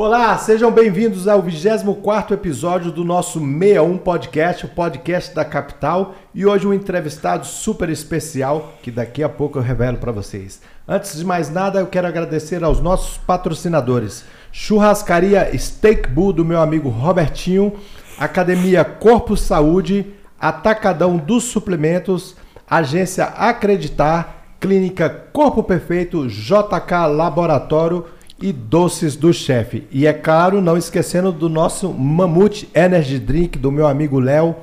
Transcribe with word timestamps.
Olá, 0.00 0.38
sejam 0.38 0.70
bem-vindos 0.70 1.26
ao 1.26 1.42
24 1.42 2.32
episódio 2.32 2.92
do 2.92 3.04
nosso 3.04 3.40
61 3.40 3.98
Podcast, 3.98 4.64
o 4.64 4.68
podcast 4.68 5.34
da 5.34 5.44
capital, 5.44 6.14
e 6.32 6.46
hoje 6.46 6.68
um 6.68 6.72
entrevistado 6.72 7.44
super 7.44 7.90
especial 7.90 8.74
que 8.80 8.92
daqui 8.92 9.24
a 9.24 9.28
pouco 9.28 9.58
eu 9.58 9.62
revelo 9.62 9.98
para 9.98 10.12
vocês. 10.12 10.62
Antes 10.86 11.16
de 11.16 11.24
mais 11.24 11.50
nada, 11.50 11.80
eu 11.80 11.88
quero 11.88 12.06
agradecer 12.06 12.62
aos 12.62 12.80
nossos 12.80 13.18
patrocinadores: 13.18 14.24
Churrascaria 14.52 15.50
Steak 15.58 16.08
Bull 16.08 16.32
do 16.32 16.44
meu 16.44 16.60
amigo 16.60 16.88
Robertinho, 16.88 17.72
Academia 18.16 18.84
Corpo 18.84 19.36
Saúde, 19.36 20.14
Atacadão 20.38 21.16
dos 21.16 21.42
Suplementos, 21.42 22.36
Agência 22.70 23.24
Acreditar, 23.24 24.44
Clínica 24.60 25.10
Corpo 25.10 25.64
Perfeito, 25.64 26.28
JK 26.28 27.08
Laboratório 27.10 28.04
e 28.40 28.52
doces 28.52 29.16
do 29.16 29.32
chefe. 29.32 29.86
E 29.90 30.06
é 30.06 30.12
claro, 30.12 30.60
não 30.60 30.76
esquecendo 30.76 31.32
do 31.32 31.48
nosso 31.48 31.92
Mamute 31.92 32.68
Energy 32.74 33.18
Drink 33.18 33.58
do 33.58 33.72
meu 33.72 33.86
amigo 33.86 34.20
Léo. 34.20 34.54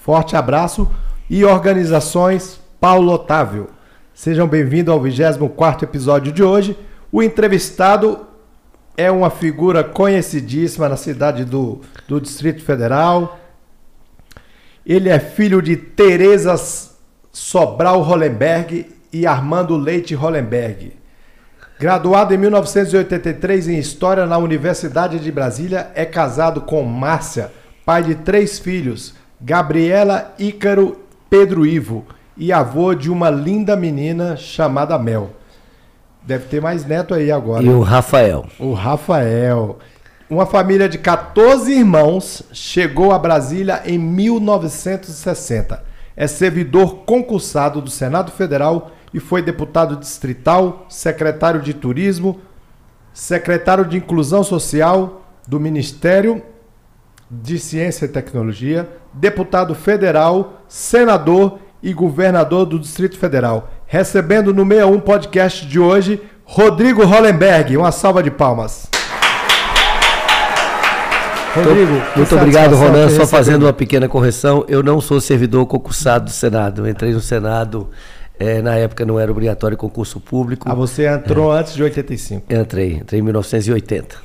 Forte 0.00 0.36
abraço 0.36 0.88
e 1.28 1.44
organizações 1.44 2.60
Paulo 2.80 3.12
Otávio. 3.12 3.68
Sejam 4.14 4.46
bem-vindos 4.46 4.92
ao 4.92 5.00
24 5.00 5.84
episódio 5.84 6.32
de 6.32 6.42
hoje. 6.42 6.76
O 7.10 7.22
entrevistado 7.22 8.26
é 8.96 9.10
uma 9.10 9.30
figura 9.30 9.82
conhecidíssima 9.82 10.88
na 10.88 10.96
cidade 10.96 11.44
do, 11.44 11.80
do 12.06 12.20
Distrito 12.20 12.62
Federal. 12.62 13.38
Ele 14.86 15.08
é 15.08 15.18
filho 15.18 15.60
de 15.60 15.76
Tereza 15.76 16.54
Sobral 17.32 18.00
Hollenberg 18.02 18.86
e 19.12 19.26
Armando 19.26 19.76
Leite 19.76 20.14
Hollenberg. 20.14 20.92
Graduado 21.78 22.34
em 22.34 22.36
1983 22.36 23.68
em 23.68 23.78
História 23.78 24.26
na 24.26 24.36
Universidade 24.36 25.20
de 25.20 25.30
Brasília, 25.30 25.92
é 25.94 26.04
casado 26.04 26.62
com 26.62 26.82
Márcia, 26.82 27.52
pai 27.86 28.02
de 28.02 28.16
três 28.16 28.58
filhos, 28.58 29.14
Gabriela, 29.40 30.34
Ícaro, 30.40 31.00
Pedro 31.30 31.64
Ivo, 31.64 32.04
e 32.36 32.52
avô 32.52 32.94
de 32.94 33.08
uma 33.08 33.30
linda 33.30 33.76
menina 33.76 34.36
chamada 34.36 34.98
Mel. 34.98 35.30
Deve 36.24 36.46
ter 36.46 36.60
mais 36.60 36.84
neto 36.84 37.14
aí 37.14 37.30
agora. 37.30 37.62
E 37.62 37.68
o 37.68 37.80
Rafael. 37.80 38.46
O 38.58 38.72
Rafael. 38.72 39.78
Uma 40.28 40.46
família 40.46 40.88
de 40.88 40.98
14 40.98 41.72
irmãos 41.72 42.42
chegou 42.52 43.12
a 43.12 43.18
Brasília 43.20 43.82
em 43.86 43.98
1960. 43.98 45.84
É 46.16 46.26
servidor 46.26 47.04
concursado 47.06 47.80
do 47.80 47.88
Senado 47.88 48.32
Federal 48.32 48.90
e 49.12 49.20
foi 49.20 49.42
deputado 49.42 49.96
distrital, 49.96 50.86
secretário 50.88 51.60
de 51.60 51.74
Turismo, 51.74 52.40
secretário 53.12 53.84
de 53.84 53.96
Inclusão 53.96 54.44
Social 54.44 55.26
do 55.46 55.58
Ministério 55.58 56.42
de 57.30 57.58
Ciência 57.58 58.06
e 58.06 58.08
Tecnologia, 58.08 58.88
deputado 59.12 59.74
federal, 59.74 60.62
senador 60.68 61.58
e 61.82 61.92
governador 61.92 62.66
do 62.66 62.78
Distrito 62.78 63.18
Federal. 63.18 63.70
Recebendo 63.86 64.52
no 64.52 64.64
61 64.64 65.00
podcast 65.00 65.66
de 65.66 65.78
hoje, 65.78 66.22
Rodrigo 66.44 67.04
Hollenberg. 67.04 67.76
Uma 67.76 67.92
salva 67.92 68.22
de 68.22 68.30
palmas. 68.30 68.88
Rodrigo, 71.54 71.92
muito 72.16 72.36
obrigado, 72.36 72.76
Ronan. 72.76 73.08
Só 73.10 73.26
fazendo 73.26 73.64
uma 73.64 73.72
pequena 73.72 74.08
correção, 74.08 74.64
eu 74.68 74.82
não 74.82 75.00
sou 75.00 75.20
servidor 75.20 75.66
concursado 75.66 76.26
do 76.26 76.30
Senado. 76.30 76.82
Eu 76.82 76.90
entrei 76.90 77.12
no 77.12 77.20
Senado 77.20 77.88
é, 78.38 78.62
na 78.62 78.76
época 78.76 79.04
não 79.04 79.18
era 79.18 79.30
obrigatório 79.30 79.76
concurso 79.76 80.20
público. 80.20 80.68
Ah, 80.70 80.74
você 80.74 81.06
entrou 81.06 81.54
é. 81.54 81.60
antes 81.60 81.74
de 81.74 81.82
85? 81.82 82.52
Entrei, 82.52 82.94
entrei 82.94 83.20
em 83.20 83.22
1980. 83.22 84.16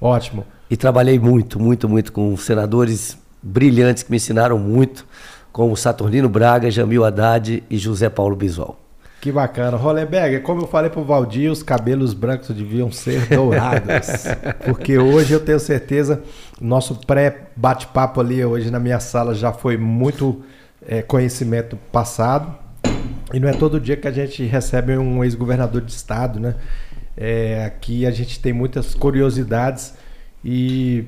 Ótimo. 0.00 0.44
E 0.68 0.76
trabalhei 0.76 1.18
muito, 1.18 1.60
muito, 1.60 1.88
muito 1.88 2.12
com 2.12 2.36
senadores 2.36 3.16
brilhantes 3.40 4.02
que 4.02 4.10
me 4.10 4.16
ensinaram 4.16 4.58
muito, 4.58 5.06
como 5.52 5.76
Saturnino 5.76 6.28
Braga, 6.28 6.70
Jamil 6.70 7.04
Haddad 7.04 7.62
e 7.70 7.78
José 7.78 8.10
Paulo 8.10 8.34
Bisol. 8.34 8.76
Que 9.20 9.30
bacana. 9.30 9.76
Hollenberg, 9.76 10.40
como 10.40 10.62
eu 10.62 10.66
falei 10.66 10.90
pro 10.90 11.04
Valdir, 11.04 11.50
os 11.50 11.62
cabelos 11.62 12.12
brancos 12.12 12.50
deviam 12.50 12.90
ser 12.90 13.26
dourados. 13.28 14.08
porque 14.66 14.98
hoje 14.98 15.32
eu 15.32 15.40
tenho 15.40 15.58
certeza, 15.58 16.22
nosso 16.60 16.96
pré-bate-papo 17.06 18.20
ali 18.20 18.44
hoje 18.44 18.70
na 18.70 18.78
minha 18.78 19.00
sala 19.00 19.34
já 19.34 19.52
foi 19.52 19.76
muito 19.76 20.42
é, 20.86 21.00
conhecimento 21.00 21.76
passado 21.90 22.65
e 23.32 23.40
não 23.40 23.48
é 23.48 23.52
todo 23.52 23.80
dia 23.80 23.96
que 23.96 24.06
a 24.06 24.12
gente 24.12 24.44
recebe 24.44 24.96
um 24.96 25.24
ex-governador 25.24 25.80
de 25.80 25.92
estado, 25.92 26.38
né? 26.38 26.54
É, 27.16 27.64
aqui 27.64 28.06
a 28.06 28.10
gente 28.10 28.38
tem 28.38 28.52
muitas 28.52 28.94
curiosidades 28.94 29.94
e 30.44 31.04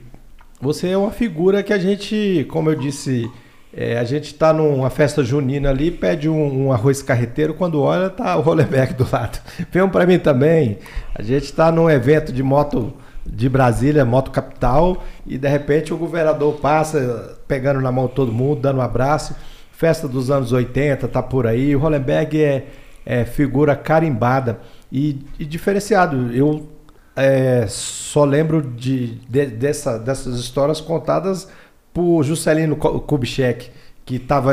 você 0.60 0.88
é 0.88 0.96
uma 0.96 1.10
figura 1.10 1.62
que 1.62 1.72
a 1.72 1.78
gente, 1.78 2.46
como 2.50 2.70
eu 2.70 2.74
disse, 2.74 3.30
é, 3.72 3.98
a 3.98 4.04
gente 4.04 4.24
está 4.24 4.52
numa 4.52 4.90
festa 4.90 5.22
junina 5.22 5.70
ali, 5.70 5.90
pede 5.90 6.28
um, 6.28 6.66
um, 6.66 6.72
arroz 6.72 7.02
carreteiro, 7.02 7.54
quando 7.54 7.80
olha 7.80 8.10
tá 8.10 8.36
o 8.36 8.40
Roleback 8.40 8.94
do 8.94 9.06
lado. 9.10 9.38
Vem 9.70 9.88
para 9.88 10.06
mim 10.06 10.18
também. 10.18 10.78
A 11.14 11.22
gente 11.22 11.44
está 11.44 11.70
num 11.70 11.88
evento 11.88 12.32
de 12.32 12.42
moto 12.42 12.92
de 13.24 13.48
Brasília, 13.48 14.04
moto 14.04 14.30
capital, 14.30 15.04
e 15.26 15.36
de 15.36 15.48
repente 15.48 15.92
o 15.92 15.98
governador 15.98 16.54
passa 16.54 17.38
pegando 17.46 17.80
na 17.80 17.92
mão 17.92 18.08
todo 18.08 18.32
mundo, 18.32 18.62
dando 18.62 18.78
um 18.78 18.82
abraço 18.82 19.36
festa 19.78 20.08
dos 20.08 20.28
anos 20.28 20.50
80, 20.50 21.06
tá 21.06 21.22
por 21.22 21.46
aí. 21.46 21.76
O 21.76 21.78
Hollenberg 21.78 22.42
é, 22.42 22.66
é 23.06 23.24
figura 23.24 23.76
carimbada 23.76 24.58
e, 24.90 25.24
e 25.38 25.44
diferenciado. 25.44 26.34
Eu 26.34 26.68
é, 27.14 27.64
só 27.68 28.24
lembro 28.24 28.60
de, 28.60 29.14
de, 29.28 29.46
dessa, 29.46 29.96
dessas 29.96 30.40
histórias 30.40 30.80
contadas 30.80 31.48
por 31.94 32.24
Juscelino 32.24 32.74
Kubitschek, 32.74 33.70
que 34.04 34.16
estava 34.16 34.52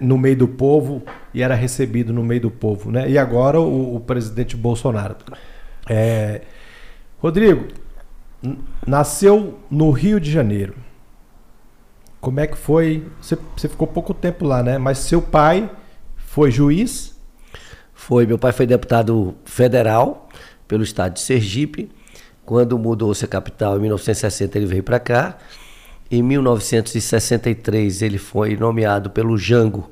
no 0.00 0.18
meio 0.18 0.36
do 0.36 0.48
povo 0.48 1.02
e 1.32 1.42
era 1.42 1.54
recebido 1.54 2.12
no 2.12 2.22
meio 2.22 2.42
do 2.42 2.50
povo, 2.50 2.90
né? 2.90 3.08
E 3.08 3.16
agora 3.16 3.58
o, 3.58 3.96
o 3.96 4.00
presidente 4.00 4.54
Bolsonaro. 4.54 5.16
É, 5.88 6.42
Rodrigo, 7.18 7.68
nasceu 8.86 9.60
no 9.70 9.90
Rio 9.92 10.20
de 10.20 10.30
Janeiro. 10.30 10.74
Como 12.20 12.40
é 12.40 12.46
que 12.46 12.56
foi? 12.56 13.06
Você, 13.20 13.38
você 13.56 13.68
ficou 13.68 13.86
pouco 13.86 14.12
tempo 14.12 14.44
lá, 14.44 14.62
né? 14.62 14.76
Mas 14.76 14.98
seu 14.98 15.22
pai 15.22 15.70
foi 16.16 16.50
juiz? 16.50 17.16
Foi, 17.94 18.26
meu 18.26 18.38
pai 18.38 18.52
foi 18.52 18.66
deputado 18.66 19.34
federal 19.44 20.28
pelo 20.66 20.82
estado 20.82 21.14
de 21.14 21.20
Sergipe. 21.20 21.90
Quando 22.44 22.78
mudou-se 22.78 23.24
a 23.24 23.28
capital 23.28 23.76
em 23.76 23.80
1960, 23.80 24.58
ele 24.58 24.66
veio 24.66 24.82
para 24.82 24.98
cá. 24.98 25.36
Em 26.10 26.22
1963, 26.22 28.02
ele 28.02 28.18
foi 28.18 28.56
nomeado 28.56 29.10
pelo 29.10 29.36
Jango, 29.36 29.90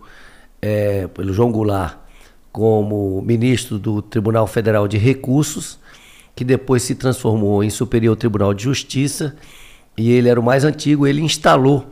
é, 0.62 1.06
pelo 1.08 1.32
João 1.32 1.52
Goulart, 1.52 1.98
como 2.50 3.20
ministro 3.22 3.78
do 3.78 4.00
Tribunal 4.00 4.46
Federal 4.46 4.88
de 4.88 4.96
Recursos, 4.96 5.78
que 6.34 6.44
depois 6.44 6.82
se 6.82 6.94
transformou 6.94 7.62
em 7.62 7.68
Superior 7.70 8.16
Tribunal 8.16 8.54
de 8.54 8.64
Justiça. 8.64 9.36
E 9.96 10.10
ele 10.10 10.28
era 10.28 10.40
o 10.40 10.42
mais 10.42 10.64
antigo, 10.64 11.06
ele 11.06 11.20
instalou 11.20 11.86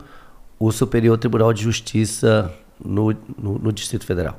o 0.58 0.70
Superior 0.72 1.18
Tribunal 1.18 1.52
de 1.52 1.62
Justiça 1.62 2.52
no, 2.82 3.12
no, 3.38 3.58
no 3.58 3.72
Distrito 3.72 4.06
Federal. 4.06 4.38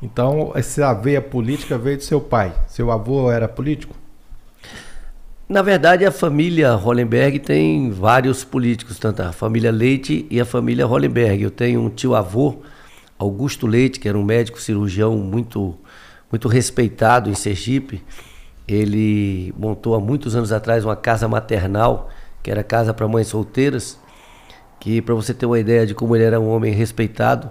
Então, 0.00 0.52
essa 0.54 0.92
veia 0.94 1.20
política 1.20 1.76
veio 1.76 1.96
do 1.96 2.04
seu 2.04 2.20
pai. 2.20 2.54
Seu 2.68 2.90
avô 2.90 3.30
era 3.30 3.48
político? 3.48 3.96
Na 5.48 5.62
verdade, 5.62 6.04
a 6.04 6.12
família 6.12 6.74
Hollenberg 6.74 7.40
tem 7.40 7.90
vários 7.90 8.44
políticos, 8.44 8.98
tanto 8.98 9.22
a 9.22 9.32
família 9.32 9.72
Leite 9.72 10.26
e 10.30 10.40
a 10.40 10.44
família 10.44 10.86
Hollenberg. 10.86 11.42
Eu 11.42 11.50
tenho 11.50 11.80
um 11.80 11.88
tio-avô, 11.88 12.58
Augusto 13.18 13.66
Leite, 13.66 13.98
que 13.98 14.08
era 14.08 14.16
um 14.16 14.22
médico 14.22 14.60
cirurgião 14.60 15.16
muito, 15.16 15.74
muito 16.30 16.48
respeitado 16.48 17.30
em 17.30 17.34
Sergipe. 17.34 18.04
Ele 18.68 19.52
montou 19.58 19.94
há 19.94 20.00
muitos 20.00 20.36
anos 20.36 20.52
atrás 20.52 20.84
uma 20.84 20.94
casa 20.94 21.26
maternal, 21.26 22.10
que 22.42 22.50
era 22.50 22.62
casa 22.62 22.92
para 22.92 23.08
mães 23.08 23.28
solteiras 23.28 23.98
que 24.80 25.02
para 25.02 25.14
você 25.14 25.34
ter 25.34 25.46
uma 25.46 25.58
ideia 25.58 25.86
de 25.86 25.94
como 25.94 26.14
ele 26.14 26.24
era 26.24 26.40
um 26.40 26.48
homem 26.48 26.72
respeitado, 26.72 27.50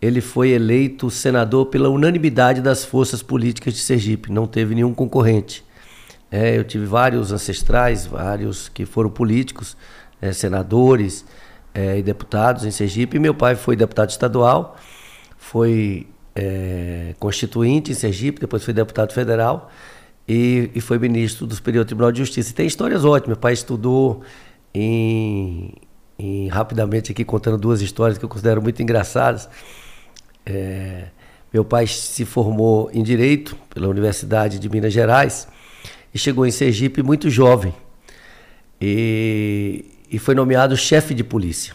ele 0.00 0.20
foi 0.20 0.50
eleito 0.50 1.10
senador 1.10 1.66
pela 1.66 1.88
unanimidade 1.88 2.60
das 2.60 2.84
forças 2.84 3.22
políticas 3.22 3.74
de 3.74 3.80
Sergipe, 3.80 4.32
não 4.32 4.46
teve 4.46 4.74
nenhum 4.74 4.92
concorrente. 4.92 5.64
É, 6.30 6.56
eu 6.56 6.64
tive 6.64 6.86
vários 6.86 7.30
ancestrais, 7.30 8.06
vários 8.06 8.68
que 8.68 8.86
foram 8.86 9.10
políticos, 9.10 9.76
é, 10.20 10.32
senadores 10.32 11.26
é, 11.74 11.98
e 11.98 12.02
deputados 12.02 12.64
em 12.64 12.70
Sergipe. 12.70 13.18
E 13.18 13.20
meu 13.20 13.34
pai 13.34 13.54
foi 13.54 13.76
deputado 13.76 14.08
estadual, 14.10 14.76
foi 15.36 16.06
é, 16.34 17.14
constituinte 17.18 17.92
em 17.92 17.94
Sergipe, 17.94 18.40
depois 18.40 18.64
foi 18.64 18.72
deputado 18.72 19.12
federal 19.12 19.70
e, 20.26 20.70
e 20.74 20.80
foi 20.80 20.98
ministro 20.98 21.46
do 21.46 21.54
Superior 21.54 21.84
Tribunal 21.84 22.10
de 22.10 22.18
Justiça. 22.18 22.50
E 22.50 22.54
tem 22.54 22.66
histórias 22.66 23.04
ótimas. 23.04 23.28
Meu 23.28 23.36
pai 23.36 23.52
estudou 23.52 24.22
em 24.74 25.74
e 26.18 26.48
rapidamente 26.48 27.12
aqui 27.12 27.24
contando 27.24 27.58
duas 27.58 27.80
histórias 27.80 28.18
que 28.18 28.24
eu 28.24 28.28
considero 28.28 28.62
muito 28.62 28.82
engraçadas. 28.82 29.48
É, 30.44 31.04
meu 31.52 31.64
pai 31.64 31.86
se 31.86 32.24
formou 32.24 32.90
em 32.92 33.02
Direito 33.02 33.56
pela 33.72 33.88
Universidade 33.88 34.58
de 34.58 34.68
Minas 34.68 34.92
Gerais 34.92 35.48
e 36.14 36.18
chegou 36.18 36.46
em 36.46 36.50
Sergipe 36.50 37.02
muito 37.02 37.28
jovem. 37.30 37.74
e, 38.80 39.84
e 40.10 40.18
foi 40.18 40.34
nomeado 40.34 40.76
chefe 40.76 41.14
de 41.14 41.24
polícia. 41.24 41.74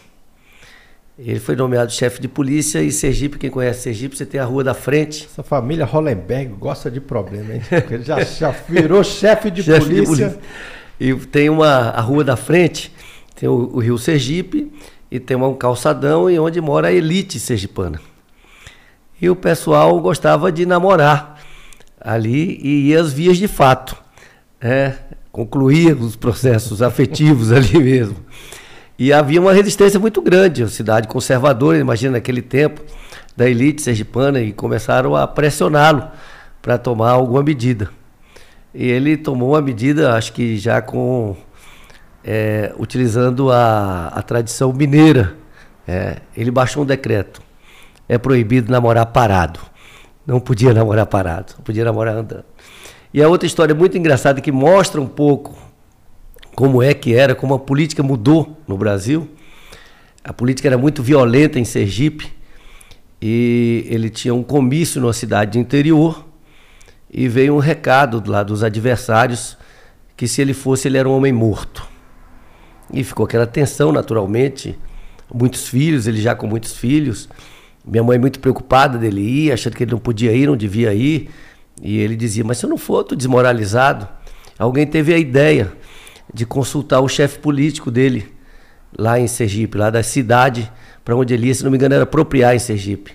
Ele 1.18 1.40
foi 1.40 1.56
nomeado 1.56 1.90
chefe 1.90 2.20
de 2.20 2.28
polícia 2.28 2.80
e 2.80 2.92
Sergipe, 2.92 3.38
quem 3.38 3.50
conhece 3.50 3.82
Sergipe, 3.82 4.16
você 4.16 4.24
tem 4.24 4.38
a 4.38 4.44
Rua 4.44 4.62
da 4.62 4.72
Frente. 4.72 5.24
Essa 5.24 5.42
família 5.42 5.84
Hollenberg 5.84 6.54
gosta 6.54 6.88
de 6.88 7.00
problema, 7.00 7.54
hein? 7.54 7.62
Ele 7.90 8.04
já, 8.04 8.22
já 8.22 8.54
virou 8.68 9.02
chefe 9.02 9.50
de, 9.50 9.62
chefe 9.64 9.80
polícia. 9.80 10.04
de 10.04 10.34
polícia. 10.34 10.38
E 11.00 11.14
tem 11.26 11.50
uma 11.50 11.90
a 11.90 12.00
Rua 12.00 12.22
da 12.22 12.36
Frente, 12.36 12.92
tem 13.38 13.48
o, 13.48 13.70
o 13.72 13.78
Rio 13.78 13.96
Sergipe 13.96 14.72
e 15.08 15.20
tem 15.20 15.36
um 15.36 15.54
calçadão 15.54 16.28
e 16.28 16.38
onde 16.38 16.60
mora 16.60 16.88
a 16.88 16.92
elite 16.92 17.38
sergipana. 17.38 18.00
E 19.22 19.30
o 19.30 19.36
pessoal 19.36 20.00
gostava 20.00 20.50
de 20.50 20.66
namorar 20.66 21.40
ali 22.00 22.58
e 22.60 22.88
ia 22.88 23.00
às 23.00 23.12
vias 23.12 23.36
de 23.38 23.46
fato. 23.46 23.96
É, 24.60 24.94
concluía 25.30 25.94
os 25.94 26.16
processos 26.16 26.82
afetivos 26.82 27.50
ali 27.52 27.78
mesmo. 27.78 28.16
E 28.98 29.12
havia 29.12 29.40
uma 29.40 29.52
resistência 29.52 30.00
muito 30.00 30.20
grande, 30.20 30.64
a 30.64 30.68
cidade 30.68 31.06
conservadora, 31.06 31.78
imagina 31.78 32.14
naquele 32.14 32.42
tempo, 32.42 32.82
da 33.36 33.48
elite 33.48 33.80
sergipana, 33.80 34.40
e 34.40 34.52
começaram 34.52 35.14
a 35.14 35.28
pressioná-lo 35.28 36.08
para 36.60 36.76
tomar 36.76 37.12
alguma 37.12 37.44
medida. 37.44 37.88
E 38.74 38.88
ele 38.88 39.16
tomou 39.16 39.50
uma 39.50 39.62
medida, 39.62 40.14
acho 40.14 40.32
que 40.32 40.58
já 40.58 40.82
com. 40.82 41.36
É, 42.24 42.72
utilizando 42.78 43.50
a, 43.50 44.08
a 44.08 44.22
tradição 44.22 44.72
mineira. 44.72 45.36
É, 45.86 46.16
ele 46.36 46.50
baixou 46.50 46.82
um 46.82 46.86
decreto. 46.86 47.40
É 48.08 48.18
proibido 48.18 48.70
namorar 48.70 49.06
parado. 49.06 49.60
Não 50.26 50.38
podia 50.38 50.72
namorar 50.74 51.06
parado, 51.06 51.54
podia 51.64 51.84
namorar 51.84 52.16
andando. 52.16 52.44
E 53.12 53.22
a 53.22 53.28
outra 53.28 53.46
história 53.46 53.74
muito 53.74 53.96
engraçada 53.96 54.40
que 54.40 54.52
mostra 54.52 55.00
um 55.00 55.06
pouco 55.06 55.56
como 56.54 56.82
é 56.82 56.92
que 56.92 57.14
era, 57.14 57.34
como 57.34 57.54
a 57.54 57.58
política 57.58 58.02
mudou 58.02 58.58
no 58.66 58.76
Brasil. 58.76 59.28
A 60.22 60.32
política 60.32 60.68
era 60.68 60.76
muito 60.76 61.02
violenta 61.02 61.58
em 61.58 61.64
Sergipe 61.64 62.30
e 63.22 63.86
ele 63.88 64.10
tinha 64.10 64.34
um 64.34 64.42
comício 64.42 65.00
numa 65.00 65.12
cidade 65.12 65.52
de 65.52 65.58
interior 65.58 66.26
e 67.10 67.28
veio 67.28 67.54
um 67.54 67.58
recado 67.58 68.22
lá 68.26 68.42
dos 68.42 68.62
adversários 68.62 69.56
que 70.16 70.28
se 70.28 70.42
ele 70.42 70.52
fosse 70.52 70.88
ele 70.88 70.98
era 70.98 71.08
um 71.08 71.16
homem 71.16 71.32
morto. 71.32 71.88
E 72.92 73.04
ficou 73.04 73.26
aquela 73.26 73.46
tensão 73.46 73.92
naturalmente, 73.92 74.78
muitos 75.32 75.68
filhos, 75.68 76.06
ele 76.06 76.20
já 76.20 76.34
com 76.34 76.46
muitos 76.46 76.76
filhos. 76.76 77.28
Minha 77.84 78.02
mãe 78.02 78.18
muito 78.18 78.40
preocupada 78.40 78.98
dele 78.98 79.20
ir, 79.20 79.52
achando 79.52 79.76
que 79.76 79.84
ele 79.84 79.92
não 79.92 79.98
podia 79.98 80.32
ir, 80.32 80.46
não 80.46 80.56
devia 80.56 80.92
ir. 80.94 81.30
E 81.82 81.98
ele 81.98 82.16
dizia: 82.16 82.44
"Mas 82.44 82.58
se 82.58 82.66
eu 82.66 82.70
não 82.70 82.78
for, 82.78 83.02
estou 83.02 83.16
desmoralizado". 83.16 84.08
Alguém 84.58 84.86
teve 84.86 85.14
a 85.14 85.18
ideia 85.18 85.72
de 86.32 86.44
consultar 86.44 87.00
o 87.00 87.08
chefe 87.08 87.38
político 87.38 87.90
dele 87.90 88.32
lá 88.96 89.18
em 89.18 89.28
Sergipe, 89.28 89.78
lá 89.78 89.90
da 89.90 90.02
cidade 90.02 90.70
para 91.04 91.16
onde 91.16 91.32
ele 91.32 91.46
ia, 91.46 91.54
se 91.54 91.64
não 91.64 91.70
me 91.70 91.78
engano, 91.78 91.94
era 91.94 92.04
apropriar 92.04 92.54
em 92.54 92.58
Sergipe. 92.58 93.14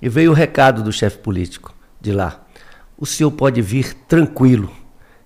E 0.00 0.08
veio 0.08 0.30
o 0.30 0.34
recado 0.34 0.82
do 0.82 0.90
chefe 0.90 1.18
político 1.18 1.74
de 2.00 2.10
lá. 2.10 2.42
O 2.96 3.04
senhor 3.04 3.30
pode 3.30 3.60
vir 3.60 3.92
tranquilo, 4.08 4.70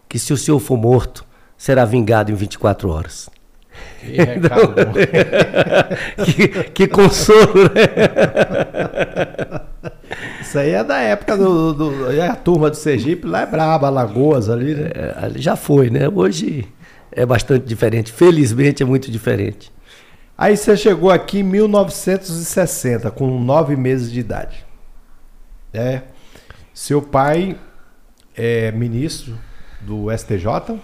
que 0.09 0.19
se 0.19 0.33
o 0.33 0.37
senhor 0.37 0.59
for 0.59 0.77
morto, 0.77 1.25
será 1.57 1.85
vingado 1.85 2.33
em 2.33 2.35
24 2.35 2.89
horas. 2.89 3.31
Que, 4.01 4.23
então, 4.23 4.75
que, 6.25 6.49
que 6.71 6.89
consolo, 6.89 7.65
né? 7.75 7.87
Isso 10.41 10.59
aí 10.59 10.71
é 10.71 10.83
da 10.83 10.99
época 10.99 11.37
do, 11.37 11.75
do, 11.75 11.91
do, 11.91 12.23
a 12.23 12.35
turma 12.35 12.71
do 12.71 12.77
Sergipe, 12.77 13.27
lá 13.27 13.43
é 13.43 13.47
braba, 13.47 13.91
Lagoas 13.91 14.49
ali, 14.49 14.75
né? 14.75 14.91
É, 14.95 15.31
já 15.37 15.55
foi, 15.55 15.91
né? 15.91 16.09
Hoje 16.09 16.67
é 17.13 17.27
bastante 17.27 17.67
diferente. 17.67 18.13
Felizmente 18.13 18.83
é 18.83 18.87
muito 18.87 19.11
diferente. 19.11 19.71
Aí 20.37 20.57
você 20.57 20.77
chegou 20.77 21.11
aqui 21.11 21.41
em 21.41 21.43
1960, 21.43 23.11
com 23.11 23.39
nove 23.39 23.77
meses 23.77 24.11
de 24.11 24.21
idade. 24.21 24.65
É. 25.73 26.03
Seu 26.73 27.03
pai 27.03 27.59
é 28.35 28.73
ministro 28.73 29.39
do 29.83 30.11
STJ? 30.17 30.81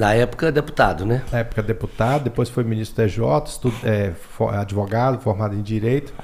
Na 0.00 0.14
época, 0.14 0.50
deputado, 0.50 1.04
né? 1.04 1.22
Na 1.30 1.40
época, 1.40 1.62
deputado, 1.62 2.24
depois 2.24 2.48
foi 2.48 2.64
ministro 2.64 3.04
TJ, 3.04 3.22
estudo, 3.44 3.76
é, 3.84 4.14
advogado, 4.58 5.20
formado 5.20 5.54
em 5.54 5.60
Direito. 5.60 6.14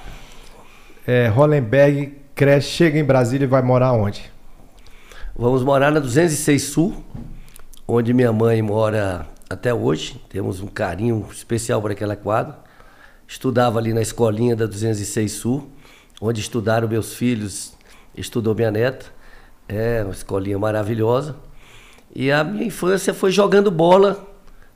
É, 1.06 1.28
Hollenberg 1.28 2.16
cresce, 2.34 2.68
chega 2.68 2.98
em 2.98 3.04
Brasília 3.04 3.44
e 3.44 3.46
vai 3.46 3.60
morar 3.60 3.92
onde? 3.92 4.32
Vamos 5.36 5.62
morar 5.62 5.92
na 5.92 6.00
206 6.00 6.62
Sul, 6.62 7.04
onde 7.86 8.14
minha 8.14 8.32
mãe 8.32 8.62
mora 8.62 9.26
até 9.50 9.74
hoje. 9.74 10.24
Temos 10.30 10.62
um 10.62 10.68
carinho 10.68 11.28
especial 11.30 11.82
por 11.82 11.90
aquela 11.90 12.16
quadra. 12.16 12.56
Estudava 13.28 13.78
ali 13.78 13.92
na 13.92 14.00
escolinha 14.00 14.56
da 14.56 14.64
206 14.64 15.32
Sul, 15.32 15.70
onde 16.18 16.40
estudaram 16.40 16.88
meus 16.88 17.12
filhos, 17.12 17.74
estudou 18.16 18.54
minha 18.54 18.70
neta. 18.70 19.04
É 19.68 20.02
uma 20.02 20.12
escolinha 20.12 20.58
maravilhosa. 20.58 21.36
E 22.18 22.32
a 22.32 22.42
minha 22.42 22.64
infância 22.64 23.12
foi 23.12 23.30
jogando 23.30 23.70
bola 23.70 24.26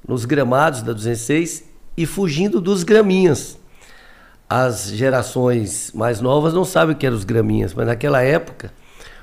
nos 0.07 0.27
gramados 0.27 0.83
da 0.83 0.93
206 0.93 1.65
e 1.97 2.05
fugindo 2.05 2.61
dos 2.61 2.83
graminhas. 2.83 3.59
As 4.47 4.91
gerações 4.91 5.91
mais 5.95 6.21
novas 6.21 6.53
não 6.53 6.67
sabem 6.67 6.95
o 6.95 6.99
que 6.99 7.07
eram 7.07 7.17
os 7.17 7.25
graminhas, 7.25 7.73
mas 7.73 7.87
naquela 7.87 8.21
época, 8.21 8.71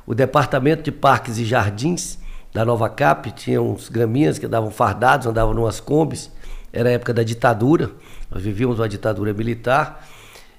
o 0.03 0.15
Departamento 0.15 0.81
de 0.81 0.91
Parques 0.91 1.37
e 1.37 1.45
Jardins 1.45 2.17
da 2.51 2.65
Nova 2.65 2.89
Cap, 2.89 3.29
tinha 3.33 3.61
uns 3.61 3.87
graminhas 3.87 4.39
que 4.39 4.47
andavam 4.47 4.71
fardados, 4.71 5.27
andavam 5.27 5.53
numas 5.53 5.79
combis. 5.79 6.31
Era 6.73 6.89
a 6.89 6.93
época 6.93 7.13
da 7.13 7.21
ditadura, 7.21 7.91
nós 8.31 8.41
vivíamos 8.41 8.79
uma 8.79 8.89
ditadura 8.89 9.31
militar. 9.31 10.03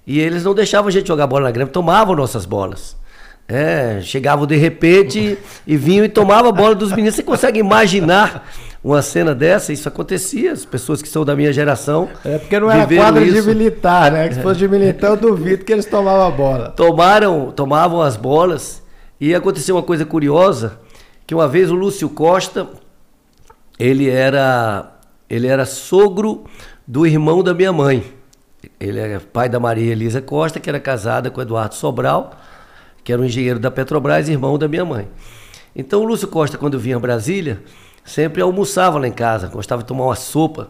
E 0.06 0.20
eles 0.20 0.44
não 0.44 0.54
deixavam 0.54 0.86
a 0.86 0.92
gente 0.92 1.08
jogar 1.08 1.26
bola 1.26 1.46
na 1.46 1.50
grama, 1.50 1.72
tomavam 1.72 2.14
nossas 2.14 2.46
bolas. 2.46 2.96
É, 3.48 4.00
chegavam 4.02 4.46
de 4.46 4.56
repente 4.56 5.38
e 5.66 5.76
vinham 5.76 6.04
e 6.04 6.08
tomavam 6.08 6.50
a 6.50 6.52
bola 6.52 6.74
dos 6.74 6.90
meninos. 6.90 7.14
Você 7.14 7.22
consegue 7.22 7.58
imaginar 7.58 8.46
uma 8.84 9.00
cena 9.00 9.34
dessa? 9.34 9.72
Isso 9.72 9.88
acontecia, 9.88 10.52
as 10.52 10.66
pessoas 10.66 11.00
que 11.00 11.08
são 11.08 11.24
da 11.24 11.34
minha 11.34 11.50
geração. 11.50 12.08
É 12.24 12.36
porque 12.36 12.60
não 12.60 12.70
era 12.70 12.86
quadra 12.86 13.24
isso. 13.24 13.40
de 13.40 13.42
militar, 13.42 14.12
né? 14.12 14.30
Se 14.30 14.42
fosse 14.42 14.58
de 14.58 14.68
militar, 14.68 15.08
eu 15.08 15.16
duvido 15.16 15.64
que 15.64 15.72
eles 15.72 15.86
tomavam 15.86 16.26
a 16.26 16.30
bola. 16.30 16.68
Tomaram, 16.70 17.50
tomavam 17.50 18.02
as 18.02 18.16
bolas 18.16 18.82
e 19.18 19.34
aconteceu 19.34 19.76
uma 19.76 19.82
coisa 19.82 20.04
curiosa 20.04 20.78
que 21.26 21.34
uma 21.34 21.48
vez 21.48 21.70
o 21.70 21.74
Lúcio 21.74 22.08
Costa, 22.08 22.66
ele 23.78 24.08
era, 24.08 24.92
ele 25.28 25.46
era 25.46 25.66
sogro 25.66 26.44
do 26.86 27.06
irmão 27.06 27.42
da 27.42 27.52
minha 27.52 27.72
mãe. 27.72 28.02
Ele 28.80 28.98
é 28.98 29.18
pai 29.18 29.48
da 29.48 29.60
Maria 29.60 29.92
Elisa 29.92 30.22
Costa, 30.22 30.58
que 30.58 30.68
era 30.68 30.80
casada 30.80 31.30
com 31.30 31.42
Eduardo 31.42 31.74
Sobral, 31.74 32.32
que 33.08 33.12
era 33.14 33.22
um 33.22 33.24
engenheiro 33.24 33.58
da 33.58 33.70
Petrobras, 33.70 34.28
irmão 34.28 34.58
da 34.58 34.68
minha 34.68 34.84
mãe. 34.84 35.08
Então 35.74 36.02
o 36.02 36.04
Lúcio 36.04 36.28
Costa, 36.28 36.58
quando 36.58 36.78
vinha 36.78 36.96
a 36.96 37.00
Brasília, 37.00 37.62
sempre 38.04 38.42
almoçava 38.42 38.98
lá 38.98 39.08
em 39.08 39.12
casa, 39.12 39.46
gostava 39.46 39.80
de 39.80 39.88
tomar 39.88 40.04
uma 40.04 40.14
sopa 40.14 40.68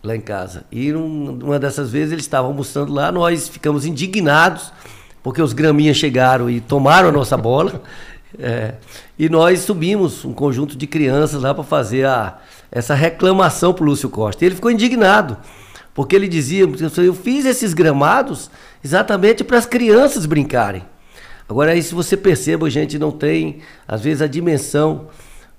lá 0.00 0.14
em 0.14 0.20
casa. 0.20 0.62
E 0.70 0.92
uma 0.92 1.58
dessas 1.58 1.90
vezes 1.90 2.12
ele 2.12 2.20
estava 2.20 2.46
almoçando 2.46 2.92
lá, 2.92 3.10
nós 3.10 3.48
ficamos 3.48 3.84
indignados, 3.84 4.72
porque 5.20 5.42
os 5.42 5.52
graminhas 5.52 5.96
chegaram 5.96 6.48
e 6.48 6.60
tomaram 6.60 7.08
a 7.08 7.12
nossa 7.12 7.36
bola. 7.36 7.82
É, 8.38 8.74
e 9.18 9.28
nós 9.28 9.62
subimos 9.62 10.24
um 10.24 10.32
conjunto 10.32 10.76
de 10.76 10.86
crianças 10.86 11.42
lá 11.42 11.52
para 11.52 11.64
fazer 11.64 12.06
a, 12.06 12.38
essa 12.70 12.94
reclamação 12.94 13.74
para 13.74 13.82
o 13.82 13.86
Lúcio 13.86 14.08
Costa. 14.08 14.44
E 14.44 14.46
ele 14.46 14.54
ficou 14.54 14.70
indignado, 14.70 15.36
porque 15.92 16.14
ele 16.14 16.28
dizia: 16.28 16.62
eu 16.62 17.12
fiz 17.12 17.44
esses 17.44 17.74
gramados 17.74 18.48
exatamente 18.84 19.42
para 19.42 19.58
as 19.58 19.66
crianças 19.66 20.26
brincarem. 20.26 20.84
Agora, 21.50 21.72
aí, 21.72 21.82
se 21.82 21.92
você 21.92 22.16
perceba, 22.16 22.68
a 22.68 22.70
gente 22.70 22.96
não 22.96 23.10
tem, 23.10 23.58
às 23.86 24.02
vezes, 24.02 24.22
a 24.22 24.28
dimensão 24.28 25.08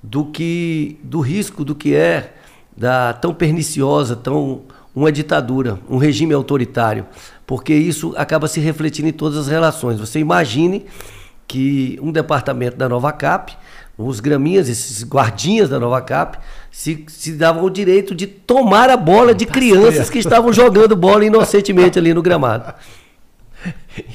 do 0.01 0.23
que 0.23 0.97
do 1.03 1.19
risco 1.19 1.65
do 1.65 1.75
que 1.75 1.93
é 1.93 2.33
da 2.75 3.11
tão 3.11 3.33
perniciosa, 3.33 4.15
tão 4.15 4.61
uma 4.95 5.11
ditadura, 5.11 5.79
um 5.89 5.97
regime 5.97 6.33
autoritário, 6.33 7.05
porque 7.45 7.73
isso 7.73 8.13
acaba 8.15 8.47
se 8.47 8.61
refletindo 8.61 9.09
em 9.09 9.11
todas 9.11 9.37
as 9.37 9.47
relações. 9.49 9.99
Você 9.99 10.17
imagine 10.17 10.85
que 11.45 11.99
um 12.01 12.09
departamento 12.09 12.77
da 12.77 12.87
Nova 12.87 13.11
Cap, 13.11 13.53
os 13.97 14.21
graminhas, 14.21 14.69
esses 14.69 15.03
guardinhas 15.03 15.69
da 15.69 15.77
Nova 15.77 16.01
Cap, 16.01 16.37
se, 16.71 17.03
se 17.09 17.33
davam 17.33 17.65
o 17.65 17.69
direito 17.69 18.15
de 18.15 18.27
tomar 18.27 18.89
a 18.89 18.95
bola 18.95 19.35
de 19.35 19.45
crianças 19.45 20.09
que 20.09 20.19
estavam 20.19 20.53
jogando 20.53 20.95
bola 20.95 21.25
inocentemente 21.25 21.99
ali 21.99 22.13
no 22.13 22.21
gramado. 22.21 22.73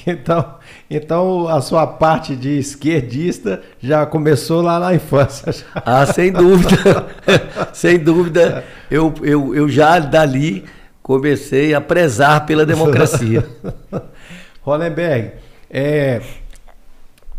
Então, 0.06 0.56
então 0.90 1.48
a 1.48 1.60
sua 1.60 1.86
parte 1.86 2.36
de 2.36 2.58
esquerdista 2.58 3.62
já 3.80 4.06
começou 4.06 4.62
lá 4.62 4.78
na 4.78 4.94
infância. 4.94 5.54
Ah, 5.74 6.06
sem 6.06 6.32
dúvida. 6.32 7.06
sem 7.72 7.98
dúvida. 7.98 8.64
Eu, 8.90 9.12
eu, 9.22 9.54
eu 9.54 9.68
já 9.68 9.98
dali 9.98 10.64
comecei 11.02 11.74
a 11.74 11.80
prezar 11.80 12.46
pela 12.46 12.66
democracia. 12.66 13.48
Hollenberg, 14.62 15.32
é, 15.70 16.20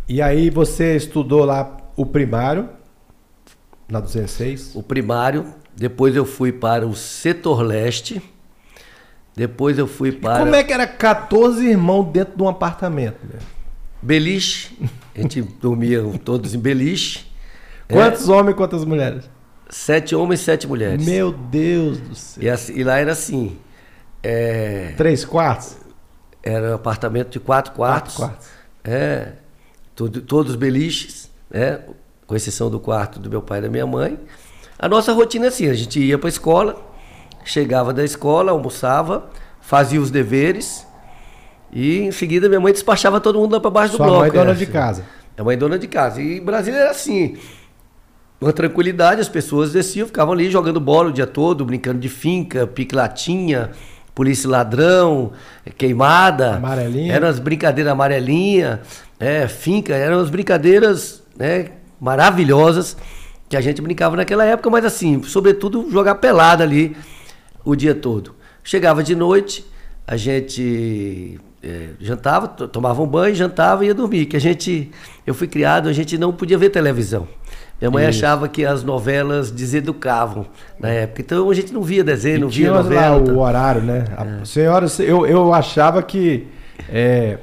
e 0.07 0.21
aí 0.21 0.49
você 0.49 0.95
estudou 0.95 1.43
lá 1.43 1.75
o 1.97 2.05
primário, 2.05 2.69
na 3.89 3.99
206? 3.99 4.73
O 4.73 4.81
primário, 4.81 5.53
Depois 5.75 6.15
eu 6.15 6.25
fui 6.25 6.51
para 6.51 6.87
o 6.87 6.95
setor 6.95 7.61
leste. 7.61 8.21
Depois 9.37 9.77
eu 9.77 9.85
fui 9.85 10.11
para. 10.11 10.39
Como 10.39 10.55
é 10.55 10.63
que 10.63 10.73
era 10.73 10.87
14 10.87 11.63
irmãos 11.63 12.11
dentro 12.11 12.35
de 12.35 12.41
um 12.41 12.49
apartamento? 12.49 13.19
Né? 13.23 13.37
Beliche. 14.01 14.75
A 15.13 15.21
gente 15.21 15.43
dormia 15.43 16.01
todos 16.25 16.55
em 16.55 16.59
beliche. 16.59 17.31
Quantos 17.87 18.27
é, 18.27 18.31
homens 18.31 18.53
e 18.53 18.57
quantas 18.57 18.83
mulheres? 18.83 19.29
Sete 19.69 20.15
homens 20.15 20.41
e 20.41 20.43
sete 20.43 20.65
mulheres. 20.65 21.05
Meu 21.05 21.31
Deus 21.31 21.99
do 21.99 22.15
céu. 22.15 22.43
E, 22.43 22.49
assim, 22.49 22.73
e 22.77 22.83
lá 22.83 22.97
era 22.97 23.11
assim. 23.11 23.59
É, 24.23 24.95
Três 24.97 25.23
quartos? 25.23 25.77
Era 26.41 26.71
um 26.71 26.73
apartamento 26.73 27.29
de 27.29 27.39
quatro 27.39 27.73
quartos. 27.73 28.15
Quatro 28.15 28.37
quartos. 28.37 28.49
É. 28.83 29.33
Todo, 29.95 30.19
todos 30.19 30.55
beliches, 30.55 31.29
né? 31.47 31.81
Com 32.25 32.35
exceção 32.35 32.71
do 32.71 32.79
quarto 32.79 33.19
do 33.19 33.29
meu 33.29 33.43
pai 33.43 33.59
e 33.59 33.61
da 33.61 33.69
minha 33.69 33.85
mãe. 33.85 34.17
A 34.79 34.89
nossa 34.89 35.13
rotina 35.13 35.45
é 35.45 35.49
assim, 35.49 35.69
a 35.69 35.75
gente 35.75 35.99
ia 35.99 36.17
para 36.17 36.27
a 36.27 36.29
escola, 36.29 36.87
chegava 37.49 37.93
da 37.93 38.03
escola, 38.03 38.51
almoçava, 38.51 39.29
fazia 39.61 39.99
os 39.99 40.11
deveres 40.11 40.85
e 41.71 41.99
em 41.99 42.11
seguida 42.11 42.47
minha 42.47 42.59
mãe 42.59 42.73
despachava 42.73 43.19
todo 43.19 43.39
mundo 43.39 43.53
lá 43.53 43.59
para 43.59 43.69
baixo 43.69 43.95
Sua 43.95 44.05
do 44.05 44.09
bloco. 44.09 44.23
mãe 44.23 44.31
dona 44.31 44.51
assim. 44.51 44.65
de 44.65 44.71
casa. 44.71 45.03
É 45.35 45.43
mãe 45.43 45.57
dona 45.57 45.77
de 45.77 45.87
casa. 45.87 46.21
E 46.21 46.39
Brasília 46.39 46.79
era 46.79 46.91
assim, 46.91 47.37
uma 48.39 48.53
tranquilidade, 48.53 49.21
as 49.21 49.29
pessoas 49.29 49.71
desciam, 49.71 50.07
ficavam 50.07 50.33
ali 50.33 50.49
jogando 50.49 50.79
bola 50.79 51.09
o 51.09 51.13
dia 51.13 51.27
todo, 51.27 51.65
brincando 51.65 51.99
de 51.99 52.09
finca, 52.09 52.65
pique 52.65 52.95
latinha, 52.95 53.71
polícia 54.15 54.49
ladrão, 54.49 55.31
queimada. 55.77 56.55
Amarelinha. 56.55 57.13
Eram 57.13 57.27
as 57.27 57.39
brincadeiras 57.39 57.91
amarelinha, 57.91 58.81
é, 59.19 59.47
finca, 59.47 59.93
eram 59.93 60.19
as 60.19 60.29
brincadeiras 60.29 61.21
né, 61.37 61.69
maravilhosas 61.99 62.97
que 63.49 63.55
a 63.55 63.61
gente 63.61 63.81
brincava 63.81 64.15
naquela 64.15 64.43
época, 64.43 64.69
mas 64.69 64.83
assim, 64.85 65.23
sobretudo 65.23 65.89
jogar 65.89 66.15
pelada 66.15 66.63
ali 66.63 66.95
o 67.69 67.75
dia 67.75 67.93
todo. 67.93 68.33
Chegava 68.63 69.03
de 69.03 69.15
noite, 69.15 69.65
a 70.05 70.15
gente 70.15 71.39
é, 71.61 71.89
jantava, 71.99 72.47
tomava 72.47 73.01
um 73.01 73.07
banho, 73.07 73.35
jantava 73.35 73.83
e 73.83 73.87
ia 73.87 73.93
dormir. 73.93 74.25
Que 74.25 74.37
a 74.37 74.39
gente, 74.39 74.89
eu 75.25 75.33
fui 75.33 75.47
criado, 75.47 75.89
a 75.89 75.93
gente 75.93 76.17
não 76.17 76.31
podia 76.31 76.57
ver 76.57 76.69
televisão. 76.69 77.27
Minha 77.79 77.91
mãe 77.91 78.09
Isso. 78.09 78.19
achava 78.19 78.47
que 78.47 78.65
as 78.65 78.83
novelas 78.83 79.51
deseducavam 79.51 80.47
na 80.79 80.89
época. 80.89 81.21
Então 81.21 81.49
a 81.49 81.53
gente 81.53 81.73
não 81.73 81.81
via 81.81 82.03
desenho, 82.03 82.37
e 82.37 82.39
não 82.39 82.49
via 82.49 82.71
novela. 82.71 83.17
Lá 83.17 83.33
o 83.33 83.39
horário, 83.39 83.81
né? 83.81 84.05
É. 84.41 84.45
Senhora, 84.45 84.87
eu, 84.99 85.27
eu 85.27 85.53
achava 85.53 86.01
que 86.01 86.47
é, 86.89 87.37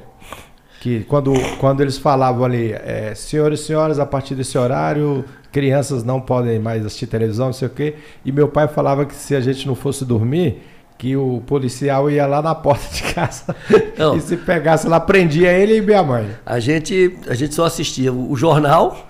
que 0.85 1.03
quando, 1.05 1.33
quando 1.57 1.81
eles 1.81 1.97
falavam 1.97 2.45
ali, 2.45 2.71
é, 2.71 3.15
senhores 3.15 3.61
e 3.61 3.63
senhoras, 3.63 3.97
a 3.97 4.05
partir 4.05 4.35
desse 4.35 4.55
horário, 4.55 5.25
crianças 5.51 6.03
não 6.03 6.21
podem 6.21 6.59
mais 6.59 6.85
assistir 6.85 7.07
televisão, 7.07 7.47
não 7.47 7.53
sei 7.53 7.67
o 7.67 7.71
quê. 7.71 7.95
E 8.23 8.31
meu 8.31 8.47
pai 8.47 8.67
falava 8.67 9.03
que 9.03 9.15
se 9.15 9.35
a 9.35 9.39
gente 9.41 9.65
não 9.65 9.73
fosse 9.73 10.05
dormir, 10.05 10.61
que 10.95 11.17
o 11.17 11.41
policial 11.47 12.07
ia 12.11 12.27
lá 12.27 12.39
na 12.39 12.53
porta 12.53 12.87
de 12.93 13.01
casa 13.01 13.55
não. 13.97 14.15
e 14.15 14.21
se 14.21 14.37
pegasse 14.37 14.87
lá, 14.87 14.99
prendia 14.99 15.51
ele 15.51 15.77
e 15.77 15.81
minha 15.81 16.03
mãe. 16.03 16.29
A 16.45 16.59
gente, 16.59 17.17
a 17.27 17.33
gente 17.33 17.55
só 17.55 17.65
assistia 17.65 18.13
o 18.13 18.35
jornal, 18.35 19.07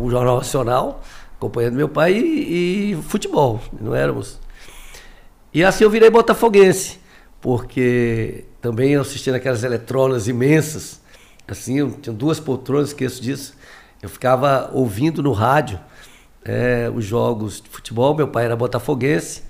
o 0.00 0.08
Jornal 0.08 0.36
Nacional, 0.36 1.02
acompanhando 1.34 1.74
meu 1.74 1.88
pai, 1.88 2.12
e, 2.12 2.92
e 2.92 3.02
futebol. 3.02 3.60
Não 3.80 3.92
éramos. 3.92 4.38
E 5.52 5.64
assim 5.64 5.82
eu 5.82 5.90
virei 5.90 6.10
botafoguense, 6.10 7.00
porque 7.42 8.44
também 8.60 8.92
eu 8.92 9.00
assistia 9.00 9.32
naquelas 9.32 9.64
eletronas 9.64 10.28
imensas. 10.28 11.02
Assim, 11.46 11.80
eu 11.80 11.90
tinha 11.90 12.14
duas 12.14 12.38
poltronas, 12.38 12.90
esqueço 12.90 13.20
disso. 13.20 13.54
Eu 14.00 14.08
ficava 14.08 14.70
ouvindo 14.72 15.22
no 15.22 15.32
rádio 15.32 15.78
é, 16.44 16.90
os 16.94 17.04
jogos 17.04 17.60
de 17.60 17.68
futebol. 17.68 18.14
Meu 18.14 18.28
pai 18.28 18.44
era 18.44 18.54
botafoguense. 18.54 19.42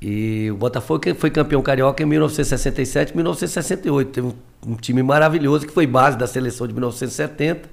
E 0.00 0.48
o 0.50 0.56
Botafogo 0.56 1.02
foi 1.16 1.28
campeão 1.28 1.60
carioca 1.60 2.02
em 2.02 2.06
1967 2.06 3.16
1968. 3.16 4.10
Teve 4.10 4.26
um, 4.28 4.34
um, 4.66 4.74
time 4.76 5.02
maravilhoso 5.02 5.66
que 5.66 5.72
foi 5.72 5.86
base 5.88 6.16
da 6.16 6.26
seleção 6.26 6.66
de 6.66 6.72
1970. 6.72 7.68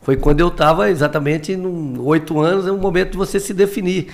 Foi 0.00 0.16
quando 0.16 0.40
eu 0.40 0.48
estava 0.48 0.90
exatamente 0.90 1.56
com 1.56 2.00
oito 2.02 2.40
anos, 2.40 2.66
é 2.68 2.72
um 2.72 2.78
momento 2.78 3.12
de 3.12 3.16
você 3.16 3.40
se 3.40 3.52
definir 3.52 4.08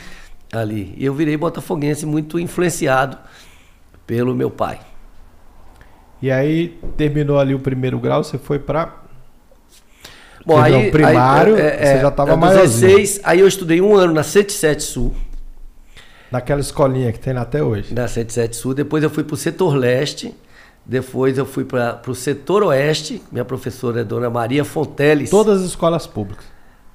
ali. 0.50 0.94
E 0.96 1.04
eu 1.04 1.14
virei 1.14 1.36
botafoguense 1.36 2.06
muito 2.06 2.38
influenciado 2.38 3.18
pelo 4.06 4.34
meu 4.34 4.50
pai. 4.50 4.80
E 6.20 6.30
aí 6.30 6.78
terminou 6.96 7.38
ali 7.38 7.54
o 7.54 7.58
primeiro 7.58 7.98
grau, 7.98 8.24
você 8.24 8.38
foi 8.38 8.58
para 8.58 9.04
Bom, 10.46 10.60
aí, 10.60 10.90
primário, 10.90 11.54
aí, 11.54 11.62
é, 11.62 11.76
você 11.76 12.00
já 12.02 12.08
estava 12.08 12.36
mais 12.36 12.58
16, 12.58 13.20
aí 13.24 13.40
eu 13.40 13.48
estudei 13.48 13.80
um 13.80 13.96
ano 13.96 14.12
na 14.12 14.22
107 14.22 14.82
Sul. 14.82 15.14
Naquela 16.30 16.60
escolinha 16.60 17.12
que 17.12 17.18
tem 17.18 17.34
até 17.36 17.62
hoje. 17.62 17.94
Na 17.94 18.06
107 18.06 18.56
Sul. 18.56 18.74
Depois 18.74 19.02
eu 19.02 19.08
fui 19.08 19.24
para 19.24 19.34
o 19.34 19.36
setor 19.36 19.74
leste. 19.74 20.34
Depois 20.84 21.38
eu 21.38 21.46
fui 21.46 21.64
para 21.64 22.00
o 22.06 22.14
setor 22.14 22.62
oeste. 22.64 23.22
Minha 23.32 23.44
professora 23.44 24.02
é 24.02 24.04
Dona 24.04 24.28
Maria 24.28 24.64
Fonteles. 24.64 25.30
Todas 25.30 25.60
as 25.60 25.68
escolas 25.68 26.06
públicas. 26.06 26.44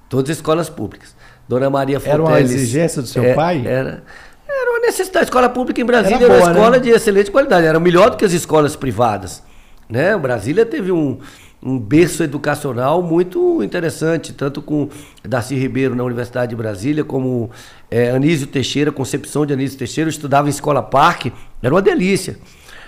Todas 0.09 0.29
as 0.29 0.37
escolas 0.37 0.69
públicas. 0.69 1.15
Dona 1.47 1.69
Maria 1.69 1.99
Fonteles. 1.99 2.19
Era 2.19 2.23
uma 2.23 2.39
exigência 2.39 3.01
do 3.01 3.07
seu 3.07 3.23
é, 3.23 3.33
pai? 3.33 3.65
Era. 3.65 4.03
Era 4.49 4.71
uma 4.71 4.79
necessidade. 4.79 5.19
A 5.19 5.27
escola 5.27 5.49
pública 5.49 5.79
em 5.79 5.85
Brasília 5.85 6.25
era, 6.25 6.27
boa, 6.27 6.39
uma 6.39 6.51
escola 6.51 6.71
né? 6.71 6.79
de 6.79 6.89
excelente 6.89 7.29
qualidade. 7.29 7.67
Era 7.67 7.79
melhor 7.79 8.09
do 8.09 8.17
que 8.17 8.25
as 8.25 8.33
escolas 8.33 8.75
privadas. 8.75 9.43
Né? 9.87 10.17
Brasília 10.17 10.65
teve 10.65 10.91
um, 10.91 11.19
um 11.61 11.77
berço 11.77 12.23
educacional 12.23 13.01
muito 13.01 13.61
interessante, 13.63 14.33
tanto 14.33 14.61
com 14.61 14.89
Darcy 15.23 15.55
Ribeiro 15.55 15.95
na 15.95 16.03
Universidade 16.03 16.49
de 16.49 16.55
Brasília, 16.55 17.03
como 17.03 17.51
é, 17.91 18.11
Anísio 18.11 18.47
Teixeira, 18.47 18.91
concepção 18.91 19.45
de 19.45 19.53
Anísio 19.53 19.77
Teixeira. 19.77 20.07
Eu 20.07 20.11
estudava 20.11 20.47
em 20.47 20.51
escola 20.51 20.81
parque, 20.81 21.31
era 21.61 21.73
uma 21.73 21.81
delícia. 21.81 22.37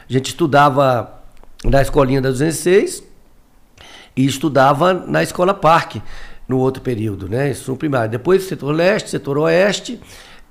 A 0.10 0.14
gente 0.14 0.28
estudava 0.28 1.22
na 1.64 1.82
escolinha 1.82 2.22
da 2.22 2.30
206 2.30 3.04
e 4.16 4.26
estudava 4.26 4.94
na 4.94 5.22
escola 5.22 5.54
parque 5.54 6.02
no 6.48 6.58
outro 6.58 6.82
período, 6.82 7.30
né? 7.30 7.52
Isso 7.52 7.72
no 7.72 7.78
primário. 7.78 8.12
Depois 8.12 8.44
setor 8.44 8.72
leste, 8.72 9.10
setor 9.10 9.38
oeste, 9.38 10.00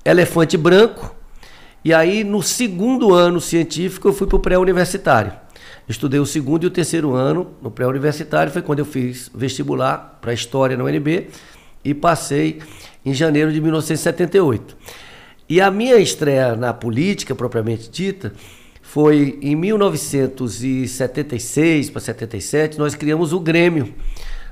elefante 0.03 0.57
branco. 0.57 1.15
E 1.83 1.91
aí, 1.93 2.23
no 2.23 2.43
segundo 2.43 3.13
ano 3.13 3.41
científico, 3.41 4.07
eu 4.07 4.13
fui 4.13 4.27
para 4.27 4.35
o 4.35 4.39
pré-universitário. 4.39 5.33
Estudei 5.87 6.19
o 6.19 6.25
segundo 6.25 6.63
e 6.63 6.67
o 6.67 6.69
terceiro 6.69 7.15
ano 7.15 7.55
no 7.61 7.71
pré-universitário, 7.71 8.51
foi 8.51 8.61
quando 8.61 8.79
eu 8.79 8.85
fiz 8.85 9.31
vestibular 9.33 10.19
para 10.21 10.33
História 10.33 10.75
na 10.77 10.83
UNB 10.83 11.29
e 11.83 11.93
passei 11.93 12.59
em 13.03 13.13
janeiro 13.13 13.51
de 13.51 13.59
1978. 13.59 14.77
E 15.49 15.59
a 15.59 15.71
minha 15.71 15.97
estreia 15.97 16.55
na 16.55 16.73
política, 16.73 17.35
propriamente 17.35 17.89
dita, 17.89 18.31
foi 18.81 19.37
em 19.41 19.53
1976 19.55 21.89
para 21.89 21.99
77, 21.99 22.77
nós 22.77 22.93
criamos 22.95 23.33
o 23.33 23.39
Grêmio 23.39 23.93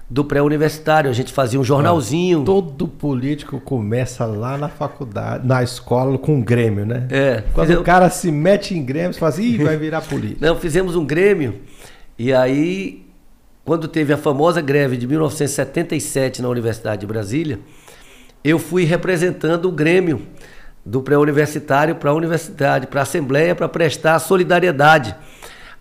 do 0.10 0.26
pré-universitário. 0.26 1.10
A 1.10 1.14
gente 1.14 1.32
fazia 1.32 1.60
um 1.60 1.64
jornalzinho. 1.64 2.44
Todo 2.44 2.88
político 2.88 3.60
começa 3.60 4.26
lá 4.26 4.58
na 4.58 4.68
faculdade, 4.68 5.46
na 5.46 5.62
escola, 5.62 6.18
com 6.18 6.36
um 6.36 6.42
Grêmio, 6.42 6.86
né? 6.86 7.08
É. 7.10 7.44
Quando 7.54 7.68
fizemos... 7.68 7.82
o 7.82 7.86
cara 7.86 8.10
se 8.10 8.32
mete 8.32 8.74
em 8.74 8.84
Grêmio, 8.84 9.14
você 9.14 9.20
fala 9.20 9.32
assim, 9.32 9.44
Ih, 9.44 9.64
vai 9.64 9.78
virar 9.78 10.02
político. 10.02 10.44
Não, 10.44 10.56
fizemos 10.56 10.96
um 10.96 11.06
Grêmio 11.06 11.56
e 12.20 12.34
aí, 12.34 13.06
quando 13.64 13.88
teve 13.88 14.12
a 14.12 14.18
famosa 14.18 14.60
greve 14.60 14.98
de 14.98 15.08
1977 15.08 16.42
na 16.42 16.50
Universidade 16.50 17.00
de 17.00 17.08
Brasília, 17.08 17.60
eu 18.44 18.60
fui 18.60 18.84
representando 18.84 19.70
o 19.70 19.72
Grêmio 19.72 20.24
do 20.86 21.02
pré-universitário 21.02 21.96
para 21.96 22.10
a 22.10 22.14
universidade, 22.14 22.88
para 22.88 23.00
a 23.00 23.04
Assembleia, 23.04 23.56
para 23.56 23.70
prestar 23.70 24.20
solidariedade 24.20 25.16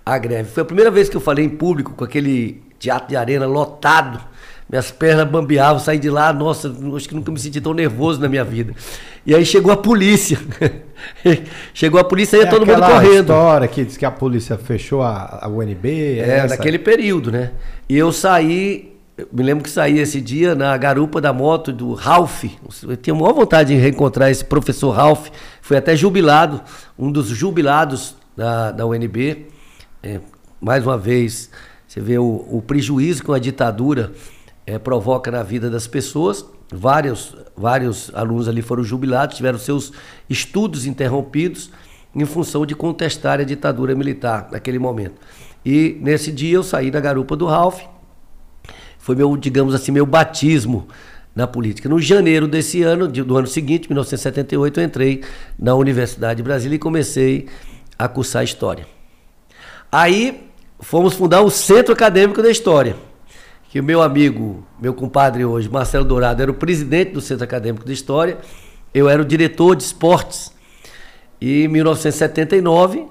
à 0.06 0.16
greve. 0.16 0.50
Foi 0.50 0.62
a 0.62 0.66
primeira 0.66 0.92
vez 0.92 1.08
que 1.08 1.16
eu 1.16 1.20
falei 1.20 1.44
em 1.44 1.48
público 1.48 1.92
com 1.94 2.04
aquele 2.04 2.62
teatro 2.78 3.08
de 3.08 3.16
arena 3.16 3.46
lotado. 3.46 4.20
Minhas 4.70 4.90
pernas 4.90 5.26
bambeavam, 5.26 5.78
saí 5.80 5.98
de 5.98 6.10
lá, 6.10 6.30
nossa, 6.30 6.70
acho 6.94 7.08
que 7.08 7.14
nunca 7.14 7.32
me 7.32 7.38
senti 7.38 7.58
tão 7.58 7.72
nervoso 7.72 8.20
na 8.20 8.28
minha 8.28 8.44
vida. 8.44 8.74
E 9.24 9.34
aí 9.34 9.44
chegou 9.44 9.72
a 9.72 9.76
polícia. 9.76 10.38
chegou 11.72 11.98
a 11.98 12.04
polícia 12.04 12.36
e 12.36 12.40
ia 12.40 12.46
é 12.46 12.50
todo 12.50 12.66
mundo 12.66 12.80
correndo. 12.80 13.20
história 13.20 13.66
que 13.66 13.84
diz 13.84 13.96
que 13.96 14.04
a 14.04 14.10
polícia 14.10 14.58
fechou 14.58 15.02
a, 15.02 15.40
a 15.42 15.48
UNB. 15.48 16.18
É, 16.18 16.38
é 16.38 16.46
naquele 16.46 16.78
período, 16.78 17.32
né? 17.32 17.52
E 17.88 17.96
eu 17.96 18.12
saí, 18.12 18.94
me 19.32 19.42
lembro 19.42 19.64
que 19.64 19.70
saí 19.70 19.98
esse 19.98 20.20
dia 20.20 20.54
na 20.54 20.76
garupa 20.76 21.18
da 21.18 21.32
moto 21.32 21.72
do 21.72 21.94
Ralph. 21.94 22.44
Eu 22.86 22.96
tinha 22.96 23.14
maior 23.14 23.32
vontade 23.32 23.74
de 23.74 23.80
reencontrar 23.80 24.30
esse 24.30 24.44
professor 24.44 24.90
Ralph. 24.90 25.28
Foi 25.62 25.78
até 25.78 25.96
jubilado, 25.96 26.60
um 26.98 27.10
dos 27.10 27.28
jubilados 27.28 28.16
da, 28.36 28.70
da 28.70 28.86
UNB. 28.86 29.46
É, 30.02 30.20
mais 30.60 30.86
uma 30.86 30.98
vez, 30.98 31.50
você 31.88 32.00
vê 32.00 32.18
o, 32.18 32.46
o 32.50 32.60
prejuízo 32.60 33.22
que 33.22 33.30
uma 33.30 33.40
ditadura 33.40 34.12
é, 34.66 34.78
provoca 34.78 35.30
na 35.30 35.42
vida 35.42 35.70
das 35.70 35.86
pessoas. 35.86 36.44
Vários, 36.70 37.34
vários 37.56 38.14
alunos 38.14 38.46
ali 38.46 38.60
foram 38.60 38.84
jubilados, 38.84 39.36
tiveram 39.36 39.58
seus 39.58 39.90
estudos 40.28 40.84
interrompidos 40.84 41.70
em 42.14 42.26
função 42.26 42.66
de 42.66 42.74
contestar 42.74 43.40
a 43.40 43.44
ditadura 43.44 43.94
militar 43.94 44.48
naquele 44.52 44.78
momento. 44.78 45.14
E 45.64 45.98
nesse 46.02 46.30
dia 46.30 46.56
eu 46.56 46.62
saí 46.62 46.90
da 46.90 47.00
garupa 47.00 47.34
do 47.34 47.46
Ralph. 47.46 47.80
Foi 48.98 49.16
meu, 49.16 49.34
digamos 49.34 49.74
assim, 49.74 49.90
meu 49.90 50.04
batismo 50.04 50.88
na 51.34 51.46
política. 51.46 51.88
No 51.88 51.98
janeiro 51.98 52.46
desse 52.46 52.82
ano, 52.82 53.08
do 53.08 53.36
ano 53.36 53.46
seguinte, 53.46 53.88
1978, 53.88 54.80
eu 54.80 54.84
entrei 54.84 55.22
na 55.58 55.74
Universidade 55.74 56.38
de 56.38 56.42
Brasília 56.42 56.76
e 56.76 56.78
comecei 56.78 57.48
a 57.98 58.06
cursar 58.08 58.44
História. 58.44 58.86
Aí 59.90 60.47
fomos 60.80 61.14
fundar 61.14 61.42
o 61.42 61.50
Centro 61.50 61.92
Acadêmico 61.92 62.42
da 62.42 62.50
História, 62.50 62.96
que 63.70 63.80
o 63.80 63.84
meu 63.84 64.00
amigo, 64.00 64.64
meu 64.80 64.94
compadre 64.94 65.44
hoje, 65.44 65.68
Marcelo 65.68 66.04
Dourado, 66.04 66.42
era 66.42 66.50
o 66.50 66.54
presidente 66.54 67.12
do 67.12 67.20
Centro 67.20 67.44
Acadêmico 67.44 67.84
da 67.84 67.92
História, 67.92 68.38
eu 68.94 69.08
era 69.08 69.20
o 69.20 69.24
diretor 69.24 69.76
de 69.76 69.82
esportes. 69.82 70.52
E 71.40 71.64
em 71.64 71.68
1979, 71.68 73.06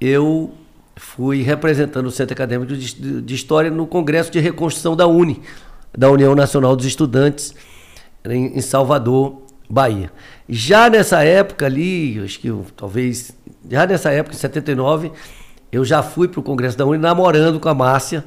eu 0.00 0.52
fui 0.96 1.42
representando 1.42 2.06
o 2.06 2.10
Centro 2.10 2.34
Acadêmico 2.34 2.74
de, 2.74 3.34
História 3.34 3.70
no 3.70 3.86
Congresso 3.86 4.30
de 4.30 4.40
Reconstrução 4.40 4.96
da 4.96 5.06
UNE, 5.06 5.40
da 5.96 6.10
União 6.10 6.34
Nacional 6.34 6.74
dos 6.74 6.86
Estudantes, 6.86 7.54
em, 8.24 8.58
em 8.58 8.60
Salvador, 8.60 9.42
Bahia. 9.68 10.10
Já 10.48 10.88
nessa 10.88 11.24
época 11.24 11.66
ali, 11.66 12.20
acho 12.24 12.38
que 12.38 12.52
talvez, 12.76 13.32
já 13.68 13.86
nessa 13.86 14.10
época, 14.10 14.34
em 14.34 14.38
79, 14.38 15.12
eu 15.70 15.84
já 15.84 16.02
fui 16.02 16.28
para 16.28 16.40
o 16.40 16.42
Congresso 16.42 16.76
da 16.76 16.86
UNE 16.86 16.98
namorando 16.98 17.60
com 17.60 17.68
a 17.68 17.74
Márcia, 17.74 18.24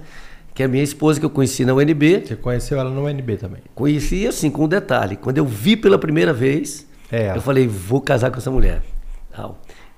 que 0.54 0.64
é 0.64 0.68
minha 0.68 0.84
esposa 0.84 1.20
que 1.20 1.26
eu 1.26 1.30
conheci 1.30 1.64
na 1.64 1.74
UNB. 1.74 2.26
Você 2.26 2.36
conheceu 2.36 2.80
ela 2.80 2.90
no 2.90 3.06
UNB 3.06 3.38
também? 3.38 3.62
Conheci, 3.74 4.28
assim, 4.28 4.50
com 4.50 4.66
um 4.66 4.68
detalhe. 4.68 5.16
Quando 5.16 5.38
eu 5.38 5.46
vi 5.46 5.78
pela 5.78 5.98
primeira 5.98 6.34
vez, 6.34 6.86
é. 7.12 7.36
eu 7.36 7.42
falei, 7.42 7.68
vou 7.68 8.02
casar 8.02 8.30
com 8.30 8.38
essa 8.38 8.52
mulher. 8.52 8.82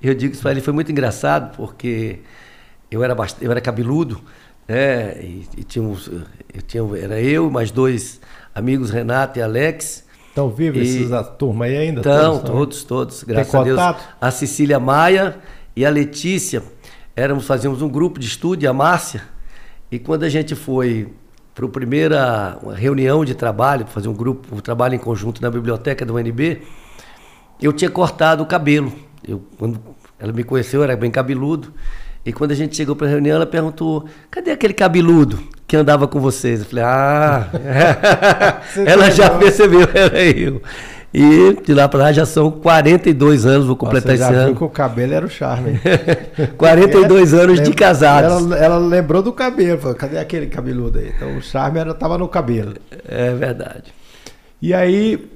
Eu 0.01 0.13
digo 0.13 0.33
isso 0.33 0.41
para 0.41 0.51
ele, 0.51 0.61
foi 0.61 0.73
muito 0.73 0.91
engraçado, 0.91 1.55
porque 1.55 2.19
eu 2.89 3.03
era, 3.03 3.15
bast... 3.15 3.43
eu 3.43 3.51
era 3.51 3.61
cabeludo, 3.61 4.21
né? 4.67 5.19
E, 5.21 5.47
e 5.57 5.63
tínhamos, 5.63 6.07
eu 6.53 6.61
tinha, 6.65 6.83
era 6.97 7.19
eu 7.19 7.47
e 7.47 7.51
mais 7.51 7.71
dois 7.71 8.19
amigos, 8.53 8.89
Renato 8.89 9.39
e 9.39 9.41
Alex. 9.41 10.05
Estão 10.27 10.49
vivos 10.49 10.79
e... 10.79 10.81
esses 10.81 11.09
turma 11.37 11.65
aí 11.65 11.77
ainda? 11.77 12.01
Estão, 12.01 12.39
todos, 12.39 12.49
todos, 12.49 12.83
todos, 12.83 13.23
graças 13.23 13.53
a 13.53 13.63
Deus. 13.63 13.79
A 14.19 14.31
Cecília 14.31 14.79
Maia 14.79 15.37
e 15.75 15.85
a 15.85 15.89
Letícia, 15.89 16.63
éramos, 17.15 17.45
fazíamos 17.45 17.81
um 17.81 17.89
grupo 17.89 18.19
de 18.19 18.27
estudo, 18.27 18.65
a 18.65 18.73
Márcia, 18.73 19.21
e 19.91 19.99
quando 19.99 20.23
a 20.23 20.29
gente 20.29 20.55
foi 20.55 21.09
para 21.53 21.65
a 21.65 21.69
primeira 21.69 22.57
reunião 22.75 23.25
de 23.25 23.35
trabalho, 23.35 23.85
fazer 23.85 24.07
um 24.07 24.13
grupo, 24.13 24.55
um 24.55 24.59
trabalho 24.59 24.95
em 24.95 24.99
conjunto 24.99 25.41
na 25.41 25.49
biblioteca 25.49 26.05
do 26.05 26.15
UNB, 26.15 26.61
eu 27.61 27.73
tinha 27.73 27.91
cortado 27.91 28.41
o 28.41 28.45
cabelo. 28.45 28.91
Eu, 29.27 29.43
quando 29.57 29.79
ela 30.17 30.31
me 30.31 30.43
conheceu, 30.43 30.79
eu 30.79 30.83
era 30.85 30.95
bem 30.95 31.11
cabeludo. 31.11 31.73
E 32.25 32.31
quando 32.31 32.51
a 32.51 32.55
gente 32.55 32.75
chegou 32.75 32.95
para 32.95 33.07
a 33.07 33.09
reunião, 33.09 33.35
ela 33.35 33.45
perguntou: 33.45 34.05
cadê 34.29 34.51
aquele 34.51 34.73
cabeludo 34.73 35.39
que 35.67 35.75
andava 35.75 36.07
com 36.07 36.19
vocês? 36.19 36.61
Eu 36.61 36.65
falei: 36.67 36.83
ah, 36.85 37.49
ela 38.85 39.11
já 39.11 39.29
percebeu, 39.31 39.87
era 39.93 40.23
eu. 40.23 40.61
E 41.13 41.57
de 41.65 41.73
lá 41.73 41.89
para 41.89 41.99
lá 41.99 42.11
já 42.13 42.25
são 42.25 42.49
42 42.49 43.45
anos, 43.45 43.67
vou 43.67 43.75
completar 43.75 44.15
Você 44.15 44.23
esse 44.23 44.33
ano. 44.33 44.55
que 44.55 44.63
o 44.63 44.69
cabelo 44.69 45.13
era 45.13 45.25
o 45.25 45.29
charme. 45.29 45.77
42 46.57 47.33
anos 47.33 47.61
de 47.61 47.73
casados. 47.73 48.45
Ela, 48.45 48.57
ela, 48.57 48.77
lembrou 48.77 49.21
do 49.21 49.33
cabelo, 49.33 49.77
falou, 49.77 49.95
cadê 49.95 50.17
aquele 50.17 50.47
cabeludo 50.47 50.99
aí? 50.99 51.11
Então 51.13 51.37
o 51.37 51.41
charme 51.41 51.81
estava 51.81 52.17
no 52.17 52.29
cabelo. 52.29 52.75
É 53.05 53.33
verdade. 53.33 53.93
E 54.61 54.73
aí 54.73 55.29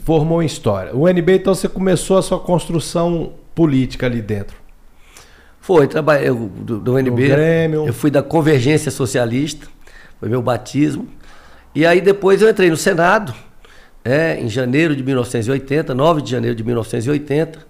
formou 0.00 0.42
em 0.42 0.46
história. 0.46 0.94
O 0.94 1.06
UNB, 1.06 1.36
então 1.36 1.54
você 1.54 1.68
começou 1.68 2.18
a 2.18 2.22
sua 2.22 2.40
construção 2.40 3.32
política 3.54 4.06
ali 4.06 4.20
dentro. 4.20 4.56
Foi, 5.60 5.86
trabalhei 5.86 6.28
do, 6.30 6.80
do 6.80 6.94
UNB. 6.94 7.30
Eu 7.86 7.94
fui 7.94 8.10
da 8.10 8.22
Convergência 8.22 8.90
Socialista, 8.90 9.66
foi 10.18 10.28
meu 10.28 10.42
batismo. 10.42 11.06
E 11.74 11.86
aí 11.86 12.00
depois 12.00 12.42
eu 12.42 12.50
entrei 12.50 12.70
no 12.70 12.76
Senado, 12.76 13.34
é, 14.04 14.38
em 14.40 14.48
janeiro 14.48 14.94
de 14.94 15.02
1980, 15.02 15.94
9 15.94 16.22
de 16.22 16.30
janeiro 16.30 16.54
de 16.54 16.62
1980. 16.62 17.66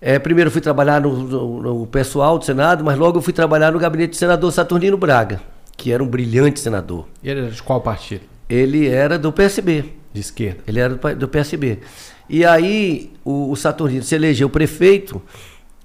É, 0.00 0.18
primeiro 0.18 0.50
fui 0.50 0.60
trabalhar 0.60 1.00
no, 1.00 1.16
no, 1.16 1.62
no, 1.62 1.86
pessoal 1.86 2.38
do 2.38 2.44
Senado, 2.44 2.84
mas 2.84 2.98
logo 2.98 3.18
eu 3.18 3.22
fui 3.22 3.32
trabalhar 3.32 3.72
no 3.72 3.78
gabinete 3.78 4.10
do 4.10 4.16
senador 4.16 4.52
Saturnino 4.52 4.96
Braga, 4.96 5.40
que 5.76 5.92
era 5.92 6.02
um 6.02 6.06
brilhante 6.06 6.60
senador. 6.60 7.06
E 7.22 7.30
ele 7.30 7.40
era 7.40 7.50
de 7.50 7.62
qual 7.62 7.80
partido? 7.80 8.22
Ele 8.48 8.88
era 8.88 9.18
do 9.18 9.32
PSB. 9.32 9.84
De 10.12 10.20
esquerda. 10.20 10.60
Ele 10.66 10.80
era 10.80 10.94
do, 10.94 11.16
do 11.16 11.28
PSB. 11.28 11.80
E 12.28 12.44
aí 12.44 13.12
o, 13.24 13.50
o 13.50 13.56
Saturnino 13.56 14.02
se 14.02 14.14
elegeu 14.14 14.48
prefeito 14.50 15.20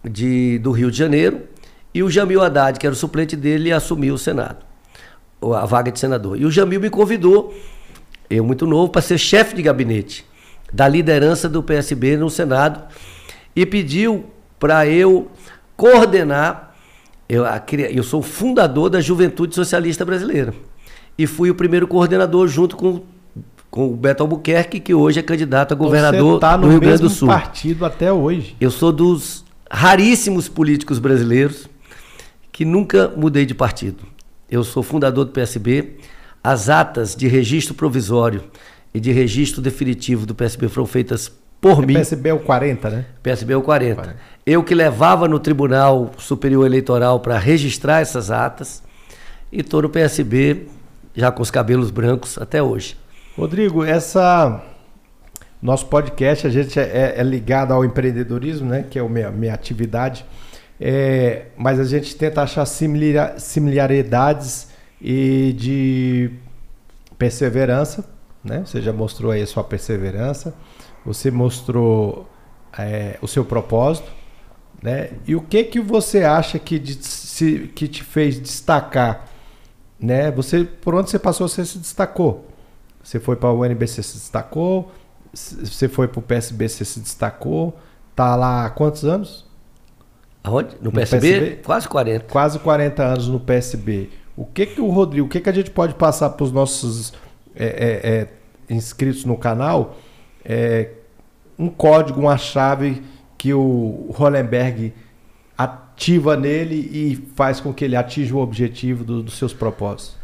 de, 0.03 0.57
do 0.59 0.71
Rio 0.71 0.89
de 0.89 0.97
Janeiro 0.97 1.41
e 1.93 2.01
o 2.03 2.09
Jamil 2.09 2.41
Haddad, 2.41 2.79
que 2.79 2.85
era 2.85 2.93
o 2.93 2.97
suplente 2.97 3.35
dele, 3.35 3.71
assumiu 3.71 4.15
o 4.15 4.17
Senado, 4.17 4.57
a 5.41 5.65
vaga 5.65 5.91
de 5.91 5.99
senador. 5.99 6.39
E 6.39 6.45
o 6.45 6.51
Jamil 6.51 6.79
me 6.79 6.89
convidou, 6.89 7.53
eu 8.31 8.43
muito 8.43 8.65
novo, 8.65 8.91
para 8.91 9.01
ser 9.01 9.17
chefe 9.17 9.55
de 9.55 9.61
gabinete 9.61 10.25
da 10.71 10.87
liderança 10.87 11.49
do 11.49 11.61
PSB 11.61 12.15
no 12.15 12.29
Senado 12.29 12.83
e 13.55 13.65
pediu 13.65 14.25
para 14.59 14.87
eu 14.87 15.29
coordenar. 15.75 16.75
Eu, 17.27 17.43
eu 17.91 18.03
sou 18.03 18.21
fundador 18.21 18.89
da 18.89 18.99
Juventude 18.99 19.55
Socialista 19.55 20.03
Brasileira 20.03 20.53
e 21.17 21.27
fui 21.27 21.49
o 21.49 21.55
primeiro 21.55 21.87
coordenador 21.87 22.47
junto 22.47 22.75
com 22.75 23.01
com 23.69 23.87
o 23.87 23.95
Beto 23.95 24.21
Albuquerque, 24.21 24.81
que 24.81 24.93
hoje 24.93 25.21
é 25.21 25.23
candidato 25.23 25.73
a 25.73 25.77
governador 25.77 26.41
tá 26.41 26.57
do 26.57 26.67
Rio 26.67 26.81
Grande 26.81 27.03
do 27.03 27.09
Sul. 27.09 27.29
partido 27.29 27.85
até 27.85 28.11
hoje. 28.11 28.53
Eu 28.59 28.69
sou 28.69 28.91
dos 28.91 29.45
raríssimos 29.71 30.49
políticos 30.49 30.99
brasileiros 30.99 31.69
que 32.51 32.65
nunca 32.65 33.07
mudei 33.15 33.45
de 33.45 33.55
partido. 33.55 34.03
Eu 34.49 34.65
sou 34.65 34.83
fundador 34.83 35.23
do 35.23 35.31
PSB. 35.31 35.95
As 36.43 36.69
atas 36.69 37.15
de 37.15 37.27
registro 37.27 37.73
provisório 37.73 38.43
e 38.93 38.99
de 38.99 39.11
registro 39.11 39.61
definitivo 39.61 40.25
do 40.25 40.33
PSB 40.33 40.67
foram 40.67 40.87
feitas 40.87 41.31
por 41.61 41.83
é 41.83 41.85
mim. 41.85 41.93
PSB 41.93 42.29
é 42.29 42.33
o 42.33 42.39
40, 42.39 42.89
né? 42.89 43.05
PSB 43.21 43.53
é 43.53 43.57
o 43.57 43.61
40. 43.61 43.95
40. 43.95 44.19
Eu 44.45 44.63
que 44.63 44.73
levava 44.73 45.27
no 45.27 45.39
Tribunal 45.39 46.11
Superior 46.17 46.65
Eleitoral 46.65 47.19
para 47.19 47.37
registrar 47.37 48.01
essas 48.01 48.31
atas 48.31 48.81
e 49.51 49.61
estou 49.61 49.83
no 49.83 49.89
PSB 49.89 50.67
já 51.15 51.31
com 51.31 51.43
os 51.43 51.51
cabelos 51.51 51.91
brancos 51.91 52.37
até 52.39 52.63
hoje. 52.63 52.97
Rodrigo, 53.37 53.83
essa 53.83 54.63
nosso 55.61 55.85
podcast 55.85 56.47
a 56.47 56.49
gente 56.49 56.79
é, 56.79 57.13
é 57.17 57.23
ligado 57.23 57.71
ao 57.71 57.85
empreendedorismo, 57.85 58.67
né? 58.67 58.83
Que 58.89 58.97
é 58.97 59.01
a 59.01 59.07
minha, 59.07 59.29
minha 59.29 59.53
atividade. 59.53 60.25
É, 60.79 61.45
mas 61.55 61.79
a 61.79 61.83
gente 61.83 62.15
tenta 62.15 62.41
achar 62.41 62.65
similar, 62.65 63.39
similaridades 63.39 64.70
e 65.01 65.53
de 65.53 66.31
perseverança, 67.17 68.07
né? 68.43 68.63
Você 68.65 68.81
já 68.81 68.93
mostrou 68.93 69.31
aí 69.31 69.41
a 69.41 69.47
sua 69.47 69.63
perseverança, 69.63 70.53
você 71.03 71.31
mostrou 71.31 72.29
é, 72.77 73.17
o 73.21 73.27
seu 73.27 73.43
propósito, 73.43 74.09
né? 74.81 75.11
E 75.27 75.35
o 75.35 75.41
que 75.41 75.63
que 75.63 75.79
você 75.79 76.23
acha 76.23 76.59
que, 76.59 76.77
de, 76.77 77.03
se, 77.03 77.71
que 77.75 77.87
te 77.87 78.03
fez 78.03 78.39
destacar, 78.39 79.27
né? 79.99 80.29
Você 80.31 80.63
por 80.63 80.93
onde 80.93 81.09
você 81.09 81.17
passou 81.17 81.47
você 81.47 81.65
se 81.65 81.79
destacou? 81.79 82.47
Você 83.03 83.19
foi 83.19 83.35
para 83.35 83.49
o 83.49 83.63
UNB, 83.63 83.87
você 83.87 84.03
se 84.03 84.13
destacou. 84.17 84.91
Você 85.33 85.87
foi 85.87 86.07
para 86.07 86.19
o 86.19 86.21
PSB, 86.21 86.69
você 86.69 86.85
se 86.85 86.99
destacou. 86.99 87.75
Tá 88.15 88.35
lá 88.35 88.65
há 88.65 88.69
quantos 88.69 89.05
anos? 89.05 89.45
Aonde? 90.43 90.75
No, 90.75 90.85
no 90.85 90.91
PSB? 90.91 91.31
PSB? 91.31 91.55
Quase 91.63 91.87
40. 91.87 92.25
Quase 92.25 92.59
40 92.59 93.03
anos 93.03 93.27
no 93.27 93.39
PSB. 93.39 94.09
O 94.41 94.45
que 94.45 94.65
que 94.65 94.81
o 94.81 94.89
Rodrigo, 94.89 95.27
o 95.27 95.29
que 95.29 95.39
que 95.39 95.49
a 95.49 95.53
gente 95.53 95.69
pode 95.69 95.93
passar 95.93 96.31
para 96.31 96.43
os 96.43 96.51
nossos 96.51 97.13
é, 97.55 97.63
é, 97.63 98.09
é, 98.11 98.27
inscritos 98.73 99.23
no 99.23 99.37
canal? 99.37 99.97
É, 100.43 100.93
um 101.59 101.69
código, 101.69 102.21
uma 102.21 102.39
chave 102.39 103.03
que 103.37 103.53
o 103.53 104.09
Hollenberg 104.09 104.95
ativa 105.55 106.35
nele 106.35 106.75
e 106.75 107.15
faz 107.35 107.59
com 107.59 107.71
que 107.71 107.85
ele 107.85 107.95
atinja 107.95 108.33
o 108.35 108.39
objetivo 108.39 109.03
do, 109.03 109.21
dos 109.21 109.37
seus 109.37 109.53
propósitos. 109.53 110.17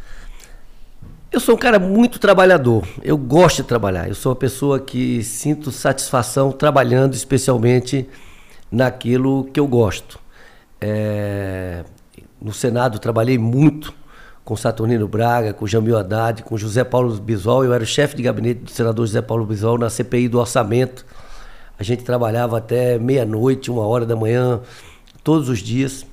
Eu 1.31 1.39
sou 1.39 1.53
um 1.53 1.59
cara 1.59 1.77
muito 1.77 2.17
trabalhador. 2.17 2.87
Eu 3.03 3.19
gosto 3.19 3.57
de 3.57 3.67
trabalhar. 3.67 4.07
Eu 4.07 4.15
sou 4.15 4.31
uma 4.31 4.35
pessoa 4.35 4.79
que 4.79 5.23
sinto 5.23 5.71
satisfação 5.71 6.51
trabalhando, 6.51 7.13
especialmente 7.13 8.09
naquilo 8.71 9.43
que 9.53 9.59
eu 9.59 9.67
gosto. 9.67 10.19
É... 10.81 11.83
No 12.41 12.51
Senado 12.51 12.97
trabalhei 12.97 13.37
muito 13.37 13.93
com 14.47 14.55
Saturnino 14.55 15.09
Braga, 15.09 15.51
com 15.51 15.67
Jamil 15.67 15.97
Haddad, 15.97 16.41
com 16.41 16.55
José 16.57 16.81
Paulo 16.81 17.13
Bisol. 17.17 17.65
Eu 17.65 17.73
era 17.73 17.83
o 17.83 17.85
chefe 17.85 18.15
de 18.15 18.23
gabinete 18.23 18.61
do 18.61 18.71
senador 18.71 19.05
José 19.05 19.21
Paulo 19.21 19.45
Bisol 19.45 19.77
na 19.77 19.89
CPI 19.89 20.29
do 20.29 20.39
orçamento. 20.39 21.05
A 21.77 21.83
gente 21.83 22.05
trabalhava 22.05 22.57
até 22.57 22.97
meia-noite, 22.97 23.69
uma 23.69 23.85
hora 23.85 24.05
da 24.05 24.15
manhã, 24.15 24.61
todos 25.21 25.49
os 25.49 25.59
dias. 25.59 26.05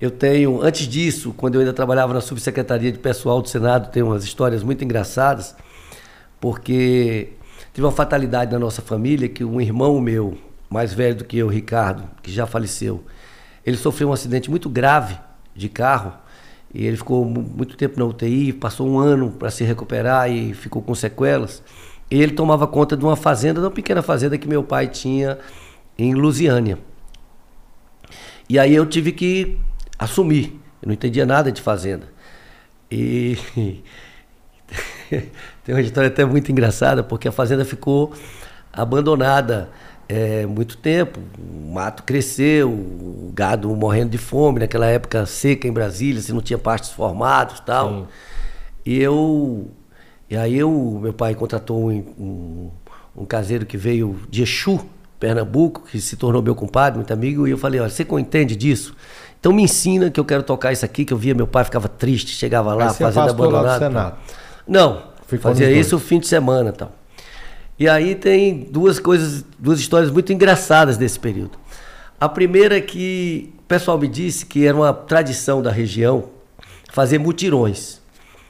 Eu 0.00 0.08
tenho, 0.08 0.62
antes 0.62 0.86
disso, 0.86 1.34
quando 1.36 1.56
eu 1.56 1.62
ainda 1.62 1.72
trabalhava 1.72 2.14
na 2.14 2.20
subsecretaria 2.20 2.92
de 2.92 2.98
pessoal 3.00 3.42
do 3.42 3.48
Senado, 3.48 3.90
tem 3.90 4.04
umas 4.04 4.22
histórias 4.22 4.62
muito 4.62 4.84
engraçadas, 4.84 5.56
porque 6.40 7.30
tive 7.74 7.84
uma 7.84 7.90
fatalidade 7.92 8.52
na 8.52 8.58
nossa 8.60 8.82
família 8.82 9.28
que 9.28 9.44
um 9.44 9.60
irmão 9.60 10.00
meu, 10.00 10.38
mais 10.70 10.94
velho 10.94 11.16
do 11.16 11.24
que 11.24 11.36
eu, 11.36 11.48
Ricardo, 11.48 12.04
que 12.22 12.30
já 12.30 12.46
faleceu, 12.46 13.02
ele 13.66 13.76
sofreu 13.76 14.10
um 14.10 14.12
acidente 14.12 14.48
muito 14.48 14.70
grave 14.70 15.18
de 15.56 15.68
carro 15.68 16.12
E 16.74 16.86
ele 16.86 16.96
ficou 16.96 17.24
muito 17.24 17.76
tempo 17.76 17.98
na 17.98 18.04
UTI, 18.04 18.52
passou 18.52 18.88
um 18.88 18.98
ano 18.98 19.30
para 19.30 19.50
se 19.50 19.64
recuperar 19.64 20.30
e 20.30 20.52
ficou 20.52 20.82
com 20.82 20.94
sequelas. 20.94 21.62
Ele 22.10 22.32
tomava 22.32 22.66
conta 22.66 22.96
de 22.96 23.04
uma 23.04 23.16
fazenda, 23.16 23.60
de 23.60 23.66
uma 23.66 23.72
pequena 23.72 24.02
fazenda 24.02 24.36
que 24.36 24.48
meu 24.48 24.62
pai 24.62 24.86
tinha 24.86 25.38
em 25.98 26.14
Lusiânia. 26.14 26.78
E 28.48 28.58
aí 28.58 28.74
eu 28.74 28.86
tive 28.86 29.12
que 29.12 29.58
assumir. 29.98 30.58
Eu 30.80 30.88
não 30.88 30.94
entendia 30.94 31.26
nada 31.26 31.50
de 31.50 31.60
fazenda. 31.60 32.08
E 32.90 33.36
tem 35.64 35.74
uma 35.74 35.80
história 35.80 36.08
até 36.08 36.24
muito 36.24 36.50
engraçada, 36.50 37.02
porque 37.02 37.28
a 37.28 37.32
fazenda 37.32 37.64
ficou 37.64 38.12
abandonada 38.72 39.68
é, 40.08 40.46
muito 40.46 40.76
tempo. 40.76 41.20
O 41.38 41.72
mato 41.72 42.02
cresceu, 42.02 42.70
o 42.70 43.30
gado 43.34 43.68
morrendo 43.76 44.10
de 44.10 44.18
fome, 44.18 44.60
naquela 44.60 44.86
época 44.86 45.26
seca 45.26 45.68
em 45.68 45.72
Brasília, 45.72 46.20
se 46.20 46.32
não 46.32 46.40
tinha 46.40 46.58
pastos 46.58 46.90
formados 46.90 47.60
tal. 47.60 47.90
Sim. 47.90 48.06
E 48.86 49.00
eu. 49.00 49.68
E 50.30 50.36
aí 50.36 50.58
eu, 50.58 50.98
meu 51.00 51.12
pai 51.12 51.34
contratou 51.34 51.90
um, 51.90 52.04
um, 52.18 52.70
um 53.16 53.24
caseiro 53.24 53.64
que 53.64 53.76
veio 53.76 54.16
de 54.28 54.42
Exu, 54.42 54.80
Pernambuco, 55.18 55.82
que 55.90 56.00
se 56.00 56.16
tornou 56.16 56.42
meu 56.42 56.54
compadre, 56.54 56.98
muito 56.98 57.12
amigo, 57.12 57.46
e 57.46 57.50
eu 57.50 57.56
falei, 57.56 57.80
olha, 57.80 57.88
você 57.88 58.06
entende 58.12 58.54
disso? 58.54 58.94
Então 59.40 59.52
me 59.52 59.62
ensina 59.62 60.10
que 60.10 60.20
eu 60.20 60.24
quero 60.24 60.42
tocar 60.42 60.72
isso 60.72 60.84
aqui, 60.84 61.04
que 61.04 61.14
eu 61.14 61.16
via 61.16 61.34
meu 61.34 61.46
pai 61.46 61.64
ficava 61.64 61.88
triste, 61.88 62.32
chegava 62.32 62.74
lá, 62.74 62.92
fazendo 62.92 63.30
abandonado. 63.30 64.18
Não, 64.66 65.02
Ficou 65.28 65.50
fazia 65.50 65.70
isso 65.70 65.96
o 65.96 65.98
fim 65.98 66.18
de 66.18 66.26
semana 66.26 66.72
tal. 66.72 66.90
E 67.78 67.88
aí 67.88 68.16
tem 68.16 68.66
duas 68.72 68.98
coisas, 68.98 69.44
duas 69.56 69.78
histórias 69.78 70.10
muito 70.10 70.32
engraçadas 70.32 70.96
desse 70.96 71.18
período. 71.18 71.58
A 72.20 72.28
primeira 72.28 72.76
é 72.76 72.80
que 72.80 73.54
o 73.60 73.62
pessoal 73.62 73.96
me 73.96 74.08
disse 74.08 74.44
que 74.44 74.66
era 74.66 74.76
uma 74.76 74.92
tradição 74.92 75.62
da 75.62 75.70
região 75.70 76.24
fazer 76.90 77.18
mutirões. 77.18 78.00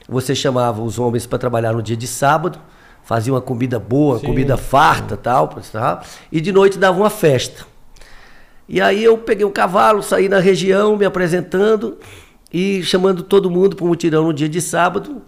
Você 0.07 0.33
chamava 0.33 0.81
os 0.81 0.97
homens 0.97 1.27
para 1.27 1.37
trabalhar 1.37 1.73
no 1.73 1.83
dia 1.83 1.95
de 1.95 2.07
sábado, 2.07 2.59
fazia 3.03 3.31
uma 3.31 3.41
comida 3.41 3.77
boa, 3.77 4.17
sim, 4.17 4.25
comida 4.25 4.57
farta 4.57 5.15
sim. 5.15 5.21
tal, 5.21 6.03
e 6.31 6.41
de 6.41 6.51
noite 6.51 6.79
dava 6.79 6.97
uma 6.97 7.11
festa. 7.11 7.67
E 8.67 8.81
aí 8.81 9.03
eu 9.03 9.15
peguei 9.19 9.45
um 9.45 9.51
cavalo, 9.51 10.01
saí 10.01 10.27
na 10.27 10.39
região 10.39 10.97
me 10.97 11.05
apresentando 11.05 11.99
e 12.51 12.81
chamando 12.81 13.21
todo 13.21 13.51
mundo 13.51 13.75
para 13.75 13.85
um 13.85 13.89
mutirão 13.89 14.23
no 14.23 14.33
dia 14.33 14.49
de 14.49 14.59
sábado. 14.59 15.21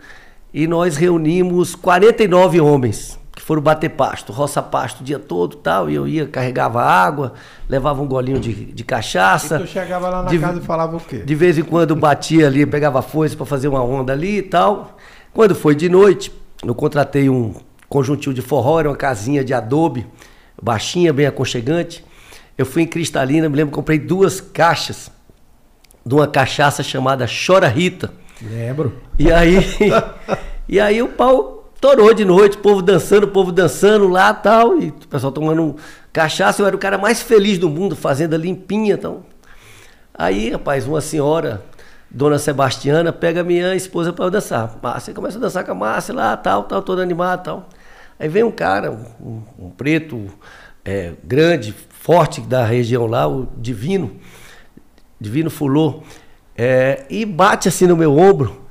E 0.51 0.65
nós 0.65 0.97
reunimos 0.97 1.75
49 1.75 2.59
homens 2.59 3.20
foram 3.51 3.61
bater 3.61 3.89
pasto, 3.89 4.31
roça 4.31 4.61
pasto 4.61 5.01
o 5.01 5.03
dia 5.03 5.19
todo 5.19 5.57
tal. 5.57 5.89
E 5.89 5.95
eu 5.95 6.07
ia, 6.07 6.25
carregava 6.25 6.81
água, 6.81 7.33
levava 7.67 8.01
um 8.01 8.07
golinho 8.07 8.39
de, 8.39 8.53
de 8.53 8.83
cachaça. 8.85 9.57
E 9.57 9.59
tu 9.59 9.67
chegava 9.67 10.07
lá 10.07 10.23
na 10.23 10.29
de, 10.29 10.39
casa 10.39 10.57
e 10.57 10.63
falava 10.63 10.95
o 10.95 11.01
quê? 11.01 11.17
De 11.17 11.35
vez 11.35 11.57
em 11.57 11.63
quando 11.63 11.93
batia 11.93 12.47
ali, 12.47 12.65
pegava 12.65 13.01
foice 13.01 13.35
para 13.35 13.45
fazer 13.45 13.67
uma 13.67 13.83
onda 13.83 14.13
ali 14.13 14.37
e 14.37 14.41
tal. 14.41 14.97
Quando 15.33 15.53
foi 15.53 15.75
de 15.75 15.89
noite, 15.89 16.31
eu 16.65 16.73
contratei 16.73 17.29
um 17.29 17.53
conjuntinho 17.89 18.33
de 18.33 18.41
forró, 18.41 18.79
era 18.79 18.89
uma 18.89 18.95
casinha 18.95 19.43
de 19.43 19.53
adobe, 19.53 20.07
baixinha, 20.61 21.11
bem 21.11 21.25
aconchegante. 21.25 22.05
Eu 22.57 22.65
fui 22.65 22.83
em 22.83 22.87
Cristalina, 22.87 23.49
me 23.49 23.57
lembro, 23.57 23.75
comprei 23.75 23.99
duas 23.99 24.39
caixas 24.39 25.11
de 26.05 26.15
uma 26.15 26.25
cachaça 26.25 26.81
chamada 26.83 27.25
Chora 27.27 27.67
Rita. 27.67 28.13
Lembro. 28.41 28.93
E 29.19 29.29
aí, 29.29 29.57
e 30.69 30.79
aí 30.79 31.01
o 31.01 31.09
pau 31.09 31.60
torou 31.81 32.13
de 32.13 32.23
noite, 32.23 32.57
povo 32.57 32.79
dançando, 32.83 33.27
povo 33.27 33.51
dançando 33.51 34.07
lá 34.07 34.31
tal, 34.31 34.79
e 34.79 34.89
o 34.89 35.07
pessoal 35.07 35.31
tomando 35.31 35.75
cachaça. 36.13 36.61
Eu 36.61 36.67
era 36.67 36.75
o 36.75 36.79
cara 36.79 36.97
mais 36.97 37.23
feliz 37.23 37.57
do 37.57 37.67
mundo, 37.67 37.95
fazenda 37.95 38.37
limpinha. 38.37 38.93
Então. 38.93 39.23
Aí, 40.13 40.51
rapaz, 40.51 40.87
uma 40.87 41.01
senhora, 41.01 41.63
dona 42.09 42.37
Sebastiana, 42.37 43.11
pega 43.11 43.43
minha 43.43 43.75
esposa 43.75 44.13
para 44.13 44.29
dançar. 44.29 44.77
Márcia 44.81 45.13
começa 45.13 45.39
a 45.39 45.41
dançar 45.41 45.65
com 45.65 45.71
a 45.71 45.75
Márcia 45.75 46.13
lá, 46.13 46.37
tal, 46.37 46.63
tal, 46.63 46.83
todo 46.83 47.01
animado 47.01 47.43
tal. 47.43 47.69
Aí 48.19 48.29
vem 48.29 48.43
um 48.43 48.51
cara, 48.51 48.91
um, 48.91 49.41
um 49.57 49.69
preto, 49.71 50.27
é, 50.85 51.13
grande, 51.23 51.73
forte 51.89 52.41
da 52.41 52.63
região 52.63 53.07
lá, 53.07 53.27
o 53.27 53.47
Divino, 53.57 54.17
Divino 55.19 55.49
Fulô, 55.49 56.03
é, 56.55 57.05
e 57.09 57.25
bate 57.25 57.67
assim 57.67 57.87
no 57.87 57.97
meu 57.97 58.15
ombro, 58.15 58.61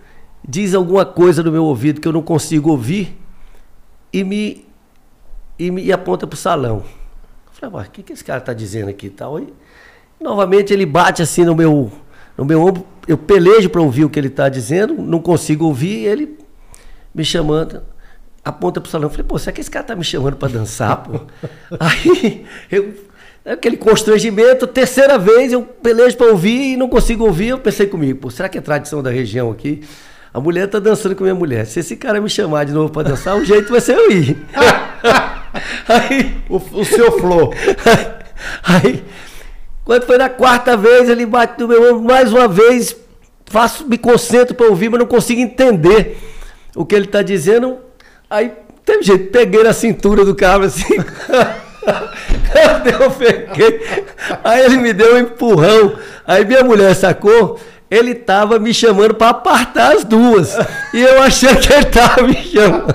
diz 0.47 0.75
alguma 0.75 1.05
coisa 1.05 1.43
no 1.43 1.53
meu 1.53 1.65
ouvido 1.65 2.01
que 2.01 2.09
eu 2.09 2.13
não 2.13 2.23
consigo 2.23 2.71
ouvir 2.71 3.19
e 4.13 4.25
me, 4.25 4.67
e 5.59 5.71
me 5.71 5.93
aponta 5.93 6.27
para 6.27 6.35
o 6.35 6.39
salão. 6.39 6.79
Eu 7.47 7.53
falei, 7.53 7.77
mas 7.77 7.89
o 7.89 7.91
que, 7.91 8.03
que 8.03 8.13
esse 8.13 8.25
cara 8.25 8.39
está 8.39 8.53
dizendo 8.53 8.89
aqui 8.89 9.09
tal? 9.09 9.39
E, 9.39 9.53
novamente 10.21 10.73
ele 10.73 10.87
bate 10.87 11.23
assim 11.23 11.45
no 11.45 11.55
meu, 11.55 11.91
no 12.37 12.45
meu 12.45 12.61
ombro, 12.63 12.87
eu 13.07 13.17
pelejo 13.17 13.69
para 13.71 13.81
ouvir 13.81 14.05
o 14.05 14.11
que 14.11 14.19
ele 14.19 14.29
está 14.29 14.49
dizendo, 14.49 14.95
não 14.95 15.21
consigo 15.21 15.65
ouvir, 15.65 16.01
e 16.01 16.07
ele 16.07 16.39
me 17.15 17.25
chamando 17.25 17.83
aponta 18.45 18.81
pro 18.81 18.91
salão. 18.91 19.07
Eu 19.07 19.11
falei, 19.11 19.27
pô, 19.27 19.39
será 19.39 19.53
que 19.53 19.61
esse 19.61 19.71
cara 19.71 19.85
tá 19.85 19.95
me 19.95 20.05
chamando 20.05 20.37
para 20.37 20.53
dançar, 20.53 21.03
pô? 21.03 21.21
Aí, 21.79 22.45
eu, 22.71 22.95
aquele 23.45 23.77
constrangimento, 23.77 24.67
terceira 24.67 25.19
vez 25.19 25.53
eu 25.53 25.63
pelejo 25.63 26.17
para 26.17 26.29
ouvir 26.29 26.73
e 26.73 26.77
não 26.77 26.89
consigo 26.89 27.25
ouvir. 27.25 27.49
Eu 27.49 27.59
pensei 27.59 27.87
comigo, 27.87 28.21
pô, 28.21 28.31
será 28.31 28.49
que 28.49 28.59
é 28.59 28.61
tradição 28.61 29.03
da 29.03 29.11
região 29.11 29.51
aqui? 29.51 29.83
A 30.33 30.41
mulher 30.41 30.69
tá 30.69 30.79
dançando 30.79 31.17
com 31.17 31.25
a 31.25 31.27
minha 31.27 31.35
mulher. 31.35 31.67
Se 31.67 31.81
esse 31.81 31.97
cara 31.97 32.21
me 32.21 32.31
chamar 32.31 32.65
de 32.65 32.73
novo 32.73 32.93
para 32.93 33.09
dançar, 33.09 33.37
o 33.37 33.45
jeito 33.45 33.73
vai 33.73 33.81
ser 33.81 33.97
eu 33.97 34.11
ir. 34.13 34.37
aí, 35.89 36.37
o, 36.49 36.57
o 36.57 36.85
seu 36.85 37.19
flor. 37.19 37.55
Aí, 38.65 39.05
quando 39.85 40.07
foi 40.07 40.17
na 40.17 40.31
quarta 40.31 40.77
vez, 40.77 41.11
ele 41.11 41.27
bate 41.27 41.61
no 41.61 41.69
meu 41.69 41.91
ombro 41.91 42.03
mais 42.03 42.33
uma 42.33 42.49
vez, 42.49 42.97
faço, 43.45 43.87
me 43.87 43.99
concentro 43.99 44.55
para 44.55 44.67
ouvir, 44.67 44.89
mas 44.89 44.99
não 44.99 45.07
consigo 45.07 45.43
entender 45.43 46.19
o 46.75 46.87
que 46.87 46.95
ele 46.95 47.05
está 47.05 47.21
dizendo. 47.21 47.79
Aí 48.31 48.53
teve 48.85 49.03
jeito, 49.03 49.31
peguei 49.31 49.63
na 49.63 49.73
cintura 49.73 50.25
do 50.25 50.35
cara 50.35 50.65
assim. 50.65 50.97
eu 53.01 53.11
peguei. 53.11 53.81
Aí 54.43 54.65
ele 54.65 54.77
me 54.77 54.93
deu 54.93 55.17
um 55.17 55.19
empurrão. 55.19 55.99
Aí 56.27 56.45
minha 56.45 56.63
mulher 56.63 56.95
sacou. 56.95 57.59
Ele 57.91 58.15
tava 58.15 58.59
me 58.59 58.73
chamando 58.73 59.15
para 59.15 59.31
apartar 59.31 59.97
as 59.97 60.05
duas. 60.05 60.55
E 60.95 61.01
eu 61.01 61.21
achei 61.23 61.55
que 61.57 61.73
ele 61.73 61.87
tava 61.87 62.23
me 62.23 62.37
chamando. 62.37 62.95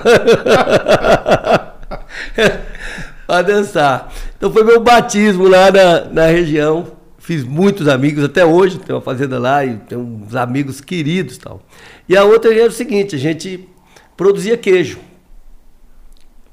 para 3.26 3.42
dançar. 3.42 4.12
Então 4.36 4.50
foi 4.52 4.64
meu 4.64 4.80
batismo 4.80 5.46
lá 5.48 5.70
na, 5.70 6.04
na 6.06 6.26
região. 6.26 6.96
Fiz 7.18 7.44
muitos 7.44 7.88
amigos 7.88 8.22
até 8.24 8.44
hoje, 8.44 8.78
tenho 8.78 8.98
uma 8.98 9.04
fazenda 9.04 9.38
lá 9.38 9.64
e 9.64 9.76
tenho 9.78 10.00
uns 10.00 10.34
amigos 10.36 10.80
queridos 10.80 11.36
tal. 11.36 11.60
E 12.08 12.16
a 12.16 12.24
outra 12.24 12.54
era 12.54 12.68
o 12.68 12.72
seguinte, 12.72 13.16
a 13.16 13.18
gente 13.18 13.68
produzia 14.16 14.56
queijo 14.56 15.00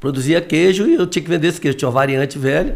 produzia 0.03 0.41
queijo 0.41 0.85
e 0.85 0.95
eu 0.95 1.07
tinha 1.07 1.23
que 1.23 1.29
vender 1.29 1.47
esse 1.47 1.61
queijo. 1.61 1.77
Tinha 1.77 1.87
uma 1.87 1.95
variante 1.95 2.37
velha, 2.37 2.75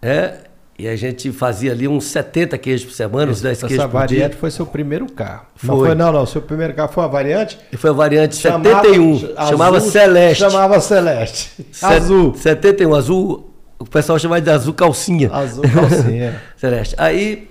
é, 0.00 0.44
e 0.82 0.88
a 0.88 0.96
gente 0.96 1.30
fazia 1.30 1.70
ali 1.70 1.86
uns 1.86 2.06
70 2.06 2.58
queijos 2.58 2.84
por 2.84 2.92
semana, 2.92 3.30
uns 3.30 3.40
10 3.40 3.60
queijos 3.60 3.76
por 3.76 3.76
dia. 3.76 3.84
Essa 3.84 3.86
variante 3.86 4.36
foi 4.36 4.50
seu 4.50 4.66
primeiro 4.66 5.06
carro. 5.06 5.46
Foi. 5.54 5.68
Não 5.68 5.78
foi, 5.78 5.94
não, 5.94 6.12
não. 6.12 6.26
Seu 6.26 6.42
primeiro 6.42 6.74
carro 6.74 6.92
foi 6.92 7.04
uma 7.04 7.08
variante? 7.08 7.56
E 7.70 7.76
foi 7.76 7.90
a 7.90 7.92
variante 7.92 8.34
chamava, 8.34 8.82
71. 8.82 9.14
Azul, 9.14 9.36
chamava 9.36 9.80
Celeste. 9.80 10.40
Chamava 10.40 10.80
Celeste. 10.80 11.66
azul. 11.80 12.34
71, 12.34 12.94
azul. 12.96 13.54
O 13.78 13.84
pessoal 13.84 14.18
chamava 14.18 14.40
de 14.40 14.50
azul 14.50 14.74
calcinha. 14.74 15.32
Azul 15.32 15.62
calcinha. 15.72 16.42
Celeste. 16.58 16.96
Aí, 16.98 17.48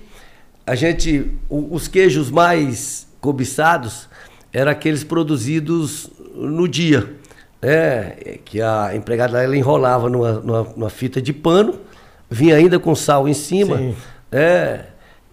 a 0.66 0.74
gente. 0.74 1.32
Os 1.48 1.88
queijos 1.88 2.30
mais 2.30 3.06
cobiçados 3.18 4.10
eram 4.52 4.70
aqueles 4.70 5.04
produzidos 5.04 6.10
no 6.34 6.68
dia. 6.68 7.10
É, 7.62 8.40
que 8.44 8.60
a 8.60 8.94
empregada 8.94 9.42
ela 9.42 9.56
enrolava 9.56 10.10
numa, 10.10 10.32
numa, 10.32 10.62
numa, 10.76 10.90
fita 10.90 11.22
de 11.22 11.32
pano, 11.32 11.78
vinha 12.32 12.56
ainda 12.56 12.78
com 12.78 12.94
sal 12.94 13.28
em 13.28 13.34
cima. 13.34 13.76
Sim. 13.76 13.94
É, 14.30 14.80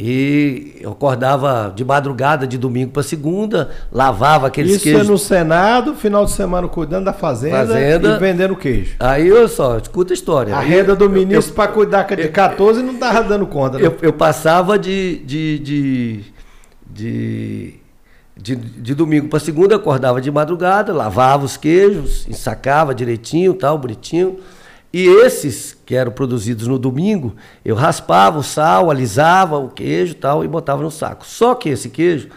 e 0.01 0.77
eu 0.79 0.91
acordava 0.91 1.73
de 1.75 1.83
madrugada, 1.83 2.47
de 2.47 2.57
domingo 2.57 2.91
para 2.91 3.03
segunda, 3.03 3.69
lavava 3.91 4.47
aqueles 4.47 4.75
Isso 4.75 4.83
queijos. 4.83 5.01
Isso 5.01 5.09
é 5.09 5.11
no 5.11 5.17
Senado, 5.17 5.93
final 5.93 6.23
de 6.23 6.31
semana 6.31 6.69
cuidando 6.69 7.05
da 7.05 7.13
fazenda, 7.13 7.57
fazenda 7.57 8.15
e 8.15 8.19
vendendo 8.19 8.55
queijo. 8.55 8.95
Aí, 8.97 9.29
olha 9.29 9.47
só, 9.49 9.77
escuta 9.77 10.13
a 10.13 10.15
história. 10.15 10.55
A 10.55 10.61
renda 10.61 10.95
do 10.95 11.09
ministro 11.09 11.53
para 11.53 11.69
cuidar 11.69 12.03
de 12.03 12.29
14 12.29 12.81
não 12.81 12.93
estava 12.93 13.23
dando 13.23 13.45
conta. 13.45 13.77
Né? 13.77 13.87
Eu, 13.87 13.97
eu, 14.01 14.13
passava 14.13 14.79
de, 14.79 15.17
de, 15.25 15.59
de, 15.59 16.23
de 16.89 17.79
de, 18.41 18.55
de 18.55 18.95
domingo 18.95 19.27
para 19.27 19.39
segunda, 19.39 19.75
acordava 19.75 20.21
de 20.21 20.31
madrugada, 20.31 20.93
lavava 20.93 21.43
os 21.43 21.57
queijos, 21.57 22.25
ensacava 22.29 22.95
direitinho, 22.95 23.53
tal, 23.53 23.77
bonitinho. 23.77 24.39
E 24.91 25.07
esses 25.07 25.77
que 25.85 25.95
eram 25.95 26.11
produzidos 26.11 26.67
no 26.67 26.79
domingo, 26.79 27.35
eu 27.63 27.75
raspava 27.75 28.39
o 28.39 28.43
sal, 28.43 28.89
alisava 28.89 29.57
o 29.57 29.69
queijo 29.69 30.15
tal 30.15 30.43
e 30.43 30.47
botava 30.47 30.81
no 30.81 30.89
saco. 30.89 31.25
Só 31.25 31.53
que 31.53 31.69
esse 31.69 31.89
queijo, 31.89 32.29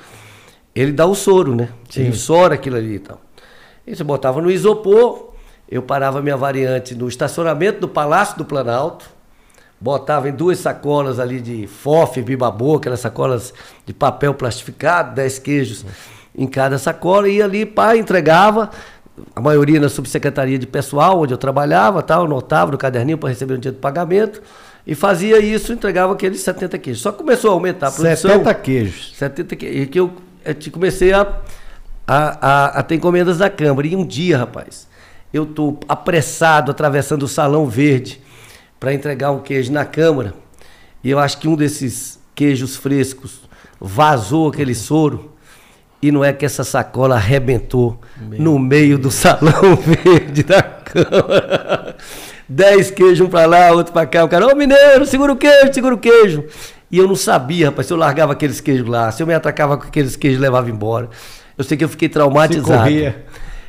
ele 0.74 0.92
dá 0.92 1.06
o 1.06 1.14
soro, 1.14 1.54
né? 1.54 1.70
Sim. 1.88 2.02
Ele 2.02 2.16
sora 2.16 2.54
aquilo 2.54 2.76
ali 2.76 2.96
e 2.96 2.98
tal. 2.98 3.20
E 3.86 3.96
você 3.96 4.04
botava 4.04 4.40
no 4.40 4.50
isopor, 4.50 5.32
eu 5.68 5.82
parava 5.82 6.20
minha 6.20 6.36
variante 6.36 6.94
no 6.94 7.08
estacionamento 7.08 7.80
do 7.80 7.88
Palácio 7.88 8.36
do 8.36 8.44
Planalto, 8.44 9.06
botava 9.80 10.28
em 10.28 10.32
duas 10.32 10.58
sacolas 10.58 11.18
ali 11.18 11.40
de 11.40 11.66
fofe, 11.66 12.22
bibabô, 12.22 12.76
aquelas 12.76 13.00
sacolas 13.00 13.52
de 13.86 13.92
papel 13.94 14.34
plastificado, 14.34 15.14
10 15.14 15.38
queijos 15.40 15.86
em 16.36 16.46
cada 16.46 16.78
sacola, 16.78 17.28
e 17.28 17.42
ali, 17.42 17.66
pá, 17.66 17.96
entregava, 17.96 18.70
a 19.34 19.40
maioria 19.40 19.78
na 19.78 19.88
subsecretaria 19.88 20.58
de 20.58 20.66
pessoal, 20.66 21.20
onde 21.20 21.34
eu 21.34 21.38
trabalhava, 21.38 22.02
tal, 22.02 22.24
anotava 22.24 22.70
no 22.70 22.78
caderninho 22.78 23.18
para 23.18 23.28
receber 23.28 23.54
o 23.54 23.58
dia 23.58 23.72
do 23.72 23.78
pagamento, 23.78 24.42
e 24.86 24.94
fazia 24.94 25.38
isso, 25.38 25.72
entregava 25.72 26.12
aqueles 26.12 26.40
70 26.40 26.78
queijos. 26.78 27.02
Só 27.02 27.12
começou 27.12 27.50
a 27.50 27.54
aumentar 27.54 27.88
a 27.88 27.90
produção. 27.90 28.30
70 28.30 28.54
queijos. 28.54 29.14
70 29.16 29.56
queijos. 29.56 29.82
E 29.82 29.86
que 29.86 30.00
eu, 30.00 30.12
eu 30.44 30.72
comecei 30.72 31.12
a, 31.12 31.20
a, 32.06 32.48
a, 32.48 32.66
a 32.78 32.82
ter 32.82 32.96
encomendas 32.96 33.38
da 33.38 33.48
Câmara. 33.48 33.86
E 33.86 33.94
um 33.94 34.04
dia, 34.04 34.38
rapaz, 34.38 34.88
eu 35.32 35.44
estou 35.44 35.78
apressado, 35.88 36.70
atravessando 36.70 37.22
o 37.22 37.28
Salão 37.28 37.66
Verde, 37.66 38.20
para 38.80 38.92
entregar 38.92 39.30
um 39.30 39.38
queijo 39.38 39.72
na 39.72 39.84
Câmara. 39.84 40.34
E 41.04 41.10
eu 41.10 41.18
acho 41.18 41.38
que 41.38 41.46
um 41.46 41.54
desses 41.54 42.18
queijos 42.34 42.76
frescos 42.76 43.40
vazou 43.80 44.48
aquele 44.48 44.74
soro. 44.74 45.31
E 46.02 46.10
não 46.10 46.24
é 46.24 46.32
que 46.32 46.44
essa 46.44 46.64
sacola 46.64 47.14
arrebentou 47.14 47.98
Meu 48.20 48.40
no 48.40 48.58
meio 48.58 48.98
Deus. 48.98 49.00
do 49.00 49.10
Salão 49.12 49.76
Verde 50.04 50.42
da 50.42 50.60
Câmara. 50.60 51.96
Dez 52.48 52.90
queijos, 52.90 53.20
um 53.20 53.30
para 53.30 53.46
lá, 53.46 53.70
outro 53.70 53.92
para 53.92 54.04
cá. 54.04 54.24
O 54.24 54.28
cara, 54.28 54.46
ô 54.48 54.56
mineiro, 54.56 55.06
segura 55.06 55.32
o 55.32 55.36
queijo, 55.36 55.72
segura 55.72 55.94
o 55.94 55.98
queijo. 55.98 56.44
E 56.90 56.98
eu 56.98 57.06
não 57.06 57.14
sabia, 57.14 57.66
rapaz, 57.66 57.86
se 57.86 57.92
eu 57.92 57.96
largava 57.96 58.32
aqueles 58.32 58.60
queijos 58.60 58.86
lá, 58.86 59.10
se 59.12 59.22
eu 59.22 59.26
me 59.26 59.32
atacava 59.32 59.78
com 59.78 59.86
aqueles 59.86 60.16
queijos 60.16 60.38
e 60.38 60.42
levava 60.42 60.68
embora. 60.68 61.08
Eu 61.56 61.64
sei 61.64 61.76
que 61.76 61.84
eu 61.84 61.88
fiquei 61.88 62.08
traumatizado. 62.08 62.90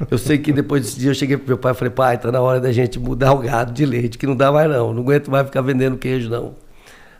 Eu 0.09 0.17
sei 0.17 0.37
que 0.39 0.51
depois 0.51 0.81
desse 0.83 0.99
dia 0.99 1.11
eu 1.11 1.15
cheguei 1.15 1.37
pro 1.37 1.47
meu 1.47 1.57
pai 1.57 1.71
e 1.71 1.75
falei, 1.75 1.91
pai, 1.91 2.17
tá 2.17 2.31
na 2.31 2.41
hora 2.41 2.59
da 2.59 2.71
gente 2.71 2.99
mudar 2.99 3.31
o 3.33 3.37
gado 3.37 3.71
de 3.71 3.85
leite, 3.85 4.17
que 4.17 4.25
não 4.25 4.35
dá 4.35 4.51
mais 4.51 4.69
não. 4.69 4.91
Não 4.91 5.03
aguento 5.03 5.29
mais 5.29 5.45
ficar 5.45 5.61
vendendo 5.61 5.97
queijo, 5.97 6.29
não. 6.29 6.55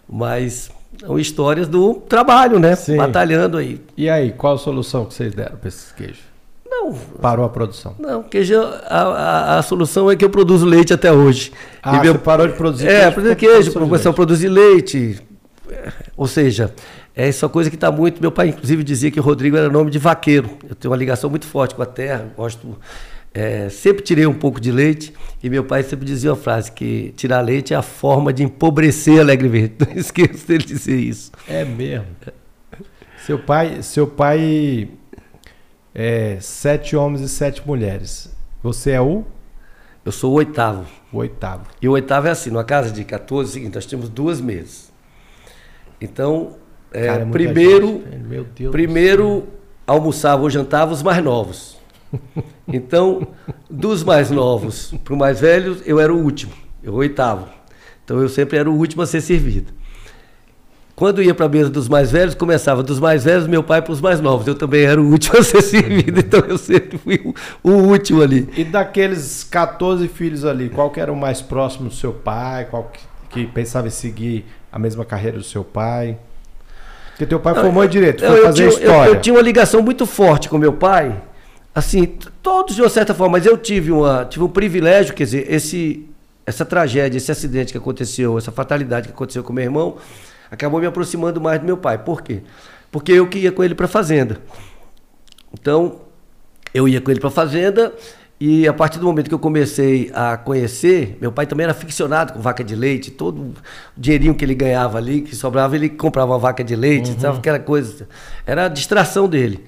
Mas 0.10 0.70
são 1.00 1.20
histórias 1.20 1.68
do 1.68 1.96
trabalho, 1.96 2.60
né? 2.60 2.76
Sim. 2.76 2.98
Batalhando 2.98 3.58
aí. 3.58 3.82
E 3.98 4.10
aí, 4.10 4.32
qual 4.32 4.56
a 4.56 4.58
solução 4.58 5.06
que 5.06 5.14
vocês 5.14 5.34
deram 5.34 5.58
para 5.58 5.68
esses 5.68 5.92
queijos? 5.92 6.34
Não. 6.66 6.94
Parou 7.22 7.46
a 7.46 7.50
produção? 7.50 7.96
Não, 8.00 8.24
queijo, 8.24 8.60
a, 8.60 9.02
a, 9.02 9.60
a, 9.60 9.62
solução 9.62 10.10
é 10.10 10.16
que 10.16 10.26
eu 10.26 10.30
produzo 10.30 10.66
leite 10.66 10.94
até 10.94 11.12
hoje. 11.12 11.52
Ah, 11.82 11.98
e 11.98 12.02
meu... 12.02 12.14
você 12.14 12.20
parou 12.20 12.48
de 12.48 12.54
produzir 12.54 12.88
é, 12.88 13.12
queijo? 13.12 13.30
É, 13.30 13.36
queijo, 13.36 13.72
começou 13.74 14.10
a 14.10 14.14
produzir 14.14 14.50
leite. 14.50 15.22
Ou 16.18 16.28
seja, 16.28 16.74
é 17.16 17.28
essa 17.28 17.48
coisa 17.48 17.70
que 17.70 17.76
está 17.76 17.92
muito. 17.92 18.20
Meu 18.22 18.32
pai, 18.32 18.50
inclusive, 18.50 18.84
dizia 18.84 19.12
que 19.12 19.20
o 19.20 19.24
Rodrigo 19.24 19.56
era 19.56 19.70
nome 19.70 19.92
de 19.92 20.00
vaqueiro. 20.00 20.50
Eu 20.68 20.76
tenho 20.76 20.92
uma 20.92 20.98
ligação 20.98 21.30
muito 21.30 21.46
forte 21.46 21.76
com 21.76 21.82
a 21.82 21.86
terra, 21.86 22.28
gosto. 22.36 22.76
É, 23.34 23.68
sempre 23.70 24.04
tirei 24.04 24.28
um 24.28 24.34
pouco 24.34 24.62
de 24.62 24.72
leite 24.72 25.12
e 25.42 25.50
meu 25.50 25.64
pai 25.64 25.82
sempre 25.82 26.06
dizia 26.06 26.30
uma 26.30 26.36
frase 26.36 26.72
que 26.72 27.12
tirar 27.18 27.42
leite 27.42 27.74
é 27.74 27.78
a 27.78 27.82
forma 27.82 28.32
de 28.32 28.44
empobrecer 28.44 29.20
Alegre 29.20 29.48
Verde. 29.48 29.76
Não 29.88 29.98
esqueço 29.98 30.48
dele 30.48 30.64
dizer 30.64 30.98
isso. 30.98 31.32
É 31.48 31.66
mesmo. 31.66 32.06
Seu 33.26 33.40
pai, 33.40 33.82
seu 33.82 34.06
pai 34.06 34.90
é 35.96 36.38
sete 36.40 36.96
homens 36.96 37.22
e 37.22 37.30
sete 37.30 37.66
mulheres. 37.66 38.32
Você 38.62 38.92
é 38.92 39.02
o? 39.02 39.24
Eu 40.06 40.12
sou 40.12 40.32
o 40.32 40.36
oitavo. 40.36 40.86
O 41.12 41.18
oitavo. 41.18 41.66
E 41.82 41.88
o 41.88 41.94
oitavo 41.94 42.28
é 42.28 42.32
assim, 42.32 42.50
numa 42.50 42.64
casa 42.64 42.92
de 42.92 43.04
14, 43.04 43.48
é 43.48 43.50
o 43.50 43.54
seguinte, 43.54 43.76
nós 43.76 43.86
temos 43.86 44.10
duas 44.10 44.42
mesas. 44.42 44.92
Então, 46.00 46.58
é, 46.92 47.08
Cara, 47.08 47.24
é 47.24 47.26
primeiro, 47.26 48.04
primeiro 48.72 49.48
almoçava 49.88 50.42
ou 50.42 50.50
jantava 50.50 50.92
os 50.92 51.02
mais 51.02 51.24
novos. 51.24 51.78
Então, 52.66 53.28
dos 53.70 54.04
mais 54.04 54.32
novos 54.32 54.94
para 55.04 55.14
o 55.14 55.18
mais 55.18 55.42
velho, 55.42 55.78
eu 55.86 56.00
era 56.00 56.14
o 56.14 56.18
último, 56.18 56.54
eu 56.82 56.94
o 56.94 56.96
oitavo. 56.96 57.48
Então 58.04 58.22
eu 58.22 58.30
sempre 58.30 58.58
era 58.58 58.70
o 58.70 58.74
último 58.74 59.02
a 59.02 59.06
ser 59.06 59.22
servido. 59.22 59.74
Quando 60.96 61.24
ia 61.24 61.34
para 61.34 61.48
a 61.48 61.50
mesa 61.50 61.70
dos 61.70 61.90
mais 61.90 62.12
velhos, 62.12 62.36
começava 62.36 62.84
dos 62.84 63.00
mais 63.00 63.24
velhos, 63.24 63.48
meu 63.48 63.64
pai 63.64 63.82
para 63.82 63.92
os 63.92 64.00
mais 64.00 64.22
novos. 64.22 64.46
Eu 64.46 64.54
também 64.54 64.86
era 64.86 65.02
o 65.02 65.06
último 65.06 65.38
a 65.40 65.44
ser 65.44 65.62
servido, 65.62 66.20
então 66.20 66.42
eu 66.42 66.58
sempre 66.58 66.98
fui 66.98 67.20
o, 67.64 67.70
o, 67.70 67.72
último 67.72 68.22
ali. 68.22 68.48
E 68.56 68.64
daqueles 68.64 69.44
14 69.44 70.08
filhos 70.08 70.46
ali, 70.46 70.70
qual 70.70 70.92
que 70.92 71.00
era 71.00 71.12
o 71.12 71.16
mais 71.16 71.42
próximo 71.42 71.90
do 71.90 71.96
seu 71.96 72.14
pai? 72.14 72.66
Qual 72.70 72.92
que, 72.92 73.02
que 73.30 73.48
pensava 73.52 73.88
em 73.88 73.92
seguir 73.92 74.46
a 74.72 74.78
mesma 74.78 75.04
carreira 75.04 75.38
do 75.38 75.44
seu 75.44 75.64
pai? 75.64 76.18
Porque 77.10 77.26
teu 77.26 77.40
pai 77.40 77.56
formou 77.56 77.84
em 77.84 77.90
direito, 77.90 78.26
foi 78.26 78.40
eu, 78.40 78.44
fazer 78.44 78.66
eu 78.66 78.70
tinha, 78.70 78.82
história. 78.82 79.10
Eu, 79.10 79.16
eu, 79.16 79.22
tinha 79.22 79.36
uma 79.36 79.42
ligação 79.42 79.82
muito 79.82 80.06
forte 80.06 80.48
com 80.48 80.58
meu 80.58 80.74
pai, 80.74 81.20
assim, 81.74 82.06
todos 82.42 82.76
de 82.76 82.82
uma 82.82 82.90
certa 82.90 83.14
forma, 83.14 83.38
mas 83.38 83.46
eu 83.46 83.58
tive, 83.58 83.92
uma, 83.92 84.26
tive 84.26 84.44
um 84.44 84.50
privilégio, 84.50 85.14
quer 85.14 85.24
dizer, 85.24 85.52
esse, 85.52 86.08
essa 86.46 86.66
tragédia, 86.66 87.18
esse 87.18 87.32
acidente 87.32 87.72
que 87.72 87.78
aconteceu, 87.78 88.38
essa 88.38 88.52
fatalidade 88.52 89.08
que 89.08 89.14
aconteceu 89.14 89.44
com 89.44 89.54
meu 89.54 89.64
irmão, 89.64 89.98
acabou 90.52 90.80
me 90.80 90.86
aproximando 90.86 91.42
mais 91.42 91.60
do 91.60 91.66
meu 91.66 91.78
pai. 91.78 91.98
Por 91.98 92.22
quê? 92.22 92.42
Porque 92.92 93.12
eu 93.12 93.28
que 93.28 93.40
ia 93.40 93.52
com 93.52 93.64
ele 93.64 93.74
para 93.74 93.86
a 93.86 93.90
fazenda. 93.90 94.40
Então, 95.52 96.02
eu 96.74 96.88
ia 96.88 97.02
com 97.02 97.10
ele 97.10 97.20
para 97.20 97.30
a 97.30 97.32
fazenda 97.32 97.94
e 98.40 98.68
a 98.68 98.74
partir 98.74 99.00
do 99.00 99.06
momento 99.06 99.30
que 99.30 99.34
eu 99.34 99.40
comecei 99.40 100.12
a 100.14 100.36
conhecer, 100.36 101.18
meu 101.22 101.32
pai 101.32 101.46
também 101.46 101.64
era 101.64 101.74
ficcionado 101.74 102.34
com 102.34 102.40
vaca 102.42 102.64
de 102.64 102.76
leite, 102.76 103.10
todo 103.10 103.42
o 103.42 103.54
dinheirinho 103.96 104.36
que 104.36 104.44
ele 104.44 104.54
ganhava 104.54 104.98
ali, 104.98 105.22
que 105.22 105.36
sobrava, 105.36 105.76
ele 105.76 105.88
comprava 105.88 106.32
uma 106.32 106.40
vaca 106.40 106.64
de 106.64 106.76
leite, 106.76 107.12
uhum. 107.12 107.20
sabe 107.20 107.38
aquela 107.38 107.60
coisa. 107.60 108.08
Era 108.46 108.66
a 108.66 108.68
distração 108.68 109.30
dele. 109.30 109.64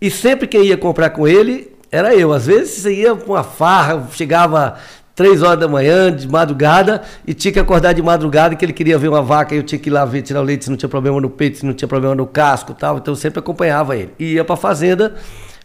E 0.00 0.10
sempre 0.10 0.46
quem 0.46 0.64
ia 0.64 0.76
comprar 0.76 1.10
com 1.10 1.26
ele 1.28 1.70
era 1.90 2.14
eu. 2.14 2.32
Às 2.32 2.46
vezes 2.46 2.82
você 2.82 2.94
ia 2.94 3.14
com 3.14 3.32
uma 3.32 3.42
farra, 3.42 4.08
chegava 4.12 4.78
três 5.14 5.42
horas 5.42 5.60
da 5.60 5.68
manhã, 5.68 6.14
de 6.14 6.26
madrugada, 6.26 7.02
e 7.26 7.34
tinha 7.34 7.52
que 7.52 7.58
acordar 7.58 7.92
de 7.92 8.02
madrugada, 8.02 8.54
que 8.54 8.64
ele 8.64 8.72
queria 8.72 8.96
ver 8.96 9.08
uma 9.08 9.20
vaca, 9.20 9.54
e 9.54 9.58
eu 9.58 9.62
tinha 9.62 9.78
que 9.78 9.90
ir 9.90 9.92
lá 9.92 10.04
ver, 10.04 10.22
tirar 10.22 10.40
o 10.40 10.44
leite, 10.44 10.64
se 10.64 10.70
não 10.70 10.78
tinha 10.78 10.88
problema 10.88 11.20
no 11.20 11.28
peito, 11.28 11.58
se 11.58 11.66
não 11.66 11.74
tinha 11.74 11.88
problema 11.88 12.14
no 12.14 12.26
casco 12.26 12.72
tal. 12.72 12.98
Então 12.98 13.12
eu 13.12 13.16
sempre 13.16 13.40
acompanhava 13.40 13.96
ele. 13.96 14.14
E 14.18 14.34
ia 14.34 14.44
para 14.44 14.54
a 14.54 14.58
fazenda 14.58 15.14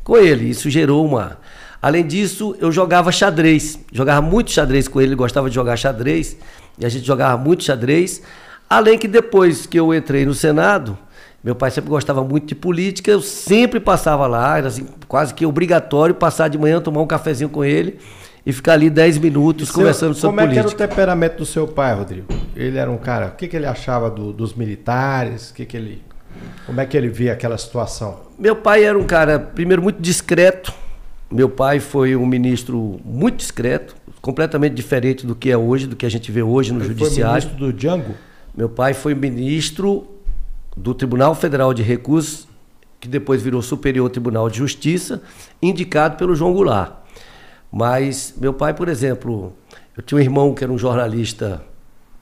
com 0.04 0.18
ele. 0.18 0.50
Isso 0.50 0.70
gerou 0.70 1.06
uma 1.06 1.38
Além 1.86 2.04
disso, 2.04 2.56
eu 2.60 2.72
jogava 2.72 3.12
xadrez. 3.12 3.80
Jogava 3.92 4.20
muito 4.20 4.50
xadrez 4.50 4.88
com 4.88 5.00
ele, 5.00 5.10
ele 5.10 5.16
gostava 5.16 5.50
de 5.50 5.54
jogar 5.54 5.78
xadrez. 5.78 6.36
E 6.80 6.84
a 6.84 6.90
gente 6.90 7.06
jogava 7.06 7.38
muito 7.38 7.64
xadrez. 7.64 8.24
Além 8.68 8.98
que 8.98 9.08
depois 9.08 9.68
que 9.68 9.80
eu 9.80 9.94
entrei 9.94 10.26
no 10.26 10.34
Senado, 10.34 10.98
meu 11.46 11.54
pai 11.54 11.70
sempre 11.70 11.92
gostava 11.92 12.24
muito 12.24 12.48
de 12.48 12.56
política, 12.56 13.12
eu 13.12 13.22
sempre 13.22 13.80
passava 13.80 14.26
lá, 14.26 14.58
era 14.58 14.68
assim, 14.68 14.88
quase 15.08 15.32
que 15.32 15.46
obrigatório 15.46 16.16
passar 16.16 16.48
de 16.48 16.58
manhã, 16.58 16.82
tomar 16.82 17.02
um 17.02 17.06
cafezinho 17.06 17.52
com 17.52 17.64
ele 17.64 18.00
e 18.44 18.52
ficar 18.52 18.74
ali 18.74 18.90
10 18.90 19.20
minutos 19.20 19.68
seu, 19.68 19.76
conversando 19.76 20.16
sobre 20.16 20.38
política. 20.38 20.64
Como 20.64 20.74
é 20.74 20.76
que 20.76 20.82
era 20.82 20.88
o 20.88 20.90
temperamento 20.90 21.38
do 21.38 21.46
seu 21.46 21.68
pai, 21.68 21.94
Rodrigo? 21.94 22.34
Ele 22.56 22.80
era 22.80 22.90
um 22.90 22.98
cara, 22.98 23.28
o 23.28 23.32
que, 23.34 23.48
que 23.48 23.56
ele 23.56 23.68
achava 23.68 24.10
do, 24.10 24.34
dos 24.34 24.56
militares? 24.56 25.52
O 25.52 25.54
que, 25.54 25.68
que 25.68 25.78
ele, 25.78 26.02
como 26.66 26.82
é 26.82 26.86
que 26.88 26.98
ele 26.98 27.10
via 27.10 27.34
aquela 27.34 27.60
situação? 27.60 28.22
Meu 28.40 28.56
pai 28.56 28.84
era 28.84 28.98
um 28.98 29.06
cara, 29.06 29.38
primeiro, 29.38 29.84
muito 29.84 30.02
discreto, 30.02 30.74
meu 31.30 31.48
pai 31.48 31.80
foi 31.80 32.16
um 32.16 32.26
ministro 32.26 33.00
muito 33.06 33.38
discreto, 33.38 33.96
completamente 34.20 34.74
diferente 34.74 35.28
do 35.28 35.36
que 35.36 35.52
é 35.52 35.58
hoje, 35.58 35.86
do 35.86 35.96
que 35.96 36.08
a 36.08 36.10
gente 36.10 36.32
vê 36.32 36.42
hoje 36.42 36.74
no 36.74 36.80
Ele 36.80 36.88
judiciário. 36.88 37.44
Foi 37.44 37.52
ministro 37.52 37.68
do 37.68 37.72
Django? 37.72 38.16
Meu 38.58 38.68
pai 38.68 38.96
foi 38.96 39.14
ministro 39.14 40.15
do 40.76 40.94
Tribunal 40.94 41.34
Federal 41.36 41.74
de 41.74 41.82
Recursos, 41.82 42.48
que 43.00 43.08
depois 43.08 43.42
virou 43.42 43.62
Superior 43.62 44.10
Tribunal 44.10 44.50
de 44.50 44.58
Justiça, 44.58 45.22
indicado 45.62 46.18
pelo 46.18 46.36
João 46.36 46.54
Goulart. 46.54 46.94
Mas 47.72 48.34
meu 48.38 48.54
pai, 48.54 48.74
por 48.74 48.88
exemplo, 48.88 49.54
eu 49.96 50.04
tinha 50.04 50.18
um 50.18 50.22
irmão 50.22 50.54
que 50.54 50.64
era 50.64 50.72
um 50.72 50.78
jornalista 50.78 51.62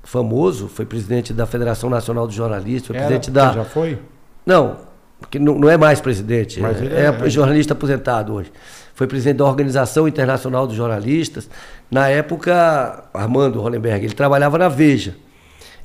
famoso, 0.04 0.68
foi 0.68 0.86
presidente 0.86 1.34
da 1.34 1.46
Federação 1.46 1.90
Nacional 1.90 2.28
de 2.28 2.36
Jornalistas, 2.36 2.88
foi 2.88 2.96
era, 2.96 3.06
presidente 3.06 3.32
da. 3.32 3.54
Já 3.54 3.66
foi? 3.66 4.00
Não, 4.46 4.78
porque 5.20 5.40
não, 5.40 5.58
não 5.58 5.70
é 5.70 5.78
mais 5.78 6.02
presidente, 6.02 6.60
Mas 6.60 6.82
é, 6.82 7.06
é, 7.06 7.26
é 7.26 7.30
jornalista 7.30 7.74
aposentado 7.74 8.34
hoje 8.34 8.52
foi 8.94 9.08
presidente 9.08 9.38
da 9.38 9.46
Organização 9.46 10.08
Internacional 10.08 10.68
dos 10.68 10.76
Jornalistas. 10.76 11.50
Na 11.90 12.10
época, 12.10 13.06
Armando 13.14 13.60
Hollenberg, 13.60 14.06
ele 14.06 14.14
trabalhava 14.14 14.58
na 14.58 14.70
Veja. 14.70 15.16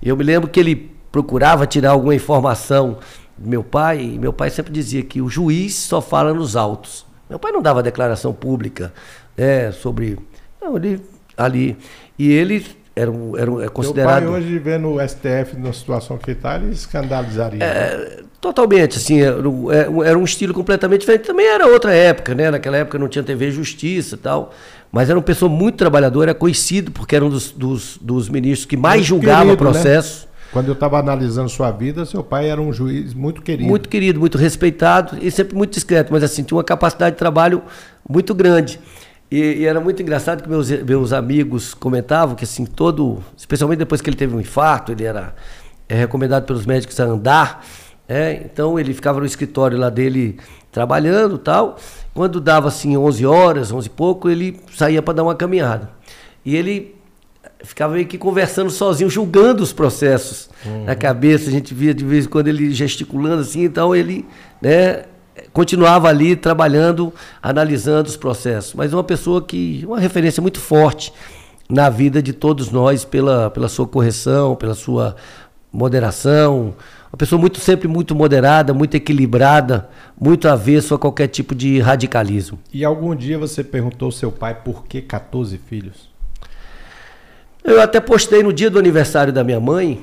E 0.02 0.08
eu 0.08 0.16
me 0.16 0.24
lembro 0.24 0.48
que 0.48 0.60
ele 0.60 0.97
procurava 1.10 1.66
tirar 1.66 1.90
alguma 1.90 2.14
informação 2.14 2.98
do 3.36 3.48
meu 3.48 3.62
pai, 3.62 4.00
e 4.00 4.18
meu 4.18 4.32
pai 4.32 4.50
sempre 4.50 4.72
dizia 4.72 5.02
que 5.02 5.20
o 5.20 5.28
juiz 5.28 5.74
só 5.74 6.00
fala 6.00 6.34
nos 6.34 6.56
autos. 6.56 7.06
Meu 7.28 7.38
pai 7.38 7.52
não 7.52 7.62
dava 7.62 7.82
declaração 7.82 8.32
pública 8.32 8.92
né, 9.36 9.70
sobre. 9.72 10.18
Não, 10.60 10.76
ele 10.76 11.00
ali. 11.36 11.76
E 12.18 12.32
ele 12.32 12.66
era, 12.96 13.10
um, 13.10 13.36
era 13.36 13.64
é 13.64 13.68
considerado. 13.68 14.22
Meu 14.22 14.32
pai 14.32 14.40
hoje 14.40 14.58
vê 14.58 14.76
no 14.76 14.96
STF 15.00 15.56
na 15.56 15.72
situação 15.72 16.18
que 16.18 16.32
está, 16.32 16.56
ele 16.56 16.72
escandalizaria. 16.72 17.62
É, 17.62 18.22
totalmente, 18.40 18.98
assim, 18.98 19.20
era, 19.20 19.36
é, 19.36 20.08
era, 20.08 20.18
um 20.18 20.24
estilo 20.24 20.52
completamente 20.52 21.00
diferente. 21.00 21.26
Também 21.26 21.46
era 21.46 21.66
outra 21.66 21.94
época, 21.94 22.34
né? 22.34 22.50
Naquela 22.50 22.78
época 22.78 22.98
não 22.98 23.08
tinha 23.08 23.22
TV 23.22 23.52
Justiça 23.52 24.16
e 24.16 24.18
tal. 24.18 24.52
Mas 24.90 25.08
era 25.08 25.18
uma 25.18 25.24
pessoa 25.24 25.48
muito 25.48 25.76
trabalhadora, 25.76 26.30
era 26.30 26.38
conhecido 26.38 26.90
porque 26.90 27.14
era 27.14 27.24
um 27.24 27.28
dos, 27.28 27.52
dos, 27.52 27.98
dos 28.00 28.28
ministros 28.28 28.64
que 28.64 28.76
mais 28.76 29.00
muito 29.00 29.08
julgava 29.08 29.52
o 29.52 29.56
processo. 29.56 30.22
Né? 30.22 30.27
Quando 30.52 30.68
eu 30.68 30.72
estava 30.72 30.98
analisando 30.98 31.48
sua 31.48 31.70
vida, 31.70 32.06
seu 32.06 32.24
pai 32.24 32.48
era 32.48 32.60
um 32.60 32.72
juiz 32.72 33.12
muito 33.12 33.42
querido. 33.42 33.68
Muito 33.68 33.88
querido, 33.88 34.18
muito 34.18 34.38
respeitado 34.38 35.18
e 35.20 35.30
sempre 35.30 35.56
muito 35.56 35.72
discreto, 35.72 36.12
mas 36.12 36.22
assim, 36.22 36.42
tinha 36.42 36.56
uma 36.56 36.64
capacidade 36.64 37.16
de 37.16 37.18
trabalho 37.18 37.62
muito 38.08 38.34
grande. 38.34 38.80
E, 39.30 39.38
e, 39.38 39.66
era 39.66 39.78
muito 39.78 40.00
engraçado 40.00 40.42
que 40.42 40.48
meus, 40.48 40.70
meus 40.70 41.12
amigos 41.12 41.74
comentavam 41.74 42.34
que 42.34 42.44
assim, 42.44 42.64
todo, 42.64 43.22
especialmente 43.36 43.78
depois 43.78 44.00
que 44.00 44.08
ele 44.08 44.16
teve 44.16 44.34
um 44.34 44.40
infarto, 44.40 44.90
ele 44.90 45.04
era 45.04 45.34
é, 45.86 45.94
recomendado 45.94 46.44
pelos 46.44 46.64
médicos 46.64 46.98
a 46.98 47.04
andar, 47.04 47.62
é, 48.08 48.40
então 48.42 48.80
ele 48.80 48.94
ficava 48.94 49.20
no 49.20 49.26
escritório 49.26 49.76
lá 49.76 49.90
dele 49.90 50.38
trabalhando 50.72 51.36
tal. 51.36 51.76
Quando 52.14 52.40
dava 52.40 52.68
assim 52.68 52.96
11 52.96 53.26
horas, 53.26 53.70
11 53.70 53.86
e 53.86 53.90
pouco, 53.90 54.30
ele 54.30 54.58
saía 54.74 55.02
para 55.02 55.14
dar 55.14 55.22
uma 55.24 55.34
caminhada. 55.34 55.90
E 56.44 56.56
ele 56.56 56.97
ficava 57.64 57.94
meio 57.94 58.06
que 58.06 58.18
conversando 58.18 58.70
sozinho, 58.70 59.10
julgando 59.10 59.62
os 59.62 59.72
processos 59.72 60.48
uhum. 60.64 60.84
na 60.84 60.94
cabeça. 60.94 61.48
A 61.48 61.52
gente 61.52 61.74
via 61.74 61.92
de 61.92 62.04
vez 62.04 62.26
em 62.26 62.28
quando 62.28 62.48
ele 62.48 62.70
gesticulando 62.70 63.42
assim, 63.42 63.64
então 63.64 63.94
ele 63.94 64.26
né, 64.60 65.04
continuava 65.52 66.08
ali 66.08 66.36
trabalhando, 66.36 67.12
analisando 67.42 68.08
os 68.08 68.16
processos. 68.16 68.74
Mas 68.74 68.92
uma 68.92 69.04
pessoa 69.04 69.42
que, 69.42 69.82
uma 69.86 69.98
referência 69.98 70.40
muito 70.40 70.60
forte 70.60 71.12
na 71.68 71.90
vida 71.90 72.22
de 72.22 72.32
todos 72.32 72.70
nós 72.70 73.04
pela, 73.04 73.50
pela 73.50 73.68
sua 73.68 73.86
correção, 73.86 74.56
pela 74.56 74.74
sua 74.74 75.16
moderação, 75.70 76.74
uma 77.12 77.16
pessoa 77.18 77.38
muito 77.38 77.58
sempre 77.58 77.88
muito 77.88 78.14
moderada, 78.14 78.72
muito 78.72 78.94
equilibrada, 78.94 79.88
muito 80.18 80.48
avesso 80.48 80.94
a 80.94 80.98
qualquer 80.98 81.28
tipo 81.28 81.54
de 81.54 81.78
radicalismo. 81.80 82.58
E 82.72 82.84
algum 82.84 83.14
dia 83.14 83.38
você 83.38 83.62
perguntou 83.64 84.06
ao 84.06 84.12
seu 84.12 84.32
pai 84.32 84.54
por 84.54 84.84
que 84.84 85.02
14 85.02 85.58
filhos? 85.58 86.07
Eu 87.68 87.82
até 87.82 88.00
postei 88.00 88.42
no 88.42 88.50
dia 88.50 88.70
do 88.70 88.78
aniversário 88.78 89.30
da 89.30 89.44
minha 89.44 89.60
mãe, 89.60 90.00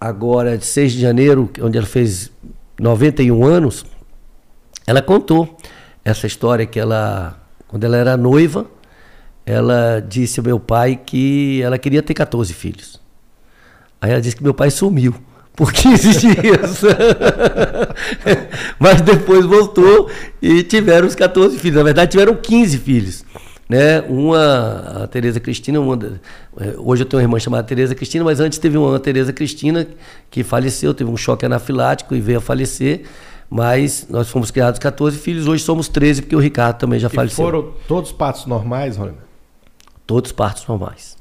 agora 0.00 0.56
de 0.56 0.64
6 0.64 0.92
de 0.92 1.00
janeiro, 1.00 1.50
onde 1.60 1.76
ela 1.76 1.86
fez 1.86 2.30
91 2.78 3.44
anos, 3.44 3.84
ela 4.86 5.02
contou 5.02 5.56
essa 6.04 6.28
história 6.28 6.64
que 6.64 6.78
ela, 6.78 7.36
quando 7.66 7.82
ela 7.82 7.96
era 7.96 8.16
noiva, 8.16 8.64
ela 9.44 9.98
disse 9.98 10.38
ao 10.38 10.46
meu 10.46 10.60
pai 10.60 11.00
que 11.04 11.60
ela 11.60 11.78
queria 11.78 12.00
ter 12.00 12.14
14 12.14 12.54
filhos. 12.54 13.00
Aí 14.00 14.12
ela 14.12 14.20
disse 14.20 14.36
que 14.36 14.44
meu 14.44 14.54
pai 14.54 14.70
sumiu 14.70 15.12
por 15.56 15.72
15 15.72 16.16
dias. 16.16 16.82
Mas 18.78 19.00
depois 19.00 19.44
voltou 19.44 20.08
e 20.40 20.62
tiveram 20.62 21.08
os 21.08 21.16
14 21.16 21.58
filhos. 21.58 21.76
Na 21.76 21.82
verdade, 21.82 22.12
tiveram 22.12 22.36
15 22.36 22.78
filhos. 22.78 23.24
Né? 23.70 24.00
Uma, 24.08 25.04
a 25.04 25.06
Tereza 25.06 25.38
Cristina, 25.38 25.78
uma, 25.78 25.96
é, 26.58 26.74
hoje 26.76 27.04
eu 27.04 27.06
tenho 27.06 27.20
uma 27.20 27.24
irmã 27.24 27.38
chamada 27.38 27.62
Tereza 27.62 27.94
Cristina, 27.94 28.24
mas 28.24 28.40
antes 28.40 28.58
teve 28.58 28.76
uma 28.76 28.98
Tereza 28.98 29.32
Cristina 29.32 29.86
que 30.28 30.42
faleceu, 30.42 30.92
teve 30.92 31.08
um 31.08 31.16
choque 31.16 31.46
anafilático 31.46 32.16
e 32.16 32.20
veio 32.20 32.38
a 32.38 32.40
falecer. 32.40 33.02
Mas 33.48 34.08
nós 34.10 34.28
fomos 34.28 34.50
criados 34.50 34.80
14 34.80 35.16
filhos, 35.16 35.46
hoje 35.46 35.62
somos 35.62 35.86
13, 35.86 36.22
porque 36.22 36.34
o 36.34 36.40
Ricardo 36.40 36.78
também 36.78 36.98
já 36.98 37.06
e 37.06 37.10
faleceu. 37.14 37.44
foram 37.44 37.72
todos 37.86 38.10
partos 38.10 38.44
normais, 38.46 38.96
Rony? 38.96 39.14
Todos 40.04 40.32
partos 40.32 40.66
normais. 40.66 41.16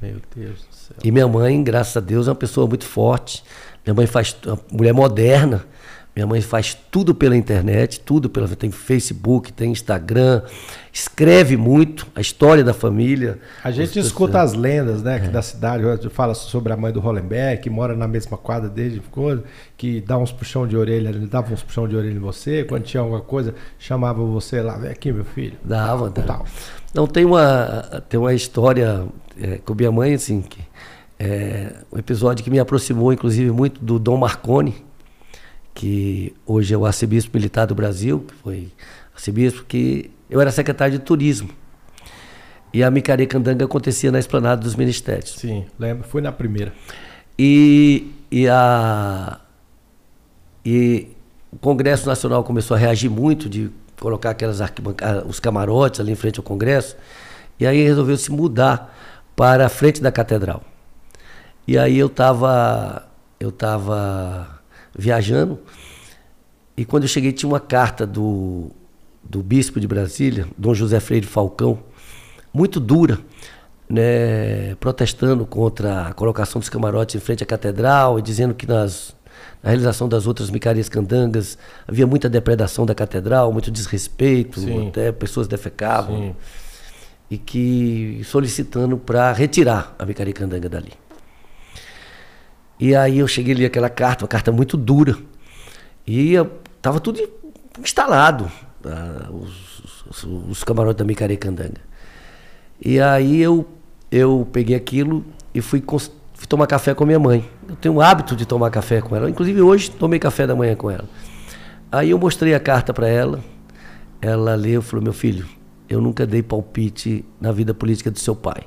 Meu 0.00 0.16
Deus 0.34 0.60
do 0.60 0.74
céu. 0.74 0.96
E 1.04 1.10
minha 1.10 1.28
mãe, 1.28 1.62
graças 1.62 1.98
a 1.98 2.00
Deus, 2.00 2.28
é 2.28 2.30
uma 2.30 2.36
pessoa 2.36 2.66
muito 2.66 2.86
forte. 2.86 3.44
Minha 3.84 3.92
mãe 3.92 4.06
faz. 4.06 4.34
Uma 4.46 4.58
mulher 4.72 4.94
moderna. 4.94 5.66
Minha 6.14 6.26
mãe 6.26 6.40
faz 6.40 6.76
tudo 6.90 7.14
pela 7.14 7.36
internet, 7.36 8.00
tudo 8.00 8.28
pela. 8.28 8.48
Tem 8.48 8.70
Facebook, 8.70 9.52
tem 9.52 9.70
Instagram, 9.70 10.42
escreve 10.92 11.56
muito 11.56 12.06
a 12.16 12.20
história 12.20 12.64
da 12.64 12.74
família. 12.74 13.38
A 13.62 13.70
gente 13.70 13.98
os, 13.98 14.06
escuta 14.06 14.44
os, 14.44 14.52
as 14.52 14.58
lendas, 14.58 15.02
né, 15.02 15.22
é. 15.24 15.28
da 15.28 15.40
cidade, 15.40 15.84
fala 16.10 16.34
sobre 16.34 16.72
a 16.72 16.76
mãe 16.76 16.92
do 16.92 16.98
Hollenberg, 16.98 17.62
que 17.62 17.70
mora 17.70 17.94
na 17.94 18.08
mesma 18.08 18.36
quadra 18.36 18.68
desde 18.68 18.98
coisa, 19.00 19.44
que 19.76 20.00
dá 20.00 20.18
uns 20.18 20.32
puxão 20.32 20.66
de 20.66 20.76
orelha, 20.76 21.10
ele 21.10 21.26
dava 21.26 21.54
uns 21.54 21.62
puxão 21.62 21.86
de 21.86 21.94
orelha 21.94 22.16
em 22.16 22.18
você, 22.18 22.64
quando 22.64 22.82
tinha 22.82 23.00
alguma 23.00 23.20
coisa, 23.20 23.54
chamava 23.78 24.22
você 24.24 24.60
lá, 24.60 24.76
vem 24.76 24.90
aqui, 24.90 25.12
meu 25.12 25.24
filho. 25.24 25.56
Dava, 25.62 26.10
dava. 26.10 26.44
Não, 26.92 27.06
tem 27.06 27.24
uma, 27.24 28.02
tem 28.08 28.18
uma 28.18 28.34
história 28.34 29.06
é, 29.40 29.58
com 29.58 29.74
minha 29.74 29.92
mãe, 29.92 30.14
assim, 30.14 30.42
que 30.42 30.58
é 31.20 31.72
um 31.92 31.98
episódio 31.98 32.42
que 32.42 32.50
me 32.50 32.58
aproximou, 32.58 33.12
inclusive, 33.12 33.50
muito 33.52 33.84
do 33.84 33.98
Dom 33.98 34.16
Marconi, 34.16 34.89
que 35.74 36.34
hoje 36.46 36.74
é 36.74 36.76
o 36.76 36.84
arcebispo 36.84 37.36
militar 37.36 37.66
do 37.66 37.74
Brasil, 37.74 38.24
que 38.26 38.34
foi 38.34 38.68
arcebispo, 39.14 39.64
que 39.64 40.10
eu 40.28 40.40
era 40.40 40.50
secretário 40.50 40.98
de 40.98 41.04
turismo. 41.04 41.50
E 42.72 42.82
a 42.82 42.90
Micaré 42.90 43.26
Candanga 43.26 43.64
acontecia 43.64 44.12
na 44.12 44.18
esplanada 44.18 44.62
dos 44.62 44.76
ministérios. 44.76 45.34
Sim, 45.36 45.66
lembro, 45.78 46.06
foi 46.08 46.20
na 46.20 46.30
primeira. 46.30 46.72
E, 47.38 48.12
e, 48.30 48.46
a, 48.48 49.40
e 50.64 51.08
o 51.50 51.58
Congresso 51.58 52.06
Nacional 52.06 52.44
começou 52.44 52.76
a 52.76 52.78
reagir 52.78 53.10
muito 53.10 53.48
de 53.48 53.70
colocar 53.98 54.30
aquelas 54.30 54.60
arquibancadas, 54.60 55.24
os 55.26 55.40
camarotes 55.40 56.00
ali 56.00 56.12
em 56.12 56.16
frente 56.16 56.38
ao 56.38 56.44
Congresso. 56.44 56.96
E 57.58 57.66
aí 57.66 57.82
resolveu 57.82 58.16
se 58.16 58.30
mudar 58.30 58.96
para 59.34 59.66
a 59.66 59.68
frente 59.68 60.00
da 60.00 60.12
catedral. 60.12 60.62
E 61.66 61.76
aí 61.76 61.98
eu 61.98 62.06
estava 62.06 63.08
eu 63.38 63.50
tava 63.50 64.59
viajando. 65.00 65.58
E 66.76 66.84
quando 66.84 67.04
eu 67.04 67.08
cheguei, 67.08 67.32
tinha 67.32 67.48
uma 67.48 67.60
carta 67.60 68.06
do, 68.06 68.70
do 69.22 69.42
bispo 69.42 69.80
de 69.80 69.88
Brasília, 69.88 70.46
Dom 70.56 70.74
José 70.74 71.00
Freire 71.00 71.26
Falcão, 71.26 71.78
muito 72.52 72.78
dura, 72.78 73.18
né, 73.88 74.74
protestando 74.76 75.44
contra 75.44 76.08
a 76.08 76.12
colocação 76.12 76.60
dos 76.60 76.68
camarotes 76.68 77.16
em 77.16 77.18
frente 77.18 77.42
à 77.42 77.46
catedral 77.46 78.18
e 78.18 78.22
dizendo 78.22 78.54
que 78.54 78.66
nas, 78.66 79.14
na 79.62 79.70
realização 79.70 80.08
das 80.08 80.26
outras 80.26 80.48
micarias 80.50 80.88
candangas 80.88 81.58
havia 81.88 82.06
muita 82.06 82.28
depredação 82.28 82.86
da 82.86 82.94
catedral, 82.94 83.52
muito 83.52 83.70
desrespeito, 83.70 84.60
Sim. 84.60 84.88
até 84.88 85.10
pessoas 85.10 85.48
defecavam. 85.48 86.16
Sim. 86.16 86.36
E 87.30 87.38
que 87.38 88.22
solicitando 88.24 88.98
para 88.98 89.32
retirar 89.32 89.94
a 89.96 90.04
micaria 90.04 90.34
candanga 90.34 90.68
dali. 90.68 90.92
E 92.80 92.96
aí 92.96 93.18
eu 93.18 93.28
cheguei 93.28 93.52
ali 93.52 93.66
aquela 93.66 93.90
carta, 93.90 94.24
uma 94.24 94.28
carta 94.28 94.50
muito 94.50 94.74
dura. 94.74 95.14
E 96.06 96.32
estava 96.76 96.98
tudo 96.98 97.20
instalado, 97.78 98.50
uh, 98.84 99.36
os, 99.36 100.04
os, 100.06 100.24
os, 100.48 100.64
camarotes 100.64 100.98
da 100.98 101.04
Micarecandanga. 101.04 101.82
E 102.82 102.98
aí 102.98 103.38
eu, 103.42 103.68
eu 104.10 104.48
peguei 104.50 104.74
aquilo 104.74 105.22
e 105.54 105.60
fui, 105.60 105.84
fui 105.86 106.46
tomar 106.48 106.66
café 106.66 106.94
com 106.94 107.04
minha 107.04 107.18
mãe. 107.18 107.46
Eu 107.68 107.76
tenho 107.76 107.96
o 107.96 108.00
hábito 108.00 108.34
de 108.34 108.46
tomar 108.46 108.70
café 108.70 109.02
com 109.02 109.14
ela. 109.14 109.28
Inclusive 109.28 109.60
hoje 109.60 109.90
tomei 109.90 110.18
café 110.18 110.46
da 110.46 110.56
manhã 110.56 110.74
com 110.74 110.90
ela. 110.90 111.04
Aí 111.92 112.10
eu 112.10 112.18
mostrei 112.18 112.54
a 112.54 112.60
carta 112.60 112.94
para 112.94 113.08
ela. 113.08 113.40
Ela 114.22 114.54
leu 114.54 114.80
e 114.80 114.82
falou: 114.82 115.04
Meu 115.04 115.12
filho, 115.12 115.46
eu 115.86 116.00
nunca 116.00 116.26
dei 116.26 116.42
palpite 116.42 117.26
na 117.38 117.52
vida 117.52 117.74
política 117.74 118.10
do 118.10 118.18
seu 118.18 118.34
pai. 118.34 118.62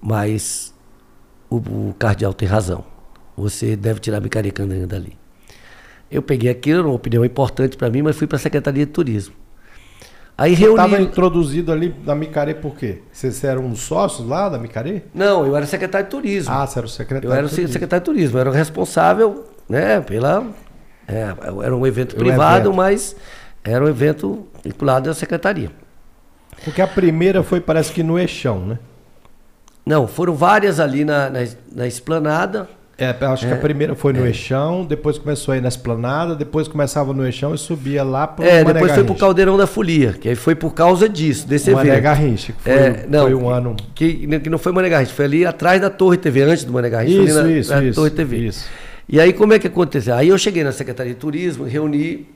Mas 0.00 0.72
o, 1.50 1.56
o 1.56 1.94
cardeal 1.98 2.32
tem 2.32 2.46
razão 2.46 2.95
você 3.36 3.76
deve 3.76 4.00
tirar 4.00 4.18
a 4.18 4.20
Bicaricandanga 4.20 4.86
dali. 4.86 5.16
Eu 6.10 6.22
peguei 6.22 6.50
aquilo, 6.50 6.78
era 6.80 6.88
uma 6.88 6.94
opinião 6.94 7.24
importante 7.24 7.76
para 7.76 7.90
mim, 7.90 8.02
mas 8.02 8.16
fui 8.16 8.26
para 8.26 8.36
a 8.36 8.40
Secretaria 8.40 8.86
de 8.86 8.92
Turismo. 8.92 9.34
Aí 10.38 10.54
Você 10.54 10.62
reuni... 10.62 10.74
estava 10.74 11.02
introduzido 11.02 11.72
ali 11.72 11.94
na 12.04 12.14
Micaré 12.14 12.52
por 12.52 12.76
quê? 12.76 12.98
Vocês 13.10 13.42
eram 13.42 13.64
um 13.64 13.74
sócios 13.74 14.28
lá 14.28 14.48
da 14.48 14.58
Micaré? 14.58 15.02
Não, 15.14 15.46
eu 15.46 15.56
era 15.56 15.66
secretário 15.66 16.06
de 16.06 16.10
turismo. 16.10 16.52
Ah, 16.52 16.66
você 16.66 16.78
era 16.78 16.86
o 16.86 16.90
secretário 16.90 17.28
Eu 17.28 17.32
era 17.34 17.46
o 17.46 17.48
secretário 17.48 18.02
de 18.02 18.04
turismo, 18.04 18.36
eu 18.36 18.40
era 18.40 18.50
o 18.50 18.52
responsável, 18.52 19.44
né, 19.68 20.00
pela... 20.00 20.46
É, 21.08 21.34
era 21.62 21.74
um 21.74 21.86
evento 21.86 22.16
privado, 22.16 22.68
evento. 22.68 22.76
mas 22.76 23.16
era 23.62 23.84
um 23.84 23.88
evento 23.88 24.46
vinculado 24.62 25.08
à 25.08 25.14
secretaria. 25.14 25.70
Porque 26.64 26.82
a 26.82 26.86
primeira 26.86 27.42
foi, 27.42 27.60
parece 27.60 27.92
que 27.92 28.02
no 28.02 28.18
Eixão, 28.18 28.66
né? 28.66 28.78
Não, 29.84 30.08
foram 30.08 30.34
várias 30.34 30.80
ali 30.80 31.04
na, 31.04 31.30
na, 31.30 31.40
na 31.72 31.86
esplanada, 31.86 32.68
é, 32.98 33.14
acho 33.26 33.46
que 33.46 33.52
a 33.52 33.56
é, 33.56 33.60
primeira 33.60 33.94
foi 33.94 34.14
no 34.14 34.24
é. 34.24 34.28
Eixão, 34.28 34.82
depois 34.82 35.18
começou 35.18 35.52
aí 35.52 35.60
na 35.60 35.68
Esplanada, 35.68 36.34
depois 36.34 36.66
começava 36.66 37.12
no 37.12 37.26
Eixão 37.26 37.54
e 37.54 37.58
subia 37.58 38.02
lá 38.02 38.26
para 38.26 38.46
É, 38.46 38.64
depois 38.64 38.90
foi 38.92 39.04
para 39.04 39.12
o 39.12 39.18
Caldeirão 39.18 39.56
da 39.58 39.66
Folia, 39.66 40.14
que 40.14 40.30
aí 40.30 40.34
foi 40.34 40.54
por 40.54 40.72
causa 40.72 41.06
disso, 41.06 41.46
desse 41.46 41.70
Mané 41.70 41.90
evento. 41.90 42.02
Garrincha, 42.02 42.52
que 42.54 42.62
foi, 42.62 42.72
é, 42.72 43.06
não, 43.06 43.24
foi 43.24 43.34
um 43.34 43.50
ano... 43.50 43.76
Que, 43.94 44.26
que 44.40 44.48
não 44.48 44.56
foi 44.56 44.72
Mané 44.72 44.88
Garrincha, 44.88 45.12
foi 45.12 45.26
ali 45.26 45.44
atrás 45.44 45.78
da 45.78 45.90
Torre 45.90 46.16
TV, 46.16 46.42
antes 46.42 46.64
do 46.64 46.72
Mané 46.72 46.88
Garrincha, 46.88 47.22
isso, 47.22 47.42
na, 47.42 47.50
isso, 47.50 47.70
na 47.70 47.84
isso, 47.84 48.00
Torre 48.00 48.10
TV. 48.10 48.36
Isso. 48.38 48.66
E 49.06 49.20
aí 49.20 49.34
como 49.34 49.52
é 49.52 49.58
que 49.58 49.66
aconteceu? 49.66 50.14
Aí 50.14 50.28
eu 50.28 50.38
cheguei 50.38 50.64
na 50.64 50.72
Secretaria 50.72 51.12
de 51.12 51.20
Turismo, 51.20 51.64
reuni 51.64 52.26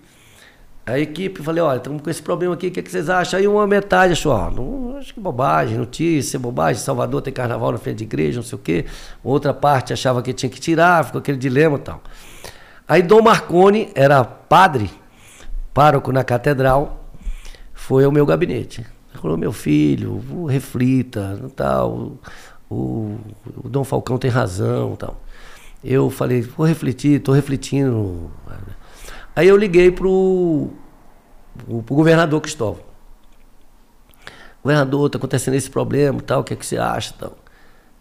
a 0.85 0.99
equipe, 0.99 1.43
falei, 1.43 1.63
olha, 1.63 1.79
estamos 1.79 2.03
com 2.03 2.11
esse 2.11 2.23
problema 2.23 2.55
aqui, 2.55 2.67
o 2.67 2.71
que, 2.71 2.81
é 2.81 2.83
que 2.83 2.91
vocês 2.91 3.09
acham? 3.09 3.39
Aí 3.39 3.47
uma 3.47 3.67
metade 3.67 4.13
achou, 4.13 4.33
ah, 4.33 4.51
não, 4.55 4.90
acho 5.01 5.15
que 5.15 5.21
bobagem, 5.21 5.79
notícia, 5.79 6.39
bobagem, 6.39 6.83
Salvador 6.83 7.23
tem 7.23 7.33
carnaval 7.33 7.73
na 7.73 7.79
frente 7.79 7.99
de 7.99 8.05
igreja, 8.05 8.41
não 8.41 8.47
sei 8.47 8.57
o 8.57 8.61
quê. 8.61 8.85
Outra 9.25 9.55
parte 9.55 9.93
achava 9.95 10.23
que 10.23 10.33
tinha 10.33 10.51
que 10.51 10.61
tirar, 10.61 11.05
ficou 11.07 11.21
aquele 11.21 11.39
dilema 11.39 11.77
e 11.77 11.81
tal. 11.81 12.03
Aí 12.87 13.03
Dom 13.03 13.23
Marconi 13.23 13.91
era 13.95 14.23
padre, 14.25 14.91
pároco 15.73 16.13
na 16.13 16.23
catedral, 16.23 17.09
foi 17.73 18.05
ao 18.05 18.13
meu 18.13 18.27
gabinete. 18.27 18.87
Falou, 19.15 19.37
meu 19.37 19.53
filho, 19.53 20.23
reflita, 20.47 21.51
tal, 21.57 22.19
o, 22.69 23.17
o 23.65 23.69
Dom 23.69 23.85
Falcão 23.85 24.19
tem 24.19 24.31
razão 24.31 24.97
tal. 24.97 25.21
Eu 25.83 26.11
falei, 26.11 26.43
vou 26.43 26.67
refletir, 26.67 27.17
estou 27.17 27.35
refletindo. 27.35 28.31
Aí 29.35 29.49
eu 29.49 29.57
liguei 29.57 29.91
pro, 29.91 30.69
pro, 31.57 31.83
pro 31.83 31.95
governador 31.95 32.41
Cristóvão. 32.41 32.90
Governador, 34.63 35.07
está 35.07 35.19
acontecendo 35.19 35.55
esse 35.55 35.71
problema, 35.71 36.21
tal, 36.21 36.41
o 36.41 36.45
que, 36.45 36.53
é 36.53 36.57
que 36.57 36.67
você 36.67 36.77
acha, 36.77 37.15
tal. 37.19 37.37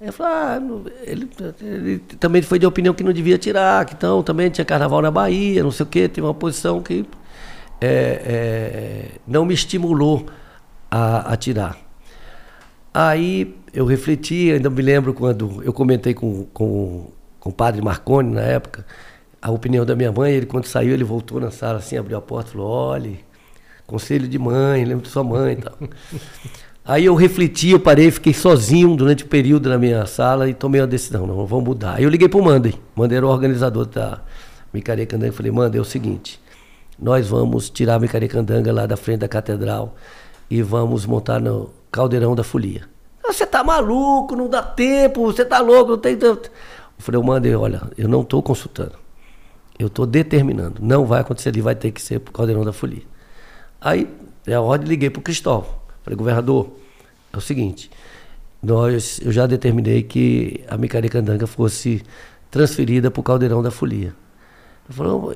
Ele 0.01 0.11
falou, 0.13 0.31
ah, 0.31 0.61
ele, 1.03 1.29
ele, 1.61 1.99
também 2.19 2.41
foi 2.41 2.57
de 2.57 2.65
opinião 2.65 2.93
que 2.93 3.03
não 3.03 3.11
devia 3.11 3.37
tirar, 3.37 3.85
que 3.85 3.93
então 3.93 4.23
também 4.23 4.49
tinha 4.49 4.63
carnaval 4.63 5.01
na 5.01 5.11
Bahia, 5.11 5.61
não 5.61 5.71
sei 5.71 5.83
o 5.85 5.87
quê, 5.87 6.07
tem 6.07 6.23
uma 6.23 6.33
posição 6.33 6.81
que 6.81 7.05
é, 7.81 7.87
é, 8.25 9.05
não 9.27 9.45
me 9.45 9.53
estimulou 9.53 10.25
a, 10.89 11.33
a, 11.33 11.37
tirar. 11.37 11.77
Aí 12.93 13.55
eu 13.73 13.85
refleti, 13.85 14.51
ainda 14.51 14.69
me 14.69 14.81
lembro 14.81 15.13
quando 15.13 15.61
eu 15.63 15.73
comentei 15.73 16.13
com, 16.13 16.45
com, 16.53 17.11
com 17.39 17.49
o 17.49 17.53
padre 17.53 17.81
Marconi 17.81 18.33
na 18.33 18.41
época, 18.41 18.85
a 19.41 19.51
opinião 19.51 19.85
da 19.85 19.95
minha 19.97 20.11
mãe, 20.11 20.33
ele 20.33 20.45
quando 20.45 20.65
saiu, 20.65 20.93
ele 20.93 21.03
voltou 21.03 21.41
na 21.41 21.51
sala 21.51 21.79
assim, 21.79 21.97
abriu 21.97 22.17
a 22.17 22.21
porta 22.21 22.49
e 22.49 22.53
falou, 22.53 22.69
olhe, 22.69 23.19
conselho 23.89 24.27
de 24.27 24.37
mãe, 24.37 24.85
lembro 24.85 25.03
de 25.03 25.09
sua 25.09 25.23
mãe 25.23 25.53
e 25.53 25.55
tal. 25.57 25.73
Aí 26.85 27.05
eu 27.05 27.13
refleti, 27.13 27.69
eu 27.69 27.79
parei, 27.79 28.09
fiquei 28.09 28.33
sozinho 28.33 28.95
durante 28.95 29.23
o 29.23 29.27
período 29.27 29.69
na 29.69 29.77
minha 29.77 30.05
sala 30.05 30.49
e 30.49 30.53
tomei 30.53 30.81
uma 30.81 30.87
decisão, 30.87 31.27
não, 31.27 31.45
vamos 31.45 31.65
mudar. 31.65 31.95
Aí 31.97 32.03
eu 32.03 32.09
liguei 32.09 32.27
pro 32.27 32.41
Mandem, 32.41 32.73
Mandem 32.95 33.17
era 33.17 33.27
o 33.27 33.29
organizador 33.29 33.85
da 33.85 34.21
Micaria 34.73 35.05
Candanga, 35.05 35.31
falei, 35.31 35.51
Mandem, 35.51 35.77
é 35.77 35.81
o 35.81 35.85
seguinte, 35.85 36.39
nós 36.97 37.27
vamos 37.27 37.69
tirar 37.69 37.95
a 37.95 37.99
Micaria 37.99 38.27
Candanga 38.27 38.71
lá 38.73 38.85
da 38.85 38.97
frente 38.97 39.19
da 39.19 39.27
catedral 39.27 39.95
e 40.49 40.61
vamos 40.61 41.05
montar 41.05 41.39
no 41.39 41.69
Caldeirão 41.91 42.35
da 42.35 42.43
Folia. 42.43 42.83
Ah, 43.23 43.31
você 43.31 43.45
tá 43.45 43.63
maluco, 43.63 44.35
não 44.35 44.49
dá 44.49 44.63
tempo, 44.63 45.25
você 45.25 45.45
tá 45.45 45.59
louco, 45.59 45.91
não 45.91 45.99
tem 45.99 46.17
tanto. 46.17 46.49
Eu 46.49 47.03
falei, 47.03 47.21
Mandem, 47.21 47.55
olha, 47.55 47.83
eu 47.97 48.07
não 48.07 48.21
estou 48.21 48.41
consultando, 48.41 48.93
eu 49.77 49.87
estou 49.87 50.07
determinando, 50.07 50.81
não 50.81 51.05
vai 51.05 51.21
acontecer 51.21 51.49
ali, 51.49 51.61
vai 51.61 51.75
ter 51.75 51.91
que 51.91 52.01
ser 52.01 52.19
pro 52.19 52.33
Caldeirão 52.33 52.65
da 52.65 52.73
Folia. 52.73 53.03
Aí, 53.81 54.07
é 54.45 54.53
a 54.53 54.61
ordem, 54.61 54.87
liguei 54.87 55.09
pro 55.09 55.21
Cristóvão. 55.21 55.69
Falei, 56.03 56.17
governador, 56.17 56.69
é 57.31 57.37
o 57.37 57.41
seguinte, 57.41 57.89
nós, 58.61 59.19
eu 59.23 59.31
já 59.31 59.47
determinei 59.47 60.03
que 60.03 60.63
a 60.67 60.77
Micaricandanga 60.77 61.47
fosse 61.47 62.03
transferida 62.51 63.09
para 63.09 63.19
o 63.19 63.23
Caldeirão 63.23 63.61
da 63.61 63.71
Folia. 63.71 64.13
Falou, 64.89 65.35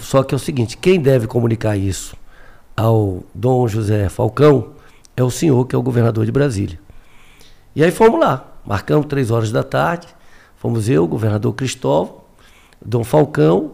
só 0.00 0.22
que 0.22 0.34
é 0.34 0.36
o 0.36 0.38
seguinte, 0.38 0.76
quem 0.76 1.00
deve 1.00 1.26
comunicar 1.26 1.76
isso 1.76 2.16
ao 2.76 3.22
Dom 3.34 3.68
José 3.68 4.08
Falcão 4.08 4.72
é 5.16 5.22
o 5.22 5.30
senhor, 5.30 5.66
que 5.66 5.74
é 5.74 5.78
o 5.78 5.82
governador 5.82 6.24
de 6.24 6.32
Brasília. 6.32 6.78
E 7.74 7.84
aí 7.84 7.90
fomos 7.90 8.18
lá, 8.18 8.46
marcamos 8.64 9.06
três 9.06 9.30
horas 9.30 9.52
da 9.52 9.62
tarde, 9.62 10.08
fomos 10.56 10.88
eu, 10.88 11.04
o 11.04 11.08
governador 11.08 11.52
Cristóvão, 11.54 12.22
Dom 12.84 13.04
Falcão 13.04 13.72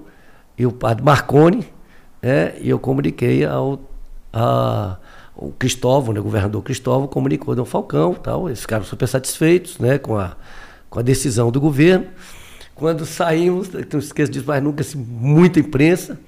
e 0.58 0.66
o 0.66 0.72
padre 0.72 1.04
Marconi, 1.04 1.68
né, 2.20 2.54
e 2.60 2.70
eu 2.70 2.78
comuniquei 2.78 3.44
ao, 3.44 3.78
a, 4.34 4.96
o 5.36 5.52
Cristóvão, 5.52 6.12
né, 6.12 6.18
o 6.18 6.24
governador 6.24 6.60
Cristóvão, 6.62 7.06
comunicou 7.06 7.56
ao 7.56 7.64
Falcão, 7.64 8.14
tal, 8.14 8.48
eles 8.48 8.60
ficaram 8.60 8.84
super 8.84 9.06
satisfeitos 9.06 9.78
né, 9.78 9.96
com, 9.96 10.18
a, 10.18 10.32
com 10.90 10.98
a 10.98 11.02
decisão 11.02 11.52
do 11.52 11.60
governo. 11.60 12.06
Quando 12.74 13.06
saímos, 13.06 13.70
não 13.70 14.00
esqueço 14.00 14.32
disso 14.32 14.46
mais 14.46 14.60
nunca, 14.60 14.82
assim, 14.82 14.98
muita 14.98 15.60
imprensa, 15.60 16.18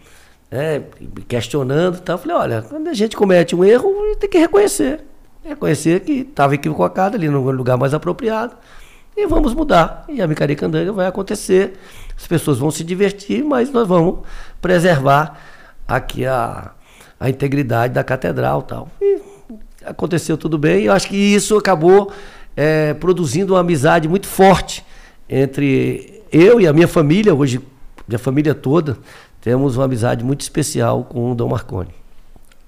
né, 0.48 0.84
questionando, 1.26 2.00
tal, 2.00 2.14
eu 2.14 2.18
falei, 2.22 2.36
olha, 2.36 2.62
quando 2.62 2.86
a 2.86 2.94
gente 2.94 3.16
comete 3.16 3.56
um 3.56 3.64
erro, 3.64 3.92
tem 4.20 4.30
que 4.30 4.38
reconhecer. 4.38 5.00
Reconhecer 5.44 6.00
que 6.00 6.12
estava 6.12 6.54
equivocado 6.54 7.16
ali 7.16 7.28
no 7.28 7.50
lugar 7.50 7.76
mais 7.76 7.92
apropriado 7.92 8.54
e 9.16 9.26
vamos 9.26 9.54
mudar. 9.54 10.04
E 10.08 10.22
a 10.22 10.26
Micaricandanga 10.28 10.92
vai 10.92 11.06
acontecer, 11.06 11.74
as 12.16 12.26
pessoas 12.26 12.58
vão 12.58 12.70
se 12.70 12.84
divertir, 12.84 13.44
mas 13.44 13.70
nós 13.72 13.88
vamos 13.88 14.20
preservar 14.60 15.38
aqui 15.86 16.26
a, 16.26 16.72
a 17.18 17.30
integridade 17.30 17.94
da 17.94 18.04
catedral 18.04 18.62
tal. 18.62 18.88
E 19.00 19.20
aconteceu 19.84 20.36
tudo 20.36 20.58
bem. 20.58 20.84
Eu 20.84 20.92
acho 20.92 21.08
que 21.08 21.16
isso 21.16 21.56
acabou 21.56 22.12
é, 22.56 22.94
produzindo 22.94 23.54
uma 23.54 23.60
amizade 23.60 24.08
muito 24.08 24.26
forte 24.26 24.84
entre 25.28 26.22
eu 26.32 26.60
e 26.60 26.66
a 26.66 26.72
minha 26.72 26.88
família, 26.88 27.34
hoje, 27.34 27.60
minha 28.06 28.18
família 28.18 28.54
toda, 28.54 28.98
temos 29.40 29.76
uma 29.76 29.84
amizade 29.84 30.24
muito 30.24 30.40
especial 30.40 31.04
com 31.04 31.32
o 31.32 31.34
Dom 31.34 31.48
Marconi. 31.48 31.94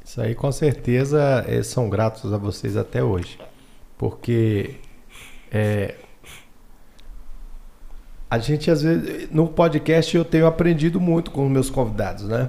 Isso 0.05 0.21
aí 0.21 0.35
com 0.35 0.51
certeza 0.51 1.45
é, 1.47 1.63
são 1.63 1.91
gratos 1.91 2.33
a 2.33 2.39
vocês 2.39 2.77
até 2.77 3.03
hoje. 3.03 3.39
Porque 3.99 4.77
é, 5.51 5.97
a 8.31 8.39
gente 8.39 8.71
às 8.71 8.83
vezes 8.83 9.29
no 9.31 9.49
podcast 9.49 10.17
eu 10.17 10.25
tenho 10.25 10.47
aprendido 10.47 11.01
muito 11.01 11.31
com 11.31 11.47
os 11.47 11.53
meus 11.53 11.69
convidados, 11.69 12.25
né? 12.25 12.49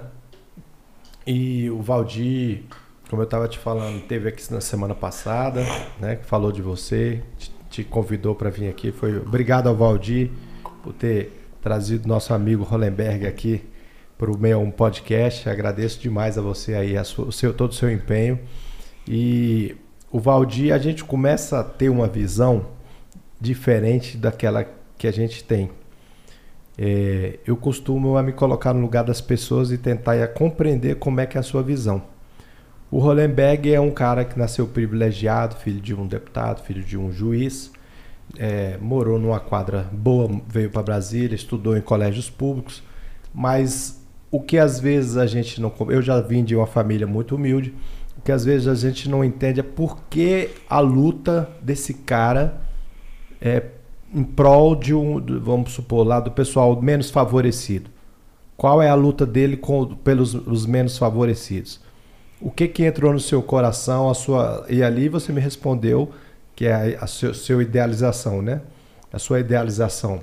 E 1.25 1.69
o 1.69 1.81
Valdir, 1.81 2.63
como 3.09 3.21
eu 3.21 3.25
estava 3.25 3.47
te 3.47 3.57
falando, 3.57 4.01
teve 4.01 4.29
aqui 4.29 4.51
na 4.51 4.61
semana 4.61 4.95
passada, 4.95 5.63
né? 5.99 6.15
Que 6.15 6.25
falou 6.25 6.51
de 6.51 6.61
você, 6.61 7.21
te, 7.37 7.51
te 7.69 7.83
convidou 7.83 8.35
para 8.35 8.49
vir 8.49 8.69
aqui. 8.69 8.91
Foi 8.91 9.17
obrigado 9.17 9.67
ao 9.67 9.75
Valdir 9.75 10.31
por 10.83 10.93
ter 10.93 11.31
trazido 11.61 12.07
nosso 12.07 12.33
amigo 12.33 12.63
Hollenberg 12.63 13.27
aqui 13.27 13.61
para 14.17 14.31
o 14.31 14.37
meu 14.37 14.59
um 14.59 14.71
podcast. 14.71 15.47
Agradeço 15.49 15.99
demais 15.99 16.37
a 16.37 16.41
você 16.41 16.73
aí, 16.75 16.97
a 16.97 17.03
sua, 17.03 17.25
o 17.25 17.31
seu, 17.31 17.53
todo 17.53 17.71
o 17.71 17.75
seu 17.75 17.91
empenho. 17.91 18.39
E 19.07 19.75
o 20.11 20.19
Valdir, 20.19 20.73
a 20.73 20.77
gente 20.77 21.03
começa 21.03 21.59
a 21.59 21.63
ter 21.63 21.89
uma 21.89 22.07
visão 22.07 22.65
diferente 23.39 24.17
daquela 24.17 24.65
que 24.97 25.07
a 25.07 25.11
gente 25.11 25.43
tem. 25.43 25.69
É, 26.81 27.39
eu 27.45 27.57
costumo 27.57 28.15
a 28.15 28.23
me 28.23 28.31
colocar 28.31 28.73
no 28.73 28.79
lugar 28.79 29.03
das 29.03 29.19
pessoas 29.19 29.69
e 29.69 29.77
tentar 29.77 30.25
compreender 30.29 30.95
como 30.95 31.19
é 31.19 31.25
que 31.25 31.35
é 31.35 31.41
a 31.41 31.43
sua 31.43 31.61
visão. 31.61 32.01
O 32.89 32.99
Hollenberg 32.99 33.73
é 33.73 33.81
um 33.81 33.91
cara 33.91 34.23
que 34.23 34.39
nasceu 34.39 34.65
privilegiado, 34.65 35.57
filho 35.57 35.81
de 35.81 35.93
um 35.93 36.07
deputado, 36.07 36.63
filho 36.63 36.81
de 36.81 36.97
um 36.97 37.11
juiz, 37.11 37.69
é, 38.37 38.77
morou 38.77 39.19
numa 39.19 39.41
quadra 39.41 39.89
boa, 39.91 40.41
veio 40.47 40.69
para 40.69 40.81
Brasília, 40.81 41.35
estudou 41.35 41.75
em 41.75 41.81
colégios 41.81 42.29
públicos, 42.29 42.81
mas 43.33 44.01
o 44.31 44.39
que 44.39 44.57
às 44.57 44.79
vezes 44.79 45.17
a 45.17 45.27
gente 45.27 45.59
não. 45.59 45.73
Eu 45.89 46.01
já 46.01 46.21
vim 46.21 46.45
de 46.45 46.55
uma 46.55 46.65
família 46.65 47.05
muito 47.05 47.35
humilde, 47.35 47.75
o 48.17 48.21
que 48.21 48.31
às 48.31 48.45
vezes 48.45 48.69
a 48.69 48.75
gente 48.75 49.09
não 49.09 49.21
entende 49.21 49.59
é 49.59 49.63
por 49.63 50.03
que 50.09 50.49
a 50.69 50.79
luta 50.79 51.49
desse 51.61 51.93
cara 51.93 52.61
é 53.41 53.61
em 54.13 54.23
prol 54.23 54.75
de 54.75 54.93
um, 54.93 55.23
vamos 55.39 55.71
supor, 55.71 56.05
lá 56.05 56.19
do 56.19 56.31
pessoal 56.31 56.81
menos 56.81 57.09
favorecido? 57.09 57.89
Qual 58.57 58.81
é 58.81 58.89
a 58.89 58.95
luta 58.95 59.25
dele 59.25 59.55
com, 59.55 59.85
pelos 59.85 60.33
os 60.33 60.65
menos 60.65 60.97
favorecidos? 60.97 61.79
O 62.41 62.49
que 62.51 62.67
que 62.67 62.83
entrou 62.83 63.13
no 63.13 63.19
seu 63.19 63.41
coração, 63.41 64.09
a 64.09 64.13
sua 64.13 64.65
e 64.69 64.83
ali 64.83 65.09
você 65.09 65.31
me 65.31 65.39
respondeu 65.39 66.11
que 66.55 66.65
é 66.65 66.73
a, 66.97 67.03
a 67.03 67.07
seu, 67.07 67.33
seu 67.33 67.61
idealização, 67.61 68.41
né? 68.41 68.61
A 69.13 69.19
sua 69.19 69.39
idealização. 69.39 70.21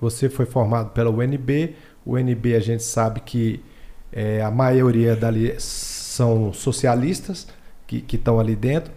Você 0.00 0.28
foi 0.28 0.46
formado 0.46 0.90
pela 0.90 1.10
UNB. 1.10 1.76
O 2.04 2.14
UNB 2.14 2.54
a 2.54 2.60
gente 2.60 2.82
sabe 2.82 3.20
que 3.20 3.62
é, 4.12 4.42
a 4.42 4.50
maioria 4.50 5.14
dali 5.14 5.54
são 5.58 6.52
socialistas 6.52 7.46
que 7.86 8.04
estão 8.16 8.40
ali 8.40 8.56
dentro. 8.56 8.92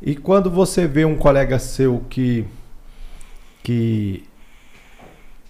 E 0.00 0.14
quando 0.14 0.50
você 0.50 0.86
vê 0.86 1.04
um 1.04 1.16
colega 1.16 1.58
seu 1.58 2.02
que 2.10 2.44
que 3.66 4.22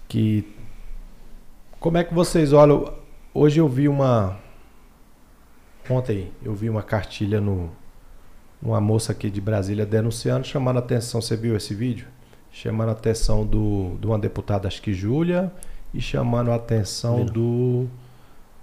que 0.08 0.48
como 1.78 1.98
é 1.98 2.04
que 2.04 2.14
vocês 2.14 2.54
olham? 2.54 2.94
Hoje 3.34 3.60
eu 3.60 3.68
vi 3.68 3.88
uma 3.88 4.38
ontem 5.90 6.32
eu 6.42 6.54
vi 6.54 6.70
uma 6.70 6.82
cartilha 6.82 7.42
no 7.42 7.70
uma 8.62 8.80
moça 8.80 9.12
aqui 9.12 9.28
de 9.28 9.38
Brasília 9.38 9.84
denunciando, 9.84 10.46
chamando 10.46 10.78
a 10.78 10.78
atenção. 10.78 11.20
Você 11.20 11.36
viu 11.36 11.54
esse 11.54 11.74
vídeo? 11.74 12.06
Chamando 12.50 12.88
a 12.88 12.92
atenção 12.92 13.44
do, 13.44 13.98
de 14.00 14.06
uma 14.06 14.18
deputada, 14.18 14.66
acho 14.66 14.80
que 14.80 14.94
Júlia, 14.94 15.52
e 15.92 16.00
chamando 16.00 16.50
a 16.50 16.54
atenção 16.54 17.22
do, 17.26 17.86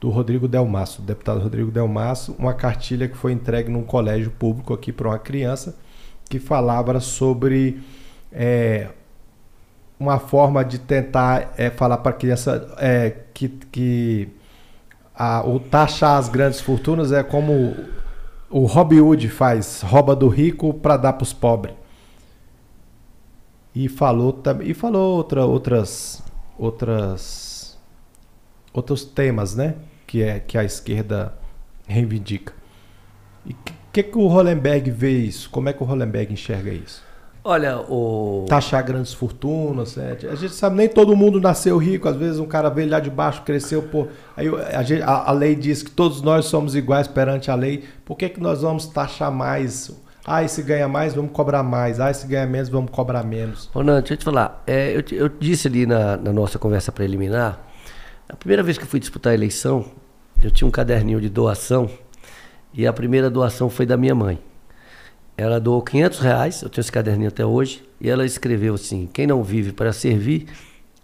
do 0.01 0.09
Rodrigo 0.09 0.47
Delmaço, 0.47 0.99
do 0.99 1.05
deputado 1.05 1.39
Rodrigo 1.39 1.69
Delmaço, 1.69 2.35
uma 2.39 2.55
cartilha 2.55 3.07
que 3.07 3.15
foi 3.15 3.31
entregue 3.31 3.69
num 3.69 3.83
colégio 3.83 4.31
público 4.31 4.73
aqui 4.73 4.91
para 4.91 5.09
uma 5.09 5.19
criança 5.19 5.77
que 6.27 6.39
falava 6.39 6.99
sobre 6.99 7.83
é, 8.31 8.89
uma 9.99 10.19
forma 10.19 10.63
de 10.63 10.79
tentar 10.79 11.53
é, 11.57 11.69
falar 11.69 11.97
para 11.97 12.11
a 12.11 12.15
criança 12.15 12.73
é, 12.77 13.15
que, 13.33 13.47
que 13.47 14.29
a, 15.15 15.47
o 15.47 15.59
taxar 15.59 16.17
as 16.17 16.29
grandes 16.29 16.59
fortunas 16.59 17.11
é 17.11 17.23
como 17.23 17.75
o 18.49 18.65
Robin 18.65 18.99
Hood 18.99 19.29
faz, 19.29 19.81
rouba 19.81 20.15
do 20.15 20.27
rico 20.27 20.73
para 20.73 20.97
dar 20.97 21.13
para 21.13 21.23
os 21.23 21.33
pobres. 21.33 21.75
E 23.75 23.89
falou 23.89 24.41
e 24.61 24.73
falou 24.73 25.17
outra, 25.17 25.45
outras 25.45 26.21
outras 26.57 27.79
outros 28.71 29.03
temas, 29.03 29.55
né, 29.55 29.75
que 30.05 30.21
é 30.21 30.39
que 30.39 30.57
a 30.57 30.63
esquerda 30.63 31.33
reivindica. 31.87 32.53
E 33.45 33.53
que 33.53 33.73
que, 33.93 34.01
que 34.01 34.17
o 34.17 34.25
Hollenberg 34.25 34.89
vê 34.89 35.11
isso? 35.11 35.47
Como 35.51 35.69
é 35.69 35.73
que 35.73 35.83
o 35.83 35.85
Hollenberg 35.85 36.33
enxerga 36.33 36.71
isso? 36.71 37.03
Olha, 37.45 37.79
o. 37.79 38.45
Taxar 38.47 38.85
grandes 38.85 39.13
fortunas, 39.13 39.97
né? 39.97 40.17
A 40.31 40.35
gente 40.35 40.53
sabe, 40.53 40.77
nem 40.77 40.87
todo 40.87 41.13
mundo 41.13 41.41
nasceu 41.41 41.77
rico, 41.77 42.07
às 42.07 42.15
vezes 42.15 42.39
um 42.39 42.45
cara 42.45 42.69
veio 42.69 42.89
lá 42.89 43.01
de 43.01 43.09
baixo, 43.09 43.41
cresceu, 43.41 43.83
pô. 43.83 44.07
Aí 44.37 44.47
a, 44.47 45.05
a, 45.05 45.29
a, 45.29 45.31
lei 45.33 45.53
diz 45.53 45.83
que 45.83 45.91
todos 45.91 46.21
nós 46.21 46.45
somos 46.45 46.73
iguais 46.73 47.05
perante 47.05 47.51
a 47.51 47.55
lei. 47.55 47.83
Por 48.05 48.17
que, 48.17 48.29
que 48.29 48.39
nós 48.39 48.61
vamos 48.61 48.85
taxar 48.85 49.29
mais 49.29 49.91
Ah, 50.25 50.41
esse 50.41 50.63
ganha 50.63 50.87
mais, 50.87 51.13
vamos 51.13 51.33
cobrar 51.33 51.63
mais. 51.63 51.99
Ah, 51.99 52.09
esse 52.09 52.25
ganha 52.25 52.47
menos, 52.47 52.69
vamos 52.69 52.91
cobrar 52.91 53.23
menos. 53.23 53.69
Ronan, 53.73 53.99
deixa 53.99 54.13
eu 54.13 54.17
te 54.17 54.23
falar. 54.23 54.63
É, 54.65 54.95
eu, 54.95 55.03
eu, 55.11 55.27
disse 55.27 55.67
ali 55.67 55.85
na, 55.85 56.15
na, 56.15 56.31
nossa 56.31 56.57
conversa 56.57 56.93
preliminar, 56.93 57.59
a 58.29 58.37
primeira 58.37 58.63
vez 58.63 58.77
que 58.77 58.85
eu 58.85 58.87
fui 58.87 59.01
disputar 59.01 59.31
a 59.31 59.33
eleição, 59.33 59.83
eu 60.41 60.49
tinha 60.49 60.65
um 60.65 60.71
caderninho 60.71 61.19
de 61.19 61.27
doação 61.27 61.89
e 62.73 62.87
a 62.87 62.93
primeira 62.93 63.29
doação 63.29 63.69
foi 63.69 63.85
da 63.85 63.97
minha 63.97 64.15
mãe. 64.15 64.39
Ela 65.35 65.59
doou 65.59 65.81
500 65.81 66.19
reais, 66.19 66.61
eu 66.61 66.69
tenho 66.69 66.81
esse 66.81 66.91
caderninho 66.91 67.29
até 67.29 67.45
hoje, 67.45 67.83
e 67.99 68.09
ela 68.09 68.25
escreveu 68.25 68.75
assim: 68.75 69.09
quem 69.11 69.25
não 69.25 69.43
vive 69.43 69.71
para 69.71 69.91
servir, 69.91 70.47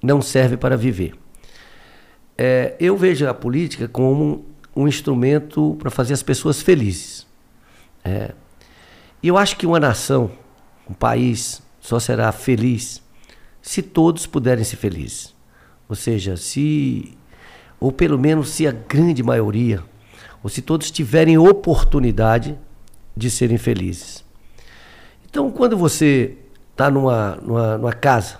não 0.01 0.21
serve 0.21 0.55
para 0.55 0.77
viver. 0.77 1.13
É, 2.37 2.75
eu 2.79 2.95
vejo 2.95 3.27
a 3.27 3.33
política 3.33 3.87
como 3.87 4.45
um, 4.75 4.83
um 4.83 4.87
instrumento 4.87 5.75
para 5.79 5.89
fazer 5.89 6.13
as 6.13 6.23
pessoas 6.23 6.61
felizes. 6.61 7.27
É, 8.03 8.33
e 9.21 9.27
eu 9.27 9.37
acho 9.37 9.57
que 9.57 9.65
uma 9.65 9.79
nação, 9.79 10.31
um 10.89 10.93
país, 10.93 11.61
só 11.81 11.99
será 11.99 12.31
feliz 12.31 13.01
se 13.61 13.81
todos 13.81 14.25
puderem 14.25 14.63
ser 14.63 14.77
felizes. 14.77 15.35
Ou 15.89 15.95
seja, 15.95 16.37
se, 16.37 17.17
ou 17.79 17.91
pelo 17.91 18.17
menos 18.17 18.49
se 18.49 18.67
a 18.67 18.71
grande 18.71 19.23
maioria, 19.23 19.83
ou 20.41 20.49
se 20.49 20.61
todos 20.61 20.91
tiverem 20.91 21.37
oportunidade 21.37 22.57
de 23.19 23.29
serem 23.29 23.57
felizes. 23.57 24.25
Então, 25.29 25.51
quando 25.51 25.77
você 25.77 26.37
está 26.71 26.89
numa, 26.89 27.35
numa, 27.35 27.77
numa, 27.77 27.93
casa, 27.93 28.39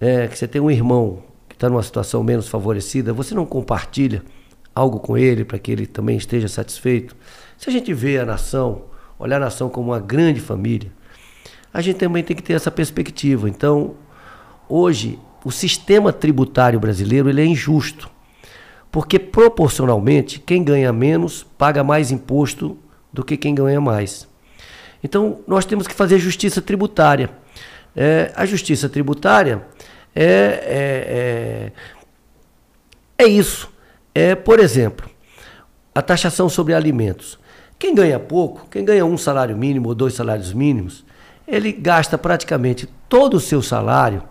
é, 0.00 0.26
que 0.28 0.36
você 0.36 0.46
tem 0.46 0.60
um 0.60 0.70
irmão 0.70 1.22
que 1.48 1.54
está 1.54 1.68
numa 1.70 1.82
situação 1.82 2.22
menos 2.22 2.48
favorecida, 2.48 3.12
você 3.12 3.34
não 3.34 3.46
compartilha 3.46 4.22
algo 4.74 5.00
com 5.00 5.16
ele 5.16 5.44
para 5.44 5.58
que 5.58 5.70
ele 5.70 5.86
também 5.86 6.16
esteja 6.16 6.48
satisfeito. 6.48 7.16
Se 7.56 7.70
a 7.70 7.72
gente 7.72 7.94
vê 7.94 8.18
a 8.18 8.26
nação 8.26 8.82
olhar 9.18 9.36
a 9.36 9.40
nação 9.40 9.68
como 9.68 9.92
uma 9.92 10.00
grande 10.00 10.40
família, 10.40 10.90
a 11.72 11.80
gente 11.80 11.98
também 11.98 12.24
tem 12.24 12.34
que 12.34 12.42
ter 12.42 12.54
essa 12.54 12.70
perspectiva. 12.70 13.48
Então, 13.48 13.94
hoje, 14.68 15.18
o 15.44 15.50
sistema 15.50 16.12
tributário 16.12 16.80
brasileiro 16.80 17.28
ele 17.28 17.40
é 17.40 17.44
injusto, 17.44 18.10
porque 18.90 19.18
proporcionalmente 19.18 20.40
quem 20.40 20.64
ganha 20.64 20.92
menos 20.92 21.46
paga 21.56 21.84
mais 21.84 22.10
imposto 22.10 22.76
do 23.12 23.24
que 23.24 23.36
quem 23.36 23.54
ganha 23.54 23.80
mais. 23.80 24.28
Então, 25.02 25.40
nós 25.46 25.64
temos 25.64 25.86
que 25.86 25.94
fazer 25.94 26.18
justiça 26.18 26.60
tributária. 26.60 27.30
É, 27.96 28.32
a 28.36 28.46
justiça 28.46 28.88
tributária 28.88 29.62
é, 30.14 30.24
é, 30.24 31.72
é, 33.18 33.24
é 33.24 33.26
isso. 33.26 33.70
É, 34.14 34.34
por 34.34 34.60
exemplo, 34.60 35.08
a 35.94 36.02
taxação 36.02 36.48
sobre 36.48 36.74
alimentos. 36.74 37.38
Quem 37.78 37.94
ganha 37.94 38.18
pouco, 38.18 38.68
quem 38.70 38.84
ganha 38.84 39.06
um 39.06 39.16
salário 39.16 39.56
mínimo 39.56 39.88
ou 39.88 39.94
dois 39.94 40.14
salários 40.14 40.52
mínimos, 40.52 41.04
ele 41.48 41.72
gasta 41.72 42.18
praticamente 42.18 42.88
todo 43.08 43.34
o 43.34 43.40
seu 43.40 43.62
salário 43.62 44.22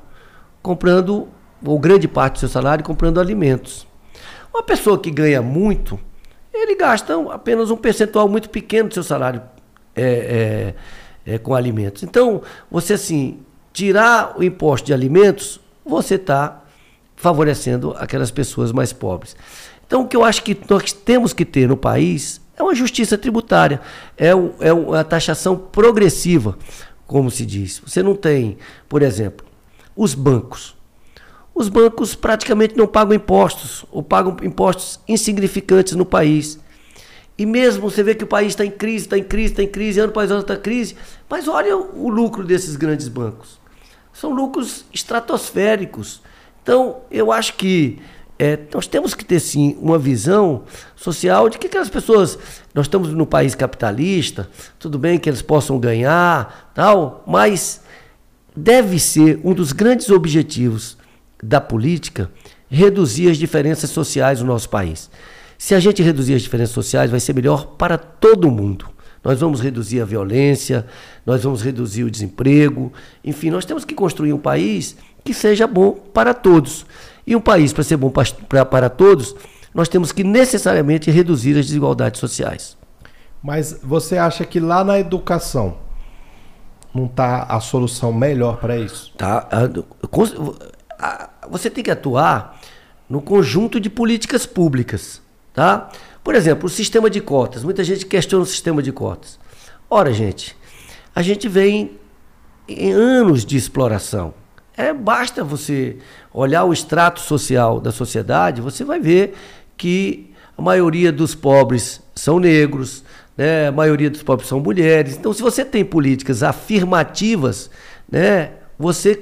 comprando, 0.61 1.27
ou 1.65 1.79
grande 1.79 2.07
parte 2.07 2.33
do 2.33 2.39
seu 2.39 2.49
salário, 2.49 2.83
comprando 2.83 3.19
alimentos. 3.19 3.87
Uma 4.53 4.63
pessoa 4.63 4.99
que 4.99 5.09
ganha 5.09 5.41
muito, 5.41 5.99
ele 6.53 6.75
gasta 6.75 7.13
apenas 7.31 7.71
um 7.71 7.77
percentual 7.77 8.27
muito 8.27 8.49
pequeno 8.49 8.89
do 8.89 8.93
seu 8.93 9.03
salário 9.03 9.41
é, 9.95 10.73
é, 11.25 11.33
é, 11.33 11.37
com 11.37 11.53
alimentos. 11.53 12.03
Então, 12.03 12.41
você 12.69 12.93
assim, 12.93 13.39
tirar 13.73 14.35
o 14.37 14.43
imposto 14.43 14.87
de 14.87 14.93
alimentos, 14.93 15.59
você 15.85 16.15
está 16.15 16.63
favorecendo 17.15 17.93
aquelas 17.97 18.31
pessoas 18.31 18.71
mais 18.71 18.93
pobres. 18.93 19.35
Então, 19.85 20.03
o 20.03 20.07
que 20.07 20.15
eu 20.15 20.23
acho 20.23 20.43
que 20.43 20.57
nós 20.69 20.93
temos 20.93 21.33
que 21.33 21.43
ter 21.43 21.67
no 21.67 21.75
país 21.75 22.39
é 22.55 22.63
uma 22.63 22.75
justiça 22.75 23.17
tributária, 23.17 23.81
é, 24.17 24.35
o, 24.35 24.53
é 24.59 24.71
uma 24.71 25.03
taxação 25.03 25.57
progressiva, 25.57 26.57
como 27.07 27.31
se 27.31 27.45
diz. 27.45 27.81
Você 27.85 28.03
não 28.03 28.15
tem, 28.15 28.57
por 28.87 29.01
exemplo, 29.01 29.45
os 29.95 30.13
bancos. 30.13 30.78
Os 31.59 31.67
bancos 31.67 32.15
praticamente 32.15 32.77
não 32.77 32.87
pagam 32.87 33.13
impostos, 33.13 33.85
ou 33.91 34.01
pagam 34.01 34.37
impostos 34.43 34.97
insignificantes 35.05 35.93
no 35.93 36.05
país. 36.05 36.57
E 37.37 37.45
mesmo 37.45 37.81
você 37.81 38.01
vê 38.01 38.15
que 38.15 38.23
o 38.23 38.27
país 38.27 38.53
está 38.53 38.63
em 38.63 38.71
crise, 38.71 39.03
está 39.03 39.17
em 39.17 39.23
crise, 39.25 39.51
está 39.51 39.63
em 39.63 39.67
crise, 39.67 39.99
ano 39.99 40.07
após 40.07 40.31
ano 40.31 40.39
está 40.39 40.53
em 40.53 40.61
crise, 40.61 40.95
mas 41.29 41.49
olha 41.49 41.75
o 41.75 42.07
lucro 42.07 42.45
desses 42.45 42.77
grandes 42.77 43.09
bancos. 43.09 43.59
São 44.13 44.33
lucros 44.33 44.85
estratosféricos. 44.93 46.21
Então, 46.63 47.01
eu 47.11 47.29
acho 47.29 47.55
que 47.55 47.99
é, 48.39 48.57
nós 48.73 48.87
temos 48.87 49.13
que 49.13 49.25
ter 49.25 49.41
sim 49.41 49.77
uma 49.81 49.99
visão 49.99 50.63
social 50.95 51.49
de 51.49 51.57
que 51.57 51.67
aquelas 51.67 51.89
pessoas. 51.89 52.39
Nós 52.73 52.85
estamos 52.85 53.09
no 53.09 53.25
país 53.25 53.53
capitalista, 53.53 54.49
tudo 54.79 54.97
bem 54.97 55.19
que 55.19 55.29
eles 55.29 55.41
possam 55.41 55.77
ganhar, 55.77 56.71
tal, 56.73 57.21
mas 57.27 57.81
deve 58.55 58.97
ser 58.97 59.41
um 59.43 59.53
dos 59.53 59.73
grandes 59.73 60.09
objetivos 60.09 60.97
da 61.43 61.59
política 61.61 62.29
reduzir 62.69 63.29
as 63.29 63.37
diferenças 63.37 63.89
sociais 63.89 64.41
no 64.41 64.47
nosso 64.47 64.69
país. 64.69 65.09
Se 65.57 65.75
a 65.75 65.79
gente 65.79 66.01
reduzir 66.01 66.35
as 66.35 66.41
diferenças 66.41 66.73
sociais, 66.73 67.11
vai 67.11 67.19
ser 67.19 67.33
melhor 67.33 67.75
para 67.77 67.97
todo 67.97 68.51
mundo. 68.51 68.85
Nós 69.23 69.39
vamos 69.39 69.59
reduzir 69.59 69.99
a 70.01 70.05
violência, 70.05 70.85
nós 71.25 71.43
vamos 71.43 71.61
reduzir 71.61 72.03
o 72.03 72.11
desemprego, 72.11 72.93
enfim, 73.23 73.49
nós 73.49 73.65
temos 73.65 73.83
que 73.83 73.93
construir 73.93 74.31
um 74.31 74.37
país 74.37 74.95
que 75.23 75.33
seja 75.33 75.67
bom 75.67 75.91
para 75.91 76.33
todos. 76.33 76.85
E 77.27 77.35
um 77.35 77.41
país, 77.41 77.73
para 77.73 77.83
ser 77.83 77.97
bom 77.97 78.09
pra, 78.09 78.23
pra, 78.47 78.65
para 78.65 78.89
todos, 78.89 79.35
nós 79.73 79.89
temos 79.89 80.11
que 80.11 80.23
necessariamente 80.23 81.11
reduzir 81.11 81.57
as 81.57 81.65
desigualdades 81.65 82.19
sociais. 82.19 82.77
Mas 83.43 83.79
você 83.83 84.17
acha 84.17 84.45
que 84.45 84.59
lá 84.59 84.83
na 84.83 84.99
educação 84.99 85.77
não 86.93 87.05
está 87.05 87.43
a 87.43 87.59
solução 87.59 88.11
melhor 88.11 88.57
para 88.57 88.77
isso? 88.77 89.13
Tá. 89.17 89.47
Você 91.49 91.69
tem 91.69 91.83
que 91.83 91.91
atuar 91.91 92.59
no 93.09 93.21
conjunto 93.21 93.79
de 93.79 93.89
políticas 93.89 94.45
públicas, 94.45 95.21
tá? 95.53 95.89
Por 96.23 96.35
exemplo, 96.35 96.67
o 96.67 96.69
sistema 96.69 97.09
de 97.09 97.21
cotas. 97.21 97.63
Muita 97.63 97.83
gente 97.83 98.05
questiona 98.05 98.43
o 98.43 98.47
sistema 98.47 98.83
de 98.83 98.91
cotas. 98.91 99.39
Ora, 99.89 100.13
gente, 100.13 100.55
a 101.15 101.21
gente 101.21 101.47
vem 101.47 101.97
em 102.67 102.91
anos 102.91 103.43
de 103.43 103.57
exploração. 103.57 104.33
É, 104.77 104.93
basta 104.93 105.43
você 105.43 105.97
olhar 106.33 106.63
o 106.63 106.71
extrato 106.71 107.19
social 107.19 107.81
da 107.81 107.91
sociedade, 107.91 108.61
você 108.61 108.83
vai 108.83 108.99
ver 108.99 109.35
que 109.75 110.31
a 110.57 110.61
maioria 110.61 111.11
dos 111.11 111.33
pobres 111.33 112.01
são 112.13 112.39
negros, 112.39 113.03
né? 113.35 113.67
a 113.67 113.71
maioria 113.71 114.09
dos 114.09 114.21
pobres 114.21 114.47
são 114.47 114.59
mulheres. 114.59 115.17
Então, 115.17 115.33
se 115.33 115.41
você 115.41 115.65
tem 115.65 115.83
políticas 115.83 116.43
afirmativas, 116.43 117.69
né? 118.09 118.51
você 118.77 119.15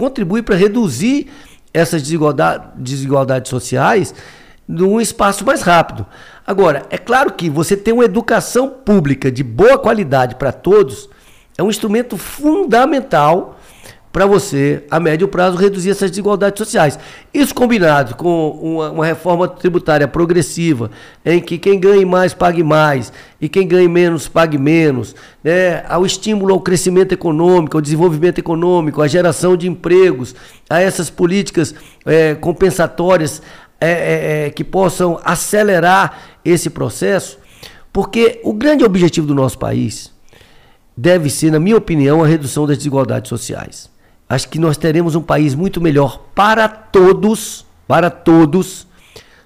contribui 0.00 0.40
para 0.40 0.56
reduzir 0.56 1.28
essas 1.74 2.00
desigualdade, 2.00 2.68
desigualdades 2.74 3.50
sociais 3.50 4.14
num 4.66 4.98
espaço 4.98 5.44
mais 5.44 5.60
rápido. 5.60 6.06
Agora, 6.46 6.86
é 6.88 6.96
claro 6.96 7.34
que 7.34 7.50
você 7.50 7.76
ter 7.76 7.92
uma 7.92 8.06
educação 8.06 8.66
pública 8.66 9.30
de 9.30 9.42
boa 9.42 9.76
qualidade 9.76 10.36
para 10.36 10.52
todos 10.52 11.10
é 11.58 11.62
um 11.62 11.68
instrumento 11.68 12.16
fundamental 12.16 13.59
para 14.12 14.26
você, 14.26 14.82
a 14.90 14.98
médio 14.98 15.28
prazo, 15.28 15.56
reduzir 15.56 15.90
essas 15.90 16.10
desigualdades 16.10 16.58
sociais. 16.58 16.98
Isso 17.32 17.54
combinado 17.54 18.16
com 18.16 18.50
uma, 18.50 18.90
uma, 18.90 19.06
reforma 19.06 19.46
tributária 19.46 20.08
progressiva, 20.08 20.90
em 21.24 21.40
que 21.40 21.56
quem 21.56 21.78
ganhe 21.78 22.04
mais 22.04 22.34
pague 22.34 22.64
mais 22.64 23.12
e 23.40 23.48
quem 23.48 23.68
ganhe 23.68 23.86
menos 23.86 24.26
pague 24.26 24.58
menos, 24.58 25.14
né? 25.44 25.84
ao 25.88 26.04
estímulo 26.04 26.52
ao 26.52 26.60
crescimento 26.60 27.12
econômico, 27.12 27.76
ao 27.76 27.80
desenvolvimento 27.80 28.38
econômico, 28.38 29.00
à 29.00 29.06
geração 29.06 29.56
de 29.56 29.68
empregos, 29.68 30.34
a 30.68 30.80
essas 30.80 31.08
políticas 31.08 31.72
é, 32.04 32.34
compensatórias 32.34 33.40
é, 33.80 33.90
é, 33.90 34.46
é 34.46 34.50
que 34.50 34.64
possam 34.64 35.20
acelerar 35.24 36.18
esse 36.44 36.68
processo, 36.68 37.38
porque 37.92 38.40
o 38.42 38.52
grande 38.52 38.84
objetivo 38.84 39.26
do 39.26 39.36
nosso 39.36 39.56
país 39.56 40.12
deve 40.96 41.30
ser, 41.30 41.52
na 41.52 41.60
minha 41.60 41.76
opinião, 41.76 42.24
a 42.24 42.26
redução 42.26 42.66
das 42.66 42.76
desigualdades 42.76 43.28
sociais 43.28 43.89
acho 44.30 44.48
que 44.48 44.60
nós 44.60 44.76
teremos 44.76 45.16
um 45.16 45.22
país 45.22 45.56
muito 45.56 45.80
melhor 45.80 46.24
para 46.36 46.68
todos, 46.68 47.66
para 47.88 48.08
todos, 48.08 48.86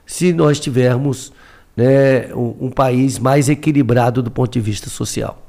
se 0.04 0.30
nós 0.34 0.60
tivermos 0.60 1.32
né, 1.74 2.32
um, 2.34 2.66
um, 2.66 2.70
país 2.70 3.18
mais 3.18 3.48
equilibrado 3.48 4.22
do 4.22 4.30
ponto 4.30 4.52
de 4.52 4.60
vista 4.60 4.90
social. 4.90 5.40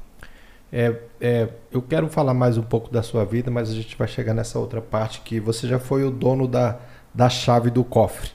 É, 0.72 0.94
é, 1.20 1.48
eu 1.70 1.82
quero 1.82 2.08
falar 2.08 2.32
mais 2.32 2.56
um 2.56 2.62
pouco 2.62 2.90
da 2.90 3.02
sua 3.02 3.26
vida, 3.26 3.50
mas 3.50 3.70
a 3.70 3.74
gente 3.74 3.94
vai 3.96 4.08
chegar 4.08 4.32
nessa 4.32 4.58
outra 4.58 4.80
parte 4.80 5.20
que 5.20 5.38
você 5.38 5.68
já 5.68 5.78
foi 5.78 6.02
o 6.02 6.10
dono 6.10 6.48
da, 6.48 6.78
da 7.12 7.28
chave 7.28 7.68
do 7.68 7.84
cofre. 7.84 8.30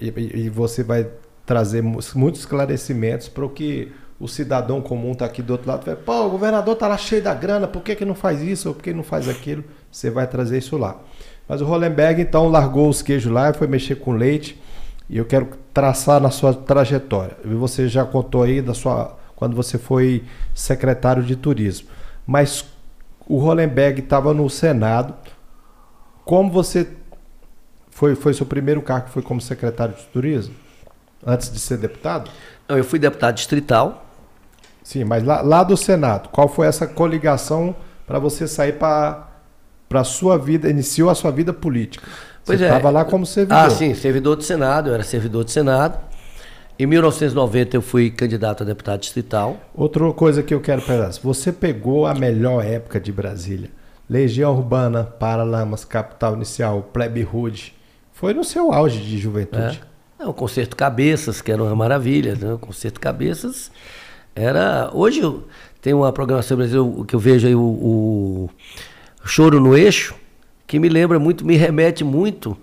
E, 0.00 0.46
e 0.46 0.48
você 0.48 0.82
vai 0.82 1.06
trazer 1.44 1.82
muitos 1.82 2.40
esclarecimentos 2.40 3.28
para 3.28 3.44
o 3.44 3.50
que 3.50 3.92
o 4.18 4.28
cidadão 4.28 4.80
comum 4.80 5.12
está 5.12 5.26
aqui 5.26 5.42
do 5.42 5.52
outro 5.52 5.68
lado. 5.68 5.96
Pô, 5.98 6.26
o 6.26 6.30
governador 6.30 6.74
está 6.74 6.88
lá 6.88 6.96
cheio 6.96 7.22
da 7.22 7.34
grana, 7.34 7.66
por 7.66 7.82
que, 7.82 7.94
que 7.94 8.04
não 8.04 8.14
faz 8.14 8.40
isso 8.40 8.68
ou 8.68 8.74
por 8.74 8.82
que 8.82 8.94
não 8.94 9.02
faz 9.02 9.28
aquilo? 9.28 9.64
Você 9.92 10.10
vai 10.10 10.26
trazer 10.26 10.58
isso 10.58 10.78
lá. 10.78 10.96
Mas 11.46 11.60
o 11.60 11.66
Hollenberg 11.66 12.22
então 12.22 12.48
largou 12.48 12.88
os 12.88 13.02
queijos 13.02 13.30
lá 13.30 13.50
e 13.50 13.52
foi 13.52 13.66
mexer 13.66 13.96
com 13.96 14.12
leite. 14.12 14.60
E 15.08 15.18
eu 15.18 15.24
quero 15.26 15.50
traçar 15.74 16.18
na 16.18 16.30
sua 16.30 16.54
trajetória. 16.54 17.36
Você 17.44 17.86
já 17.88 18.04
contou 18.04 18.42
aí 18.42 18.62
da 18.62 18.72
sua 18.72 19.18
quando 19.36 19.54
você 19.54 19.76
foi 19.76 20.24
secretário 20.54 21.22
de 21.22 21.36
turismo. 21.36 21.88
Mas 22.26 22.64
o 23.26 23.38
Hollenberg 23.38 24.00
estava 24.00 24.32
no 24.32 24.48
Senado. 24.48 25.14
Como 26.24 26.50
você 26.50 26.88
foi, 27.90 28.14
foi 28.14 28.32
seu 28.32 28.46
primeiro 28.46 28.80
cargo 28.80 29.08
foi 29.08 29.20
como 29.20 29.40
secretário 29.40 29.94
de 29.94 30.04
turismo? 30.06 30.54
Antes 31.26 31.52
de 31.52 31.58
ser 31.58 31.76
deputado? 31.76 32.30
Não, 32.68 32.78
eu 32.78 32.84
fui 32.84 32.98
deputado 32.98 33.34
distrital. 33.34 34.06
Sim, 34.82 35.04
mas 35.04 35.22
lá, 35.24 35.42
lá 35.42 35.62
do 35.62 35.76
Senado, 35.76 36.28
qual 36.30 36.48
foi 36.48 36.66
essa 36.66 36.86
coligação 36.86 37.76
para 38.06 38.18
você 38.18 38.48
sair 38.48 38.78
para 38.78 39.31
a 40.00 40.04
sua 40.04 40.38
vida, 40.38 40.68
iniciou 40.68 41.10
a 41.10 41.14
sua 41.14 41.30
vida 41.30 41.52
política? 41.52 42.06
Pois 42.44 42.58
você 42.58 42.64
é. 42.64 42.68
estava 42.68 42.90
lá 42.90 43.04
como 43.04 43.24
servidor. 43.24 43.64
Ah, 43.64 43.70
sim, 43.70 43.94
servidor 43.94 44.36
do 44.36 44.42
Senado, 44.42 44.90
eu 44.90 44.94
era 44.94 45.02
servidor 45.02 45.44
do 45.44 45.50
Senado. 45.50 45.98
Em 46.78 46.86
1990 46.86 47.76
eu 47.76 47.82
fui 47.82 48.10
candidato 48.10 48.62
a 48.62 48.66
deputado 48.66 49.00
distrital. 49.00 49.56
Outra 49.74 50.10
coisa 50.12 50.42
que 50.42 50.52
eu 50.52 50.60
quero 50.60 50.82
perguntar, 50.82 51.12
você 51.22 51.52
pegou 51.52 52.06
a 52.06 52.14
melhor 52.14 52.64
época 52.64 52.98
de 52.98 53.12
Brasília, 53.12 53.70
Legião 54.08 54.56
Urbana, 54.56 55.04
Paralamas, 55.04 55.84
Capital 55.84 56.34
Inicial, 56.34 56.88
Plebe 56.92 57.28
Hood, 57.30 57.74
foi 58.12 58.34
no 58.34 58.42
seu 58.42 58.72
auge 58.72 59.00
de 59.00 59.18
juventude. 59.18 59.80
É, 60.18 60.26
o 60.26 60.32
Concerto 60.32 60.76
Cabeças, 60.76 61.40
que 61.40 61.52
era 61.52 61.62
uma 61.62 61.74
maravilha, 61.76 62.34
né? 62.34 62.54
O 62.54 62.58
Concerto 62.58 63.00
Cabeças 63.00 63.70
era... 64.34 64.90
Hoje 64.92 65.20
tenho 65.80 65.98
uma 65.98 66.12
programação 66.12 66.56
brasileira 66.56 67.04
que 67.04 67.14
eu 67.14 67.20
vejo 67.20 67.46
aí 67.46 67.54
o, 67.54 67.60
o 67.60 68.50
Choro 69.24 69.60
no 69.60 69.76
Eixo, 69.76 70.14
que 70.66 70.78
me 70.78 70.88
lembra 70.88 71.18
muito, 71.18 71.44
me 71.44 71.56
remete 71.56 72.04
muito 72.04 72.56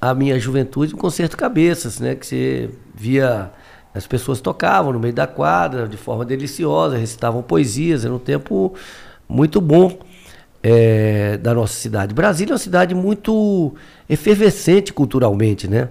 à 0.00 0.14
minha 0.14 0.38
juventude, 0.38 0.94
o 0.94 0.96
Concerto 0.96 1.36
Cabeças, 1.36 2.00
né? 2.00 2.14
Que 2.14 2.26
você 2.26 2.70
via... 2.94 3.50
As 3.94 4.06
pessoas 4.06 4.40
tocavam 4.40 4.90
no 4.90 4.98
meio 4.98 5.12
da 5.12 5.26
quadra, 5.26 5.86
de 5.86 5.98
forma 5.98 6.24
deliciosa, 6.24 6.96
recitavam 6.96 7.42
poesias, 7.42 8.06
era 8.06 8.14
um 8.14 8.18
tempo 8.18 8.72
muito 9.28 9.60
bom 9.60 9.98
é, 10.62 11.36
da 11.36 11.52
nossa 11.52 11.74
cidade. 11.74 12.14
Brasília 12.14 12.52
é 12.52 12.54
uma 12.54 12.58
cidade 12.58 12.94
muito 12.94 13.74
efervescente 14.08 14.94
culturalmente, 14.94 15.68
né? 15.68 15.90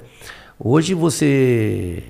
Hoje 0.60 0.96
você, 0.96 2.04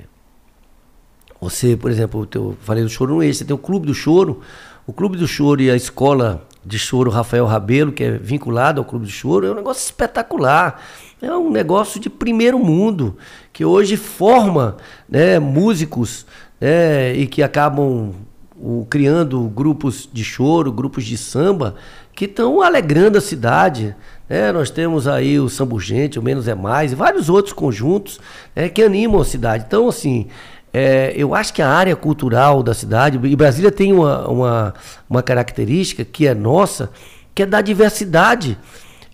você, 1.42 1.76
por 1.76 1.92
exemplo, 1.92 2.26
eu 2.36 2.58
falei 2.62 2.84
do 2.84 2.90
Choro 2.90 3.16
no 3.16 3.22
Eixo, 3.22 3.40
você 3.40 3.46
tem 3.46 3.54
o 3.54 3.60
Clube 3.60 3.86
do 3.86 3.94
Choro, 3.94 4.40
o 4.88 4.94
Clube 4.94 5.18
do 5.18 5.28
Choro 5.28 5.62
e 5.62 5.70
a 5.70 5.76
Escola 5.76 6.48
de 6.64 6.78
Choro 6.78 7.10
Rafael 7.10 7.46
Rabelo, 7.46 7.92
que 7.92 8.04
é 8.04 8.12
vinculado 8.12 8.80
ao 8.80 8.86
Clube 8.86 9.06
do 9.06 9.12
Choro, 9.12 9.48
é 9.48 9.52
um 9.52 9.56
negócio 9.56 9.84
espetacular. 9.84 10.82
É 11.22 11.32
um 11.36 11.52
negócio 11.52 12.00
de 12.00 12.10
primeiro 12.10 12.58
mundo, 12.58 13.16
que 13.54 13.64
hoje 13.64 13.96
forma 13.96 14.78
né, 15.08 15.38
músicos 15.38 16.26
né, 16.60 17.14
e 17.14 17.28
que 17.28 17.44
acabam 17.44 18.12
o, 18.56 18.88
criando 18.90 19.42
grupos 19.50 20.10
de 20.12 20.24
choro, 20.24 20.72
grupos 20.72 21.06
de 21.06 21.18
samba, 21.18 21.76
que 22.16 22.26
estão 22.26 22.62
alegrando 22.62 23.20
a 23.20 23.22
cidade. 23.22 23.96
Né? 24.28 24.52
Nós 24.52 24.72
temos 24.72 25.08
aí 25.08 25.40
o 25.40 25.48
Sambugente, 25.48 26.18
o 26.18 26.24
Menos 26.24 26.48
é 26.48 26.56
Mais, 26.56 26.92
e 26.92 26.96
vários 26.96 27.30
outros 27.30 27.54
conjuntos 27.54 28.20
né, 28.56 28.68
que 28.68 28.82
animam 28.82 29.22
a 29.22 29.26
cidade. 29.26 29.66
Então, 29.68 29.88
assim, 29.88 30.28
é, 30.74 31.14
eu 31.16 31.36
acho 31.36 31.54
que 31.54 31.62
a 31.62 31.70
área 31.70 31.96
cultural 31.96 32.64
da 32.64 32.74
cidade, 32.74 33.20
e 33.24 33.36
Brasília 33.36 33.72
tem 33.72 33.92
uma, 33.92 34.28
uma, 34.28 34.74
uma 35.10 35.22
característica 35.22 36.06
que 36.06 36.28
é 36.28 36.34
nossa, 36.34 36.90
que 37.36 37.44
é 37.44 37.46
da 37.46 37.62
diversidade 37.62 38.58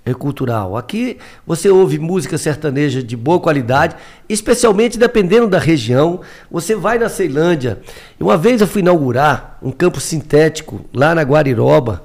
é, 0.06 0.14
cultural. 0.14 0.78
Aqui 0.78 1.18
você 1.46 1.70
ouve 1.70 1.98
música 1.98 2.38
sertaneja 2.38 3.02
de 3.02 3.18
boa 3.18 3.40
qualidade, 3.40 3.96
especialmente 4.30 5.00
dependendo 5.00 5.48
da 5.48 5.58
região. 5.58 6.22
Você 6.50 6.76
vai 6.76 7.00
na 7.00 7.10
Ceilândia. 7.10 7.80
Uma 8.20 8.38
vez 8.38 8.62
eu 8.62 8.68
fui 8.68 8.82
inaugurar 8.82 9.58
um 9.62 9.72
campo 9.72 10.00
sintético 10.00 10.86
lá 10.94 11.16
na 11.16 11.24
Guariroba, 11.24 12.04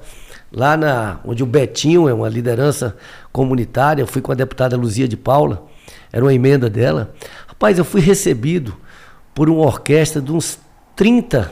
lá 0.51 0.75
na 0.75 1.19
onde 1.23 1.43
o 1.43 1.45
Betinho 1.45 2.09
é 2.09 2.13
uma 2.13 2.27
liderança 2.27 2.95
comunitária. 3.31 4.01
Eu 4.01 4.07
fui 4.07 4.21
com 4.21 4.31
a 4.31 4.35
deputada 4.35 4.75
Luzia 4.75 5.07
de 5.07 5.15
Paula, 5.15 5.63
era 6.11 6.25
uma 6.25 6.33
emenda 6.33 6.69
dela. 6.69 7.13
Rapaz, 7.47 7.77
eu 7.77 7.85
fui 7.85 8.01
recebido 8.01 8.82
por 9.33 9.49
uma 9.49 9.65
orquestra 9.65 10.21
de 10.21 10.31
uns 10.31 10.59
30, 10.95 11.51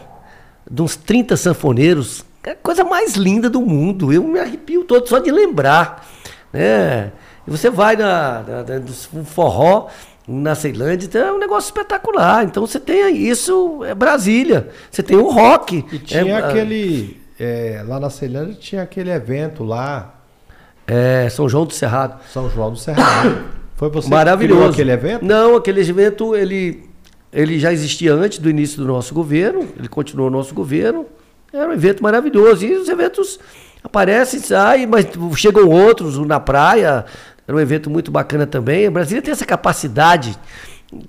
de 0.70 0.82
uns 0.82 0.96
30 0.96 1.36
sanfoneiros. 1.38 2.24
É 2.44 2.52
a 2.52 2.56
coisa 2.56 2.84
mais 2.84 3.14
linda 3.14 3.50
do 3.50 3.62
mundo. 3.62 4.12
Eu 4.12 4.24
me 4.24 4.40
arrepio 4.40 4.84
todo 4.84 5.08
só 5.08 5.20
de 5.20 5.32
lembrar. 5.32 6.08
Né? 6.52 7.12
E 7.48 7.52
você 7.52 7.70
vai 7.70 7.96
na, 7.96 8.44
na, 8.44 8.80
no 9.14 9.26
forró, 9.26 9.88
na 10.28 10.56
Ceilândia, 10.56 11.08
então 11.08 11.22
é 11.22 11.32
um 11.34 11.40
negócio 11.40 11.68
espetacular. 11.70 12.44
Então 12.44 12.66
você 12.66 12.80
tem 12.80 13.16
isso, 13.16 13.84
é 13.84 13.94
Brasília. 13.94 14.70
Você 14.90 15.04
tem 15.04 15.18
o 15.18 15.30
rock. 15.30 15.86
E 15.92 16.00
tinha 16.00 16.38
é, 16.38 16.38
aquele. 16.38 17.20
É, 17.40 17.84
lá 17.88 18.00
na 18.00 18.10
Ceilândia 18.10 18.56
tinha 18.56 18.84
aquele 18.84 19.10
evento 19.10 19.64
lá. 19.64 20.16
É, 20.88 21.28
São 21.30 21.48
João 21.48 21.66
do 21.66 21.74
Cerrado. 21.74 22.20
São 22.32 22.50
João 22.50 22.72
do 22.72 22.78
Cerrado. 22.78 23.46
Foi 23.76 23.90
você 23.90 24.10
Maravilhoso. 24.10 24.60
que 24.60 24.60
criou 24.60 24.72
aquele 24.72 24.92
evento? 24.92 25.26
Não, 25.26 25.56
aquele 25.56 25.82
evento 25.82 26.36
ele, 26.36 26.88
ele 27.34 27.60
já 27.60 27.72
existia 27.72 28.14
antes 28.14 28.40
do 28.40 28.50
início 28.50 28.78
do 28.78 28.88
nosso 28.88 29.14
governo, 29.14 29.68
ele 29.78 29.88
continuou 29.88 30.30
no 30.30 30.38
nosso 30.38 30.54
governo. 30.54 31.06
Era 31.54 31.70
um 31.70 31.74
evento 31.74 32.02
maravilhoso. 32.04 32.66
E 32.66 32.74
os 32.74 32.88
eventos 32.90 33.40
aparecem, 33.84 34.40
saem, 34.40 34.88
mas 34.88 35.06
chegam 35.36 35.68
outros 35.70 36.18
na 36.26 36.40
praia. 36.40 37.06
Era 37.48 37.58
um 37.58 37.60
evento 37.60 37.90
muito 37.90 38.12
bacana 38.12 38.46
também. 38.48 38.86
A 38.88 38.92
Brasília 38.92 39.22
tem 39.22 39.32
essa 39.32 39.46
capacidade. 39.46 40.38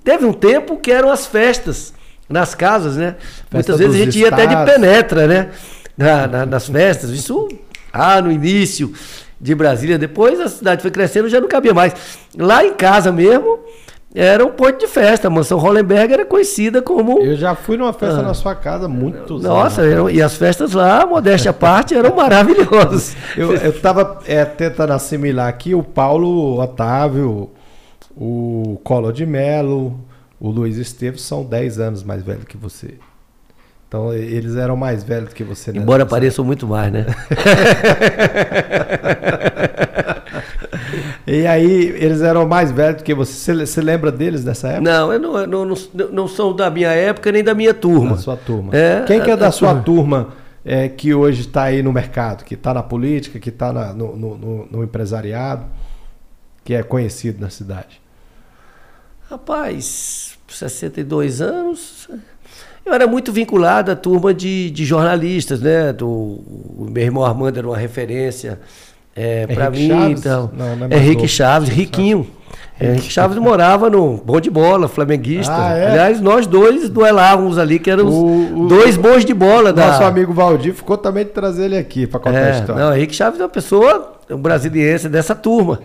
Teve 0.03 0.25
um 0.25 0.33
tempo 0.33 0.77
que 0.77 0.91
eram 0.91 1.11
as 1.11 1.25
festas 1.25 1.93
nas 2.29 2.55
casas, 2.55 2.95
né? 2.97 3.15
Festa 3.19 3.47
Muitas 3.51 3.77
vezes 3.79 3.95
a 3.95 4.05
gente 4.05 4.19
ia 4.19 4.29
até 4.29 4.45
de 4.47 4.53
estados. 4.53 4.73
penetra, 4.73 5.27
né? 5.27 5.49
Na, 5.97 6.27
na- 6.27 6.45
nas 6.45 6.67
festas. 6.67 7.09
Isso 7.11 7.47
ah, 7.91 8.21
no 8.21 8.31
início 8.31 8.93
de 9.39 9.53
Brasília. 9.53 9.97
Depois 9.97 10.39
a 10.39 10.47
cidade 10.49 10.81
foi 10.81 10.89
crescendo, 10.91 11.29
já 11.29 11.39
não 11.39 11.47
cabia 11.47 11.73
mais. 11.73 11.93
Lá 12.37 12.65
em 12.65 12.73
casa 12.73 13.11
mesmo, 13.11 13.59
era 14.15 14.45
um 14.45 14.51
ponto 14.51 14.77
de 14.79 14.87
festa. 14.87 15.27
A 15.27 15.31
mansão 15.31 15.57
Hollenberg 15.57 16.13
era 16.13 16.25
conhecida 16.25 16.81
como. 16.81 17.19
Eu 17.21 17.35
já 17.35 17.55
fui 17.55 17.77
numa 17.77 17.93
festa 17.93 18.21
na 18.21 18.33
sua 18.33 18.53
casa 18.55 18.87
muitos 18.87 19.43
Ah. 19.43 19.47
Nossa, 19.47 19.81
anos. 19.81 19.93
eram- 19.93 20.09
e 20.09 20.21
as 20.21 20.35
festas 20.35 20.73
lá, 20.73 21.05
modéstia 21.05 21.51
à 21.51 21.53
parte, 21.53 21.95
eram 21.95 22.13
maravilhosas. 22.17 23.15
Eu, 23.35 23.53
eu 23.55 23.79
tava 23.81 24.19
é, 24.27 24.45
tentando 24.45 24.93
assimilar 24.93 25.47
aqui 25.47 25.73
o 25.73 25.81
Paulo 25.83 26.59
Otávio, 26.61 27.49
o 28.15 28.79
Collor 28.83 29.11
de 29.11 29.25
Mello, 29.25 29.99
o 30.39 30.49
Luiz 30.51 30.77
Esteves 30.77 31.21
são 31.23 31.43
10 31.43 31.79
anos 31.79 32.03
mais 32.03 32.21
velhos 32.21 32.43
que 32.45 32.55
você. 32.57 32.95
Então 33.87 34.11
eles 34.13 34.55
eram 34.55 34.75
mais 34.75 35.03
velhos 35.03 35.33
que 35.33 35.43
você. 35.43 35.71
né? 35.71 35.77
Embora 35.79 36.03
pareçam 36.05 36.43
muito 36.43 36.67
mais, 36.67 36.91
né? 36.91 37.05
E 41.25 41.47
aí 41.47 41.85
eles 41.97 42.21
eram 42.21 42.45
mais 42.45 42.71
velhos 42.71 42.97
do 42.97 43.03
que 43.03 43.13
você. 43.13 43.53
Você, 43.65 43.81
lembra 43.81 44.11
deles 44.11 44.43
nessa 44.43 44.67
época? 44.67 44.81
Não, 44.91 45.13
eu 45.13 45.19
não, 45.19 45.37
eu 45.37 45.47
não, 45.47 45.65
não, 45.65 46.07
não 46.11 46.27
são 46.27 46.53
da 46.55 46.69
minha 46.69 46.89
época 46.89 47.31
nem 47.31 47.43
da 47.43 47.53
minha 47.53 47.73
turma. 47.73 48.11
Da 48.11 48.17
sua 48.17 48.35
turma. 48.37 48.75
É, 48.75 49.01
Quem 49.07 49.21
que 49.21 49.29
é 49.29 49.33
a- 49.33 49.37
da 49.37 49.47
a 49.47 49.51
sua 49.51 49.69
turma. 49.81 49.83
turma 49.83 50.27
é, 50.65 50.89
que 50.89 51.13
hoje 51.13 51.41
está 51.41 51.63
aí 51.63 51.81
no 51.81 51.93
mercado, 51.93 52.43
que 52.43 52.55
está 52.55 52.73
na 52.73 52.83
política, 52.83 53.39
que 53.39 53.49
está 53.49 53.71
no, 53.93 54.15
no- 54.17 54.37
no- 54.37 54.67
no 54.69 54.83
empresariado, 54.83 55.65
que 56.63 56.73
é 56.73 56.83
conhecido 56.83 57.39
na 57.41 57.49
cidade? 57.49 58.01
Rapaz, 59.29 60.37
62 60.47 61.41
anos. 61.41 62.09
Eu 62.85 62.93
era 62.93 63.07
muito 63.07 63.31
vinculado 63.31 63.91
à 63.91 63.95
turma 63.95 64.33
de, 64.33 64.69
de 64.69 64.83
jornalistas, 64.85 65.61
né? 65.61 65.93
Do, 65.93 66.07
o 66.07 66.87
meu 66.91 67.01
irmão 67.03 67.23
Armando 67.23 67.57
era 67.57 67.67
uma 67.67 67.77
referência 67.77 68.59
é, 69.15 69.47
para 69.47 69.67
Henrique 69.67 69.81
mim. 69.81 69.89
Chaves? 69.89 70.19
Então, 70.19 70.51
Não, 70.57 70.75
não 70.75 70.87
é 70.89 70.95
Henrique 70.97 71.15
novo. 71.15 71.27
Chaves, 71.27 71.69
Riquinho. 71.69 72.27
É, 72.79 72.87
Henrique 72.91 73.11
Chaves 73.11 73.37
morava 73.37 73.89
no 73.89 74.17
bom 74.17 74.39
de 74.39 74.49
bola, 74.49 74.87
flamenguista. 74.87 75.53
Ah, 75.55 75.73
é? 75.77 75.87
Aliás, 75.91 76.19
nós 76.19 76.47
dois 76.47 76.89
duelávamos 76.89 77.57
ali, 77.57 77.77
que 77.79 77.89
éramos 77.89 78.13
O- 78.13 78.63
o- 78.63 78.67
dois 78.67 78.97
bons 78.97 79.23
de 79.23 79.33
bola 79.33 79.71
da. 79.71 79.87
Nosso 79.87 80.03
amigo 80.03 80.33
Valdir 80.33 80.73
ficou 80.73 80.97
também 80.97 81.23
de 81.23 81.29
trazer 81.31 81.65
ele 81.65 81.77
aqui 81.77 82.07
para 82.07 82.19
contar 82.19 82.37
a 82.39 82.47
É, 82.47 82.51
história. 82.59 82.83
não, 82.83 82.95
Henrique 82.95 83.13
Chaves 83.15 83.39
é 83.39 83.43
uma 83.43 83.49
pessoa, 83.49 84.13
um 84.29 84.37
brasiliense 84.37 85.07
dessa 85.07 85.35
turma. 85.35 85.79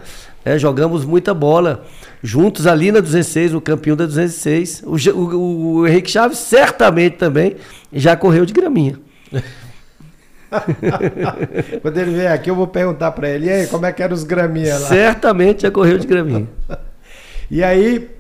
né? 0.45 0.59
jogamos 0.59 1.05
muita 1.05 1.35
bola 1.35 1.85
juntos 2.23 2.67
ali 2.67 2.91
na 2.91 3.01
206, 3.01 3.53
o 3.55 3.61
campeão 3.61 3.95
da 3.95 4.07
206. 4.07 4.83
O, 4.87 4.97
o, 5.13 5.75
o 5.81 5.87
Henrique 5.87 6.11
Chaves 6.11 6.39
certamente 6.39 7.17
também 7.17 7.57
já 7.93 8.17
correu 8.17 8.47
de 8.47 8.53
graminha. 8.55 8.99
Quando 11.83 11.99
ele 11.99 12.13
vier 12.13 12.33
aqui, 12.33 12.51
eu 12.51 12.55
vou 12.55 12.67
perguntar 12.67 13.13
para 13.13 13.29
ele, 13.29 13.47
e 13.47 13.51
aí, 13.51 13.67
como 13.67 13.85
é 13.87 13.93
que 13.93 14.03
eram 14.03 14.15
os 14.15 14.25
graminhas 14.25 14.81
lá? 14.83 14.89
Certamente 14.89 15.63
já 15.63 15.71
correu 15.71 15.99
de 15.99 16.07
graminha. 16.07 16.49
E 17.51 17.65
aí, 17.65 18.11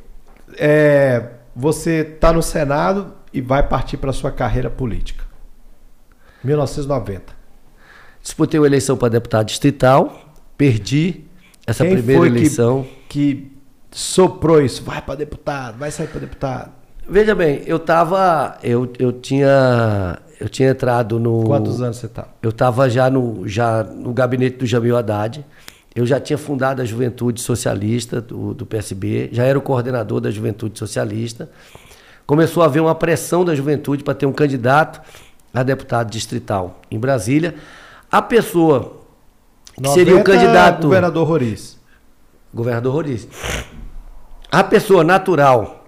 é, 0.56 1.22
você 1.54 1.96
está 2.14 2.32
no 2.32 2.42
Senado 2.42 3.12
e 3.30 3.42
vai 3.42 3.62
partir 3.62 3.98
para 3.98 4.10
sua 4.10 4.30
carreira 4.32 4.70
política. 4.70 5.22
1990. 6.42 7.34
Disputei 8.22 8.58
uma 8.58 8.66
eleição 8.66 8.96
para 8.96 9.08
deputado 9.10 9.46
distrital, 9.46 10.32
perdi 10.56 11.24
essa 11.66 11.84
Quem 11.84 11.96
primeira 11.96 12.22
foi 12.22 12.30
que- 12.30 12.36
eleição. 12.38 12.86
Que 13.06 13.52
soprou 13.90 14.62
isso, 14.62 14.82
vai 14.82 15.02
para 15.02 15.14
deputado, 15.16 15.76
vai 15.78 15.90
sair 15.90 16.06
para 16.06 16.20
deputado. 16.20 16.72
Veja 17.06 17.34
bem, 17.34 17.62
eu 17.66 17.78
tava. 17.78 18.56
Eu, 18.62 18.90
eu 18.98 19.12
tinha. 19.12 20.18
Eu 20.40 20.48
tinha 20.48 20.70
entrado 20.70 21.18
no. 21.18 21.44
Quantos 21.44 21.80
anos 21.80 21.96
você 21.96 22.06
estava? 22.06 22.28
Tá? 22.28 22.34
Eu 22.42 22.50
estava 22.50 22.88
já 22.88 23.10
no, 23.10 23.46
já 23.46 23.82
no 23.82 24.12
gabinete 24.12 24.58
do 24.58 24.66
Jamil 24.66 24.96
Haddad. 24.96 25.44
Eu 25.94 26.06
já 26.06 26.20
tinha 26.20 26.38
fundado 26.38 26.80
a 26.80 26.84
Juventude 26.84 27.40
Socialista 27.40 28.20
do, 28.20 28.54
do 28.54 28.64
PSB, 28.64 29.30
já 29.32 29.44
era 29.44 29.58
o 29.58 29.62
coordenador 29.62 30.20
da 30.20 30.30
Juventude 30.30 30.78
Socialista. 30.78 31.50
Começou 32.24 32.62
a 32.62 32.66
haver 32.66 32.80
uma 32.80 32.94
pressão 32.94 33.44
da 33.44 33.54
juventude 33.54 34.04
para 34.04 34.14
ter 34.14 34.26
um 34.26 34.32
candidato 34.32 35.00
a 35.52 35.62
deputado 35.62 36.10
distrital 36.10 36.80
em 36.90 36.98
Brasília. 36.98 37.54
A 38.12 38.20
pessoa 38.22 39.00
que 39.82 39.88
seria 39.88 40.16
o 40.16 40.22
candidato. 40.22 40.82
Governador 40.82 41.26
Roriz. 41.26 41.78
Governador 42.52 42.92
Roriz. 42.92 43.26
A 44.52 44.62
pessoa 44.62 45.02
natural 45.02 45.86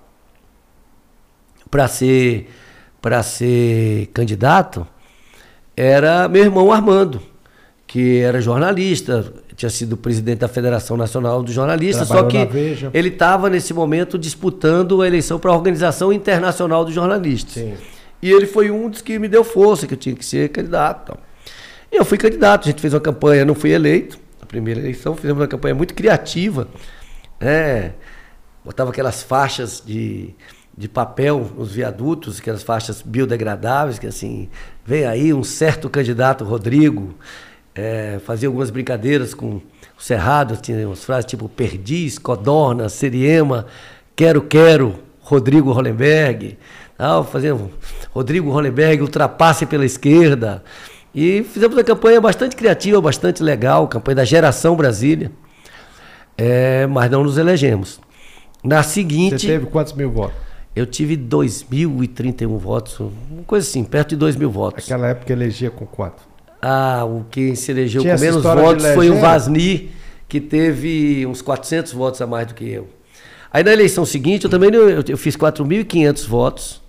para 1.71 1.87
ser 1.87 2.51
para 3.01 3.23
ser 3.23 4.07
candidato 4.13 4.87
era 5.77 6.29
meu 6.29 6.45
irmão 6.45 6.71
Armando, 6.71 7.23
que 7.87 8.19
era 8.19 8.41
jornalista, 8.41 9.33
tinha 9.57 9.71
sido 9.71 9.97
presidente 9.97 10.39
da 10.39 10.49
Federação 10.49 10.97
Nacional 10.97 11.43
dos 11.43 11.55
Jornalistas, 11.55 12.09
Trabalhou 12.09 12.31
só 12.31 12.47
que 12.47 12.91
ele 12.93 13.09
estava 13.09 13.49
nesse 13.51 13.75
momento 13.75 14.19
disputando 14.19 15.03
a 15.03 15.07
eleição 15.07 15.39
para 15.39 15.51
a 15.51 15.55
Organização 15.55 16.13
Internacional 16.13 16.85
dos 16.85 16.95
Jornalistas. 16.95 17.55
Sim. 17.55 17.75
E 18.23 18.31
ele 18.31 18.47
foi 18.47 18.71
um 18.71 18.89
dos 18.91 19.01
que 19.01 19.19
me 19.19 19.29
deu 19.29 19.43
força, 19.43 19.87
que 19.87 19.95
eu 19.95 19.99
tinha 19.99 20.15
que 20.15 20.25
ser 20.25 20.51
candidato. 20.51 21.17
E 21.91 21.97
eu 21.97 22.05
fui 22.05 22.19
candidato, 22.19 22.65
a 22.65 22.71
gente 22.71 22.81
fez 22.81 22.93
uma 22.93 23.01
campanha, 23.01 23.45
não 23.45 23.55
fui 23.55 23.71
eleito, 23.71 24.19
a 24.41 24.47
primeira 24.47 24.79
eleição, 24.79 25.17
fizemos 25.17 25.41
uma 25.41 25.49
campanha 25.49 25.75
muito 25.75 25.95
criativa, 25.95 26.69
né? 27.41 27.93
botava 28.65 28.91
aquelas 28.91 29.23
faixas 29.23 29.83
de 29.85 30.35
de 30.81 30.89
papel 30.89 31.47
nos 31.59 31.73
viadutos, 31.73 32.41
aquelas 32.41 32.63
faixas 32.63 33.03
biodegradáveis, 33.03 33.99
que 33.99 34.07
assim, 34.07 34.49
vem 34.83 35.05
aí 35.05 35.35
um 35.35 35.45
certo 35.45 35.91
candidato, 35.91 36.43
Rodrigo, 36.43 37.15
é, 37.75 38.19
fazia 38.25 38.49
algumas 38.49 38.71
brincadeiras 38.71 39.35
com 39.35 39.57
o 39.57 39.63
Cerrado, 39.99 40.57
tinha 40.57 40.87
umas 40.87 41.05
frases 41.05 41.27
tipo 41.27 41.51
perdiz, 41.51 42.19
codorna, 42.19 42.89
seriema, 42.89 43.67
quero, 44.17 44.41
quero, 44.41 44.99
Rodrigo 45.21 45.71
Hollenberg, 45.71 46.57
tal, 46.97 47.25
fazia 47.25 47.55
Rodrigo 48.11 48.51
Hollenberg, 48.51 49.03
ultrapasse 49.03 49.67
pela 49.67 49.85
esquerda. 49.85 50.65
E 51.15 51.43
fizemos 51.43 51.77
uma 51.77 51.85
campanha 51.85 52.23
bastante 52.23 52.57
criativa, 52.57 52.99
bastante 53.03 53.43
legal, 53.43 53.87
campanha 53.87 54.17
da 54.17 54.25
Geração 54.25 54.75
Brasília, 54.77 55.31
é, 56.39 56.87
mas 56.87 57.11
não 57.11 57.23
nos 57.23 57.37
elegemos. 57.37 58.01
Na 58.65 58.83
seguinte. 58.83 59.41
Você 59.41 59.47
teve 59.47 59.67
quantos 59.67 59.93
mil 59.93 60.11
votos? 60.11 60.50
Eu 60.75 60.87
tive 60.87 61.17
2.031 61.17 62.57
votos, 62.57 63.01
uma 63.01 63.43
coisa 63.47 63.67
assim, 63.67 63.83
perto 63.83 64.11
de 64.11 64.17
2 64.17 64.37
mil 64.37 64.51
votos. 64.51 64.89
Naquela 64.89 65.09
época 65.09 65.33
elegia 65.33 65.71
com 65.71 65.85
quanto? 65.85 66.23
Ah, 66.63 67.05
o 67.05 67.25
que 67.31 67.57
se 67.57 67.73
elegeu 67.73 68.03
Tinha 68.03 68.15
com 68.15 68.21
menos 68.21 68.43
votos 68.43 68.87
foi 68.95 69.11
o 69.11 69.19
Vasni, 69.19 69.91
que 70.29 70.41
teve 70.41 71.27
uns 71.27 71.43
400 71.43 71.93
votos 71.93 72.21
a 72.21 72.27
mais 72.27 72.47
do 72.47 72.55
que 72.55 72.69
eu. 72.69 72.89
Aí 73.53 73.65
na 73.65 73.73
eleição 73.73 74.05
seguinte, 74.05 74.45
eu 74.45 74.51
também 74.51 74.73
eu, 74.73 75.03
eu 75.09 75.19
fiz 75.19 75.37
4.500 75.37 76.27
votos 76.29 76.81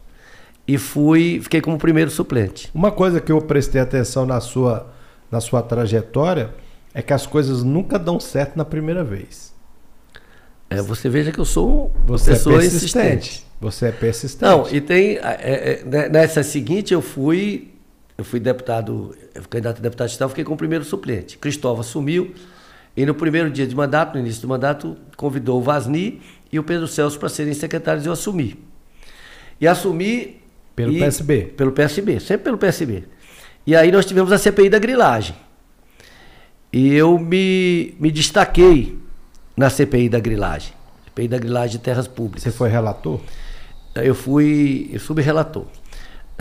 e 0.68 0.78
fui, 0.78 1.40
fiquei 1.42 1.60
como 1.60 1.78
primeiro 1.78 2.12
suplente. 2.12 2.70
Uma 2.74 2.92
coisa 2.92 3.20
que 3.20 3.32
eu 3.32 3.42
prestei 3.42 3.82
atenção 3.82 4.28
na 4.28 4.40
sua, 4.40 4.94
na 5.32 5.42
sua 5.42 5.64
trajetória 5.64 6.54
é 6.94 7.02
que 7.02 7.14
as 7.14 7.26
coisas 7.26 7.64
nunca 7.64 7.98
dão 7.98 8.20
certo 8.20 8.56
na 8.56 8.66
primeira 8.66 9.04
vez. 9.04 9.52
É, 10.70 10.82
você 10.82 11.10
veja 11.10 11.32
que 11.32 11.40
eu 11.40 11.46
sou 11.46 11.92
uma 12.06 12.18
você 12.18 12.32
é 12.32 12.34
pessoa 12.34 12.62
é 12.62 12.66
insistente. 12.66 13.51
Você 13.62 13.86
é 13.86 13.92
persistente. 13.92 14.44
Não, 14.44 14.68
e 14.70 14.82
tem. 14.82 15.18
É, 15.18 15.22
é, 15.22 15.84
né, 15.86 16.10
nessa 16.10 16.42
seguinte, 16.42 16.94
eu 16.94 17.02
fui. 17.02 17.70
Eu 18.18 18.26
fui 18.26 18.40
deputado, 18.40 19.16
eu 19.34 19.42
fui 19.42 19.50
candidato 19.50 19.78
a 19.78 19.82
deputado 19.82 20.10
estadual, 20.10 20.30
fiquei 20.30 20.44
com 20.44 20.54
o 20.54 20.58
primeiro 20.58 20.84
suplente. 20.84 21.38
Cristóvão 21.38 21.82
assumiu, 21.82 22.34
e 22.96 23.06
no 23.06 23.16
primeiro 23.16 23.50
dia 23.50 23.66
de 23.66 23.76
mandato, 23.76 24.14
no 24.16 24.20
início 24.20 24.42
do 24.42 24.48
mandato, 24.48 24.98
convidou 25.16 25.60
o 25.60 25.64
Vasni 25.64 26.22
e 26.52 26.60
o 26.60 26.64
Pedro 26.64 26.88
Celso 26.88 27.18
para 27.18 27.30
serem 27.30 27.54
secretários 27.54 28.06
e 28.06 28.10
eu 28.10 28.14
assumi. 28.14 28.60
E 29.60 29.68
assumi. 29.68 30.40
Pelo 30.76 30.92
e, 30.92 31.00
PSB? 31.00 31.42
Pelo 31.58 31.72
PSB, 31.72 32.20
sempre 32.20 32.44
pelo 32.44 32.58
PSB. 32.58 33.04
E 33.66 33.76
aí 33.76 33.92
nós 33.92 34.06
tivemos 34.06 34.32
a 34.32 34.38
CPI 34.38 34.70
da 34.70 34.80
grilagem. 34.80 35.36
E 36.74 36.94
eu 36.94 37.18
me, 37.18 37.96
me 38.00 38.12
destaquei 38.12 38.98
na 39.56 39.70
CPI 39.70 40.10
da 40.10 40.20
grilagem. 40.20 40.74
CPI 41.06 41.28
da 41.28 41.38
grilagem 41.38 41.78
de 41.78 41.80
terras 41.84 42.08
públicas. 42.08 42.44
Você 42.44 42.52
foi 42.52 42.70
relator? 42.70 43.20
Eu 43.96 44.16
fui 44.16 44.96
subrelator. 45.00 45.66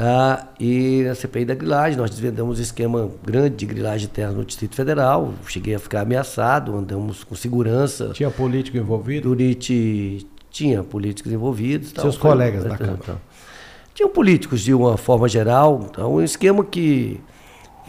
Ah, 0.02 0.46
e 0.58 1.02
na 1.04 1.14
CPI 1.14 1.44
da 1.44 1.54
grilagem, 1.54 1.98
nós 1.98 2.08
desvendamos 2.08 2.58
um 2.58 2.62
esquema 2.62 3.10
grande 3.22 3.56
de 3.56 3.66
grilagem 3.66 4.06
de 4.06 4.08
terra 4.08 4.32
no 4.32 4.44
Distrito 4.44 4.74
Federal. 4.74 5.34
Cheguei 5.46 5.74
a 5.74 5.78
ficar 5.78 6.00
ameaçado, 6.00 6.74
andamos 6.74 7.22
com 7.22 7.34
segurança. 7.34 8.10
Tinha 8.14 8.30
político 8.30 8.78
envolvido? 8.78 9.28
Durante, 9.34 10.26
tinha 10.50 10.82
políticos 10.82 11.30
envolvidos. 11.30 11.90
Seus 11.90 12.16
tal, 12.16 12.30
colegas 12.30 12.62
foi, 12.62 12.70
da 12.70 12.78
Câmara? 12.78 13.00
Tal. 13.04 13.20
Tinham 13.92 14.08
políticos 14.08 14.62
de 14.62 14.72
uma 14.72 14.96
forma 14.96 15.28
geral. 15.28 15.86
Então, 15.90 16.14
um 16.14 16.22
esquema 16.22 16.64
que 16.64 17.20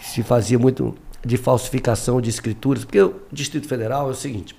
se 0.01 0.21
fazia 0.21 0.59
muito 0.59 0.93
de 1.25 1.37
falsificação 1.37 2.19
de 2.19 2.29
escrituras, 2.29 2.83
porque 2.83 3.01
o 3.01 3.21
Distrito 3.31 3.67
Federal 3.67 4.09
é 4.09 4.11
o 4.11 4.15
seguinte: 4.15 4.53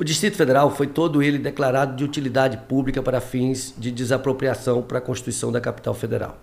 o 0.00 0.04
Distrito 0.04 0.34
Federal 0.34 0.70
foi 0.70 0.86
todo 0.86 1.22
ele 1.22 1.36
declarado 1.36 1.94
de 1.94 2.02
utilidade 2.02 2.56
pública 2.56 3.02
para 3.02 3.20
fins 3.20 3.74
de 3.76 3.90
desapropriação 3.90 4.80
para 4.80 4.96
a 4.96 5.00
Constituição 5.00 5.52
da 5.52 5.60
capital 5.60 5.92
federal. 5.92 6.38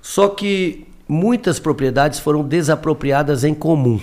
Só 0.00 0.28
que 0.28 0.86
muitas 1.08 1.58
propriedades 1.58 2.20
foram 2.20 2.44
desapropriadas 2.44 3.42
em 3.42 3.52
comum. 3.52 4.00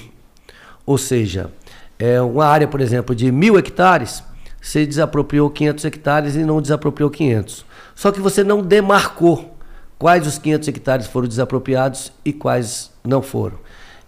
Ou 0.85 0.97
seja, 0.97 1.49
é 1.97 2.21
uma 2.21 2.45
área, 2.45 2.67
por 2.67 2.81
exemplo, 2.81 3.15
de 3.15 3.31
mil 3.31 3.57
hectares, 3.57 4.21
você 4.61 4.85
desapropriou 4.85 5.49
500 5.49 5.85
hectares 5.85 6.35
e 6.35 6.39
não 6.39 6.61
desapropriou 6.61 7.09
500. 7.09 7.65
Só 7.95 8.11
que 8.11 8.19
você 8.19 8.43
não 8.43 8.61
demarcou 8.61 9.55
quais 9.97 10.27
os 10.27 10.37
500 10.37 10.67
hectares 10.67 11.07
foram 11.07 11.25
desapropriados 11.25 12.11
e 12.25 12.33
quais 12.33 12.91
não 13.01 13.21
foram. 13.21 13.57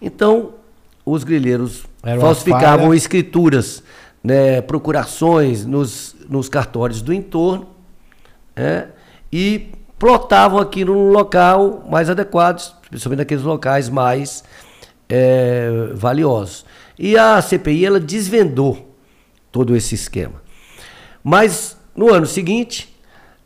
Então, 0.02 0.52
os 1.02 1.24
grileiros 1.24 1.86
falsificavam 2.20 2.92
escrituras 2.92 3.82
né, 4.24 4.62
procurações 4.62 5.66
nos, 5.66 6.16
nos 6.30 6.48
cartórios 6.48 7.02
do 7.02 7.12
entorno 7.12 7.68
né, 8.56 8.88
e 9.30 9.68
plotavam 9.98 10.58
aqui 10.58 10.82
no 10.82 11.10
local 11.10 11.86
mais 11.90 12.08
adequado, 12.08 12.74
principalmente 12.88 13.18
naqueles 13.18 13.44
locais 13.44 13.90
mais 13.90 14.42
é, 15.10 15.90
valiosos. 15.92 16.64
E 16.98 17.18
a 17.18 17.40
CPI 17.42 17.84
ela 17.84 18.00
desvendou 18.00 18.96
todo 19.52 19.76
esse 19.76 19.94
esquema. 19.94 20.42
Mas 21.22 21.76
no 21.94 22.12
ano 22.12 22.26
seguinte, 22.26 22.96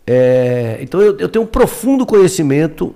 é, 0.07 0.79
então 0.81 1.01
eu, 1.01 1.19
eu, 1.19 1.29
tenho 1.29 1.45
um 1.45 1.49
profundo 1.49 2.07
conhecimento 2.07 2.95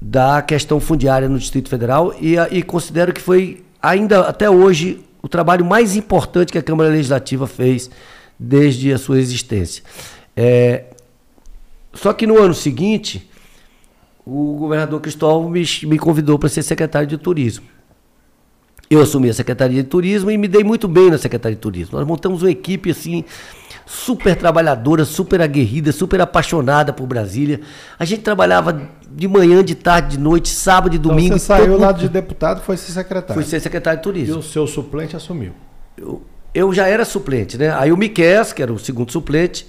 da 0.00 0.40
questão 0.40 0.78
fundiária 0.78 1.28
no 1.28 1.38
Distrito 1.38 1.68
Federal 1.68 2.14
e, 2.20 2.36
e 2.50 2.62
considero 2.62 3.12
que 3.12 3.20
foi 3.20 3.64
ainda 3.82 4.20
até 4.20 4.48
hoje 4.48 5.04
o 5.22 5.28
trabalho 5.28 5.64
mais 5.64 5.96
importante 5.96 6.52
que 6.52 6.58
a 6.58 6.62
Câmara 6.62 6.90
Legislativa 6.90 7.46
fez 7.46 7.90
desde 8.38 8.92
a 8.92 8.98
sua 8.98 9.18
existência. 9.18 9.82
É, 10.36 10.84
só 11.92 12.12
que 12.12 12.26
no 12.26 12.38
ano 12.38 12.54
seguinte, 12.54 13.28
o 14.24 14.56
governador 14.58 15.00
Cristóvão 15.00 15.50
me, 15.50 15.64
me 15.84 15.98
convidou 15.98 16.38
para 16.38 16.48
ser 16.48 16.62
secretário 16.62 17.08
de 17.08 17.18
Turismo. 17.18 17.66
Eu 18.90 19.02
assumi 19.02 19.28
a 19.28 19.34
Secretaria 19.34 19.82
de 19.82 19.88
Turismo 19.88 20.30
e 20.30 20.38
me 20.38 20.48
dei 20.48 20.64
muito 20.64 20.88
bem 20.88 21.10
na 21.10 21.18
Secretaria 21.18 21.56
de 21.56 21.60
Turismo. 21.60 21.98
Nós 21.98 22.06
montamos 22.06 22.42
uma 22.42 22.50
equipe 22.50 22.90
assim 22.90 23.24
super 23.88 24.36
trabalhadora, 24.36 25.04
super 25.06 25.40
aguerrida, 25.40 25.90
super 25.92 26.20
apaixonada 26.20 26.92
por 26.92 27.06
Brasília. 27.06 27.60
A 27.98 28.04
gente 28.04 28.20
trabalhava 28.20 28.88
de 29.10 29.26
manhã, 29.26 29.64
de 29.64 29.74
tarde, 29.74 30.16
de 30.16 30.22
noite, 30.22 30.50
sábado 30.50 30.94
e 30.94 30.98
domingo. 30.98 31.28
Então 31.28 31.38
você 31.38 31.46
saiu 31.46 31.72
todo... 31.72 31.80
lá 31.80 31.92
de 31.92 32.06
deputado 32.06 32.60
foi 32.60 32.76
ser 32.76 32.92
secretário. 32.92 33.34
Fui 33.34 33.42
ser 33.42 33.60
secretário 33.60 33.98
de 33.98 34.02
turismo. 34.02 34.36
E 34.36 34.38
o 34.38 34.42
seu 34.42 34.66
suplente 34.66 35.16
assumiu? 35.16 35.52
Eu, 35.96 36.22
eu 36.54 36.72
já 36.74 36.86
era 36.86 37.02
suplente, 37.06 37.56
né? 37.56 37.74
Aí 37.74 37.90
o 37.90 37.96
Miquel, 37.96 38.44
que 38.54 38.62
era 38.62 38.72
o 38.72 38.78
segundo 38.78 39.10
suplente, 39.10 39.66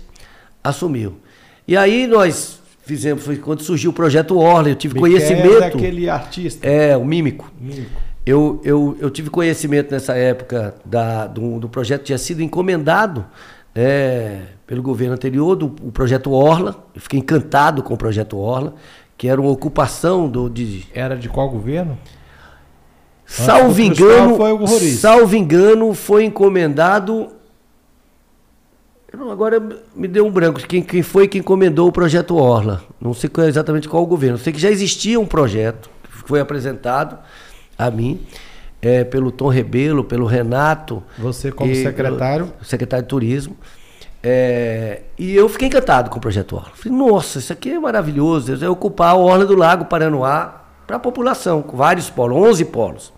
assumiu. 0.61 1.17
E 1.65 1.77
aí 1.77 2.05
nós 2.05 2.59
fizemos, 2.83 3.23
foi 3.23 3.37
quando 3.37 3.61
surgiu 3.61 3.91
o 3.91 3.93
projeto 3.93 4.37
Orla, 4.37 4.69
eu 4.69 4.75
tive 4.75 4.95
Miquel 4.95 5.11
conhecimento. 5.11 5.63
É 5.63 5.67
aquele 5.67 6.09
artista. 6.09 6.67
É, 6.67 6.97
o 6.97 7.05
mímico. 7.05 7.49
Mímico. 7.57 8.09
Eu, 8.25 8.61
eu, 8.65 8.97
eu 8.99 9.09
tive 9.09 9.29
conhecimento 9.29 9.91
nessa 9.91 10.13
época 10.13 10.75
da, 10.83 11.25
do, 11.25 11.57
do 11.57 11.69
projeto, 11.69 12.03
tinha 12.03 12.17
sido 12.17 12.43
encomendado 12.43 13.25
é, 13.79 14.41
pelo 14.67 14.81
governo 14.81 15.13
anterior, 15.13 15.55
do 15.55 15.67
o 15.81 15.91
projeto 15.91 16.31
Orla. 16.31 16.83
Eu 16.93 17.01
fiquei 17.01 17.19
encantado 17.19 17.81
com 17.81 17.93
o 17.93 17.97
projeto 17.97 18.37
Orla, 18.37 18.75
que 19.17 19.27
era 19.27 19.39
uma 19.39 19.49
ocupação 19.49 20.27
do. 20.27 20.49
De... 20.49 20.85
Era 20.93 21.15
de 21.15 21.29
qual 21.29 21.49
governo? 21.49 21.97
Salvo 23.25 23.79
engano, 23.79 24.35
foi 24.35 24.67
salvo 24.91 25.35
engano, 25.35 25.93
foi 25.93 26.25
encomendado 26.25 27.31
Agora 29.31 29.59
me 29.95 30.07
deu 30.07 30.25
um 30.25 30.31
branco. 30.31 30.59
Quem, 30.67 30.83
quem 30.83 31.01
foi 31.01 31.27
que 31.27 31.39
encomendou 31.39 31.87
o 31.87 31.91
projeto 31.91 32.35
Orla? 32.35 32.83
Não 33.01 33.13
sei 33.13 33.29
exatamente 33.47 33.89
qual 33.89 34.03
o 34.03 34.05
governo. 34.05 34.37
Sei 34.37 34.53
que 34.53 34.59
já 34.59 34.69
existia 34.69 35.19
um 35.19 35.25
projeto 35.25 35.89
que 36.03 36.27
foi 36.27 36.39
apresentado 36.39 37.17
a 37.77 37.89
mim 37.89 38.19
é, 38.81 39.03
pelo 39.03 39.31
Tom 39.31 39.47
Rebelo, 39.47 40.03
pelo 40.03 40.25
Renato. 40.25 41.03
Você 41.17 41.51
como 41.51 41.71
e, 41.71 41.83
secretário? 41.83 42.53
secretário 42.61 43.03
de 43.03 43.09
Turismo. 43.09 43.57
É, 44.21 45.01
e 45.17 45.35
eu 45.35 45.47
fiquei 45.47 45.67
encantado 45.67 46.09
com 46.09 46.17
o 46.17 46.21
projeto 46.21 46.55
Orla. 46.55 46.71
Falei, 46.73 46.97
nossa, 46.97 47.39
isso 47.39 47.53
aqui 47.53 47.71
é 47.71 47.79
maravilhoso. 47.79 48.63
É 48.63 48.69
ocupar 48.69 49.11
a 49.11 49.15
Orla 49.15 49.45
do 49.45 49.55
Lago 49.55 49.85
Paranoá 49.85 50.63
para 50.85 50.97
a 50.97 50.99
população, 50.99 51.61
com 51.61 51.77
vários 51.77 52.09
polos, 52.09 52.37
11 52.37 52.65
polos. 52.65 53.13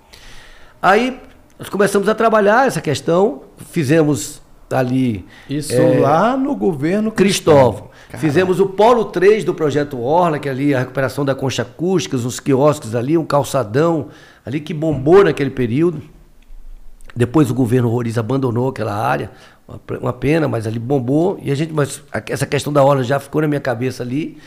Aí 0.82 1.20
nós 1.58 1.70
começamos 1.70 2.10
a 2.10 2.16
trabalhar 2.16 2.68
essa 2.68 2.82
questão, 2.82 3.44
fizemos 3.72 4.42
ali. 4.74 5.26
Isso 5.50 5.74
é, 5.74 6.00
lá 6.00 6.36
no 6.36 6.56
governo 6.56 7.12
Cristóvão. 7.12 7.90
Fizemos 8.18 8.60
o 8.60 8.68
polo 8.68 9.06
3 9.06 9.44
do 9.44 9.54
projeto 9.54 10.00
Orla, 10.00 10.38
que 10.38 10.50
é 10.50 10.52
ali 10.52 10.76
a 10.76 10.80
recuperação 10.80 11.24
da 11.24 11.34
concha 11.34 11.62
acústica, 11.62 12.18
uns 12.18 12.40
quiosques 12.40 12.94
ali, 12.94 13.18
um 13.18 13.26
calçadão 13.26 14.08
ali 14.46 14.60
que 14.60 14.74
bombou 14.74 15.24
naquele 15.24 15.50
período. 15.50 16.02
Depois 17.16 17.50
o 17.50 17.54
governo 17.54 17.90
Roriz 17.90 18.18
abandonou 18.18 18.70
aquela 18.70 18.94
área, 18.94 19.32
uma 20.00 20.14
pena, 20.14 20.48
mas 20.48 20.68
ali 20.68 20.80
bombou. 20.80 21.40
E 21.42 21.52
a 21.52 21.56
gente, 21.56 21.74
mas 21.74 22.02
essa 22.28 22.46
questão 22.46 22.72
da 22.72 22.84
orla 22.84 23.04
já 23.04 23.20
ficou 23.20 23.42
na 23.42 23.48
minha 23.48 23.62
cabeça 23.62 24.04
ali. 24.04 24.38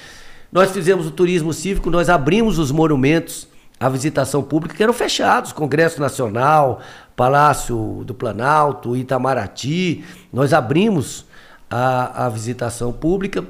Nós 0.52 0.70
fizemos 0.70 1.06
o 1.06 1.10
turismo 1.10 1.52
cívico, 1.52 1.90
nós 1.90 2.08
abrimos 2.08 2.58
os 2.58 2.70
monumentos 2.70 3.48
à 3.84 3.88
visitação 3.90 4.42
pública 4.42 4.74
que 4.74 4.82
eram 4.82 4.94
fechados, 4.94 5.52
Congresso 5.52 6.00
Nacional, 6.00 6.80
Palácio 7.14 8.02
do 8.06 8.14
Planalto, 8.14 8.96
Itamaraty. 8.96 10.02
Nós 10.32 10.54
abrimos 10.54 11.26
a, 11.68 12.24
a 12.24 12.28
visitação 12.30 12.94
pública. 12.94 13.44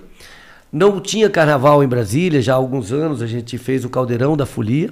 Não 0.73 1.01
tinha 1.01 1.31
carnaval 1.31 1.85
em 1.85 1.87
Brasília, 1.87 2.43
já 2.43 2.55
há 2.55 2.57
alguns 2.57 2.91
anos 2.91 3.23
a 3.23 3.29
gente 3.29 3.57
fez 3.57 3.85
o 3.85 3.89
Caldeirão 3.89 4.37
da 4.37 4.45
Folia. 4.45 4.91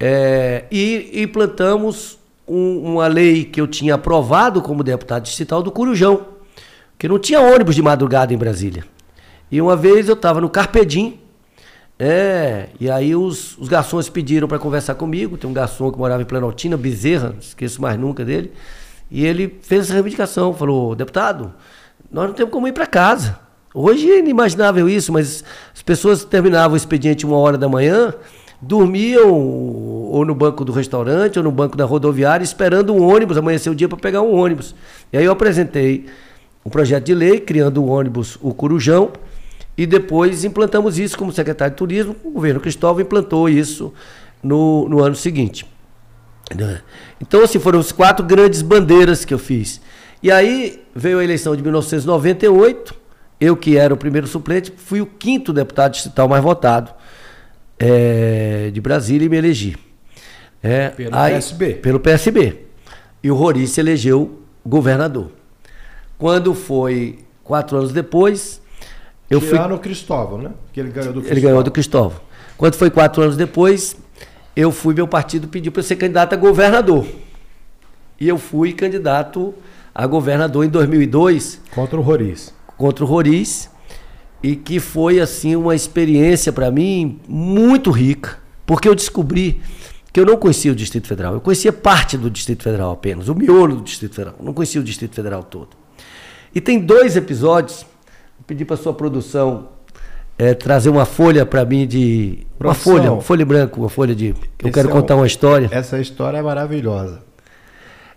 É, 0.00 0.64
e 0.68 1.22
implantamos 1.22 2.18
um, 2.48 2.94
uma 2.94 3.06
lei 3.06 3.44
que 3.44 3.60
eu 3.60 3.68
tinha 3.68 3.94
aprovado 3.94 4.60
como 4.60 4.82
deputado 4.82 5.22
distrital 5.22 5.62
do 5.62 5.70
Curujão, 5.70 6.26
que 6.98 7.06
não 7.06 7.20
tinha 7.20 7.40
ônibus 7.40 7.76
de 7.76 7.82
madrugada 7.82 8.34
em 8.34 8.36
Brasília. 8.36 8.84
E 9.48 9.62
uma 9.62 9.76
vez 9.76 10.08
eu 10.08 10.14
estava 10.14 10.40
no 10.40 10.50
Carpedim, 10.50 11.19
é, 12.02 12.70
e 12.80 12.90
aí 12.90 13.14
os, 13.14 13.58
os 13.58 13.68
garçons 13.68 14.08
pediram 14.08 14.48
para 14.48 14.58
conversar 14.58 14.94
comigo. 14.94 15.36
Tem 15.36 15.50
um 15.50 15.52
garçom 15.52 15.92
que 15.92 15.98
morava 15.98 16.22
em 16.22 16.24
Planaltina, 16.24 16.74
Bezerra, 16.74 17.28
não 17.28 17.38
esqueço 17.38 17.82
mais 17.82 18.00
nunca 18.00 18.24
dele. 18.24 18.52
E 19.10 19.26
ele 19.26 19.58
fez 19.60 19.82
essa 19.82 19.92
reivindicação, 19.92 20.54
falou, 20.54 20.94
deputado, 20.94 21.52
nós 22.10 22.26
não 22.26 22.32
temos 22.32 22.50
como 22.50 22.66
ir 22.66 22.72
para 22.72 22.86
casa. 22.86 23.38
Hoje 23.74 24.10
é 24.10 24.18
inimaginável 24.18 24.88
isso, 24.88 25.12
mas 25.12 25.44
as 25.74 25.82
pessoas 25.82 26.24
terminavam 26.24 26.72
o 26.72 26.76
expediente 26.76 27.26
uma 27.26 27.36
hora 27.36 27.58
da 27.58 27.68
manhã, 27.68 28.14
dormiam 28.62 29.30
ou 29.30 30.24
no 30.24 30.34
banco 30.34 30.64
do 30.64 30.72
restaurante 30.72 31.38
ou 31.38 31.42
no 31.42 31.52
banco 31.52 31.76
da 31.76 31.84
rodoviária 31.84 32.42
esperando 32.42 32.94
um 32.94 33.02
ônibus, 33.02 33.36
amanhecer 33.36 33.70
o 33.70 33.74
dia 33.74 33.88
para 33.90 33.98
pegar 33.98 34.22
um 34.22 34.34
ônibus. 34.34 34.74
E 35.12 35.18
aí 35.18 35.24
eu 35.26 35.32
apresentei 35.32 36.06
um 36.64 36.70
projeto 36.70 37.04
de 37.04 37.14
lei 37.14 37.40
criando 37.40 37.82
o 37.82 37.88
ônibus 37.88 38.38
O 38.40 38.54
Corujão 38.54 39.10
e 39.80 39.86
depois 39.86 40.44
implantamos 40.44 40.98
isso 40.98 41.16
como 41.16 41.32
secretário 41.32 41.72
de 41.72 41.78
turismo. 41.78 42.14
O 42.22 42.32
governo 42.32 42.60
Cristóvão 42.60 43.00
implantou 43.00 43.48
isso 43.48 43.94
no, 44.42 44.86
no 44.90 45.02
ano 45.02 45.16
seguinte. 45.16 45.66
Então, 47.18 47.42
assim, 47.42 47.58
foram 47.58 47.78
as 47.78 47.90
quatro 47.90 48.22
grandes 48.26 48.60
bandeiras 48.60 49.24
que 49.24 49.32
eu 49.32 49.38
fiz. 49.38 49.80
E 50.22 50.30
aí 50.30 50.84
veio 50.94 51.18
a 51.18 51.24
eleição 51.24 51.56
de 51.56 51.62
1998, 51.62 52.94
eu 53.40 53.56
que 53.56 53.78
era 53.78 53.94
o 53.94 53.96
primeiro 53.96 54.26
suplente, 54.26 54.70
fui 54.76 55.00
o 55.00 55.06
quinto 55.06 55.50
deputado 55.50 55.92
distrital 55.92 56.28
mais 56.28 56.42
votado 56.42 56.92
é, 57.78 58.70
de 58.70 58.82
Brasília 58.82 59.24
e 59.24 59.28
me 59.30 59.38
elegi. 59.38 59.78
É, 60.62 60.90
pelo 60.90 61.16
aí, 61.16 61.32
PSB. 61.32 61.74
Pelo 61.76 62.00
PSB. 62.00 62.66
E 63.22 63.30
o 63.30 63.34
Rori 63.34 63.66
se 63.66 63.80
elegeu 63.80 64.42
governador. 64.62 65.30
Quando 66.18 66.52
foi 66.52 67.20
quatro 67.42 67.78
anos 67.78 67.92
depois, 67.92 68.60
eu 69.30 69.40
fui. 69.40 69.58
no 69.58 69.78
Cristóvão, 69.78 70.38
né? 70.38 70.50
Que 70.72 70.80
ele 70.80 70.90
ganhou 70.90 71.12
do 71.12 71.20
Cristóvão. 71.20 71.32
Ele 71.32 71.40
ganhou 71.40 71.62
do 71.62 71.70
Cristóvão. 71.70 72.20
Quando 72.58 72.74
foi 72.74 72.90
quatro 72.90 73.22
anos 73.22 73.36
depois, 73.36 73.96
eu 74.54 74.70
fui, 74.70 74.92
meu 74.92 75.08
partido 75.08 75.48
pediu 75.48 75.72
para 75.72 75.82
ser 75.82 75.96
candidato 75.96 76.34
a 76.34 76.36
governador. 76.36 77.06
E 78.18 78.28
eu 78.28 78.36
fui 78.36 78.72
candidato 78.72 79.54
a 79.94 80.06
governador 80.06 80.64
em 80.64 80.68
2002. 80.68 81.60
Contra 81.74 81.98
o 81.98 82.02
Roriz. 82.02 82.52
Contra 82.76 83.04
o 83.04 83.06
Roriz 83.06 83.70
e 84.42 84.56
que 84.56 84.80
foi 84.80 85.20
assim 85.20 85.54
uma 85.54 85.74
experiência 85.74 86.52
para 86.52 86.70
mim 86.70 87.20
muito 87.28 87.90
rica, 87.90 88.38
porque 88.64 88.88
eu 88.88 88.94
descobri 88.94 89.60
que 90.12 90.18
eu 90.18 90.26
não 90.26 90.36
conhecia 90.36 90.72
o 90.72 90.74
Distrito 90.74 91.06
Federal, 91.06 91.34
eu 91.34 91.40
conhecia 91.40 91.72
parte 91.72 92.16
do 92.16 92.30
Distrito 92.30 92.62
Federal 92.62 92.90
apenas, 92.90 93.28
o 93.28 93.34
miolo 93.34 93.76
do 93.76 93.82
Distrito 93.82 94.14
Federal, 94.14 94.36
não 94.42 94.52
conhecia 94.52 94.80
o 94.80 94.84
Distrito 94.84 95.14
Federal 95.14 95.44
todo. 95.44 95.68
E 96.54 96.60
tem 96.60 96.80
dois 96.80 97.16
episódios, 97.16 97.86
pedir 98.46 98.64
para 98.64 98.76
sua 98.76 98.92
produção 98.92 99.68
é, 100.40 100.54
trazer 100.54 100.88
uma 100.88 101.04
folha 101.04 101.44
para 101.44 101.66
mim 101.66 101.86
de 101.86 102.46
uma 102.58 102.72
folha, 102.72 103.12
uma 103.12 103.20
folha 103.20 103.44
branca, 103.44 103.78
uma 103.78 103.90
folha 103.90 104.14
de 104.14 104.34
eu 104.62 104.72
quero 104.72 104.88
é 104.88 104.92
contar 104.92 105.16
uma 105.16 105.26
história. 105.26 105.68
Essa 105.70 106.00
história 106.00 106.38
é 106.38 106.42
maravilhosa. 106.42 107.20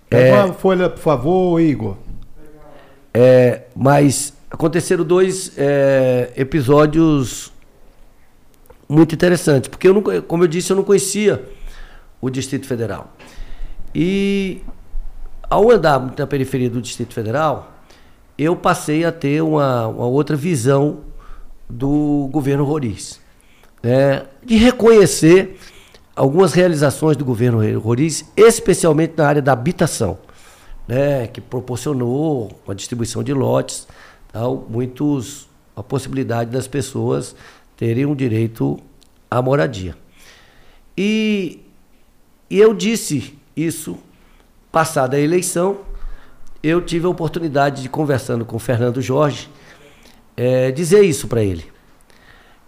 Pega 0.09 0.37
é, 0.37 0.43
uma 0.45 0.53
folha, 0.53 0.89
por 0.89 0.99
favor, 0.99 1.59
Igor. 1.59 1.97
É, 3.13 3.63
mas 3.75 4.33
aconteceram 4.49 5.03
dois 5.03 5.51
é, 5.57 6.31
episódios 6.37 7.51
muito 8.87 9.13
interessantes, 9.13 9.67
porque 9.67 9.87
eu 9.87 9.93
não, 9.93 10.01
como 10.21 10.43
eu 10.43 10.47
disse, 10.47 10.71
eu 10.71 10.77
não 10.77 10.83
conhecia 10.83 11.43
o 12.21 12.29
Distrito 12.29 12.65
Federal. 12.67 13.13
E 13.93 14.61
ao 15.49 15.69
andar 15.69 16.13
na 16.17 16.25
periferia 16.25 16.69
do 16.69 16.81
Distrito 16.81 17.13
Federal, 17.13 17.72
eu 18.37 18.55
passei 18.55 19.05
a 19.05 19.11
ter 19.11 19.41
uma, 19.41 19.87
uma 19.87 20.05
outra 20.05 20.35
visão 20.35 21.01
do 21.69 22.29
governo 22.31 22.63
Roriz. 22.63 23.19
Né? 23.81 24.23
De 24.43 24.55
reconhecer 24.55 25.59
algumas 26.15 26.53
realizações 26.53 27.17
do 27.17 27.25
governo 27.25 27.79
Roriz, 27.79 28.25
especialmente 28.35 29.13
na 29.17 29.27
área 29.27 29.41
da 29.41 29.53
habitação, 29.53 30.17
né? 30.87 31.27
que 31.27 31.41
proporcionou 31.41 32.51
a 32.67 32.73
distribuição 32.73 33.23
de 33.23 33.33
lotes 33.33 33.87
então, 34.33 34.65
muitos 34.67 35.47
a 35.75 35.83
possibilidade 35.83 36.49
das 36.49 36.67
pessoas 36.67 37.35
terem 37.77 38.07
um 38.07 38.15
direito 38.15 38.79
à 39.29 39.43
moradia. 39.43 39.95
E, 40.97 41.61
e 42.49 42.59
eu 42.59 42.73
disse 42.73 43.37
isso 43.55 43.95
passada 44.71 45.17
a 45.17 45.19
eleição, 45.19 45.81
eu 46.63 46.81
tive 46.81 47.05
a 47.05 47.09
oportunidade 47.09 47.81
de 47.81 47.89
conversando 47.89 48.45
com 48.45 48.55
o 48.55 48.59
Fernando 48.59 49.01
Jorge, 49.01 49.49
é, 50.35 50.71
dizer 50.71 51.03
isso 51.03 51.27
para 51.27 51.43
ele. 51.43 51.65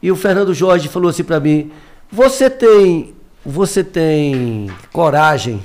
E 0.02 0.12
o 0.12 0.16
Fernando 0.16 0.54
Jorge 0.54 0.90
falou 0.90 1.10
assim 1.10 1.24
para 1.24 1.40
mim: 1.40 1.72
"Você 2.12 2.50
tem, 2.50 3.16
você 3.44 3.84
tem 3.84 4.70
coragem 4.92 5.64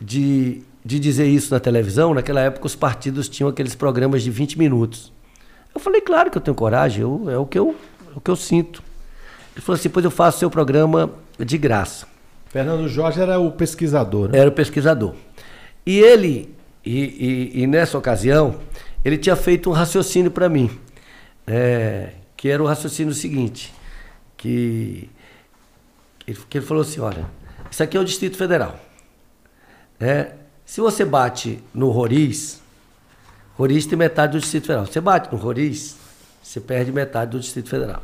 de 0.00 0.64
de 0.84 0.98
dizer 0.98 1.26
isso 1.26 1.52
na 1.54 1.60
televisão, 1.60 2.12
naquela 2.12 2.40
época 2.40 2.66
os 2.66 2.74
partidos 2.74 3.28
tinham 3.28 3.48
aqueles 3.48 3.74
programas 3.74 4.22
de 4.22 4.30
20 4.30 4.58
minutos. 4.58 5.12
Eu 5.74 5.80
falei, 5.80 6.00
claro 6.00 6.30
que 6.30 6.36
eu 6.36 6.42
tenho 6.42 6.54
coragem, 6.54 7.02
eu, 7.02 7.30
é 7.30 7.38
o 7.38 7.46
que 7.46 7.58
eu, 7.58 7.76
é 8.12 8.18
o 8.18 8.20
que 8.20 8.30
eu 8.30 8.36
sinto. 8.36 8.82
Ele 9.54 9.64
falou 9.64 9.78
assim, 9.78 9.88
pois 9.88 10.04
eu 10.04 10.10
faço 10.10 10.40
seu 10.40 10.50
programa 10.50 11.10
de 11.38 11.56
graça. 11.56 12.06
Fernando 12.48 12.88
Jorge 12.88 13.20
era 13.20 13.38
o 13.38 13.50
pesquisador, 13.52 14.28
né? 14.28 14.38
Era 14.38 14.48
o 14.50 14.52
pesquisador. 14.52 15.14
E 15.86 15.98
ele, 15.98 16.54
e, 16.84 17.52
e, 17.54 17.62
e 17.62 17.66
nessa 17.66 17.96
ocasião, 17.96 18.60
ele 19.04 19.18
tinha 19.18 19.36
feito 19.36 19.70
um 19.70 19.72
raciocínio 19.72 20.30
para 20.30 20.48
mim, 20.48 20.70
é, 21.46 22.12
que 22.36 22.48
era 22.48 22.62
o 22.62 22.66
raciocínio 22.66 23.14
seguinte, 23.14 23.72
que, 24.36 25.08
que 26.48 26.58
ele 26.58 26.66
falou 26.66 26.82
assim, 26.82 27.00
olha, 27.00 27.26
isso 27.70 27.82
aqui 27.82 27.96
é 27.96 28.00
o 28.00 28.04
Distrito 28.04 28.36
Federal. 28.36 28.78
É, 30.00 30.32
se 30.64 30.80
você 30.80 31.04
bate 31.04 31.62
no 31.72 31.90
Roriz, 31.90 32.60
Roriz 33.54 33.86
tem 33.86 33.96
metade 33.96 34.32
do 34.32 34.40
Distrito 34.40 34.66
Federal. 34.66 34.86
Você 34.86 35.00
bate 35.00 35.32
no 35.32 35.38
Roriz, 35.38 35.96
você 36.42 36.60
perde 36.60 36.90
metade 36.90 37.30
do 37.30 37.40
Distrito 37.40 37.68
Federal. 37.68 38.02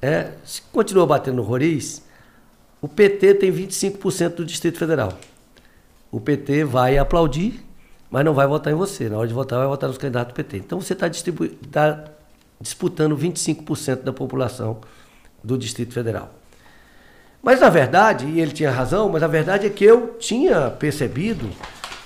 É, 0.00 0.32
se 0.44 0.60
continua 0.62 1.06
batendo 1.06 1.36
no 1.36 1.42
Roriz, 1.42 2.02
o 2.80 2.88
PT 2.88 3.34
tem 3.34 3.52
25% 3.52 4.34
do 4.34 4.44
Distrito 4.44 4.78
Federal. 4.78 5.16
O 6.12 6.20
PT 6.20 6.64
vai 6.64 6.98
aplaudir, 6.98 7.64
mas 8.10 8.24
não 8.24 8.34
vai 8.34 8.46
votar 8.46 8.70
em 8.70 8.76
você. 8.76 9.08
Na 9.08 9.16
hora 9.16 9.26
de 9.26 9.32
votar, 9.32 9.58
vai 9.58 9.66
votar 9.66 9.88
nos 9.88 9.98
candidatos 9.98 10.34
do 10.34 10.36
PT. 10.36 10.58
Então 10.58 10.80
você 10.80 10.92
está 10.92 11.10
tá 11.70 12.04
disputando 12.60 13.16
25% 13.16 14.02
da 14.02 14.12
população 14.12 14.78
do 15.42 15.56
Distrito 15.56 15.94
Federal. 15.94 16.30
Mas 17.42 17.60
na 17.60 17.70
verdade, 17.70 18.26
e 18.26 18.40
ele 18.40 18.52
tinha 18.52 18.70
razão, 18.70 19.08
mas 19.08 19.22
a 19.22 19.26
verdade 19.26 19.66
é 19.66 19.70
que 19.70 19.84
eu 19.84 20.16
tinha 20.18 20.70
percebido 20.70 21.48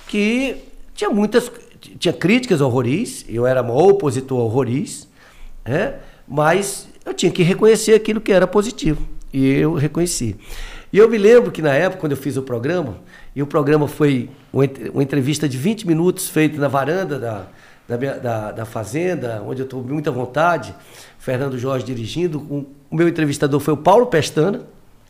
que 0.07 0.63
tinha 0.95 1.09
muitas. 1.09 1.51
tinha 1.99 2.13
críticas 2.13 2.61
ao 2.61 2.69
Roriz, 2.69 3.25
eu 3.27 3.45
era 3.45 3.61
um 3.61 3.75
opositor 3.75 4.39
ao 4.39 4.47
Roriz, 4.47 5.07
né? 5.63 5.99
mas 6.27 6.87
eu 7.05 7.13
tinha 7.13 7.31
que 7.31 7.43
reconhecer 7.43 7.93
aquilo 7.93 8.19
que 8.19 8.31
era 8.31 8.47
positivo. 8.47 9.07
E 9.31 9.45
eu 9.45 9.73
reconheci. 9.73 10.35
E 10.91 10.97
eu 10.97 11.09
me 11.09 11.17
lembro 11.17 11.51
que 11.51 11.61
na 11.61 11.73
época, 11.73 11.99
quando 11.99 12.13
eu 12.13 12.17
fiz 12.17 12.37
o 12.37 12.41
programa, 12.41 12.97
e 13.35 13.43
o 13.43 13.47
programa 13.47 13.87
foi 13.87 14.29
uma 14.53 15.03
entrevista 15.03 15.47
de 15.47 15.57
20 15.57 15.85
minutos 15.85 16.29
feita 16.29 16.57
na 16.57 16.67
varanda 16.67 17.19
da, 17.19 17.47
da, 17.87 17.97
minha, 17.97 18.13
da, 18.15 18.51
da 18.51 18.65
fazenda, 18.65 19.43
onde 19.45 19.61
eu 19.61 19.65
estou 19.65 19.83
muita 19.83 20.11
vontade, 20.11 20.73
Fernando 21.19 21.57
Jorge 21.57 21.85
dirigindo. 21.85 22.39
O 22.39 22.95
meu 22.95 23.07
entrevistador 23.07 23.59
foi 23.59 23.73
o 23.73 23.77
Paulo 23.77 24.07
Pestana, 24.07 24.61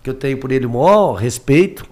que 0.01 0.09
eu 0.09 0.13
tenho 0.13 0.37
por 0.37 0.51
ele 0.51 0.65
o 0.65 0.69
maior 0.69 1.13
respeito, 1.13 1.85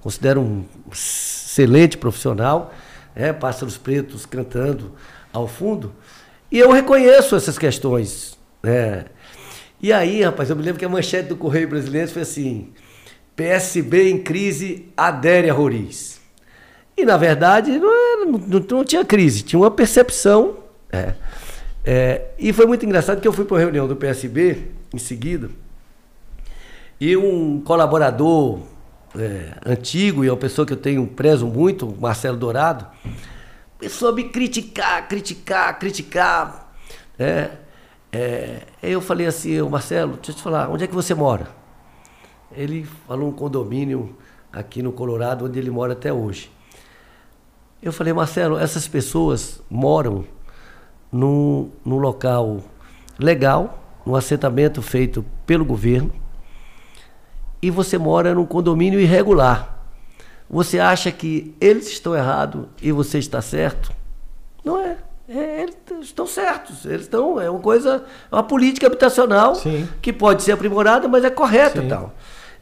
considero 0.00 0.40
um 0.40 0.64
excelente 0.90 1.96
profissional, 1.96 2.72
né? 3.14 3.32
Pássaros 3.32 3.76
Pretos 3.76 4.26
cantando 4.26 4.92
ao 5.32 5.46
fundo. 5.46 5.92
E 6.50 6.58
eu 6.58 6.72
reconheço 6.72 7.36
essas 7.36 7.58
questões. 7.58 8.38
Né? 8.62 9.04
E 9.82 9.92
aí, 9.92 10.22
rapaz, 10.22 10.50
eu 10.50 10.56
me 10.56 10.62
lembro 10.62 10.78
que 10.78 10.84
a 10.84 10.88
manchete 10.88 11.28
do 11.28 11.36
Correio 11.36 11.68
Brasileiro 11.68 12.10
foi 12.10 12.22
assim: 12.22 12.72
PSB 13.38 14.10
em 14.10 14.18
crise 14.18 14.88
adere 14.96 15.48
a 15.48 15.52
Roriz. 15.52 16.20
E 16.96 17.04
na 17.04 17.16
verdade 17.16 17.78
não, 17.78 18.26
não, 18.26 18.66
não 18.68 18.84
tinha 18.84 19.04
crise, 19.04 19.42
tinha 19.42 19.60
uma 19.60 19.70
percepção. 19.70 20.56
É, 20.90 21.14
é, 21.84 22.30
e 22.36 22.52
foi 22.52 22.66
muito 22.66 22.84
engraçado 22.84 23.20
que 23.20 23.28
eu 23.28 23.32
fui 23.32 23.44
para 23.44 23.54
uma 23.54 23.60
reunião 23.60 23.86
do 23.86 23.94
PSB 23.94 24.72
em 24.92 24.98
seguida, 24.98 25.50
e 27.00 27.16
um 27.16 27.60
colaborador 27.60 28.58
é, 29.16 29.52
antigo 29.64 30.24
e 30.24 30.28
é 30.28 30.32
uma 30.32 30.36
pessoa 30.36 30.66
que 30.66 30.72
eu 30.72 30.76
tenho 30.76 31.06
prezo 31.06 31.46
muito, 31.46 31.94
Marcelo 32.00 32.36
Dourado, 32.36 32.88
começou 33.78 34.08
a 34.08 34.12
me 34.12 34.24
criticar, 34.24 35.06
criticar, 35.06 35.78
criticar. 35.78 36.74
É, 37.16 37.50
é, 38.10 38.62
eu 38.82 39.00
falei 39.00 39.28
assim, 39.28 39.60
Marcelo, 39.62 40.14
deixa 40.14 40.32
eu 40.32 40.34
te 40.34 40.42
falar, 40.42 40.68
onde 40.68 40.82
é 40.82 40.86
que 40.88 40.94
você 40.94 41.14
mora? 41.14 41.57
Ele 42.52 42.84
falou 43.06 43.28
um 43.28 43.32
condomínio 43.32 44.16
aqui 44.52 44.82
no 44.82 44.92
Colorado, 44.92 45.44
onde 45.44 45.58
ele 45.58 45.70
mora 45.70 45.92
até 45.92 46.12
hoje. 46.12 46.50
Eu 47.82 47.92
falei, 47.92 48.12
Marcelo, 48.12 48.58
essas 48.58 48.88
pessoas 48.88 49.62
moram 49.70 50.24
num, 51.12 51.70
num 51.84 51.98
local 51.98 52.60
legal, 53.18 53.78
num 54.04 54.14
assentamento 54.14 54.82
feito 54.82 55.24
pelo 55.46 55.64
governo, 55.64 56.12
e 57.60 57.70
você 57.70 57.98
mora 57.98 58.34
num 58.34 58.46
condomínio 58.46 59.00
irregular. 59.00 59.78
Você 60.48 60.78
acha 60.78 61.12
que 61.12 61.54
eles 61.60 61.88
estão 61.88 62.14
errados 62.14 62.66
e 62.80 62.90
você 62.90 63.18
está 63.18 63.42
certo? 63.42 63.92
Não 64.64 64.78
é. 64.78 64.96
é 65.28 65.62
eles 65.62 65.76
estão 66.00 66.26
certos. 66.26 66.86
Eles 66.86 67.02
estão. 67.02 67.40
É 67.40 67.50
uma 67.50 67.60
coisa. 67.60 68.04
É 68.30 68.34
uma 68.34 68.42
política 68.42 68.86
habitacional 68.86 69.54
Sim. 69.56 69.86
que 70.00 70.12
pode 70.12 70.42
ser 70.42 70.52
aprimorada, 70.52 71.06
mas 71.06 71.24
é 71.24 71.30
correta 71.30 71.82
e 71.82 71.88
tal. 71.88 72.14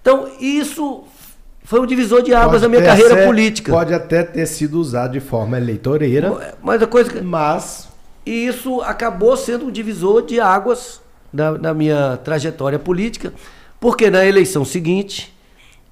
Então, 0.07 0.28
isso 0.38 1.02
foi 1.64 1.80
um 1.80 1.86
divisor 1.86 2.22
de 2.22 2.32
águas 2.32 2.62
na 2.62 2.68
minha 2.68 2.80
carreira 2.80 3.16
ser, 3.16 3.26
política. 3.26 3.72
Pode 3.72 3.92
até 3.92 4.22
ter 4.22 4.46
sido 4.46 4.78
usado 4.78 5.14
de 5.14 5.20
forma 5.20 5.57
eleitoreira. 5.57 6.54
Mas 6.62 6.80
a 6.80 6.86
coisa. 6.86 7.20
Mas. 7.20 7.88
E 8.24 8.46
isso 8.46 8.80
acabou 8.82 9.36
sendo 9.36 9.66
um 9.66 9.70
divisor 9.72 10.24
de 10.24 10.38
águas 10.38 11.00
na, 11.32 11.59
na 11.59 11.74
minha 11.74 12.16
trajetória 12.18 12.78
política, 12.78 13.32
porque 13.80 14.09
na 14.09 14.24
eleição 14.24 14.64
seguinte, 14.64 15.36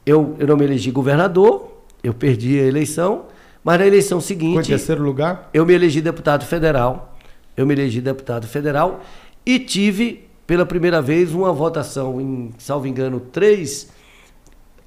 eu, 0.06 0.36
eu 0.38 0.46
não 0.46 0.56
me 0.56 0.64
elegi 0.64 0.92
governador, 0.92 1.72
eu 2.00 2.14
perdi 2.14 2.60
a 2.60 2.62
eleição, 2.62 3.24
mas 3.64 3.80
na 3.80 3.86
eleição 3.86 4.20
seguinte. 4.20 4.54
Foi 4.54 4.62
terceiro 4.62 5.02
lugar? 5.02 5.50
Eu 5.52 5.66
me 5.66 5.74
elegi 5.74 6.00
deputado 6.00 6.44
federal. 6.44 7.16
Eu 7.56 7.66
me 7.66 7.74
elegi 7.74 8.00
deputado 8.00 8.46
federal 8.46 9.00
e 9.44 9.58
tive, 9.58 10.28
pela 10.46 10.64
primeira 10.64 11.02
vez, 11.02 11.32
uma 11.32 11.52
votação 11.52 12.20
em, 12.20 12.50
salvo 12.58 12.86
engano, 12.86 13.18
três, 13.18 13.92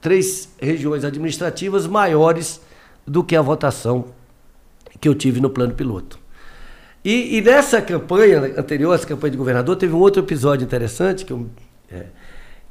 três 0.01 0.49
regiões 0.59 1.03
administrativas 1.03 1.87
maiores 1.87 2.61
do 3.05 3.23
que 3.23 3.35
a 3.35 3.41
votação 3.41 4.05
que 4.99 5.07
eu 5.07 5.15
tive 5.15 5.39
no 5.39 5.49
plano 5.49 5.73
piloto. 5.73 6.19
E, 7.03 7.37
e 7.37 7.41
nessa 7.41 7.81
campanha 7.81 8.39
anterior, 8.57 8.93
essa 8.93 9.07
campanha 9.07 9.31
de 9.31 9.37
governador, 9.37 9.75
teve 9.75 9.93
um 9.93 9.99
outro 9.99 10.21
episódio 10.21 10.65
interessante 10.65 11.23
que, 11.23 11.31
eu, 11.31 11.47
é, 11.89 12.07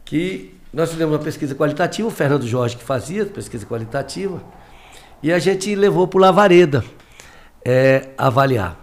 que 0.05 0.55
nós 0.73 0.91
fizemos 0.91 1.15
uma 1.15 1.23
pesquisa 1.23 1.55
qualitativa, 1.55 2.07
o 2.07 2.11
Fernando 2.11 2.47
Jorge 2.47 2.77
que 2.77 2.85
fazia 2.85 3.25
pesquisa 3.25 3.65
qualitativa, 3.65 4.43
e 5.23 5.33
a 5.33 5.39
gente 5.39 5.75
levou 5.75 6.07
para 6.07 6.19
o 6.19 6.21
Lavareda 6.21 6.85
é, 7.65 8.11
avaliar. 8.19 8.79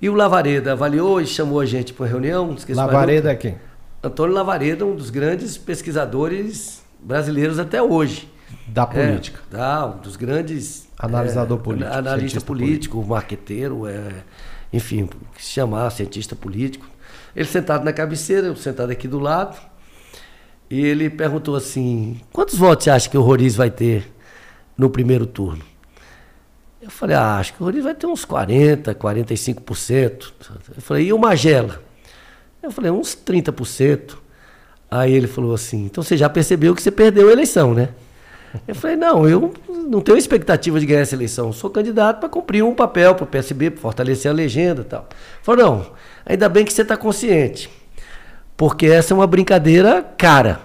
E 0.00 0.10
o 0.10 0.14
Lavareda 0.14 0.72
avaliou 0.72 1.20
e 1.20 1.26
chamou 1.26 1.60
a 1.60 1.64
gente 1.64 1.94
para 1.94 2.04
uma 2.04 2.10
reunião. 2.10 2.56
Lavareda 2.68 3.32
é 3.32 3.34
quem? 3.34 3.56
Antônio 4.02 4.34
Lavareda, 4.34 4.84
um 4.84 4.96
dos 4.96 5.10
grandes 5.10 5.56
pesquisadores 5.56 6.81
brasileiros 7.02 7.58
até 7.58 7.82
hoje. 7.82 8.30
Da 8.66 8.86
política. 8.86 9.40
É, 9.52 9.84
um 9.86 9.98
dos 9.98 10.16
grandes. 10.16 10.88
Analisador 10.98 11.58
é, 11.58 11.62
político. 11.62 11.92
Analista 11.92 12.40
político, 12.40 12.96
político, 12.96 13.04
marqueteiro, 13.04 13.86
é, 13.86 14.12
enfim, 14.72 15.08
se 15.38 15.50
chamar, 15.50 15.90
cientista 15.90 16.36
político. 16.36 16.86
Ele 17.34 17.46
sentado 17.46 17.84
na 17.84 17.92
cabeceira, 17.92 18.46
eu 18.46 18.56
sentado 18.56 18.90
aqui 18.90 19.08
do 19.08 19.18
lado. 19.18 19.58
E 20.70 20.80
ele 20.84 21.10
perguntou 21.10 21.56
assim: 21.56 22.20
quantos 22.32 22.56
votos 22.56 22.84
você 22.84 22.90
acha 22.90 23.08
que 23.08 23.18
o 23.18 23.22
Roriz 23.22 23.56
vai 23.56 23.70
ter 23.70 24.10
no 24.76 24.88
primeiro 24.88 25.26
turno? 25.26 25.62
Eu 26.80 26.90
falei: 26.90 27.16
ah, 27.16 27.38
acho 27.38 27.54
que 27.54 27.62
o 27.62 27.66
Roriz 27.66 27.84
vai 27.84 27.94
ter 27.94 28.06
uns 28.06 28.24
40%, 28.24 28.94
45%. 28.94 30.32
Eu 30.76 30.82
falei: 30.82 31.06
e 31.06 31.12
o 31.12 31.18
Magela? 31.18 31.82
Eu 32.62 32.70
falei: 32.70 32.90
uns 32.90 33.16
30%. 33.16 34.16
Aí 34.92 35.14
ele 35.14 35.26
falou 35.26 35.54
assim: 35.54 35.86
então 35.86 36.04
você 36.04 36.18
já 36.18 36.28
percebeu 36.28 36.74
que 36.74 36.82
você 36.82 36.90
perdeu 36.90 37.30
a 37.30 37.32
eleição, 37.32 37.72
né? 37.72 37.88
Eu 38.68 38.74
falei: 38.74 38.94
não, 38.94 39.26
eu 39.26 39.54
não 39.88 40.02
tenho 40.02 40.18
expectativa 40.18 40.78
de 40.78 40.84
ganhar 40.84 41.00
essa 41.00 41.14
eleição. 41.14 41.50
Sou 41.50 41.70
candidato 41.70 42.20
para 42.20 42.28
cumprir 42.28 42.62
um 42.62 42.74
papel 42.74 43.14
para 43.14 43.24
o 43.24 43.26
PSB, 43.26 43.70
para 43.70 43.80
fortalecer 43.80 44.30
a 44.30 44.34
legenda 44.34 44.82
e 44.82 44.84
tal. 44.84 45.08
Falou: 45.42 45.64
não, 45.64 45.86
ainda 46.26 46.46
bem 46.46 46.62
que 46.62 46.70
você 46.74 46.82
está 46.82 46.94
consciente. 46.94 47.70
Porque 48.54 48.84
essa 48.84 49.14
é 49.14 49.16
uma 49.16 49.26
brincadeira 49.26 50.02
cara. 50.18 50.60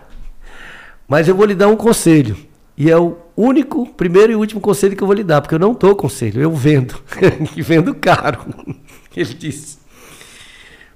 Mas 1.08 1.30
eu 1.30 1.36
vou 1.36 1.46
lhe 1.46 1.56
dar 1.56 1.70
um 1.70 1.78
conselho. 1.78 2.36
E 2.78 2.92
é 2.92 2.98
o 2.98 3.16
único, 3.36 3.88
primeiro 3.94 4.34
e 4.34 4.36
último 4.36 4.60
conselho 4.60 4.94
que 4.94 5.02
eu 5.02 5.08
vou 5.08 5.16
lhe 5.16 5.24
dar, 5.24 5.40
porque 5.40 5.56
eu 5.56 5.60
não 5.60 5.74
dou 5.74 5.96
conselho, 5.96 6.42
eu 6.42 6.52
vendo. 6.52 7.02
e 7.56 7.62
vendo 7.62 7.96
caro. 7.96 8.42
Ele 9.16 9.34
disse. 9.34 9.78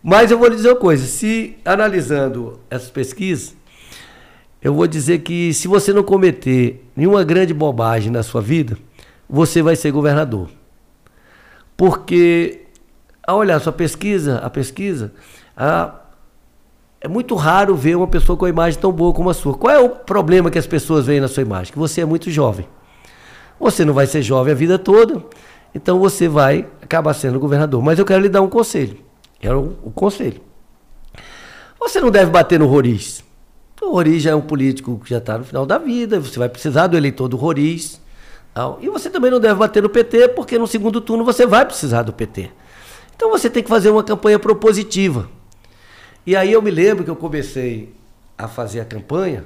Mas 0.03 0.31
eu 0.31 0.37
vou 0.37 0.47
lhe 0.47 0.55
dizer 0.55 0.69
uma 0.69 0.75
coisa: 0.75 1.05
se 1.05 1.57
analisando 1.63 2.59
essas 2.69 2.89
pesquisas, 2.89 3.55
eu 4.61 4.73
vou 4.73 4.87
dizer 4.87 5.19
que 5.19 5.53
se 5.53 5.67
você 5.67 5.93
não 5.93 6.03
cometer 6.03 6.85
nenhuma 6.95 7.23
grande 7.23 7.53
bobagem 7.53 8.11
na 8.11 8.23
sua 8.23 8.41
vida, 8.41 8.77
você 9.29 9.61
vai 9.61 9.75
ser 9.75 9.91
governador. 9.91 10.49
Porque, 11.75 12.61
ao 13.25 13.39
olhar 13.39 13.59
sua 13.59 13.73
pesquisa, 13.73 14.37
a 14.37 14.49
pesquisa, 14.49 15.13
a, 15.55 15.95
é 16.99 17.07
muito 17.07 17.33
raro 17.33 17.75
ver 17.75 17.95
uma 17.95 18.07
pessoa 18.07 18.37
com 18.37 18.45
a 18.45 18.49
imagem 18.49 18.79
tão 18.79 18.91
boa 18.91 19.13
como 19.13 19.29
a 19.29 19.33
sua. 19.33 19.55
Qual 19.55 19.73
é 19.73 19.79
o 19.79 19.89
problema 19.89 20.51
que 20.51 20.59
as 20.59 20.67
pessoas 20.67 21.07
veem 21.07 21.19
na 21.19 21.27
sua 21.27 21.41
imagem? 21.41 21.73
Que 21.73 21.79
você 21.79 22.01
é 22.01 22.05
muito 22.05 22.29
jovem. 22.29 22.67
Você 23.59 23.83
não 23.83 23.93
vai 23.93 24.05
ser 24.05 24.21
jovem 24.21 24.53
a 24.53 24.55
vida 24.55 24.77
toda, 24.77 25.23
então 25.73 25.99
você 25.99 26.27
vai 26.27 26.67
acabar 26.81 27.13
sendo 27.13 27.39
governador. 27.39 27.81
Mas 27.81 27.97
eu 27.97 28.05
quero 28.05 28.21
lhe 28.21 28.29
dar 28.29 28.41
um 28.41 28.49
conselho. 28.49 28.97
É 29.41 29.53
o, 29.53 29.77
o 29.83 29.91
conselho. 29.91 30.41
Você 31.79 31.99
não 31.99 32.11
deve 32.11 32.29
bater 32.29 32.59
no 32.59 32.67
Roriz. 32.67 33.23
O 33.81 33.93
Roriz 33.93 34.21
já 34.21 34.31
é 34.31 34.35
um 34.35 34.41
político 34.41 35.01
que 35.03 35.09
já 35.09 35.17
está 35.17 35.37
no 35.37 35.43
final 35.43 35.65
da 35.65 35.79
vida, 35.79 36.19
você 36.19 36.37
vai 36.37 36.47
precisar 36.47 36.85
do 36.85 36.95
eleitor 36.95 37.27
do 37.27 37.35
Roriz. 37.35 37.99
E 38.79 38.89
você 38.89 39.09
também 39.09 39.31
não 39.31 39.39
deve 39.39 39.55
bater 39.55 39.81
no 39.81 39.89
PT, 39.89 40.29
porque 40.29 40.59
no 40.59 40.67
segundo 40.67 41.01
turno 41.01 41.25
você 41.25 41.47
vai 41.47 41.65
precisar 41.65 42.03
do 42.03 42.13
PT. 42.13 42.51
Então 43.15 43.31
você 43.31 43.49
tem 43.49 43.63
que 43.63 43.69
fazer 43.69 43.89
uma 43.89 44.03
campanha 44.03 44.37
propositiva. 44.37 45.27
E 46.25 46.35
aí 46.35 46.51
eu 46.51 46.61
me 46.61 46.69
lembro 46.69 47.03
que 47.03 47.09
eu 47.09 47.15
comecei 47.15 47.93
a 48.37 48.47
fazer 48.47 48.81
a 48.81 48.85
campanha 48.85 49.45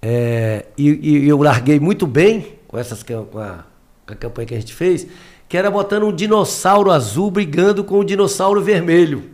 é, 0.00 0.66
e, 0.78 0.88
e, 0.88 1.28
eu 1.28 1.42
larguei 1.42 1.78
muito 1.78 2.06
bem 2.06 2.58
com, 2.66 2.78
essas, 2.78 3.02
com 3.02 3.38
a, 3.38 3.64
com 4.06 4.12
a 4.12 4.14
campanha 4.14 4.46
que 4.46 4.54
a 4.54 4.60
gente 4.60 4.72
fez, 4.72 5.06
que 5.50 5.56
era 5.56 5.68
botando 5.68 6.04
um 6.04 6.12
dinossauro 6.12 6.92
azul 6.92 7.28
brigando 7.28 7.82
com 7.82 7.98
um 7.98 8.04
dinossauro 8.04 8.62
vermelho, 8.62 9.30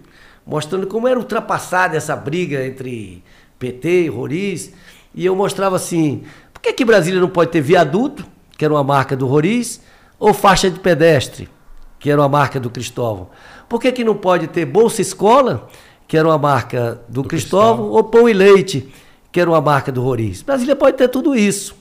mostrando 0.47 0.87
como 0.87 1.07
era 1.07 1.19
ultrapassada 1.19 1.95
essa 1.95 2.17
briga 2.17 2.67
entre 2.67 3.23
PT 3.59 4.05
e 4.05 4.09
Roriz. 4.09 4.73
E 5.15 5.27
eu 5.27 5.37
mostrava 5.37 5.77
assim, 5.77 6.25
por 6.55 6.63
que, 6.63 6.73
que 6.73 6.87
Brasília 6.87 7.21
não 7.21 7.29
pode 7.29 7.51
ter 7.51 7.61
viaduto, 7.61 8.25
que 8.57 8.65
era 8.65 8.73
uma 8.73 8.83
marca 8.83 9.15
do 9.15 9.27
Roriz, 9.27 9.83
ou 10.19 10.33
faixa 10.33 10.71
de 10.71 10.81
pedestre, 10.81 11.51
que 11.99 12.11
era 12.11 12.19
uma 12.19 12.31
marca 12.31 12.59
do 12.59 12.71
Cristóvão? 12.71 13.29
Por 13.69 13.79
que, 13.79 13.93
que 13.93 14.03
não 14.03 14.15
pode 14.15 14.47
ter 14.47 14.65
Bolsa 14.65 15.03
Escola, 15.03 15.69
que 16.09 16.17
era 16.17 16.27
uma 16.27 16.39
marca 16.39 16.99
do, 17.11 17.21
do 17.21 17.29
Cristóvão, 17.29 17.75
Cristóvão, 17.75 17.91
ou 17.91 18.05
Pão 18.05 18.27
e 18.27 18.33
Leite, 18.33 18.91
que 19.31 19.39
era 19.39 19.51
uma 19.51 19.61
marca 19.61 19.93
do 19.93 20.03
Roriz. 20.03 20.41
Brasília 20.41 20.77
pode 20.77 20.97
ter 20.97 21.09
tudo 21.09 21.37
isso. 21.37 21.77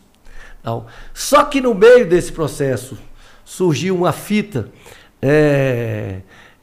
Não. 0.62 0.88
Só 1.14 1.46
que 1.46 1.62
no 1.62 1.74
meio 1.74 2.06
desse 2.06 2.34
processo 2.34 2.98
surgiu 3.46 3.96
uma 3.96 4.12
fita 4.12 4.70
é, 5.22 6.18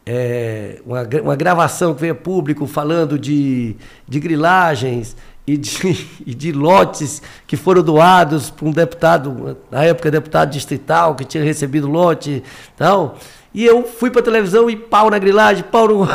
é, 0.05 0.80
uma, 0.85 1.03
uma 1.22 1.37
gravação 1.37 1.95
que 1.95 2.01
veio 2.01 2.14
público 2.14 2.66
falando 2.66 3.18
de, 3.18 3.76
de 4.07 4.20
grilagens 4.20 5.16
e 5.47 5.57
de, 5.57 6.09
e 6.26 6.35
de 6.35 6.53
lotes 6.53 7.22
que 7.47 7.57
foram 7.57 7.83
doados 7.83 8.51
para 8.51 8.66
um 8.66 8.72
deputado, 8.72 9.57
na 9.70 9.85
época 9.85 10.11
deputado 10.11 10.51
distrital, 10.51 11.14
que 11.14 11.24
tinha 11.24 11.43
recebido 11.43 11.89
lote 11.89 12.43
tal. 12.76 13.16
E 13.55 13.64
eu 13.64 13.85
fui 13.85 14.11
para 14.11 14.22
televisão 14.22 14.68
e 14.70 14.76
pau 14.76 15.11
na 15.11 15.18
grilagem, 15.18 15.62
pau 15.64 15.87
no, 15.89 16.07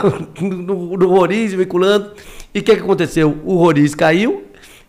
no, 0.42 0.98
no 0.98 1.08
Roriz, 1.08 1.54
vinculando. 1.54 2.12
E 2.54 2.60
o 2.60 2.64
que, 2.64 2.76
que 2.76 2.82
aconteceu? 2.82 3.38
O 3.46 3.58
Roriz 3.58 3.94
caiu, 3.94 4.44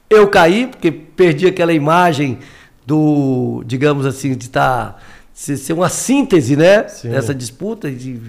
eu 0.09 0.29
caí, 0.29 0.67
porque 0.67 0.91
perdi 0.91 1.47
aquela 1.47 1.73
imagem 1.73 2.39
do, 2.87 3.63
digamos 3.67 4.07
assim, 4.07 4.35
de 4.35 4.47
estar. 4.47 4.93
Tá, 4.93 4.97
ser 5.39 5.73
uma 5.73 5.89
síntese, 5.89 6.57
né? 6.57 6.89
Sim. 6.89 7.11
Dessa 7.11 7.33
disputa. 7.33 7.89
De, 7.91 8.21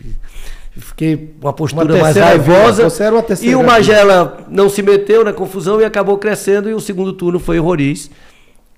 fiquei 0.77 1.33
uma 1.41 1.51
postura 1.51 1.93
uma 1.93 2.01
mais 2.03 2.15
raivosa. 2.15 2.83
Você 2.87 3.03
era 3.03 3.15
uma 3.15 3.25
e 3.41 3.55
o 3.55 3.63
Magela 3.63 4.45
não 4.47 4.69
se 4.69 4.83
meteu 4.83 5.23
na 5.23 5.33
confusão 5.33 5.81
e 5.81 5.85
acabou 5.85 6.17
crescendo. 6.19 6.69
E 6.69 6.73
o 6.73 6.79
segundo 6.79 7.11
turno 7.13 7.39
foi 7.39 7.59
o 7.59 7.63
Roriz. 7.63 8.11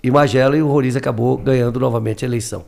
E 0.02 0.10
Magela 0.10 0.56
e 0.56 0.62
o 0.62 0.68
Roriz 0.68 0.96
acabou 0.96 1.38
ganhando 1.38 1.80
novamente 1.80 2.24
a 2.24 2.28
eleição. 2.28 2.66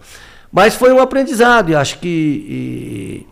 Mas 0.51 0.75
foi 0.75 0.91
um 0.91 0.99
aprendizado 0.99 1.71
e 1.71 1.75
acho 1.75 1.97
que 1.99 3.25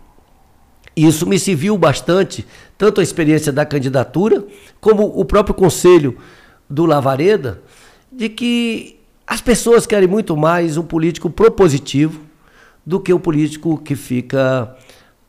e, 0.96 1.06
isso 1.06 1.28
me 1.28 1.38
serviu 1.38 1.78
bastante, 1.78 2.46
tanto 2.78 3.00
a 3.00 3.04
experiência 3.04 3.52
da 3.52 3.66
candidatura, 3.66 4.44
como 4.80 5.04
o 5.04 5.24
próprio 5.24 5.54
conselho 5.54 6.18
do 6.70 6.86
Lavareda, 6.86 7.62
de 8.12 8.28
que 8.30 9.01
as 9.32 9.40
pessoas 9.40 9.86
querem 9.86 10.10
muito 10.10 10.36
mais 10.36 10.76
um 10.76 10.84
político 10.84 11.30
propositivo 11.30 12.20
do 12.86 13.00
que 13.00 13.14
o 13.14 13.20
político 13.20 13.78
que 13.78 13.96
fica 13.96 14.76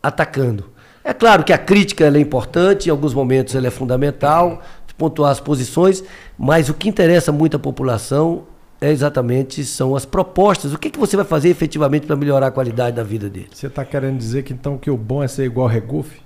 atacando. 0.02 0.72
É 1.04 1.14
claro 1.14 1.44
que 1.44 1.52
a 1.52 1.58
crítica 1.58 2.04
é 2.04 2.18
importante, 2.18 2.88
em 2.88 2.90
alguns 2.90 3.14
momentos 3.14 3.54
ela 3.54 3.68
é 3.68 3.70
fundamental, 3.70 4.60
pontuar 4.98 5.30
as 5.30 5.38
posições, 5.38 6.02
mas 6.36 6.68
o 6.68 6.74
que 6.74 6.88
interessa 6.88 7.30
muito 7.30 7.56
à 7.56 7.60
população 7.60 8.42
é 8.80 8.90
exatamente 8.90 9.64
são 9.64 9.94
as 9.94 10.04
propostas. 10.04 10.74
O 10.74 10.78
que, 10.78 10.90
que 10.90 10.98
você 10.98 11.14
vai 11.14 11.24
fazer 11.24 11.50
efetivamente 11.50 12.04
para 12.04 12.16
melhorar 12.16 12.48
a 12.48 12.50
qualidade 12.50 12.96
da 12.96 13.04
vida 13.04 13.30
dele? 13.30 13.50
Você 13.52 13.68
está 13.68 13.84
querendo 13.84 14.18
dizer 14.18 14.42
que 14.42 14.52
então 14.52 14.76
que 14.76 14.90
o 14.90 14.96
bom 14.96 15.22
é 15.22 15.28
ser 15.28 15.44
igual 15.44 15.68
ao 15.68 15.72
Regufe? 15.72 16.20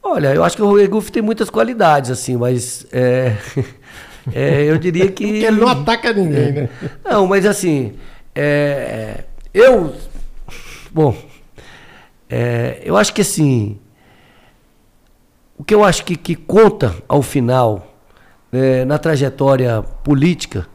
Olha, 0.00 0.32
eu 0.32 0.44
acho 0.44 0.54
que 0.54 0.62
o 0.62 0.76
Regufe 0.76 1.10
tem 1.10 1.22
muitas 1.22 1.50
qualidades, 1.50 2.08
assim, 2.08 2.36
mas 2.36 2.86
é, 2.92 3.36
é, 4.34 4.64
eu 4.64 4.78
diria 4.78 5.10
que. 5.10 5.24
Porque 5.24 5.44
ele 5.44 5.60
não 5.60 5.68
ataca 5.68 6.12
ninguém, 6.12 6.52
né? 6.52 6.68
Não, 7.04 7.26
mas 7.26 7.44
assim, 7.46 7.94
é, 8.34 9.24
eu. 9.52 9.94
Bom, 10.90 11.16
é, 12.28 12.80
eu 12.84 12.96
acho 12.96 13.12
que 13.12 13.20
assim. 13.20 13.78
O 15.56 15.64
que 15.64 15.74
eu 15.74 15.82
acho 15.82 16.04
que, 16.04 16.16
que 16.16 16.36
conta 16.36 16.94
ao 17.08 17.20
final 17.20 17.94
é, 18.52 18.84
na 18.84 18.96
trajetória 18.96 19.82
política 19.82 20.66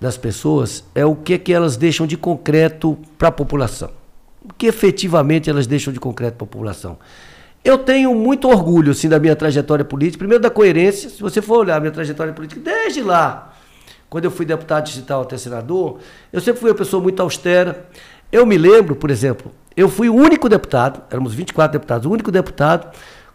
das 0.00 0.16
pessoas 0.16 0.84
é 0.94 1.04
o 1.04 1.14
que, 1.14 1.38
que 1.38 1.52
elas 1.52 1.76
deixam 1.76 2.06
de 2.06 2.16
concreto 2.16 2.98
para 3.16 3.28
a 3.28 3.32
população. 3.32 3.90
O 4.42 4.52
que 4.54 4.66
efetivamente 4.66 5.48
elas 5.48 5.66
deixam 5.66 5.92
de 5.92 6.00
concreto 6.00 6.36
para 6.36 6.44
a 6.44 6.48
população. 6.48 6.98
Eu 7.64 7.76
tenho 7.78 8.14
muito 8.14 8.48
orgulho 8.48 8.92
assim, 8.92 9.08
da 9.08 9.18
minha 9.18 9.36
trajetória 9.36 9.84
política, 9.84 10.18
primeiro 10.18 10.42
da 10.42 10.50
coerência. 10.50 11.10
Se 11.10 11.20
você 11.20 11.42
for 11.42 11.58
olhar 11.58 11.76
a 11.76 11.80
minha 11.80 11.92
trajetória 11.92 12.32
política, 12.32 12.60
desde 12.60 13.02
lá, 13.02 13.52
quando 14.08 14.24
eu 14.24 14.30
fui 14.30 14.46
deputado 14.46 14.84
digital 14.86 15.22
até 15.22 15.36
senador, 15.36 15.98
eu 16.32 16.40
sempre 16.40 16.60
fui 16.60 16.70
uma 16.70 16.76
pessoa 16.76 17.02
muito 17.02 17.20
austera. 17.20 17.86
Eu 18.32 18.46
me 18.46 18.56
lembro, 18.56 18.96
por 18.96 19.10
exemplo, 19.10 19.52
eu 19.76 19.88
fui 19.88 20.08
o 20.08 20.14
único 20.14 20.48
deputado, 20.48 21.02
éramos 21.10 21.34
24 21.34 21.72
deputados, 21.78 22.06
o 22.06 22.10
único 22.10 22.30
deputado 22.32 22.88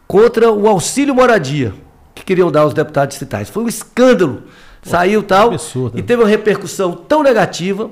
contra 0.07 0.51
o 0.51 0.67
auxílio 0.67 1.13
moradia 1.13 1.73
que 2.13 2.23
queriam 2.23 2.51
dar 2.51 2.61
aos 2.61 2.73
deputados 2.73 3.09
distritais. 3.13 3.49
Foi 3.49 3.63
um 3.63 3.67
escândalo. 3.67 4.43
Pô, 4.81 4.89
Saiu 4.89 5.21
tal 5.23 5.49
absurdo. 5.51 5.97
e 5.99 6.03
teve 6.03 6.21
uma 6.21 6.29
repercussão 6.29 6.93
tão 6.93 7.21
negativa 7.23 7.89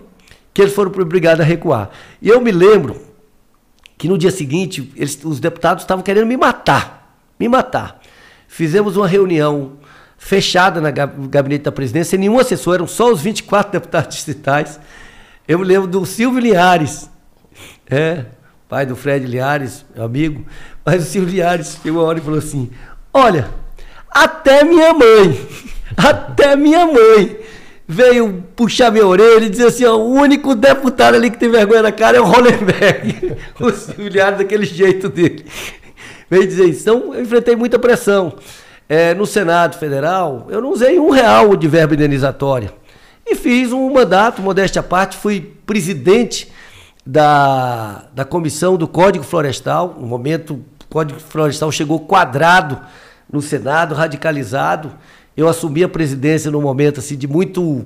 que 0.54 0.62
eles 0.62 0.74
foram 0.74 0.92
obrigados 0.92 1.42
a 1.42 1.44
recuar. 1.44 1.90
E 2.22 2.30
eu 2.30 2.40
me 2.40 2.52
lembro 2.52 3.02
que 4.04 4.08
no 4.10 4.18
dia 4.18 4.32
seguinte 4.32 4.92
eles, 4.98 5.18
os 5.24 5.40
deputados 5.40 5.84
estavam 5.84 6.04
querendo 6.04 6.28
me 6.28 6.36
matar, 6.36 7.18
me 7.40 7.48
matar. 7.48 8.02
Fizemos 8.50 8.98
uma 8.98 9.08
reunião 9.08 9.78
fechada 10.18 10.82
no 10.82 11.30
gabinete 11.30 11.62
da 11.62 11.72
presidência, 11.72 12.10
sem 12.10 12.20
nenhum 12.20 12.38
assessor, 12.38 12.76
eram 12.76 12.86
só 12.86 13.10
os 13.10 13.22
24 13.22 13.72
deputados 13.80 14.14
distritais. 14.14 14.78
Eu 15.48 15.60
me 15.60 15.64
lembro 15.64 15.88
do 15.88 16.06
Silvio 16.06 16.42
Linhares, 16.42 17.10
é, 17.90 18.26
pai 18.68 18.86
do 18.86 18.94
Fred 18.94 19.26
Linhares, 19.26 19.86
meu 19.96 20.04
amigo, 20.04 20.46
mas 20.84 21.04
o 21.04 21.06
Silvio 21.06 21.30
Linhares 21.30 21.78
chegou 21.82 22.02
uma 22.02 22.10
hora 22.10 22.20
e 22.20 22.22
falou 22.22 22.40
assim: 22.40 22.70
Olha, 23.14 23.52
até 24.12 24.66
minha 24.66 24.94
mãe, 24.94 25.48
até 25.96 26.58
minha 26.58 26.86
mãe 26.86 27.38
veio 27.88 28.44
puxar 28.56 28.92
minha 28.92 29.06
orelha 29.06 29.46
e 29.46 29.50
dizer 29.50 29.68
assim: 29.68 29.86
ó, 29.86 29.96
o 29.96 30.12
único 30.14 30.56
deputado 30.56 31.16
ali 31.16 31.30
que 31.30 31.38
tem 31.38 31.50
vergonha 31.50 31.82
na 31.82 31.92
cara 31.92 32.18
é 32.18 32.22
o 32.22 32.26
Hollenberg. 32.26 33.36
o 33.60 33.72
Silviário 33.72 34.38
daquele 34.38 34.66
jeito 34.66 35.10
dele. 35.10 35.46
Veio 36.30 36.48
dizer 36.48 36.66
isso. 36.66 36.82
Então, 36.82 37.14
eu 37.14 37.22
enfrentei 37.22 37.56
muita 37.56 37.78
pressão. 37.78 38.36
É, 38.90 39.14
no 39.14 39.26
Senado 39.26 39.78
Federal, 39.78 40.48
eu 40.50 40.62
não 40.62 40.72
usei 40.72 41.00
um 41.00 41.10
real 41.10 41.56
de 41.56 41.68
verba 41.68 41.94
indenizatória. 41.94 42.74
E 43.26 43.36
fiz 43.36 43.72
um 43.72 43.90
mandato, 43.92 44.42
modéstia 44.42 44.82
à 44.82 44.84
parte, 44.84 45.16
fui 45.16 45.54
presidente 45.66 46.52
da, 47.06 48.06
da 48.14 48.26
comissão 48.26 48.76
do 48.76 48.88
Código 48.88 49.24
Florestal. 49.24 49.96
No 49.98 50.06
momento, 50.06 50.56
o 50.56 50.88
Código 50.90 51.20
Florestal 51.20 51.72
chegou 51.72 52.02
quadrado 52.02 52.80
no 53.32 53.42
Senado, 53.42 53.96
radicalizado. 53.96 54.92
Eu 55.36 55.48
assumi 55.48 55.84
a 55.84 55.90
presidência 55.90 56.52
num 56.52 56.62
momento 56.62 57.00
assim 57.00 57.18
de 57.18 57.28
muito 57.28 57.86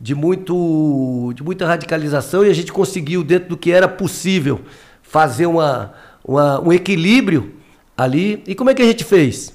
de 0.00 0.14
muito 0.14 1.32
de 1.34 1.42
muita 1.42 1.66
radicalização 1.66 2.44
e 2.44 2.50
a 2.50 2.54
gente 2.54 2.72
conseguiu 2.72 3.22
dentro 3.22 3.50
do 3.50 3.56
que 3.56 3.72
era 3.72 3.88
possível 3.88 4.60
fazer 5.02 5.46
uma, 5.46 5.92
uma 6.24 6.60
um 6.60 6.72
equilíbrio 6.72 7.54
ali. 7.96 8.42
E 8.46 8.54
como 8.54 8.70
é 8.70 8.74
que 8.74 8.82
a 8.82 8.86
gente 8.86 9.04
fez? 9.04 9.54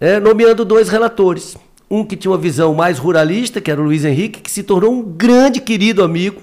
É, 0.00 0.20
nomeando 0.20 0.64
dois 0.64 0.88
relatores. 0.88 1.56
Um 1.88 2.04
que 2.04 2.16
tinha 2.16 2.32
uma 2.32 2.38
visão 2.38 2.74
mais 2.74 2.98
ruralista, 2.98 3.60
que 3.60 3.70
era 3.70 3.80
o 3.80 3.84
Luiz 3.84 4.04
Henrique, 4.04 4.40
que 4.40 4.50
se 4.50 4.64
tornou 4.64 4.92
um 4.92 5.02
grande 5.02 5.60
querido 5.60 6.02
amigo, 6.02 6.42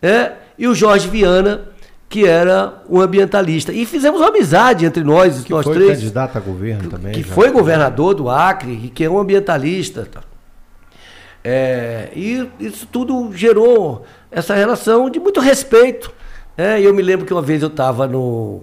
é, 0.00 0.32
e 0.58 0.66
o 0.66 0.74
Jorge 0.74 1.06
Viana, 1.06 1.68
que 2.14 2.24
era 2.24 2.80
um 2.88 3.00
ambientalista. 3.00 3.72
E 3.72 3.84
fizemos 3.84 4.20
uma 4.20 4.28
amizade 4.28 4.86
entre 4.86 5.02
nós, 5.02 5.42
que 5.42 5.50
nós 5.50 5.64
foi 5.64 5.74
três. 5.74 5.98
candidato 5.98 6.38
a 6.38 6.40
governo 6.40 6.88
também. 6.88 7.12
Que 7.12 7.24
já. 7.24 7.34
foi 7.34 7.50
governador 7.50 8.14
do 8.14 8.30
Acre, 8.30 8.82
e 8.84 8.88
que 8.88 9.02
é 9.02 9.10
um 9.10 9.18
ambientalista. 9.18 10.06
Tá. 10.08 10.20
É, 11.42 12.10
e 12.14 12.48
isso 12.60 12.86
tudo 12.86 13.32
gerou 13.32 14.04
essa 14.30 14.54
relação 14.54 15.10
de 15.10 15.18
muito 15.18 15.40
respeito. 15.40 16.12
Né? 16.56 16.80
Eu 16.80 16.94
me 16.94 17.02
lembro 17.02 17.26
que 17.26 17.32
uma 17.32 17.42
vez 17.42 17.62
eu 17.62 17.68
estava 17.68 18.06
no 18.06 18.60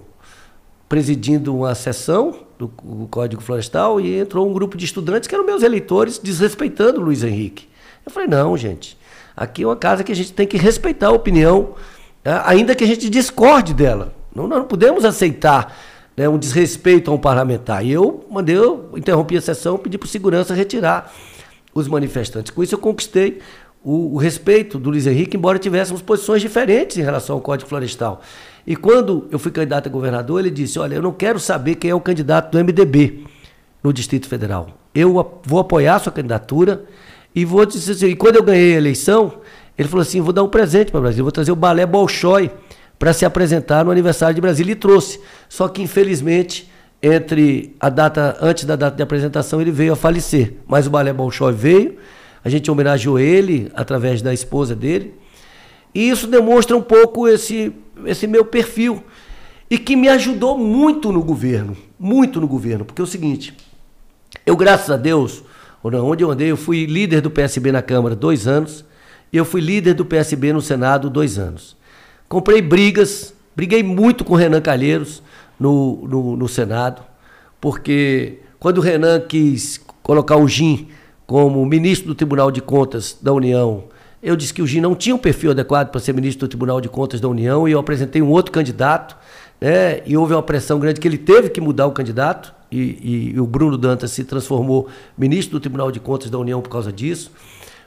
presidindo 0.87 1.53
uma 1.53 1.75
sessão 1.75 2.33
do, 2.57 2.67
do, 2.81 3.07
Código 3.07 3.41
Florestal 3.41 3.99
e 3.99 4.17
entrou 4.17 4.49
um 4.49 4.53
grupo 4.53 4.77
de 4.77 4.85
estudantes 4.85 5.27
que 5.27 5.35
eram 5.35 5.45
meus 5.45 5.61
eleitores 5.61 6.17
desrespeitando 6.17 7.01
o 7.01 7.03
Luiz 7.03 7.21
Henrique. 7.21 7.67
Eu 8.05 8.13
falei, 8.13 8.29
não, 8.29 8.55
gente, 8.55 8.97
aqui 9.35 9.63
é 9.63 9.67
uma 9.67 9.75
casa 9.75 10.05
que 10.05 10.11
a 10.13 10.15
gente 10.15 10.31
tem 10.31 10.47
que 10.47 10.57
respeitar 10.57 11.07
a 11.07 11.11
opinião 11.11 11.75
né? 12.23 12.41
ainda 12.45 12.75
que 12.75 12.83
a 12.83 12.87
gente 12.87 13.09
discorde 13.09 13.73
dela. 13.73 14.13
Não, 14.33 14.47
nós 14.47 14.59
não 14.59 14.65
podemos 14.65 15.03
aceitar 15.03 15.75
né, 16.15 16.27
um 16.27 16.37
desrespeito 16.37 17.11
a 17.11 17.13
um 17.13 17.17
parlamentar. 17.17 17.85
E 17.85 17.91
eu 17.91 18.25
mandei, 18.29 18.55
eu 18.55 18.91
interrompi 18.95 19.37
a 19.37 19.41
sessão, 19.41 19.77
pedi 19.77 19.97
para 19.97 20.05
o 20.05 20.09
segurança 20.09 20.53
retirar 20.53 21.11
os 21.73 21.87
manifestantes. 21.87 22.51
Com 22.51 22.63
isso 22.63 22.75
eu 22.75 22.79
conquistei 22.79 23.39
o, 23.83 24.13
o, 24.13 24.17
respeito 24.17 24.77
do 24.77 24.89
Luiz 24.89 25.07
Henrique, 25.07 25.35
embora 25.35 25.57
tivéssemos 25.57 26.01
posições 26.01 26.41
diferentes 26.41 26.97
em 26.97 27.01
relação 27.01 27.35
ao 27.35 27.41
Código 27.41 27.69
Florestal. 27.69 28.21
E 28.65 28.75
quando 28.75 29.27
eu 29.31 29.39
fui 29.39 29.51
candidato 29.51 29.87
a 29.87 29.91
governador, 29.91 30.39
ele 30.39 30.51
disse: 30.51 30.77
Olha, 30.77 30.95
eu 30.95 31.01
não 31.01 31.11
quero 31.11 31.39
saber 31.39 31.75
quem 31.75 31.89
é 31.89 31.95
o 31.95 31.99
candidato 31.99 32.51
do 32.51 32.63
MDB 32.63 33.25
no 33.83 33.91
Distrito 33.91 34.27
Federal. 34.27 34.69
Eu 34.93 35.41
vou 35.43 35.59
apoiar 35.59 35.95
a 35.95 35.99
sua 35.99 36.11
candidatura 36.11 36.85
e 37.33 37.45
vou 37.45 37.65
dizer 37.65 37.93
assim, 37.93 38.07
e 38.07 38.15
quando 38.15 38.35
eu 38.35 38.43
ganhei 38.43 38.75
a 38.75 38.77
eleição, 38.77 39.33
ele 39.81 39.89
falou 39.89 40.01
assim: 40.01 40.21
vou 40.21 40.31
dar 40.31 40.43
um 40.43 40.47
presente 40.47 40.91
para 40.91 40.99
o 40.99 41.01
Brasil, 41.01 41.23
vou 41.23 41.31
trazer 41.31 41.51
o 41.51 41.55
balé 41.55 41.85
Bolshoi 41.85 42.51
para 42.97 43.13
se 43.13 43.25
apresentar 43.25 43.83
no 43.83 43.91
aniversário 43.91 44.35
de 44.35 44.41
Brasília. 44.41 44.73
E 44.73 44.75
trouxe. 44.75 45.19
Só 45.49 45.67
que, 45.67 45.81
infelizmente, 45.81 46.69
entre 47.01 47.75
a 47.79 47.89
data, 47.89 48.37
antes 48.39 48.63
da 48.63 48.75
data 48.75 48.95
de 48.95 49.01
apresentação, 49.01 49.59
ele 49.59 49.71
veio 49.71 49.93
a 49.93 49.95
falecer. 49.95 50.53
Mas 50.67 50.85
o 50.85 50.91
balé 50.91 51.11
Bolshoi 51.11 51.51
veio, 51.51 51.97
a 52.43 52.49
gente 52.49 52.69
homenageou 52.69 53.19
ele 53.19 53.71
através 53.73 54.21
da 54.21 54.31
esposa 54.31 54.75
dele. 54.75 55.15
E 55.95 56.09
isso 56.09 56.27
demonstra 56.27 56.77
um 56.77 56.81
pouco 56.81 57.27
esse, 57.27 57.73
esse 58.05 58.27
meu 58.27 58.45
perfil. 58.45 59.03
E 59.67 59.79
que 59.79 59.95
me 59.95 60.07
ajudou 60.07 60.57
muito 60.57 61.11
no 61.11 61.23
governo. 61.23 61.75
Muito 61.99 62.39
no 62.39 62.47
governo. 62.47 62.85
Porque 62.85 63.01
é 63.01 63.03
o 63.03 63.07
seguinte, 63.07 63.51
eu, 64.45 64.55
graças 64.55 64.91
a 64.91 64.97
Deus, 64.97 65.43
onde 65.83 66.23
eu 66.23 66.29
andei, 66.29 66.51
eu 66.51 66.57
fui 66.57 66.85
líder 66.85 67.21
do 67.21 67.31
PSB 67.31 67.71
na 67.71 67.81
Câmara 67.81 68.15
dois 68.15 68.47
anos. 68.47 68.85
Eu 69.33 69.45
fui 69.45 69.61
líder 69.61 69.93
do 69.93 70.03
PSB 70.03 70.51
no 70.51 70.61
Senado 70.61 71.09
dois 71.09 71.39
anos. 71.39 71.77
comprei 72.27 72.61
brigas, 72.61 73.33
briguei 73.55 73.81
muito 73.81 74.25
com 74.25 74.33
o 74.33 74.35
Renan 74.35 74.59
Calheiros 74.59 75.23
no, 75.57 76.05
no, 76.05 76.35
no 76.35 76.47
Senado, 76.49 77.01
porque 77.59 78.39
quando 78.59 78.79
o 78.79 78.81
Renan 78.81 79.21
quis 79.21 79.79
colocar 80.03 80.35
o 80.35 80.47
Gin 80.47 80.89
como 81.25 81.65
ministro 81.65 82.09
do 82.09 82.15
Tribunal 82.15 82.51
de 82.51 82.61
Contas 82.61 83.17
da 83.21 83.31
União, 83.31 83.85
eu 84.21 84.35
disse 84.35 84.53
que 84.53 84.61
o 84.61 84.67
Gin 84.67 84.81
não 84.81 84.95
tinha 84.95 85.15
um 85.15 85.19
perfil 85.19 85.51
adequado 85.51 85.91
para 85.91 86.01
ser 86.01 86.13
ministro 86.13 86.45
do 86.45 86.49
Tribunal 86.49 86.81
de 86.81 86.89
Contas 86.89 87.21
da 87.21 87.29
União 87.29 87.65
e 87.67 87.71
eu 87.71 87.79
apresentei 87.79 88.21
um 88.21 88.29
outro 88.29 88.51
candidato, 88.51 89.15
né, 89.61 90.01
e 90.05 90.17
houve 90.17 90.33
uma 90.33 90.43
pressão 90.43 90.77
grande 90.77 90.99
que 90.99 91.07
ele 91.07 91.17
teve 91.17 91.49
que 91.49 91.61
mudar 91.61 91.87
o 91.87 91.91
candidato, 91.91 92.53
e, 92.69 92.77
e, 92.79 93.31
e 93.35 93.39
o 93.39 93.45
Bruno 93.45 93.77
Dantas 93.77 94.11
se 94.11 94.25
transformou 94.25 94.89
ministro 95.17 95.57
do 95.57 95.61
Tribunal 95.61 95.89
de 95.89 96.01
Contas 96.01 96.29
da 96.29 96.37
União 96.37 96.61
por 96.61 96.69
causa 96.69 96.91
disso. 96.91 97.31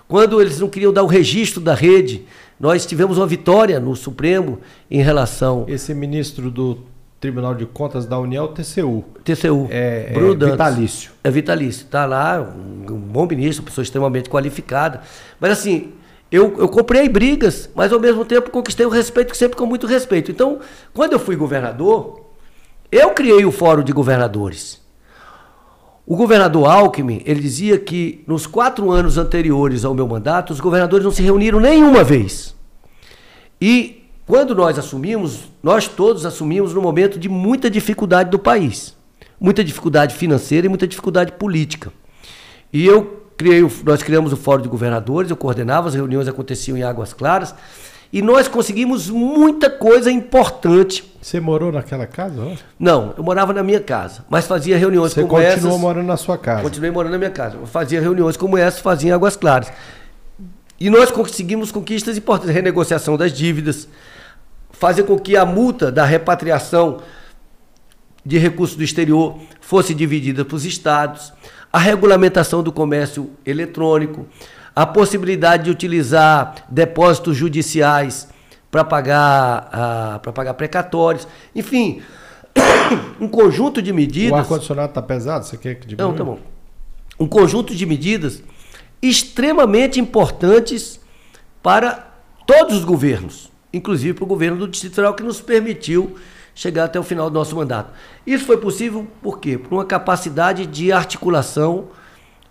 Quando 0.07 0.41
eles 0.41 0.61
não 0.61 0.69
queriam 0.69 0.93
dar 0.93 1.03
o 1.03 1.07
registro 1.07 1.61
da 1.61 1.75
rede, 1.75 2.27
nós 2.59 2.85
tivemos 2.87 3.19
uma 3.19 3.27
vitória 3.27 3.81
no 3.81 3.97
Supremo 3.97 4.61
em 4.91 5.03
relação. 5.03 5.65
Esse 5.67 5.95
ministro 5.95 6.51
do 6.51 6.79
Tribunal 7.25 7.55
de 7.55 7.65
Contas 7.65 8.05
da 8.05 8.19
União, 8.19 8.49
TCU. 8.49 9.03
TCU. 9.25 9.67
É, 9.71 10.11
Bruno 10.13 10.33
é 10.33 10.37
Dantas. 10.37 10.51
vitalício. 10.51 11.13
É 11.25 11.31
vitalício. 11.31 11.85
Está 11.85 12.05
lá, 12.05 12.39
um, 12.41 12.93
um, 12.93 12.99
bom 12.99 13.27
ministro, 13.27 13.63
uma 13.63 13.67
pessoa 13.71 13.83
extremamente 13.83 14.29
qualificada. 14.29 15.01
Mas 15.41 15.53
assim, 15.53 15.95
eu, 16.31 16.55
eu 16.59 16.69
comprei 16.69 17.09
brigas, 17.09 17.71
mas 17.75 17.95
ao 17.95 17.99
mesmo 17.99 18.27
tempo 18.27 18.51
conquistei 18.51 18.85
o 18.85 18.91
respeito, 18.91 19.35
sempre 19.35 19.57
com 19.57 19.65
muito 19.65 19.87
respeito. 19.87 20.31
Então, 20.31 20.59
quando 20.93 21.15
eu 21.15 21.19
fui 21.19 21.35
governador, 21.35 22.21
eu 22.93 23.11
criei 23.13 23.45
o 23.47 23.51
Fórum 23.51 23.83
de 23.83 23.93
Governadores. 23.93 24.84
O 26.07 26.17
governador 26.17 26.67
Alckmin, 26.67 27.23
ele 27.25 27.41
dizia 27.41 27.79
que 27.79 28.23
nos 28.27 28.47
quatro 28.47 28.91
anos 28.91 29.17
anteriores 29.17 29.85
ao 29.85 29.95
meu 29.95 30.07
mandato, 30.07 30.53
os 30.53 30.61
governadores 30.61 31.05
não 31.05 31.13
se 31.13 31.23
reuniram 31.23 31.59
nenhuma 31.59 32.05
vez. 32.05 32.55
E 33.59 34.05
quando 34.27 34.55
nós 34.55 34.79
assumimos, 34.79 35.51
nós 35.63 35.89
todos 35.89 36.27
assumimos 36.27 36.75
no 36.75 36.83
momento 36.83 37.19
de 37.19 37.29
muita 37.29 37.71
dificuldade 37.71 38.31
do 38.31 38.39
país. 38.39 38.95
Muita 39.41 39.65
dificuldade 39.65 40.15
financeira 40.15 40.67
e 40.67 40.69
muita 40.69 40.87
dificuldade 40.87 41.33
política. 41.33 41.91
E 42.71 42.85
eu 42.85 43.25
criei, 43.37 43.63
nós 43.85 44.03
criamos 44.03 44.33
o 44.33 44.37
Fórum 44.37 44.63
de 44.63 44.69
Governadores, 44.69 45.31
eu 45.31 45.37
coordenava, 45.37 45.89
as 45.89 45.95
reuniões 45.95 46.29
aconteciam 46.29 46.77
em 46.77 46.83
Águas 46.83 47.13
Claras, 47.13 47.55
e 48.15 48.23
nós 48.23 48.47
conseguimos 48.47 49.11
muita 49.11 49.69
coisa 49.69 50.09
importante. 50.09 51.13
Você 51.21 51.41
morou 51.41 51.73
naquela 51.73 52.07
casa? 52.07 52.41
Ó? 52.41 52.53
Não, 52.79 53.13
eu 53.19 53.25
morava 53.25 53.53
na 53.53 53.61
minha 53.61 53.81
casa, 53.81 54.25
mas 54.31 54.47
fazia 54.47 54.79
reuniões 54.79 55.13
Você 55.13 55.23
como 55.23 55.37
essas. 55.37 55.55
Você 55.55 55.61
continuou 55.63 55.79
morando 55.81 56.07
na 56.07 56.17
sua 56.17 56.39
casa? 56.39 56.63
Continuei 56.63 56.93
morando 56.93 57.11
na 57.11 57.19
minha 57.19 57.33
casa. 57.33 57.57
Eu 57.57 57.67
fazia 57.67 58.01
reuniões 58.01 58.37
como 58.37 58.57
essas, 58.57 58.79
fazia 58.79 59.11
em 59.11 59.13
Águas 59.13 59.35
Claras. 59.35 59.73
E 60.79 60.89
nós 60.89 61.11
conseguimos 61.11 61.73
conquistas 61.73 62.17
importantes, 62.17 62.55
renegociação 62.55 63.17
das 63.17 63.33
dívidas, 63.33 63.89
fazer 64.71 65.03
com 65.03 65.19
que 65.19 65.37
a 65.37 65.45
multa 65.45 65.91
da 65.91 66.05
repatriação 66.05 67.01
de 68.25 68.39
recursos 68.39 68.77
do 68.77 68.85
exterior 68.85 69.41
fosse 69.61 69.93
dividida 69.93 70.45
para 70.45 70.55
os 70.55 70.65
estados, 70.65 71.33
a 71.73 71.81
regulamentação 71.81 72.63
do 72.63 72.71
comércio 72.71 73.33
eletrônico, 73.45 74.25
a 74.75 74.85
possibilidade 74.85 75.65
de 75.65 75.71
utilizar 75.71 76.67
depósitos 76.69 77.37
judiciais 77.37 78.29
para 78.71 78.85
pagar, 78.85 80.21
uh, 80.27 80.33
pagar 80.33 80.55
precatórios, 80.55 81.29
enfim, 81.55 82.03
um 83.21 83.29
conjunto 83.29 83.81
de 83.81 83.93
medidas. 83.93 84.33
O 84.33 84.37
ar-condicionado 84.37 84.89
está 84.89 85.03
pesado? 85.03 85.45
Você 85.45 85.57
quer 85.57 85.77
que 85.77 85.87
diminua? 85.87 86.11
Não, 86.11 86.17
tá 86.17 86.25
bom. 86.25 86.39
Um 87.19 87.27
conjunto 87.29 87.75
de 87.75 87.87
medidas 87.87 88.43
extremamente 89.01 90.01
importantes 90.01 91.01
para 91.63 92.13
todos 92.47 92.79
os 92.79 92.85
governos, 92.85 93.53
inclusive 93.73 94.15
para 94.15 94.25
o 94.25 94.27
governo 94.27 94.59
do 94.59 94.67
Distrito 94.67 94.95
Federal, 94.95 95.15
que 95.15 95.23
nos 95.23 95.41
permitiu 95.41 96.17
chegar 96.55 96.85
até 96.85 96.99
o 96.99 97.03
final 97.03 97.31
do 97.31 97.35
nosso 97.35 97.55
mandato. 97.55 97.93
Isso 98.27 98.45
foi 98.45 98.57
possível 98.57 99.07
por 99.23 99.39
quê? 99.39 99.57
Por 99.57 99.73
uma 99.73 99.85
capacidade 99.85 100.67
de 100.67 100.91
articulação 100.93 101.89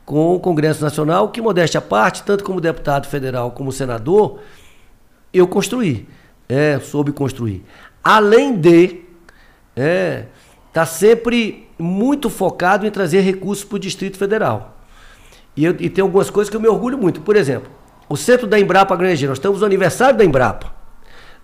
com 0.06 0.36
o 0.36 0.40
Congresso 0.40 0.82
Nacional, 0.82 1.30
que, 1.30 1.42
modéstia 1.42 1.78
à 1.78 1.82
parte, 1.82 2.24
tanto 2.24 2.44
como 2.44 2.60
deputado 2.60 3.08
federal 3.08 3.52
como 3.52 3.72
senador, 3.72 4.40
eu 5.34 5.48
construí, 5.48 6.08
é, 6.48 6.80
soube 6.80 7.12
construir. 7.12 7.64
Além 8.04 8.56
de 8.56 9.02
é, 9.76 10.26
tá 10.72 10.86
sempre 10.86 11.68
muito 11.78 12.30
focado 12.30 12.86
em 12.86 12.92
trazer 12.92 13.22
recursos 13.22 13.64
para 13.64 13.76
o 13.76 13.80
Distrito 13.80 14.18
Federal. 14.18 14.78
E, 15.56 15.66
eu, 15.66 15.76
e 15.80 15.90
tem 15.90 16.02
algumas 16.02 16.30
coisas 16.30 16.50
que 16.50 16.56
eu 16.56 16.62
me 16.62 16.68
orgulho 16.68 16.98
muito. 16.98 17.22
Por 17.22 17.36
exemplo, 17.36 17.70
o 18.10 18.18
centro 18.18 18.48
da 18.48 18.60
Embrapa 18.60 18.96
Grangeiro, 18.96 19.30
nós 19.32 19.38
estamos 19.38 19.60
no 19.60 19.66
aniversário 19.66 20.18
da 20.18 20.26
Embrapa. 20.26 20.74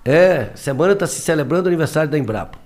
É, 0.04 0.50
semana 0.56 0.94
está 0.94 1.06
se 1.06 1.22
celebrando 1.22 1.66
o 1.66 1.70
aniversário 1.70 2.10
da 2.10 2.18
Embrapa. 2.18 2.58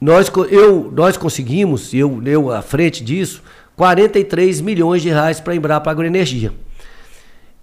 Nós, 0.00 0.30
eu, 0.50 0.90
nós 0.94 1.16
conseguimos, 1.16 1.92
eu, 1.92 2.22
eu 2.24 2.50
à 2.50 2.62
frente 2.62 3.04
disso, 3.04 3.42
43 3.80 4.60
milhões 4.60 5.00
de 5.00 5.08
reais 5.08 5.40
para 5.40 5.54
a 5.54 5.56
Embrapa 5.56 5.90
Agroenergia. 5.90 6.52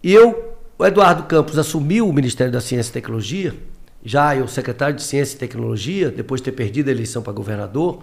E 0.02 0.12
eu, 0.12 0.56
o 0.76 0.84
Eduardo 0.84 1.22
Campos 1.26 1.60
assumiu 1.60 2.10
o 2.10 2.12
Ministério 2.12 2.52
da 2.52 2.60
Ciência 2.60 2.90
e 2.90 2.94
Tecnologia, 2.94 3.54
já 4.04 4.36
eu 4.36 4.48
secretário 4.48 4.96
de 4.96 5.04
Ciência 5.04 5.36
e 5.36 5.38
Tecnologia, 5.38 6.10
depois 6.10 6.42
de 6.42 6.46
ter 6.46 6.54
perdido 6.54 6.88
a 6.88 6.92
eleição 6.92 7.22
para 7.22 7.32
governador, 7.32 8.02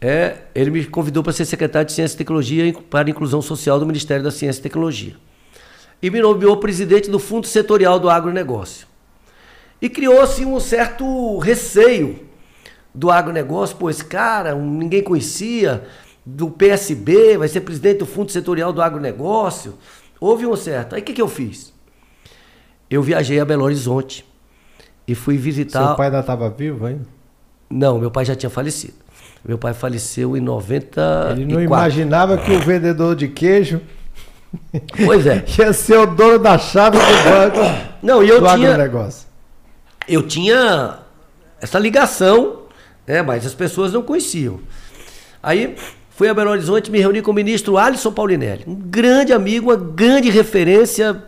é, 0.00 0.36
ele 0.54 0.70
me 0.70 0.86
convidou 0.86 1.22
para 1.22 1.34
ser 1.34 1.44
secretário 1.44 1.84
de 1.84 1.92
Ciência 1.92 2.14
e 2.14 2.16
Tecnologia 2.16 2.74
para 2.88 3.06
a 3.06 3.10
Inclusão 3.10 3.42
Social 3.42 3.78
do 3.78 3.84
Ministério 3.84 4.24
da 4.24 4.30
Ciência 4.30 4.60
e 4.60 4.62
Tecnologia. 4.62 5.14
E 6.00 6.08
me 6.08 6.22
nomeou 6.22 6.56
presidente 6.56 7.10
do 7.10 7.18
Fundo 7.18 7.46
Setorial 7.46 8.00
do 8.00 8.08
Agronegócio. 8.08 8.86
E 9.82 9.90
criou-se 9.90 10.46
um 10.46 10.58
certo 10.58 11.36
receio 11.40 12.20
do 12.94 13.10
agronegócio, 13.10 13.76
esse 13.90 14.04
cara, 14.04 14.54
ninguém 14.54 15.02
conhecia, 15.02 15.84
do 16.24 16.50
PSB, 16.50 17.36
vai 17.36 17.48
ser 17.48 17.60
presidente 17.60 17.98
do 17.98 18.06
Fundo 18.06 18.32
Setorial 18.32 18.72
do 18.72 18.80
Agronegócio. 18.80 19.74
Houve 20.18 20.46
um 20.46 20.56
certo. 20.56 20.94
Aí 20.94 21.02
o 21.02 21.04
que, 21.04 21.12
que 21.12 21.22
eu 21.22 21.28
fiz? 21.28 21.72
Eu 22.88 23.02
viajei 23.02 23.40
a 23.40 23.44
Belo 23.44 23.64
Horizonte 23.64 24.24
e 25.06 25.14
fui 25.14 25.36
visitar. 25.36 25.86
Seu 25.86 25.96
pai 25.96 26.06
ainda 26.06 26.20
estava 26.20 26.48
vivo 26.48 26.86
ainda? 26.86 27.06
Não, 27.68 27.98
meu 27.98 28.10
pai 28.10 28.24
já 28.24 28.34
tinha 28.34 28.50
falecido. 28.50 28.94
Meu 29.44 29.58
pai 29.58 29.74
faleceu 29.74 30.36
em 30.36 30.40
90. 30.40 31.28
Ele 31.32 31.52
não 31.52 31.60
imaginava 31.60 32.38
que 32.38 32.52
o 32.52 32.60
vendedor 32.60 33.14
de 33.14 33.28
queijo. 33.28 33.80
Pois 35.04 35.26
é. 35.26 35.44
ia 35.58 35.72
ser 35.72 35.98
o 35.98 36.06
dono 36.06 36.38
da 36.38 36.56
chave 36.56 36.96
do 36.96 37.04
banco. 37.04 37.60
Não, 38.02 38.22
e 38.22 38.28
eu 38.28 38.40
do 38.40 38.46
tinha. 38.54 38.70
Agronegócio. 38.70 39.28
Eu 40.08 40.26
tinha 40.26 41.00
essa 41.60 41.78
ligação, 41.78 42.62
né, 43.06 43.22
mas 43.22 43.44
as 43.44 43.54
pessoas 43.54 43.92
não 43.92 44.02
conheciam. 44.02 44.60
Aí 45.42 45.76
Fui 46.16 46.28
a 46.28 46.34
Belo 46.34 46.50
Horizonte 46.50 46.92
me 46.92 47.00
reuni 47.00 47.20
com 47.20 47.32
o 47.32 47.34
ministro 47.34 47.76
Alisson 47.76 48.12
Paulinelli, 48.12 48.62
um 48.68 48.76
grande 48.76 49.32
amigo, 49.32 49.70
uma 49.70 49.76
grande 49.76 50.30
referência 50.30 51.24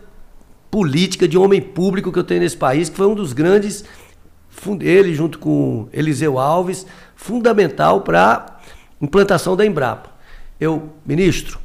política 0.71 1.27
de 1.27 1.37
homem 1.37 1.61
público 1.61 2.09
que 2.09 2.17
eu 2.17 2.23
tenho 2.23 2.39
nesse 2.39 2.55
país, 2.55 2.87
que 2.87 2.95
foi 2.95 3.05
um 3.05 3.13
dos 3.13 3.33
grandes, 3.33 3.83
ele 4.79 5.13
junto 5.13 5.39
com 5.39 5.89
Eliseu 5.91 6.39
Alves, 6.39 6.87
fundamental 7.17 7.99
para 7.99 8.61
implantação 9.01 9.57
da 9.57 9.65
Embrapa. 9.65 10.09
Eu, 10.57 10.89
ministro, 11.05 11.59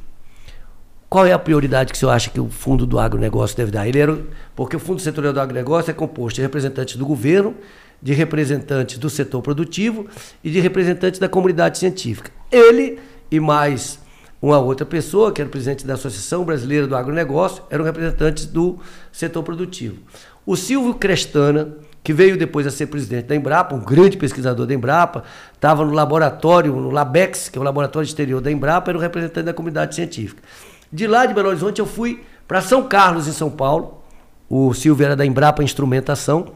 qual 1.07 1.25
é 1.25 1.31
a 1.31 1.39
prioridade 1.39 1.93
que 1.93 1.95
o 1.95 1.99
senhor 1.99 2.11
acha 2.11 2.29
que 2.29 2.41
o 2.41 2.49
fundo 2.49 2.85
do 2.85 2.99
agronegócio 2.99 3.55
deve 3.55 3.71
dar? 3.71 3.87
Ele 3.87 3.99
era, 3.99 4.19
porque 4.53 4.75
o 4.75 4.79
fundo 4.79 5.01
setorial 5.01 5.31
do 5.31 5.39
agronegócio 5.39 5.89
é 5.89 5.93
composto 5.93 6.35
de 6.35 6.41
representantes 6.41 6.97
do 6.97 7.05
governo, 7.05 7.55
de 8.01 8.11
representantes 8.11 8.97
do 8.97 9.09
setor 9.09 9.41
produtivo 9.41 10.07
e 10.43 10.49
de 10.49 10.59
representantes 10.59 11.21
da 11.21 11.29
comunidade 11.29 11.77
científica. 11.77 12.29
Ele 12.51 12.99
e 13.33 13.39
mais 13.39 13.97
uma 14.39 14.59
outra 14.59 14.85
pessoa, 14.85 15.31
que 15.31 15.41
era 15.41 15.47
o 15.47 15.51
presidente 15.51 15.87
da 15.87 15.95
Associação 15.95 16.45
Brasileira 16.45 16.85
do 16.85 16.95
Agronegócio, 16.95 17.63
eram 17.67 17.83
representantes 17.83 18.45
do 18.45 18.77
setor 19.11 19.41
produtivo. 19.41 19.97
O 20.45 20.55
Silvio 20.55 20.93
Crestana, 20.93 21.69
que 22.03 22.13
veio 22.13 22.37
depois 22.37 22.67
a 22.67 22.69
ser 22.69 22.85
presidente 22.85 23.25
da 23.25 23.35
Embrapa, 23.35 23.73
um 23.73 23.79
grande 23.79 24.17
pesquisador 24.17 24.67
da 24.67 24.73
Embrapa, 24.75 25.23
estava 25.51 25.83
no 25.83 25.93
laboratório, 25.93 26.75
no 26.75 26.91
LABEX, 26.91 27.49
que 27.49 27.57
é 27.57 27.61
o 27.61 27.63
laboratório 27.63 28.05
exterior 28.05 28.39
da 28.39 28.51
Embrapa, 28.51 28.91
era 28.91 28.99
o 28.99 29.01
representante 29.01 29.45
da 29.45 29.53
comunidade 29.53 29.95
científica. 29.95 30.43
De 30.91 31.07
lá 31.07 31.25
de 31.25 31.33
Belo 31.33 31.49
Horizonte 31.49 31.79
eu 31.79 31.87
fui 31.87 32.23
para 32.47 32.61
São 32.61 32.83
Carlos, 32.83 33.27
em 33.27 33.31
São 33.31 33.49
Paulo. 33.49 34.03
O 34.47 34.75
Silvio 34.75 35.07
era 35.07 35.15
da 35.15 35.25
Embrapa 35.25 35.63
Instrumentação. 35.63 36.53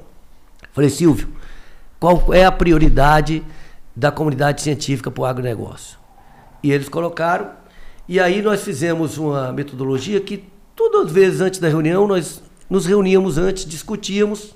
Falei, 0.74 0.92
Silvio, 0.92 1.28
qual 2.00 2.32
é 2.32 2.46
a 2.46 2.52
prioridade 2.52 3.44
da 3.96 4.12
comunidade 4.12 4.62
científica 4.62 5.10
para 5.10 5.22
o 5.24 5.26
agronegócio? 5.26 5.98
E 6.64 6.72
eles 6.72 6.90
colocaram. 6.90 7.52
E 8.08 8.20
aí 8.20 8.42
nós 8.42 8.64
fizemos 8.64 9.18
uma 9.18 9.52
metodologia 9.52 10.20
que 10.20 10.44
todas 10.76 11.08
as 11.08 11.12
vezes 11.12 11.42
antes 11.42 11.60
da 11.60 11.68
reunião 11.68 12.08
nós 12.08 12.42
nos 12.70 12.86
reuníamos 12.86 13.38
antes, 13.38 13.66
discutíamos 13.66 14.56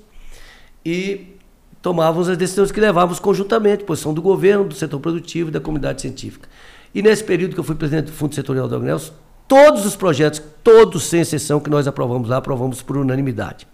e 0.84 1.36
tomávamos 1.80 2.28
as 2.28 2.36
decisões 2.36 2.70
que 2.70 2.80
levávamos 2.80 3.18
conjuntamente, 3.18 3.84
posição 3.84 4.14
do 4.14 4.22
governo, 4.22 4.64
do 4.64 4.74
setor 4.74 5.00
produtivo 5.00 5.48
e 5.48 5.52
da 5.52 5.60
comunidade 5.60 6.00
científica. 6.00 6.48
E 6.94 7.02
nesse 7.02 7.24
período 7.24 7.54
que 7.54 7.60
eu 7.60 7.64
fui 7.64 7.74
presidente 7.74 8.06
do 8.06 8.12
Fundo 8.12 8.34
Setorial 8.34 8.68
do 8.68 8.74
Agronegócio, 8.74 9.12
todos 9.48 9.84
os 9.84 9.96
projetos, 9.96 10.42
todos 10.62 11.04
sem 11.04 11.20
exceção 11.20 11.58
que 11.58 11.70
nós 11.70 11.86
aprovamos 11.86 12.28
lá, 12.28 12.36
aprovamos 12.36 12.82
por 12.82 12.96
unanimidade. 12.96 13.66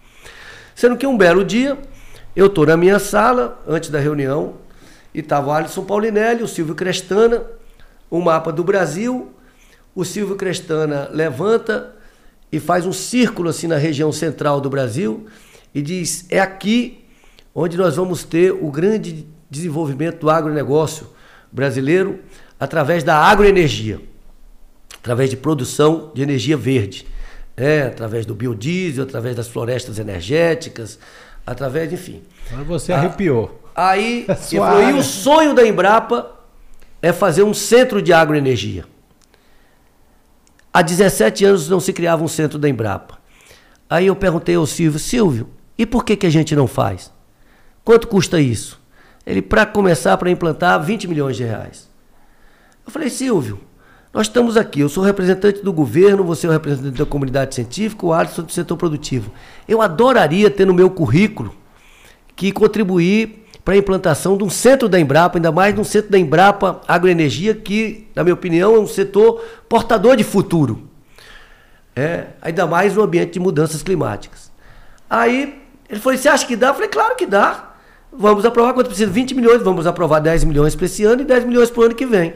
Sendo 0.73 0.97
que 0.97 1.05
um 1.05 1.17
belo 1.17 1.43
dia, 1.43 1.77
eu 2.35 2.47
estou 2.47 2.65
na 2.65 2.77
minha 2.77 2.99
sala, 2.99 3.61
antes 3.67 3.89
da 3.89 3.99
reunião, 3.99 4.55
e 5.13 5.19
estava 5.19 5.49
o 5.49 5.51
Alisson 5.51 5.83
Paulinelli, 5.83 6.43
o 6.43 6.47
Silvio 6.47 6.75
Crestana, 6.75 7.43
o 8.09 8.19
mapa 8.19 8.51
do 8.51 8.63
Brasil. 8.63 9.33
O 9.95 10.05
Silvio 10.05 10.35
Crestana 10.35 11.09
levanta 11.11 11.95
e 12.51 12.59
faz 12.59 12.85
um 12.85 12.93
círculo 12.93 13.49
assim 13.49 13.67
na 13.67 13.77
região 13.77 14.11
central 14.11 14.61
do 14.61 14.69
Brasil 14.69 15.27
e 15.73 15.81
diz: 15.81 16.25
é 16.29 16.39
aqui 16.39 17.05
onde 17.53 17.77
nós 17.77 17.95
vamos 17.95 18.23
ter 18.23 18.51
o 18.51 18.71
grande 18.71 19.27
desenvolvimento 19.49 20.19
do 20.19 20.29
agronegócio 20.29 21.07
brasileiro 21.51 22.19
através 22.59 23.03
da 23.03 23.15
agroenergia, 23.15 23.99
através 24.97 25.29
de 25.29 25.37
produção 25.37 26.11
de 26.13 26.21
energia 26.21 26.57
verde, 26.57 27.07
é, 27.57 27.83
através 27.83 28.25
do 28.25 28.35
biodiesel, 28.35 29.03
através 29.03 29.35
das 29.35 29.47
florestas 29.47 29.97
energéticas, 29.97 30.99
através, 31.45 31.91
enfim. 31.91 32.21
Mas 32.51 32.67
você 32.67 32.93
arrepiou. 32.93 33.59
Aí, 33.75 34.25
é 34.29 34.89
e 34.89 34.93
o 34.93 35.03
sonho 35.03 35.53
da 35.53 35.65
Embrapa 35.65 36.38
é 37.01 37.13
fazer 37.13 37.43
um 37.43 37.53
centro 37.53 38.01
de 38.01 38.11
agroenergia. 38.13 38.85
Há 40.73 40.81
17 40.81 41.45
anos 41.45 41.69
não 41.69 41.79
se 41.79 41.93
criava 41.93 42.23
um 42.23 42.27
centro 42.27 42.59
da 42.59 42.69
Embrapa. 42.69 43.17
Aí 43.89 44.07
eu 44.07 44.15
perguntei 44.15 44.55
ao 44.55 44.67
Silvio, 44.67 44.99
Silvio, 44.99 45.49
e 45.77 45.85
por 45.85 46.03
que, 46.03 46.15
que 46.15 46.27
a 46.27 46.29
gente 46.29 46.55
não 46.55 46.67
faz? 46.67 47.11
Quanto 47.83 48.07
custa 48.07 48.39
isso? 48.39 48.79
Ele, 49.25 49.41
para 49.41 49.65
começar, 49.65 50.15
para 50.17 50.29
implantar, 50.29 50.81
20 50.83 51.07
milhões 51.07 51.37
de 51.37 51.43
reais. 51.43 51.89
Eu 52.85 52.91
falei, 52.91 53.09
Silvio, 53.09 53.59
nós 54.13 54.27
estamos 54.27 54.57
aqui, 54.57 54.79
eu 54.79 54.89
sou 54.89 55.03
representante 55.03 55.63
do 55.63 55.71
governo, 55.71 56.23
você 56.23 56.47
é 56.47 56.49
o 56.49 56.53
representante 56.53 56.97
da 56.97 57.05
comunidade 57.05 57.53
científica, 57.53 58.05
o 58.05 58.13
Alisson 58.13 58.43
do 58.43 58.51
setor 58.51 58.75
produtivo. 58.75 59.31
Eu 59.67 59.81
adoraria 59.81 60.49
ter 60.49 60.65
no 60.65 60.73
meu 60.73 60.89
currículo 60.89 61.55
que 62.35 62.51
contribuir 62.51 63.45
para 63.69 63.75
a 63.75 63.77
implantação 63.77 64.35
de 64.35 64.43
um 64.43 64.49
centro 64.49 64.89
da 64.89 64.99
Embrapa, 64.99 65.37
ainda 65.37 65.51
mais 65.51 65.75
de 65.75 65.79
um 65.79 65.83
centro 65.83 66.09
da 66.09 66.17
Embrapa 66.17 66.81
Agroenergia, 66.87 67.53
que, 67.53 68.07
na 68.15 68.23
minha 68.23 68.33
opinião, 68.33 68.75
é 68.75 68.79
um 68.79 68.87
setor 68.87 69.45
portador 69.69 70.15
de 70.15 70.23
futuro. 70.23 70.89
É, 71.95 72.29
ainda 72.41 72.65
mais 72.65 72.95
no 72.95 73.03
ambiente 73.03 73.33
de 73.33 73.39
mudanças 73.39 73.83
climáticas. 73.83 74.51
Aí 75.07 75.61
ele 75.87 75.99
falou: 75.99 76.17
você 76.17 76.27
acha 76.27 76.47
que 76.47 76.55
dá? 76.55 76.69
Eu 76.69 76.73
falei, 76.73 76.89
claro 76.89 77.15
que 77.15 77.27
dá. 77.27 77.75
Vamos 78.11 78.43
aprovar 78.43 78.73
quanto 78.73 78.87
precisa? 78.87 79.11
20 79.11 79.35
milhões, 79.35 79.61
vamos 79.61 79.85
aprovar 79.85 80.19
10 80.19 80.45
milhões 80.45 80.73
para 80.73 80.87
esse 80.87 81.03
ano 81.03 81.21
e 81.21 81.25
10 81.25 81.45
milhões 81.45 81.69
para 81.69 81.81
o 81.81 81.83
ano 81.83 81.93
que 81.93 82.07
vem. 82.07 82.33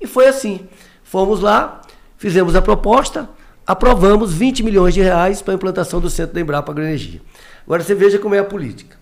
E 0.00 0.06
foi 0.06 0.28
assim. 0.28 0.68
Fomos 1.02 1.40
lá, 1.40 1.82
fizemos 2.16 2.54
a 2.54 2.62
proposta, 2.62 3.28
aprovamos 3.66 4.32
20 4.32 4.62
milhões 4.62 4.94
de 4.94 5.00
reais 5.00 5.42
para 5.42 5.52
a 5.52 5.56
implantação 5.56 6.00
do 6.00 6.08
centro 6.08 6.32
da 6.36 6.40
Embrapa 6.40 6.70
Agroenergia. 6.70 7.20
Agora 7.64 7.82
você 7.82 7.92
veja 7.92 8.20
como 8.20 8.36
é 8.36 8.38
a 8.38 8.44
política. 8.44 8.95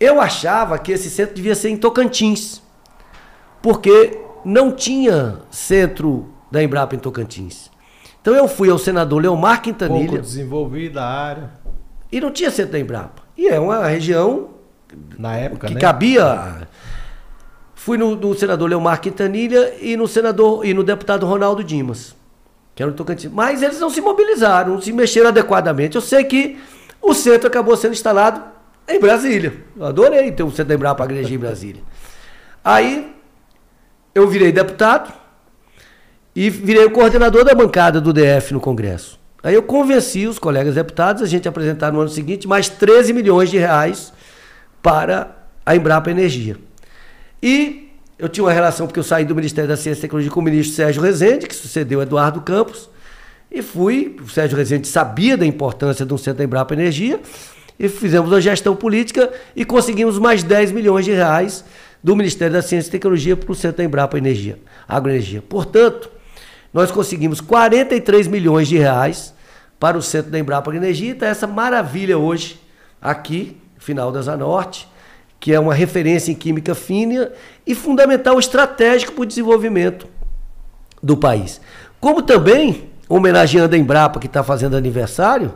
Eu 0.00 0.18
achava 0.18 0.78
que 0.78 0.90
esse 0.90 1.10
centro 1.10 1.34
devia 1.34 1.54
ser 1.54 1.68
em 1.68 1.76
Tocantins, 1.76 2.62
porque 3.60 4.18
não 4.42 4.72
tinha 4.72 5.40
centro 5.50 6.32
da 6.50 6.62
Embrapa 6.62 6.96
em 6.96 6.98
Tocantins. 6.98 7.70
Então 8.22 8.34
eu 8.34 8.48
fui 8.48 8.70
ao 8.70 8.78
senador 8.78 9.20
Leomar 9.20 9.60
Quintanilha. 9.60 10.08
Pouco 10.08 10.22
desenvolvida 10.22 11.02
a 11.02 11.06
área. 11.06 11.50
E 12.10 12.18
não 12.18 12.30
tinha 12.30 12.50
centro 12.50 12.72
da 12.72 12.78
Embrapa. 12.78 13.22
E 13.36 13.46
é 13.46 13.60
uma 13.60 13.86
região 13.86 14.48
na 15.18 15.36
época 15.36 15.68
que 15.68 15.74
né? 15.74 15.80
cabia. 15.80 16.66
Fui 17.74 17.98
no, 17.98 18.16
no, 18.16 18.34
senador 18.34 18.70
Leomar 18.70 19.00
Quintanilha 19.02 19.74
e 19.80 19.96
no 19.96 20.08
senador 20.08 20.64
e 20.64 20.72
no 20.72 20.82
deputado 20.82 21.26
Ronaldo 21.26 21.62
Dimas, 21.62 22.16
que 22.74 22.82
era 22.82 22.90
no 22.90 22.96
Tocantins. 22.96 23.30
Mas 23.30 23.62
eles 23.62 23.78
não 23.78 23.90
se 23.90 24.00
mobilizaram, 24.00 24.74
não 24.74 24.80
se 24.80 24.92
mexeram 24.92 25.28
adequadamente. 25.28 25.96
Eu 25.96 26.02
sei 26.02 26.24
que 26.24 26.58
o 27.02 27.12
centro 27.12 27.48
acabou 27.48 27.76
sendo 27.76 27.92
instalado 27.92 28.59
em 28.94 29.00
Brasília. 29.00 29.52
Eu 29.76 29.86
adorei 29.86 30.30
ter 30.32 30.42
um 30.42 30.50
centro 30.50 30.66
da 30.66 30.74
Embrapa 30.74 31.04
para 31.04 31.14
em 31.14 31.38
Brasília. 31.38 31.82
Aí 32.64 33.14
eu 34.14 34.28
virei 34.28 34.52
deputado 34.52 35.12
e 36.34 36.50
virei 36.50 36.84
o 36.84 36.90
coordenador 36.90 37.44
da 37.44 37.54
bancada 37.54 38.00
do 38.00 38.12
DF 38.12 38.52
no 38.52 38.60
Congresso. 38.60 39.18
Aí 39.42 39.54
eu 39.54 39.62
convenci 39.62 40.26
os 40.26 40.38
colegas 40.38 40.74
deputados 40.74 41.22
a 41.22 41.26
gente 41.26 41.48
apresentar 41.48 41.92
no 41.92 42.00
ano 42.00 42.10
seguinte 42.10 42.46
mais 42.46 42.68
13 42.68 43.12
milhões 43.12 43.50
de 43.50 43.56
reais 43.56 44.12
para 44.82 45.36
a 45.64 45.74
Embrapa 45.74 46.10
Energia. 46.10 46.56
E 47.42 47.88
eu 48.18 48.28
tinha 48.28 48.44
uma 48.44 48.52
relação, 48.52 48.86
porque 48.86 49.00
eu 49.00 49.04
saí 49.04 49.24
do 49.24 49.34
Ministério 49.34 49.68
da 49.68 49.76
Ciência 49.76 50.00
e 50.00 50.02
Tecnologia 50.02 50.30
com 50.30 50.40
o 50.40 50.42
ministro 50.42 50.76
Sérgio 50.76 51.02
Rezende, 51.02 51.46
que 51.46 51.54
sucedeu 51.54 52.02
Eduardo 52.02 52.42
Campos, 52.42 52.90
e 53.50 53.62
fui, 53.62 54.16
o 54.22 54.28
Sérgio 54.28 54.58
Rezende 54.58 54.86
sabia 54.86 55.36
da 55.36 55.46
importância 55.46 56.04
de 56.04 56.12
um 56.12 56.18
centro 56.18 56.38
da 56.38 56.44
Embrapa 56.44 56.74
Energia, 56.74 57.18
e 57.80 57.88
fizemos 57.88 58.30
uma 58.30 58.42
gestão 58.42 58.76
política 58.76 59.32
e 59.56 59.64
conseguimos 59.64 60.18
mais 60.18 60.42
10 60.42 60.70
milhões 60.70 61.06
de 61.06 61.12
reais 61.12 61.64
do 62.04 62.14
Ministério 62.14 62.52
da 62.52 62.60
Ciência 62.60 62.90
e 62.90 62.92
Tecnologia 62.92 63.34
para 63.34 63.50
o 63.50 63.54
Centro 63.54 63.78
da 63.78 63.84
Embrapa 63.84 64.18
Energia, 64.18 64.58
Agroenergia. 64.86 65.40
Portanto, 65.40 66.10
nós 66.74 66.90
conseguimos 66.90 67.40
43 67.40 68.26
milhões 68.26 68.68
de 68.68 68.76
reais 68.76 69.32
para 69.78 69.96
o 69.96 70.02
Centro 70.02 70.30
da 70.30 70.38
Embrapa 70.38 70.76
Energia. 70.76 71.12
Então, 71.12 71.26
essa 71.26 71.46
maravilha 71.46 72.18
hoje, 72.18 72.60
aqui, 73.00 73.56
final 73.78 74.12
da 74.12 74.20
Zanorte, 74.20 74.86
que 75.40 75.54
é 75.54 75.58
uma 75.58 75.72
referência 75.72 76.30
em 76.30 76.34
química 76.34 76.74
fina 76.74 77.32
e 77.66 77.74
fundamental 77.74 78.38
estratégico 78.38 79.12
para 79.12 79.22
o 79.22 79.26
desenvolvimento 79.26 80.06
do 81.02 81.16
país. 81.16 81.62
Como 81.98 82.20
também, 82.20 82.90
homenageando 83.08 83.74
a 83.74 83.78
Embrapa, 83.78 84.20
que 84.20 84.26
está 84.26 84.44
fazendo 84.44 84.76
aniversário, 84.76 85.54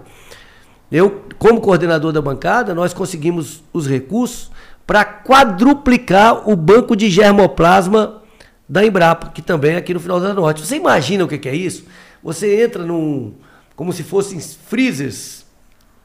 eu, 0.90 1.24
como 1.38 1.60
coordenador 1.60 2.12
da 2.12 2.22
bancada, 2.22 2.74
nós 2.74 2.92
conseguimos 2.92 3.62
os 3.72 3.86
recursos 3.86 4.50
para 4.86 5.04
quadruplicar 5.04 6.48
o 6.48 6.54
banco 6.54 6.94
de 6.94 7.10
germoplasma 7.10 8.22
da 8.68 8.84
Embrapa, 8.84 9.30
que 9.30 9.42
também 9.42 9.74
é 9.74 9.76
aqui 9.76 9.94
no 9.94 10.00
Final 10.00 10.20
da 10.20 10.34
Norte. 10.34 10.64
Você 10.64 10.76
imagina 10.76 11.24
o 11.24 11.28
que 11.28 11.48
é 11.48 11.54
isso? 11.54 11.84
Você 12.22 12.62
entra 12.62 12.84
num. 12.84 13.34
como 13.76 13.92
se 13.92 14.02
fossem 14.02 14.40
freezers 14.40 15.44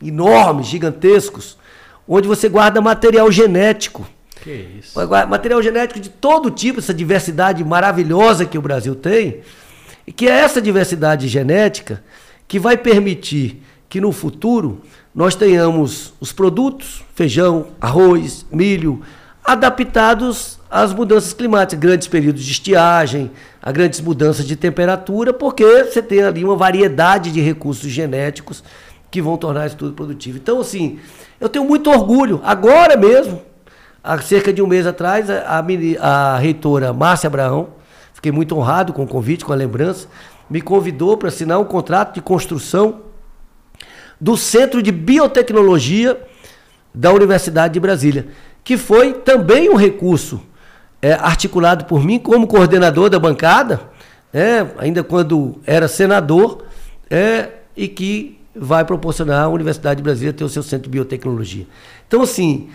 enormes, 0.01 0.67
gigantescos, 0.67 1.57
onde 2.07 2.27
você 2.27 2.49
guarda 2.49 2.81
material 2.81 3.31
genético. 3.31 4.07
Que 4.41 4.79
isso? 4.79 4.97
Material 5.27 5.61
genético 5.61 5.99
de 5.99 6.09
todo 6.09 6.49
tipo, 6.49 6.79
essa 6.79 6.93
diversidade 6.93 7.63
maravilhosa 7.63 8.45
que 8.45 8.57
o 8.57 8.61
Brasil 8.61 8.95
tem, 8.95 9.41
e 10.07 10.11
que 10.11 10.27
é 10.27 10.31
essa 10.31 10.61
diversidade 10.61 11.27
genética 11.27 12.03
que 12.47 12.57
vai 12.57 12.77
permitir 12.77 13.61
que 13.89 13.99
no 13.99 14.11
futuro 14.11 14.81
nós 15.13 15.35
tenhamos 15.35 16.13
os 16.21 16.31
produtos, 16.31 17.03
feijão, 17.15 17.67
arroz, 17.81 18.45
milho, 18.51 19.01
adaptados 19.43 20.59
às 20.69 20.93
mudanças 20.93 21.33
climáticas, 21.33 21.79
grandes 21.79 22.07
períodos 22.07 22.43
de 22.43 22.51
estiagem, 22.51 23.31
a 23.59 23.71
grandes 23.71 23.99
mudanças 23.99 24.45
de 24.45 24.55
temperatura, 24.55 25.33
porque 25.33 25.83
você 25.83 26.03
tem 26.03 26.21
ali 26.21 26.45
uma 26.45 26.55
variedade 26.55 27.31
de 27.31 27.41
recursos 27.41 27.89
genéticos 27.89 28.63
que 29.09 29.21
vão 29.21 29.35
tornar 29.37 29.65
isso 29.65 29.75
tudo 29.75 29.93
produtivo. 29.93 30.37
Então, 30.37 30.61
assim, 30.61 30.99
eu 31.41 31.49
tenho 31.49 31.65
muito 31.65 31.89
orgulho. 31.89 32.39
Agora 32.43 32.95
mesmo, 32.95 33.41
há 34.03 34.19
cerca 34.19 34.53
de 34.53 34.61
um 34.61 34.67
mês 34.67 34.85
atrás, 34.85 35.27
a, 35.31 35.65
a 35.99 36.37
reitora 36.37 36.93
Márcia 36.93 37.25
Abraão, 37.25 37.69
fiquei 38.13 38.31
muito 38.31 38.55
honrado 38.55 38.93
com 38.93 39.03
o 39.03 39.07
convite, 39.07 39.43
com 39.43 39.51
a 39.51 39.55
lembrança, 39.55 40.07
me 40.47 40.61
convidou 40.61 41.17
para 41.17 41.29
assinar 41.29 41.59
um 41.59 41.65
contrato 41.65 42.13
de 42.13 42.21
construção 42.21 43.08
do 44.19 44.35
Centro 44.35 44.81
de 44.81 44.91
Biotecnologia 44.91 46.19
da 46.93 47.11
Universidade 47.13 47.73
de 47.73 47.79
Brasília, 47.79 48.27
que 48.63 48.77
foi 48.77 49.13
também 49.13 49.69
um 49.69 49.75
recurso 49.75 50.41
é, 51.01 51.13
articulado 51.13 51.85
por 51.85 52.03
mim 52.03 52.19
como 52.19 52.47
coordenador 52.47 53.09
da 53.09 53.19
bancada, 53.19 53.81
é, 54.33 54.65
ainda 54.77 55.03
quando 55.03 55.59
era 55.65 55.87
senador, 55.87 56.65
é, 57.09 57.49
e 57.75 57.87
que 57.87 58.37
vai 58.53 58.83
proporcionar 58.83 59.43
à 59.43 59.47
Universidade 59.47 59.97
de 59.97 60.03
Brasília 60.03 60.33
ter 60.33 60.43
o 60.43 60.49
seu 60.49 60.61
centro 60.61 60.83
de 60.83 60.89
biotecnologia. 60.89 61.65
Então, 62.07 62.21
assim, 62.21 62.69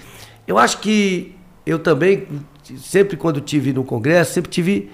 eu 0.46 0.56
acho 0.56 0.78
que 0.78 1.34
eu 1.66 1.78
também, 1.78 2.26
sempre 2.78 3.16
quando 3.16 3.40
tive 3.40 3.72
no 3.72 3.84
Congresso, 3.84 4.32
sempre 4.32 4.50
tive 4.50 4.90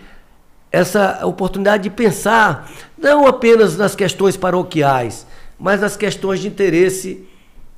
essa 0.72 1.24
oportunidade 1.26 1.84
de 1.84 1.90
pensar 1.90 2.70
não 2.96 3.26
apenas 3.26 3.76
nas 3.76 3.94
questões 3.94 4.36
paroquiais, 4.36 5.26
mas 5.60 5.82
nas 5.82 5.96
questões 5.96 6.40
de 6.40 6.48
interesse 6.48 7.28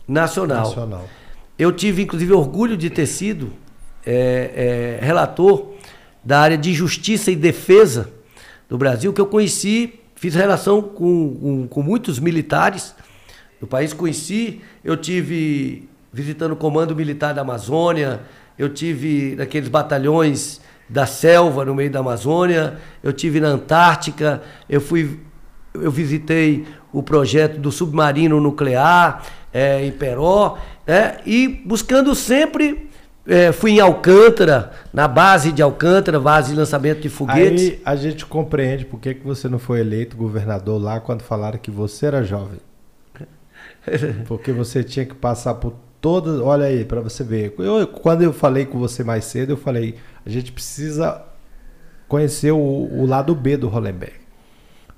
nacional. 0.07 0.69
nacional. 0.69 1.09
Eu 1.59 1.73
tive, 1.73 2.03
inclusive, 2.03 2.33
orgulho 2.33 2.77
de 2.77 2.89
ter 2.89 3.07
sido 3.07 3.53
é, 4.07 4.99
é, 5.01 5.05
relator 5.05 5.73
da 6.25 6.41
área 6.41 6.57
de 6.57 6.73
justiça 6.73 7.31
e 7.33 7.37
defesa 7.37 8.11
do 8.69 8.79
Brasil, 8.79 9.13
que 9.13 9.21
eu 9.21 9.27
conheci, 9.27 9.95
fiz 10.15 10.35
relação 10.35 10.81
com, 10.81 11.35
com, 11.35 11.69
com 11.69 11.83
muitos 11.83 12.21
militares 12.21 12.95
do 13.61 13.67
país, 13.67 13.93
conheci, 13.93 14.61
eu 14.85 14.97
tive 14.97 15.89
visitando 16.13 16.53
o 16.53 16.57
Comando 16.57 16.95
Militar 16.95 17.35
da 17.35 17.41
Amazônia, 17.41 18.21
eu 18.57 18.69
tive 18.69 19.35
naqueles 19.37 19.69
batalhões 19.69 20.61
da 20.89 21.07
selva 21.07 21.65
no 21.65 21.75
meio 21.75 21.91
da 21.91 22.01
Amazônia, 22.01 22.79
eu 23.03 23.13
tive 23.13 23.41
na 23.41 23.49
Antártica, 23.49 24.43
eu 24.69 24.81
fui 24.81 25.19
eu 25.75 25.91
visitei 25.91 26.67
o 26.93 27.03
projeto 27.03 27.59
do 27.59 27.73
submarino 27.73 28.41
nuclear. 28.41 29.23
é, 29.53 29.85
em 29.85 29.93
Peró, 29.93 30.57
né? 30.87 31.19
e 31.27 31.49
buscando 31.49 32.15
sempre. 32.15 32.91
É, 33.25 33.53
fui 33.53 33.73
em 33.73 33.79
Alcântara, 33.79 34.73
na 34.93 35.07
base 35.07 35.53
de 35.53 35.63
Alcântara, 35.63 36.19
base 36.19 36.51
de 36.51 36.59
lançamento 36.59 37.03
de 37.03 37.09
foguetes. 37.09 37.69
Aí 37.69 37.81
a 37.85 37.95
gente 37.95 38.27
compreende 38.27 38.85
por 38.85 38.99
que, 38.99 39.15
que 39.15 39.25
você 39.25 39.49
não 39.49 39.61
foi 39.61 39.79
eleito 39.79 40.17
governador 40.17 40.83
lá 40.83 40.99
quando 40.99 41.23
falaram 41.23 41.57
que 41.57 41.71
você 41.71 42.07
era 42.07 42.25
jovem. 42.25 42.59
Porque 44.27 44.51
você 44.51 44.83
tinha 44.83 45.07
que 45.07 45.15
passar 45.15 45.55
por 45.55 45.73
todas. 46.01 46.41
Olha 46.41 46.67
aí, 46.67 46.85
para 46.85 47.01
você 47.01 47.23
ver. 47.23 47.55
Eu, 47.59 47.87
quando 47.87 48.23
eu 48.23 48.33
falei 48.33 48.67
com 48.67 48.81
você 48.81 49.05
mais 49.05 49.25
cedo, 49.25 49.51
eu 49.51 49.57
falei: 49.57 49.95
a 50.27 50.29
gente 50.29 50.51
precisa 50.51 51.23
conhecer 52.09 52.51
o, 52.51 52.59
o 52.59 53.07
lado 53.07 53.37
B 53.37 53.57
do 53.57 53.69
Hollenberg. 53.69 54.22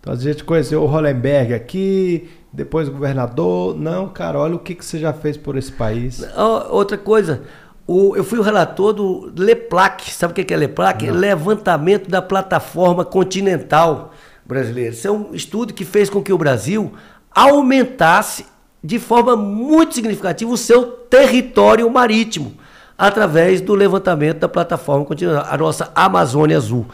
Então 0.04 0.12
a 0.12 0.16
gente 0.16 0.44
conheceu 0.44 0.82
o 0.82 0.86
Hollenberg 0.86 1.54
aqui, 1.54 2.28
depois 2.52 2.90
governador. 2.90 3.74
Não, 3.74 4.06
cara, 4.06 4.38
olha 4.38 4.54
o 4.54 4.58
que, 4.58 4.74
que 4.74 4.84
você 4.84 4.98
já 4.98 5.14
fez 5.14 5.34
por 5.34 5.56
esse 5.56 5.72
país. 5.72 6.22
Outra 6.68 6.98
coisa, 6.98 7.40
o, 7.86 8.14
eu 8.14 8.22
fui 8.22 8.38
o 8.38 8.42
relator 8.42 8.92
do 8.92 9.32
LEPLAC. 9.34 10.10
Sabe 10.10 10.32
o 10.32 10.44
que 10.44 10.52
é 10.52 10.56
LEPLAC? 10.58 11.06
Não. 11.06 11.14
Levantamento 11.14 12.10
da 12.10 12.20
plataforma 12.20 13.02
continental 13.02 14.12
brasileira. 14.44 14.90
Isso 14.90 15.08
é 15.08 15.10
um 15.10 15.34
estudo 15.34 15.72
que 15.72 15.86
fez 15.86 16.10
com 16.10 16.22
que 16.22 16.34
o 16.34 16.36
Brasil 16.36 16.92
aumentasse 17.34 18.44
de 18.82 18.98
forma 18.98 19.34
muito 19.34 19.94
significativa 19.94 20.50
o 20.50 20.58
seu 20.58 20.84
território 20.84 21.88
marítimo 21.88 22.52
através 22.98 23.62
do 23.62 23.74
levantamento 23.74 24.40
da 24.40 24.50
plataforma 24.50 25.06
continental, 25.06 25.46
a 25.48 25.56
nossa 25.56 25.90
Amazônia 25.94 26.58
Azul. 26.58 26.84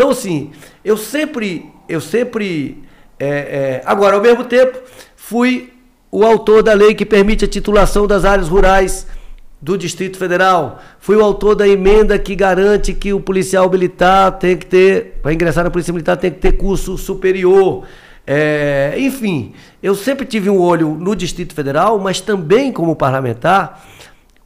Então, 0.00 0.12
assim, 0.12 0.50
eu 0.82 0.96
sempre 0.96 1.70
eu 1.86 2.00
sempre. 2.00 2.82
É, 3.18 3.28
é, 3.28 3.82
agora, 3.84 4.16
ao 4.16 4.22
mesmo 4.22 4.44
tempo, 4.44 4.78
fui 5.14 5.74
o 6.10 6.24
autor 6.24 6.62
da 6.62 6.72
lei 6.72 6.94
que 6.94 7.04
permite 7.04 7.44
a 7.44 7.48
titulação 7.48 8.06
das 8.06 8.24
áreas 8.24 8.48
rurais 8.48 9.06
do 9.60 9.76
Distrito 9.76 10.16
Federal. 10.16 10.80
Fui 11.00 11.16
o 11.16 11.22
autor 11.22 11.54
da 11.54 11.68
emenda 11.68 12.18
que 12.18 12.34
garante 12.34 12.94
que 12.94 13.12
o 13.12 13.20
policial 13.20 13.68
militar 13.68 14.38
tem 14.38 14.56
que 14.56 14.64
ter, 14.64 15.18
para 15.20 15.34
ingressar 15.34 15.64
na 15.64 15.70
Polícia 15.70 15.92
Militar, 15.92 16.16
tem 16.16 16.30
que 16.30 16.38
ter 16.38 16.52
curso 16.52 16.96
superior. 16.96 17.84
É, 18.26 18.94
enfim, 18.96 19.52
eu 19.82 19.94
sempre 19.94 20.24
tive 20.24 20.48
um 20.48 20.58
olho 20.58 20.96
no 20.98 21.14
Distrito 21.14 21.52
Federal, 21.52 21.98
mas 21.98 22.22
também 22.22 22.72
como 22.72 22.96
parlamentar, 22.96 23.86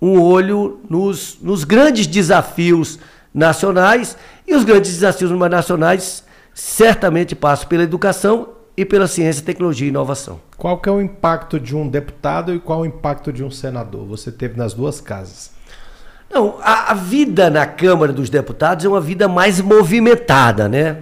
um 0.03 0.21
olho 0.21 0.81
nos, 0.91 1.39
nos 1.41 1.63
grandes 1.63 2.09
desafios 2.09 2.99
nacionais. 3.33 4.17
E 4.47 4.55
os 4.55 4.65
grandes 4.65 4.93
desafios 4.93 5.31
nacionais 5.31 6.25
certamente 6.53 7.35
passa 7.35 7.67
pela 7.67 7.83
educação 7.83 8.49
e 8.77 8.85
pela 8.85 9.07
ciência, 9.07 9.45
tecnologia 9.45 9.87
e 9.87 9.91
inovação. 9.91 10.41
Qual 10.57 10.79
que 10.79 10.89
é 10.89 10.93
o 10.93 11.01
impacto 11.01 11.61
de 11.61 11.77
um 11.77 11.89
deputado 11.89 12.55
e 12.55 12.59
qual 12.59 12.81
o 12.81 12.87
impacto 12.87 13.33
de 13.33 13.45
um 13.45 13.51
senador? 13.51 14.07
Você 14.07 14.33
teve 14.33 14.59
nas 14.59 14.75
duas 14.75 15.01
casas. 15.01 15.53
Não, 16.31 16.59
a, 16.61 16.91
a 16.91 16.95
vida 16.95 17.49
na 17.49 17.67
Câmara 17.67 18.13
dos 18.13 18.29
Deputados 18.29 18.85
é 18.85 18.89
uma 18.89 19.01
vida 19.01 19.29
mais 19.29 19.61
movimentada, 19.61 20.69
né? 20.69 20.99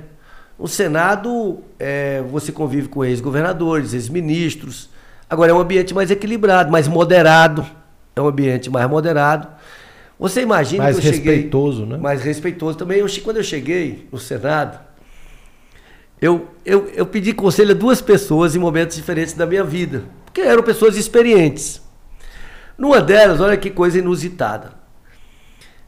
O 0.58 0.68
Senado, 0.68 1.60
é, 1.78 2.22
você 2.30 2.52
convive 2.52 2.88
com 2.88 3.04
ex-governadores, 3.04 3.94
ex-ministros. 3.94 4.90
Agora 5.28 5.50
é 5.50 5.54
um 5.54 5.58
ambiente 5.58 5.94
mais 5.94 6.10
equilibrado, 6.10 6.70
mais 6.70 6.86
moderado. 6.86 7.66
É 8.14 8.20
um 8.20 8.28
ambiente 8.28 8.68
mais 8.70 8.88
moderado. 8.88 9.48
Você 10.22 10.40
imagina 10.40 10.84
mais 10.84 11.00
que 11.00 11.04
eu 11.04 11.10
respeitoso, 11.10 11.78
cheguei, 11.78 11.92
né? 11.92 11.98
Mais 12.00 12.22
respeitoso 12.22 12.78
também. 12.78 13.00
Eu, 13.00 13.08
quando 13.24 13.38
eu 13.38 13.42
cheguei 13.42 14.06
no 14.12 14.18
Senado, 14.18 14.78
eu, 16.20 16.46
eu, 16.64 16.88
eu 16.94 17.04
pedi 17.04 17.32
conselho 17.32 17.72
a 17.72 17.74
duas 17.74 18.00
pessoas 18.00 18.54
em 18.54 18.58
momentos 18.60 18.94
diferentes 18.94 19.34
da 19.34 19.44
minha 19.44 19.64
vida, 19.64 20.04
porque 20.24 20.40
eram 20.40 20.62
pessoas 20.62 20.96
experientes. 20.96 21.82
Numa 22.78 23.00
delas, 23.00 23.40
olha 23.40 23.56
que 23.56 23.68
coisa 23.68 23.98
inusitada. 23.98 24.74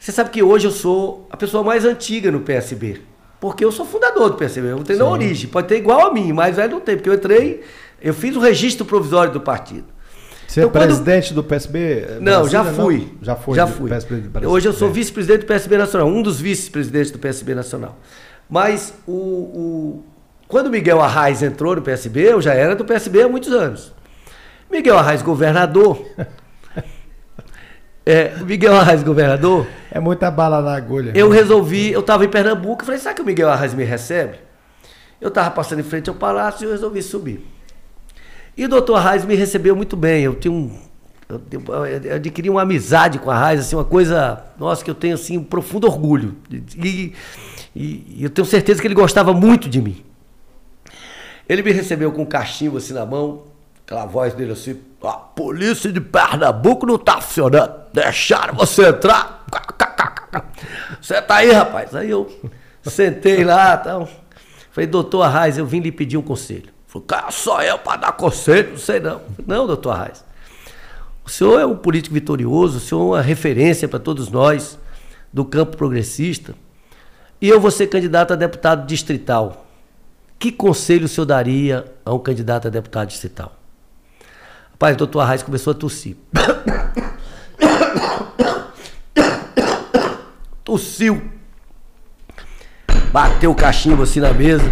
Você 0.00 0.10
sabe 0.10 0.30
que 0.30 0.42
hoje 0.42 0.66
eu 0.66 0.72
sou 0.72 1.28
a 1.30 1.36
pessoa 1.36 1.62
mais 1.62 1.84
antiga 1.84 2.32
no 2.32 2.40
PSB, 2.40 3.02
porque 3.40 3.64
eu 3.64 3.70
sou 3.70 3.86
fundador 3.86 4.30
do 4.30 4.36
PSB, 4.36 4.66
eu 4.66 4.82
tenho 4.82 4.98
na 4.98 5.04
origem, 5.08 5.48
pode 5.48 5.68
ter 5.68 5.76
igual 5.76 6.08
a 6.08 6.12
mim, 6.12 6.32
mas 6.32 6.56
velho 6.56 6.72
não 6.72 6.80
tem, 6.80 6.96
porque 6.96 7.08
eu 7.08 7.14
entrei, 7.14 7.62
eu 8.02 8.12
fiz 8.12 8.34
o 8.34 8.40
registro 8.40 8.84
provisório 8.84 9.32
do 9.32 9.40
partido. 9.40 9.93
Você 10.54 10.60
é 10.60 10.64
então, 10.66 10.82
é 10.82 10.84
presidente 10.86 11.30
quando... 11.30 11.34
do 11.34 11.44
PSB? 11.44 12.06
Não, 12.20 12.48
já 12.48 12.64
fui. 12.64 12.98
Não? 12.98 13.24
Já 13.24 13.34
foi. 13.34 13.56
Já 13.56 13.66
fui. 13.66 13.90
Hoje 14.46 14.68
eu 14.68 14.72
sou 14.72 14.88
vice-presidente 14.88 15.40
do 15.40 15.46
PSB 15.46 15.76
Nacional, 15.76 16.06
um 16.06 16.22
dos 16.22 16.40
vice-presidentes 16.40 17.10
do 17.10 17.18
PSB 17.18 17.56
Nacional. 17.56 17.98
Mas 18.48 18.94
o, 19.04 19.12
o, 19.12 20.04
quando 20.46 20.70
Miguel 20.70 21.00
Arraes 21.00 21.42
entrou 21.42 21.74
no 21.74 21.82
PSB, 21.82 22.34
eu 22.34 22.40
já 22.40 22.54
era 22.54 22.76
do 22.76 22.84
PSB 22.84 23.22
há 23.22 23.28
muitos 23.28 23.52
anos. 23.52 23.92
Miguel 24.70 24.96
Arraes, 24.96 25.22
governador. 25.22 26.06
é, 28.06 28.36
Miguel 28.44 28.76
Arraes, 28.76 29.02
governador. 29.02 29.66
É 29.90 29.98
muita 29.98 30.30
bala 30.30 30.62
na 30.62 30.76
agulha. 30.76 31.10
Eu 31.16 31.30
resolvi, 31.30 31.90
eu 31.90 31.98
estava 31.98 32.24
em 32.24 32.28
Pernambuco, 32.28 32.84
falei, 32.84 33.00
sabe 33.00 33.16
que 33.16 33.22
o 33.22 33.26
Miguel 33.26 33.50
Arraes 33.50 33.74
me 33.74 33.82
recebe? 33.82 34.38
Eu 35.20 35.28
estava 35.28 35.50
passando 35.50 35.80
em 35.80 35.84
frente 35.84 36.08
ao 36.08 36.14
palácio 36.14 36.62
e 36.62 36.66
eu 36.66 36.70
resolvi 36.70 37.02
subir. 37.02 37.53
E 38.56 38.64
o 38.64 38.68
doutor 38.68 38.96
Arraes 38.96 39.24
me 39.24 39.34
recebeu 39.34 39.74
muito 39.74 39.96
bem. 39.96 40.22
Eu 40.22 40.34
tinha 40.34 40.52
um. 40.52 40.70
Eu, 41.28 42.14
adquiri 42.14 42.50
uma 42.50 42.62
amizade 42.62 43.18
com 43.18 43.30
a 43.30 43.34
Arraes, 43.34 43.60
assim, 43.60 43.74
uma 43.74 43.84
coisa, 43.84 44.44
nossa, 44.58 44.84
que 44.84 44.90
eu 44.90 44.94
tenho 44.94 45.14
assim, 45.14 45.38
um 45.38 45.44
profundo 45.44 45.86
orgulho. 45.86 46.36
E, 46.50 47.14
e, 47.74 48.16
e 48.16 48.24
eu 48.24 48.30
tenho 48.30 48.46
certeza 48.46 48.80
que 48.80 48.86
ele 48.86 48.94
gostava 48.94 49.32
muito 49.32 49.68
de 49.68 49.80
mim. 49.80 50.04
Ele 51.48 51.62
me 51.62 51.72
recebeu 51.72 52.12
com 52.12 52.22
um 52.22 52.26
cachimbo 52.26 52.78
assim 52.78 52.94
na 52.94 53.04
mão, 53.04 53.44
aquela 53.84 54.06
voz 54.06 54.34
dele 54.34 54.52
assim: 54.52 54.78
a 55.02 55.12
polícia 55.12 55.90
de 55.90 56.00
Pernambuco 56.00 56.86
não 56.86 56.98
tá 56.98 57.20
funcionando, 57.20 57.72
deixaram 57.92 58.54
você 58.54 58.88
entrar. 58.88 59.44
Você 61.00 61.20
tá 61.22 61.36
aí, 61.36 61.52
rapaz? 61.52 61.94
Aí 61.94 62.10
eu 62.10 62.30
sentei 62.82 63.44
lá, 63.44 63.78
então. 63.80 64.08
Falei, 64.72 64.88
doutor 64.88 65.22
Arraes, 65.22 65.56
eu 65.56 65.66
vim 65.66 65.80
lhe 65.80 65.92
pedir 65.92 66.16
um 66.16 66.22
conselho. 66.22 66.73
Cara, 67.00 67.30
só 67.30 67.62
eu 67.62 67.78
para 67.78 67.96
dar 67.96 68.12
conselho? 68.12 68.70
Não 68.70 68.78
sei 68.78 69.00
não. 69.00 69.20
Não, 69.46 69.66
doutor 69.66 69.90
Arraes. 69.90 70.24
O 71.24 71.30
senhor 71.30 71.58
é 71.58 71.66
um 71.66 71.76
político 71.76 72.14
vitorioso, 72.14 72.76
o 72.76 72.80
senhor 72.80 73.00
é 73.00 73.18
uma 73.18 73.22
referência 73.22 73.88
para 73.88 73.98
todos 73.98 74.30
nós 74.30 74.78
do 75.32 75.44
campo 75.44 75.76
progressista. 75.76 76.54
E 77.40 77.48
eu 77.48 77.60
vou 77.60 77.70
ser 77.70 77.88
candidato 77.88 78.32
a 78.32 78.36
deputado 78.36 78.86
distrital. 78.86 79.66
Que 80.38 80.52
conselho 80.52 81.06
o 81.06 81.08
senhor 81.08 81.26
daria 81.26 81.92
a 82.04 82.12
um 82.12 82.18
candidato 82.18 82.68
a 82.68 82.70
deputado 82.70 83.08
distrital? 83.08 83.56
Rapaz, 84.72 84.94
o 84.94 84.98
doutor 84.98 85.20
Arraes 85.20 85.42
começou 85.42 85.70
a 85.70 85.74
tossir. 85.74 86.16
Tossiu. 90.62 91.30
Bateu 93.10 93.50
o 93.50 93.54
cachimbo 93.54 94.02
assim 94.02 94.20
na 94.20 94.32
mesa. 94.32 94.70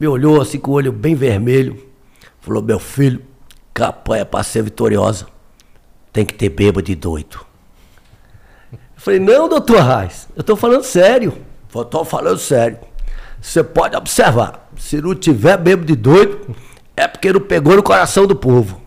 Me 0.00 0.08
olhou 0.08 0.40
assim 0.40 0.58
com 0.58 0.70
o 0.70 0.74
olho 0.74 0.90
bem 0.90 1.14
vermelho. 1.14 1.86
Falou, 2.40 2.62
meu 2.62 2.78
filho, 2.78 3.22
campanha 3.72 4.24
para 4.24 4.42
ser 4.42 4.62
vitoriosa 4.62 5.26
tem 6.12 6.24
que 6.24 6.34
ter 6.34 6.48
bêbado 6.48 6.82
de 6.82 6.94
doido. 6.94 7.40
Eu 8.72 8.78
falei, 8.96 9.20
não, 9.20 9.48
doutor 9.48 9.78
Arraes, 9.78 10.28
eu 10.36 10.40
estou 10.40 10.56
falando 10.56 10.82
sério. 10.84 11.32
Estou 11.74 12.04
falando 12.04 12.38
sério. 12.38 12.78
Você 13.40 13.62
pode 13.62 13.96
observar, 13.96 14.68
se 14.76 15.00
não 15.00 15.14
tiver 15.14 15.56
bebo 15.56 15.84
de 15.84 15.96
doido, 15.96 16.54
é 16.96 17.08
porque 17.08 17.32
não 17.32 17.40
pegou 17.40 17.76
no 17.76 17.82
coração 17.82 18.26
do 18.26 18.36
povo. 18.36 18.80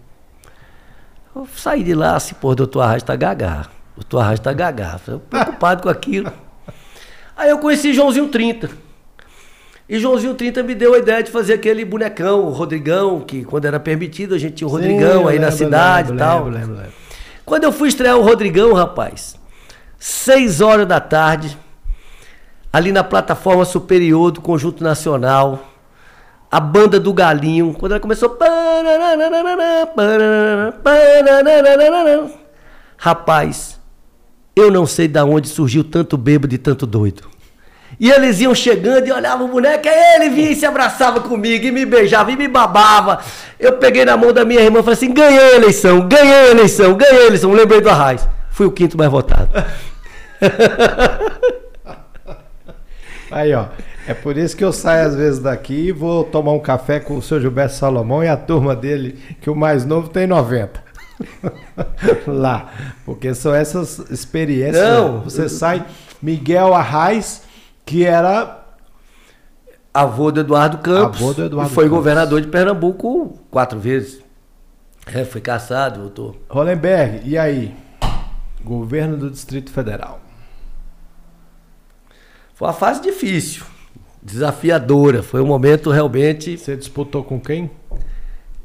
Eu 1.35 1.47
saí 1.55 1.83
de 1.83 1.95
lá 1.95 2.15
assim, 2.15 2.35
pô, 2.35 2.53
doutor 2.53 2.81
Arras 2.81 3.01
tá 3.01 3.15
gagá. 3.15 3.67
Doutor 3.95 4.19
Arras 4.19 4.39
tá 4.39 4.53
gagá. 4.53 4.99
Eu 5.07 5.19
preocupado 5.19 5.83
com 5.83 5.89
aquilo. 5.89 6.31
Aí 7.35 7.49
eu 7.49 7.57
conheci 7.57 7.93
Joãozinho 7.93 8.29
30. 8.29 8.69
E 9.87 9.99
Joãozinho 9.99 10.33
30 10.33 10.63
me 10.63 10.73
deu 10.73 10.93
a 10.93 10.97
ideia 10.97 11.21
de 11.21 11.29
fazer 11.29 11.53
aquele 11.53 11.83
bonecão, 11.83 12.45
o 12.45 12.49
Rodrigão, 12.49 13.19
que 13.19 13.43
quando 13.43 13.65
era 13.65 13.79
permitido 13.79 14.33
a 14.33 14.37
gente 14.37 14.55
tinha 14.55 14.67
o 14.67 14.71
Rodrigão 14.71 15.23
Sim, 15.23 15.27
aí 15.27 15.33
lembro, 15.33 15.41
na 15.41 15.51
cidade 15.51 16.09
lembro, 16.09 16.23
e 16.23 16.27
tal. 16.27 16.43
Lembro, 16.45 16.59
lembro, 16.59 16.75
lembro. 16.75 16.93
Quando 17.45 17.63
eu 17.65 17.71
fui 17.71 17.89
estrear 17.89 18.17
o 18.17 18.21
Rodrigão, 18.21 18.73
rapaz, 18.73 19.35
seis 19.99 20.61
horas 20.61 20.87
da 20.87 21.01
tarde, 21.01 21.57
ali 22.71 22.91
na 22.91 23.03
plataforma 23.03 23.65
superior 23.65 24.31
do 24.31 24.39
Conjunto 24.39 24.81
Nacional, 24.81 25.69
a 26.49 26.59
banda 26.59 26.99
do 26.99 27.11
Galinho, 27.13 27.73
quando 27.73 27.91
ela 27.91 27.99
começou. 27.99 28.37
Rapaz, 32.95 33.79
eu 34.55 34.71
não 34.71 34.85
sei 34.85 35.09
de 35.09 35.19
onde 35.19 35.49
surgiu 35.49 35.83
tanto 35.83 36.15
bêbado 36.15 36.55
e 36.55 36.57
tanto 36.57 36.85
doido. 36.85 37.32
E 37.99 38.09
eles 38.11 38.39
iam 38.39 38.53
chegando 38.55 39.07
e 39.07 39.11
olhavam 39.11 39.47
o 39.47 39.49
boneco, 39.49 39.87
aí 39.87 40.15
ele 40.15 40.29
vinha 40.29 40.51
e 40.51 40.55
se 40.55 40.65
abraçava 40.65 41.21
comigo, 41.21 41.65
e 41.65 41.71
me 41.71 41.85
beijava, 41.85 42.31
e 42.31 42.35
me 42.35 42.47
babava. 42.47 43.19
Eu 43.59 43.73
peguei 43.73 44.03
na 44.05 44.17
mão 44.17 44.33
da 44.33 44.43
minha 44.43 44.61
irmã 44.61 44.79
e 44.79 44.83
falei 44.83 44.97
assim: 44.97 45.13
ganhei 45.13 45.39
a 45.39 45.55
eleição, 45.55 46.07
ganhei 46.07 46.33
a 46.33 46.51
eleição, 46.51 46.95
ganhei 46.95 47.23
a 47.23 47.27
eleição. 47.27 47.51
Lembrei 47.51 47.81
do 47.81 47.89
Arraiz. 47.89 48.27
Fui 48.49 48.65
o 48.65 48.71
quinto 48.71 48.97
mais 48.97 49.09
votado. 49.09 49.49
Aí, 53.31 53.53
ó. 53.53 53.65
É 54.05 54.13
por 54.13 54.37
isso 54.37 54.55
que 54.55 54.63
eu 54.63 54.73
saio 54.73 55.07
às 55.07 55.15
vezes 55.15 55.39
daqui 55.39 55.87
e 55.87 55.91
vou 55.91 56.25
tomar 56.25 56.51
um 56.51 56.59
café 56.59 56.99
com 56.99 57.15
o 57.15 57.21
seu 57.21 57.39
Gilberto 57.39 57.73
Salomão 57.73 58.21
e 58.21 58.27
a 58.27 58.35
turma 58.35 58.75
dele, 58.75 59.17
que 59.39 59.49
o 59.49 59.55
mais 59.55 59.85
novo 59.85 60.09
tem 60.09 60.27
90. 60.27 60.83
Lá. 62.27 62.69
Porque 63.05 63.33
são 63.33 63.55
essas 63.55 63.99
experiências. 64.11 64.83
Não. 64.83 65.21
Você 65.21 65.47
sai. 65.47 65.85
Miguel 66.21 66.73
Arraes, 66.73 67.42
que 67.85 68.05
era 68.05 68.63
Avô 69.93 70.31
do 70.31 70.39
Eduardo 70.39 70.79
Campos. 70.79 71.21
Avô 71.21 71.33
do 71.33 71.45
Eduardo 71.45 71.73
foi 71.73 71.85
Campos. 71.85 71.97
governador 71.97 72.41
de 72.41 72.47
Pernambuco 72.47 73.37
quatro 73.51 73.79
vezes. 73.79 74.21
É, 75.07 75.23
foi 75.25 75.41
caçado, 75.41 75.99
voltou. 75.99 76.35
Hollenberg, 76.49 77.21
e 77.27 77.37
aí? 77.37 77.75
Governo 78.63 79.17
do 79.17 79.29
Distrito 79.29 79.71
Federal. 79.71 80.21
Foi 82.55 82.67
uma 82.67 82.73
fase 82.73 83.01
difícil, 83.01 83.65
desafiadora. 84.21 85.21
Foi 85.21 85.41
um 85.41 85.45
momento 85.45 85.91
realmente. 85.91 86.57
Você 86.57 86.77
disputou 86.77 87.23
com 87.23 87.39
quem? 87.39 87.69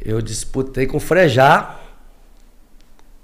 Eu 0.00 0.22
disputei 0.22 0.86
com 0.86 0.98
o 0.98 1.00
Frejá. 1.00 1.76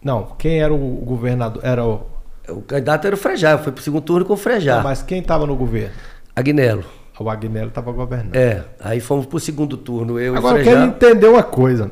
Não, 0.02 0.34
quem 0.36 0.60
era 0.60 0.74
o 0.74 0.78
governador? 0.78 1.64
Era 1.64 1.84
o. 1.86 2.04
O 2.48 2.60
candidato 2.62 3.06
era 3.06 3.14
o 3.14 3.18
Frejá. 3.18 3.52
Eu 3.52 3.58
fui 3.58 3.72
pro 3.72 3.82
segundo 3.82 4.02
turno 4.02 4.24
com 4.24 4.34
o 4.34 4.36
Frejá. 4.36 4.76
Não, 4.76 4.82
mas 4.84 5.02
quem 5.02 5.20
estava 5.20 5.46
no 5.46 5.56
governo? 5.56 5.94
Agnello. 6.34 6.84
O 7.18 7.30
Agnello 7.30 7.68
estava 7.68 7.92
governando. 7.92 8.34
É, 8.34 8.64
aí 8.80 9.00
fomos 9.00 9.26
pro 9.26 9.38
segundo 9.38 9.76
turno. 9.76 10.18
Eu 10.18 10.36
Agora 10.36 10.58
e 10.58 10.60
eu 10.60 10.62
o 10.62 10.64
Frejá. 10.64 10.80
quero 10.80 10.90
entender 10.90 11.28
uma 11.28 11.42
coisa. 11.42 11.90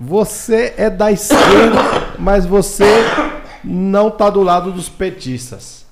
Você 0.00 0.74
é 0.76 0.90
da 0.90 1.12
esquerda, 1.12 1.78
mas 2.18 2.44
você 2.44 2.84
não 3.62 4.10
tá 4.10 4.28
do 4.30 4.42
lado 4.42 4.72
dos 4.72 4.88
petistas. 4.88 5.84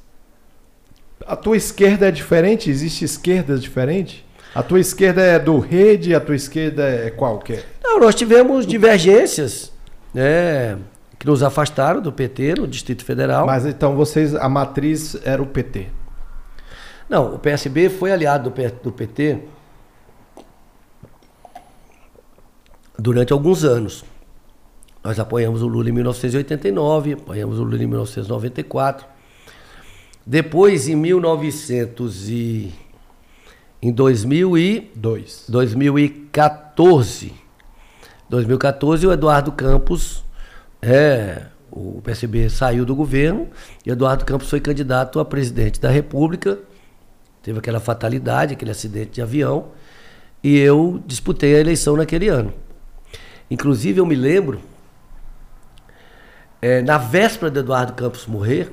A 1.26 1.36
tua 1.36 1.56
esquerda 1.56 2.08
é 2.08 2.10
diferente? 2.10 2.68
Existe 2.68 3.04
esquerdas 3.04 3.62
diferentes? 3.62 4.24
A 4.54 4.62
tua 4.62 4.80
esquerda 4.80 5.22
é 5.22 5.38
do 5.38 5.58
Rede, 5.58 6.14
a 6.14 6.20
tua 6.20 6.34
esquerda 6.34 6.82
é 6.82 7.10
qual 7.10 7.38
que 7.38 7.54
é? 7.54 7.64
Não, 7.82 8.00
nós 8.00 8.14
tivemos 8.14 8.66
divergências, 8.66 9.72
né? 10.12 10.76
Que 11.22 11.26
nos 11.28 11.40
afastaram 11.40 12.02
do 12.02 12.12
PT 12.12 12.56
no 12.58 12.66
Distrito 12.66 13.04
Federal. 13.04 13.46
Mas 13.46 13.64
então 13.64 13.94
vocês, 13.94 14.34
a 14.34 14.48
matriz 14.48 15.16
era 15.24 15.40
o 15.40 15.46
PT. 15.46 15.86
Não, 17.08 17.36
o 17.36 17.38
PSB 17.38 17.88
foi 17.88 18.10
aliado 18.10 18.50
do, 18.50 18.90
PT 18.90 19.38
durante 22.98 23.32
alguns 23.32 23.62
anos. 23.62 24.04
Nós 25.04 25.20
apoiamos 25.20 25.62
o 25.62 25.68
Lula 25.68 25.90
em 25.90 25.92
1989, 25.92 27.12
apoiamos 27.12 27.60
o 27.60 27.62
Lula 27.62 27.84
em 27.84 27.86
1994. 27.86 29.06
Depois, 30.26 30.88
em 30.88 30.96
1900 30.96 32.30
e... 32.30 32.74
Em 33.80 33.92
2000 33.92 34.58
e... 34.58 34.90
Dois. 34.96 35.44
2014. 35.48 37.32
2014, 38.28 39.06
o 39.06 39.12
Eduardo 39.12 39.52
Campos, 39.52 40.24
é, 40.82 41.46
o 41.70 42.02
PSB 42.02 42.50
saiu 42.50 42.84
do 42.84 42.94
governo 42.94 43.48
e 43.86 43.90
Eduardo 43.90 44.24
Campos 44.24 44.50
foi 44.50 44.60
candidato 44.60 45.20
a 45.20 45.24
presidente 45.24 45.80
da 45.80 45.88
República. 45.88 46.58
Teve 47.40 47.60
aquela 47.60 47.80
fatalidade, 47.80 48.54
aquele 48.54 48.72
acidente 48.72 49.12
de 49.12 49.22
avião, 49.22 49.68
e 50.42 50.58
eu 50.58 51.02
disputei 51.06 51.54
a 51.54 51.60
eleição 51.60 51.96
naquele 51.96 52.28
ano. 52.28 52.52
Inclusive, 53.50 54.00
eu 54.00 54.06
me 54.06 54.14
lembro, 54.14 54.60
é, 56.60 56.82
na 56.82 56.98
véspera 56.98 57.50
de 57.50 57.60
Eduardo 57.60 57.92
Campos 57.92 58.26
morrer, 58.26 58.72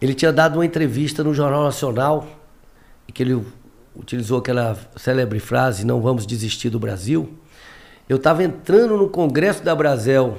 ele 0.00 0.14
tinha 0.14 0.32
dado 0.32 0.56
uma 0.56 0.66
entrevista 0.66 1.22
no 1.22 1.32
Jornal 1.32 1.64
Nacional, 1.64 2.26
e 3.08 3.12
que 3.12 3.22
ele 3.22 3.42
utilizou 3.94 4.38
aquela 4.38 4.76
célebre 4.96 5.40
frase: 5.40 5.86
Não 5.86 6.00
vamos 6.00 6.26
desistir 6.26 6.70
do 6.70 6.78
Brasil. 6.78 7.38
Eu 8.08 8.16
estava 8.16 8.44
entrando 8.44 8.96
no 8.96 9.08
Congresso 9.08 9.62
da 9.64 9.74
Brasel, 9.74 10.38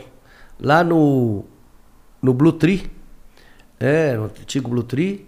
lá 0.59 0.83
no, 0.83 1.45
no 2.21 2.33
Blue 2.33 2.51
Tree, 2.51 2.89
é, 3.79 4.15
no 4.15 4.25
antigo 4.25 4.69
Blue 4.69 4.83
Tree. 4.83 5.25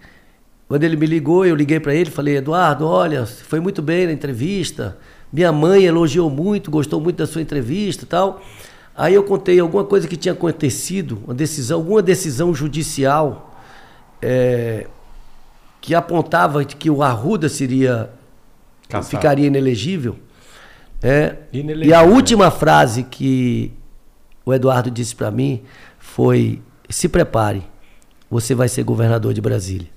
Quando 0.68 0.84
ele 0.84 0.96
me 0.96 1.06
ligou, 1.06 1.44
eu 1.44 1.54
liguei 1.54 1.80
para 1.80 1.94
ele 1.94 2.10
falei: 2.10 2.36
Eduardo, 2.36 2.86
olha, 2.86 3.26
foi 3.26 3.60
muito 3.60 3.82
bem 3.82 4.06
na 4.06 4.12
entrevista. 4.12 4.96
Minha 5.32 5.52
mãe 5.52 5.84
elogiou 5.84 6.28
muito, 6.28 6.70
gostou 6.70 7.00
muito 7.00 7.16
da 7.16 7.26
sua 7.26 7.40
entrevista 7.42 8.04
e 8.04 8.06
tal. 8.06 8.42
Aí 8.96 9.14
eu 9.14 9.22
contei 9.24 9.58
alguma 9.58 9.84
coisa 9.84 10.06
que 10.06 10.16
tinha 10.16 10.32
acontecido, 10.32 11.22
uma 11.24 11.34
decisão, 11.34 11.78
alguma 11.78 12.02
decisão 12.02 12.54
judicial 12.54 13.56
é, 14.20 14.86
que 15.80 15.94
apontava 15.94 16.64
que 16.64 16.90
o 16.90 17.02
Arruda 17.02 17.48
seria 17.48 18.10
Caçado. 18.88 19.10
ficaria 19.10 19.46
inelegível. 19.46 20.16
É, 21.02 21.36
Inelegível. 21.52 21.90
E 21.90 21.94
a 21.94 22.02
última 22.02 22.50
frase 22.50 23.04
que 23.04 23.72
o 24.50 24.54
Eduardo 24.54 24.90
disse 24.90 25.14
para 25.14 25.30
mim 25.30 25.62
foi: 25.98 26.60
se 26.88 27.08
prepare, 27.08 27.62
você 28.30 28.54
vai 28.54 28.68
ser 28.68 28.82
governador 28.82 29.32
de 29.32 29.40
Brasília. 29.40 29.88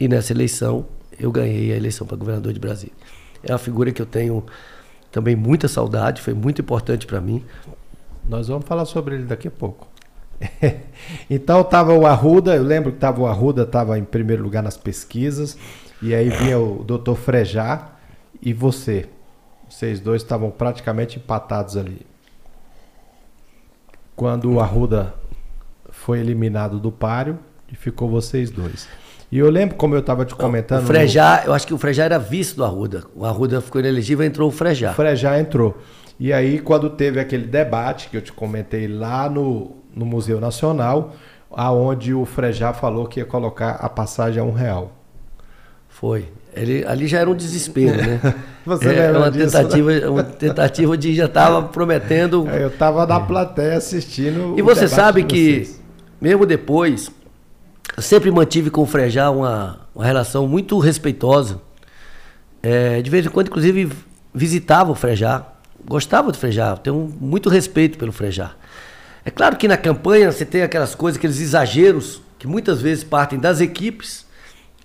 E 0.00 0.08
nessa 0.08 0.32
eleição 0.32 0.86
eu 1.18 1.30
ganhei 1.30 1.72
a 1.72 1.76
eleição 1.76 2.06
para 2.06 2.16
governador 2.16 2.52
de 2.52 2.58
Brasília. 2.58 2.94
É 3.42 3.52
uma 3.52 3.58
figura 3.58 3.92
que 3.92 4.00
eu 4.00 4.06
tenho 4.06 4.44
também 5.10 5.36
muita 5.36 5.68
saudade, 5.68 6.22
foi 6.22 6.32
muito 6.32 6.62
importante 6.62 7.06
para 7.06 7.20
mim. 7.20 7.44
Nós 8.26 8.48
vamos 8.48 8.66
falar 8.66 8.86
sobre 8.86 9.16
ele 9.16 9.24
daqui 9.24 9.48
a 9.48 9.50
pouco. 9.50 9.86
então 11.28 11.62
tava 11.62 11.92
o 11.92 12.06
Arruda, 12.06 12.56
eu 12.56 12.62
lembro 12.62 12.90
que 12.90 12.98
tava 12.98 13.20
o 13.20 13.26
Arruda 13.26 13.62
estava 13.62 13.98
em 13.98 14.04
primeiro 14.04 14.42
lugar 14.42 14.62
nas 14.62 14.76
pesquisas, 14.76 15.58
e 16.00 16.14
aí 16.14 16.30
vinha 16.30 16.58
o 16.58 16.82
Dr. 16.84 17.14
Frejá 17.14 17.92
e 18.40 18.52
você. 18.52 19.08
Vocês 19.68 20.00
dois 20.00 20.22
estavam 20.22 20.50
praticamente 20.50 21.18
empatados 21.18 21.76
ali. 21.76 22.11
Quando 24.14 24.52
o 24.52 24.60
Arruda 24.60 25.14
foi 25.90 26.20
eliminado 26.20 26.78
do 26.78 26.90
páreo 26.92 27.38
e 27.70 27.76
ficou 27.76 28.08
vocês 28.08 28.50
dois. 28.50 28.88
E 29.30 29.38
eu 29.38 29.48
lembro 29.48 29.76
como 29.76 29.94
eu 29.94 30.00
estava 30.00 30.26
te 30.26 30.34
comentando. 30.34 30.82
O 30.82 30.86
Frejá, 30.86 31.44
eu 31.46 31.54
acho 31.54 31.66
que 31.66 31.72
o 31.72 31.78
Frejá 31.78 32.04
era 32.04 32.18
vice 32.18 32.54
do 32.54 32.64
Arruda. 32.64 33.04
O 33.16 33.24
Arruda 33.24 33.62
ficou 33.62 33.80
inelegível, 33.80 34.26
entrou 34.26 34.48
o 34.48 34.52
Frejá. 34.52 34.90
O 34.90 34.94
Frejá 34.94 35.40
entrou. 35.40 35.78
E 36.20 36.32
aí, 36.32 36.58
quando 36.58 36.90
teve 36.90 37.18
aquele 37.18 37.46
debate 37.46 38.10
que 38.10 38.16
eu 38.16 38.20
te 38.20 38.30
comentei 38.30 38.86
lá 38.86 39.30
no, 39.30 39.76
no 39.96 40.04
Museu 40.04 40.38
Nacional, 40.38 41.14
aonde 41.50 42.12
o 42.12 42.26
Frejá 42.26 42.74
falou 42.74 43.06
que 43.06 43.20
ia 43.20 43.26
colocar 43.26 43.72
a 43.72 43.88
passagem 43.88 44.42
a 44.42 44.44
um 44.44 44.52
real. 44.52 44.92
Foi. 45.88 46.28
Ele, 46.54 46.84
ali 46.86 47.06
já 47.06 47.18
era 47.18 47.30
um 47.30 47.34
desespero, 47.34 47.96
né? 47.96 48.20
Você 48.64 48.88
é, 48.88 49.06
lembra 49.06 49.18
uma 49.18 49.30
disso, 49.30 49.56
tentativa, 49.56 50.10
uma 50.10 50.22
tentativa 50.22 50.96
de 50.96 51.14
já 51.14 51.24
estava 51.24 51.62
prometendo. 51.64 52.46
Aí 52.48 52.62
Eu 52.62 52.68
estava 52.68 53.06
na 53.06 53.18
plateia 53.18 53.76
assistindo. 53.76 54.54
E 54.56 54.62
você 54.62 54.86
sabe 54.86 55.24
que, 55.24 55.68
mesmo 56.20 56.46
depois, 56.46 57.10
eu 57.96 58.02
sempre 58.02 58.30
mantive 58.30 58.70
com 58.70 58.82
o 58.82 58.86
Frejá 58.86 59.30
uma, 59.30 59.80
uma 59.92 60.04
relação 60.04 60.46
muito 60.46 60.78
respeitosa. 60.78 61.60
É, 62.62 63.02
de 63.02 63.10
vez 63.10 63.26
em 63.26 63.28
quando, 63.30 63.48
inclusive, 63.48 63.90
visitava 64.32 64.92
o 64.92 64.94
Frejá. 64.94 65.44
Gostava 65.84 66.30
do 66.30 66.38
Frejá, 66.38 66.76
tenho 66.76 67.12
muito 67.20 67.48
respeito 67.48 67.98
pelo 67.98 68.12
Frejá. 68.12 68.52
É 69.24 69.30
claro 69.30 69.56
que 69.56 69.66
na 69.66 69.76
campanha 69.76 70.30
você 70.30 70.44
tem 70.44 70.62
aquelas 70.62 70.94
coisas, 70.94 71.18
aqueles 71.18 71.40
exageros, 71.40 72.22
que 72.38 72.46
muitas 72.46 72.80
vezes 72.80 73.02
partem 73.02 73.38
das 73.38 73.60
equipes, 73.60 74.24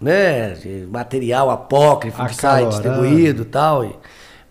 né? 0.01 0.55
Material 0.91 1.49
apócrifo 1.49 2.17
que 2.27 2.35
sai 2.35 2.63
distribuído 2.69 3.41
e 3.43 3.45
tal. 3.45 3.85
e- 3.85 3.95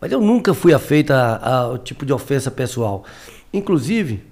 Mas 0.01 0.13
eu 0.13 0.21
nunca 0.21 0.53
fui 0.55 0.73
afeito 0.75 1.13
ao 1.13 1.79
tipo 1.79 2.05
de 2.05 2.13
ofensa 2.13 2.51
pessoal. 2.51 3.05
Inclusive, 3.53 4.23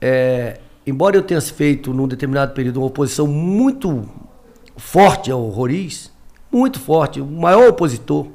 é, 0.00 0.58
embora 0.86 1.16
eu 1.16 1.22
tenha 1.22 1.40
feito 1.40 1.92
num 1.94 2.06
determinado 2.08 2.52
período 2.52 2.78
uma 2.78 2.86
oposição 2.86 3.26
muito 3.26 4.08
forte 4.76 5.30
ao 5.30 5.48
Roriz, 5.48 6.10
muito 6.50 6.78
forte, 6.80 7.20
o 7.20 7.26
maior 7.26 7.68
opositor 7.70 8.26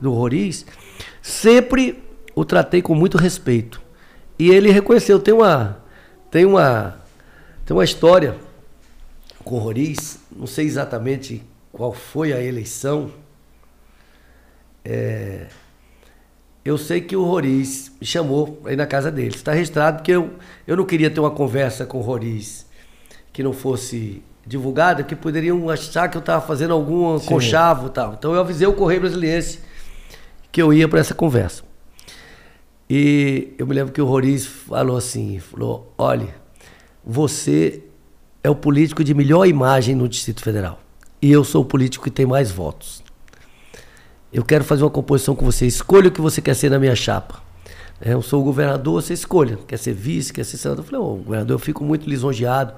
do 0.00 0.12
Roriz, 0.12 0.64
sempre 1.22 2.02
o 2.34 2.44
tratei 2.44 2.82
com 2.82 2.94
muito 2.94 3.16
respeito. 3.16 3.80
E 4.38 4.50
ele 4.50 4.70
reconheceu, 4.70 5.18
tem 5.18 5.32
uma 5.34 5.78
tem 6.30 6.44
uma 6.44 6.96
tem 7.64 7.74
uma 7.76 7.82
história 7.84 8.36
com 9.42 9.56
o 9.56 9.58
Roriz, 9.58 10.18
não 10.38 10.46
sei 10.46 10.66
exatamente 10.66 11.42
qual 11.72 11.92
foi 11.92 12.32
a 12.32 12.42
eleição. 12.42 13.10
É, 14.84 15.46
eu 16.64 16.76
sei 16.76 17.00
que 17.00 17.16
o 17.16 17.24
Roriz 17.24 17.92
me 18.00 18.06
chamou 18.06 18.60
aí 18.64 18.76
na 18.76 18.86
casa 18.86 19.10
dele. 19.10 19.34
Está 19.34 19.52
registrado 19.52 19.98
porque 19.98 20.12
eu, 20.12 20.34
eu 20.66 20.76
não 20.76 20.84
queria 20.84 21.10
ter 21.10 21.20
uma 21.20 21.30
conversa 21.30 21.86
com 21.86 21.98
o 21.98 22.02
Roriz 22.02 22.66
que 23.32 23.42
não 23.42 23.52
fosse 23.52 24.22
divulgada, 24.46 25.02
que 25.02 25.14
poderiam 25.14 25.68
achar 25.68 26.08
que 26.08 26.16
eu 26.16 26.20
estava 26.20 26.44
fazendo 26.46 26.72
algum 26.72 27.18
Sim. 27.18 27.26
conchavo 27.26 27.90
tal. 27.90 28.14
Então 28.14 28.34
eu 28.34 28.40
avisei 28.40 28.66
o 28.66 28.72
Correio 28.72 29.00
Brasiliense 29.00 29.60
que 30.52 30.62
eu 30.62 30.72
ia 30.72 30.88
para 30.88 31.00
essa 31.00 31.14
conversa. 31.14 31.62
E 32.88 33.54
eu 33.58 33.66
me 33.66 33.74
lembro 33.74 33.92
que 33.92 34.00
o 34.00 34.06
Roriz 34.06 34.46
falou 34.46 34.96
assim, 34.96 35.38
falou, 35.40 35.92
olha, 35.98 36.34
você 37.04 37.82
é 38.46 38.50
o 38.50 38.54
político 38.54 39.02
de 39.02 39.12
melhor 39.12 39.44
imagem 39.44 39.96
no 39.96 40.08
Distrito 40.08 40.40
Federal. 40.40 40.78
E 41.20 41.32
eu 41.32 41.42
sou 41.42 41.62
o 41.62 41.64
político 41.64 42.04
que 42.04 42.10
tem 42.12 42.24
mais 42.24 42.48
votos. 42.48 43.02
eu 44.32 44.44
quero 44.44 44.62
fazer 44.62 44.84
uma 44.84 44.90
composição 44.90 45.34
com 45.34 45.44
você, 45.44 45.66
escolha 45.66 46.08
o 46.08 46.12
que 46.12 46.20
você 46.20 46.40
quer 46.40 46.54
ser 46.54 46.70
na 46.70 46.78
minha 46.78 46.94
chapa. 46.94 47.42
É, 48.00 48.12
eu 48.12 48.22
sou 48.22 48.42
o 48.42 48.44
governador, 48.44 49.02
você 49.02 49.14
escolha. 49.14 49.58
Quer 49.66 49.78
ser 49.78 49.94
vice, 49.94 50.32
quer 50.32 50.44
ser 50.44 50.58
senador? 50.58 50.84
Eu 50.84 50.88
falei, 50.88 51.04
oh, 51.04 51.16
governador, 51.16 51.56
eu 51.56 51.58
fico 51.58 51.82
muito 51.82 52.08
lisonjeado 52.08 52.74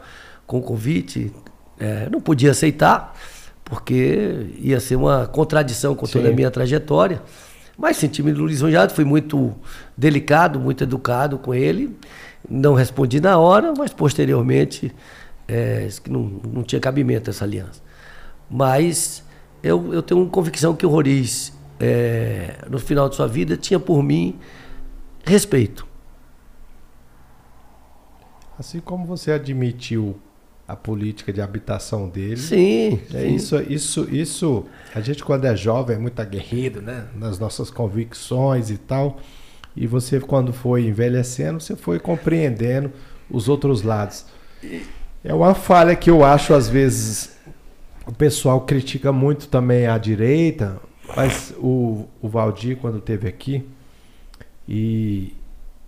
com 0.47 0.59
o 0.59 0.63
convite. 0.63 1.31
É, 1.79 2.09
não 2.11 2.21
podia 2.21 2.53
aceitar, 2.53 3.15
porque 3.63 4.47
ia 4.59 4.81
ser 4.81 4.97
uma 4.97 5.27
contradição 5.27 5.95
com 5.95 6.07
toda 6.07 6.29
Sim. 6.29 6.33
a 6.33 6.35
minha 6.35 6.51
trajetória. 6.51 7.21
Mas 7.77 7.99
senti-me 7.99 8.33
lisonjeado, 8.33 8.95
fui 8.95 9.05
muito 9.05 9.55
delicado, 9.95 10.59
muito 10.59 10.83
educado 10.83 11.37
com 11.37 11.55
ele. 11.55 11.95
Não 12.49 12.73
respondi 12.73 13.21
na 13.21 13.37
hora, 13.37 13.75
mas 13.77 13.93
posteriormente 13.93 14.95
é, 15.49 15.89
não, 16.09 16.23
não 16.23 16.63
tinha 16.63 16.81
cabimento 16.81 17.31
essa 17.31 17.45
aliança. 17.45 17.83
Mas 18.51 19.25
eu, 19.63 19.93
eu 19.93 20.03
tenho 20.03 20.21
uma 20.21 20.31
convicção 20.31 20.77
que 20.77 20.85
o 20.87 20.89
Roriz, 20.89 21.53
é, 21.81 22.59
no 22.69 22.79
final 22.79 23.09
de 23.09 23.17
sua 23.17 23.27
vida, 23.27 23.57
tinha 23.57 23.81
por 23.81 24.03
mim 24.03 24.39
respeito. 25.25 25.87
Assim 28.59 28.81
como 28.81 29.07
você 29.07 29.33
admitiu 29.33 30.21
a 30.67 30.77
política 30.77 31.33
de 31.33 31.41
habitação 31.41 32.09
dele. 32.09 32.37
Sim, 32.37 33.01
é 33.15 33.21
sim. 33.21 33.35
Isso, 33.35 33.63
isso, 33.63 34.09
isso. 34.15 34.67
A 34.95 35.01
gente 35.01 35.25
quando 35.25 35.47
é 35.47 35.57
jovem 35.57 35.97
é 35.97 35.99
muito 35.99 36.21
aguerrido, 36.21 36.83
né? 36.83 37.07
Nas 37.17 37.39
nossas 37.39 37.71
convicções 37.71 38.69
e 38.69 38.77
tal. 38.77 39.19
E 39.75 39.87
você 39.87 40.21
quando 40.21 40.53
foi 40.53 40.87
envelhecendo, 40.87 41.61
você 41.61 41.75
foi 41.75 41.99
compreendendo 41.99 42.93
os 43.31 43.49
outros 43.49 43.83
lados. 43.83 44.27
É 45.29 45.35
uma 45.35 45.55
falha 45.55 45.95
que 45.95 46.09
eu 46.09 46.25
acho 46.25 46.55
às 46.55 46.71
vezes 46.71 47.37
o 48.07 48.13
pessoal 48.15 48.63
critica 48.63 49.13
muito 49.13 49.47
também 49.49 49.87
a 49.87 49.99
direita, 49.99 50.81
mas 51.15 51.53
o, 51.59 52.09
o 52.23 52.29
Valdir 52.31 52.79
quando 52.79 52.99
teve 52.99 53.29
aqui 53.29 53.69
e, 54.67 55.37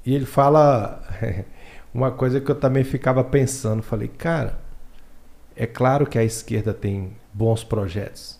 e 0.05 0.15
ele 0.15 0.27
fala 0.27 1.03
uma 1.95 2.11
coisa 2.11 2.39
que 2.39 2.51
eu 2.51 2.55
também 2.55 2.85
ficava 2.85 3.25
pensando, 3.25 3.83
falei, 3.83 4.09
cara, 4.09 4.61
é 5.57 5.67
claro 5.67 6.07
que 6.07 6.19
a 6.19 6.23
esquerda 6.23 6.75
tem 6.75 7.13
bons 7.33 7.65
projetos. 7.65 8.39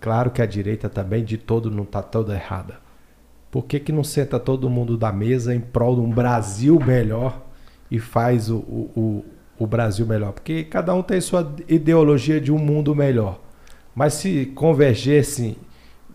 Claro 0.00 0.32
que 0.32 0.42
a 0.42 0.46
direita 0.46 0.88
também 0.88 1.22
de 1.22 1.38
todo 1.38 1.70
não 1.70 1.84
está 1.84 2.02
toda 2.02 2.34
errada. 2.34 2.80
Por 3.48 3.64
que, 3.64 3.78
que 3.78 3.92
não 3.92 4.02
senta 4.02 4.40
todo 4.40 4.68
mundo 4.68 4.98
da 4.98 5.12
mesa 5.12 5.54
em 5.54 5.60
prol 5.60 5.94
de 5.94 6.00
um 6.00 6.10
Brasil 6.10 6.80
melhor 6.84 7.40
e 7.88 8.00
faz 8.00 8.50
o, 8.50 8.56
o, 8.56 8.90
o 8.96 9.39
Brasil 9.66 10.06
melhor? 10.06 10.32
Porque 10.32 10.64
cada 10.64 10.94
um 10.94 11.02
tem 11.02 11.20
sua 11.20 11.54
ideologia 11.68 12.40
de 12.40 12.52
um 12.52 12.58
mundo 12.58 12.94
melhor. 12.94 13.40
Mas 13.94 14.14
se 14.14 14.46
convergesse 14.54 15.56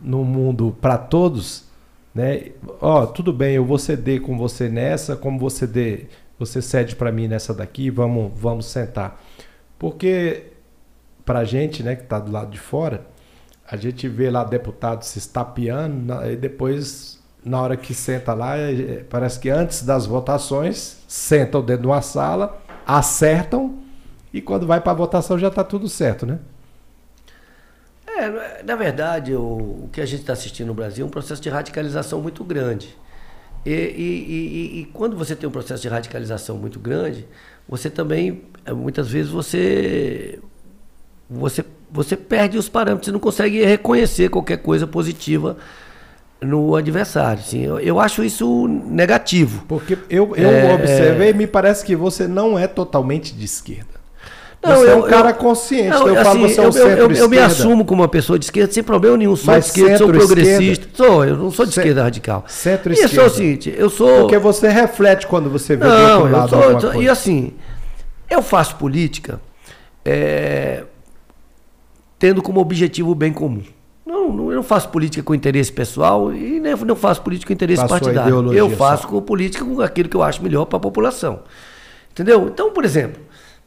no 0.01 0.23
mundo 0.23 0.75
para 0.81 0.97
todos, 0.97 1.65
né? 2.13 2.51
Ó, 2.81 3.03
oh, 3.03 3.07
tudo 3.07 3.33
bem, 3.33 3.55
eu 3.55 3.65
vou 3.65 3.77
ceder 3.77 4.21
com 4.21 4.37
você 4.37 4.69
nessa, 4.69 5.15
como 5.15 5.37
você 5.37 5.67
dê, 5.67 6.05
você 6.39 6.61
cede 6.61 6.95
para 6.95 7.11
mim 7.11 7.27
nessa 7.27 7.53
daqui, 7.53 7.89
vamos, 7.89 8.31
vamos 8.35 8.65
sentar. 8.67 9.21
Porque 9.77 10.51
para 11.25 11.39
a 11.39 11.43
gente, 11.43 11.83
né, 11.83 11.95
que 11.95 12.03
está 12.03 12.19
do 12.19 12.31
lado 12.31 12.51
de 12.51 12.59
fora, 12.59 13.05
a 13.69 13.75
gente 13.75 14.07
vê 14.07 14.29
lá 14.29 14.43
deputados 14.43 15.07
se 15.07 15.17
estapeando 15.17 16.13
e 16.25 16.35
depois, 16.35 17.19
na 17.43 17.59
hora 17.61 17.75
que 17.75 17.93
senta 17.93 18.33
lá, 18.33 18.57
é, 18.57 18.71
é, 18.71 19.05
parece 19.09 19.39
que 19.39 19.49
antes 19.49 19.83
das 19.83 20.05
votações, 20.05 20.99
sentam 21.07 21.63
dentro 21.63 21.81
de 21.83 21.87
uma 21.87 22.01
sala, 22.01 22.61
acertam 22.85 23.79
e 24.33 24.41
quando 24.41 24.67
vai 24.67 24.81
para 24.81 24.91
a 24.91 24.95
votação 24.95 25.39
já 25.39 25.47
está 25.47 25.63
tudo 25.63 25.87
certo, 25.87 26.25
né? 26.25 26.39
É, 28.05 28.63
na 28.63 28.75
verdade, 28.75 29.33
o, 29.33 29.41
o 29.41 29.89
que 29.91 29.99
a 29.99 30.05
gente 30.05 30.21
está 30.21 30.33
assistindo 30.33 30.67
no 30.67 30.73
Brasil 30.73 31.05
é 31.05 31.07
um 31.07 31.11
processo 31.11 31.41
de 31.41 31.49
radicalização 31.49 32.21
muito 32.21 32.43
grande. 32.43 32.95
E, 33.65 33.71
e, 33.71 33.73
e, 33.73 34.79
e, 34.81 34.85
quando 34.93 35.17
você 35.17 35.35
tem 35.35 35.49
um 35.49 35.51
processo 35.51 35.81
de 35.81 35.87
radicalização 35.87 36.55
muito 36.55 36.79
grande, 36.79 37.27
você 37.67 37.89
também, 37.89 38.43
eh, 38.63 38.73
muitas 38.73 39.09
vezes, 39.09 39.31
você, 39.31 40.39
você, 41.29 41.65
você 41.91 42.15
perde 42.15 42.57
os 42.57 42.69
parâmetros, 42.69 43.07
você 43.07 43.11
não 43.11 43.19
consegue 43.19 43.65
reconhecer 43.65 44.29
qualquer 44.29 44.57
coisa 44.57 44.85
positiva 44.85 45.57
no 46.45 46.75
adversário. 46.75 47.39
Assim, 47.39 47.61
eu, 47.61 47.79
eu 47.79 47.99
acho 47.99 48.23
isso 48.23 48.67
negativo. 48.67 49.63
Porque 49.67 49.97
eu, 50.09 50.33
eu 50.35 50.49
é, 50.49 50.73
observei 50.73 51.29
e 51.31 51.33
me 51.33 51.47
parece 51.47 51.83
que 51.83 51.95
você 51.95 52.27
não 52.27 52.57
é 52.57 52.67
totalmente 52.67 53.33
de 53.33 53.45
esquerda. 53.45 53.95
Não, 54.61 54.77
você 54.77 54.85
eu, 54.85 54.91
é 54.91 54.95
um 54.95 55.01
cara 55.03 55.29
eu, 55.29 55.35
consciente. 55.35 55.89
Não, 55.89 56.07
eu 56.07 56.15
assim, 56.15 56.23
falo 56.23 56.39
você 56.39 56.59
é 56.59 56.63
um 56.63 56.89
eu, 56.89 56.97
eu, 56.97 57.11
eu, 57.11 57.29
me 57.29 57.37
assumo 57.37 57.85
como 57.85 58.01
uma 58.01 58.07
pessoa 58.07 58.39
de 58.39 58.45
esquerda 58.45 58.73
sem 58.73 58.83
problema 58.83 59.15
nenhum. 59.15 59.35
Sou 59.35 59.53
Mas 59.53 59.65
de 59.65 59.69
esquerda, 59.71 59.97
sou 59.97 60.09
progressista. 60.09 60.87
Sou, 60.93 61.25
eu 61.25 61.37
não 61.37 61.51
sou 61.51 61.65
de 61.65 61.71
esquerda 61.71 62.03
radical. 62.03 62.43
Centro-esquerda. 62.47 63.13
E 63.13 63.17
eu 63.17 63.21
sou 63.21 63.31
o 63.31 63.35
seguinte, 63.35 63.75
eu 63.77 63.89
sou. 63.89 64.21
Porque 64.21 64.37
você 64.37 64.67
reflete 64.69 65.27
quando 65.27 65.49
você 65.49 65.75
vê 65.75 65.85
não, 65.85 65.91
do 65.91 66.23
outro 66.23 66.31
lado. 66.31 66.55
Eu 66.55 66.79
sou, 66.79 67.01
e 67.01 67.07
assim, 67.07 67.53
eu 68.29 68.41
faço 68.41 68.75
política 68.77 69.39
é, 70.03 70.83
tendo 72.17 72.41
como 72.41 72.59
objetivo 72.59 73.11
o 73.11 73.15
bem 73.15 73.31
comum. 73.31 73.63
Não, 74.05 74.31
não, 74.31 74.51
eu 74.51 74.57
não 74.57 74.63
faço 74.63 74.89
política 74.89 75.23
com 75.23 75.33
interesse 75.33 75.71
pessoal 75.71 76.31
e 76.31 76.59
nem 76.59 76.75
não 76.75 76.95
faço 76.95 77.21
política 77.23 77.47
com 77.47 77.53
interesse 77.53 77.87
partidário. 77.87 78.53
Eu 78.53 78.69
faço 78.69 79.07
com 79.07 79.19
política 79.21 79.65
com 79.65 79.81
aquilo 79.81 80.07
que 80.07 80.15
eu 80.15 80.21
acho 80.21 80.43
melhor 80.43 80.65
para 80.65 80.77
a 80.77 80.79
população. 80.79 81.41
Entendeu? 82.11 82.47
Então, 82.47 82.71
por 82.71 82.85
exemplo, 82.85 83.21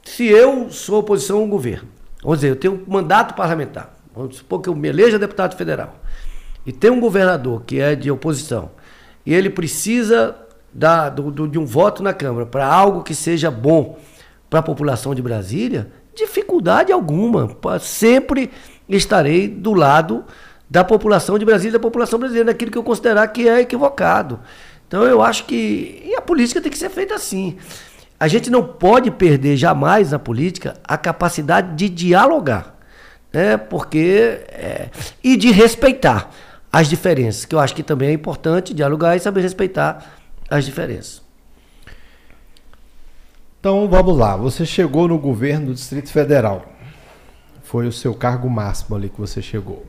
se 0.04 0.26
eu 0.26 0.70
sou 0.70 1.00
oposição 1.00 1.40
ao 1.40 1.46
governo, 1.46 1.88
vamos 2.22 2.38
dizer, 2.38 2.50
eu 2.50 2.56
tenho 2.56 2.74
um 2.86 2.92
mandato 2.92 3.34
parlamentar, 3.34 3.94
vamos 4.14 4.36
supor 4.36 4.60
que 4.60 4.68
eu 4.68 4.74
me 4.74 4.88
eleja 4.88 5.18
deputado 5.18 5.56
federal, 5.56 5.96
e 6.64 6.72
tem 6.72 6.90
um 6.90 7.00
governador 7.00 7.62
que 7.66 7.80
é 7.80 7.94
de 7.94 8.10
oposição, 8.10 8.70
e 9.26 9.34
ele 9.34 9.50
precisa 9.50 10.34
da, 10.72 11.10
do, 11.10 11.30
do, 11.30 11.48
de 11.48 11.58
um 11.58 11.66
voto 11.66 12.02
na 12.02 12.14
Câmara 12.14 12.46
para 12.46 12.66
algo 12.66 13.02
que 13.02 13.14
seja 13.14 13.50
bom 13.50 13.98
para 14.48 14.60
a 14.60 14.62
população 14.62 15.14
de 15.14 15.20
Brasília, 15.20 15.90
dificuldade 16.14 16.90
alguma. 16.90 17.54
Sempre 17.80 18.50
estarei 18.96 19.48
do 19.48 19.74
lado 19.74 20.24
da 20.70 20.84
população 20.84 21.38
de 21.38 21.44
Brasília, 21.44 21.72
da 21.72 21.78
população 21.78 22.18
brasileira, 22.18 22.52
naquilo 22.52 22.70
que 22.70 22.78
eu 22.78 22.82
considerar 22.82 23.26
que 23.28 23.48
é 23.48 23.60
equivocado. 23.60 24.40
Então 24.86 25.02
eu 25.04 25.22
acho 25.22 25.44
que. 25.44 26.12
A 26.16 26.20
política 26.20 26.60
tem 26.60 26.70
que 26.70 26.78
ser 26.78 26.90
feita 26.90 27.14
assim. 27.14 27.56
A 28.18 28.26
gente 28.26 28.50
não 28.50 28.64
pode 28.64 29.10
perder 29.10 29.56
jamais 29.56 30.10
na 30.10 30.18
política 30.18 30.74
a 30.82 30.96
capacidade 30.96 31.76
de 31.76 31.88
dialogar. 31.88 32.76
Né? 33.32 33.56
Porque. 33.56 34.40
É, 34.48 34.88
e 35.22 35.36
de 35.36 35.50
respeitar 35.50 36.30
as 36.72 36.88
diferenças, 36.88 37.44
que 37.44 37.54
eu 37.54 37.58
acho 37.58 37.74
que 37.74 37.82
também 37.82 38.10
é 38.10 38.12
importante 38.12 38.74
dialogar 38.74 39.16
e 39.16 39.20
saber 39.20 39.40
respeitar 39.40 40.18
as 40.50 40.64
diferenças. 40.64 41.22
Então 43.60 43.88
vamos 43.88 44.16
lá, 44.16 44.36
você 44.36 44.64
chegou 44.64 45.08
no 45.08 45.18
governo 45.18 45.66
do 45.66 45.74
Distrito 45.74 46.12
Federal. 46.12 46.64
Foi 47.68 47.86
o 47.86 47.92
seu 47.92 48.14
cargo 48.14 48.48
máximo 48.48 48.96
ali 48.96 49.10
que 49.10 49.20
você 49.20 49.42
chegou. 49.42 49.84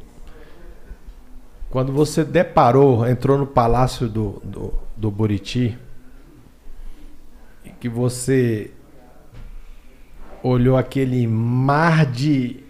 Quando 1.70 1.94
você 1.94 2.26
deparou, 2.26 3.08
entrou 3.08 3.38
no 3.38 3.48
palácio 3.48 4.10
do, 4.10 4.42
do, 4.44 4.74
do 4.98 5.10
Buriti, 5.10 5.78
que 7.80 7.88
você 7.88 8.72
olhou 10.44 10.76
aquele 10.76 11.26
mar 11.26 12.06
de, 12.06 12.66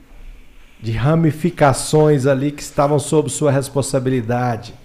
de 0.79 0.91
ramificações 0.91 2.27
ali 2.27 2.51
que 2.51 2.61
estavam 2.61 2.99
sob 2.99 3.31
sua 3.31 3.51
responsabilidade, 3.51 4.75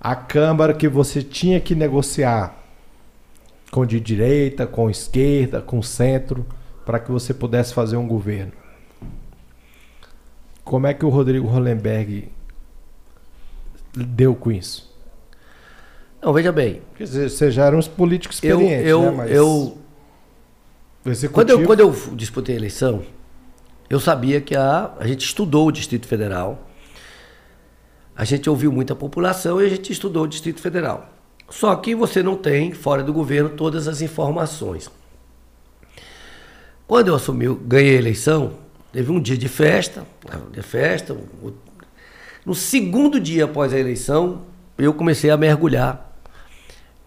a 0.00 0.16
Câmara 0.16 0.72
que 0.72 0.88
você 0.88 1.22
tinha 1.22 1.60
que 1.60 1.74
negociar 1.74 2.56
com 3.70 3.84
de 3.84 4.00
direita, 4.00 4.66
com 4.66 4.88
esquerda, 4.88 5.60
com 5.60 5.82
centro, 5.82 6.46
para 6.86 6.98
que 6.98 7.12
você 7.12 7.34
pudesse 7.34 7.74
fazer 7.74 7.98
um 7.98 8.08
governo. 8.08 8.61
Como 10.64 10.86
é 10.86 10.94
que 10.94 11.04
o 11.04 11.08
Rodrigo 11.08 11.46
Hollenberg 11.46 12.30
deu 13.94 14.34
com 14.34 14.50
isso? 14.50 14.90
Não, 16.22 16.32
veja 16.32 16.52
bem. 16.52 16.82
Quer 16.94 17.04
dizer, 17.04 17.30
você 17.30 17.50
já 17.50 17.66
era 17.66 17.76
um 17.76 17.82
político 17.82 18.32
experiente, 18.32 18.88
eu, 18.88 19.02
eu, 19.02 19.10
né? 19.10 19.10
Mas... 19.10 19.30
eu, 19.32 19.78
quando 21.32 21.50
eu 21.50 21.64
Quando 21.64 21.80
eu 21.80 21.90
disputei 22.14 22.54
a 22.54 22.58
eleição, 22.58 23.02
eu 23.90 23.98
sabia 23.98 24.40
que 24.40 24.54
a, 24.54 24.92
a 24.98 25.06
gente 25.06 25.24
estudou 25.24 25.66
o 25.66 25.72
Distrito 25.72 26.06
Federal, 26.06 26.68
a 28.14 28.24
gente 28.24 28.48
ouviu 28.48 28.70
muita 28.70 28.94
população 28.94 29.60
e 29.60 29.66
a 29.66 29.68
gente 29.68 29.92
estudou 29.92 30.24
o 30.24 30.28
Distrito 30.28 30.60
Federal. 30.60 31.08
Só 31.50 31.74
que 31.76 31.94
você 31.94 32.22
não 32.22 32.36
tem, 32.36 32.72
fora 32.72 33.02
do 33.02 33.12
governo, 33.12 33.50
todas 33.50 33.88
as 33.88 34.00
informações. 34.00 34.88
Quando 36.86 37.08
eu 37.08 37.14
assumi, 37.14 37.52
ganhei 37.66 37.96
a 37.96 37.98
eleição, 37.98 38.54
teve 38.92 39.10
um 39.10 39.20
dia 39.20 39.36
de 39.36 39.48
festa, 39.48 40.06
de 40.52 40.62
festa. 40.62 41.16
No 42.44 42.54
segundo 42.54 43.18
dia 43.18 43.44
após 43.44 43.72
a 43.72 43.78
eleição, 43.78 44.42
eu 44.76 44.92
comecei 44.92 45.30
a 45.30 45.36
mergulhar 45.36 46.12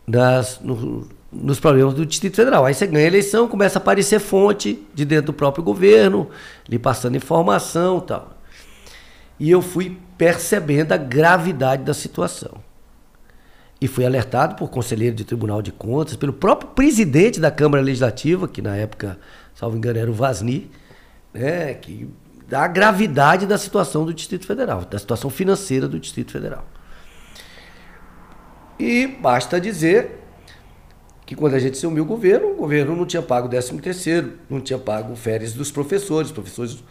das, 0.07 0.59
no, 0.61 1.07
nos 1.31 1.59
problemas 1.59 1.93
do 1.93 2.05
Distrito 2.05 2.35
Federal. 2.35 2.65
Aí 2.65 2.73
você 2.73 2.87
ganha 2.87 3.05
a 3.05 3.07
eleição, 3.07 3.47
começa 3.47 3.77
a 3.77 3.81
aparecer 3.81 4.19
fonte 4.19 4.83
de 4.93 5.05
dentro 5.05 5.27
do 5.27 5.33
próprio 5.33 5.63
governo, 5.63 6.29
lhe 6.67 6.79
passando 6.79 7.15
informação 7.15 7.99
tal. 7.99 8.37
E 9.39 9.51
eu 9.51 9.61
fui 9.61 9.97
percebendo 10.17 10.93
a 10.93 10.97
gravidade 10.97 11.83
da 11.83 11.93
situação. 11.93 12.63
E 13.79 13.87
fui 13.87 14.05
alertado 14.05 14.55
por 14.55 14.69
conselheiro 14.69 15.15
de 15.15 15.25
Tribunal 15.25 15.61
de 15.61 15.71
Contas, 15.71 16.15
pelo 16.15 16.31
próprio 16.31 16.69
presidente 16.69 17.39
da 17.39 17.51
Câmara 17.51 17.83
Legislativa, 17.83 18.47
que 18.47 18.61
na 18.61 18.75
época, 18.75 19.19
salvo 19.53 19.75
engano, 19.75 19.99
era 19.99 20.09
o 20.09 20.13
Vasni, 20.13 20.71
né, 21.35 21.73
que 21.73 22.09
da 22.47 22.67
gravidade 22.67 23.45
da 23.45 23.57
situação 23.57 24.05
do 24.05 24.13
Distrito 24.13 24.45
Federal, 24.45 24.85
da 24.85 24.99
situação 24.99 25.29
financeira 25.29 25.87
do 25.87 25.99
Distrito 25.99 26.31
Federal. 26.31 26.65
E 28.79 29.07
basta 29.07 29.59
dizer 29.59 30.21
que 31.25 31.35
quando 31.35 31.55
a 31.55 31.59
gente 31.59 31.73
assumiu 31.73 32.03
o 32.03 32.05
governo, 32.05 32.51
o 32.51 32.55
governo 32.55 32.95
não 32.95 33.05
tinha 33.05 33.21
pago 33.21 33.47
o 33.47 33.49
13 33.49 33.77
terceiro, 33.79 34.33
não 34.49 34.61
tinha 34.61 34.77
pago 34.77 35.15
férias 35.15 35.53
dos 35.53 35.71
professores, 35.71 36.27
os 36.29 36.33
professores 36.33 36.83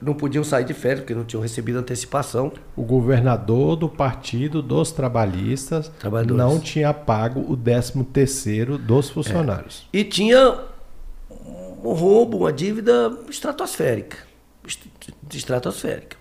não 0.00 0.14
podiam 0.14 0.44
sair 0.44 0.64
de 0.64 0.74
férias 0.74 1.00
porque 1.00 1.14
não 1.14 1.24
tinham 1.24 1.42
recebido 1.42 1.78
antecipação. 1.78 2.52
O 2.76 2.82
governador 2.82 3.74
do 3.74 3.88
Partido 3.88 4.62
dos 4.62 4.92
Trabalhistas 4.92 5.90
não 6.26 6.60
tinha 6.60 6.92
pago 6.92 7.40
o 7.50 7.56
13 7.56 8.04
terceiro 8.04 8.78
dos 8.78 9.08
funcionários. 9.10 9.88
É. 9.92 9.98
E 9.98 10.04
tinha 10.04 10.60
um 11.84 11.92
roubo, 11.92 12.38
uma 12.38 12.52
dívida 12.52 13.16
estratosférica. 13.28 14.18
Estratosférica. 15.32 16.16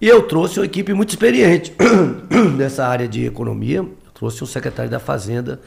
E 0.00 0.08
eu 0.08 0.22
trouxe 0.24 0.58
uma 0.58 0.66
equipe 0.66 0.92
muito 0.92 1.10
experiente 1.10 1.72
nessa 2.56 2.86
área 2.86 3.06
de 3.06 3.24
economia. 3.24 3.78
Eu 3.78 3.96
trouxe 4.12 4.42
um 4.42 4.46
secretário 4.46 4.90
da 4.90 4.98
Fazenda, 4.98 5.60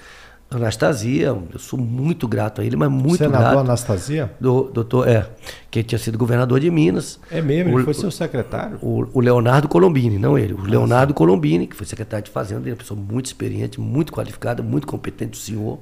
Anastasia, 0.50 1.28
eu 1.28 1.60
sou 1.60 1.80
muito 1.80 2.28
grato 2.28 2.62
a 2.62 2.66
ele, 2.66 2.76
mas 2.76 2.90
muito 2.90 3.18
Senador 3.18 3.40
grato. 3.40 3.60
Anastasia? 3.60 4.32
Do, 4.40 4.66
doutor, 4.66 5.08
é, 5.08 5.28
que 5.72 5.82
tinha 5.84 5.98
sido 5.98 6.18
governador 6.18 6.60
de 6.60 6.70
Minas. 6.70 7.20
É 7.32 7.42
mesmo, 7.42 7.74
o, 7.74 7.78
ele 7.78 7.86
foi 7.86 7.94
seu 7.94 8.12
secretário? 8.12 8.78
O, 8.82 9.08
o, 9.14 9.20
Leonardo 9.20 9.68
Colombini, 9.68 10.20
não 10.20 10.38
ele, 10.38 10.54
o 10.54 10.58
Nossa. 10.58 10.70
Leonardo 10.70 11.14
Colombini, 11.14 11.66
que 11.66 11.76
foi 11.76 11.86
secretário 11.86 12.26
de 12.26 12.32
Fazenda, 12.32 12.62
ele 12.62 12.70
é 12.70 12.74
uma 12.74 12.78
pessoa 12.78 13.00
muito 13.00 13.26
experiente, 13.26 13.80
muito 13.82 14.14
qualificada, 14.14 14.62
muito 14.62 14.86
competente, 14.86 15.38
o 15.38 15.42
senhor. 15.42 15.80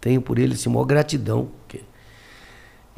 Tenho 0.00 0.22
por 0.22 0.38
ele 0.38 0.54
assim, 0.54 0.70
maior 0.70 0.84
gratidão. 0.84 1.48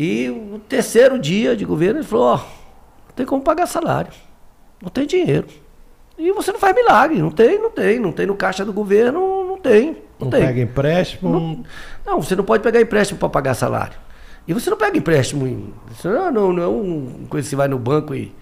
E 0.02 0.28
o 0.28 0.58
terceiro 0.68 1.16
dia 1.16 1.54
de 1.54 1.64
governo, 1.64 2.00
ele 2.00 2.06
falou, 2.06 2.34
ó, 2.34 2.36
não 2.38 3.14
tem 3.14 3.24
como 3.24 3.40
pagar 3.40 3.68
salário, 3.68 4.10
não 4.82 4.90
tem 4.90 5.06
dinheiro. 5.06 5.46
E 6.18 6.32
você 6.32 6.50
não 6.50 6.58
faz 6.58 6.74
milagre, 6.74 7.22
não 7.22 7.30
tem, 7.30 7.56
não 7.56 7.70
tem, 7.70 8.00
não 8.00 8.10
tem 8.10 8.26
no 8.26 8.34
caixa 8.34 8.64
do 8.64 8.72
governo, 8.72 9.44
não 9.44 9.56
tem. 9.56 9.92
Não, 10.18 10.26
não 10.26 10.30
tem. 10.30 10.44
pega 10.44 10.60
empréstimo? 10.60 11.30
Não, 11.30 11.64
não, 12.04 12.20
você 12.20 12.34
não 12.34 12.42
pode 12.42 12.64
pegar 12.64 12.80
empréstimo 12.80 13.16
para 13.16 13.28
pagar 13.28 13.54
salário. 13.54 13.96
E 14.44 14.52
você 14.52 14.68
não 14.68 14.76
pega 14.76 14.98
empréstimo. 14.98 15.72
Isso 15.92 16.08
não, 16.08 16.32
não, 16.32 16.52
não 16.52 16.62
é 16.64 16.66
uma 16.66 17.28
coisa 17.28 17.46
que 17.46 17.50
você 17.50 17.54
vai 17.54 17.68
no 17.68 17.78
banco 17.78 18.12
e. 18.12 18.34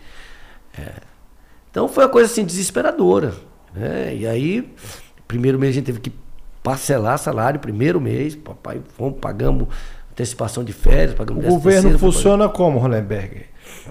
É. 0.78 0.92
Então 1.70 1.86
foi 1.88 2.04
uma 2.04 2.10
coisa 2.10 2.32
assim 2.32 2.42
desesperadora. 2.42 3.34
Né? 3.74 4.16
E 4.16 4.26
aí, 4.26 4.66
primeiro 5.28 5.58
mês 5.58 5.72
a 5.72 5.74
gente 5.74 5.84
teve 5.84 6.00
que 6.00 6.12
parcelar 6.62 7.18
salário, 7.18 7.60
primeiro 7.60 8.00
mês, 8.00 8.34
papai, 8.34 8.80
fomos, 8.96 9.18
pagamos 9.20 9.68
antecipação 10.20 10.62
de 10.62 10.72
férias, 10.72 11.14
pagamos 11.14 11.44
O 11.44 11.48
governo 11.48 11.98
funciona 11.98 12.48
como, 12.48 12.78
Hollenberg? 12.78 13.42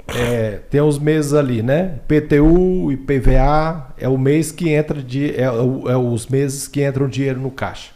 É, 0.07 0.59
tem 0.69 0.81
os 0.81 0.99
meses 0.99 1.33
ali, 1.33 1.61
né? 1.61 1.99
PTU 2.07 2.91
e 2.91 2.97
PVA 2.97 3.93
é 3.97 4.07
o 4.07 4.17
mês 4.17 4.51
que 4.51 4.69
entra 4.69 5.01
de 5.01 5.31
é, 5.31 5.43
é, 5.43 5.49
os 5.97 6.27
meses 6.27 6.67
que 6.67 6.85
entram 6.85 7.07
dinheiro 7.07 7.39
no 7.39 7.49
caixa. 7.49 7.91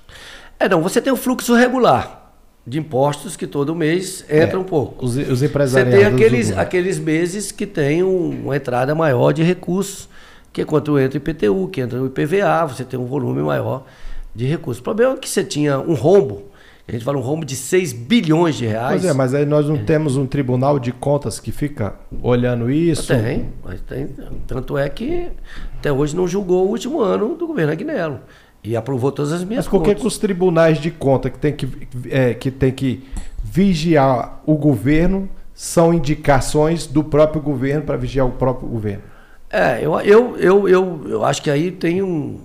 É, 0.60 0.68
não, 0.68 0.82
você 0.82 1.02
tem 1.02 1.12
o 1.12 1.16
fluxo 1.16 1.54
regular 1.54 2.34
de 2.66 2.80
impostos 2.80 3.36
que 3.36 3.46
todo 3.46 3.76
mês 3.76 4.24
entra 4.30 4.56
é, 4.56 4.60
um 4.60 4.64
pouco. 4.64 5.06
Os, 5.06 5.16
os 5.18 5.44
empresariados. 5.44 5.94
Você 5.94 6.06
tem 6.06 6.14
aqueles, 6.14 6.58
aqueles 6.58 7.00
meses 7.00 7.52
que 7.52 7.66
tem 7.66 8.04
um, 8.04 8.44
uma 8.46 8.56
entrada 8.56 8.96
maior 8.96 9.32
de 9.32 9.44
recursos, 9.44 10.08
que 10.52 10.62
é 10.62 10.66
quando 10.66 10.98
entra 11.00 11.18
o 11.20 11.22
IPTU, 11.22 11.68
que 11.68 11.82
entra 11.82 12.02
o 12.02 12.06
IPVA, 12.08 12.66
você 12.66 12.84
tem 12.84 13.00
um 13.00 13.06
volume 13.06 13.42
maior 13.42 13.86
de 14.34 14.46
recursos. 14.46 14.80
O 14.80 14.84
problema 14.84 15.14
é 15.14 15.18
que 15.18 15.30
você 15.30 15.44
tinha 15.44 15.80
um 15.80 15.94
rombo 15.94 16.53
a 16.88 16.92
gente 16.92 17.06
fala 17.06 17.18
um 17.18 17.22
rombo 17.22 17.46
de 17.46 17.56
6 17.56 17.94
bilhões 17.94 18.56
de 18.56 18.66
reais. 18.66 19.02
Pois 19.02 19.06
é, 19.06 19.14
mas 19.14 19.34
aí 19.34 19.46
nós 19.46 19.68
não 19.68 19.78
é. 19.78 19.84
temos 19.84 20.18
um 20.18 20.26
tribunal 20.26 20.78
de 20.78 20.92
contas 20.92 21.40
que 21.40 21.52
fica 21.52 21.96
olhando 22.22 22.70
isso. 22.70 23.08
Tem, 23.08 23.46
mas 23.64 23.80
tem. 23.82 24.10
Tanto 24.46 24.78
é 24.78 24.90
que 24.90 25.30
até 25.78 25.92
hoje 25.92 26.14
não 26.16 26.28
julgou 26.28 26.68
o 26.68 26.70
último 26.70 27.00
ano 27.00 27.36
do 27.36 27.48
governo 27.48 27.72
Agnello. 27.72 28.20
E 28.64 28.76
aprovou 28.76 29.12
todas 29.12 29.32
as 29.32 29.44
minhas 29.44 29.66
Mas 29.66 29.72
por 29.72 29.84
que, 29.84 29.96
que 29.96 30.08
os 30.08 30.18
tribunais 30.18 30.78
de 30.78 30.92
conta 30.92 31.30
que 31.30 31.38
tem 31.38 31.54
que, 31.54 31.68
é, 32.10 32.34
que 32.34 32.50
tem 32.52 32.72
que 32.72 33.04
vigiar 33.44 34.42
o 34.46 34.56
governo 34.56 35.30
são 35.54 35.94
indicações 35.94 36.88
do 36.88 37.04
próprio 37.04 37.42
governo 37.42 37.84
para 37.84 37.98
vigiar 37.98 38.26
o 38.26 38.32
próprio 38.32 38.68
governo? 38.68 39.04
É, 39.50 39.86
eu, 39.86 40.00
eu, 40.02 40.38
eu, 40.38 40.70
eu, 40.70 41.02
eu 41.08 41.26
acho 41.26 41.42
que 41.42 41.50
aí 41.50 41.72
tem 41.72 42.02
um 42.02 42.40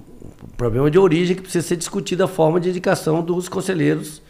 problema 0.57 0.91
de 0.91 0.99
origem 0.99 1.35
que 1.35 1.43
precisa 1.43 1.67
ser 1.67 1.77
discutido 1.77 2.23
a 2.23 2.29
forma 2.29 2.61
de 2.61 2.69
indicação 2.69 3.23
dos 3.23 3.49
conselheiros 3.49 4.21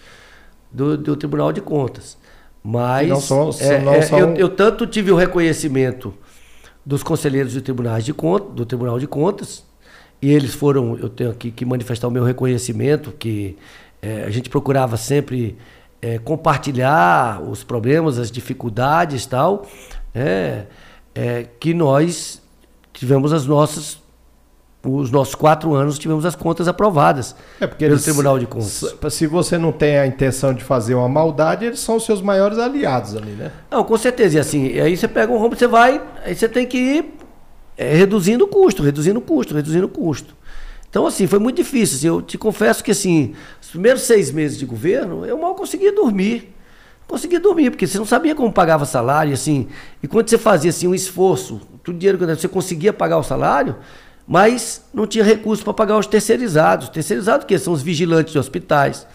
do, 0.70 0.97
do 0.97 1.16
Tribunal 1.16 1.53
de 1.53 1.61
Contas. 1.61 2.16
Mas 2.62 3.09
não 3.09 3.20
são, 3.20 3.51
é, 3.61 3.81
não 3.81 3.95
é, 3.95 4.03
são... 4.03 4.19
Eu, 4.19 4.35
eu, 4.36 4.49
tanto 4.49 4.86
tive 4.86 5.11
o 5.11 5.16
reconhecimento 5.16 6.12
dos 6.85 7.03
conselheiros 7.03 7.55
do 7.55 7.62
Tribunal 7.62 8.01
de 8.01 8.12
Contas, 8.12 8.55
do 8.55 8.66
Tribunal 8.66 8.99
de 8.99 9.07
Contas, 9.07 9.65
e 10.20 10.32
eles 10.32 10.55
foram, 10.55 10.99
eu 10.99 11.09
tenho 11.09 11.31
aqui 11.31 11.51
que 11.51 11.65
manifestar 11.65 12.09
o 12.09 12.11
meu 12.11 12.24
reconhecimento, 12.24 13.12
que 13.12 13.57
é, 14.03 14.24
a 14.24 14.31
gente 14.31 14.51
procurava 14.51 14.97
sempre 14.97 15.57
é, 16.01 16.19
compartilhar 16.19 17.43
os 17.43 17.62
problemas, 17.62 18.19
as 18.19 18.31
dificuldades 18.31 19.27
tal, 19.27 19.66
é, 20.15 20.65
é, 21.15 21.47
que 21.59 21.74
nós 21.74 22.43
tivemos 22.93 23.32
as 23.32 23.47
nossas 23.47 23.97
os 24.89 25.10
nossos 25.10 25.35
quatro 25.35 25.74
anos 25.74 25.98
tivemos 25.98 26.24
as 26.24 26.35
contas 26.35 26.69
aprovadas 26.69 27.35
é 27.60 27.66
porque 27.66 27.85
pelo 27.85 27.94
eles, 27.94 28.05
Tribunal 28.05 28.39
de 28.39 28.47
Contas. 28.47 28.94
Se 29.10 29.27
você 29.27 29.59
não 29.59 29.73
tem 29.73 29.98
a 29.98 30.06
intenção 30.06 30.55
de 30.55 30.65
fazer 30.65 30.94
uma 30.94 31.09
maldade, 31.09 31.65
eles 31.65 31.81
são 31.81 31.97
os 31.97 32.05
seus 32.05 32.20
maiores 32.20 32.59
aliados 32.59 33.15
ali, 33.16 33.32
né? 33.32 33.52
Não, 33.70 33.85
com 33.85 33.97
certeza. 33.97 34.36
E 34.36 34.40
assim, 34.40 34.81
aí 34.81 34.97
você 34.97 35.09
pega 35.09 35.32
um 35.32 35.39
rombo, 35.39 35.56
você 35.56 35.66
vai, 35.66 36.01
aí 36.24 36.35
você 36.35 36.48
tem 36.48 36.66
que 36.66 36.78
ir 36.78 37.15
é, 37.77 37.94
reduzindo 37.94 38.44
o 38.44 38.48
custo, 38.48 38.82
reduzindo 38.82 39.19
o 39.19 39.23
custo, 39.23 39.55
reduzindo 39.55 39.86
o 39.86 39.89
custo. 39.89 40.36
Então, 40.90 41.06
assim, 41.06 41.27
foi 41.27 41.39
muito 41.39 41.56
difícil. 41.56 41.97
Assim, 41.97 42.06
eu 42.09 42.23
te 42.23 42.39
confesso 42.39 42.82
que, 42.82 42.90
assim, 42.90 43.35
os 43.60 43.69
primeiros 43.69 44.02
seis 44.02 44.31
meses 44.31 44.59
de 44.59 44.66
governo, 44.66 45.24
eu 45.24 45.39
mal 45.39 45.55
conseguia 45.55 45.93
dormir. 45.93 46.55
Conseguia 47.06 47.40
dormir, 47.40 47.70
porque 47.70 47.86
você 47.86 47.98
não 47.98 48.05
sabia 48.05 48.35
como 48.35 48.52
pagava 48.52 48.85
salário, 48.85 49.32
assim. 49.32 49.69
E 50.02 50.09
quando 50.09 50.28
você 50.28 50.36
fazia, 50.36 50.70
assim, 50.70 50.86
um 50.86 50.94
esforço, 50.94 51.60
tudo 51.82 51.98
dinheiro 51.98 52.19
que 52.19 52.27
você 52.27 52.48
conseguia 52.48 52.93
pagar 52.93 53.19
o 53.19 53.23
salário, 53.23 53.77
mas 54.28 54.84
não 54.92 55.06
tinha 55.06 55.24
recurso 55.24 55.64
para 55.64 55.72
pagar 55.72 55.96
os 55.96 56.06
terceirizados. 56.06 56.90
Terceirizados 56.90 57.46
que 57.46 57.59
são 57.59 57.72
os 57.72 57.80
vigilantes 57.80 58.34
de 58.34 58.38
hospitais, 58.38 59.06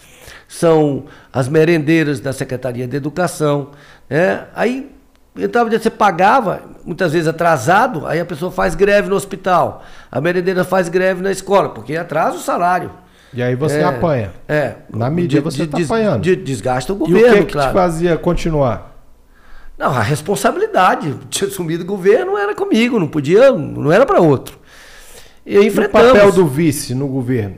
são 0.47 1.05
as 1.31 1.47
merendeiras 1.47 2.19
da 2.19 2.33
Secretaria 2.33 2.87
de 2.87 2.97
Educação. 2.97 3.69
Né? 4.09 4.45
Aí 4.55 4.91
entrava, 5.37 5.69
você 5.69 5.91
pagava, 5.91 6.61
muitas 6.83 7.13
vezes 7.13 7.27
atrasado, 7.27 8.07
aí 8.07 8.19
a 8.19 8.25
pessoa 8.25 8.51
faz 8.51 8.73
greve 8.73 9.07
no 9.07 9.15
hospital, 9.15 9.83
a 10.11 10.19
merendeira 10.19 10.63
faz 10.63 10.89
greve 10.89 11.21
na 11.21 11.31
escola, 11.31 11.69
porque 11.69 11.95
atrasa 11.95 12.37
o 12.37 12.39
salário. 12.39 12.91
E 13.31 13.41
aí 13.41 13.55
você 13.55 13.79
é, 13.79 13.83
apanha. 13.83 14.31
É. 14.47 14.75
Na 14.91 15.09
mídia 15.09 15.39
de, 15.39 15.43
você 15.43 15.63
está 15.63 15.77
apanhando. 15.77 16.21
De, 16.21 16.35
desgasta 16.35 16.93
o 16.93 16.95
governo. 16.95 17.27
E 17.27 17.29
o 17.29 17.33
que, 17.33 17.45
que 17.45 17.53
claro. 17.53 17.69
te 17.69 17.73
fazia 17.73 18.17
continuar? 18.17 18.93
Não, 19.77 19.91
a 19.91 20.01
responsabilidade 20.01 21.15
de 21.29 21.45
assumir 21.45 21.79
o 21.81 21.85
governo 21.85 22.37
era 22.37 22.55
comigo, 22.55 22.99
não 22.99 23.07
podia, 23.07 23.51
não 23.51 23.91
era 23.91 24.05
para 24.05 24.19
outro. 24.19 24.62
E 25.45 25.57
enfrentamos. 25.59 26.11
o 26.11 26.13
papel 26.13 26.31
do 26.31 26.47
vice 26.47 26.95
no 26.95 27.07
governo? 27.07 27.57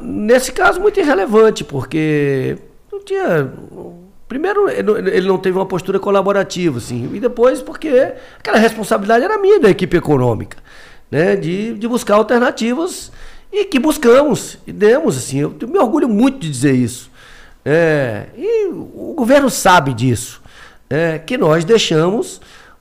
Nesse 0.00 0.52
caso, 0.52 0.80
muito 0.80 1.00
irrelevante, 1.00 1.64
porque 1.64 2.58
não 2.92 3.02
tinha. 3.02 3.50
Primeiro, 4.26 4.68
ele 4.68 5.26
não 5.26 5.38
teve 5.38 5.56
uma 5.56 5.64
postura 5.64 5.98
colaborativa, 5.98 6.76
assim, 6.76 7.10
e 7.14 7.18
depois, 7.20 7.62
porque 7.62 8.12
aquela 8.38 8.58
responsabilidade 8.58 9.24
era 9.24 9.38
minha 9.38 9.58
da 9.58 9.70
equipe 9.70 9.96
econômica, 9.96 10.58
né, 11.10 11.34
de, 11.34 11.72
de 11.72 11.88
buscar 11.88 12.16
alternativas 12.16 13.10
e 13.50 13.64
que 13.64 13.78
buscamos 13.78 14.58
e 14.66 14.72
demos, 14.72 15.16
assim, 15.16 15.38
eu, 15.38 15.56
eu 15.58 15.68
me 15.68 15.78
orgulho 15.78 16.08
muito 16.10 16.40
de 16.40 16.50
dizer 16.50 16.74
isso. 16.74 17.10
É, 17.64 18.26
e 18.36 18.66
o 18.68 19.14
governo 19.16 19.48
sabe 19.48 19.94
disso, 19.94 20.42
é, 20.90 21.18
que 21.18 21.38
nós 21.38 21.64
deixamos 21.64 22.38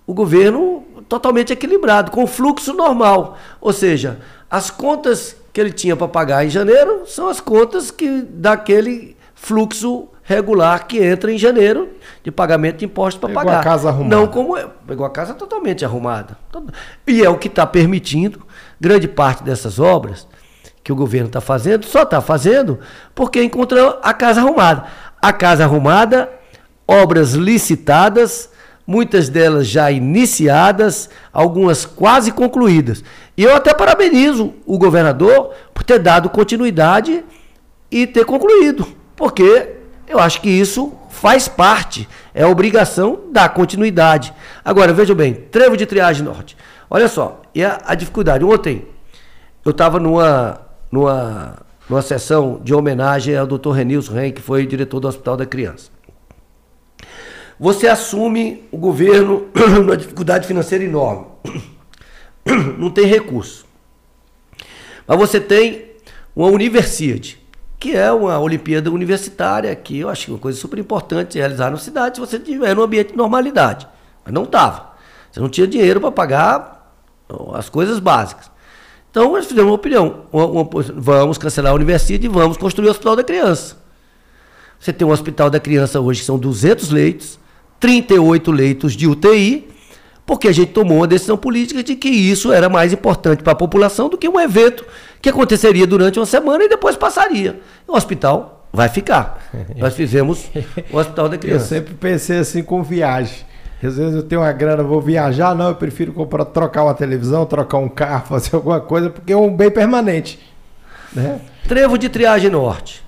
o 0.08 0.14
governo 0.14 0.84
totalmente 1.10 1.52
equilibrado, 1.52 2.12
com 2.12 2.26
fluxo 2.26 2.74
normal. 2.74 3.38
Ou 3.60 3.74
seja, 3.74 4.20
as 4.50 4.72
contas 4.72 5.36
que 5.52 5.60
ele 5.60 5.72
tinha 5.72 5.96
para 5.96 6.08
pagar 6.08 6.46
em 6.46 6.50
janeiro 6.50 7.04
são 7.06 7.28
as 7.28 7.42
contas 7.42 7.92
que 7.92 8.22
daquele 8.22 9.18
fluxo 9.36 10.08
regular 10.24 10.88
que 10.88 11.02
entra 11.02 11.32
em 11.32 11.38
janeiro 11.38 11.90
de 12.24 12.32
pagamento 12.32 12.78
de 12.78 12.86
impostos 12.86 13.20
para 13.20 13.34
pagar. 13.34 13.60
a 13.60 13.64
casa 13.64 13.90
arrumada. 13.90 14.16
Não 14.16 14.28
como 14.28 14.58
é. 14.58 14.68
Pegou 14.86 15.06
a 15.06 15.10
casa 15.10 15.34
totalmente 15.34 15.86
arrumada. 15.86 16.38
E 17.06 17.24
é 17.24 17.30
o 17.30 17.38
que 17.38 17.48
está 17.48 17.66
permitindo 17.66 18.42
grande 18.80 19.08
parte 19.08 19.44
dessas 19.44 19.80
obras 19.80 20.28
que 20.84 20.92
o 20.92 20.96
governo 20.96 21.28
está 21.28 21.42
fazendo, 21.42 21.86
só 21.86 22.04
está 22.04 22.22
fazendo 22.22 22.80
porque 23.14 23.44
encontrou 23.44 24.00
a 24.02 24.14
casa 24.14 24.42
arrumada. 24.42 24.86
A 25.22 25.34
casa 25.34 25.64
arrumada, 25.64 26.30
obras 26.88 27.34
licitadas, 27.34 28.50
muitas 28.88 29.28
delas 29.28 29.68
já 29.68 29.92
iniciadas, 29.92 31.10
algumas 31.34 31.86
quase 31.86 32.32
concluídas. 32.32 33.04
E 33.36 33.44
eu 33.44 33.54
até 33.54 33.74
parabenizo 33.74 34.54
o 34.66 34.78
governador 34.78 35.52
por 35.74 35.84
ter 35.84 36.00
dado 36.00 36.30
continuidade 36.30 37.24
e 37.92 38.08
ter 38.08 38.24
concluído, 38.24 38.88
porque 39.16 39.76
eu 40.08 40.20
acho 40.20 40.40
que 40.42 40.50
isso 40.50 40.94
faz 41.10 41.48
parte, 41.48 42.08
é 42.34 42.46
obrigação 42.46 43.20
da 43.32 43.50
continuidade. 43.50 44.34
Agora, 44.64 44.94
veja 44.94 45.14
bem, 45.14 45.34
trevo 45.34 45.76
de 45.76 45.86
triagem 45.86 46.24
norte. 46.24 46.56
Olha 46.90 47.10
só, 47.10 47.42
e 47.54 47.64
a, 47.64 47.82
a 47.86 47.96
dificuldade. 47.96 48.46
Ontem 48.46 48.88
eu 49.66 49.72
estava 49.72 50.00
numa, 50.00 50.62
numa, 50.90 51.58
numa 51.90 52.02
sessão 52.02 52.62
de 52.64 52.74
homenagem 52.74 53.36
ao 53.36 53.46
Dr. 53.46 53.72
Renilson 53.72 54.14
Ren, 54.14 54.32
que 54.32 54.42
foi 54.42 54.66
diretor 54.66 55.00
do 55.02 55.08
Hospital 55.08 55.36
da 55.36 55.46
Criança. 55.46 55.97
Você 57.60 57.88
assume 57.88 58.64
o 58.72 58.78
governo 58.78 59.48
numa 59.76 59.98
dificuldade 59.98 60.48
financeira 60.48 60.84
enorme. 60.84 61.26
Não 62.78 62.90
tem 62.90 63.06
recurso. 63.06 63.66
Mas 65.08 65.18
você 65.18 65.40
tem 65.40 65.86
uma 66.36 66.48
universidade 66.48 67.40
que 67.80 67.96
é 67.96 68.12
uma 68.12 68.40
Olimpíada 68.40 68.92
Universitária, 68.92 69.76
que 69.76 70.00
eu 70.00 70.10
acho 70.10 70.32
uma 70.32 70.40
coisa 70.40 70.60
super 70.60 70.80
importante 70.80 71.38
realizar 71.38 71.70
na 71.70 71.78
cidade 71.78 72.16
se 72.16 72.20
você 72.20 72.40
tiver 72.40 72.76
no 72.76 72.82
ambiente 72.82 73.12
de 73.12 73.18
normalidade. 73.18 73.88
Mas 74.26 74.34
não 74.34 74.44
estava. 74.44 74.94
Você 75.32 75.40
não 75.40 75.50
tinha 75.50 75.68
dinheiro 75.68 76.02
para 76.02 76.12
pagar 76.12 76.92
as 77.54 77.70
coisas 77.70 78.00
básicas. 78.00 78.50
Então 79.12 79.32
nós 79.32 79.46
fizemos 79.46 79.70
uma 79.70 79.76
opinião. 79.76 80.24
Uma, 80.32 80.46
uma, 80.46 80.70
vamos 80.96 81.38
cancelar 81.38 81.72
a 81.72 81.76
universidade 81.76 82.26
e 82.26 82.30
vamos 82.30 82.58
construir 82.58 82.88
o 82.88 82.92
Hospital 82.92 83.16
da 83.16 83.24
Criança. 83.24 83.78
Você 84.80 84.92
tem 84.92 85.08
um 85.08 85.12
Hospital 85.12 85.50
da 85.50 85.60
Criança 85.60 86.00
hoje 86.00 86.22
que 86.22 86.26
são 86.26 86.38
200 86.38 86.90
leitos, 86.90 87.40
38 87.80 88.52
leitos 88.52 88.94
de 88.94 89.08
UTI, 89.08 89.68
porque 90.26 90.48
a 90.48 90.52
gente 90.52 90.72
tomou 90.72 90.98
uma 90.98 91.08
decisão 91.08 91.38
política 91.38 91.82
de 91.82 91.96
que 91.96 92.10
isso 92.10 92.52
era 92.52 92.68
mais 92.68 92.92
importante 92.92 93.44
para 93.44 93.54
a 93.54 93.56
população 93.56 94.10
do 94.10 94.18
que 94.18 94.28
um 94.28 94.40
evento 94.40 94.86
que 95.22 95.30
aconteceria 95.30 95.88
durante 95.88 96.20
uma 96.20 96.26
semana 96.26 96.66
e 96.66 96.70
depois 96.70 96.96
passaria. 96.96 97.60
O 97.88 97.96
hospital 97.96 98.68
vai 98.74 98.90
ficar. 98.90 99.50
Nós 99.78 99.94
fizemos 99.96 100.46
o 100.92 100.98
Hospital 100.98 101.30
da 101.30 101.38
Criança. 101.38 101.76
Eu 101.76 101.80
sempre 101.80 101.94
pensei 101.94 102.40
assim 102.40 102.62
com 102.62 102.84
viagem. 102.84 103.46
Às 103.82 103.96
vezes 103.96 104.16
eu 104.16 104.24
tenho 104.24 104.42
uma 104.42 104.52
grana, 104.52 104.82
vou 104.84 105.00
viajar, 105.00 105.54
não, 105.56 105.70
eu 105.70 105.76
prefiro 105.76 106.12
comprar, 106.12 106.46
trocar 106.46 106.84
uma 106.84 106.96
televisão, 106.96 107.46
trocar 107.46 107.78
um 107.78 107.88
carro, 107.88 108.26
fazer 108.28 108.56
alguma 108.56 108.82
coisa, 108.82 109.10
porque 109.10 109.32
é 109.32 109.38
um 109.38 109.56
bem 109.56 109.70
permanente. 109.70 110.40
Né? 111.14 111.40
Trevo 111.68 111.98
de 111.98 112.10
Triagem 112.10 112.50
Norte. 112.50 113.04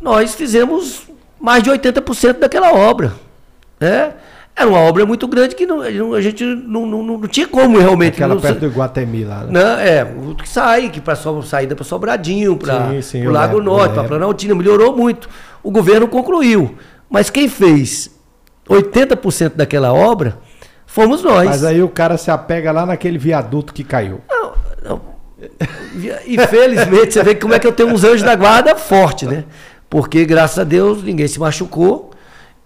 Nós 0.00 0.34
fizemos 0.34 1.08
mais 1.40 1.62
de 1.62 1.70
80% 1.70 2.38
daquela 2.38 2.72
obra. 2.72 3.14
Né? 3.80 4.12
Era 4.58 4.68
uma 4.68 4.80
obra 4.80 5.06
muito 5.06 5.28
grande 5.28 5.54
que 5.54 5.64
não, 5.64 5.82
a 6.14 6.20
gente 6.20 6.44
não, 6.44 6.84
não, 6.84 7.00
não, 7.00 7.28
tinha 7.28 7.46
como 7.46 7.78
realmente. 7.78 8.14
Aquela 8.14 8.34
não, 8.34 8.40
perto 8.40 8.68
do 8.68 8.68
Guatemi 8.68 9.22
lá. 9.22 9.44
Né? 9.44 9.50
Não, 9.52 9.78
é, 9.78 10.02
o 10.02 10.34
que 10.34 10.48
sai, 10.48 10.88
que 10.88 11.00
para 11.00 11.14
saída 11.14 11.76
para 11.76 11.84
Sobradinho, 11.84 12.56
para 12.56 12.90
o 13.24 13.30
Lago 13.30 13.60
Norte, 13.62 13.94
para 13.94 14.02
Planaltina, 14.02 14.56
melhorou 14.56 14.96
muito. 14.96 15.28
O 15.62 15.70
governo 15.70 16.08
concluiu. 16.08 16.76
Mas 17.08 17.30
quem 17.30 17.48
fez 17.48 18.10
80% 18.68 19.52
daquela 19.54 19.92
obra 19.92 20.38
fomos 20.84 21.22
nós. 21.22 21.46
Mas 21.46 21.64
aí 21.64 21.80
o 21.80 21.88
cara 21.88 22.16
se 22.16 22.30
apega 22.30 22.72
lá 22.72 22.84
naquele 22.84 23.16
viaduto 23.16 23.72
que 23.72 23.84
caiu. 23.84 24.20
Não, 24.28 24.52
não. 24.82 25.00
Infelizmente, 26.26 27.12
você 27.12 27.22
vê 27.22 27.36
como 27.36 27.54
é 27.54 27.60
que 27.60 27.66
eu 27.66 27.72
tenho 27.72 27.90
uns 27.90 28.02
anjos 28.02 28.22
da 28.22 28.34
guarda 28.34 28.74
forte, 28.74 29.24
né? 29.24 29.44
Porque, 29.88 30.24
graças 30.24 30.58
a 30.58 30.64
Deus, 30.64 31.02
ninguém 31.02 31.28
se 31.28 31.38
machucou. 31.38 32.07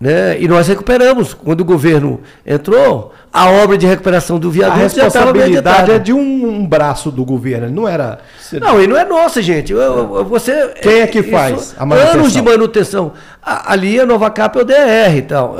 Né? 0.02 0.36
E 0.40 0.48
nós 0.48 0.66
recuperamos. 0.66 1.32
Quando 1.32 1.60
o 1.60 1.64
governo 1.64 2.20
entrou, 2.44 3.14
a 3.32 3.48
obra 3.48 3.78
de 3.78 3.86
recuperação 3.86 4.36
do 4.36 4.50
viaduto 4.50 4.80
a 4.80 4.82
responsabilidade 4.82 5.92
é 5.92 5.98
de 6.00 6.12
um, 6.12 6.18
um, 6.18 6.66
braço 6.66 7.08
do 7.08 7.24
governo, 7.24 7.70
não 7.70 7.86
era. 7.86 8.18
Não, 8.60 8.82
e 8.82 8.88
não 8.88 8.96
é 8.96 9.04
nossa, 9.04 9.40
gente. 9.40 9.72
Eu, 9.72 10.24
você, 10.24 10.74
Quem 10.82 11.02
é 11.02 11.06
que 11.06 11.22
faz 11.22 11.60
isso, 11.60 11.74
a 11.78 11.86
manutenção? 11.86 12.18
Anos 12.18 12.32
de 12.32 12.42
manutenção. 12.42 13.12
Ali 13.40 14.00
a 14.00 14.04
Nova 14.04 14.28
Cap 14.28 14.58
é 14.58 14.62
o 14.62 14.64
DR 14.64 15.16
e 15.18 15.22
tal. 15.22 15.56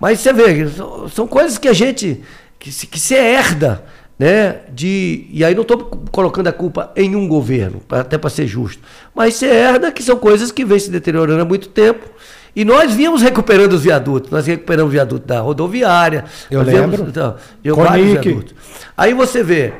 Mas 0.00 0.18
você 0.18 0.32
vê, 0.32 0.66
são 1.14 1.28
coisas 1.28 1.56
que 1.56 1.68
a 1.68 1.72
gente. 1.72 2.20
que 2.58 2.72
se, 2.72 2.88
que 2.88 2.98
se 2.98 3.14
herda. 3.14 3.84
Né, 4.16 4.58
de, 4.72 5.26
e 5.28 5.44
aí 5.44 5.56
não 5.56 5.62
estou 5.62 5.76
colocando 6.12 6.46
a 6.46 6.52
culpa 6.52 6.92
em 6.94 7.16
um 7.16 7.26
governo, 7.26 7.82
até 7.90 8.16
para 8.16 8.30
ser 8.30 8.46
justo, 8.46 8.80
mas 9.12 9.34
se 9.34 9.44
herda 9.44 9.90
que 9.90 10.04
são 10.04 10.16
coisas 10.16 10.52
que 10.52 10.64
vêm 10.64 10.78
se 10.78 10.88
deteriorando 10.88 11.42
há 11.42 11.44
muito 11.44 11.68
tempo 11.68 12.08
e 12.54 12.64
nós 12.64 12.94
vínhamos 12.94 13.20
recuperando 13.22 13.72
os 13.72 13.82
viadutos. 13.82 14.30
Nós 14.30 14.46
recuperamos 14.46 14.90
o 14.90 14.92
viaduto 14.92 15.26
da 15.26 15.40
rodoviária. 15.40 16.24
Eu 16.50 16.62
lembro. 16.62 16.88
Viemos, 16.88 17.08
então, 17.08 17.36
eu 17.64 17.76
vários 17.76 18.12
viadutos. 18.12 18.54
Aí 18.96 19.12
você 19.12 19.42
vê 19.42 19.72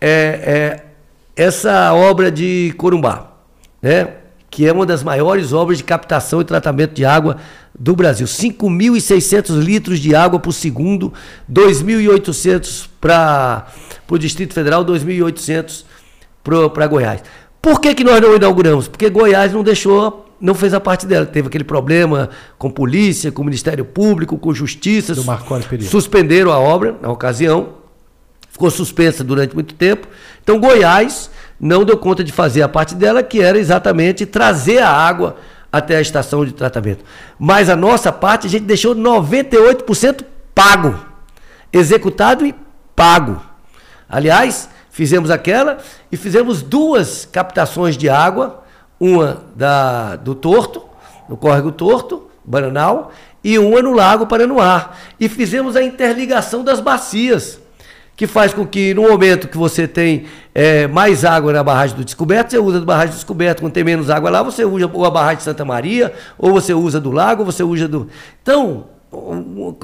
é, 0.00 0.84
essa 1.36 1.92
obra 1.92 2.30
de 2.30 2.72
Corumbá, 2.76 3.32
né? 3.82 4.08
que 4.50 4.66
é 4.66 4.72
uma 4.72 4.84
das 4.84 5.02
maiores 5.02 5.52
obras 5.52 5.78
de 5.78 5.84
captação 5.84 6.40
e 6.40 6.44
tratamento 6.44 6.92
de 6.92 7.04
água 7.04 7.36
do 7.78 7.94
Brasil. 7.94 8.26
5.600 8.26 9.56
litros 9.60 10.00
de 10.00 10.14
água 10.14 10.40
por 10.40 10.52
segundo, 10.52 11.12
2.800 11.50 12.88
para 13.00 13.68
o 14.08 14.18
Distrito 14.18 14.52
Federal, 14.52 14.84
2.800 14.84 15.84
para 16.42 16.86
Goiás. 16.86 17.22
Por 17.62 17.80
que, 17.80 17.94
que 17.94 18.02
nós 18.02 18.20
não 18.20 18.34
inauguramos? 18.34 18.88
Porque 18.88 19.08
Goiás 19.08 19.52
não 19.52 19.62
deixou 19.62 20.29
não 20.40 20.54
fez 20.54 20.72
a 20.72 20.80
parte 20.80 21.06
dela. 21.06 21.26
Teve 21.26 21.48
aquele 21.48 21.64
problema 21.64 22.30
com 22.58 22.70
polícia, 22.70 23.30
com 23.30 23.42
o 23.42 23.44
Ministério 23.44 23.84
Público, 23.84 24.38
com 24.38 24.54
justiça. 24.54 25.14
Do 25.14 25.24
Marconi 25.24 25.64
Pereira. 25.64 25.90
Suspenderam 25.90 26.50
a 26.50 26.58
obra 26.58 26.96
na 27.00 27.10
ocasião. 27.10 27.80
Ficou 28.48 28.70
suspensa 28.70 29.22
durante 29.22 29.54
muito 29.54 29.74
tempo. 29.74 30.08
Então 30.42 30.58
Goiás 30.58 31.30
não 31.60 31.84
deu 31.84 31.98
conta 31.98 32.24
de 32.24 32.32
fazer 32.32 32.62
a 32.62 32.68
parte 32.68 32.94
dela, 32.94 33.22
que 33.22 33.40
era 33.40 33.58
exatamente 33.58 34.24
trazer 34.24 34.78
a 34.78 34.90
água 34.90 35.36
até 35.70 35.96
a 35.96 36.00
estação 36.00 36.44
de 36.44 36.52
tratamento. 36.52 37.04
Mas 37.38 37.68
a 37.68 37.76
nossa 37.76 38.10
parte 38.10 38.46
a 38.46 38.50
gente 38.50 38.64
deixou 38.64 38.94
98% 38.94 40.24
pago. 40.54 40.98
Executado 41.72 42.44
e 42.44 42.54
pago. 42.96 43.40
Aliás, 44.08 44.68
fizemos 44.90 45.30
aquela 45.30 45.78
e 46.10 46.16
fizemos 46.16 46.62
duas 46.62 47.28
captações 47.30 47.96
de 47.96 48.08
água 48.08 48.64
uma 49.00 49.44
da, 49.56 50.16
do 50.16 50.34
Torto, 50.34 50.82
no 51.26 51.36
Córrego 51.36 51.72
Torto, 51.72 52.28
Bananal, 52.44 53.10
e 53.42 53.58
uma 53.58 53.80
no 53.80 53.94
Lago 53.94 54.26
Paranoá. 54.26 54.90
E 55.18 55.28
fizemos 55.28 55.74
a 55.74 55.82
interligação 55.82 56.62
das 56.62 56.80
bacias, 56.80 57.58
que 58.14 58.26
faz 58.26 58.52
com 58.52 58.66
que 58.66 58.92
no 58.92 59.02
momento 59.08 59.48
que 59.48 59.56
você 59.56 59.88
tem 59.88 60.26
é, 60.54 60.86
mais 60.86 61.24
água 61.24 61.52
na 61.52 61.64
barragem 61.64 61.96
do 61.96 62.04
Descoberto, 62.04 62.50
você 62.50 62.58
usa 62.58 62.78
do 62.78 62.84
barragem 62.84 63.12
do 63.12 63.16
Descoberto, 63.16 63.60
quando 63.60 63.72
tem 63.72 63.82
menos 63.82 64.10
água 64.10 64.28
lá, 64.28 64.42
você 64.42 64.62
usa 64.62 64.90
ou 64.92 65.06
a 65.06 65.10
barragem 65.10 65.38
de 65.38 65.44
Santa 65.44 65.64
Maria, 65.64 66.12
ou 66.36 66.52
você 66.52 66.74
usa 66.74 67.00
do 67.00 67.10
lago, 67.10 67.42
ou 67.42 67.46
você 67.46 67.62
usa 67.62 67.88
do. 67.88 68.08
Então, 68.42 68.84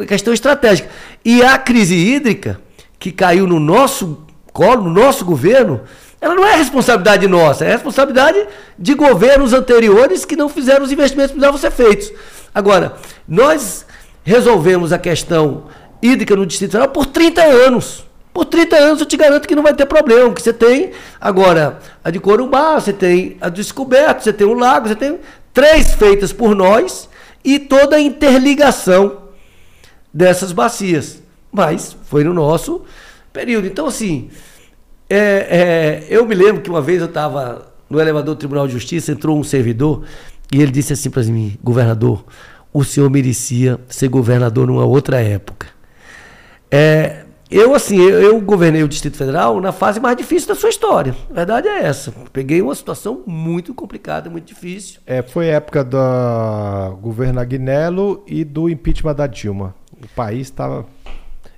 questão 0.06 0.34
estratégica. 0.34 0.90
E 1.24 1.42
a 1.42 1.56
crise 1.56 1.94
hídrica, 1.94 2.60
que 2.98 3.10
caiu 3.10 3.46
no 3.46 3.58
nosso 3.58 4.26
colo, 4.52 4.84
no 4.84 4.90
nosso 4.90 5.24
governo, 5.24 5.80
ela 6.26 6.34
não 6.34 6.44
é 6.44 6.56
responsabilidade 6.56 7.28
nossa, 7.28 7.64
é 7.64 7.70
responsabilidade 7.70 8.48
de 8.76 8.94
governos 8.94 9.52
anteriores 9.52 10.24
que 10.24 10.34
não 10.34 10.48
fizeram 10.48 10.84
os 10.84 10.90
investimentos 10.90 11.30
que 11.30 11.38
precisavam 11.38 11.58
ser 11.58 11.70
feitos. 11.70 12.12
Agora, 12.52 12.96
nós 13.28 13.86
resolvemos 14.24 14.92
a 14.92 14.98
questão 14.98 15.66
hídrica 16.02 16.34
no 16.34 16.44
Distrito 16.44 16.72
Federal 16.72 16.88
por 16.88 17.06
30 17.06 17.42
anos. 17.42 18.04
Por 18.34 18.44
30 18.44 18.76
anos 18.76 19.00
eu 19.00 19.06
te 19.06 19.16
garanto 19.16 19.46
que 19.46 19.54
não 19.54 19.62
vai 19.62 19.72
ter 19.72 19.86
problema, 19.86 20.34
que 20.34 20.42
você 20.42 20.52
tem 20.52 20.90
agora 21.20 21.78
a 22.02 22.10
de 22.10 22.18
Corumbá, 22.18 22.74
você 22.74 22.92
tem 22.92 23.36
a 23.40 23.48
Descoberto, 23.48 24.24
você 24.24 24.32
tem 24.32 24.46
o 24.48 24.52
Lago, 24.52 24.88
você 24.88 24.96
tem 24.96 25.20
três 25.54 25.94
feitas 25.94 26.32
por 26.32 26.56
nós 26.56 27.08
e 27.44 27.60
toda 27.60 27.96
a 27.96 28.00
interligação 28.00 29.28
dessas 30.12 30.50
bacias. 30.50 31.22
Mas 31.52 31.96
foi 32.10 32.24
no 32.24 32.34
nosso 32.34 32.82
período. 33.32 33.68
Então, 33.68 33.86
assim, 33.86 34.28
é, 35.08 35.16
é, 35.18 36.06
eu 36.08 36.26
me 36.26 36.34
lembro 36.34 36.62
que 36.62 36.70
uma 36.70 36.82
vez 36.82 37.00
eu 37.00 37.06
estava 37.06 37.72
no 37.88 38.00
elevador 38.00 38.34
do 38.34 38.38
Tribunal 38.38 38.66
de 38.66 38.72
Justiça, 38.72 39.12
entrou 39.12 39.38
um 39.38 39.44
servidor 39.44 40.04
e 40.52 40.60
ele 40.60 40.72
disse 40.72 40.92
assim 40.92 41.10
para 41.10 41.22
mim, 41.24 41.56
governador, 41.62 42.24
o 42.72 42.84
senhor 42.84 43.08
merecia 43.10 43.78
ser 43.88 44.08
governador 44.08 44.66
numa 44.66 44.84
outra 44.84 45.20
época. 45.20 45.68
É, 46.70 47.24
eu, 47.48 47.74
assim, 47.74 47.96
eu, 47.96 48.20
eu, 48.20 48.40
governei 48.40 48.82
o 48.82 48.88
Distrito 48.88 49.16
Federal 49.16 49.60
na 49.60 49.70
fase 49.70 50.00
mais 50.00 50.16
difícil 50.16 50.48
da 50.48 50.54
sua 50.54 50.68
história. 50.68 51.14
A 51.30 51.32
verdade 51.32 51.68
é 51.68 51.84
essa. 51.84 52.12
Peguei 52.32 52.60
uma 52.60 52.74
situação 52.74 53.22
muito 53.24 53.72
complicada, 53.72 54.28
muito 54.28 54.46
difícil. 54.46 55.00
É, 55.06 55.22
foi 55.22 55.50
a 55.50 55.54
época 55.54 55.84
do 55.84 56.96
governo 57.00 57.38
Agnello 57.38 58.24
e 58.26 58.44
do 58.44 58.68
impeachment 58.68 59.14
da 59.14 59.28
Dilma. 59.28 59.74
O 59.92 60.08
país 60.08 60.48
estava 60.48 60.84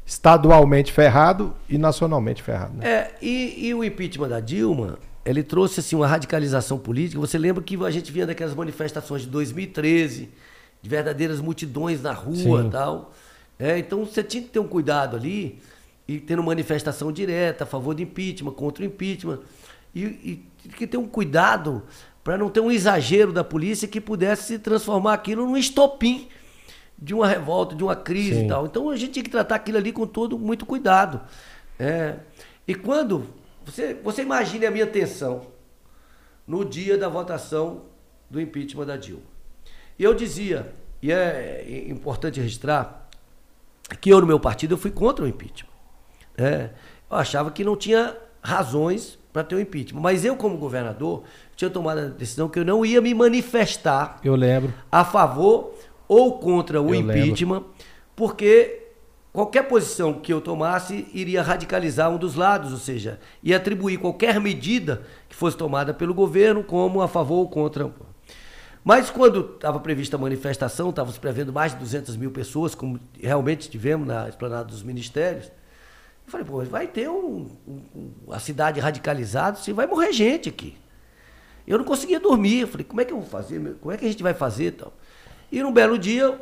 estadualmente 0.08 0.90
ferrado 0.90 1.54
e 1.68 1.76
nacionalmente 1.76 2.42
ferrado. 2.42 2.78
Né? 2.78 2.88
É, 2.88 3.14
e, 3.20 3.68
e, 3.68 3.74
o 3.74 3.84
impeachment 3.84 4.28
da 4.28 4.40
Dilma, 4.40 4.98
ele 5.22 5.42
trouxe 5.42 5.80
assim, 5.80 5.94
uma 5.94 6.06
radicalização 6.06 6.78
política. 6.78 7.20
Você 7.20 7.36
lembra 7.36 7.62
que 7.62 7.76
a 7.84 7.90
gente 7.90 8.10
vinha 8.10 8.26
daquelas 8.26 8.54
manifestações 8.54 9.22
de 9.22 9.28
2013, 9.28 10.30
de 10.80 10.88
verdadeiras 10.88 11.42
multidões 11.42 12.00
na 12.00 12.14
rua 12.14 12.64
e 12.64 12.70
tal. 12.70 13.12
É, 13.58 13.76
então 13.76 14.06
você 14.06 14.22
tinha 14.22 14.42
que 14.42 14.48
ter 14.48 14.58
um 14.58 14.66
cuidado 14.66 15.14
ali 15.14 15.58
e 16.06 16.18
tendo 16.18 16.42
manifestação 16.42 17.12
direta 17.12 17.64
a 17.64 17.66
favor 17.66 17.94
do 17.94 18.00
impeachment, 18.00 18.52
contra 18.52 18.82
o 18.82 18.86
impeachment. 18.86 19.40
E, 19.94 20.04
e 20.04 20.44
que 20.70 20.86
ter 20.86 20.96
um 20.96 21.06
cuidado 21.06 21.82
para 22.24 22.38
não 22.38 22.48
ter 22.48 22.60
um 22.60 22.72
exagero 22.72 23.30
da 23.30 23.44
polícia 23.44 23.86
que 23.86 24.00
pudesse 24.00 24.44
se 24.44 24.58
transformar 24.58 25.12
aquilo 25.12 25.44
num 25.44 25.56
estopim 25.56 26.28
de 27.00 27.14
uma 27.14 27.26
revolta, 27.26 27.74
de 27.74 27.84
uma 27.84 27.94
crise 27.94 28.40
Sim. 28.40 28.44
e 28.46 28.48
tal. 28.48 28.66
Então 28.66 28.90
a 28.90 28.96
gente 28.96 29.12
tinha 29.12 29.22
que 29.22 29.30
tratar 29.30 29.54
aquilo 29.54 29.78
ali 29.78 29.92
com 29.92 30.06
todo 30.06 30.38
muito 30.38 30.66
cuidado. 30.66 31.20
É, 31.78 32.16
e 32.66 32.74
quando 32.74 33.26
você, 33.64 33.94
você 33.94 34.22
imagine 34.22 34.66
a 34.66 34.70
minha 34.70 34.86
tensão 34.86 35.42
no 36.46 36.64
dia 36.64 36.98
da 36.98 37.08
votação 37.08 37.82
do 38.28 38.40
impeachment 38.40 38.86
da 38.86 38.96
Dilma. 38.96 39.22
E 39.98 40.04
eu 40.04 40.14
dizia, 40.14 40.74
e 41.02 41.12
é 41.12 41.84
importante 41.88 42.40
registrar, 42.40 43.08
que 44.00 44.10
eu 44.10 44.20
no 44.20 44.26
meu 44.26 44.40
partido 44.40 44.74
eu 44.74 44.78
fui 44.78 44.90
contra 44.90 45.24
o 45.24 45.28
impeachment. 45.28 45.70
É, 46.36 46.70
eu 47.10 47.16
achava 47.16 47.50
que 47.50 47.64
não 47.64 47.76
tinha 47.76 48.16
razões 48.42 49.18
para 49.32 49.44
ter 49.44 49.54
o 49.54 49.60
impeachment. 49.60 50.00
Mas 50.00 50.24
eu, 50.24 50.36
como 50.36 50.56
governador, 50.56 51.24
tinha 51.56 51.70
tomado 51.70 51.98
a 51.98 52.04
decisão 52.06 52.48
que 52.48 52.58
eu 52.58 52.64
não 52.64 52.84
ia 52.84 53.00
me 53.00 53.12
manifestar. 53.14 54.18
Eu 54.22 54.34
lembro. 54.34 54.72
A 54.90 55.04
favor 55.04 55.74
ou 56.08 56.38
contra 56.38 56.80
o 56.80 56.94
eu 56.94 56.94
impeachment, 56.94 57.58
lembro. 57.58 57.74
porque 58.16 58.86
qualquer 59.32 59.68
posição 59.68 60.14
que 60.14 60.32
eu 60.32 60.40
tomasse 60.40 61.06
iria 61.12 61.42
radicalizar 61.42 62.10
um 62.10 62.16
dos 62.16 62.34
lados, 62.34 62.72
ou 62.72 62.78
seja, 62.78 63.20
ia 63.42 63.56
atribuir 63.56 63.98
qualquer 63.98 64.40
medida 64.40 65.02
que 65.28 65.36
fosse 65.36 65.56
tomada 65.56 65.92
pelo 65.92 66.14
governo 66.14 66.64
como 66.64 67.02
a 67.02 67.08
favor 67.08 67.36
ou 67.36 67.48
contra. 67.48 67.92
Mas 68.82 69.10
quando 69.10 69.52
estava 69.54 69.78
prevista 69.80 70.16
a 70.16 70.18
manifestação, 70.18 70.90
estávamos 70.90 71.18
prevendo 71.18 71.52
mais 71.52 71.72
de 71.72 71.78
200 71.78 72.16
mil 72.16 72.30
pessoas, 72.30 72.74
como 72.74 72.98
realmente 73.20 73.68
tivemos 73.68 74.06
na 74.06 74.28
esplanada 74.28 74.64
dos 74.64 74.82
ministérios, 74.82 75.52
eu 76.26 76.32
falei, 76.32 76.46
pô, 76.46 76.62
vai 76.64 76.86
ter 76.86 77.08
um, 77.08 77.48
um, 77.66 78.12
a 78.30 78.38
cidade 78.38 78.80
radicalizada, 78.80 79.56
se 79.58 79.72
vai 79.72 79.86
morrer 79.86 80.12
gente 80.12 80.48
aqui. 80.48 80.76
Eu 81.66 81.78
não 81.78 81.84
conseguia 81.84 82.18
dormir, 82.18 82.60
eu 82.60 82.68
falei, 82.68 82.84
como 82.84 83.00
é 83.00 83.04
que 83.04 83.12
eu 83.12 83.18
vou 83.18 83.28
fazer? 83.28 83.76
Como 83.80 83.92
é 83.92 83.96
que 83.96 84.04
a 84.04 84.08
gente 84.08 84.22
vai 84.22 84.34
fazer 84.34 84.72
tal? 84.72 84.92
E 85.50 85.62
num 85.62 85.72
belo 85.72 85.98
dia, 85.98 86.38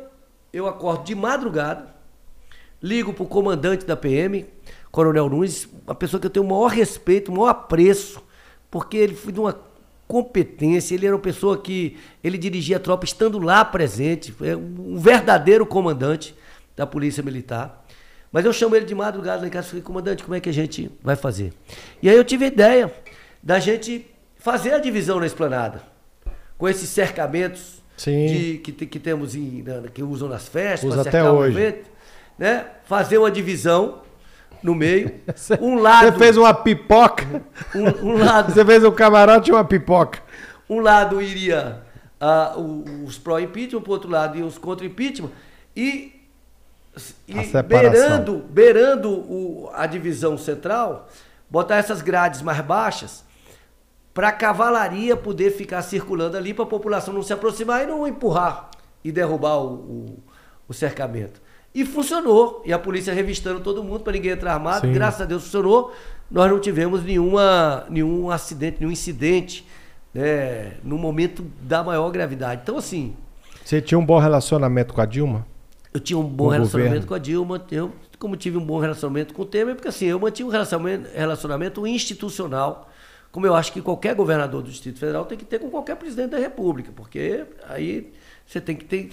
eu 0.51 0.67
acordo 0.67 1.03
de 1.05 1.15
madrugada, 1.15 1.95
ligo 2.81 3.13
para 3.13 3.23
o 3.23 3.27
comandante 3.27 3.85
da 3.85 3.95
PM, 3.95 4.45
Coronel 4.91 5.29
Nunes, 5.29 5.67
uma 5.85 5.95
pessoa 5.95 6.19
que 6.19 6.27
eu 6.27 6.31
tenho 6.31 6.45
o 6.45 6.49
maior 6.49 6.67
respeito, 6.67 7.31
o 7.31 7.35
maior 7.35 7.49
apreço, 7.49 8.21
porque 8.69 8.97
ele 8.97 9.15
foi 9.15 9.31
de 9.31 9.39
uma 9.39 9.57
competência, 10.07 10.95
ele 10.95 11.05
era 11.05 11.15
uma 11.15 11.21
pessoa 11.21 11.57
que 11.57 11.97
ele 12.23 12.37
dirigia 12.37 12.77
a 12.77 12.79
tropa 12.79 13.05
estando 13.05 13.39
lá 13.39 13.63
presente, 13.63 14.33
é 14.41 14.55
um 14.55 14.97
verdadeiro 14.97 15.65
comandante 15.65 16.35
da 16.75 16.85
Polícia 16.85 17.23
Militar. 17.23 17.85
Mas 18.31 18.45
eu 18.45 18.53
chamo 18.53 18.75
ele 18.75 18.85
de 18.85 18.93
madrugada 18.93 19.41
lá 19.41 19.47
em 19.47 19.49
casa 19.49 19.67
e 19.67 19.69
falei, 19.69 19.83
comandante, 19.83 20.23
como 20.23 20.35
é 20.35 20.39
que 20.39 20.49
a 20.49 20.53
gente 20.53 20.91
vai 21.01 21.15
fazer? 21.15 21.53
E 22.01 22.09
aí 22.09 22.15
eu 22.15 22.23
tive 22.23 22.45
a 22.45 22.47
ideia 22.47 22.93
da 23.41 23.59
gente 23.59 24.05
fazer 24.37 24.73
a 24.73 24.79
divisão 24.79 25.19
na 25.19 25.25
esplanada, 25.25 25.81
com 26.57 26.67
esses 26.67 26.89
cercamentos 26.89 27.81
de, 27.97 28.59
que, 28.63 28.71
que 28.71 28.99
temos 28.99 29.35
em, 29.35 29.63
que 29.93 30.03
usam 30.03 30.29
nas 30.29 30.47
festas, 30.47 30.91
Usa 30.91 31.01
até 31.01 31.29
hoje. 31.29 31.83
Né? 32.37 32.65
Fazer 32.85 33.17
uma 33.17 33.31
divisão 33.31 34.01
no 34.61 34.75
meio. 34.75 35.19
Um 35.59 35.79
lado. 35.79 36.11
Você 36.11 36.19
fez 36.19 36.37
uma 36.37 36.53
pipoca. 36.53 37.25
Um, 37.75 38.11
um 38.11 38.17
lado. 38.17 38.53
Você 38.53 38.63
fez 38.63 38.83
um 38.83 38.91
camarote 38.91 39.49
e 39.49 39.53
uma 39.53 39.65
pipoca. 39.65 40.21
Um 40.69 40.79
lado 40.79 41.21
iria 41.21 41.81
uh, 42.21 43.03
os 43.03 43.17
pró-impeachment, 43.17 43.81
para 43.81 43.91
outro 43.91 44.09
lado 44.09 44.37
iam 44.37 44.47
os 44.47 44.57
contra-impeachment. 44.57 45.31
E, 45.75 46.13
e 47.27 47.33
beirando, 47.63 48.43
beirando 48.49 49.09
o, 49.09 49.69
a 49.73 49.85
divisão 49.87 50.37
central, 50.37 51.09
botar 51.49 51.77
essas 51.77 52.01
grades 52.01 52.41
mais 52.41 52.59
baixas 52.61 53.23
para 54.17 54.29
a 54.29 54.31
cavalaria 54.31 55.15
poder 55.15 55.51
ficar 55.51 55.83
circulando 55.83 56.35
ali, 56.35 56.51
para 56.51 56.63
a 56.63 56.67
população 56.67 57.13
não 57.13 57.21
se 57.21 57.31
aproximar 57.31 57.83
e 57.83 57.85
não 57.85 58.07
empurrar 58.07 58.71
e 59.03 59.11
derrubar 59.11 59.57
o, 59.57 59.73
o, 59.75 60.23
o 60.67 60.73
cercamento. 60.73 61.39
E 61.71 61.85
funcionou. 61.85 62.63
E 62.65 62.73
a 62.73 62.79
polícia 62.79 63.13
revistando 63.13 63.59
todo 63.59 63.83
mundo 63.83 63.99
para 63.99 64.13
ninguém 64.13 64.31
entrar 64.31 64.55
armado. 64.55 64.87
Sim. 64.87 64.93
Graças 64.93 65.21
a 65.21 65.25
Deus 65.25 65.43
funcionou. 65.43 65.93
Nós 66.31 66.49
não 66.49 66.59
tivemos 66.59 67.03
nenhuma, 67.03 67.85
nenhum 67.91 68.31
acidente, 68.31 68.77
nenhum 68.79 68.91
incidente 68.91 69.63
né, 70.11 70.77
no 70.83 70.97
momento 70.97 71.45
da 71.61 71.83
maior 71.83 72.09
gravidade. 72.09 72.61
Então, 72.63 72.75
assim. 72.75 73.15
Você 73.63 73.79
tinha 73.79 73.99
um 73.99 74.05
bom 74.05 74.17
relacionamento 74.17 74.95
com 74.95 75.01
a 75.01 75.05
Dilma? 75.05 75.45
Eu 75.93 75.99
tinha 75.99 76.17
um 76.17 76.27
bom 76.27 76.47
relacionamento 76.47 77.05
governo. 77.05 77.07
com 77.07 77.13
a 77.13 77.19
Dilma. 77.19 77.65
Eu, 77.69 77.91
como 78.17 78.35
tive 78.35 78.57
um 78.57 78.65
bom 78.65 78.79
relacionamento 78.79 79.35
com 79.35 79.43
o 79.43 79.45
Temer, 79.45 79.75
porque 79.75 79.89
assim, 79.89 80.07
eu 80.07 80.19
mantive 80.19 80.49
um 80.49 80.51
relacionamento, 80.51 81.07
relacionamento 81.13 81.85
institucional 81.85 82.89
como 83.31 83.45
eu 83.45 83.55
acho 83.55 83.71
que 83.71 83.81
qualquer 83.81 84.15
governador 84.15 84.61
do 84.61 84.69
Distrito 84.69 84.99
Federal 84.99 85.25
tem 85.25 85.37
que 85.37 85.45
ter 85.45 85.59
com 85.59 85.69
qualquer 85.69 85.95
presidente 85.95 86.31
da 86.31 86.37
República, 86.37 86.91
porque 86.95 87.45
aí 87.67 88.11
você 88.45 88.59
tem 88.59 88.75
que 88.75 88.85
ter. 88.85 89.09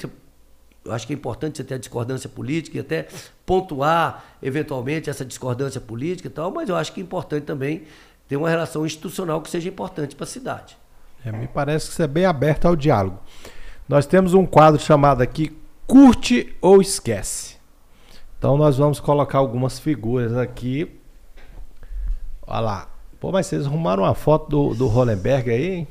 Eu 0.84 0.92
acho 0.92 1.06
que 1.06 1.12
é 1.12 1.16
importante 1.16 1.56
você 1.56 1.64
ter 1.64 1.74
a 1.74 1.78
discordância 1.78 2.28
política 2.28 2.76
e 2.76 2.80
até 2.80 3.08
pontuar, 3.46 4.24
eventualmente, 4.42 5.08
essa 5.08 5.24
discordância 5.24 5.80
política 5.80 6.28
e 6.28 6.30
tal, 6.30 6.50
mas 6.50 6.68
eu 6.68 6.76
acho 6.76 6.92
que 6.92 7.00
é 7.00 7.02
importante 7.02 7.44
também 7.44 7.84
ter 8.28 8.36
uma 8.36 8.48
relação 8.48 8.84
institucional 8.84 9.40
que 9.40 9.50
seja 9.50 9.68
importante 9.68 10.14
para 10.14 10.24
a 10.24 10.28
cidade. 10.28 10.76
É, 11.24 11.32
me 11.32 11.48
parece 11.48 11.88
que 11.88 11.94
você 11.94 12.02
é 12.02 12.06
bem 12.06 12.26
aberto 12.26 12.66
ao 12.66 12.76
diálogo. 12.76 13.18
Nós 13.88 14.06
temos 14.06 14.34
um 14.34 14.46
quadro 14.46 14.80
chamado 14.80 15.22
aqui 15.22 15.56
Curte 15.86 16.54
ou 16.60 16.80
Esquece. 16.80 17.56
Então 18.38 18.56
nós 18.56 18.76
vamos 18.76 19.00
colocar 19.00 19.38
algumas 19.38 19.78
figuras 19.78 20.36
aqui. 20.36 21.00
Olha 22.46 22.60
lá. 22.60 22.93
Pô, 23.24 23.32
mas 23.32 23.46
vocês 23.46 23.64
arrumaram 23.64 24.02
uma 24.02 24.14
foto 24.14 24.50
do, 24.50 24.74
do 24.74 24.86
Hollenberg 24.86 25.50
aí, 25.50 25.70
hein? 25.76 25.88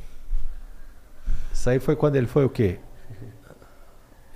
Isso 1.51 1.67
aí 1.67 1.79
foi 1.79 1.95
quando 1.95 2.15
ele 2.15 2.27
foi 2.27 2.45
o 2.45 2.49
quê? 2.49 2.77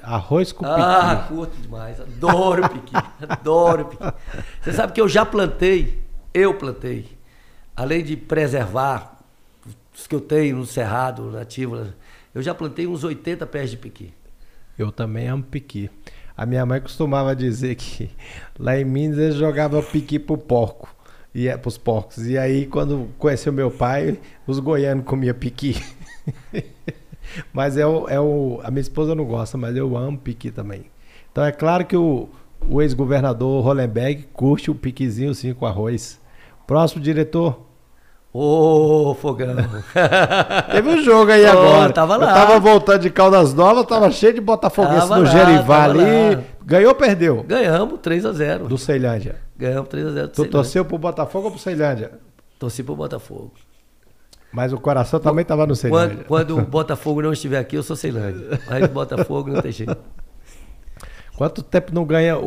Arroz 0.02 0.52
com 0.52 0.66
piqui. 0.66 0.82
Ah, 0.82 1.26
curto 1.28 1.56
demais. 1.62 2.02
Adoro 2.02 2.68
piqui. 2.68 2.94
Adoro 3.30 3.86
piqui. 3.86 4.04
Você 4.64 4.74
sabe 4.74 4.94
que 4.94 5.00
eu 5.00 5.08
já 5.08 5.24
plantei, 5.24 6.02
eu 6.34 6.56
plantei, 6.56 7.08
além 7.76 8.04
de 8.04 8.18
preservar 8.18 9.20
os 9.94 10.08
que 10.08 10.16
eu 10.16 10.22
tenho 10.22 10.58
no 10.58 10.66
Cerrado, 10.66 11.30
nativo, 11.30 11.94
eu 12.34 12.42
já 12.42 12.56
plantei 12.56 12.88
uns 12.88 13.04
80 13.04 13.46
pés 13.46 13.70
de 13.70 13.78
piqui. 13.78 14.12
Eu 14.76 14.92
também 14.92 15.28
amo 15.28 15.44
piqui. 15.44 15.88
A 16.36 16.48
minha 16.48 16.66
mãe 16.66 16.82
costumava 16.82 17.36
dizer 17.36 17.76
que 17.76 18.10
lá 18.58 18.76
em 18.76 18.86
Minas 18.86 19.20
eles 19.20 19.36
jogavam 19.36 19.84
piqui 19.84 20.18
pro 20.18 20.36
porco 20.36 20.97
e 21.38 21.48
é 21.48 21.56
pros 21.56 21.78
porcos. 21.78 22.26
E 22.26 22.36
aí, 22.36 22.66
quando 22.66 23.10
conheceu 23.20 23.54
meu 23.54 23.70
pai, 23.70 24.18
os 24.48 24.58
goianos 24.58 25.06
comiam 25.06 25.36
piqui. 25.36 25.80
mas 27.54 27.78
é 27.78 27.86
o, 27.86 28.10
é 28.10 28.20
o. 28.20 28.60
A 28.64 28.72
minha 28.72 28.82
esposa 28.82 29.14
não 29.14 29.24
gosta, 29.24 29.56
mas 29.56 29.76
eu 29.78 29.96
amo 29.96 30.18
piqui 30.18 30.50
também. 30.50 30.86
Então 31.32 31.46
é 31.46 31.52
claro 31.52 31.86
que 31.86 31.96
o, 31.96 32.28
o 32.68 32.82
ex-governador 32.82 33.64
Hollenberg 33.64 34.28
curte 34.34 34.72
o 34.72 34.76
piquizinho 34.76 35.36
sim 35.36 35.54
com 35.54 35.68
arroz. 35.68 36.20
Próximo 36.66 37.04
diretor. 37.04 37.68
Ô, 38.34 39.12
oh, 39.12 39.14
fogão. 39.14 39.56
Teve 40.74 40.90
um 40.90 41.04
jogo 41.04 41.32
aí 41.32 41.46
oh, 41.46 41.52
agora. 41.52 41.94
Tava 41.94 42.18
lá. 42.18 42.30
Eu 42.30 42.34
tava 42.34 42.60
voltando 42.60 43.02
de 43.02 43.12
Caldas 43.12 43.54
Novas, 43.54 43.86
tava 43.86 44.10
cheio 44.10 44.34
de 44.34 44.42
Botafoguense 44.42 45.08
no 45.08 45.26
Gerivá 45.28 45.84
ali. 45.84 46.44
Ganhou 46.66 46.90
ou 46.90 46.96
perdeu? 46.96 47.46
Ganhamos 47.48 48.00
3 48.00 48.26
a 48.26 48.34
0 48.34 48.68
Do 48.68 48.78
Ceilândia. 48.78 49.47
Ganhamos 49.58 49.90
3 49.90 50.08
a 50.08 50.12
0 50.12 50.28
do 50.28 50.32
Tu 50.32 50.36
Ceilândia. 50.36 50.52
torceu 50.52 50.86
pro 50.86 50.98
Botafogo 50.98 51.46
ou 51.46 51.52
pro 51.52 51.60
Ceilândia? 51.60 52.12
Torci 52.60 52.84
pro 52.84 52.96
Botafogo. 52.96 53.52
Mas 54.52 54.72
o 54.72 54.78
coração 54.78 55.20
também 55.20 55.44
tava 55.44 55.66
no 55.66 55.76
Ceilândia. 55.76 56.24
Quando, 56.24 56.26
quando 56.26 56.58
o 56.58 56.62
Botafogo 56.66 57.22
não 57.22 57.34
estiver 57.34 57.60
aqui, 57.60 57.76
eu 57.76 57.84
sou 57.84 57.96
Ceilândia. 57.96 58.60
Mas 58.68 58.84
o 58.86 58.88
Botafogo 58.90 59.50
não 59.52 59.62
tem 59.62 59.72
jeito. 59.72 59.98
Quanto 61.36 61.62
tempo 61.62 61.94
não 61.94 62.06
ganha 62.06 62.38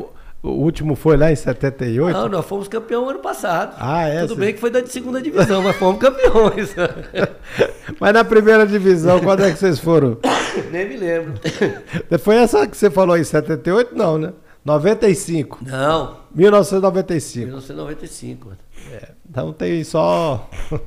o 0.43 0.49
último 0.49 0.95
foi 0.95 1.17
lá 1.17 1.31
em 1.31 1.37
78? 1.37 2.17
Não, 2.17 2.29
nós 2.29 2.47
fomos 2.47 2.67
campeão 2.67 3.09
ano 3.09 3.19
passado. 3.19 3.77
Ah, 3.79 4.09
é? 4.09 4.23
Tudo 4.23 4.37
bem 4.37 4.55
que 4.55 4.59
foi 4.61 4.71
da 4.71 4.85
segunda 4.87 5.21
divisão, 5.21 5.63
mas 5.63 5.77
fomos 5.77 6.01
campeões. 6.01 6.75
mas 8.01 8.15
na 8.15 8.25
primeira 8.25 8.67
divisão, 8.67 9.21
quando 9.21 9.45
é 9.45 9.53
que 9.53 9.59
vocês 9.59 9.79
foram? 9.79 10.17
Nem 10.73 10.89
me 10.89 10.97
lembro. 10.97 11.35
Foi 12.21 12.37
essa 12.37 12.67
que 12.67 12.77
você 12.77 12.91
falou 12.91 13.17
em 13.17 13.23
78? 13.23 13.95
Não, 13.95 14.19
né? 14.19 14.33
95. 14.65 15.61
Não. 15.65 16.20
1995. 16.35 17.47
1995. 17.47 18.53
É, 18.93 19.13
então 19.29 19.53
tem 19.53 19.83
só. 19.85 20.49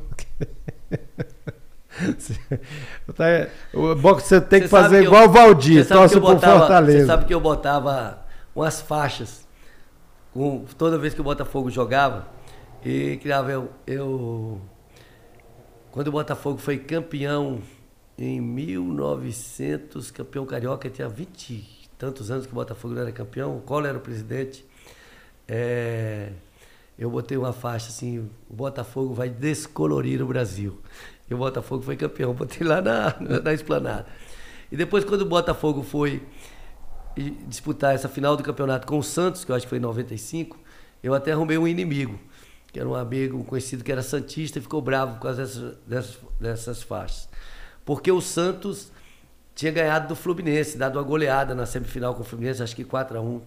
o 3.74 3.95
bom 3.95 4.15
que 4.15 4.24
você 4.24 4.41
tem 4.41 4.61
que 4.61 4.68
fazer 4.68 5.02
que 5.02 5.06
igual 5.07 5.28
o 5.28 5.32
Valdir, 5.32 5.88
torce 5.88 6.20
pro 6.20 6.40
Fortaleza. 6.40 6.99
Você 6.99 7.06
sabe 7.06 7.26
que 7.26 7.34
eu 7.34 7.40
botava 7.40 8.26
umas 8.56 8.82
faixas 8.82 9.48
com, 10.34 10.65
toda 10.78 10.98
vez 10.98 11.14
que 11.14 11.22
o 11.22 11.24
Botafogo 11.24 11.70
jogava, 11.70 12.28
e 12.84 13.18
criava 13.18 13.52
eu, 13.52 13.70
eu. 13.86 14.60
Quando 15.91 16.07
o 16.07 16.11
Botafogo 16.11 16.57
foi 16.57 16.78
campeão 16.80 17.61
em 18.18 18.41
1900, 18.41 20.10
campeão 20.11 20.45
carioca, 20.45 20.90
tinha 20.90 21.07
23 21.07 21.84
tantos 22.03 22.30
anos 22.30 22.45
que 22.45 22.52
o 22.52 22.56
Botafogo 22.56 22.94
não 22.94 23.02
era 23.02 23.11
campeão, 23.11 23.56
o 23.56 23.61
Collor 23.61 23.88
era 23.88 23.98
o 23.98 24.02
presidente. 24.02 24.65
É, 25.48 26.32
eu 26.98 27.10
botei 27.10 27.38
uma 27.38 27.53
faixa 27.53 27.90
assim, 27.90 28.20
o 28.49 28.53
Botafogo 28.53 29.14
vai 29.14 29.30
descolorir 29.30 30.22
o 30.22 30.28
Brasil. 30.28 30.80
E 31.30 31.34
o 31.34 31.38
Botafogo 31.38 31.84
foi 31.84 31.95
campeão, 31.95 32.34
botei 32.34 32.65
lá 32.65 32.82
na, 32.82 33.15
na, 33.20 33.40
na 33.40 33.53
esplanada. 33.53 34.06
E 34.72 34.78
depois, 34.78 35.03
quando 35.03 35.22
o 35.22 35.26
Botafogo 35.26 35.84
foi 35.84 36.22
disputar 37.48 37.94
essa 37.94 38.10
final 38.10 38.36
do 38.36 38.44
campeonato 38.44 38.88
com 38.88 38.98
o 38.98 39.03
Santos, 39.03 39.45
que 39.45 39.52
eu 39.52 39.56
acho 39.56 39.65
que 39.65 39.70
foi 39.70 39.78
em 39.78 39.82
95, 39.82 40.57
eu 41.03 41.14
até 41.14 41.32
arrumei 41.32 41.57
um 41.57 41.68
inimigo, 41.68 42.20
que 42.72 42.80
era 42.80 42.90
um 42.90 42.95
amigo 42.95 43.38
um 43.38 43.44
conhecido 43.44 43.84
que 43.84 43.91
era 43.91 44.02
Santista 44.02 44.57
e 44.57 44.61
ficou 44.61 44.82
bravo 44.82 45.20
com 45.20 45.28
dessas, 45.28 45.78
dessas, 45.86 46.18
dessas 46.40 46.82
faixas. 46.82 47.30
Porque 47.86 48.11
o 48.11 48.22
Santos 48.22 48.91
tinha 49.53 49.72
ganhado 49.72 50.07
do 50.07 50.15
Fluminense, 50.15 50.78
dado 50.78 50.98
uma 50.98 51.03
goleada 51.03 51.53
na 51.53 51.65
semifinal 51.65 52.15
com 52.15 52.22
o 52.22 52.24
Fluminense, 52.24 52.64
acho 52.64 52.76
que 52.76 52.84
4 52.84 53.18
a 53.18 53.22
1 53.22 53.41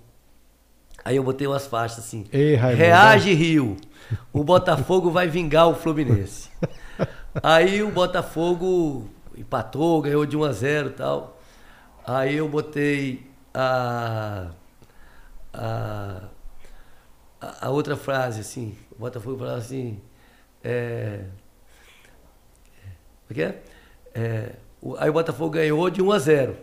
Aí 1.07 1.15
eu 1.15 1.23
botei 1.23 1.47
umas 1.47 1.69
faixas 1.69 2.01
assim. 2.01 2.27
Ei, 2.33 2.57
Reage 2.57 3.33
Rio. 3.33 3.77
O 4.33 4.43
Botafogo 4.43 5.09
vai 5.09 5.29
vingar 5.29 5.69
o 5.69 5.75
Fluminense. 5.77 6.51
Aí 7.41 7.81
o 7.81 7.93
Botafogo 7.93 9.09
empatou, 9.39 10.03
ganhou 10.03 10.27
de 10.27 10.37
1 10.37 10.43
a 10.43 10.51
0 10.51 10.89
e 10.89 10.93
tal. 10.95 11.41
Aí 12.05 12.35
eu 12.35 12.49
botei 12.49 13.25
a, 13.55 14.49
a, 15.55 16.23
a 17.61 17.71
outra 17.71 17.97
frase, 17.97 18.41
assim. 18.41 18.77
O 18.91 18.99
Botafogo 18.99 19.39
falava 19.39 19.59
assim. 19.59 20.01
É, 20.65 21.21
o 23.31 23.35
que 23.35 23.43
é? 23.43 23.63
é 24.13 24.55
o, 24.83 24.97
aí 24.97 25.09
o 25.09 25.13
Botafogo 25.13 25.51
ganhou 25.51 25.89
de 25.89 26.03
1 26.03 26.11
a 26.11 26.19
0. 26.19 26.57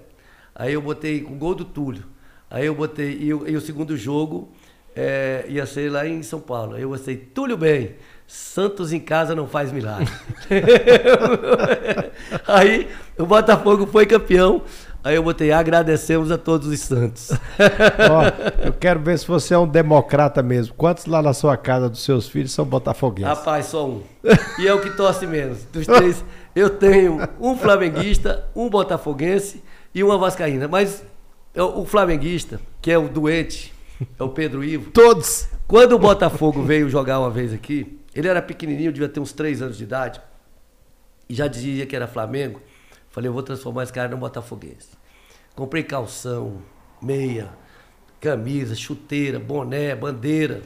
Aí 0.54 0.74
eu 0.74 0.82
botei 0.82 1.22
com 1.22 1.38
gol 1.38 1.56
do 1.56 1.64
Túlio. 1.64 2.12
Aí 2.54 2.68
eu 2.68 2.76
botei. 2.76 3.18
E, 3.20 3.30
e 3.30 3.58
o 3.58 3.62
segundo 3.62 3.98
jogo 3.98 4.48
é, 4.96 5.44
ia 5.50 5.66
ser 5.66 5.92
lá 5.92 6.08
em 6.08 6.22
São 6.22 6.40
Paulo. 6.40 6.76
Aí 6.76 6.84
eu 6.84 6.90
botei 6.90 7.18
Túlio 7.18 7.58
bem. 7.58 7.96
Santos 8.28 8.94
em 8.94 9.00
casa 9.00 9.36
não 9.36 9.48
faz 9.48 9.72
milagre. 9.72 10.08
aí 12.48 12.88
o 13.18 13.26
Botafogo 13.26 13.88
foi 13.88 14.06
campeão. 14.06 14.62
Aí 15.04 15.16
eu 15.16 15.24
botei, 15.24 15.52
agradecemos 15.52 16.32
a 16.32 16.38
todos 16.38 16.68
os 16.68 16.80
santos. 16.80 17.32
Ó, 18.10 18.66
eu 18.66 18.72
quero 18.72 19.02
ver 19.02 19.20
se 19.20 19.28
você 19.28 19.54
é 19.54 19.58
um 19.58 19.68
democrata 19.68 20.42
mesmo. 20.42 20.74
Quantos 20.76 21.06
lá 21.08 21.22
na 21.22 21.34
sua 21.34 21.58
casa 21.58 21.90
dos 21.90 22.04
seus 22.04 22.30
filhos 22.30 22.54
são 22.54 22.64
botafoguenses? 22.64 23.38
Rapaz, 23.38 23.66
só 23.66 23.86
um. 23.86 24.02
E 24.60 24.68
é 24.68 24.74
o 24.74 24.80
que 24.80 24.92
torce 24.92 25.28
menos. 25.28 25.66
Dos 25.66 25.86
três, 25.86 26.24
eu 26.56 26.70
tenho 26.70 27.20
um 27.42 27.58
flamenguista, 27.58 28.48
um 28.56 28.70
botafoguense 28.70 29.62
e 29.94 30.02
uma 30.02 30.18
vascaína. 30.18 30.70
Mas 30.70 31.04
o 31.62 31.86
flamenguista, 31.86 32.60
que 32.82 32.92
é 32.92 32.98
o 32.98 33.08
doente, 33.08 33.74
é 34.20 34.24
o 34.24 34.30
Pedro 34.30 34.64
Ivo. 34.64 34.90
Todos! 34.92 35.48
Quando 35.68 35.94
o 35.94 36.00
Botafogo 36.00 36.62
veio 36.64 36.90
jogar 36.90 37.20
uma 37.20 37.30
vez 37.30 37.54
aqui, 37.54 38.00
ele 38.14 38.28
era 38.28 38.42
pequenininho, 38.42 38.92
devia 38.92 39.10
ter 39.10 39.20
uns 39.20 39.32
três 39.32 39.62
anos 39.62 39.78
de 39.78 39.84
idade, 39.84 40.22
e 41.30 41.34
já 41.34 41.48
dizia 41.48 41.86
que 41.86 41.96
era 41.96 42.08
Flamengo. 42.08 42.62
Falei, 43.10 43.30
eu 43.30 43.34
vou 43.34 43.44
transformar 43.44 43.84
esse 43.84 43.94
cara 43.94 44.10
no 44.10 44.18
botafoguense. 44.18 44.90
Comprei 45.56 45.84
calção, 45.84 46.62
meia, 47.02 47.50
camisa, 48.20 48.76
chuteira, 48.76 49.40
boné, 49.40 49.96
bandeira, 49.96 50.62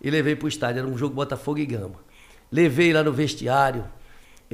e 0.00 0.10
levei 0.10 0.34
para 0.34 0.46
o 0.46 0.48
estádio. 0.48 0.80
Era 0.80 0.88
um 0.88 0.98
jogo 0.98 1.14
Botafogo 1.14 1.58
e 1.58 1.66
Gama. 1.66 1.96
Levei 2.50 2.92
lá 2.92 3.02
no 3.02 3.12
vestiário, 3.12 3.84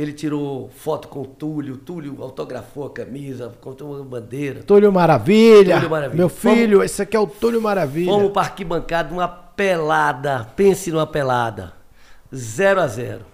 ele 0.01 0.13
tirou 0.13 0.69
foto 0.69 1.09
com 1.09 1.23
o 1.23 1.27
Túlio, 1.27 1.75
o 1.75 1.77
Túlio 1.77 2.23
autografou 2.23 2.87
a 2.87 2.91
camisa, 2.91 3.53
contou 3.61 3.97
uma 3.97 4.05
bandeira. 4.05 4.63
Túlio 4.63 4.93
Maravilha. 4.93 5.75
Túlio 5.75 5.91
Maravilha. 5.91 6.17
Meu 6.17 6.29
filho, 6.29 6.77
fomos, 6.77 6.85
esse 6.85 7.03
aqui 7.03 7.17
é 7.17 7.21
o 7.21 7.27
Túlio 7.27 7.61
Maravilha. 7.61 8.13
Fomos 8.13 8.31
para 8.31 8.43
arquibancada, 8.43 9.13
uma 9.13 9.27
pelada. 9.27 10.53
Pense 10.55 10.93
numa 10.93 11.05
pelada. 11.05 11.73
0 12.33 12.81
a 12.81 12.87
0 12.87 13.25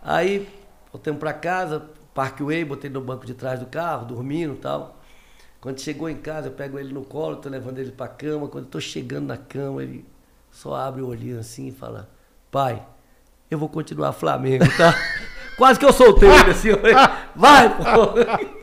Aí, 0.00 0.48
voltamos 0.92 1.18
para 1.18 1.32
casa, 1.32 1.82
Parkway, 2.14 2.64
botei 2.64 2.88
no 2.88 3.00
banco 3.00 3.26
de 3.26 3.34
trás 3.34 3.58
do 3.58 3.66
carro, 3.66 4.06
dormindo 4.06 4.54
e 4.54 4.58
tal. 4.58 5.00
Quando 5.60 5.80
chegou 5.80 6.08
em 6.08 6.16
casa, 6.16 6.46
eu 6.46 6.52
pego 6.52 6.78
ele 6.78 6.94
no 6.94 7.04
colo, 7.04 7.38
tô 7.38 7.48
levando 7.48 7.80
ele 7.80 7.90
pra 7.90 8.06
cama. 8.06 8.46
Quando 8.46 8.66
eu 8.66 8.70
tô 8.70 8.78
chegando 8.78 9.26
na 9.26 9.36
cama, 9.36 9.82
ele 9.82 10.06
só 10.48 10.76
abre 10.76 11.02
o 11.02 11.08
olhinho 11.08 11.40
assim 11.40 11.66
e 11.66 11.72
fala: 11.72 12.08
Pai, 12.52 12.86
eu 13.50 13.58
vou 13.58 13.68
continuar 13.68 14.12
Flamengo, 14.12 14.64
tá? 14.76 14.94
Quase 15.56 15.78
que 15.78 15.84
eu 15.84 15.92
soltei 15.92 16.28
ele 16.28 16.50
assim. 16.50 16.70
Vai, 17.34 17.76
pô! 17.76 18.62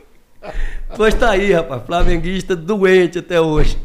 Pois 0.96 1.14
tá 1.14 1.30
aí, 1.30 1.52
rapaz. 1.52 1.82
Flamenguista 1.84 2.56
doente 2.56 3.18
até 3.18 3.40
hoje. 3.40 3.78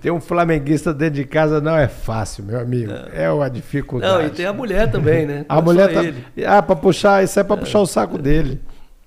Ter 0.00 0.12
um 0.12 0.20
flamenguista 0.20 0.94
dentro 0.94 1.16
de 1.16 1.24
casa 1.24 1.60
não 1.60 1.76
é 1.76 1.88
fácil, 1.88 2.44
meu 2.44 2.60
amigo. 2.60 2.92
É, 3.12 3.24
é 3.24 3.30
uma 3.30 3.50
dificuldade. 3.50 4.12
Não, 4.12 4.26
e 4.26 4.30
tem 4.30 4.46
a 4.46 4.52
mulher 4.52 4.90
também, 4.90 5.26
né? 5.26 5.44
A 5.48 5.56
não 5.56 5.62
mulher 5.62 5.92
tá... 5.92 6.04
Ele. 6.04 6.24
Ah, 6.46 6.62
pra 6.62 6.76
puxar, 6.76 7.24
isso 7.24 7.40
é 7.40 7.42
pra 7.42 7.56
é. 7.56 7.58
puxar 7.58 7.80
o 7.80 7.86
saco 7.86 8.16
dele. 8.18 8.60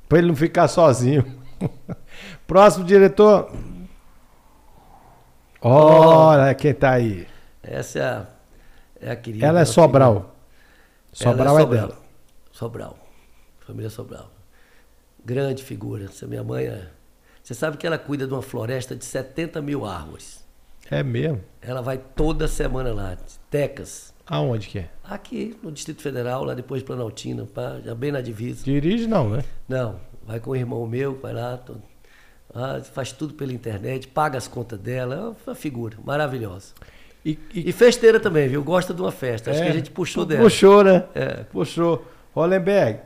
Pra 0.09 0.17
ele 0.17 0.27
não 0.27 0.35
ficar 0.35 0.67
sozinho. 0.67 1.25
Próximo 2.45 2.83
diretor. 2.83 3.49
Olha 5.61 6.53
quem 6.53 6.73
tá 6.73 6.91
aí. 6.91 7.25
Essa 7.63 7.99
é 7.99 8.03
a, 8.03 8.25
é 9.01 9.11
a 9.11 9.15
querida. 9.15 9.45
Ela 9.45 9.61
é 9.61 9.65
Sobral. 9.65 10.30
Sobral 11.11 11.59
é, 11.59 11.63
é, 11.63 11.65
dela. 11.65 11.97
Sobral. 12.51 12.97
Família 13.59 13.89
Sobral. 13.89 14.31
Grande 15.23 15.63
figura. 15.63 16.05
Essa 16.05 16.27
minha 16.27 16.43
mãe 16.43 16.65
é... 16.65 16.87
Você 17.43 17.53
sabe 17.53 17.77
que 17.77 17.87
ela 17.87 17.97
cuida 17.97 18.27
de 18.27 18.33
uma 18.33 18.41
floresta 18.41 18.95
de 18.95 19.03
70 19.03 19.61
mil 19.61 19.85
árvores. 19.85 20.45
É 20.89 21.01
mesmo? 21.03 21.41
Ela 21.61 21.81
vai 21.81 21.97
toda 21.97 22.47
semana 22.47 22.93
lá, 22.93 23.17
Tecas. 23.49 24.13
Aonde 24.27 24.67
que 24.67 24.79
é? 24.79 24.89
Aqui, 25.03 25.57
no 25.63 25.71
Distrito 25.71 26.01
Federal, 26.01 26.43
lá 26.43 26.53
depois 26.53 26.81
de 26.81 26.85
Planaltina, 26.85 27.45
pra, 27.45 27.79
já 27.81 27.95
bem 27.95 28.11
na 28.11 28.21
divisa. 28.21 28.63
Dirige 28.63 29.07
não, 29.07 29.29
né? 29.29 29.43
Não, 29.67 29.99
vai 30.25 30.39
com 30.39 30.51
o 30.51 30.55
irmão 30.55 30.85
meu, 30.85 31.17
vai 31.19 31.33
lá, 31.33 31.61
ah, 32.53 32.81
faz 32.81 33.11
tudo 33.11 33.33
pela 33.33 33.53
internet, 33.53 34.07
paga 34.07 34.37
as 34.37 34.47
contas 34.47 34.79
dela, 34.79 35.15
é 35.15 35.49
uma 35.49 35.55
figura 35.55 35.97
maravilhosa. 36.03 36.73
E, 37.23 37.37
e... 37.53 37.69
e 37.69 37.71
festeira 37.71 38.19
também, 38.19 38.47
viu? 38.47 38.63
Gosta 38.63 38.93
de 38.93 39.01
uma 39.01 39.11
festa. 39.11 39.51
Acho 39.51 39.61
é, 39.61 39.65
que 39.65 39.69
a 39.69 39.75
gente 39.75 39.91
puxou 39.91 40.25
dela. 40.25 40.41
Puxou, 40.41 40.83
né? 40.83 41.05
É. 41.13 41.43
Puxou. 41.43 42.05
Hollenberg, 42.33 43.01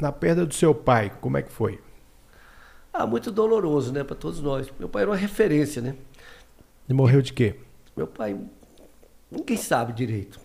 na 0.00 0.10
perda 0.10 0.44
do 0.44 0.54
seu 0.54 0.74
pai, 0.74 1.12
como 1.20 1.36
é 1.36 1.42
que 1.42 1.52
foi? 1.52 1.80
Ah, 2.92 3.06
muito 3.06 3.30
doloroso, 3.30 3.92
né, 3.92 4.02
para 4.02 4.16
todos 4.16 4.40
nós. 4.40 4.72
Meu 4.78 4.88
pai 4.88 5.02
era 5.02 5.10
uma 5.10 5.16
referência, 5.16 5.82
né? 5.82 5.94
E 6.88 6.94
morreu 6.94 7.20
de 7.20 7.32
quê? 7.32 7.56
Meu 7.96 8.06
pai, 8.06 8.36
ninguém 9.30 9.56
sabe 9.56 9.92
direito. 9.92 10.40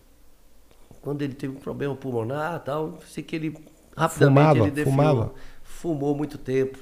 Quando 1.01 1.21
ele 1.21 1.33
teve 1.33 1.55
um 1.55 1.59
problema 1.59 1.95
pulmonar 1.95 2.59
tal, 2.59 2.99
sei 3.07 3.23
que 3.23 3.35
ele 3.35 3.57
rapidamente 3.95 4.39
fumava, 4.39 4.59
ele 4.59 4.71
definiu, 4.71 4.91
fumava. 4.91 5.33
fumou 5.63 6.15
muito 6.15 6.37
tempo. 6.37 6.77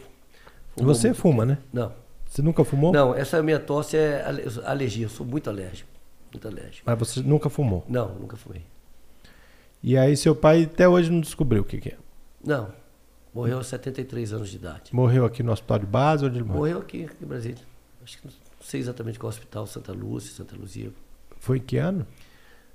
Fumou 0.75 0.93
Você 0.93 1.07
muito 1.07 1.21
fuma, 1.21 1.45
tempo. 1.45 1.61
né? 1.61 1.67
Não. 1.71 1.93
Você 2.29 2.41
nunca 2.41 2.63
fumou? 2.63 2.93
Não, 2.93 3.13
essa 3.13 3.43
minha 3.43 3.59
tosse 3.59 3.97
é 3.97 4.23
alergia, 4.63 5.05
eu 5.05 5.09
sou 5.09 5.25
muito 5.25 5.49
alérgico. 5.49 5.89
Muito 6.31 6.47
alérgico. 6.47 6.83
Mas 6.85 6.97
você 6.97 7.21
nunca 7.21 7.49
fumou? 7.49 7.83
Não, 7.89 8.13
nunca 8.15 8.37
fumei. 8.37 8.61
E 9.83 9.97
aí 9.97 10.15
seu 10.15 10.33
pai 10.33 10.63
até 10.63 10.87
hoje 10.87 11.11
não 11.11 11.19
descobriu 11.19 11.63
o 11.63 11.65
que, 11.65 11.79
que 11.79 11.89
é? 11.89 11.97
Não, 12.45 12.71
Morreu 13.33 13.57
aos 13.57 13.67
73 13.67 14.33
anos 14.33 14.49
de 14.49 14.55
idade. 14.55 14.93
Morreu 14.93 15.23
aqui 15.23 15.43
no 15.43 15.51
hospital 15.51 15.79
de 15.79 15.85
base? 15.85 16.25
Onde 16.25 16.37
ele 16.37 16.43
morreu? 16.43 16.59
Morreu 16.59 16.79
aqui, 16.79 17.05
aqui 17.05 17.23
em 17.23 17.27
Brasília. 17.27 17.63
Acho 18.03 18.17
que 18.17 18.25
não 18.25 18.33
sei 18.59 18.79
exatamente 18.79 19.19
qual 19.19 19.29
hospital, 19.29 19.67
Santa 19.67 19.93
Lúcia, 19.93 20.33
Santa 20.33 20.55
Luzia. 20.55 20.91
Foi 21.39 21.57
em 21.57 21.61
que 21.61 21.77
ano? 21.77 22.07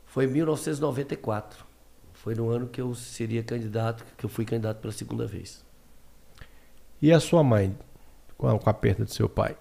Foi 0.07 0.25
em 0.25 0.29
1994. 0.29 1.65
Foi 2.13 2.35
no 2.35 2.49
ano 2.51 2.69
que 2.69 2.81
eu 2.81 2.95
seria 2.95 3.43
candidato, 3.43 4.05
que 4.17 4.25
eu 4.25 4.31
fui 4.31 4.45
candidato 4.45 4.79
pela 4.79 4.93
segunda 4.93 5.27
vez. 5.27 5.65
E 7.03 7.13
a 7.13 7.19
sua 7.19 7.43
mãe, 7.43 7.77
com 8.37 8.49
a, 8.49 8.59
com 8.59 8.71
a 8.71 8.75
perda 8.75 9.05
do 9.05 9.11
seu 9.11 9.29
pai? 9.29 9.57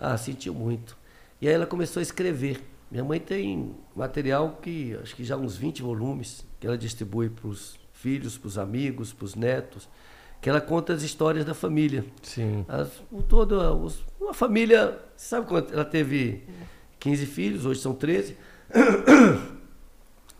Ah, 0.00 0.16
sentiu 0.16 0.54
muito. 0.54 0.96
E 1.40 1.48
aí 1.48 1.54
ela 1.54 1.66
começou 1.66 2.00
a 2.00 2.02
escrever. 2.02 2.62
Minha 2.90 3.04
mãe 3.04 3.18
tem 3.18 3.74
material 3.94 4.58
que, 4.62 4.96
acho 5.02 5.14
que 5.16 5.24
já 5.24 5.36
uns 5.36 5.56
20 5.56 5.82
volumes, 5.82 6.44
que 6.60 6.66
ela 6.66 6.78
distribui 6.78 7.28
para 7.28 7.48
os 7.48 7.78
filhos, 7.92 8.36
para 8.36 8.48
os 8.48 8.58
amigos, 8.58 9.12
para 9.12 9.24
os 9.24 9.34
netos 9.34 9.88
que 10.44 10.50
ela 10.50 10.60
conta 10.60 10.92
as 10.92 11.02
histórias 11.02 11.42
da 11.42 11.54
família. 11.54 12.04
Sim. 12.22 12.66
As, 12.68 13.02
toda, 13.30 13.72
os, 13.72 14.04
uma 14.20 14.34
família, 14.34 14.98
sabe 15.16 15.46
quanto? 15.46 15.72
Ela 15.72 15.86
teve 15.86 16.42
15 17.00 17.24
filhos, 17.24 17.64
hoje 17.64 17.80
são 17.80 17.94
13. 17.94 18.36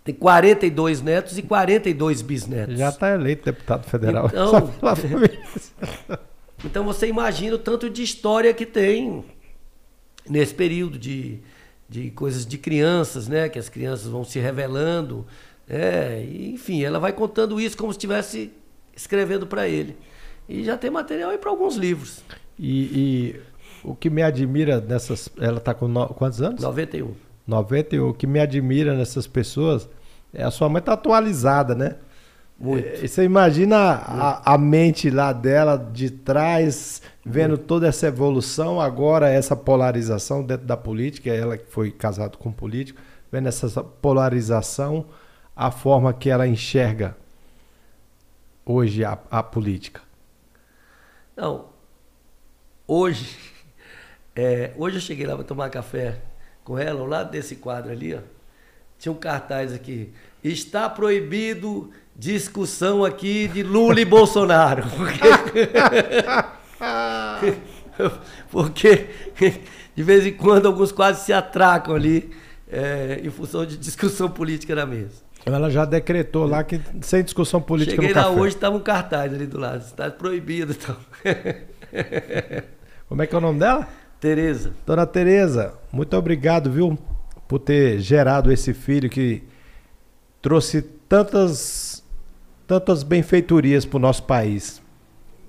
Tem 0.05 0.15
42 0.15 1.01
netos 1.01 1.39
e 1.39 1.43
42 1.43 2.21
bisnetos. 2.21 2.79
Já 2.79 2.91
está 2.91 3.15
eleito 3.15 3.47
deputado 3.47 3.89
federal. 3.89 4.27
Então, 4.27 4.71
então 6.65 6.85
você 6.85 7.07
imagina 7.07 7.57
o 7.57 7.59
tanto 7.59 7.91
de 7.91 8.03
história 8.03 8.53
que 8.55 8.65
tem 8.65 9.25
nesse 10.29 10.55
período 10.55 10.99
de, 10.99 11.39
de 11.89 12.11
coisas 12.11 12.47
de 12.47 12.57
crianças, 12.59 13.29
né? 13.29 13.49
Que 13.49 13.59
as 13.59 13.69
crianças 13.69 14.07
vão 14.07 14.25
se 14.25 14.39
revelando. 14.39 15.27
É, 15.69 16.25
enfim, 16.31 16.83
ela 16.83 16.99
vai 16.99 17.13
contando 17.13 17.61
isso 17.61 17.77
como 17.77 17.93
se 17.93 17.99
estivesse 17.99 18.53
escrevendo 18.97 19.47
para 19.47 19.69
ele. 19.69 19.97
E 20.49 20.65
já 20.65 20.77
tem 20.77 20.91
material 20.91 21.31
aí 21.31 21.39
para 21.39 21.51
alguns 21.51 21.77
livros. 21.77 22.23
E, 22.59 22.83
e, 22.83 23.41
o 23.83 23.95
que 23.95 24.09
me 24.09 24.23
admira 24.23 24.81
nessas. 24.81 25.29
Ela 25.39 25.59
está 25.59 25.75
com 25.75 25.89
no, 25.89 26.09
quantos 26.09 26.41
anos? 26.41 26.63
91. 26.63 27.13
91. 27.47 28.09
O 28.09 28.15
que 28.15 28.27
me 28.27 28.41
admira 28.41 28.95
nessas 28.95 29.27
pessoas 29.27 29.89
é 30.33 30.43
a 30.43 30.51
sua 30.51 30.69
mãe 30.69 30.83
tá 30.83 30.93
atualizada, 30.95 31.75
né? 31.75 31.97
Muito. 32.59 33.01
Você 33.01 33.25
imagina 33.25 33.77
a, 33.77 34.55
a, 34.55 34.59
mente 34.59 35.11
lá 35.11 35.33
dela 35.33 35.77
de 35.77 36.09
trás, 36.09 37.03
vendo 37.25 37.51
Muito. 37.51 37.65
toda 37.65 37.89
essa 37.89 38.07
evolução, 38.07 38.81
agora 38.81 39.29
essa 39.29 39.57
polarização 39.57 40.43
dentro 40.43 40.67
da 40.67 40.77
política, 40.77 41.31
ela 41.31 41.59
que 41.59 41.71
foi 41.71 41.91
casada 41.91 42.37
com 42.37 42.51
um 42.51 42.53
político, 42.53 43.01
vendo 43.31 43.49
essa 43.49 43.83
polarização, 43.83 45.07
a 45.55 45.71
forma 45.71 46.13
que 46.13 46.31
ela 46.31 46.47
enxerga 46.47 47.17
hoje 48.65 49.05
a, 49.05 49.19
a 49.31 49.43
política. 49.43 50.01
Não, 51.37 51.67
hoje, 52.87 53.37
é, 54.35 54.73
hoje 54.77 54.97
eu 54.97 55.03
cheguei 55.03 55.27
lá 55.27 55.35
para 55.35 55.45
tomar 55.45 55.71
café 55.71 56.21
com 56.63 56.79
ela, 56.79 57.01
ao 57.01 57.07
lado 57.07 57.31
desse 57.31 57.57
quadro 57.57 57.91
ali, 57.91 58.15
ó, 58.15 58.21
tinha 58.97 59.13
um 59.13 59.17
cartaz 59.17 59.73
aqui, 59.73 60.13
está 60.43 60.89
proibido 60.89 61.93
discussão 62.17 63.05
aqui 63.05 63.49
de 63.49 63.63
Lula 63.63 64.01
e 64.01 64.05
Bolsonaro. 64.05 64.85
Porque, 64.97 65.21
porque 68.51 69.09
de 69.95 70.03
vez 70.03 70.27
em 70.27 70.33
quando 70.33 70.67
alguns 70.67 70.93
quase 70.93 71.25
se 71.25 71.33
atracam 71.33 71.95
ali 71.95 72.31
é, 72.71 73.21
em 73.23 73.31
função 73.31 73.65
de 73.65 73.77
discussão 73.77 74.31
política 74.31 74.75
na 74.75 74.87
mesa. 74.87 75.25
Ela 75.47 75.69
já 75.69 75.85
decretou 75.85 76.47
lá 76.47 76.65
que 76.65 76.81
sem 77.03 77.23
discussão 77.23 77.61
política 77.61 78.01
Cheguei 78.01 78.15
no 78.15 78.21
lá 78.21 78.31
hoje, 78.31 78.55
estava 78.55 78.77
um 78.77 78.81
cartaz 78.81 79.33
ali 79.33 79.47
do 79.47 79.59
lado. 79.59 79.83
Está 79.83 80.11
proibido. 80.11 80.73
Então. 80.73 80.97
Como 83.09 83.23
é 83.23 83.27
que 83.27 83.35
é 83.35 83.39
o 83.39 83.41
nome 83.41 83.59
dela? 83.59 83.87
Tereza. 84.19 84.73
Dona 84.87 85.07
Tereza, 85.07 85.75
muito 85.93 86.17
obrigado, 86.17 86.71
viu, 86.71 86.99
por 87.47 87.59
ter 87.59 88.01
gerado 88.01 88.51
esse 88.51 88.73
filho 88.73 89.11
que 89.11 89.45
trouxe 90.41 90.81
tantas 91.07 91.94
tantas 92.67 93.03
benfeitorias 93.03 93.85
para 93.85 93.97
o 93.97 94.01
nosso 94.01 94.23
país. 94.25 94.83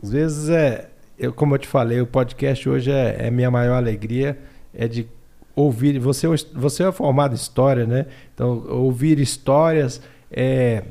Às 0.02 0.12
vezes 0.12 0.50
é, 0.50 0.90
eu, 1.18 1.34
como 1.34 1.56
eu 1.56 1.60
te 1.60 1.68
falei, 1.68 2.02
o 2.02 2.08
podcast 2.08 2.68
hoje 2.68 2.92
é, 2.92 3.28
é 3.28 3.32
minha 3.32 3.50
maior 3.50 3.76
alegria, 3.76 4.38
é 4.74 4.88
de 4.88 5.08
ouvir. 5.56 5.98
Você, 6.00 6.28
você 6.54 6.84
é 6.84 6.92
formado 6.92 7.32
em 7.32 7.36
história, 7.36 7.86
né? 7.86 8.06
Então, 8.34 8.66
ouvir 8.68 9.20
histórias, 9.20 10.02
é, 10.30 10.84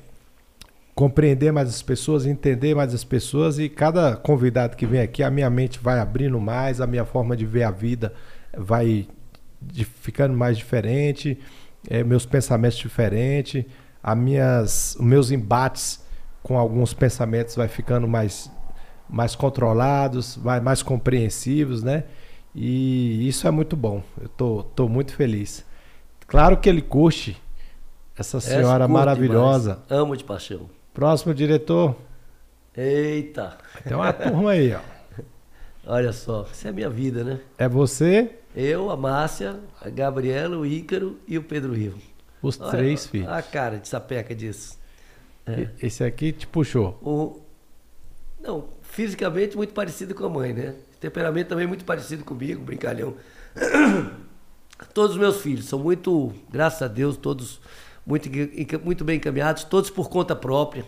compreender 0.94 1.52
mais 1.52 1.68
as 1.68 1.82
pessoas, 1.82 2.24
entender 2.24 2.74
mais 2.74 2.94
as 2.94 3.04
pessoas 3.04 3.58
e 3.58 3.68
cada 3.68 4.16
convidado 4.16 4.76
que 4.76 4.86
vem 4.86 5.00
aqui, 5.00 5.22
a 5.22 5.30
minha 5.30 5.50
mente 5.50 5.78
vai 5.82 5.98
abrindo 5.98 6.40
mais, 6.40 6.80
a 6.80 6.86
minha 6.86 7.04
forma 7.04 7.36
de 7.36 7.44
ver 7.44 7.64
a 7.64 7.70
vida 7.70 8.12
vai 8.56 9.06
de, 9.60 9.84
ficando 9.84 10.36
mais 10.36 10.56
diferente, 10.56 11.38
é, 11.88 12.02
meus 12.02 12.24
pensamentos 12.24 12.78
diferentes, 12.78 13.64
as 14.02 14.16
minhas, 14.16 14.96
os 14.98 15.04
meus 15.04 15.30
embates 15.30 16.03
com 16.44 16.58
alguns 16.58 16.92
pensamentos 16.92 17.56
vai 17.56 17.66
ficando 17.66 18.06
mais, 18.06 18.52
mais 19.08 19.34
controlados, 19.34 20.36
mais, 20.36 20.62
mais 20.62 20.82
compreensivos, 20.82 21.82
né? 21.82 22.04
E 22.54 23.26
isso 23.26 23.48
é 23.48 23.50
muito 23.50 23.74
bom. 23.74 24.02
Eu 24.20 24.28
tô, 24.28 24.62
tô 24.62 24.86
muito 24.86 25.14
feliz. 25.14 25.64
Claro 26.26 26.58
que 26.58 26.68
ele 26.68 26.82
curte 26.82 27.42
essa 28.16 28.40
senhora 28.40 28.86
maravilhosa. 28.86 29.80
Demais. 29.88 30.02
Amo 30.02 30.16
de 30.16 30.22
paixão. 30.22 30.68
Próximo 30.92 31.34
diretor. 31.34 31.96
Eita. 32.76 33.56
Tem 33.82 33.96
uma 33.96 34.12
turma 34.12 34.50
aí, 34.50 34.74
ó. 34.74 34.80
Olha 35.86 36.12
só, 36.12 36.46
isso 36.52 36.66
é 36.66 36.70
a 36.70 36.72
minha 36.74 36.90
vida, 36.90 37.24
né? 37.24 37.40
É 37.56 37.68
você? 37.68 38.30
Eu, 38.54 38.90
a 38.90 38.96
Márcia, 38.96 39.58
a 39.80 39.88
Gabriela, 39.88 40.58
o 40.58 40.66
Ícaro 40.66 41.18
e 41.26 41.38
o 41.38 41.42
Pedro 41.42 41.72
Rivo. 41.72 41.98
Os 42.42 42.60
Olha, 42.60 42.70
três 42.70 43.06
filhos. 43.06 43.28
A 43.28 43.40
cara 43.40 43.78
de 43.78 43.88
sapeca 43.88 44.34
disso. 44.34 44.78
É. 45.46 45.68
Esse 45.82 46.02
aqui 46.04 46.32
te 46.32 46.46
puxou? 46.46 46.98
O... 47.02 47.40
Não, 48.42 48.68
fisicamente 48.82 49.56
muito 49.56 49.74
parecido 49.74 50.14
com 50.14 50.24
a 50.24 50.28
mãe, 50.28 50.52
né? 50.52 50.74
Temperamento 51.00 51.48
também 51.48 51.66
muito 51.66 51.84
parecido 51.84 52.24
comigo, 52.24 52.62
brincalhão. 52.64 53.14
Todos 54.92 55.12
os 55.12 55.20
meus 55.20 55.40
filhos 55.40 55.66
são 55.66 55.78
muito, 55.78 56.32
graças 56.50 56.82
a 56.82 56.88
Deus, 56.88 57.16
todos 57.16 57.60
muito, 58.04 58.28
muito 58.82 59.04
bem 59.04 59.16
encaminhados, 59.16 59.64
todos 59.64 59.88
por 59.88 60.08
conta 60.08 60.34
própria. 60.34 60.84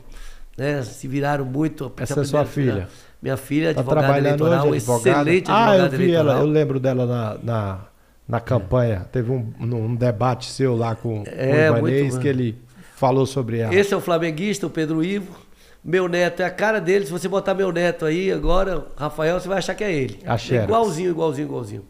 Né? 0.57 0.83
Se 0.83 1.07
viraram 1.07 1.45
muito. 1.45 1.93
Essa 1.97 2.21
é 2.21 2.25
sua 2.25 2.45
filha? 2.45 2.73
filha? 2.73 2.89
Minha 3.23 3.37
filha, 3.37 3.75
tá 3.75 3.81
advogada 3.81 4.19
eleitoral, 4.19 4.69
hoje, 4.69 4.79
excelente 4.79 5.51
advogada 5.51 5.73
Ah, 5.73 5.77
eu 5.77 5.91
vi 5.91 5.97
eleitoral. 5.97 6.37
ela, 6.37 6.41
eu 6.41 6.47
lembro 6.47 6.81
dela 6.81 7.07
na, 7.07 7.39
na, 7.43 7.81
na 8.29 8.41
campanha. 8.41 9.03
É. 9.07 9.09
Teve 9.13 9.31
um, 9.31 9.53
um 9.61 9.95
debate 9.95 10.51
seu 10.51 10.77
lá 10.77 10.95
com, 10.95 11.23
é, 11.27 11.69
com 11.69 11.75
o 11.75 11.89
Ibanez, 11.89 12.19
que 12.19 12.29
ele 12.29 12.59
falou 12.97 13.27
sobre 13.27 13.59
ela. 13.59 13.75
Esse 13.75 13.95
é 13.95 13.97
o 13.97 14.01
flamenguista, 14.01 14.67
o 14.67 14.71
Pedro 14.71 15.05
Ivo. 15.05 15.37
Meu 15.85 16.09
neto 16.09 16.41
é 16.41 16.45
a 16.45 16.51
cara 16.51 16.81
dele. 16.81 17.07
Se 17.07 17.13
você 17.13 17.29
botar 17.29 17.55
meu 17.55 17.71
neto 17.71 18.05
aí 18.05 18.33
agora, 18.33 18.87
Rafael, 18.97 19.39
você 19.39 19.47
vai 19.47 19.59
achar 19.59 19.75
que 19.75 19.85
é 19.85 19.93
ele. 19.93 20.19
A 20.27 20.35
é 20.35 20.65
igualzinho, 20.65 21.11
igualzinho, 21.11 21.47
igualzinho. 21.47 21.85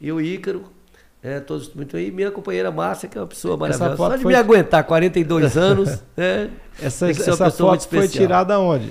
E 0.00 0.10
o 0.10 0.20
Ícaro, 0.20 0.64
é, 1.22 1.40
todos 1.40 1.74
muito 1.74 1.96
aí. 1.96 2.10
Minha 2.10 2.30
companheira 2.30 2.70
Márcia, 2.70 3.08
que 3.08 3.18
é 3.18 3.20
uma 3.20 3.26
pessoa 3.26 3.56
maravilhosa. 3.56 3.96
Só 3.96 4.16
de 4.16 4.22
foi... 4.22 4.32
me 4.32 4.38
aguentar 4.38 4.84
42 4.84 5.56
anos, 5.58 6.02
né? 6.16 6.50
Essa, 6.80 7.10
essa 7.10 7.50
foto 7.50 7.88
foi 7.88 8.08
tirada 8.08 8.58
onde? 8.58 8.90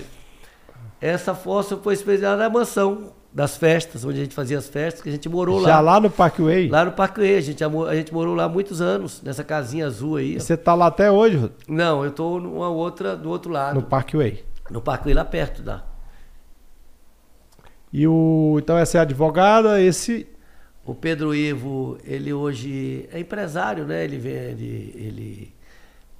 Essa 1.02 1.34
foto 1.34 1.80
foi 1.82 1.94
especial 1.94 2.38
na 2.38 2.50
mansão 2.50 3.14
das 3.36 3.58
festas, 3.58 4.06
onde 4.06 4.22
a 4.22 4.24
gente 4.24 4.34
fazia 4.34 4.58
as 4.58 4.70
festas, 4.70 5.04
que 5.04 5.10
a 5.10 5.12
gente 5.12 5.28
morou 5.28 5.60
Já 5.60 5.68
lá. 5.68 5.70
Já 5.70 5.80
lá 5.82 6.00
no 6.00 6.10
Parkway? 6.10 6.70
Lá 6.70 6.86
no 6.86 6.94
Parkway, 6.94 7.36
a 7.36 7.42
gente, 7.42 7.62
a 7.62 7.96
gente 7.96 8.14
morou 8.14 8.34
lá 8.34 8.48
muitos 8.48 8.80
anos, 8.80 9.22
nessa 9.22 9.44
casinha 9.44 9.88
azul 9.88 10.16
aí. 10.16 10.36
E 10.38 10.40
você 10.40 10.56
tá 10.56 10.74
lá 10.74 10.88
até 10.88 11.12
hoje? 11.12 11.52
Não, 11.68 12.06
eu 12.06 12.12
tô 12.12 12.40
numa 12.40 12.70
outra, 12.70 13.14
do 13.14 13.30
outro 13.30 13.52
lado. 13.52 13.76
No 13.76 13.84
Parkway? 13.84 14.46
No 14.72 14.82
Parkway, 14.82 15.14
lá 15.14 15.26
perto 15.26 15.62
da. 15.62 15.84
E 17.92 18.08
o. 18.08 18.56
Então 18.58 18.78
essa 18.78 18.98
é 18.98 19.00
a 19.00 19.02
advogada, 19.02 19.82
esse. 19.82 20.26
O 20.86 20.96
Pedro 20.96 21.36
Ivo, 21.36 21.98
ele 22.06 22.32
hoje 22.32 23.10
é 23.12 23.20
empresário, 23.20 23.86
né? 23.86 24.06
Ele 24.06 24.18
vende, 24.18 24.94
ele 24.96 25.54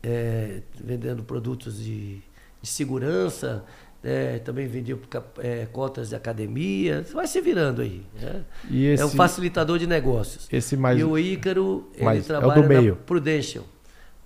é, 0.04 0.62
vendendo 0.84 1.24
produtos 1.24 1.82
de, 1.82 2.16
de 2.62 2.70
segurança, 2.70 3.64
é, 4.06 4.38
também 4.38 4.68
vendia 4.68 4.96
é, 5.40 5.66
cotas 5.72 6.10
de 6.10 6.16
academia, 6.16 7.04
vai 7.12 7.26
se 7.26 7.42
virando 7.42 7.82
aí. 7.82 8.04
Né? 8.22 8.44
Esse, 8.72 9.02
é 9.02 9.06
um 9.06 9.10
facilitador 9.10 9.80
de 9.80 9.88
negócios. 9.88 10.48
Esse 10.52 10.78
mais, 10.78 11.00
e 11.00 11.04
o 11.04 11.18
Ícaro, 11.18 11.90
ele 11.96 12.22
trabalha 12.22 12.54
é 12.54 12.60
o 12.60 12.62
do 12.62 12.70
meio. 12.70 12.96
na 12.96 13.02
Prudential, 13.02 13.66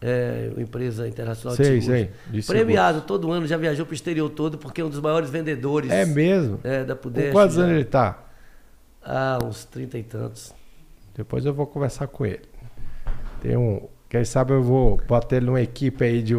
é, 0.02 0.52
empresa 0.58 1.08
internacional 1.08 1.56
sei, 1.56 1.80
de 1.80 1.86
seguros. 1.86 2.02
Sei, 2.02 2.32
de 2.42 2.46
Premiado 2.46 3.00
seguros. 3.00 3.08
todo 3.08 3.32
ano, 3.32 3.48
já 3.48 3.56
viajou 3.56 3.86
para 3.86 3.94
o 3.94 3.96
exterior 3.96 4.30
todo, 4.30 4.58
porque 4.58 4.82
é 4.82 4.84
um 4.84 4.90
dos 4.90 5.00
maiores 5.00 5.30
vendedores. 5.30 5.90
É 5.90 6.06
mesmo? 6.06 6.60
É, 6.62 6.84
da 6.84 6.96
Prudential. 6.96 7.32
Com 7.32 7.40
quantos 7.40 7.58
anos 7.58 7.72
ele 7.72 7.82
está? 7.82 8.22
Ah, 9.02 9.40
uns 9.42 9.64
trinta 9.64 9.98
e 9.98 10.04
tantos. 10.04 10.54
Depois 11.16 11.46
eu 11.46 11.54
vou 11.54 11.66
conversar 11.66 12.08
com 12.08 12.26
ele. 12.26 12.42
Tem 13.42 13.56
um... 13.56 13.88
Quem 14.10 14.26
sabe 14.26 14.52
eu 14.52 14.62
vou 14.62 14.98
ele 15.38 15.46
numa 15.46 15.62
equipe 15.62 16.04
aí 16.04 16.22
de 16.22 16.36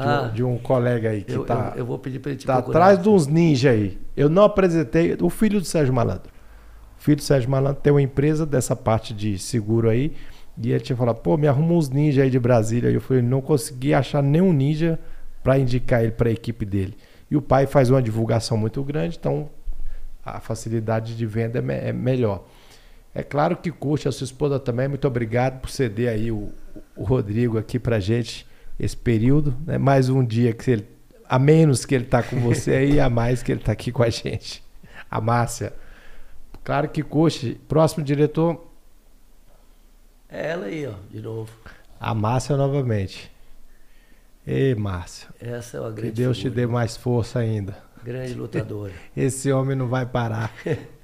ah, 0.00 0.30
de, 0.32 0.44
um, 0.44 0.58
colega 0.58 1.10
aí 1.10 1.22
que 1.22 1.32
eu, 1.32 1.44
tá. 1.44 1.72
Eu, 1.74 1.80
eu, 1.80 1.86
vou 1.86 1.98
pedir 1.98 2.18
para 2.18 2.30
ele 2.30 2.38
te 2.38 2.46
Tá 2.46 2.58
atrás 2.58 3.02
de 3.02 3.08
uns 3.08 3.26
ninja 3.26 3.70
aí. 3.70 3.98
Eu 4.16 4.28
não 4.28 4.44
apresentei. 4.44 5.16
O 5.20 5.28
filho 5.28 5.60
do 5.60 5.66
Sérgio 5.66 5.92
Malandro. 5.92 6.30
O 6.98 7.02
filho 7.02 7.16
do 7.16 7.22
Sérgio 7.22 7.50
Malandro 7.50 7.80
tem 7.82 7.92
uma 7.92 8.02
empresa 8.02 8.46
dessa 8.46 8.76
parte 8.76 9.12
de 9.12 9.38
seguro 9.38 9.88
aí. 9.88 10.12
E 10.60 10.72
ele 10.72 10.80
tinha 10.80 10.96
falado, 10.96 11.16
pô, 11.16 11.36
me 11.36 11.46
arruma 11.46 11.74
uns 11.74 11.88
ninja 11.88 12.22
aí 12.22 12.30
de 12.30 12.38
Brasília. 12.38 12.90
E 12.90 12.94
eu 12.94 13.00
falei, 13.00 13.22
não 13.22 13.40
consegui 13.40 13.94
achar 13.94 14.22
nenhum 14.22 14.52
ninja 14.52 14.98
para 15.42 15.58
indicar 15.58 16.02
ele 16.02 16.12
para 16.12 16.28
a 16.28 16.32
equipe 16.32 16.64
dele. 16.64 16.96
E 17.30 17.36
o 17.36 17.42
pai 17.42 17.66
faz 17.66 17.90
uma 17.90 18.02
divulgação 18.02 18.56
muito 18.56 18.82
grande, 18.82 19.16
então 19.18 19.50
a 20.24 20.40
facilidade 20.40 21.16
de 21.16 21.26
venda 21.26 21.62
é, 21.72 21.88
é 21.90 21.92
melhor. 21.92 22.44
É 23.14 23.22
claro 23.22 23.56
que 23.56 23.70
curte 23.70 24.08
a 24.08 24.12
sua 24.12 24.24
esposa 24.24 24.58
também. 24.58 24.88
Muito 24.88 25.06
obrigado 25.06 25.60
por 25.60 25.70
ceder 25.70 26.08
aí 26.08 26.30
o, 26.30 26.52
o 26.96 27.04
Rodrigo 27.04 27.58
aqui 27.58 27.78
para 27.78 27.98
gente 28.00 28.47
esse 28.78 28.96
período, 28.96 29.56
né? 29.66 29.78
Mais 29.78 30.08
um 30.08 30.24
dia 30.24 30.52
que 30.52 30.70
ele, 30.70 30.86
a 31.28 31.38
menos 31.38 31.84
que 31.84 31.94
ele 31.94 32.04
está 32.04 32.22
com 32.22 32.38
você 32.40 32.72
aí, 32.72 33.00
a 33.00 33.10
mais 33.10 33.42
que 33.42 33.52
ele 33.52 33.60
está 33.60 33.72
aqui 33.72 33.90
com 33.90 34.02
a 34.02 34.10
gente. 34.10 34.62
A 35.10 35.20
Márcia. 35.20 35.72
Claro 36.62 36.88
que 36.88 37.02
Coxa, 37.02 37.54
próximo 37.66 38.04
diretor. 38.04 38.66
É 40.28 40.50
ela 40.50 40.66
aí, 40.66 40.86
ó, 40.86 40.94
de 41.10 41.20
novo. 41.20 41.50
A 41.98 42.14
Márcia 42.14 42.56
novamente. 42.56 43.30
Ei, 44.46 44.74
Márcia. 44.74 45.28
Essa 45.40 45.78
é 45.78 45.80
uma 45.80 45.90
grande 45.90 46.10
Que 46.12 46.16
Deus 46.16 46.36
figura. 46.36 46.54
te 46.54 46.56
dê 46.56 46.66
mais 46.66 46.96
força 46.96 47.38
ainda. 47.38 47.76
Grande 48.04 48.34
lutadora. 48.34 48.92
Esse 49.16 49.50
homem 49.52 49.76
não 49.76 49.88
vai 49.88 50.06
parar. 50.06 50.52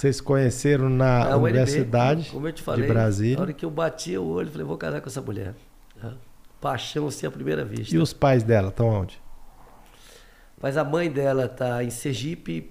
Vocês 0.00 0.18
conheceram 0.18 0.88
na 0.88 1.36
Universidade 1.36 2.30
como 2.30 2.48
eu 2.48 2.52
te 2.54 2.62
falei, 2.62 2.86
de 2.86 2.90
Brasília. 2.90 3.36
Na 3.36 3.42
hora 3.42 3.52
que 3.52 3.66
eu 3.66 3.70
bati 3.70 4.16
o 4.16 4.24
olho, 4.24 4.50
falei, 4.50 4.66
vou 4.66 4.78
casar 4.78 4.98
com 5.02 5.10
essa 5.10 5.20
mulher. 5.20 5.52
Paixão 6.58 7.06
assim 7.06 7.26
à 7.26 7.30
primeira 7.30 7.66
vista. 7.66 7.94
E 7.94 7.98
os 7.98 8.14
pais 8.14 8.42
dela 8.42 8.70
estão 8.70 8.88
onde? 8.88 9.20
Mas 10.58 10.78
a 10.78 10.84
mãe 10.84 11.10
dela 11.10 11.44
está 11.44 11.84
em 11.84 11.90
Sergipe, 11.90 12.70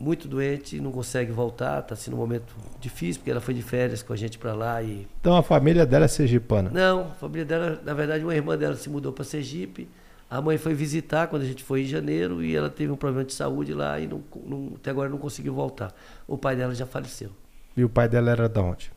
muito 0.00 0.26
doente, 0.26 0.80
não 0.80 0.90
consegue 0.90 1.30
voltar, 1.30 1.80
está 1.80 1.94
sendo 1.94 2.14
um 2.14 2.20
momento 2.20 2.54
difícil, 2.80 3.20
porque 3.20 3.30
ela 3.30 3.42
foi 3.42 3.52
de 3.52 3.60
férias 3.60 4.02
com 4.02 4.14
a 4.14 4.16
gente 4.16 4.38
para 4.38 4.54
lá 4.54 4.82
e... 4.82 5.06
Então 5.20 5.36
a 5.36 5.42
família 5.42 5.84
dela 5.84 6.06
é 6.06 6.08
sergipana? 6.08 6.70
Não, 6.70 7.02
a 7.02 7.14
família 7.16 7.44
dela, 7.44 7.82
na 7.84 7.92
verdade, 7.92 8.24
uma 8.24 8.34
irmã 8.34 8.56
dela 8.56 8.76
se 8.76 8.88
mudou 8.88 9.12
para 9.12 9.24
Sergipe, 9.24 9.90
a 10.32 10.40
mãe 10.40 10.56
foi 10.56 10.72
visitar 10.72 11.26
quando 11.26 11.42
a 11.42 11.44
gente 11.44 11.62
foi 11.62 11.82
em 11.82 11.84
janeiro 11.84 12.42
e 12.42 12.56
ela 12.56 12.70
teve 12.70 12.90
um 12.90 12.96
problema 12.96 13.22
de 13.22 13.34
saúde 13.34 13.74
lá 13.74 14.00
e 14.00 14.06
não, 14.06 14.24
não, 14.46 14.72
até 14.76 14.88
agora 14.88 15.10
não 15.10 15.18
conseguiu 15.18 15.52
voltar. 15.52 15.92
O 16.26 16.38
pai 16.38 16.56
dela 16.56 16.74
já 16.74 16.86
faleceu. 16.86 17.28
E 17.76 17.84
o 17.84 17.88
pai 17.88 18.08
dela 18.08 18.30
era 18.30 18.48
de 18.48 18.58
onde? 18.58 18.90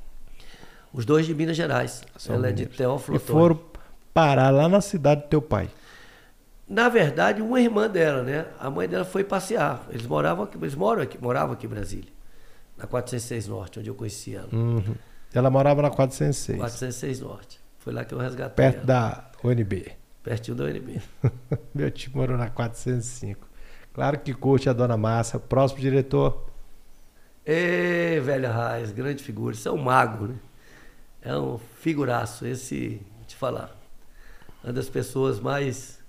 Os 0.94 1.04
dois 1.04 1.26
de 1.26 1.36
Minas 1.36 1.58
Gerais. 1.58 2.04
São 2.16 2.36
ela 2.36 2.48
é 2.48 2.52
de 2.54 2.66
Teófilo. 2.68 3.18
E 3.18 3.20
foram 3.20 3.60
parar 4.14 4.50
lá 4.50 4.70
na 4.70 4.80
cidade 4.80 5.24
do 5.24 5.28
teu 5.28 5.42
pai? 5.42 5.70
Na 6.70 6.88
verdade, 6.88 7.42
uma 7.42 7.60
irmã 7.60 7.90
dela, 7.90 8.24
né? 8.24 8.46
A 8.58 8.70
mãe 8.70 8.88
dela 8.88 9.04
foi 9.04 9.26
passear. 9.26 9.86
Eles 9.90 10.08
moravam 10.08 10.46
aqui, 10.46 10.58
eles 10.58 10.74
moram 10.74 11.02
aqui, 11.02 11.22
moravam 11.22 11.54
aqui 11.54 11.66
em 11.66 11.70
Brasília, 11.70 12.14
na 12.78 12.88
406 12.88 13.50
Norte, 13.50 13.80
onde 13.80 13.90
eu 13.90 13.96
conheci 13.96 14.34
ela. 14.34 14.48
Uhum. 14.54 14.96
Ela 15.34 15.50
morava 15.50 15.82
na 15.82 15.90
406. 15.90 16.58
406 16.60 17.20
Norte. 17.20 17.60
Foi 17.80 17.92
lá 17.92 18.06
que 18.06 18.14
eu 18.14 18.20
resgatei. 18.20 18.56
Perto 18.56 18.78
ela. 18.78 18.86
da 18.86 19.32
UNB. 19.44 20.05
Pertinho 20.26 20.58
da 20.58 20.64
UNB. 20.64 21.00
Meu 21.74 21.92
tio 21.92 22.12
morou 22.16 22.36
na 22.36 22.50
405. 22.50 23.48
Claro 23.94 24.20
que 24.20 24.34
curte 24.34 24.68
a 24.68 24.74
dona 24.74 24.98
Massa. 24.98 25.38
Próximo 25.38 25.80
diretor. 25.80 26.50
Ê, 27.46 28.20
velha 28.20 28.52
Raiz, 28.52 28.92
grande 28.92 29.24
figura. 29.24 29.54
Isso 29.54 29.70
é 29.70 29.72
um 29.72 29.78
mago, 29.78 30.26
né? 30.26 30.36
É 31.22 31.38
um 31.38 31.60
figuraço. 31.80 32.48
Esse, 32.48 33.00
vou 33.16 33.26
te 33.28 33.36
falar, 33.36 33.78
uma 34.64 34.74
das 34.74 34.90
pessoas 34.90 35.40
mais 35.40 36.04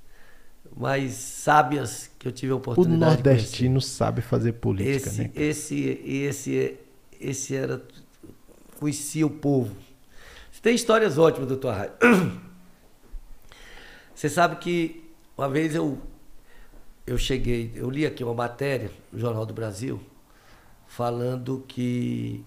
mais 0.74 1.12
sábias 1.12 2.10
que 2.18 2.26
eu 2.26 2.32
tive 2.32 2.52
a 2.52 2.56
oportunidade 2.56 3.12
O 3.12 3.14
nordestino 3.14 3.80
sabe 3.80 4.20
fazer 4.20 4.52
política, 4.54 5.08
esse, 5.08 5.22
né? 5.22 5.30
Esse, 5.34 6.02
esse, 6.04 6.76
esse 7.20 7.54
era 7.54 7.82
conhecia 8.78 9.26
o 9.26 9.30
povo. 9.30 9.76
Tem 10.62 10.74
histórias 10.74 11.16
ótimas, 11.16 11.48
doutor 11.48 11.68
Arraio. 11.68 11.92
Você 14.16 14.30
sabe 14.30 14.56
que 14.56 15.04
uma 15.36 15.46
vez 15.46 15.74
eu, 15.74 15.98
eu 17.06 17.18
cheguei, 17.18 17.70
eu 17.74 17.90
li 17.90 18.06
aqui 18.06 18.24
uma 18.24 18.32
matéria 18.32 18.90
no 19.12 19.18
Jornal 19.18 19.44
do 19.44 19.52
Brasil 19.52 20.00
falando 20.86 21.62
que 21.68 22.42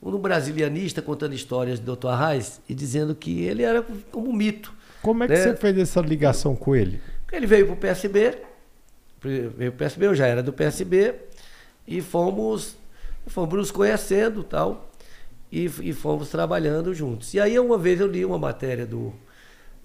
um 0.00 0.16
brasilianista 0.16 1.02
contando 1.02 1.34
histórias 1.34 1.80
do 1.80 1.96
Dr. 1.96 2.06
Arraes 2.06 2.60
e 2.68 2.74
dizendo 2.74 3.16
que 3.16 3.42
ele 3.42 3.64
era 3.64 3.84
como 4.12 4.30
um 4.30 4.32
mito. 4.32 4.72
Como 5.02 5.24
é 5.24 5.26
que 5.26 5.32
né? 5.32 5.42
você 5.42 5.56
fez 5.56 5.76
essa 5.76 6.00
ligação 6.00 6.54
com 6.54 6.76
ele? 6.76 7.00
Ele 7.32 7.48
veio 7.48 7.66
para 7.66 7.74
o 7.74 7.76
PSB, 7.78 8.38
veio 9.20 9.50
para 9.50 9.68
o 9.68 9.72
PSB, 9.72 10.06
eu 10.06 10.14
já 10.14 10.28
era 10.28 10.40
do 10.40 10.52
PSB, 10.52 11.16
e 11.84 12.00
fomos, 12.00 12.76
fomos 13.26 13.54
nos 13.54 13.70
conhecendo 13.72 14.44
tal, 14.44 14.88
e, 15.50 15.64
e 15.64 15.92
fomos 15.92 16.28
trabalhando 16.28 16.94
juntos. 16.94 17.34
E 17.34 17.40
aí 17.40 17.58
uma 17.58 17.76
vez 17.76 17.98
eu 17.98 18.06
li 18.06 18.24
uma 18.24 18.38
matéria 18.38 18.86
do 18.86 19.12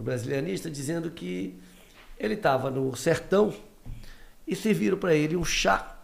do 0.02 0.04
brasilianista, 0.04 0.70
dizendo 0.70 1.12
que 1.12 1.56
ele 2.20 2.34
estava 2.34 2.70
no 2.70 2.96
sertão 2.96 3.54
e 4.46 4.56
serviram 4.56 4.98
para 4.98 5.14
ele 5.14 5.38
um 5.38 5.46
chá. 5.46 5.98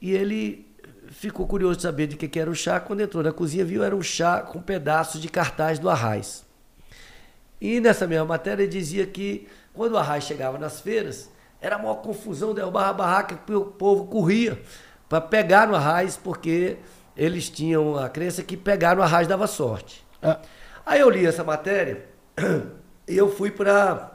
E 0.00 0.12
ele 0.12 0.66
ficou 1.08 1.46
curioso 1.46 1.76
de 1.76 1.82
saber 1.82 2.06
de 2.06 2.16
que, 2.16 2.28
que 2.28 2.40
era 2.40 2.48
o 2.48 2.54
chá. 2.54 2.80
Quando 2.80 3.00
entrou 3.00 3.22
na 3.22 3.32
cozinha, 3.32 3.64
viu 3.64 3.82
era 3.82 3.94
um 3.94 4.02
chá 4.02 4.40
com 4.40 4.62
pedaços 4.62 5.20
de 5.20 5.28
cartaz 5.28 5.78
do 5.78 5.90
Arraiz. 5.90 6.44
E 7.60 7.80
nessa 7.80 8.06
mesma 8.06 8.24
matéria 8.24 8.62
ele 8.62 8.72
dizia 8.72 9.06
que 9.06 9.46
quando 9.74 9.92
o 9.92 9.98
Arraiz 9.98 10.24
chegava 10.24 10.58
nas 10.58 10.80
feiras, 10.80 11.30
era 11.60 11.76
a 11.76 11.78
maior 11.78 11.96
confusão, 11.96 12.54
derrubava 12.54 12.90
a 12.90 12.92
barraca, 12.92 13.36
que 13.36 13.52
o 13.52 13.64
povo 13.64 14.06
corria 14.06 14.60
para 15.08 15.20
pegar 15.20 15.68
no 15.68 15.76
Arraiz, 15.76 16.16
porque 16.16 16.78
eles 17.16 17.48
tinham 17.48 17.96
a 17.96 18.08
crença 18.08 18.42
que 18.42 18.56
pegar 18.56 18.96
no 18.96 19.02
Arraiz 19.02 19.28
dava 19.28 19.46
sorte. 19.46 20.04
Ah. 20.20 20.40
Aí 20.84 21.00
eu 21.00 21.08
li 21.08 21.24
essa 21.24 21.44
matéria 21.44 22.04
eu 23.06 23.30
fui 23.30 23.50
para 23.50 24.12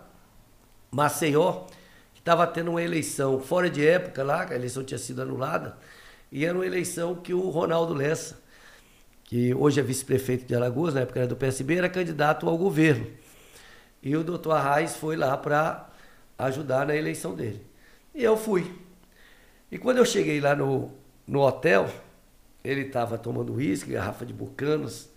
Maceió, 0.92 1.66
que 2.14 2.20
estava 2.20 2.48
tendo 2.48 2.72
uma 2.72 2.82
eleição 2.82 3.40
fora 3.40 3.70
de 3.70 3.86
época 3.86 4.24
lá, 4.24 4.44
a 4.50 4.56
eleição 4.56 4.84
tinha 4.84 4.98
sido 4.98 5.22
anulada, 5.22 5.78
e 6.32 6.46
era 6.46 6.58
uma 6.58 6.66
eleição 6.66 7.16
que 7.16 7.34
o 7.34 7.50
Ronaldo 7.50 7.94
Lessa, 7.94 8.40
que 9.24 9.54
hoje 9.54 9.80
é 9.80 9.84
vice-prefeito 9.84 10.46
de 10.46 10.56
Alagoas, 10.56 10.94
na 10.94 11.02
época 11.02 11.20
era 11.20 11.28
do 11.28 11.36
PSB, 11.36 11.76
era 11.78 11.90
candidato 11.90 12.48
ao 12.48 12.58
governo. 12.58 13.08
E 14.02 14.16
o 14.16 14.24
doutor 14.24 14.52
Arraes 14.54 14.96
foi 14.96 15.16
lá 15.16 15.36
para 15.38 15.90
ajudar 16.38 16.86
na 16.86 16.96
eleição 16.96 17.36
dele. 17.36 17.62
E 18.16 18.24
eu 18.24 18.38
fui. 18.38 18.74
E 19.70 19.78
quando 19.78 19.98
eu 19.98 20.06
cheguei 20.06 20.40
lá 20.40 20.56
no, 20.56 20.92
no 21.28 21.42
hotel, 21.42 21.90
ele 22.64 22.82
estava 22.82 23.18
tomando 23.18 23.54
uísque, 23.54 23.92
garrafa 23.92 24.26
de 24.26 24.34
bucanos, 24.34 25.10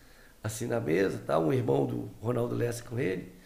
assim 0.42 0.66
na 0.66 0.80
mesa, 0.80 1.22
tá? 1.24 1.38
um 1.38 1.52
irmão 1.52 1.86
do 1.86 2.10
Ronaldo 2.20 2.54
Lessa 2.54 2.82
com 2.82 2.98
ele. 2.98 3.39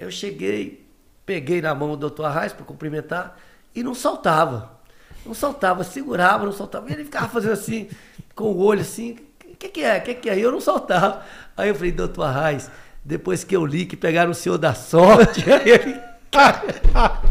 Eu 0.00 0.10
cheguei, 0.10 0.82
peguei 1.26 1.60
na 1.60 1.74
mão 1.74 1.90
do 1.90 1.98
doutor 1.98 2.24
Arraes 2.24 2.54
para 2.54 2.64
cumprimentar 2.64 3.38
e 3.74 3.82
não 3.82 3.94
saltava. 3.94 4.80
Não 5.26 5.34
saltava, 5.34 5.84
segurava, 5.84 6.46
não 6.46 6.52
saltava. 6.52 6.88
E 6.88 6.94
ele 6.94 7.04
ficava 7.04 7.28
fazendo 7.28 7.52
assim, 7.52 7.86
com 8.34 8.44
o 8.44 8.58
olho 8.58 8.80
assim, 8.80 9.18
o 9.44 9.56
que, 9.56 9.68
que 9.68 9.82
é? 9.82 9.98
O 9.98 10.02
que, 10.02 10.14
que 10.14 10.30
é? 10.30 10.38
E 10.38 10.40
eu 10.40 10.50
não 10.50 10.60
saltava. 10.60 11.22
Aí 11.54 11.68
eu 11.68 11.74
falei, 11.74 11.92
doutor 11.92 12.22
Arraes, 12.22 12.70
depois 13.04 13.44
que 13.44 13.54
eu 13.54 13.66
li 13.66 13.84
que 13.84 13.94
pegaram 13.94 14.30
o 14.30 14.34
senhor 14.34 14.56
da 14.56 14.72
sorte, 14.72 15.44
aí 15.52 15.68
ele. 15.68 16.00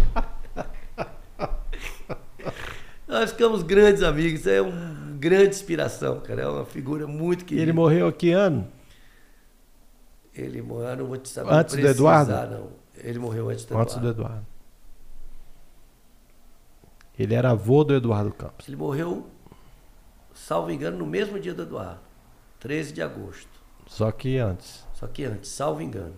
Nós 3.08 3.32
ficamos 3.32 3.64
grandes 3.64 4.04
amigos, 4.04 4.46
é 4.46 4.62
uma 4.62 5.18
grande 5.18 5.56
inspiração, 5.56 6.20
cara. 6.20 6.44
É 6.44 6.48
uma 6.48 6.66
figura 6.66 7.08
muito 7.08 7.46
querida. 7.46 7.64
Ele 7.64 7.74
morreu 7.74 8.06
aqui 8.08 8.32
ano? 8.32 8.68
Ele 10.40 10.62
morreu, 10.62 10.98
não 10.98 11.06
vou 11.06 11.18
te 11.18 11.30
saber 11.30 11.52
Antes 11.52 11.76
precisar, 11.76 11.94
do 11.94 11.98
Eduardo? 11.98 12.56
Não. 12.56 12.70
Ele 12.98 13.20
morreu 13.20 13.50
antes 13.50 13.66
do 13.66 13.74
Eduardo. 13.74 13.92
Antes 13.92 14.02
do 14.02 14.10
Eduardo. 14.10 14.46
Ele 17.18 17.34
era 17.34 17.52
avô 17.52 17.84
do 17.84 17.94
Eduardo 17.94 18.32
Campos. 18.32 18.68
Ele 18.68 18.78
morreu, 18.78 19.28
salvo 20.34 20.72
engano, 20.72 20.98
no 20.98 21.06
mesmo 21.06 21.40
dia 21.40 21.54
do 21.54 21.64
Eduardo. 21.64 22.00
13 22.60 22.94
de 22.94 23.02
agosto. 23.02 23.50
Só 23.88 24.12
que 24.12 24.38
antes. 24.38 24.86
Só 24.94 25.08
que 25.08 25.24
antes, 25.26 25.50
salvo 25.50 25.82
engano. 25.82 26.16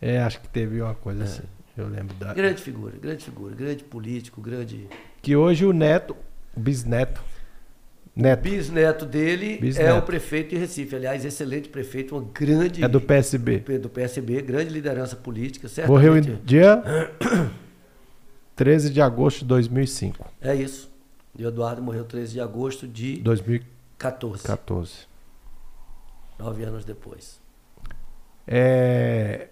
É, 0.00 0.20
acho 0.20 0.40
que 0.40 0.48
teve 0.48 0.80
uma 0.80 0.94
coisa 0.94 1.22
é. 1.22 1.24
assim. 1.24 1.42
Eu 1.76 1.88
lembro 1.88 2.14
da. 2.16 2.32
Grande 2.32 2.62
figura, 2.62 2.96
grande 2.96 3.24
figura, 3.24 3.54
grande 3.54 3.84
político, 3.84 4.40
grande. 4.40 4.88
Que 5.20 5.36
hoje 5.36 5.66
o 5.66 5.72
neto, 5.72 6.16
o 6.56 6.60
bisneto, 6.60 7.20
Neto. 8.16 8.40
Bisneto 8.44 9.04
dele 9.04 9.58
Bisneto. 9.58 9.90
é 9.90 9.92
o 9.92 10.00
prefeito 10.00 10.50
de 10.50 10.56
Recife. 10.56 10.96
Aliás, 10.96 11.22
excelente 11.22 11.68
prefeito, 11.68 12.16
uma 12.16 12.26
grande. 12.32 12.82
É 12.82 12.88
do 12.88 12.98
PSB. 12.98 13.58
Do 13.78 13.90
PSB, 13.90 14.40
grande 14.40 14.72
liderança 14.72 15.14
política, 15.14 15.68
certo? 15.68 15.88
Morreu 15.88 16.16
em 16.16 16.22
dia 16.42 16.82
13 18.56 18.88
de 18.88 19.02
agosto 19.02 19.40
de 19.40 19.44
2005. 19.44 20.32
É 20.40 20.54
isso. 20.54 20.90
E 21.38 21.44
o 21.44 21.48
Eduardo 21.48 21.82
morreu 21.82 22.04
13 22.06 22.32
de 22.32 22.40
agosto 22.40 22.88
de 22.88 23.18
2014. 23.18 24.42
14. 24.44 25.06
Nove 26.38 26.64
anos 26.64 26.86
depois. 26.86 27.38
É... 28.46 29.48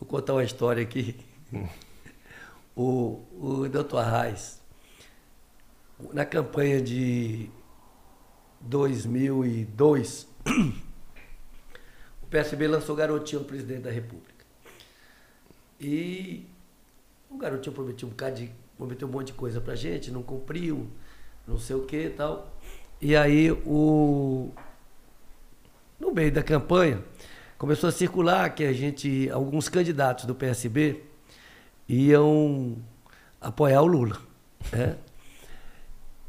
Vou 0.00 0.08
contar 0.08 0.32
uma 0.32 0.44
história 0.44 0.82
aqui. 0.82 1.16
Hum. 1.52 1.66
O, 2.74 3.20
o 3.38 3.68
doutor 3.68 3.98
Arraes 3.98 4.59
na 6.12 6.24
campanha 6.24 6.80
de 6.80 7.50
2002, 8.60 10.28
o 12.22 12.26
PSB 12.26 12.68
lançou 12.68 12.94
Garotinho 12.94 13.44
presidente 13.44 13.82
da 13.82 13.90
República. 13.90 14.44
E 15.80 16.46
o 17.30 17.38
Garotinho 17.38 17.74
prometeu 17.74 18.06
um 18.06 18.10
bocado 18.10 18.36
de, 18.36 18.50
prometeu 18.76 19.08
um 19.08 19.10
monte 19.10 19.28
de 19.28 19.32
coisa 19.32 19.60
pra 19.60 19.74
gente, 19.74 20.10
não 20.10 20.22
cumpriu, 20.22 20.88
não 21.46 21.58
sei 21.58 21.76
o 21.76 21.84
que 21.84 22.06
e 22.06 22.10
tal. 22.10 22.54
E 23.00 23.16
aí 23.16 23.50
o 23.50 24.50
no 25.98 26.12
meio 26.12 26.32
da 26.32 26.42
campanha 26.42 27.02
começou 27.56 27.88
a 27.88 27.92
circular 27.92 28.54
que 28.54 28.64
a 28.64 28.72
gente 28.72 29.28
alguns 29.30 29.68
candidatos 29.68 30.24
do 30.24 30.34
PSB 30.34 31.02
iam 31.88 32.76
apoiar 33.40 33.82
o 33.82 33.86
Lula, 33.86 34.18
né? 34.72 34.96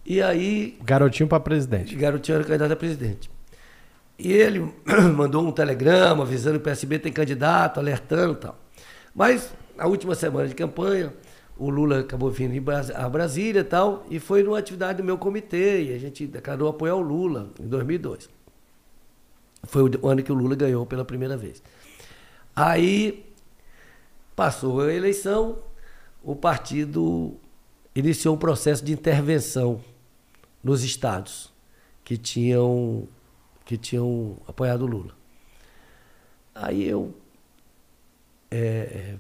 E 0.06 0.22
aí. 0.22 0.78
Garotinho 0.84 1.28
para 1.28 1.40
presidente. 1.40 1.96
Garotinho 1.96 2.36
era 2.36 2.44
candidato 2.44 2.74
a 2.74 2.76
presidente. 2.76 3.30
E 4.18 4.32
ele 4.32 4.72
mandou 5.16 5.46
um 5.46 5.52
telegrama 5.52 6.24
avisando 6.24 6.60
que 6.60 6.62
o 6.62 6.66
PSB 6.66 7.00
tem 7.00 7.12
candidato, 7.12 7.80
alertando 7.80 8.34
e 8.34 8.38
tal. 8.38 8.58
Mas, 9.16 9.54
na 9.76 9.86
última 9.86 10.16
semana 10.16 10.48
de 10.48 10.56
campanha, 10.56 11.14
o 11.58 11.70
Lula 11.70 12.00
acabou 12.00 12.30
vindo 12.30 12.54
a 12.96 13.10
Brasília 13.10 13.62
e 13.62 13.64
tal, 13.64 14.06
e 14.10 14.20
foi 14.20 14.44
numa 14.44 14.58
atividade 14.58 14.98
do 14.98 15.04
meu 15.04 15.18
comitê, 15.18 15.84
e 15.84 15.94
a 15.94 16.00
gente 16.00 16.26
declarou 16.26 16.70
apoiar 16.70 16.96
o 16.96 17.02
Lula 17.02 17.50
em 17.60 17.68
2002. 17.68 18.30
Foi 19.64 19.84
o 19.84 20.08
ano 20.08 20.24
que 20.24 20.32
o 20.32 20.36
Lula 20.36 20.56
ganhou 20.56 20.86
pela 20.86 21.06
primeira 21.06 21.38
vez. 21.38 21.62
Aí, 22.56 23.26
passou 24.36 24.82
a 24.82 24.94
eleição, 24.94 25.60
o 26.24 26.36
partido 26.36 27.36
iniciou 27.96 28.36
um 28.36 28.40
processo 28.40 28.84
de 28.84 28.92
intervenção 28.92 29.82
nos 30.64 30.84
estados 30.84 31.52
que 32.04 32.18
tinham, 32.18 33.08
que 33.66 33.78
tinham 33.78 34.38
apoiado 34.48 34.82
o 34.82 34.88
Lula. 34.88 35.16
Aí 36.54 36.88
eu. 36.88 37.14
É, 38.50 39.16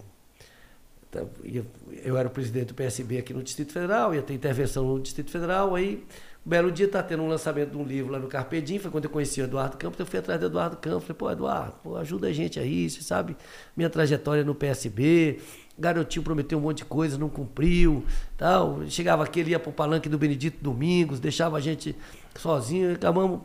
eu 2.03 2.17
era 2.17 2.27
o 2.27 2.31
presidente 2.31 2.67
do 2.67 2.73
PSB 2.73 3.17
aqui 3.17 3.33
no 3.33 3.43
Distrito 3.43 3.73
Federal, 3.73 4.15
ia 4.15 4.21
ter 4.21 4.33
intervenção 4.33 4.85
no 4.85 4.99
Distrito 4.99 5.29
Federal, 5.29 5.75
aí 5.75 6.05
um 6.45 6.49
belo 6.49 6.71
dia 6.71 6.85
está 6.85 7.03
tendo 7.03 7.21
um 7.21 7.27
lançamento 7.27 7.71
de 7.71 7.77
um 7.77 7.83
livro 7.83 8.11
lá 8.11 8.19
no 8.19 8.27
Carpedim, 8.27 8.79
foi 8.79 8.89
quando 8.89 9.05
eu 9.05 9.09
conheci 9.09 9.41
o 9.41 9.43
Eduardo 9.43 9.77
Campos, 9.77 9.99
eu 9.99 10.05
fui 10.05 10.19
atrás 10.19 10.39
do 10.39 10.45
Eduardo 10.45 10.77
Campos, 10.77 11.03
falei, 11.03 11.17
pô, 11.17 11.31
Eduardo, 11.31 11.75
pô, 11.83 11.97
ajuda 11.97 12.27
a 12.27 12.33
gente 12.33 12.59
aí, 12.59 12.89
você 12.89 13.01
sabe 13.01 13.35
minha 13.75 13.89
trajetória 13.89 14.43
no 14.43 14.55
PSB, 14.55 15.39
garotinho 15.81 16.23
prometeu 16.23 16.57
um 16.57 16.61
monte 16.61 16.77
de 16.77 16.85
coisa, 16.85 17.17
não 17.17 17.27
cumpriu, 17.27 18.05
tal. 18.37 18.87
Chegava 18.87 19.23
aqui, 19.23 19.39
ele 19.39 19.51
ia 19.51 19.59
pro 19.59 19.71
palanque 19.71 20.07
do 20.07 20.17
Benedito 20.17 20.63
Domingos, 20.63 21.19
deixava 21.19 21.57
a 21.57 21.59
gente 21.59 21.95
sozinho, 22.35 22.93
acabamos 22.93 23.41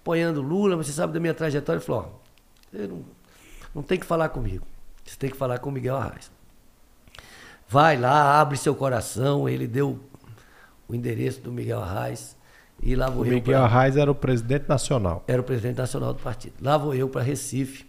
apoiando 0.00 0.40
Lula, 0.40 0.76
mas 0.76 0.86
você 0.86 0.92
sabe 0.92 1.12
da 1.12 1.20
minha 1.20 1.34
trajetória, 1.34 1.78
ele 1.78 1.84
falou, 1.84 2.02
ó, 2.02 2.76
você 2.78 2.86
não, 2.86 3.04
não 3.74 3.82
tem 3.82 3.98
que 3.98 4.06
falar 4.06 4.30
comigo, 4.30 4.66
você 5.04 5.16
tem 5.16 5.28
que 5.28 5.36
falar 5.36 5.58
com 5.58 5.68
o 5.68 5.72
Miguel 5.72 5.96
Arraes. 5.96 6.30
Vai 7.68 7.96
lá, 7.96 8.40
abre 8.40 8.56
seu 8.56 8.74
coração, 8.74 9.48
ele 9.48 9.66
deu 9.66 10.00
o 10.88 10.94
endereço 10.94 11.40
do 11.40 11.52
Miguel 11.52 11.80
Arraes, 11.80 12.36
e 12.82 12.94
lá 12.94 13.08
vou 13.10 13.24
o 13.24 13.26
eu. 13.26 13.34
Miguel 13.34 13.58
pra... 13.58 13.64
Arraes 13.64 13.96
era 13.96 14.10
o 14.10 14.14
presidente 14.14 14.68
nacional. 14.68 15.22
Era 15.26 15.40
o 15.40 15.44
presidente 15.44 15.76
nacional 15.76 16.14
do 16.14 16.22
partido. 16.22 16.54
Lá 16.62 16.78
vou 16.78 16.94
eu 16.94 17.08
para 17.08 17.22
Recife. 17.22 17.88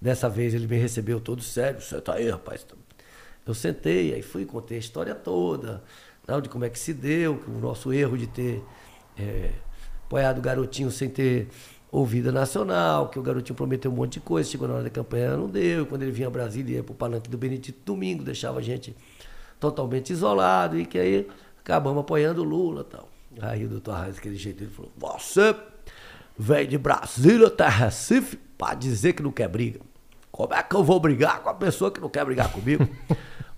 Dessa 0.00 0.28
vez 0.28 0.54
ele 0.54 0.66
me 0.66 0.76
recebeu 0.76 1.20
todo 1.20 1.42
sério. 1.42 1.80
Você 1.80 2.00
tá 2.00 2.14
aí, 2.14 2.28
rapaz. 2.30 2.64
Eu 3.46 3.54
sentei, 3.54 4.14
aí 4.14 4.22
fui, 4.22 4.44
contei 4.46 4.78
a 4.78 4.80
história 4.80 5.14
toda, 5.14 5.82
de 6.42 6.48
como 6.48 6.64
é 6.64 6.70
que 6.70 6.78
se 6.78 6.94
deu, 6.94 7.42
o 7.46 7.58
nosso 7.58 7.92
erro 7.92 8.16
de 8.16 8.26
ter 8.26 8.62
é, 9.18 9.50
apoiado 10.06 10.38
o 10.38 10.40
garotinho 10.40 10.90
sem 10.90 11.08
ter 11.08 11.48
ouvida 11.92 12.32
nacional, 12.32 13.08
que 13.08 13.18
o 13.18 13.22
garotinho 13.22 13.54
prometeu 13.54 13.90
um 13.90 13.94
monte 13.94 14.14
de 14.14 14.20
coisa, 14.20 14.50
chegou 14.50 14.66
na 14.66 14.74
hora 14.74 14.82
da 14.82 14.90
campanha, 14.90 15.36
não 15.36 15.48
deu. 15.48 15.86
Quando 15.86 16.02
ele 16.02 16.10
vinha 16.10 16.26
a 16.26 16.30
Brasília, 16.30 16.76
ia 16.76 16.82
para 16.82 16.92
o 16.92 16.96
palanque 16.96 17.28
do 17.28 17.38
Benedito 17.38 17.78
Domingo, 17.84 18.24
deixava 18.24 18.58
a 18.58 18.62
gente 18.62 18.96
totalmente 19.60 20.12
isolado, 20.12 20.78
e 20.78 20.86
que 20.86 20.98
aí 20.98 21.28
acabamos 21.60 22.00
apoiando 22.00 22.40
o 22.40 22.44
Lula 22.44 22.82
tal. 22.82 23.08
Aí 23.40 23.64
o 23.64 23.68
doutor 23.68 23.92
Arraes, 23.92 24.18
aquele 24.18 24.36
jeito, 24.36 24.64
ele 24.64 24.70
falou: 24.70 24.90
Você 24.96 25.54
vem 26.36 26.66
de 26.66 26.78
Brasília 26.78 27.46
até 27.46 27.68
Recife 27.68 28.36
para 28.58 28.74
dizer 28.74 29.12
que 29.12 29.22
não 29.22 29.30
quer 29.30 29.48
briga. 29.48 29.80
Como 30.32 30.52
é 30.52 30.62
que 30.62 30.74
eu 30.74 30.82
vou 30.82 30.98
brigar 30.98 31.42
com 31.42 31.48
a 31.48 31.54
pessoa 31.54 31.92
que 31.92 32.00
não 32.00 32.08
quer 32.08 32.24
brigar 32.24 32.50
comigo? 32.50 32.88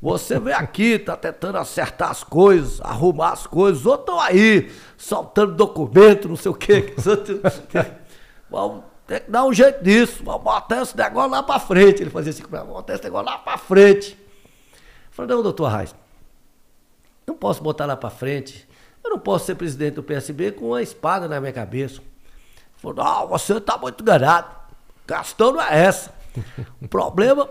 Você 0.00 0.38
vem 0.38 0.52
aqui, 0.52 0.98
tá 0.98 1.16
tentando 1.16 1.58
acertar 1.58 2.10
as 2.10 2.22
coisas, 2.22 2.80
arrumar 2.82 3.32
as 3.32 3.46
coisas, 3.46 3.80
os 3.80 3.86
outros 3.86 4.08
estão 4.08 4.20
aí, 4.20 4.70
soltando 4.96 5.54
documento, 5.54 6.28
não 6.28 6.36
sei 6.36 6.50
o 6.50 6.54
quê. 6.54 6.94
Vamos 8.50 8.84
ter 9.06 9.20
que 9.20 9.30
dar 9.30 9.44
um 9.44 9.52
jeito 9.52 9.82
disso, 9.82 10.22
vamos 10.24 10.42
botar 10.42 10.82
esse 10.82 10.96
negócio 10.96 11.30
lá 11.30 11.42
para 11.42 11.60
frente. 11.60 12.02
Ele 12.02 12.10
fazia 12.10 12.30
assim, 12.30 12.42
vamos 12.48 12.72
botar 12.72 12.94
esse 12.94 13.04
negócio 13.04 13.26
lá 13.26 13.38
para 13.38 13.56
frente. 13.56 14.12
Eu 14.12 15.12
falei, 15.12 15.34
não, 15.34 15.42
doutor 15.42 15.66
Arraes, 15.66 15.94
não 17.26 17.36
posso 17.36 17.62
botar 17.62 17.86
lá 17.86 17.96
para 17.96 18.10
frente 18.10 18.66
eu 19.06 19.10
não 19.10 19.18
posso 19.20 19.46
ser 19.46 19.54
presidente 19.54 19.94
do 19.94 20.02
PSB 20.02 20.50
com 20.50 20.66
uma 20.66 20.82
espada 20.82 21.28
na 21.28 21.40
minha 21.40 21.52
cabeça. 21.52 22.02
Falou, 22.76 22.96
não, 22.96 23.28
você 23.28 23.56
está 23.56 23.78
muito 23.78 24.02
enganado. 24.02 24.48
Gastão 25.06 25.52
não 25.52 25.62
é 25.62 25.84
essa. 25.84 26.12
O 26.82 26.88
problema 26.88 27.48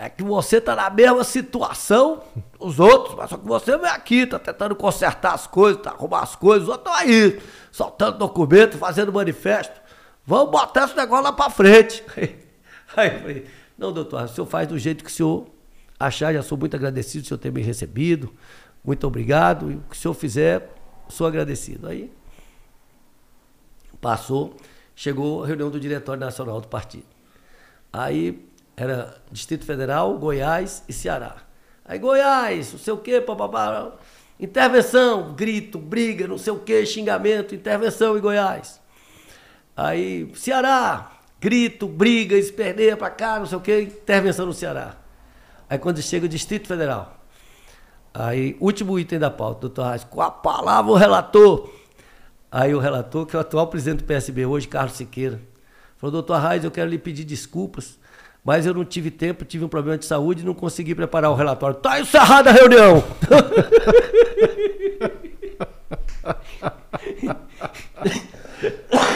é 0.00 0.08
que 0.08 0.22
você 0.22 0.58
está 0.58 0.76
na 0.76 0.88
mesma 0.88 1.24
situação 1.24 2.22
os 2.60 2.78
outros, 2.78 3.16
mas 3.16 3.28
só 3.28 3.36
que 3.36 3.44
você 3.44 3.76
vem 3.76 3.90
aqui, 3.90 4.20
está 4.20 4.38
tentando 4.38 4.76
consertar 4.76 5.34
as 5.34 5.48
coisas, 5.48 5.82
tá 5.82 5.90
arrumar 5.90 6.20
as 6.20 6.36
coisas, 6.36 6.68
os 6.68 6.68
outros 6.68 6.94
estão 6.94 7.08
aí, 7.08 7.42
soltando 7.72 8.16
documento, 8.16 8.78
fazendo 8.78 9.12
manifesto. 9.12 9.80
Vamos 10.24 10.52
botar 10.52 10.84
esse 10.84 10.96
negócio 10.96 11.24
lá 11.24 11.32
para 11.32 11.50
frente. 11.50 12.04
Aí 12.96 13.12
eu 13.12 13.20
falei, 13.20 13.46
não, 13.76 13.92
doutor, 13.92 14.22
o 14.22 14.28
senhor 14.28 14.46
faz 14.46 14.68
do 14.68 14.78
jeito 14.78 15.02
que 15.02 15.10
o 15.10 15.12
senhor 15.12 15.48
achar, 15.98 16.32
já 16.32 16.42
sou 16.42 16.56
muito 16.56 16.76
agradecido 16.76 17.22
do 17.22 17.28
senhor 17.28 17.38
ter 17.38 17.50
me 17.50 17.60
recebido. 17.60 18.32
Muito 18.84 19.04
obrigado. 19.04 19.68
E 19.68 19.74
o 19.74 19.80
que 19.80 19.96
o 19.96 19.98
senhor 19.98 20.14
fizer, 20.14 20.70
sou 21.08 21.26
agradecido. 21.26 21.88
Aí 21.88 22.12
passou, 24.00 24.54
chegou 24.94 25.42
a 25.42 25.46
reunião 25.46 25.70
do 25.70 25.80
Diretório 25.80 26.20
Nacional 26.20 26.60
do 26.60 26.68
Partido. 26.68 27.06
Aí 27.92 28.47
era 28.82 29.14
Distrito 29.30 29.64
Federal, 29.64 30.18
Goiás 30.18 30.84
e 30.88 30.92
Ceará. 30.92 31.36
Aí 31.84 31.98
Goiás, 31.98 32.72
não 32.72 32.78
sei 32.78 32.92
o 32.92 32.98
quê, 32.98 33.20
papapá, 33.20 33.92
intervenção, 34.38 35.34
grito, 35.34 35.78
briga, 35.78 36.26
não 36.26 36.38
sei 36.38 36.52
o 36.52 36.58
quê, 36.58 36.84
xingamento, 36.84 37.54
intervenção 37.54 38.16
em 38.16 38.20
Goiás. 38.20 38.80
Aí 39.76 40.30
Ceará, 40.34 41.12
grito, 41.40 41.86
briga, 41.86 42.36
esperneia 42.36 42.96
pra 42.96 43.10
cá, 43.10 43.38
não 43.38 43.46
sei 43.46 43.58
o 43.58 43.60
quê, 43.60 43.82
intervenção 43.82 44.46
no 44.46 44.52
Ceará. 44.52 44.96
Aí 45.68 45.78
quando 45.78 46.00
chega 46.02 46.26
o 46.26 46.28
Distrito 46.28 46.66
Federal, 46.66 47.18
Aí, 48.20 48.56
último 48.58 48.98
item 48.98 49.18
da 49.18 49.30
pauta, 49.30 49.60
doutor 49.60 49.90
Reis, 49.90 50.02
com 50.02 50.20
a 50.20 50.28
palavra 50.28 50.90
o 50.90 50.96
relator. 50.96 51.70
Aí 52.50 52.74
o 52.74 52.78
relator, 52.80 53.24
que 53.26 53.36
é 53.36 53.38
o 53.38 53.42
atual 53.42 53.68
presidente 53.68 53.98
do 53.98 54.04
PSB 54.04 54.44
hoje, 54.44 54.66
Carlos 54.66 54.96
Siqueira, 54.96 55.40
falou, 55.98 56.10
doutor 56.10 56.40
Reis, 56.40 56.64
eu 56.64 56.70
quero 56.72 56.90
lhe 56.90 56.98
pedir 56.98 57.24
desculpas, 57.24 57.96
mas 58.48 58.64
eu 58.64 58.72
não 58.72 58.82
tive 58.82 59.10
tempo, 59.10 59.44
tive 59.44 59.62
um 59.62 59.68
problema 59.68 59.98
de 59.98 60.06
saúde 60.06 60.40
e 60.40 60.46
não 60.46 60.54
consegui 60.54 60.94
preparar 60.94 61.30
o 61.30 61.34
relatório. 61.34 61.76
Tá 61.76 62.00
encerrada 62.00 62.48
a 62.48 62.52
reunião! 62.54 63.04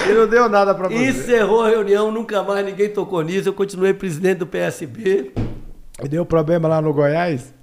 E 0.09 0.15
não 0.15 0.29
deu 0.29 0.49
nada 0.49 0.75
para 0.75 0.89
você. 0.89 1.09
Encerrou 1.09 1.63
a 1.63 1.71
reunião, 1.71 2.13
nunca 2.13 2.43
mais 2.43 2.65
ninguém 2.67 2.91
tocou 2.91 3.23
nisso. 3.23 3.49
Eu 3.49 3.55
continuei 3.55 3.95
presidente 3.95 4.39
do 4.39 4.47
PSB. 4.47 5.33
E 6.03 6.09
deu 6.09 6.27
problema 6.27 6.69
lá 6.69 6.83
no 6.83 6.93
Goiás? 6.93 7.55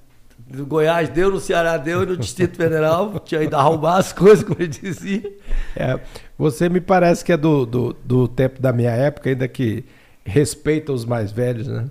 do 0.47 0.65
Goiás 0.65 1.09
deu, 1.09 1.29
no 1.29 1.39
Ceará 1.39 1.77
deu 1.77 2.03
e 2.03 2.05
no 2.07 2.17
Distrito 2.17 2.57
Federal 2.57 3.19
tinha 3.23 3.43
ido 3.43 3.55
arrumar 3.55 3.97
as 3.97 4.11
coisas, 4.11 4.43
como 4.43 4.59
ele 4.59 4.69
dizia. 4.69 5.31
É, 5.75 5.99
você 6.37 6.67
me 6.67 6.81
parece 6.81 7.23
que 7.23 7.31
é 7.31 7.37
do, 7.37 7.65
do, 7.65 7.95
do, 8.03 8.27
tempo 8.27 8.59
da 8.59 8.73
minha 8.73 8.91
época, 8.91 9.29
ainda 9.29 9.47
que 9.47 9.85
respeita 10.25 10.91
os 10.91 11.05
mais 11.05 11.31
velhos, 11.31 11.67
né? 11.67 11.89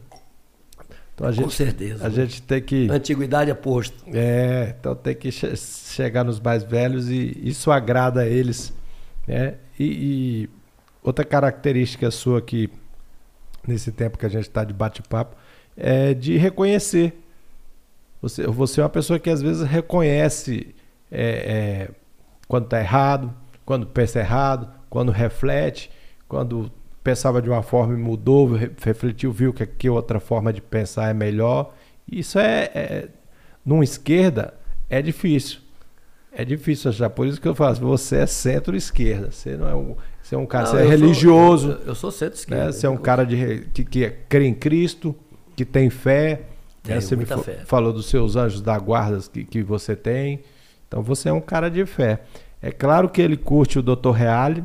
Então 1.14 1.32
gente, 1.32 1.44
Com 1.44 1.50
certeza. 1.50 2.06
A 2.06 2.10
gente 2.10 2.40
tem 2.42 2.62
que. 2.62 2.88
Antiguidade 2.90 3.50
é 3.50 3.54
posto. 3.54 4.04
É, 4.12 4.74
então 4.78 4.94
tem 4.94 5.14
que 5.14 5.32
che 5.32 5.56
chegar 5.56 6.24
nos 6.24 6.38
mais 6.38 6.62
velhos 6.62 7.08
e 7.08 7.36
isso 7.42 7.70
agrada 7.70 8.20
a 8.20 8.26
eles. 8.26 8.72
Né? 9.26 9.54
E, 9.78 9.84
e 9.84 10.50
outra 11.02 11.24
característica 11.24 12.10
sua 12.10 12.40
que, 12.40 12.70
nesse 13.66 13.90
tempo 13.90 14.16
que 14.16 14.26
a 14.26 14.28
gente 14.28 14.42
está 14.42 14.62
de 14.62 14.72
bate-papo, 14.72 15.36
é 15.76 16.14
de 16.14 16.36
reconhecer 16.36 17.14
você, 18.20 18.46
você 18.46 18.80
é 18.80 18.84
uma 18.84 18.90
pessoa 18.90 19.18
que 19.18 19.30
às 19.30 19.40
vezes 19.40 19.62
reconhece 19.62 20.74
é, 21.10 21.22
é, 21.22 21.90
quando 22.48 22.64
está 22.64 22.80
errado, 22.80 23.32
quando 23.64 23.86
pensa 23.86 24.18
errado, 24.18 24.68
quando 24.90 25.12
reflete, 25.12 25.90
quando 26.26 26.70
pensava 27.02 27.40
de 27.40 27.48
uma 27.48 27.62
forma 27.62 27.94
e 27.94 27.96
mudou, 27.96 28.58
refletiu, 28.80 29.32
viu 29.32 29.52
que, 29.52 29.66
que 29.66 29.88
outra 29.88 30.20
forma 30.20 30.52
de 30.52 30.60
pensar 30.60 31.08
é 31.08 31.14
melhor. 31.14 31.74
Isso 32.10 32.38
é, 32.38 32.70
é 32.74 33.08
numa 33.64 33.84
esquerda, 33.84 34.54
é 34.88 35.00
difícil. 35.02 35.60
É 36.30 36.44
difícil 36.44 36.90
achar. 36.90 37.10
Por 37.10 37.26
isso 37.26 37.40
que 37.40 37.48
eu 37.48 37.54
falo, 37.54 37.74
você 37.76 38.18
é 38.18 38.26
centro-esquerda. 38.26 39.30
Você 39.30 39.56
não 39.56 39.68
é 39.68 39.74
um, 39.74 39.96
você 40.22 40.34
é 40.34 40.38
um 40.38 40.46
cara, 40.46 40.66
não, 40.66 40.72
você 40.72 40.82
é 40.82 40.86
religioso. 40.86 41.72
Sou, 41.72 41.80
eu, 41.80 41.86
eu, 41.86 41.94
sou 41.94 42.10
centro-esquerda. 42.10 42.66
Né? 42.66 42.72
Você 42.72 42.86
é 42.86 42.90
um 42.90 42.96
cara 42.96 43.24
de, 43.24 43.66
que, 43.72 43.84
que 43.84 44.10
crê 44.28 44.46
em 44.46 44.54
Cristo, 44.54 45.14
que 45.56 45.64
tem 45.64 45.90
fé 45.90 46.42
tenho 46.88 47.02
você 47.02 47.16
muita 47.16 47.36
me 47.36 47.42
fé. 47.42 47.62
falou 47.64 47.92
dos 47.92 48.06
seus 48.06 48.36
anjos 48.36 48.60
da 48.60 48.78
guarda 48.78 49.18
que, 49.32 49.44
que 49.44 49.62
você 49.62 49.94
tem. 49.94 50.40
Então 50.86 51.02
você 51.02 51.28
é 51.28 51.32
um 51.32 51.40
cara 51.40 51.68
de 51.68 51.84
fé. 51.84 52.22
É 52.62 52.70
claro 52.70 53.08
que 53.08 53.20
ele 53.20 53.36
curte 53.36 53.78
o 53.78 53.82
Dr. 53.82 54.10
Reale. 54.10 54.64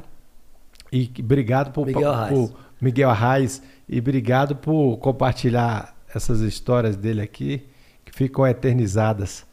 E 0.94 1.12
obrigado 1.20 1.72
por 1.72 1.88
Miguel 1.88 2.12
Arraes. 2.12 2.38
por 2.38 2.60
Miguel 2.80 3.10
Arraes. 3.10 3.64
E 3.90 4.00
obrigado 4.00 4.56
por 4.56 4.98
compartilhar 4.98 5.98
essas 6.14 6.40
histórias 6.42 6.96
dele 6.96 7.22
aqui, 7.22 7.68
que 8.06 8.14
ficam 8.14 8.46
eternizadas. 8.46 9.46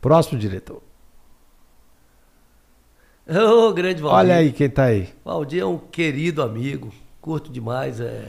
Próximo 0.00 0.38
diretor. 0.38 0.82
Ô, 3.26 3.68
oh, 3.68 3.72
grande 3.72 4.02
Valdir. 4.02 4.18
Olha 4.18 4.36
aí 4.36 4.52
quem 4.52 4.66
está 4.66 4.84
aí. 4.84 5.08
Valdir 5.24 5.62
é 5.62 5.66
um 5.66 5.78
querido 5.78 6.42
amigo, 6.42 6.92
curto 7.20 7.50
demais. 7.50 7.98
É 7.98 8.28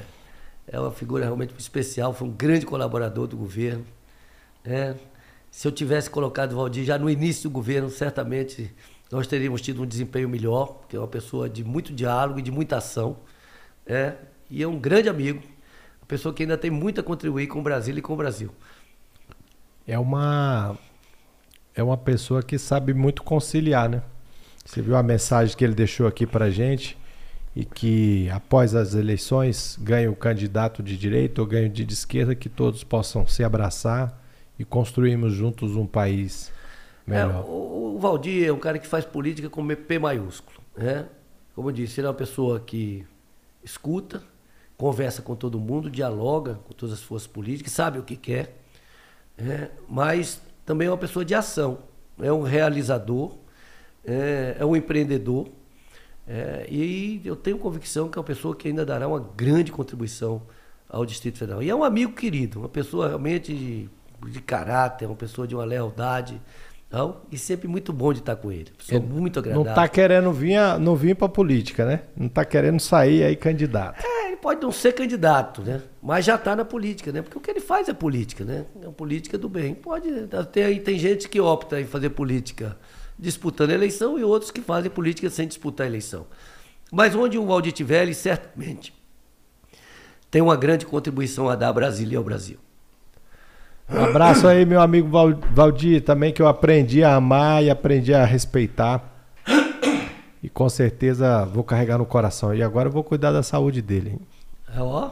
é 0.67 0.79
uma 0.79 0.91
figura 0.91 1.25
realmente 1.25 1.53
especial, 1.57 2.13
foi 2.13 2.27
um 2.27 2.31
grande 2.31 2.65
colaborador 2.65 3.27
do 3.27 3.37
governo. 3.37 3.85
Né? 4.63 4.95
Se 5.51 5.67
eu 5.67 5.71
tivesse 5.71 6.09
colocado 6.09 6.53
o 6.53 6.55
Valdir 6.55 6.85
já 6.85 6.97
no 6.97 7.09
início 7.09 7.49
do 7.49 7.53
governo, 7.53 7.89
certamente 7.89 8.73
nós 9.13 9.27
teríamos 9.27 9.61
tido 9.61 9.83
um 9.83 9.85
desempenho 9.85 10.27
melhor, 10.27 10.73
porque 10.73 10.95
é 10.95 10.99
uma 10.99 11.07
pessoa 11.07 11.47
de 11.47 11.63
muito 11.63 11.93
diálogo 11.93 12.39
e 12.39 12.41
de 12.41 12.49
muita 12.49 12.77
ação. 12.77 13.17
Né? 13.85 14.15
E 14.49 14.63
é 14.63 14.67
um 14.67 14.79
grande 14.79 15.07
amigo, 15.07 15.39
uma 16.01 16.07
pessoa 16.07 16.33
que 16.33 16.41
ainda 16.41 16.57
tem 16.57 16.71
muito 16.71 16.99
a 16.99 17.03
contribuir 17.03 17.45
com 17.45 17.59
o 17.59 17.61
Brasil 17.61 17.95
e 17.95 18.01
com 18.01 18.13
o 18.13 18.15
Brasil. 18.15 18.49
É 19.87 19.99
uma, 19.99 20.75
é 21.75 21.83
uma 21.83 21.95
pessoa 21.95 22.41
que 22.41 22.57
sabe 22.57 22.91
muito 22.91 23.21
conciliar, 23.21 23.87
né? 23.87 24.01
Você 24.65 24.81
viu 24.81 24.95
a 24.95 25.03
mensagem 25.03 25.55
que 25.55 25.63
ele 25.63 25.75
deixou 25.75 26.07
aqui 26.07 26.25
pra 26.25 26.49
gente 26.49 26.97
e 27.55 27.63
que 27.65 28.27
após 28.31 28.73
as 28.73 28.95
eleições 28.95 29.77
ganhe 29.79 30.07
o 30.07 30.15
candidato 30.15 30.81
de 30.81 30.97
direita 30.97 31.39
ou 31.39 31.45
ganhe 31.45 31.69
de 31.69 31.83
esquerda, 31.83 32.33
que 32.33 32.49
todos 32.49 32.83
possam 32.83 33.27
se 33.27 33.43
abraçar 33.43 34.19
e 34.57 34.65
construirmos 34.65 35.33
juntos 35.33 35.75
um 35.75 35.85
país 35.85 36.52
melhor. 37.05 37.43
É, 37.45 37.49
o, 37.49 37.97
Valdir 37.99 38.47
é 38.47 38.51
um 38.51 38.59
cara 38.59 38.77
que 38.79 38.87
faz 38.87 39.05
política 39.05 39.49
com 39.49 39.65
P 39.65 39.99
maiúsculo. 39.99 40.59
Né? 40.75 41.05
Como 41.55 41.69
eu 41.69 41.73
disse, 41.73 41.99
ele 41.99 42.07
é 42.07 42.09
uma 42.09 42.15
pessoa 42.15 42.59
que 42.59 43.05
escuta, 43.63 44.23
conversa 44.77 45.21
com 45.21 45.35
todo 45.35 45.59
mundo, 45.59 45.89
dialoga 45.89 46.55
com 46.65 46.73
todas 46.73 46.95
as 46.95 47.01
forças 47.01 47.27
políticas, 47.27 47.71
sabe 47.71 47.99
o 47.99 48.03
que 48.03 48.17
quer, 48.17 48.57
né? 49.37 49.69
mas 49.87 50.41
também 50.65 50.87
é 50.87 50.91
uma 50.91 50.97
pessoa 50.97 51.23
de 51.23 51.33
ação, 51.33 51.79
é 52.19 52.31
um 52.31 52.41
realizador, 52.41 53.35
é, 54.05 54.57
é 54.59 54.65
um 54.65 54.75
empreendedor. 54.75 55.47
É, 56.27 56.65
e 56.69 57.21
eu 57.25 57.35
tenho 57.35 57.57
convicção 57.57 58.09
que 58.09 58.17
é 58.17 58.19
uma 58.19 58.25
pessoa 58.25 58.55
que 58.55 58.67
ainda 58.67 58.85
dará 58.85 59.07
uma 59.07 59.19
grande 59.19 59.71
contribuição 59.71 60.41
ao 60.89 61.05
Distrito 61.05 61.37
Federal. 61.37 61.61
E 61.61 61.69
é 61.69 61.75
um 61.75 61.83
amigo 61.83 62.13
querido, 62.13 62.59
uma 62.59 62.69
pessoa 62.69 63.07
realmente 63.07 63.53
de, 63.53 63.89
de 64.29 64.41
caráter, 64.41 65.05
uma 65.05 65.15
pessoa 65.15 65.47
de 65.47 65.55
uma 65.55 65.65
lealdade. 65.65 66.39
Então, 66.93 67.21
e 67.31 67.39
sempre 67.39 67.67
muito 67.67 67.91
bom 67.91 68.13
de 68.13 68.19
estar 68.19 68.35
com 68.35 68.51
ele. 68.51 68.69
Pessoa 68.77 69.01
ele 69.01 69.07
muito 69.11 69.39
agradável. 69.39 69.63
Não 69.63 69.71
está 69.71 69.87
querendo 69.87 70.31
vir, 70.31 70.59
não 70.79 70.95
vir 70.95 71.15
para 71.15 71.27
política, 71.27 71.83
né? 71.83 72.01
Não 72.15 72.27
está 72.27 72.45
querendo 72.45 72.79
sair 72.79 73.23
aí 73.23 73.35
candidato. 73.35 74.05
É, 74.05 74.27
ele 74.27 74.37
pode 74.37 74.61
não 74.61 74.71
ser 74.71 74.93
candidato, 74.93 75.63
né? 75.63 75.81
Mas 75.99 76.23
já 76.23 76.35
está 76.35 76.55
na 76.55 76.63
política, 76.63 77.11
né? 77.11 77.23
Porque 77.23 77.35
o 77.35 77.41
que 77.41 77.49
ele 77.49 77.61
faz 77.61 77.89
é 77.89 77.93
política, 77.93 78.45
né? 78.45 78.67
É 78.79 78.85
uma 78.85 78.93
política 78.93 79.39
do 79.39 79.49
bem. 79.49 79.73
Pode 79.73 80.07
ter, 80.51 80.83
tem 80.83 80.99
gente 80.99 81.27
que 81.27 81.41
opta 81.41 81.81
em 81.81 81.85
fazer 81.85 82.11
política 82.11 82.77
disputando 83.17 83.71
a 83.71 83.73
eleição 83.73 84.19
e 84.19 84.23
outros 84.23 84.51
que 84.51 84.61
fazem 84.61 84.91
política 84.91 85.31
sem 85.31 85.47
disputar 85.47 85.85
a 85.85 85.89
eleição. 85.89 86.27
Mas 86.91 87.15
onde 87.15 87.39
o 87.39 87.45
Valdir 87.47 87.73
tiver, 87.73 88.03
ele 88.03 88.13
certamente 88.13 88.93
tem 90.29 90.43
uma 90.43 90.55
grande 90.55 90.85
contribuição 90.85 91.49
a 91.49 91.55
dar 91.55 91.69
a 91.69 91.73
Brasília 91.73 92.13
e 92.13 92.17
ao 92.17 92.23
Brasil. 92.23 92.59
Um 93.93 94.05
abraço 94.05 94.47
aí, 94.47 94.65
meu 94.65 94.81
amigo 94.81 95.09
Valdir, 95.51 96.01
também 96.01 96.33
que 96.33 96.41
eu 96.41 96.47
aprendi 96.47 97.03
a 97.03 97.15
amar 97.15 97.63
e 97.63 97.69
aprendi 97.69 98.13
a 98.13 98.25
respeitar. 98.25 99.03
E 100.41 100.49
com 100.49 100.67
certeza 100.67 101.45
vou 101.45 101.63
carregar 101.63 101.97
no 101.97 102.05
coração. 102.05 102.53
E 102.53 102.63
agora 102.63 102.89
eu 102.89 102.91
vou 102.91 103.03
cuidar 103.03 103.31
da 103.31 103.43
saúde 103.43 103.81
dele. 103.81 104.19
É, 104.75 104.81
ó, 104.81 105.11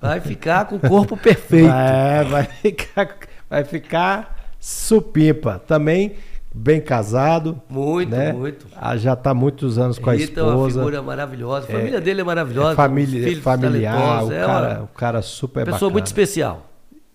vai 0.00 0.20
ficar 0.20 0.66
com 0.66 0.76
o 0.76 0.80
corpo 0.80 1.16
perfeito. 1.16 1.68
É, 1.74 2.24
vai 2.24 2.44
ficar, 2.44 3.18
vai 3.50 3.64
ficar 3.64 4.36
supimpa. 4.60 5.60
Também 5.66 6.14
bem 6.54 6.80
casado. 6.80 7.60
Muito, 7.68 8.10
né? 8.10 8.32
muito. 8.32 8.66
Ah, 8.76 8.96
já 8.96 9.14
está 9.14 9.34
muitos 9.34 9.76
anos 9.76 9.98
com 9.98 10.10
Rita 10.10 10.22
a 10.22 10.24
esposa. 10.24 10.40
é 10.40 10.54
uma 10.54 10.68
figura 10.68 11.02
maravilhosa. 11.02 11.66
A 11.66 11.72
família 11.72 11.98
é, 11.98 12.00
dele 12.00 12.20
é 12.20 12.24
maravilhosa. 12.24 12.72
É 12.72 12.76
família, 12.76 13.42
familiar, 13.42 14.24
o 14.24 14.32
é 14.32 14.46
cara, 14.46 14.82
o 14.82 14.86
cara 14.86 15.20
super 15.20 15.64
pessoa 15.64 15.80
bacana. 15.80 15.92
muito 15.92 16.06
especial. 16.06 16.73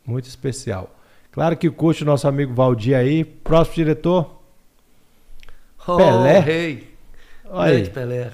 Muito 0.10 0.28
especial. 0.28 0.90
Claro 1.32 1.56
que 1.56 1.70
curte 1.70 2.02
o 2.02 2.06
nosso 2.06 2.28
amigo 2.28 2.52
Valdir 2.52 2.98
aí. 2.98 3.24
Próximo 3.24 3.76
diretor. 3.76 4.42
Oh, 5.88 5.98
Pelé. 5.98 6.40
Rei. 6.40 6.96
Olha 7.46 7.74
Grande 7.74 7.90
Pelé. 7.92 8.32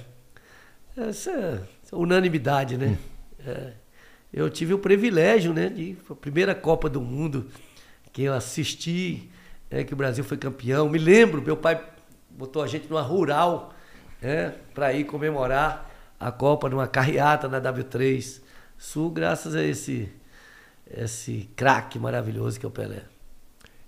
Essa 0.95 1.67
unanimidade, 1.91 2.77
né? 2.77 2.97
Hum. 2.97 2.97
É. 3.45 3.73
Eu 4.33 4.49
tive 4.49 4.73
o 4.73 4.79
privilégio, 4.79 5.53
né, 5.53 5.69
de 5.69 5.97
a 6.09 6.15
primeira 6.15 6.55
Copa 6.55 6.89
do 6.89 7.01
Mundo 7.01 7.47
que 8.13 8.23
eu 8.23 8.33
assisti 8.33 9.29
é, 9.69 9.83
que 9.83 9.93
o 9.93 9.97
Brasil 9.97 10.23
foi 10.23 10.37
campeão. 10.37 10.87
Me 10.87 10.97
lembro, 10.97 11.41
meu 11.41 11.57
pai 11.57 11.81
botou 12.29 12.63
a 12.63 12.67
gente 12.67 12.89
numa 12.89 13.01
rural 13.01 13.73
é, 14.21 14.53
para 14.73 14.93
ir 14.93 15.03
comemorar 15.03 15.91
a 16.17 16.31
Copa 16.31 16.69
numa 16.69 16.87
carreata 16.87 17.49
na 17.49 17.59
W3 17.59 18.41
Sul, 18.77 19.09
graças 19.09 19.55
a 19.55 19.63
esse, 19.63 20.09
esse 20.95 21.49
craque 21.55 21.99
maravilhoso 21.99 22.59
que 22.59 22.65
é 22.65 22.69
o 22.69 22.71
Pelé. 22.71 23.03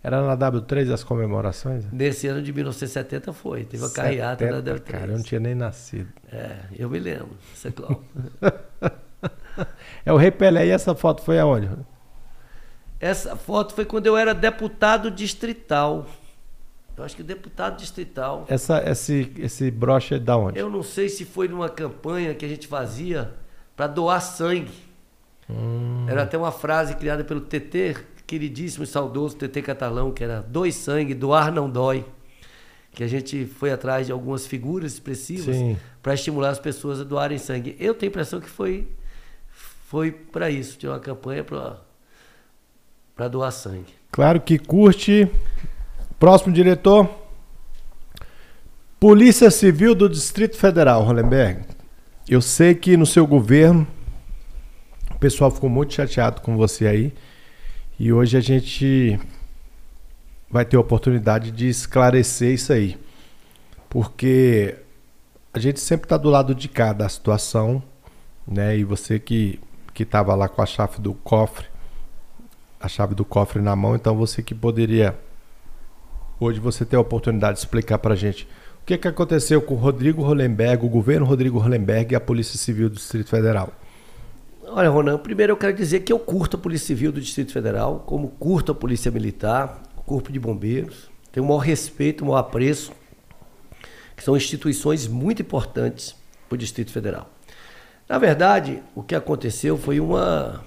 Era 0.04 0.22
na 0.26 0.38
W3 0.38 0.94
as 0.94 1.04
comemorações? 1.04 1.84
Nesse 1.92 2.28
ano 2.28 2.42
de 2.42 2.54
1970 2.54 3.34
foi. 3.34 3.66
Teve 3.66 3.84
uma 3.84 3.90
carreata 3.90 4.50
na 4.50 4.62
W3. 4.62 4.82
Cara, 4.84 5.12
eu 5.12 5.18
não 5.18 5.24
tinha 5.24 5.40
nem 5.40 5.56
nascido. 5.56 6.08
É, 6.32 6.60
eu 6.78 6.90
me 6.90 7.00
lembro. 7.00 7.32
Isso 7.54 7.68
é 7.68 7.72
é 10.06 10.14
o 10.14 10.18
Rei 10.18 10.32
Pelé. 10.32 10.68
E 10.68 10.70
essa 10.70 10.96
foto 10.96 11.22
foi 11.22 11.40
aonde? 11.40 11.70
Essa 13.00 13.36
foto 13.36 13.74
foi 13.74 13.86
quando 13.86 14.06
eu 14.06 14.16
era 14.16 14.34
deputado 14.34 15.12
distrital. 15.12 16.08
Eu 16.96 17.04
acho 17.04 17.16
que 17.16 17.22
deputado 17.22 17.78
distrital. 17.78 18.46
Essa, 18.48 18.82
esse, 18.90 19.32
esse 19.38 19.70
broche 19.70 20.16
é 20.16 20.20
da 20.20 20.38
onde? 20.38 20.58
Eu 20.58 20.70
não 20.70 20.82
sei 20.84 21.10
se 21.10 21.26
foi 21.26 21.48
numa 21.48 21.70
campanha 21.70 22.34
que 22.34 22.46
a 22.46 22.48
gente 22.48 22.68
fazia 22.68 23.34
para 23.76 23.88
doar 23.88 24.22
sangue. 24.22 24.87
Hum. 25.50 26.06
Era 26.08 26.24
até 26.24 26.38
uma 26.38 26.52
frase 26.52 26.96
criada 26.96 27.24
pelo 27.24 27.42
TT, 27.42 27.96
queridíssimo 28.26 28.84
e 28.84 28.88
saudoso 28.88 29.38
TT 29.38 29.62
Catalão, 29.62 30.12
que 30.12 30.24
era 30.24 30.42
dois 30.42 30.76
sangue, 30.76 31.14
doar 31.14 31.52
não 31.52 31.70
dói. 31.70 32.06
Que 32.92 33.04
a 33.04 33.08
gente 33.08 33.46
foi 33.46 33.72
atrás 33.72 34.08
de 34.08 34.12
algumas 34.12 34.48
figuras 34.48 34.94
expressivas 34.94 35.56
para 36.02 36.14
estimular 36.14 36.50
as 36.50 36.60
pessoas 36.60 37.00
a 37.00 37.04
doarem 37.04 37.38
sangue. 37.38 37.76
Eu 37.80 37.94
tenho 37.94 38.10
a 38.10 38.12
impressão 38.12 38.40
que 38.40 38.50
foi, 38.50 38.88
foi 39.88 40.12
para 40.12 40.50
isso, 40.50 40.78
tinha 40.78 40.92
uma 40.92 41.00
campanha 41.00 41.44
para 41.44 43.28
doar 43.28 43.52
sangue. 43.52 43.94
Claro 44.12 44.42
que 44.42 44.58
curte. 44.58 45.30
Próximo 46.20 46.52
diretor. 46.52 47.08
Polícia 49.00 49.52
Civil 49.52 49.94
do 49.94 50.10
Distrito 50.10 50.58
Federal, 50.58 51.04
Hollenberg. 51.04 51.64
Eu 52.28 52.42
sei 52.42 52.74
que 52.74 52.98
no 52.98 53.06
seu 53.06 53.28
governo 53.28 53.86
o 55.18 55.20
pessoal 55.20 55.50
ficou 55.50 55.68
muito 55.68 55.96
chateado 55.96 56.42
com 56.42 56.56
você 56.56 56.86
aí. 56.86 57.12
E 58.00 58.14
hoje 58.14 58.38
a 58.38 58.40
gente 58.40 59.20
vai 60.48 60.64
ter 60.64 60.78
a 60.78 60.80
oportunidade 60.80 61.50
de 61.50 61.68
esclarecer 61.68 62.54
isso 62.54 62.72
aí. 62.72 62.96
Porque 63.90 64.76
a 65.52 65.58
gente 65.58 65.80
sempre 65.80 66.06
está 66.06 66.18
do 66.18 66.30
lado 66.30 66.54
de 66.54 66.70
cá 66.70 66.94
da 66.94 67.10
situação, 67.10 67.82
né? 68.48 68.78
E 68.78 68.84
você 68.84 69.18
que 69.18 69.60
que 69.92 70.04
estava 70.04 70.36
lá 70.36 70.48
com 70.48 70.62
a 70.62 70.66
chave 70.68 71.02
do 71.02 71.16
cofre, 71.16 71.66
a 72.80 72.88
chave 72.88 73.16
do 73.16 73.26
cofre 73.26 73.60
na 73.60 73.76
mão, 73.76 73.96
então 73.96 74.16
você 74.16 74.44
que 74.44 74.54
poderia 74.54 75.18
hoje 76.40 76.60
você 76.60 76.86
ter 76.86 76.96
a 76.96 77.00
oportunidade 77.00 77.54
de 77.54 77.60
explicar 77.62 77.98
para 77.98 78.14
a 78.14 78.16
gente 78.16 78.48
o 78.84 78.86
que, 78.86 78.96
que 79.00 79.08
aconteceu 79.08 79.64
com 79.64 79.74
o 79.74 79.78
Rodrigo 79.78 80.22
Hollenberg, 80.22 80.86
o 80.86 80.90
governo 80.90 81.26
Rodrigo 81.26 81.58
Hollenberg 81.58 82.14
e 82.14 82.16
a 82.16 82.20
Polícia 82.20 82.60
Civil 82.60 82.88
do 82.88 82.98
Distrito 82.98 83.32
Federal. 83.32 83.74
Olha, 84.78 84.92
Ronan, 84.92 85.18
primeiro 85.18 85.54
eu 85.54 85.58
quero 85.58 85.76
dizer 85.76 86.02
que 86.02 86.14
eu 86.14 86.20
curto 86.20 86.56
a 86.56 86.60
Polícia 86.60 86.86
Civil 86.86 87.12
do 87.12 87.20
Distrito 87.20 87.52
Federal, 87.52 88.04
como 88.06 88.28
curto 88.28 88.72
a 88.72 88.76
Polícia 88.76 89.10
Militar, 89.10 89.82
o 89.98 90.04
Corpo 90.04 90.32
de 90.32 90.40
Bombeiros. 90.40 91.10
Tenho 91.32 91.44
o 91.44 91.50
maior 91.50 91.62
respeito, 91.62 92.24
o 92.24 92.28
maior 92.28 92.38
apreço, 92.38 92.92
que 94.16 94.24
são 94.24 94.38
instituições 94.38 95.08
muito 95.08 95.42
importantes 95.42 96.16
para 96.48 96.54
o 96.54 96.58
Distrito 96.60 96.92
Federal. 96.92 97.28
Na 98.08 98.20
verdade, 98.20 98.84
o 98.94 99.02
que 99.02 99.16
aconteceu 99.16 99.80
foi 99.80 100.00
uma 100.00 100.64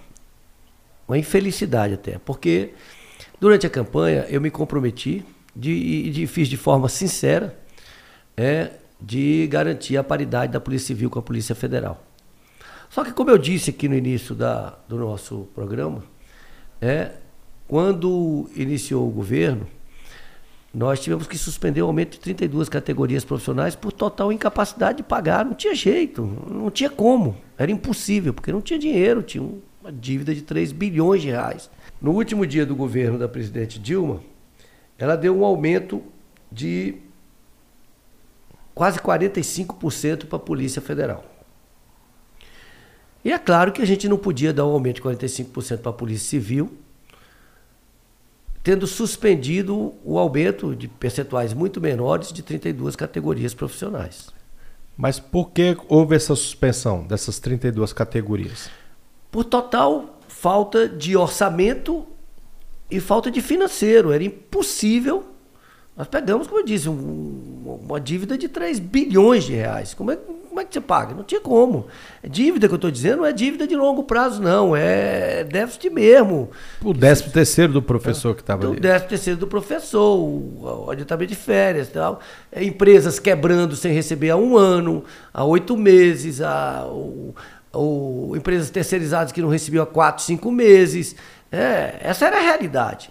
uma 1.07 1.17
infelicidade 1.17 1.95
até, 1.95 2.19
porque 2.19 2.71
durante 3.39 3.65
a 3.65 3.71
campanha 3.71 4.27
eu 4.29 4.41
me 4.41 4.51
comprometi 4.51 5.25
de, 5.55 6.11
de 6.11 6.27
fiz 6.27 6.49
de 6.49 6.57
forma 6.57 6.89
sincera 6.89 7.57
é, 8.37 8.73
de 9.01 9.47
garantir 9.47 9.97
a 9.97 10.03
paridade 10.03 10.53
da 10.53 10.59
Polícia 10.59 10.89
Civil 10.89 11.09
com 11.09 11.21
a 11.21 11.23
Polícia 11.23 11.55
Federal. 11.55 12.10
Só 12.91 13.03
que 13.03 13.13
como 13.13 13.31
eu 13.31 13.39
disse 13.39 13.71
aqui 13.71 13.89
no 13.89 13.95
início 13.95 14.35
da, 14.35 14.79
do 14.87 14.99
nosso 14.99 15.49
programa, 15.55 16.05
é, 16.83 17.13
quando 17.67 18.51
iniciou 18.55 19.09
o 19.09 19.11
governo, 19.11 19.67
nós 20.75 21.01
tivemos 21.01 21.27
que 21.27 21.39
suspender 21.39 21.81
o 21.81 21.87
aumento 21.87 22.13
de 22.13 22.21
32 22.21 22.69
categorias 22.69 23.25
profissionais 23.25 23.75
por 23.75 23.93
total 23.93 24.31
incapacidade 24.31 24.99
de 24.99 25.03
pagar. 25.03 25.47
Não 25.47 25.55
tinha 25.55 25.75
jeito, 25.75 26.23
não 26.23 26.71
tinha 26.71 26.91
como. 26.91 27.37
Era 27.57 27.71
impossível, 27.71 28.35
porque 28.35 28.53
não 28.53 28.61
tinha 28.61 28.79
dinheiro, 28.79 29.23
tinha 29.23 29.43
um 29.43 29.63
uma 29.81 29.91
dívida 29.91 30.35
de 30.35 30.43
3 30.43 30.73
bilhões 30.73 31.23
de 31.23 31.29
reais. 31.29 31.71
No 32.01 32.13
último 32.13 32.47
dia 32.47 32.67
do 32.67 32.77
governo 32.77 33.19
da 33.19 33.29
presidente 33.29 33.79
Dilma, 33.79 34.21
ela 34.99 35.17
deu 35.17 35.37
um 35.37 35.45
aumento 35.45 36.03
de 36.53 36.97
quase 38.75 38.99
45% 38.99 40.27
para 40.27 40.37
a 40.37 40.41
Polícia 40.41 40.83
Federal. 40.83 41.25
E 43.25 43.33
é 43.33 43.39
claro 43.39 43.73
que 43.73 43.83
a 43.83 43.87
gente 43.87 44.09
não 44.09 44.17
podia 44.17 44.53
dar 44.53 44.67
um 44.67 44.71
aumento 44.71 44.97
de 44.97 45.03
45% 45.03 45.79
para 45.79 45.91
a 45.91 45.95
Polícia 45.95 46.29
Civil, 46.29 46.73
tendo 48.63 48.87
suspendido 48.87 49.95
o 50.05 50.19
aumento 50.19 50.75
de 50.75 50.89
percentuais 50.89 51.53
muito 51.53 51.81
menores 51.81 52.33
de 52.33 52.43
32 52.43 52.97
categorias 52.97 53.55
profissionais. 53.55 54.29
Mas 54.97 55.19
por 55.19 55.51
que 55.51 55.77
houve 55.89 56.15
essa 56.15 56.35
suspensão 56.35 57.07
dessas 57.07 57.39
32 57.39 57.93
categorias? 57.93 58.71
por 59.31 59.45
total 59.45 60.19
falta 60.29 60.89
de 60.89 61.17
orçamento 61.17 62.07
e 62.91 62.99
falta 63.01 63.31
de 63.31 63.41
financeiro. 63.41 64.13
Era 64.13 64.25
impossível 64.25 65.25
Nós 65.97 66.09
pegamos, 66.09 66.47
como 66.47 66.61
eu 66.61 66.65
disse, 66.65 66.89
um, 66.89 67.79
uma 67.83 68.01
dívida 68.01 68.37
de 68.39 68.49
3 68.49 68.79
bilhões 68.79 69.45
de 69.45 69.53
reais. 69.53 69.93
Como 69.93 70.11
é, 70.11 70.19
como 70.61 70.63
é 70.63 70.65
que 70.65 70.75
você 70.75 70.81
paga? 70.81 71.15
Não 71.15 71.25
tinha 71.25 71.41
como. 71.41 71.87
Dívida 72.23 72.69
que 72.69 72.75
eu 72.75 72.77
estou 72.77 72.91
dizendo 72.91 73.19
não 73.19 73.27
é 73.27 73.33
dívida 73.33 73.67
de 73.67 73.75
longo 73.75 74.05
prazo, 74.05 74.43
não. 74.43 74.77
É 74.77 75.45
déficit 75.45 75.91
mesmo. 75.91 76.51
O 76.83 76.93
décimo 76.93 77.33
terceiro 77.33 77.73
do 77.73 77.83
professor 77.83 78.35
que 78.35 78.43
estava 78.43 78.67
ali. 78.67 78.77
O 78.77 78.81
décimo 78.81 79.09
terceiro 79.09 79.41
do 79.41 79.47
professor, 79.47 80.19
o 80.19 80.91
adiantamento 80.91 81.31
de 81.31 81.37
férias 81.37 81.89
tal. 81.89 82.21
É, 82.53 82.63
empresas 82.63 83.19
quebrando 83.19 83.75
sem 83.75 83.93
receber 83.93 84.31
há 84.31 84.37
um 84.37 84.57
ano, 84.57 85.05
há 85.33 85.45
oito 85.45 85.77
meses, 85.77 86.41
há, 86.43 86.87
o, 86.87 87.35
o, 87.73 88.37
empresas 88.37 88.69
terceirizadas 88.71 89.33
que 89.33 89.41
não 89.41 89.49
recebiam 89.49 89.83
há 89.83 89.87
quatro, 89.87 90.23
cinco 90.23 90.51
meses. 90.51 91.17
É, 91.51 91.97
essa 92.01 92.27
era 92.27 92.37
a 92.37 92.41
realidade. 92.41 93.11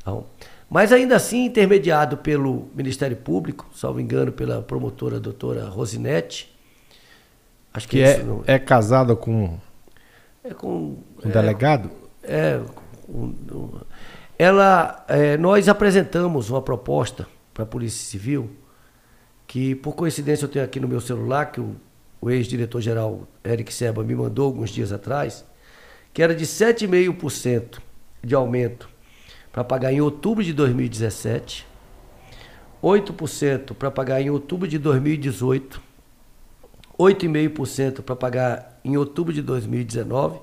Então, 0.00 0.26
mas 0.68 0.92
ainda 0.92 1.16
assim, 1.16 1.46
intermediado 1.46 2.18
pelo 2.18 2.68
Ministério 2.74 3.16
Público, 3.16 3.66
salvo 3.74 4.00
engano, 4.00 4.30
pela 4.30 4.60
promotora 4.60 5.18
doutora 5.18 5.64
Rosinete. 5.64 6.57
Acho 7.72 7.88
que, 7.88 7.98
que 7.98 8.02
é, 8.02 8.22
não... 8.22 8.42
é 8.46 8.58
casada 8.58 9.14
com, 9.14 9.58
é 10.42 10.54
com 10.54 10.68
um 10.68 11.02
é, 11.24 11.28
delegado? 11.28 11.90
É. 12.22 12.60
Um, 13.08 13.34
ela, 14.38 15.04
é, 15.08 15.36
nós 15.36 15.68
apresentamos 15.68 16.50
uma 16.50 16.62
proposta 16.62 17.26
para 17.52 17.64
a 17.64 17.66
Polícia 17.66 18.06
Civil, 18.06 18.50
que 19.46 19.74
por 19.74 19.94
coincidência 19.94 20.44
eu 20.44 20.48
tenho 20.48 20.64
aqui 20.64 20.78
no 20.78 20.86
meu 20.86 21.00
celular, 21.00 21.46
que 21.46 21.60
o, 21.60 21.74
o 22.20 22.30
ex-diretor-geral 22.30 23.26
Eric 23.44 23.72
Seba 23.72 24.04
me 24.04 24.14
mandou 24.14 24.46
alguns 24.46 24.70
dias 24.70 24.92
atrás, 24.92 25.44
que 26.12 26.22
era 26.22 26.34
de 26.34 26.46
7,5% 26.46 27.80
de 28.22 28.34
aumento 28.34 28.88
para 29.50 29.64
pagar 29.64 29.92
em 29.92 30.00
outubro 30.00 30.44
de 30.44 30.52
2017, 30.52 31.66
8% 32.82 33.74
para 33.74 33.90
pagar 33.90 34.20
em 34.20 34.30
outubro 34.30 34.68
de 34.68 34.78
2018, 34.78 35.82
8,5% 36.98 38.02
para 38.02 38.16
pagar 38.16 38.80
em 38.84 38.96
outubro 38.96 39.32
de 39.32 39.40
2019 39.42 40.40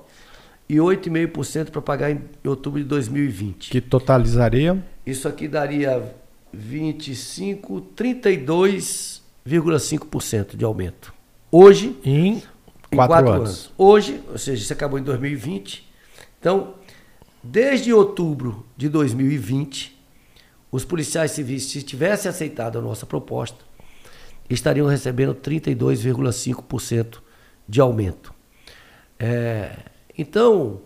e 0.68 0.76
8,5% 0.76 1.70
para 1.70 1.82
pagar 1.82 2.10
em 2.10 2.20
outubro 2.44 2.80
de 2.80 2.86
2020. 2.86 3.70
Que 3.70 3.80
totalizaria? 3.80 4.84
Isso 5.04 5.28
aqui 5.28 5.46
daria 5.46 6.02
25, 6.52 7.82
32,5% 7.96 10.56
de 10.56 10.64
aumento. 10.64 11.14
Hoje, 11.50 11.96
em, 12.04 12.42
em 12.90 12.96
quatro, 12.96 12.96
quatro 12.96 13.30
anos. 13.30 13.48
anos. 13.48 13.70
Hoje, 13.76 14.20
ou 14.30 14.38
seja, 14.38 14.62
isso 14.62 14.72
acabou 14.72 14.98
em 14.98 15.02
2020. 15.02 15.86
Então, 16.40 16.74
Desde 17.48 17.92
outubro 17.92 18.66
de 18.76 18.88
2020, 18.88 19.96
os 20.72 20.84
policiais 20.84 21.30
civis, 21.30 21.66
se 21.66 21.80
tivessem 21.80 22.28
aceitado 22.28 22.76
a 22.76 22.82
nossa 22.82 23.06
proposta, 23.06 23.64
estariam 24.48 24.86
recebendo 24.86 25.34
32,5% 25.34 27.18
de 27.68 27.80
aumento. 27.80 28.32
É, 29.18 29.70
então, 30.16 30.80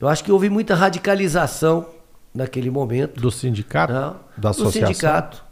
eu 0.00 0.08
acho 0.08 0.24
que 0.24 0.32
houve 0.32 0.48
muita 0.48 0.74
radicalização 0.74 1.88
naquele 2.34 2.70
momento. 2.70 3.20
Do 3.20 3.30
sindicato? 3.30 3.92
Né? 3.92 4.14
Da 4.36 4.50
associação? 4.50 4.80
Do 4.82 4.86
sindicato. 4.86 5.44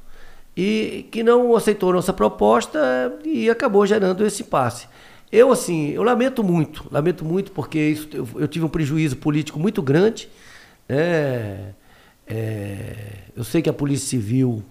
E 0.56 1.09
que 1.10 1.22
não 1.22 1.56
aceitou 1.56 1.93
nossa 1.93 2.12
proposta 2.12 2.78
e 3.24 3.48
acabou 3.48 3.86
gerando 3.86 4.24
esse 4.26 4.43
impasse. 4.43 4.86
Eu, 5.30 5.51
assim, 5.51 5.90
eu 5.90 6.02
lamento 6.02 6.44
muito, 6.44 6.86
lamento 6.90 7.24
muito 7.24 7.52
porque 7.52 7.78
isso, 7.78 8.09
eu, 8.12 8.28
eu 8.34 8.47
tive 8.47 8.66
um 8.66 8.68
prejuízo 8.68 9.16
político 9.16 9.59
muito 9.59 9.80
grande 9.80 10.28
é, 10.89 11.72
é, 12.26 12.94
eu 13.34 13.44
sei 13.44 13.62
que 13.62 13.70
a 13.70 13.72
Polícia 13.72 14.09
Civil 14.09 14.62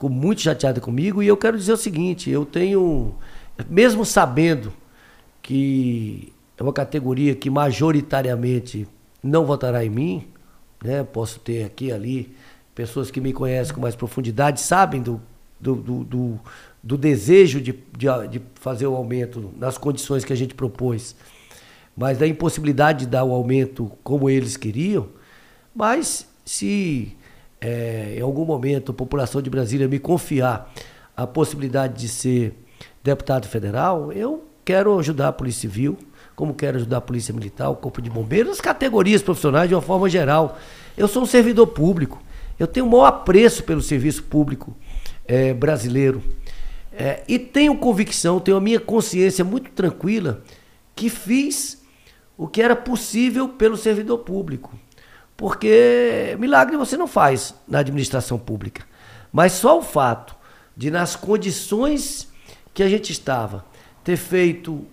ficou 0.00 0.08
muito 0.08 0.40
chateada 0.40 0.80
comigo 0.80 1.22
e 1.22 1.26
eu 1.26 1.36
quero 1.36 1.58
dizer 1.58 1.74
o 1.74 1.76
seguinte: 1.76 2.30
eu 2.30 2.46
tenho, 2.46 3.14
mesmo 3.68 4.06
sabendo 4.06 4.72
que 5.42 6.32
é 6.56 6.62
uma 6.62 6.72
categoria 6.72 7.34
que 7.34 7.50
majoritariamente 7.50 8.88
não 9.22 9.44
votará 9.44 9.84
em 9.84 9.90
mim, 9.90 10.26
né? 10.82 11.04
Posso 11.04 11.38
ter 11.38 11.64
aqui 11.64 11.86
e 11.86 11.92
ali 11.92 12.34
pessoas 12.74 13.10
que 13.10 13.20
me 13.20 13.34
conhecem 13.34 13.74
com 13.74 13.80
mais 13.82 13.94
profundidade, 13.94 14.62
sabem 14.62 15.02
do, 15.02 15.20
do, 15.60 15.74
do, 15.74 16.04
do, 16.04 16.40
do 16.82 16.96
desejo 16.96 17.60
de, 17.60 17.72
de, 17.72 18.06
de, 18.30 18.42
fazer 18.54 18.86
o 18.86 18.96
aumento 18.96 19.52
nas 19.58 19.76
condições 19.76 20.24
que 20.24 20.32
a 20.32 20.36
gente 20.36 20.54
propôs, 20.54 21.14
mas 21.94 22.16
da 22.16 22.26
impossibilidade 22.26 23.00
de 23.00 23.06
dar 23.06 23.24
o 23.24 23.34
aumento 23.34 23.92
como 24.02 24.30
eles 24.30 24.56
queriam. 24.56 25.08
Mas 25.74 26.26
se 26.42 27.14
é, 27.60 28.14
em 28.16 28.22
algum 28.22 28.44
momento 28.44 28.92
a 28.92 28.94
população 28.94 29.42
de 29.42 29.50
Brasília 29.50 29.86
me 29.86 29.98
confiar 29.98 30.72
a 31.16 31.26
possibilidade 31.26 32.00
de 32.00 32.08
ser 32.08 32.54
deputado 33.04 33.46
federal, 33.46 34.12
eu 34.12 34.44
quero 34.64 34.98
ajudar 34.98 35.28
a 35.28 35.32
Polícia 35.32 35.62
Civil, 35.62 35.98
como 36.34 36.54
quero 36.54 36.78
ajudar 36.78 36.98
a 36.98 37.00
Polícia 37.00 37.34
Militar, 37.34 37.68
o 37.68 37.76
Corpo 37.76 38.00
de 38.00 38.08
Bombeiros, 38.08 38.52
as 38.52 38.60
categorias 38.60 39.22
profissionais 39.22 39.68
de 39.68 39.74
uma 39.74 39.82
forma 39.82 40.08
geral. 40.08 40.58
Eu 40.96 41.06
sou 41.06 41.22
um 41.22 41.26
servidor 41.26 41.66
público, 41.66 42.22
eu 42.58 42.66
tenho 42.66 42.86
o 42.86 42.90
maior 42.90 43.06
apreço 43.06 43.64
pelo 43.64 43.82
serviço 43.82 44.22
público 44.22 44.74
é, 45.26 45.52
brasileiro. 45.52 46.22
É, 46.92 47.22
e 47.28 47.38
tenho 47.38 47.76
convicção, 47.76 48.40
tenho 48.40 48.56
a 48.56 48.60
minha 48.60 48.80
consciência 48.80 49.44
muito 49.44 49.70
tranquila 49.70 50.42
que 50.94 51.08
fiz 51.08 51.82
o 52.36 52.48
que 52.48 52.60
era 52.62 52.74
possível 52.74 53.48
pelo 53.48 53.76
servidor 53.76 54.18
público. 54.18 54.72
Porque 55.40 56.36
milagre 56.38 56.76
você 56.76 56.98
não 56.98 57.06
faz 57.06 57.54
na 57.66 57.78
administração 57.78 58.38
pública. 58.38 58.84
Mas 59.32 59.52
só 59.52 59.78
o 59.78 59.82
fato 59.82 60.36
de, 60.76 60.90
nas 60.90 61.16
condições 61.16 62.28
que 62.74 62.82
a 62.82 62.88
gente 62.90 63.10
estava, 63.10 63.64
ter 64.04 64.18
feito 64.18 64.84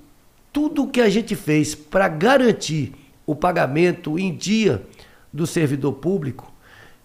tudo 0.53 0.83
o 0.83 0.87
que 0.87 1.01
a 1.01 1.09
gente 1.09 1.35
fez 1.35 1.75
para 1.75 2.07
garantir 2.07 2.95
o 3.25 3.35
pagamento 3.35 4.17
em 4.17 4.33
dia 4.33 4.81
do 5.33 5.45
servidor 5.45 5.91
público, 5.95 6.49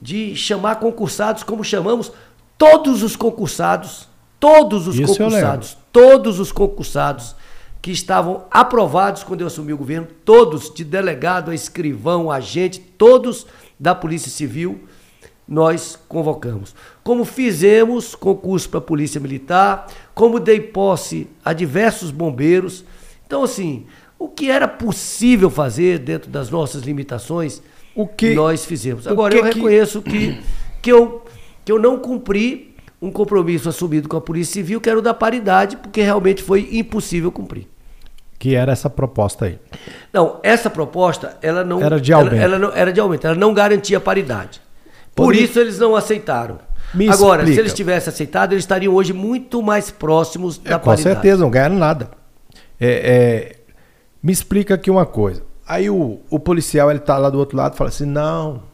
de 0.00 0.36
chamar 0.36 0.76
concursados 0.76 1.42
como 1.42 1.64
chamamos 1.64 2.12
todos 2.56 3.02
os 3.02 3.16
concursados, 3.16 4.08
todos 4.38 4.86
os 4.86 4.94
Isso 4.96 5.18
concursados, 5.18 5.76
todos 5.90 6.38
os 6.38 6.52
concursados 6.52 7.34
que 7.82 7.90
estavam 7.90 8.44
aprovados 8.48 9.24
quando 9.24 9.40
eu 9.40 9.48
assumi 9.48 9.72
o 9.72 9.76
governo, 9.76 10.06
todos, 10.24 10.72
de 10.72 10.84
delegado 10.84 11.50
a 11.50 11.54
escrivão, 11.54 12.30
agente, 12.30 12.78
todos 12.78 13.44
da 13.78 13.92
Polícia 13.92 14.30
Civil, 14.30 14.84
nós 15.48 15.98
convocamos. 16.08 16.76
Como 17.02 17.24
fizemos 17.24 18.14
concurso 18.14 18.68
para 18.70 18.78
a 18.78 18.82
Polícia 18.82 19.20
Militar, 19.20 19.88
como 20.14 20.38
dei 20.38 20.60
posse 20.60 21.26
a 21.44 21.52
diversos 21.52 22.12
bombeiros. 22.12 22.84
Então, 23.26 23.42
assim, 23.42 23.84
o 24.16 24.28
que 24.28 24.48
era 24.48 24.68
possível 24.68 25.50
fazer 25.50 25.98
dentro 25.98 26.30
das 26.30 26.48
nossas 26.48 26.82
limitações, 26.82 27.60
o 27.96 28.06
que 28.06 28.32
nós 28.32 28.64
fizemos. 28.64 29.08
Agora, 29.08 29.34
eu 29.34 29.42
reconheço 29.42 30.00
que, 30.00 30.40
que, 30.80 30.92
eu, 30.92 31.24
que 31.64 31.72
eu 31.72 31.80
não 31.80 31.98
cumpri 31.98 32.76
um 33.02 33.10
compromisso 33.10 33.68
assumido 33.68 34.08
com 34.08 34.16
a 34.16 34.20
Polícia 34.20 34.54
Civil, 34.54 34.80
que 34.80 34.88
era 34.88 35.00
o 35.00 35.02
da 35.02 35.12
paridade, 35.12 35.76
porque 35.76 36.00
realmente 36.00 36.40
foi 36.40 36.68
impossível 36.70 37.32
cumprir. 37.32 37.71
Que 38.42 38.56
era 38.56 38.72
essa 38.72 38.90
proposta 38.90 39.44
aí. 39.44 39.56
Não, 40.12 40.40
essa 40.42 40.68
proposta, 40.68 41.36
ela 41.40 41.62
não. 41.62 41.80
Era 41.80 42.00
de 42.00 42.12
aumento. 42.12 42.34
Ela, 42.34 42.42
ela 42.42 42.58
não, 42.58 42.72
era 42.74 42.92
de 42.92 42.98
aumento, 42.98 43.24
ela 43.24 43.36
não 43.36 43.54
garantia 43.54 44.00
paridade. 44.00 44.60
Por 45.14 45.32
isso 45.36 45.60
eles 45.60 45.78
não 45.78 45.94
aceitaram. 45.94 46.58
Me 46.92 47.08
Agora, 47.08 47.42
explica. 47.42 47.54
se 47.54 47.60
eles 47.60 47.72
tivessem 47.72 48.12
aceitado, 48.12 48.52
eles 48.52 48.64
estariam 48.64 48.92
hoje 48.94 49.12
muito 49.12 49.62
mais 49.62 49.92
próximos 49.92 50.60
é, 50.64 50.70
da 50.70 50.80
com 50.80 50.86
paridade. 50.86 51.14
Com 51.14 51.22
certeza, 51.22 51.40
não 51.40 51.50
ganharam 51.52 51.76
nada. 51.76 52.10
É, 52.80 52.88
é, 52.90 53.56
me 54.20 54.32
explica 54.32 54.74
aqui 54.74 54.90
uma 54.90 55.06
coisa. 55.06 55.44
Aí 55.64 55.88
o, 55.88 56.18
o 56.28 56.40
policial 56.40 56.90
ele 56.90 56.98
tá 56.98 57.16
lá 57.18 57.30
do 57.30 57.38
outro 57.38 57.56
lado 57.56 57.74
e 57.74 57.76
fala 57.76 57.90
assim: 57.90 58.06
não, 58.06 58.64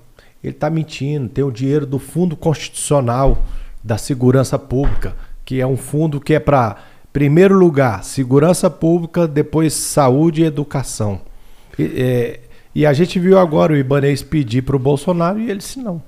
ele 0.43 0.55
está 0.55 0.71
mentindo, 0.71 1.29
tem 1.29 1.45
o 1.45 1.53
dinheiro 1.53 1.85
do 1.85 1.99
Fundo 1.99 2.35
Constitucional 2.35 3.37
da 3.85 3.99
Segurança 3.99 4.59
Pública, 4.59 5.15
que 5.45 5.61
é 5.61 5.67
um 5.67 5.77
fundo 5.77 6.19
que 6.19 6.33
é 6.33 6.41
para 6.41 6.79
Primeiro 7.19 7.57
lugar, 7.57 8.05
segurança 8.05 8.71
pública, 8.71 9.27
depois 9.27 9.75
saúde 9.75 10.43
e 10.43 10.45
educação. 10.45 11.21
E, 11.77 12.01
é, 12.01 12.41
e 12.73 12.87
a 12.87 12.93
gente 12.93 13.19
viu 13.19 13.37
agora 13.41 13.73
o 13.73 13.77
Ibanez 13.77 14.23
pedir 14.23 14.63
para 14.63 14.77
o 14.77 14.79
Bolsonaro 14.79 15.41
e 15.41 15.51
ele 15.51 15.59
disse 15.59 15.81
não. 15.81 16.01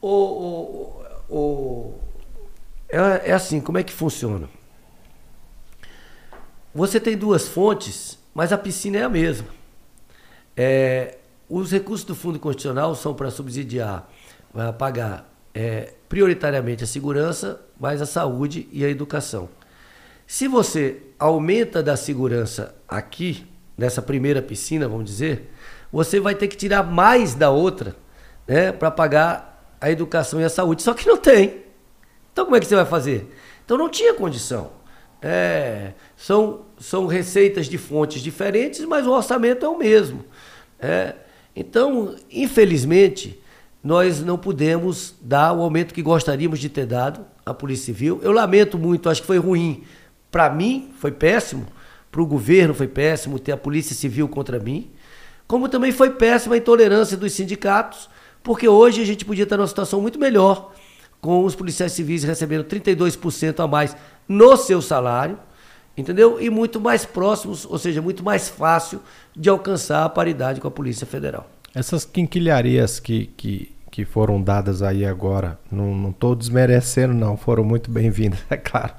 O, 0.00 0.08
o, 0.08 1.02
o, 1.28 1.94
é, 2.88 3.28
é 3.28 3.32
assim, 3.34 3.60
como 3.60 3.76
é 3.76 3.82
que 3.82 3.92
funciona? 3.92 4.48
Você 6.74 6.98
tem 6.98 7.14
duas 7.14 7.46
fontes, 7.46 8.18
mas 8.34 8.54
a 8.54 8.56
piscina 8.56 8.96
é 8.96 9.02
a 9.02 9.10
mesma. 9.10 9.48
É, 10.56 11.18
os 11.46 11.70
recursos 11.70 12.06
do 12.06 12.14
Fundo 12.14 12.38
Constitucional 12.38 12.94
são 12.94 13.12
para 13.12 13.30
subsidiar, 13.30 14.10
para 14.50 14.72
pagar 14.72 15.30
é, 15.54 15.92
prioritariamente 16.08 16.84
a 16.84 16.86
segurança, 16.86 17.60
mais 17.78 18.00
a 18.00 18.06
saúde 18.06 18.66
e 18.72 18.82
a 18.82 18.88
educação. 18.88 19.50
Se 20.26 20.48
você 20.48 21.02
aumenta 21.18 21.82
da 21.82 21.96
segurança 21.96 22.74
aqui, 22.88 23.46
nessa 23.78 24.02
primeira 24.02 24.42
piscina, 24.42 24.88
vamos 24.88 25.04
dizer, 25.04 25.50
você 25.92 26.18
vai 26.18 26.34
ter 26.34 26.48
que 26.48 26.56
tirar 26.56 26.82
mais 26.82 27.34
da 27.34 27.50
outra, 27.50 27.94
né, 28.46 28.72
para 28.72 28.90
pagar 28.90 29.76
a 29.80 29.90
educação 29.90 30.40
e 30.40 30.44
a 30.44 30.48
saúde. 30.48 30.82
Só 30.82 30.94
que 30.94 31.06
não 31.06 31.16
tem. 31.16 31.62
Então 32.32 32.44
como 32.44 32.56
é 32.56 32.60
que 32.60 32.66
você 32.66 32.74
vai 32.74 32.86
fazer? 32.86 33.32
Então 33.64 33.78
não 33.78 33.88
tinha 33.88 34.14
condição. 34.14 34.72
É, 35.22 35.92
são, 36.16 36.66
são 36.78 37.06
receitas 37.06 37.66
de 37.66 37.78
fontes 37.78 38.20
diferentes, 38.20 38.84
mas 38.84 39.06
o 39.06 39.12
orçamento 39.12 39.64
é 39.64 39.68
o 39.68 39.78
mesmo. 39.78 40.24
É, 40.78 41.14
então, 41.54 42.14
infelizmente, 42.30 43.42
nós 43.82 44.20
não 44.20 44.36
pudemos 44.36 45.14
dar 45.22 45.52
o 45.52 45.62
aumento 45.62 45.94
que 45.94 46.02
gostaríamos 46.02 46.58
de 46.58 46.68
ter 46.68 46.86
dado 46.86 47.24
à 47.44 47.54
Polícia 47.54 47.86
Civil. 47.86 48.20
Eu 48.22 48.32
lamento 48.32 48.76
muito, 48.76 49.08
acho 49.08 49.20
que 49.22 49.26
foi 49.26 49.38
ruim. 49.38 49.84
Para 50.36 50.50
mim, 50.50 50.90
foi 50.98 51.12
péssimo. 51.12 51.66
Para 52.12 52.20
o 52.20 52.26
governo, 52.26 52.74
foi 52.74 52.86
péssimo 52.86 53.38
ter 53.38 53.52
a 53.52 53.56
Polícia 53.56 53.96
Civil 53.96 54.28
contra 54.28 54.58
mim. 54.58 54.90
Como 55.46 55.66
também 55.66 55.92
foi 55.92 56.10
péssima 56.10 56.56
a 56.56 56.58
intolerância 56.58 57.16
dos 57.16 57.32
sindicatos, 57.32 58.06
porque 58.42 58.68
hoje 58.68 59.00
a 59.00 59.06
gente 59.06 59.24
podia 59.24 59.44
estar 59.44 59.56
numa 59.56 59.66
situação 59.66 59.98
muito 59.98 60.18
melhor, 60.18 60.74
com 61.22 61.42
os 61.42 61.54
policiais 61.54 61.92
civis 61.92 62.22
recebendo 62.22 62.64
32% 62.64 63.64
a 63.64 63.66
mais 63.66 63.96
no 64.28 64.58
seu 64.58 64.82
salário, 64.82 65.38
entendeu? 65.96 66.38
E 66.38 66.50
muito 66.50 66.78
mais 66.78 67.06
próximos, 67.06 67.64
ou 67.64 67.78
seja, 67.78 68.02
muito 68.02 68.22
mais 68.22 68.46
fácil 68.46 69.00
de 69.34 69.48
alcançar 69.48 70.04
a 70.04 70.08
paridade 70.10 70.60
com 70.60 70.68
a 70.68 70.70
Polícia 70.70 71.06
Federal. 71.06 71.48
Essas 71.74 72.04
quinquilharias 72.04 73.00
que, 73.00 73.30
que, 73.38 73.74
que 73.90 74.04
foram 74.04 74.42
dadas 74.42 74.82
aí 74.82 75.06
agora, 75.06 75.58
não 75.72 76.10
estou 76.10 76.34
desmerecendo, 76.34 77.14
não, 77.14 77.38
foram 77.38 77.64
muito 77.64 77.90
bem-vindas, 77.90 78.40
é 78.50 78.58
claro, 78.58 78.92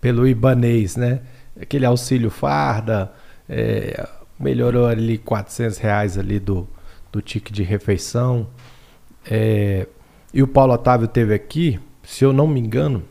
pelo 0.00 0.26
Ibanês, 0.26 0.96
né? 0.96 1.20
Aquele 1.60 1.84
auxílio 1.84 2.30
farda, 2.30 3.12
é, 3.48 4.06
melhorou 4.38 4.86
ali 4.86 5.18
400 5.18 5.78
reais 5.78 6.16
ali 6.16 6.38
do, 6.38 6.68
do 7.10 7.20
tique 7.20 7.52
de 7.52 7.62
refeição. 7.62 8.46
É, 9.28 9.86
e 10.32 10.42
o 10.42 10.46
Paulo 10.46 10.74
Otávio 10.74 11.08
teve 11.08 11.34
aqui, 11.34 11.80
se 12.02 12.24
eu 12.24 12.32
não 12.32 12.46
me 12.46 12.60
engano, 12.60 13.02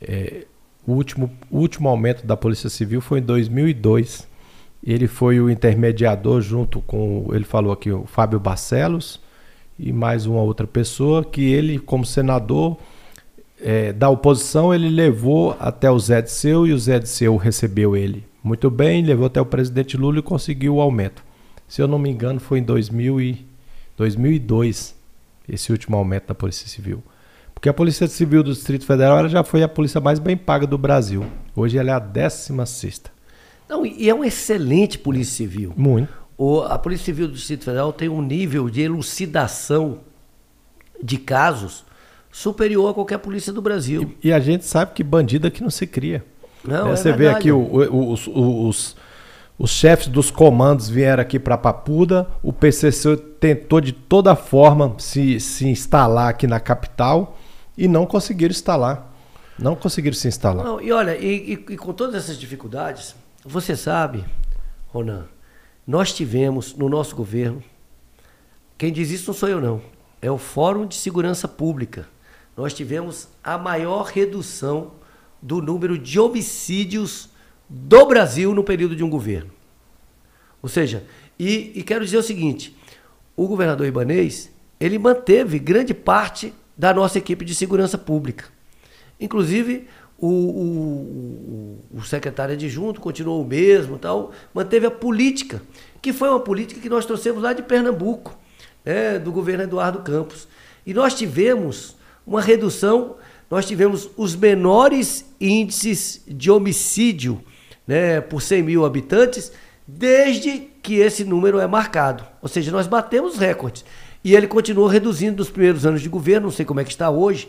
é, 0.00 0.46
o, 0.86 0.92
último, 0.92 1.30
o 1.50 1.58
último 1.58 1.88
aumento 1.88 2.26
da 2.26 2.36
Polícia 2.36 2.70
Civil 2.70 3.00
foi 3.00 3.18
em 3.18 3.22
2002. 3.22 4.28
Ele 4.84 5.08
foi 5.08 5.40
o 5.40 5.50
intermediador 5.50 6.40
junto 6.40 6.80
com, 6.80 7.28
ele 7.32 7.44
falou 7.44 7.72
aqui, 7.72 7.90
o 7.90 8.06
Fábio 8.06 8.38
Barcelos 8.38 9.20
e 9.78 9.92
mais 9.92 10.26
uma 10.26 10.40
outra 10.40 10.66
pessoa, 10.66 11.24
que 11.24 11.42
ele, 11.52 11.78
como 11.78 12.04
senador 12.04 12.78
é, 13.60 13.92
da 13.92 14.08
oposição, 14.08 14.74
ele 14.74 14.88
levou 14.88 15.56
até 15.58 15.90
o 15.90 15.98
Zé 15.98 16.22
de 16.22 16.30
Seu 16.30 16.66
e 16.66 16.72
o 16.72 16.78
Zé 16.78 16.98
de 16.98 17.08
Seu 17.08 17.36
recebeu 17.36 17.96
ele 17.96 18.24
muito 18.46 18.70
bem, 18.70 19.02
levou 19.02 19.26
até 19.26 19.40
o 19.40 19.44
presidente 19.44 19.96
Lula 19.96 20.20
e 20.20 20.22
conseguiu 20.22 20.76
o 20.76 20.80
aumento. 20.80 21.24
Se 21.66 21.82
eu 21.82 21.88
não 21.88 21.98
me 21.98 22.08
engano, 22.08 22.38
foi 22.38 22.60
em 22.60 22.62
2000 22.62 23.20
e 23.20 23.46
2002 23.96 24.94
esse 25.48 25.72
último 25.72 25.96
aumento 25.96 26.28
da 26.28 26.34
Polícia 26.34 26.68
Civil. 26.68 27.02
Porque 27.52 27.68
a 27.68 27.74
Polícia 27.74 28.06
Civil 28.06 28.44
do 28.44 28.52
Distrito 28.52 28.86
Federal 28.86 29.18
ela 29.18 29.28
já 29.28 29.42
foi 29.42 29.64
a 29.64 29.68
polícia 29.68 30.00
mais 30.00 30.20
bem 30.20 30.36
paga 30.36 30.64
do 30.64 30.78
Brasil. 30.78 31.26
Hoje 31.56 31.76
ela 31.76 31.90
é 31.90 31.94
a 31.94 31.98
16 31.98 33.02
Não, 33.68 33.84
e 33.84 34.08
é 34.08 34.14
uma 34.14 34.28
excelente 34.28 34.96
Polícia 34.96 35.38
Civil. 35.38 35.72
Muito. 35.76 36.12
O, 36.38 36.60
a 36.60 36.78
Polícia 36.78 37.06
Civil 37.06 37.26
do 37.26 37.34
Distrito 37.34 37.64
Federal 37.64 37.92
tem 37.92 38.08
um 38.08 38.22
nível 38.22 38.70
de 38.70 38.82
elucidação 38.82 40.02
de 41.02 41.18
casos 41.18 41.84
superior 42.36 42.90
a 42.90 42.94
qualquer 42.94 43.16
polícia 43.16 43.50
do 43.50 43.62
Brasil. 43.62 44.14
E, 44.22 44.28
e 44.28 44.32
a 44.32 44.38
gente 44.38 44.66
sabe 44.66 44.92
que 44.92 45.02
bandido 45.02 45.46
aqui 45.46 45.62
não 45.62 45.70
se 45.70 45.86
cria. 45.86 46.22
Não, 46.62 46.88
é, 46.88 46.92
é 46.92 46.96
você 46.96 47.10
verdade. 47.10 47.18
vê 47.18 47.28
aqui 47.28 47.50
o, 47.50 47.58
o, 47.58 48.12
os, 48.12 48.26
os, 48.26 48.96
os 49.58 49.70
chefes 49.70 50.08
dos 50.08 50.30
comandos 50.30 50.86
vieram 50.86 51.22
aqui 51.22 51.38
para 51.38 51.56
Papuda, 51.56 52.28
o 52.42 52.52
PCC 52.52 53.16
tentou 53.16 53.80
de 53.80 53.92
toda 53.92 54.36
forma 54.36 54.94
se, 54.98 55.40
se 55.40 55.66
instalar 55.66 56.28
aqui 56.28 56.46
na 56.46 56.60
capital 56.60 57.38
e 57.76 57.88
não 57.88 58.04
conseguiram 58.04 58.52
instalar. 58.52 59.14
Não 59.58 59.74
conseguiram 59.74 60.14
se 60.14 60.28
instalar. 60.28 60.62
Não, 60.62 60.78
e 60.78 60.92
olha, 60.92 61.16
e, 61.16 61.54
e, 61.54 61.72
e 61.72 61.76
com 61.78 61.94
todas 61.94 62.16
essas 62.16 62.36
dificuldades, 62.38 63.16
você 63.42 63.74
sabe, 63.74 64.22
Ronan, 64.88 65.24
nós 65.86 66.12
tivemos 66.12 66.74
no 66.74 66.90
nosso 66.90 67.16
governo, 67.16 67.64
quem 68.76 68.92
diz 68.92 69.10
isso 69.10 69.28
não 69.28 69.34
sou 69.34 69.48
eu 69.48 69.58
não, 69.58 69.80
é 70.20 70.30
o 70.30 70.36
Fórum 70.36 70.84
de 70.84 70.96
Segurança 70.96 71.48
Pública. 71.48 72.14
Nós 72.56 72.72
tivemos 72.72 73.28
a 73.44 73.58
maior 73.58 74.06
redução 74.06 74.92
do 75.42 75.60
número 75.60 75.98
de 75.98 76.18
homicídios 76.18 77.28
do 77.68 78.06
Brasil 78.06 78.54
no 78.54 78.64
período 78.64 78.96
de 78.96 79.04
um 79.04 79.10
governo. 79.10 79.50
Ou 80.62 80.68
seja, 80.68 81.04
e, 81.38 81.72
e 81.74 81.82
quero 81.82 82.04
dizer 82.04 82.16
o 82.16 82.22
seguinte: 82.22 82.76
o 83.36 83.46
governador 83.46 83.86
Ibanês 83.86 84.50
ele 84.80 84.98
manteve 84.98 85.58
grande 85.58 85.92
parte 85.92 86.52
da 86.76 86.92
nossa 86.92 87.18
equipe 87.18 87.44
de 87.44 87.54
segurança 87.54 87.96
pública. 87.96 88.46
Inclusive, 89.20 89.86
o, 90.18 90.28
o, 90.28 91.98
o 91.98 92.02
secretário 92.02 92.54
adjunto 92.54 93.00
continuou 93.00 93.42
o 93.42 93.46
mesmo, 93.46 93.98
tal, 93.98 94.32
manteve 94.52 94.86
a 94.86 94.90
política, 94.90 95.62
que 96.00 96.12
foi 96.12 96.28
uma 96.28 96.40
política 96.40 96.80
que 96.80 96.88
nós 96.88 97.06
trouxemos 97.06 97.42
lá 97.42 97.52
de 97.52 97.62
Pernambuco, 97.62 98.36
né, 98.84 99.18
do 99.18 99.32
governo 99.32 99.64
Eduardo 99.64 100.00
Campos. 100.00 100.48
E 100.86 100.94
nós 100.94 101.14
tivemos 101.14 101.95
uma 102.26 102.40
redução, 102.40 103.16
nós 103.50 103.66
tivemos 103.66 104.10
os 104.16 104.34
menores 104.34 105.24
índices 105.40 106.22
de 106.26 106.50
homicídio 106.50 107.40
né, 107.86 108.20
por 108.20 108.42
100 108.42 108.62
mil 108.62 108.84
habitantes 108.84 109.52
desde 109.86 110.58
que 110.82 110.96
esse 110.96 111.24
número 111.24 111.60
é 111.60 111.66
marcado. 111.66 112.24
Ou 112.42 112.48
seja, 112.48 112.72
nós 112.72 112.86
batemos 112.86 113.36
recordes. 113.36 113.84
E 114.24 114.34
ele 114.34 114.48
continuou 114.48 114.88
reduzindo 114.88 115.36
nos 115.36 115.50
primeiros 115.50 115.86
anos 115.86 116.02
de 116.02 116.08
governo, 116.08 116.48
não 116.48 116.52
sei 116.52 116.64
como 116.64 116.80
é 116.80 116.84
que 116.84 116.90
está 116.90 117.08
hoje, 117.08 117.48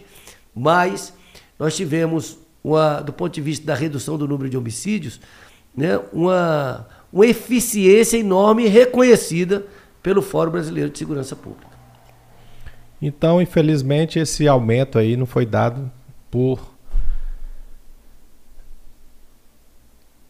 mas 0.53 1.11
nós 1.57 1.75
tivemos, 1.75 2.37
uma, 2.63 3.01
do 3.01 3.11
ponto 3.11 3.33
de 3.33 3.41
vista 3.41 3.65
da 3.65 3.73
redução 3.73 4.17
do 4.17 4.27
número 4.27 4.47
de 4.49 4.57
homicídios, 4.57 5.19
né, 5.75 5.99
uma, 6.13 6.87
uma 7.11 7.25
eficiência 7.25 8.17
enorme 8.17 8.67
reconhecida 8.67 9.65
pelo 10.03 10.21
Fórum 10.21 10.51
Brasileiro 10.51 10.91
de 10.91 10.99
Segurança 10.99 11.35
Pública. 11.35 11.66
Então, 13.01 13.41
infelizmente, 13.41 14.19
esse 14.19 14.47
aumento 14.47 14.97
aí 14.97 15.15
não 15.15 15.25
foi 15.25 15.45
dado 15.45 15.91
por 16.31 16.77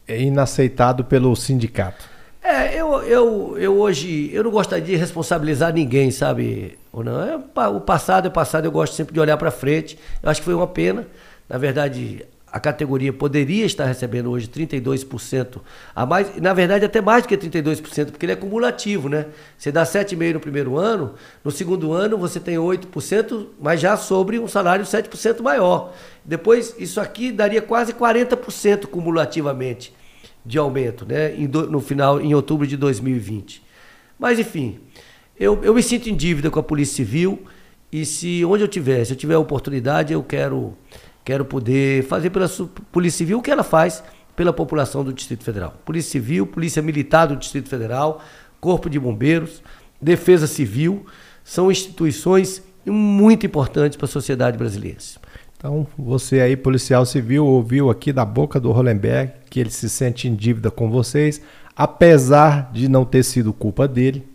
é 0.07 0.21
inaceitado 0.21 1.03
pelo 1.03 1.35
sindicato. 1.35 2.05
É, 2.41 2.79
eu, 2.79 3.01
eu, 3.03 3.57
eu 3.57 3.77
hoje, 3.77 4.29
eu 4.33 4.43
não 4.43 4.51
gostaria 4.51 4.85
de 4.85 4.95
responsabilizar 4.95 5.73
ninguém, 5.73 6.11
sabe? 6.11 6.79
Ou 6.93 7.03
não? 7.03 7.21
É, 7.21 7.67
o 7.67 7.81
passado 7.81 8.27
é 8.27 8.29
passado, 8.29 8.65
eu 8.65 8.71
gosto 8.71 8.95
sempre 8.95 9.13
de 9.13 9.19
olhar 9.19 9.35
para 9.35 9.51
frente. 9.51 9.99
Eu 10.23 10.29
acho 10.29 10.39
que 10.39 10.45
foi 10.45 10.53
uma 10.53 10.67
pena. 10.67 11.05
Na 11.49 11.57
verdade, 11.57 12.25
a 12.57 12.59
categoria 12.59 13.13
poderia 13.13 13.65
estar 13.65 13.85
recebendo 13.85 14.31
hoje 14.31 14.47
32% 14.47 15.61
a 15.95 16.07
mais, 16.07 16.35
na 16.37 16.55
verdade 16.55 16.83
até 16.83 16.99
mais 16.99 17.21
do 17.21 17.29
que 17.29 17.37
32%, 17.37 18.09
porque 18.09 18.25
ele 18.25 18.33
é 18.33 18.35
cumulativo, 18.35 19.07
né? 19.07 19.27
Você 19.55 19.71
dá 19.71 19.83
7,5% 19.83 20.33
no 20.33 20.39
primeiro 20.39 20.75
ano, 20.75 21.13
no 21.43 21.51
segundo 21.51 21.93
ano 21.93 22.17
você 22.17 22.39
tem 22.39 22.55
8%, 22.57 23.45
mas 23.61 23.79
já 23.79 23.95
sobre 23.95 24.39
um 24.39 24.47
salário 24.47 24.83
7% 24.83 25.39
maior. 25.41 25.93
Depois, 26.25 26.75
isso 26.79 26.99
aqui 26.99 27.31
daria 27.31 27.61
quase 27.61 27.93
40% 27.93 28.87
cumulativamente 28.87 29.93
de 30.43 30.57
aumento, 30.57 31.05
né? 31.05 31.35
no 31.69 31.79
final, 31.79 32.19
em 32.19 32.33
outubro 32.33 32.65
de 32.65 32.75
2020. 32.75 33.61
Mas, 34.17 34.39
enfim, 34.39 34.79
eu, 35.39 35.63
eu 35.63 35.75
me 35.75 35.83
sinto 35.83 36.09
em 36.09 36.15
dívida 36.15 36.49
com 36.49 36.59
a 36.59 36.63
Polícia 36.63 36.95
Civil 36.95 37.39
e 37.91 38.03
se 38.03 38.43
onde 38.43 38.63
eu 38.63 38.67
tiver, 38.67 39.05
se 39.05 39.13
eu 39.13 39.17
tiver 39.17 39.37
oportunidade, 39.37 40.11
eu 40.11 40.21
quero, 40.21 40.73
quero 41.27 41.43
poder 41.43 42.05
fazer 42.05 42.29
pela 42.29 42.47
Polícia 42.89 43.17
Civil 43.17 43.39
o 43.39 43.41
que 43.41 43.51
ela 43.51 43.63
faz 43.63 44.01
pela 44.33 44.53
população 44.53 45.03
do 45.03 45.11
Distrito 45.11 45.43
Federal. 45.43 45.73
Polícia 45.83 46.11
Civil, 46.11 46.47
Polícia 46.47 46.81
Militar 46.81 47.25
do 47.27 47.35
Distrito 47.35 47.67
Federal, 47.67 48.21
Corpo 48.61 48.89
de 48.89 48.97
Bombeiros, 48.97 49.61
Defesa 50.01 50.47
Civil, 50.47 51.05
são 51.43 51.69
instituições 51.69 52.63
muito 52.85 53.45
importantes 53.45 53.97
para 53.97 54.05
a 54.05 54.07
sociedade 54.07 54.57
brasileira. 54.57 54.99
Então, 55.57 55.85
você 55.97 56.39
aí, 56.39 56.55
policial 56.55 57.05
civil, 57.05 57.45
ouviu 57.45 57.89
aqui 57.89 58.13
da 58.13 58.23
boca 58.23 58.57
do 58.57 58.71
Hollenberg 58.71 59.33
que 59.49 59.59
ele 59.59 59.71
se 59.71 59.89
sente 59.89 60.29
em 60.29 60.35
dívida 60.35 60.71
com 60.71 60.89
vocês, 60.89 61.41
apesar 61.75 62.71
de 62.71 62.87
não 62.87 63.03
ter 63.03 63.23
sido 63.23 63.51
culpa 63.51 63.85
dele, 63.85 64.25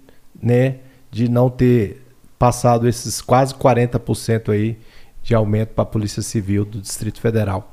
né? 0.42 0.80
De 1.10 1.26
não 1.26 1.48
ter 1.48 2.02
passado 2.38 2.86
esses 2.86 3.22
quase 3.22 3.54
40% 3.54 4.50
aí 4.50 4.76
de 5.22 5.34
aumento 5.34 5.70
para 5.70 5.82
a 5.82 5.86
Polícia 5.86 6.22
Civil 6.22 6.64
do 6.64 6.80
Distrito 6.80 7.20
Federal. 7.20 7.72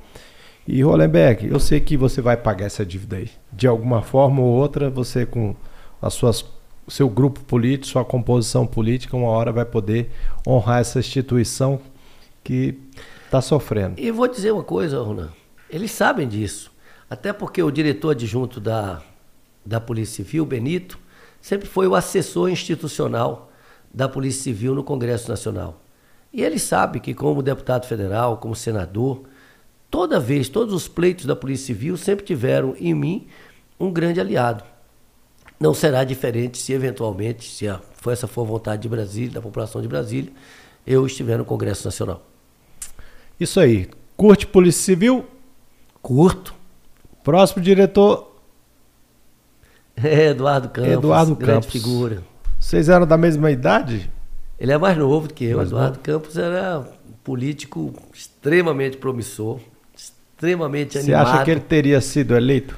E 0.68 0.84
Hollenberg, 0.84 1.48
eu 1.48 1.60
sei 1.60 1.80
que 1.80 1.98
você 1.98 2.22
vai 2.22 2.38
pagar 2.38 2.66
essa 2.66 2.86
dívida 2.86 3.18
aí. 3.18 3.30
De 3.52 3.68
alguma 3.68 4.02
forma 4.02 4.42
ou 4.42 4.48
outra, 4.48 4.90
você 4.90 5.26
com 5.26 5.56
as 6.02 6.14
suas 6.14 6.46
seu 6.88 7.08
grupo 7.08 7.42
político, 7.42 7.86
sua 7.86 8.04
composição 8.04 8.66
política, 8.66 9.16
uma 9.16 9.30
hora 9.30 9.52
vai 9.52 9.66
poder 9.66 10.10
honrar 10.48 10.80
essa 10.80 11.00
instituição 11.00 11.80
que 12.44 12.80
Está 13.30 13.42
sofrendo. 13.42 14.02
E 14.02 14.10
vou 14.10 14.28
dizer 14.28 14.52
uma 14.52 14.64
coisa, 14.64 15.00
Ronan. 15.04 15.30
Eles 15.70 15.92
sabem 15.92 16.28
disso. 16.28 16.72
Até 17.08 17.32
porque 17.32 17.62
o 17.62 17.70
diretor 17.70 18.10
adjunto 18.10 18.60
da, 18.60 19.04
da 19.64 19.80
Polícia 19.80 20.26
Civil, 20.26 20.48
Benito, 20.48 20.98
sempre 21.40 21.68
foi 21.68 21.88
o 21.88 21.94
assessor 21.94 22.50
institucional 22.50 23.52
da 23.94 24.10
Polícia 24.10 24.42
Civil 24.42 24.74
no 24.74 24.84
Congresso 24.84 25.30
Nacional. 25.30 25.80
E 26.32 26.44
ele 26.44 26.60
sabe 26.60 27.00
que, 27.00 27.14
como 27.14 27.42
deputado 27.42 27.88
federal, 27.88 28.38
como 28.38 28.56
senador, 28.56 29.24
toda 29.90 30.20
vez, 30.20 30.48
todos 30.48 30.74
os 30.74 30.88
pleitos 30.88 31.26
da 31.26 31.36
Polícia 31.36 31.68
Civil 31.68 31.98
sempre 31.98 32.26
tiveram 32.26 32.76
em 32.80 32.94
mim 32.94 33.28
um 33.80 33.92
grande 33.92 34.20
aliado. 34.20 34.64
Não 35.60 35.74
será 35.74 36.04
diferente 36.04 36.58
se 36.58 36.72
eventualmente, 36.72 37.50
se 37.50 37.68
a, 37.68 37.80
for 37.94 38.12
essa 38.12 38.28
for 38.28 38.44
a 38.44 38.46
vontade 38.46 38.82
de 38.84 38.90
Brasília, 38.90 39.32
da 39.32 39.42
população 39.42 39.82
de 39.82 39.88
Brasília, 39.88 40.32
eu 40.86 41.06
estiver 41.06 41.38
no 41.38 41.46
Congresso 41.46 41.86
Nacional. 41.86 42.24
Isso 43.40 43.60
aí. 43.60 43.90
Curte 44.16 44.46
Polícia 44.48 44.82
Civil? 44.82 45.26
Curto. 46.02 46.54
Próximo 47.24 47.62
diretor? 47.62 48.36
É 49.96 50.28
Eduardo 50.30 50.70
Campos. 50.70 50.92
Eduardo 50.92 51.36
grande 51.36 51.68
Campos. 51.68 51.72
figura. 51.72 52.24
Vocês 52.60 52.90
eram 52.90 53.08
da 53.08 53.18
mesma 53.18 53.52
idade? 53.52 54.12
Ele 54.60 54.72
é 54.72 54.78
mais 54.78 54.98
novo 54.98 55.28
do 55.28 55.34
que 55.34 55.46
eu. 55.46 55.58
Mais 55.58 55.70
Eduardo 55.70 55.92
novo. 55.98 56.02
Campos 56.04 56.38
era 56.38 56.80
um 56.80 57.14
político 57.24 57.94
extremamente 58.14 58.98
promissor, 58.98 59.60
extremamente 59.96 60.94
Você 60.94 61.00
animado. 61.14 61.28
acha 61.36 61.44
que 61.46 61.52
ele 61.52 61.60
teria 61.62 62.02
sido 62.02 62.36
eleito? 62.36 62.76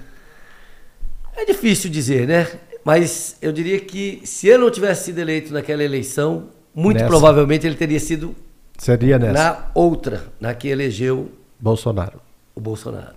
É 1.35 1.45
difícil 1.45 1.89
dizer, 1.89 2.27
né? 2.27 2.47
Mas 2.83 3.37
eu 3.41 3.51
diria 3.51 3.79
que 3.79 4.21
se 4.25 4.47
ele 4.47 4.59
não 4.59 4.71
tivesse 4.71 5.05
sido 5.05 5.19
eleito 5.19 5.53
naquela 5.53 5.83
eleição, 5.83 6.49
muito 6.73 6.97
Nessa. 6.97 7.07
provavelmente 7.09 7.65
ele 7.65 7.75
teria 7.75 7.99
sido 7.99 8.35
Seria 8.77 9.17
nessa. 9.19 9.33
na 9.33 9.65
outra, 9.73 10.23
na 10.39 10.53
que 10.53 10.67
elegeu 10.67 11.31
Bolsonaro. 11.59 12.19
o 12.55 12.59
Bolsonaro. 12.59 13.15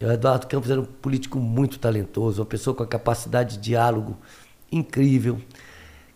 E 0.00 0.04
o 0.04 0.12
Eduardo 0.12 0.46
Campos 0.46 0.70
era 0.70 0.80
um 0.80 0.84
político 0.84 1.38
muito 1.38 1.78
talentoso, 1.78 2.40
uma 2.40 2.46
pessoa 2.46 2.74
com 2.74 2.84
a 2.84 2.86
capacidade 2.86 3.56
de 3.56 3.62
diálogo 3.62 4.16
incrível, 4.70 5.40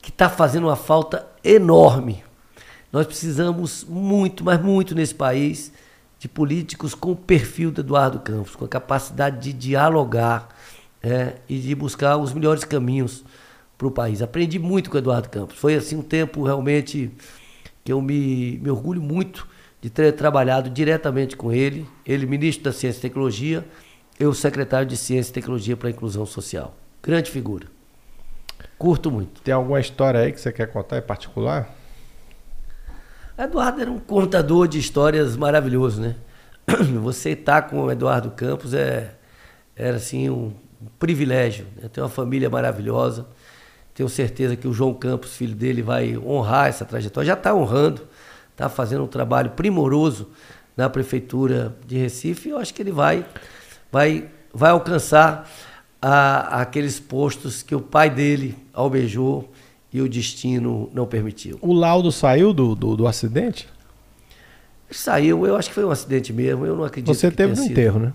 que 0.03 0.11
está 0.11 0.29
fazendo 0.29 0.67
uma 0.67 0.77
falta 0.77 1.27
enorme. 1.45 2.25
Nós 2.93 3.07
precisamos 3.07 3.85
muito, 3.89 4.45
mas 4.45 4.61
muito 4.61 4.95
nesse 4.95 5.15
país, 5.15 5.73
de 6.19 6.29
políticos 6.29 6.95
com 6.95 7.13
o 7.13 7.17
perfil 7.17 7.71
do 7.71 7.81
Eduardo 7.81 8.19
Campos, 8.19 8.55
com 8.55 8.65
a 8.65 8.69
capacidade 8.69 9.41
de 9.41 9.53
dialogar 9.53 10.49
é, 11.03 11.37
e 11.49 11.59
de 11.59 11.75
buscar 11.75 12.17
os 12.17 12.35
melhores 12.35 12.65
caminhos 12.65 13.25
para 13.79 13.87
o 13.87 13.91
país. 13.91 14.21
Aprendi 14.21 14.59
muito 14.59 14.91
com 14.91 14.97
o 14.97 14.99
Eduardo 14.99 15.29
Campos. 15.29 15.57
Foi 15.57 15.75
assim 15.75 15.97
um 15.97 16.03
tempo 16.03 16.45
realmente 16.45 17.11
que 17.85 17.93
eu 17.93 18.01
me, 18.03 18.59
me 18.59 18.71
orgulho 18.71 19.01
muito 19.01 19.49
de 19.81 19.89
ter 19.89 20.13
trabalhado 20.13 20.69
diretamente 20.69 21.37
com 21.37 21.53
ele, 21.53 21.89
ele 22.07 22.27
ministro 22.27 22.65
da 22.65 22.73
Ciência 22.73 22.99
e 22.99 23.03
Tecnologia, 23.03 23.67
eu 24.19 24.33
secretário 24.33 24.87
de 24.87 24.97
Ciência 24.97 25.31
e 25.31 25.35
Tecnologia 25.35 25.77
para 25.77 25.89
a 25.89 25.91
Inclusão 25.91 26.25
Social. 26.27 26.77
Grande 27.03 27.31
figura. 27.31 27.67
Curto 28.83 29.13
muito. 29.13 29.41
Tem 29.43 29.55
alguma 29.55 29.79
história 29.79 30.19
aí 30.19 30.33
que 30.33 30.41
você 30.41 30.51
quer 30.51 30.67
contar 30.67 30.99
em 30.99 31.03
particular? 31.03 31.73
Eduardo 33.39 33.81
era 33.81 33.89
um 33.89 34.01
contador 34.01 34.67
de 34.67 34.77
histórias 34.77 35.37
maravilhoso, 35.37 36.01
né? 36.01 36.17
Você 37.01 37.31
estar 37.31 37.63
com 37.63 37.85
o 37.85 37.93
Eduardo 37.93 38.33
Campos 38.33 38.75
é, 38.75 39.15
era 39.77 39.99
assim 39.99 40.29
um 40.29 40.53
privilégio. 40.99 41.65
Né? 41.81 41.89
Tem 41.93 42.03
uma 42.03 42.11
família 42.11 42.51
maravilhosa. 42.51 43.25
Tenho 43.95 44.09
certeza 44.09 44.57
que 44.57 44.67
o 44.67 44.73
João 44.73 44.93
Campos, 44.95 45.37
filho 45.37 45.55
dele, 45.55 45.81
vai 45.81 46.19
honrar 46.19 46.67
essa 46.67 46.85
trajetória. 46.85 47.29
Já 47.29 47.35
está 47.35 47.55
honrando, 47.55 48.03
está 48.51 48.69
fazendo 48.69 49.05
um 49.05 49.09
trabalho 49.09 49.51
primoroso 49.51 50.29
na 50.77 50.91
prefeitura 50.91 51.73
de 51.87 51.99
Recife. 51.99 52.49
Eu 52.49 52.59
acho 52.59 52.75
que 52.75 52.83
ele 52.83 52.91
vai, 52.91 53.25
vai, 53.93 54.29
vai 54.53 54.73
alcançar 54.73 55.49
a- 56.03 56.61
aqueles 56.61 56.99
postos 56.99 57.63
que 57.63 57.75
o 57.75 57.81
pai 57.81 58.11
dele 58.11 58.57
almejou 58.75 59.51
e 59.93 60.01
o 60.03 60.09
destino 60.09 60.91
não 60.93 61.07
permitiu. 61.07 61.59
O 61.63 61.73
laudo 61.73 62.11
saiu 62.11 62.53
do, 62.53 62.75
do, 62.75 62.97
do 62.97 63.07
acidente? 63.07 63.69
Saiu, 64.91 65.47
eu 65.47 65.57
acho 65.57 65.69
que 65.69 65.75
foi 65.75 65.85
um 65.85 65.91
acidente 65.91 66.33
mesmo, 66.33 66.67
eu 66.67 66.77
não 66.77 66.85
acredito 66.85 67.15
Você 67.15 67.31
teve 67.31 67.55
no 67.55 67.65
enterro, 67.65 67.99
né? 68.01 68.13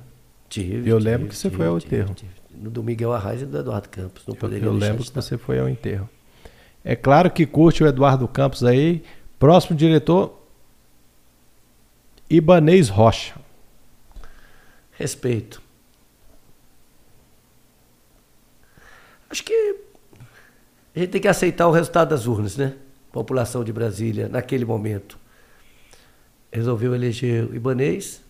Tive. 0.49 0.90
Eu 0.90 0.98
tive, 0.98 1.09
lembro 1.09 1.27
que 1.27 1.35
você 1.35 1.49
tive, 1.49 1.56
foi 1.57 1.66
ao 1.67 1.80
tive, 1.80 1.95
enterro. 1.95 2.14
tive. 2.14 2.32
No 2.61 2.69
do 2.69 2.83
Miguel 2.83 3.14
Arraes 3.14 3.41
e 3.41 3.45
do 3.45 3.57
Eduardo 3.57 3.88
Campos. 3.90 4.24
Não 4.27 4.35
poderia 4.35 4.66
eu 4.67 4.74
lembro 4.74 5.03
que 5.03 5.11
você 5.11 5.38
foi 5.38 5.59
ao 5.59 5.69
enterro. 5.69 6.09
É 6.83 6.95
claro 6.95 7.30
que 7.32 7.45
curte 7.45 7.83
o 7.83 7.88
Eduardo 7.88 8.27
Campos 8.27 8.64
aí. 8.64 9.03
Próximo 9.40 9.75
diretor, 9.77 10.40
Ibanês 12.30 12.90
Rocha. 12.90 13.35
Respeito. 14.91 15.61
Acho 19.30 19.43
que 19.43 19.75
a 20.95 20.99
gente 20.99 21.09
tem 21.09 21.22
que 21.22 21.27
aceitar 21.27 21.67
o 21.67 21.72
resultado 21.72 22.09
das 22.09 22.25
urnas, 22.25 22.57
né? 22.57 22.75
População 23.11 23.64
de 23.64 23.73
Brasília, 23.73 24.30
naquele 24.30 24.65
momento, 24.65 25.17
resolveu 26.51 26.95
eleger 26.95 27.45
o 27.45 27.56
Ibanês. 27.56 28.22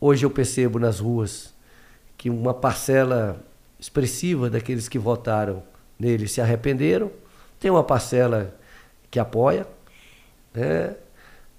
Hoje 0.00 0.24
eu 0.24 0.30
percebo 0.30 0.78
nas 0.78 1.00
ruas 1.00 1.54
que 2.16 2.28
uma 2.28 2.52
parcela 2.52 3.42
expressiva 3.78 4.50
daqueles 4.50 4.88
que 4.88 4.98
votaram 4.98 5.62
nele 5.98 6.28
se 6.28 6.40
arrependeram. 6.40 7.10
Tem 7.58 7.70
uma 7.70 7.84
parcela 7.84 8.54
que 9.10 9.18
apoia. 9.18 9.66
Né? 10.52 10.96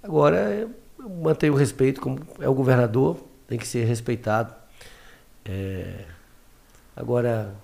Agora, 0.03 0.38
eu 0.53 0.72
mantenho 1.09 1.53
o 1.53 1.57
respeito, 1.57 2.01
como 2.01 2.19
é 2.40 2.48
o 2.48 2.53
governador, 2.53 3.17
tem 3.48 3.57
que 3.57 3.67
ser 3.67 3.85
respeitado. 3.85 4.53
É, 5.45 6.06
Agora, 6.95 7.56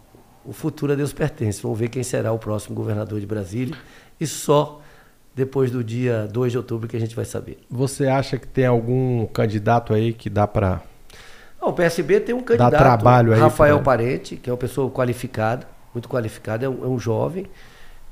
o 0.48 0.54
futuro 0.54 0.94
a 0.94 0.96
Deus 0.96 1.12
pertence. 1.12 1.62
Vamos 1.62 1.78
ver 1.78 1.90
quem 1.90 2.02
será 2.02 2.32
o 2.32 2.40
próximo 2.40 2.74
governador 2.74 3.20
de 3.20 3.26
Brasília. 3.26 3.76
E 4.20 4.26
só 4.26 4.82
depois 5.36 5.70
do 5.70 5.84
dia 5.84 6.28
2 6.32 6.54
de 6.54 6.58
outubro 6.58 6.88
que 6.88 6.96
a 6.96 7.00
gente 7.00 7.16
vai 7.16 7.26
saber. 7.26 7.60
Você 7.70 8.08
acha 8.08 8.38
que 8.38 8.48
tem 8.48 8.66
algum 8.66 9.26
candidato 9.28 9.94
aí 9.94 10.14
que 10.14 10.30
dá 10.30 10.48
para 10.48 10.82
Ah, 11.62 11.68
o 11.68 11.74
PSB 11.74 12.22
tem 12.22 12.34
um 12.34 12.42
candidato, 12.42 12.72
trabalho 12.72 13.34
aí 13.34 13.40
Rafael 13.40 13.80
Parente, 13.82 14.38
que 14.38 14.50
é 14.50 14.54
uma 14.54 14.58
pessoa 14.58 14.90
qualificada, 14.90 15.68
muito 15.94 16.08
qualificada, 16.08 16.66
é 16.66 16.70
um, 16.70 16.84
é 16.84 16.88
um 16.88 16.98
jovem. 16.98 17.46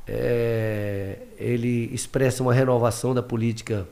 É, 0.06 1.18
ele 1.40 1.90
expressa 1.92 2.44
uma 2.44 2.54
renovação 2.54 3.14
da 3.14 3.24
política 3.24 3.88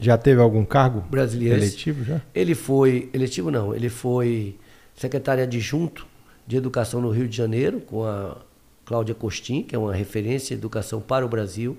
já 0.00 0.16
teve 0.16 0.40
algum 0.40 0.64
cargo 0.64 1.00
brasileira. 1.10 1.56
eletivo 1.56 2.04
já? 2.04 2.20
Ele 2.32 2.54
foi, 2.54 3.08
eletivo 3.12 3.50
não, 3.50 3.74
ele 3.74 3.88
foi 3.88 4.56
secretário 4.94 5.42
adjunto 5.42 6.06
de 6.48 6.56
Educação 6.56 7.02
no 7.02 7.10
Rio 7.10 7.28
de 7.28 7.36
Janeiro, 7.36 7.78
com 7.78 8.06
a 8.06 8.38
Cláudia 8.86 9.14
Costin, 9.14 9.62
que 9.62 9.76
é 9.76 9.78
uma 9.78 9.94
referência 9.94 10.56
de 10.56 10.60
educação 10.60 10.98
para 10.98 11.22
o 11.24 11.28
Brasil. 11.28 11.76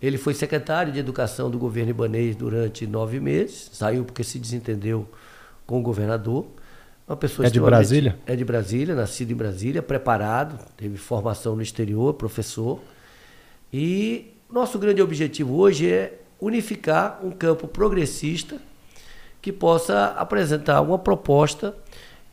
Ele 0.00 0.18
foi 0.18 0.34
secretário 0.34 0.92
de 0.92 0.98
Educação 0.98 1.50
do 1.50 1.58
governo 1.58 1.88
ibanês 1.88 2.36
durante 2.36 2.86
nove 2.86 3.18
meses, 3.18 3.70
saiu 3.72 4.04
porque 4.04 4.22
se 4.22 4.38
desentendeu 4.38 5.08
com 5.66 5.80
o 5.80 5.82
governador. 5.82 6.44
Uma 7.08 7.16
pessoa 7.16 7.46
É 7.46 7.50
de 7.50 7.58
Brasília? 7.58 8.18
É 8.26 8.36
de 8.36 8.44
Brasília, 8.44 8.94
nascido 8.94 9.30
em 9.30 9.36
Brasília, 9.36 9.80
preparado, 9.80 10.58
teve 10.76 10.98
formação 10.98 11.56
no 11.56 11.62
exterior, 11.62 12.12
professor. 12.12 12.78
E 13.72 14.34
nosso 14.50 14.78
grande 14.78 15.00
objetivo 15.00 15.56
hoje 15.56 15.90
é 15.90 16.20
unificar 16.38 17.20
um 17.24 17.30
campo 17.30 17.66
progressista 17.66 18.60
que 19.40 19.50
possa 19.50 20.08
apresentar 20.08 20.82
uma 20.82 20.98
proposta 20.98 21.74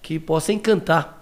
que 0.02 0.20
possa 0.20 0.52
encantar, 0.52 1.19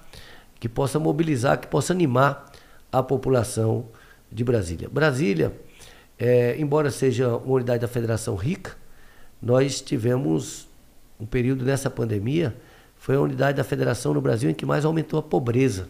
que 0.60 0.68
possa 0.68 1.00
mobilizar, 1.00 1.60
que 1.60 1.68
possa 1.68 1.94
animar 1.94 2.52
a 2.92 3.04
população 3.04 3.88
de 4.32 4.44
Brasília. 4.44 4.90
Brasília, 4.90 5.54
eh, 6.18 6.56
embora 6.60 6.92
seja 6.92 7.36
uma 7.38 7.56
unidade 7.56 7.82
da 7.82 7.88
federação 7.88 8.36
rica, 8.36 8.76
nós 9.42 9.82
tivemos 9.82 10.68
um 11.20 11.26
período 11.26 11.64
nessa 11.64 11.90
pandemia, 11.90 12.56
foi 12.98 13.16
a 13.16 13.22
unidade 13.22 13.58
da 13.58 13.64
federação 13.64 14.14
no 14.14 14.22
Brasil 14.22 14.50
em 14.50 14.54
que 14.54 14.66
mais 14.66 14.86
aumentou 14.86 15.20
a 15.20 15.24
pobreza. 15.24 15.88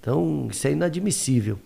Então, 0.00 0.48
isso 0.50 0.66
é 0.66 0.72
inadmissível. 0.72 1.58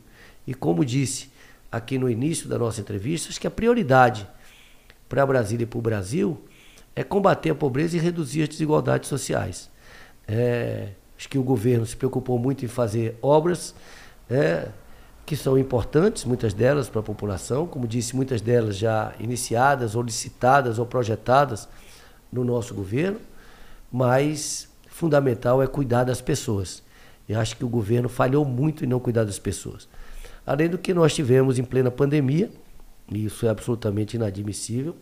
E 0.46 0.54
como 0.54 0.84
disse 0.84 1.30
aqui 1.70 1.98
no 1.98 2.08
início 2.08 2.48
da 2.48 2.58
nossa 2.58 2.80
entrevista, 2.80 3.28
acho 3.28 3.40
que 3.40 3.46
a 3.46 3.50
prioridade 3.50 4.26
para 5.08 5.24
Brasília 5.24 5.64
e 5.64 5.66
para 5.66 5.78
o 5.78 5.82
Brasil 5.82 6.42
é 6.94 7.02
combater 7.02 7.50
a 7.50 7.54
pobreza 7.54 7.96
e 7.96 8.00
reduzir 8.00 8.42
as 8.42 8.48
desigualdades 8.48 9.08
sociais. 9.08 9.70
É, 10.26 10.90
acho 11.18 11.28
que 11.28 11.38
o 11.38 11.42
governo 11.42 11.86
se 11.86 11.96
preocupou 11.96 12.38
muito 12.38 12.64
em 12.64 12.68
fazer 12.68 13.18
obras 13.22 13.74
é, 14.28 14.68
que 15.24 15.36
são 15.36 15.58
importantes, 15.58 16.24
muitas 16.24 16.54
delas 16.54 16.88
para 16.88 17.00
a 17.00 17.04
população, 17.04 17.66
como 17.66 17.86
disse, 17.86 18.14
muitas 18.14 18.40
delas 18.40 18.76
já 18.76 19.12
iniciadas 19.18 19.96
ou 19.96 20.02
licitadas 20.02 20.78
ou 20.78 20.86
projetadas 20.86 21.68
no 22.32 22.44
nosso 22.44 22.74
governo, 22.74 23.20
mas 23.90 24.68
fundamental 24.88 25.62
é 25.62 25.66
cuidar 25.66 26.04
das 26.04 26.20
pessoas. 26.20 26.82
E 27.28 27.34
acho 27.34 27.56
que 27.56 27.64
o 27.64 27.68
governo 27.68 28.08
falhou 28.08 28.44
muito 28.44 28.84
em 28.84 28.86
não 28.86 29.00
cuidar 29.00 29.24
das 29.24 29.38
pessoas. 29.38 29.88
Além 30.46 30.68
do 30.68 30.78
que 30.78 30.94
nós 30.94 31.12
tivemos 31.12 31.58
em 31.58 31.64
plena 31.64 31.90
pandemia, 31.90 32.50
e 33.10 33.24
isso 33.24 33.46
é 33.46 33.48
absolutamente 33.48 34.16
inadmissível, 34.16 34.94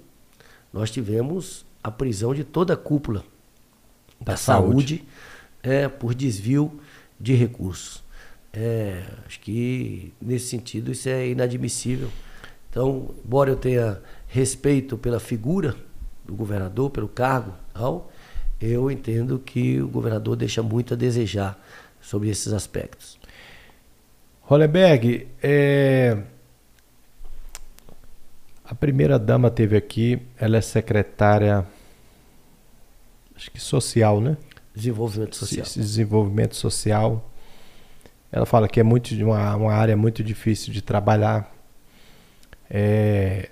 nós 0.73 0.91
tivemos 0.91 1.67
a 1.83 1.91
prisão 1.91 2.35
de 2.35 2.45
toda 2.45 2.73
a 2.73 2.77
cúpula 2.77 3.23
da, 4.19 4.33
Da 4.33 4.37
saúde, 4.37 4.97
saúde. 4.99 5.05
É, 5.65 5.89
por 5.89 6.15
desvio 6.15 6.79
de 7.19 7.35
recursos. 7.35 8.05
É, 8.53 9.03
acho 9.27 9.41
que 9.41 10.13
nesse 10.21 10.47
sentido 10.47 10.93
isso 10.93 11.09
é 11.09 11.27
inadmissível. 11.27 12.09
Então, 12.71 13.11
embora 13.25 13.51
eu 13.51 13.57
tenha 13.57 14.01
respeito 14.29 14.99
pela 14.99 15.19
figura 15.19 15.75
do 16.25 16.35
governador, 16.35 16.91
pelo 16.91 17.09
cargo, 17.09 17.55
tal, 17.73 18.13
eu 18.61 18.91
entendo 18.91 19.39
que 19.39 19.81
o 19.81 19.89
governador 19.89 20.37
deixa 20.37 20.63
muito 20.63 20.95
a 20.95 20.97
desejar 20.97 21.59
sobre 22.01 22.29
esses 22.29 22.53
aspectos. 22.53 23.19
Hollenberg, 24.43 25.27
é... 25.43 26.19
a 28.65 28.75
primeira 28.75 29.19
dama 29.19 29.51
teve 29.51 29.77
aqui, 29.77 30.21
ela 30.39 30.57
é 30.57 30.61
secretária, 30.61 31.67
acho 33.35 33.51
que 33.51 33.61
social, 33.61 34.21
né? 34.21 34.37
Desenvolvimento 34.75 35.37
social. 35.37 35.67
Desenvolvimento 35.77 36.57
social. 36.57 37.31
Ela 38.33 38.45
fala 38.45 38.69
que 38.69 38.81
é 38.81 38.83
muito 38.83 39.15
uma, 39.25 39.55
uma 39.55 39.73
área 39.73 39.97
muito 39.97 40.25
difícil 40.25 40.73
de 40.73 40.83
trabalhar. 40.83 41.55
É... 42.69 43.51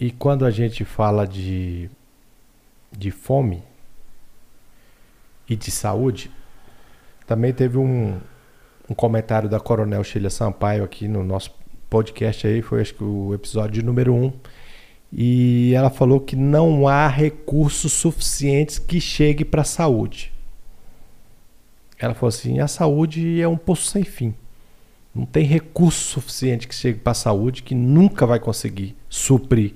E 0.00 0.10
quando 0.10 0.46
a 0.46 0.50
gente 0.50 0.84
fala 0.84 1.26
de, 1.26 1.90
de 2.90 3.10
fome 3.10 3.62
e 5.48 5.54
de 5.54 5.70
saúde, 5.70 6.30
também 7.26 7.52
teve 7.52 7.78
um, 7.78 8.18
um 8.88 8.94
comentário 8.94 9.48
da 9.48 9.60
Coronel 9.60 10.02
Sheila 10.02 10.30
Sampaio 10.30 10.82
aqui 10.82 11.06
no 11.06 11.22
nosso 11.22 11.54
podcast 11.88 12.46
aí, 12.46 12.60
foi 12.60 12.80
acho 12.80 12.94
que 12.94 13.04
o 13.04 13.34
episódio 13.34 13.84
número 13.84 14.12
1. 14.14 14.24
Um, 14.24 14.32
e 15.16 15.72
ela 15.74 15.90
falou 15.90 16.18
que 16.18 16.34
não 16.34 16.88
há 16.88 17.06
recursos 17.06 17.92
suficientes 17.92 18.80
que 18.80 19.00
chegue 19.00 19.44
para 19.44 19.62
a 19.62 19.64
saúde. 19.64 20.32
Ela 21.96 22.14
falou 22.14 22.28
assim: 22.28 22.58
a 22.58 22.66
saúde 22.66 23.40
é 23.40 23.46
um 23.46 23.56
poço 23.56 23.86
sem 23.86 24.02
fim. 24.02 24.34
Não 25.14 25.24
tem 25.24 25.44
recurso 25.44 26.00
suficiente 26.14 26.66
que 26.66 26.74
chegue 26.74 26.98
para 26.98 27.12
a 27.12 27.14
saúde 27.14 27.62
que 27.62 27.76
nunca 27.76 28.26
vai 28.26 28.40
conseguir 28.40 28.96
suprir 29.08 29.74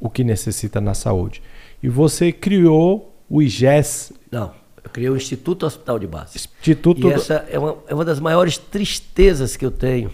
o 0.00 0.08
que 0.08 0.24
necessita 0.24 0.80
na 0.80 0.94
saúde. 0.94 1.42
E 1.82 1.88
você 1.90 2.32
criou 2.32 3.14
o 3.28 3.42
IGES. 3.42 4.14
Não, 4.30 4.54
eu 4.82 4.88
criei 4.90 5.10
o 5.10 5.16
Instituto 5.16 5.66
Hospital 5.66 5.98
de 5.98 6.06
Base. 6.06 6.38
Instituto 6.38 7.08
e 7.08 7.12
essa 7.12 7.46
é 7.50 7.58
uma, 7.58 7.76
é 7.86 7.94
uma 7.94 8.06
das 8.06 8.18
maiores 8.18 8.56
tristezas 8.56 9.54
que 9.54 9.66
eu 9.66 9.70
tenho 9.70 10.10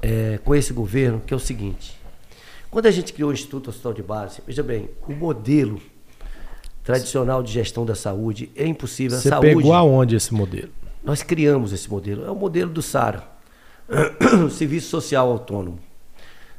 é, 0.00 0.38
com 0.44 0.54
esse 0.54 0.72
governo, 0.72 1.20
que 1.26 1.34
é 1.34 1.36
o 1.36 1.40
seguinte. 1.40 2.00
Quando 2.72 2.86
a 2.86 2.90
gente 2.90 3.12
criou 3.12 3.28
o 3.28 3.34
Instituto 3.34 3.68
Hospital 3.68 3.92
de 3.92 4.02
Base, 4.02 4.40
veja 4.46 4.62
bem, 4.62 4.88
o 5.06 5.12
modelo 5.12 5.78
tradicional 6.82 7.42
de 7.42 7.52
gestão 7.52 7.84
da 7.84 7.94
saúde 7.94 8.50
é 8.56 8.66
impossível. 8.66 9.18
Você 9.18 9.28
a 9.28 9.32
saúde, 9.32 9.56
pegou 9.56 9.74
aonde 9.74 10.16
esse 10.16 10.32
modelo? 10.32 10.70
Nós 11.04 11.22
criamos 11.22 11.74
esse 11.74 11.90
modelo. 11.90 12.24
É 12.24 12.30
o 12.30 12.34
modelo 12.34 12.70
do 12.70 12.80
SARA, 12.80 13.28
Serviço 14.50 14.88
Social 14.88 15.30
Autônomo. 15.30 15.78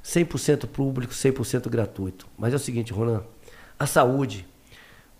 100% 0.06 0.68
público, 0.68 1.12
100% 1.12 1.68
gratuito. 1.68 2.28
Mas 2.38 2.54
é 2.54 2.58
o 2.58 2.60
seguinte, 2.60 2.94
Ronan, 2.94 3.24
a 3.80 3.88
saúde 3.88 4.46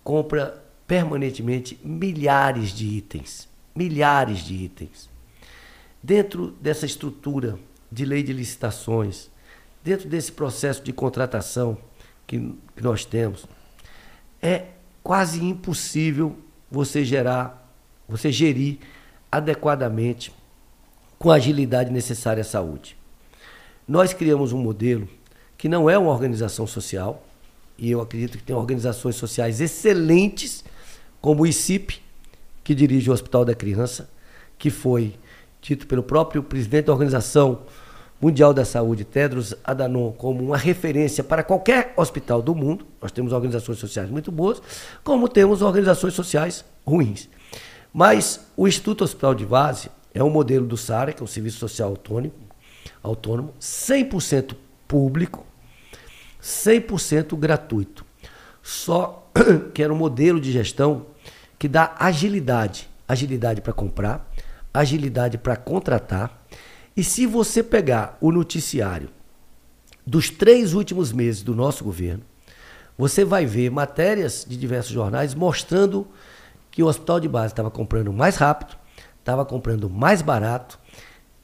compra 0.04 0.62
permanentemente 0.86 1.76
milhares 1.82 2.70
de 2.70 2.86
itens, 2.86 3.48
milhares 3.74 4.44
de 4.44 4.54
itens. 4.54 5.10
Dentro 6.00 6.52
dessa 6.60 6.86
estrutura 6.86 7.58
de 7.90 8.04
lei 8.04 8.22
de 8.22 8.32
licitações, 8.32 9.33
dentro 9.84 10.08
desse 10.08 10.32
processo 10.32 10.82
de 10.82 10.92
contratação 10.94 11.76
que, 12.26 12.38
que 12.74 12.82
nós 12.82 13.04
temos, 13.04 13.46
é 14.40 14.68
quase 15.02 15.44
impossível 15.44 16.36
você 16.70 17.04
gerar, 17.04 17.70
você 18.08 18.32
gerir 18.32 18.78
adequadamente 19.30 20.32
com 21.18 21.30
a 21.30 21.34
agilidade 21.34 21.92
necessária 21.92 22.40
à 22.40 22.44
saúde. 22.44 22.96
Nós 23.86 24.14
criamos 24.14 24.52
um 24.52 24.58
modelo 24.58 25.06
que 25.58 25.68
não 25.68 25.88
é 25.88 25.98
uma 25.98 26.10
organização 26.10 26.66
social, 26.66 27.22
e 27.76 27.90
eu 27.90 28.00
acredito 28.00 28.38
que 28.38 28.44
tem 28.44 28.56
organizações 28.56 29.16
sociais 29.16 29.60
excelentes, 29.60 30.64
como 31.20 31.42
o 31.42 31.46
ICIP, 31.46 32.00
que 32.62 32.74
dirige 32.74 33.10
o 33.10 33.12
Hospital 33.12 33.44
da 33.44 33.54
Criança, 33.54 34.08
que 34.58 34.70
foi 34.70 35.14
dito 35.60 35.86
pelo 35.86 36.02
próprio 36.02 36.42
presidente 36.42 36.86
da 36.86 36.92
Organização 36.92 37.62
Mundial 38.20 38.54
da 38.54 38.64
Saúde, 38.64 39.04
Tedros 39.04 39.54
Adhanom, 39.64 40.12
como 40.12 40.42
uma 40.42 40.56
referência 40.56 41.22
para 41.22 41.42
qualquer 41.42 41.92
hospital 41.96 42.40
do 42.40 42.54
mundo. 42.54 42.86
Nós 43.00 43.12
temos 43.12 43.32
organizações 43.32 43.78
sociais 43.78 44.08
muito 44.08 44.32
boas, 44.32 44.62
como 45.02 45.28
temos 45.28 45.62
organizações 45.62 46.14
sociais 46.14 46.64
ruins. 46.86 47.28
Mas 47.92 48.46
o 48.56 48.66
Instituto 48.66 49.04
Hospital 49.04 49.34
de 49.34 49.44
Base 49.44 49.90
é 50.12 50.22
um 50.22 50.30
modelo 50.30 50.66
do 50.66 50.76
SARA, 50.76 51.12
que 51.12 51.20
é 51.20 51.24
um 51.24 51.28
serviço 51.28 51.58
social 51.58 51.90
autônomo, 51.90 52.32
autônomo 53.02 53.54
100% 53.60 54.54
público, 54.88 55.44
100% 56.42 57.36
gratuito. 57.36 58.04
Só 58.62 59.28
que 59.74 59.82
era 59.82 59.92
um 59.92 59.96
modelo 59.96 60.40
de 60.40 60.52
gestão 60.52 61.06
que 61.58 61.68
dá 61.68 61.94
agilidade, 61.98 62.88
agilidade 63.06 63.60
para 63.60 63.72
comprar, 63.72 64.30
agilidade 64.72 65.38
para 65.38 65.56
contratar. 65.56 66.42
E 66.96 67.02
se 67.02 67.26
você 67.26 67.62
pegar 67.62 68.16
o 68.20 68.30
noticiário 68.30 69.08
dos 70.06 70.30
três 70.30 70.74
últimos 70.74 71.12
meses 71.12 71.42
do 71.42 71.54
nosso 71.54 71.82
governo, 71.82 72.22
você 72.96 73.24
vai 73.24 73.44
ver 73.44 73.70
matérias 73.70 74.46
de 74.48 74.56
diversos 74.56 74.92
jornais 74.92 75.34
mostrando 75.34 76.06
que 76.70 76.82
o 76.82 76.86
hospital 76.86 77.18
de 77.18 77.28
base 77.28 77.52
estava 77.52 77.70
comprando 77.70 78.12
mais 78.12 78.36
rápido, 78.36 78.76
estava 79.18 79.44
comprando 79.44 79.90
mais 79.90 80.22
barato, 80.22 80.78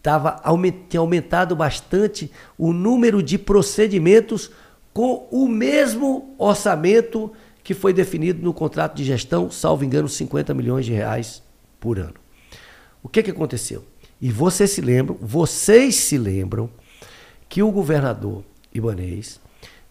tava, 0.02 0.40
tinha 0.88 1.00
aumentado 1.00 1.56
bastante 1.56 2.30
o 2.56 2.72
número 2.72 3.22
de 3.22 3.36
procedimentos 3.36 4.50
com 4.92 5.26
o 5.30 5.48
mesmo 5.48 6.34
orçamento 6.38 7.32
que 7.62 7.74
foi 7.74 7.92
definido 7.92 8.42
no 8.42 8.54
contrato 8.54 8.96
de 8.96 9.04
gestão, 9.04 9.50
salvo 9.50 9.84
engano, 9.84 10.08
50 10.08 10.54
milhões 10.54 10.86
de 10.86 10.92
reais 10.92 11.42
por 11.78 11.98
ano. 11.98 12.14
O 13.02 13.08
que, 13.08 13.22
que 13.22 13.30
aconteceu? 13.30 13.84
E 14.20 14.30
vocês 14.30 14.70
se 14.70 14.80
lembram, 14.80 15.16
vocês 15.20 15.96
se 15.96 16.18
lembram 16.18 16.68
que 17.48 17.62
o 17.62 17.70
governador 17.70 18.44
Ibanês 18.72 19.40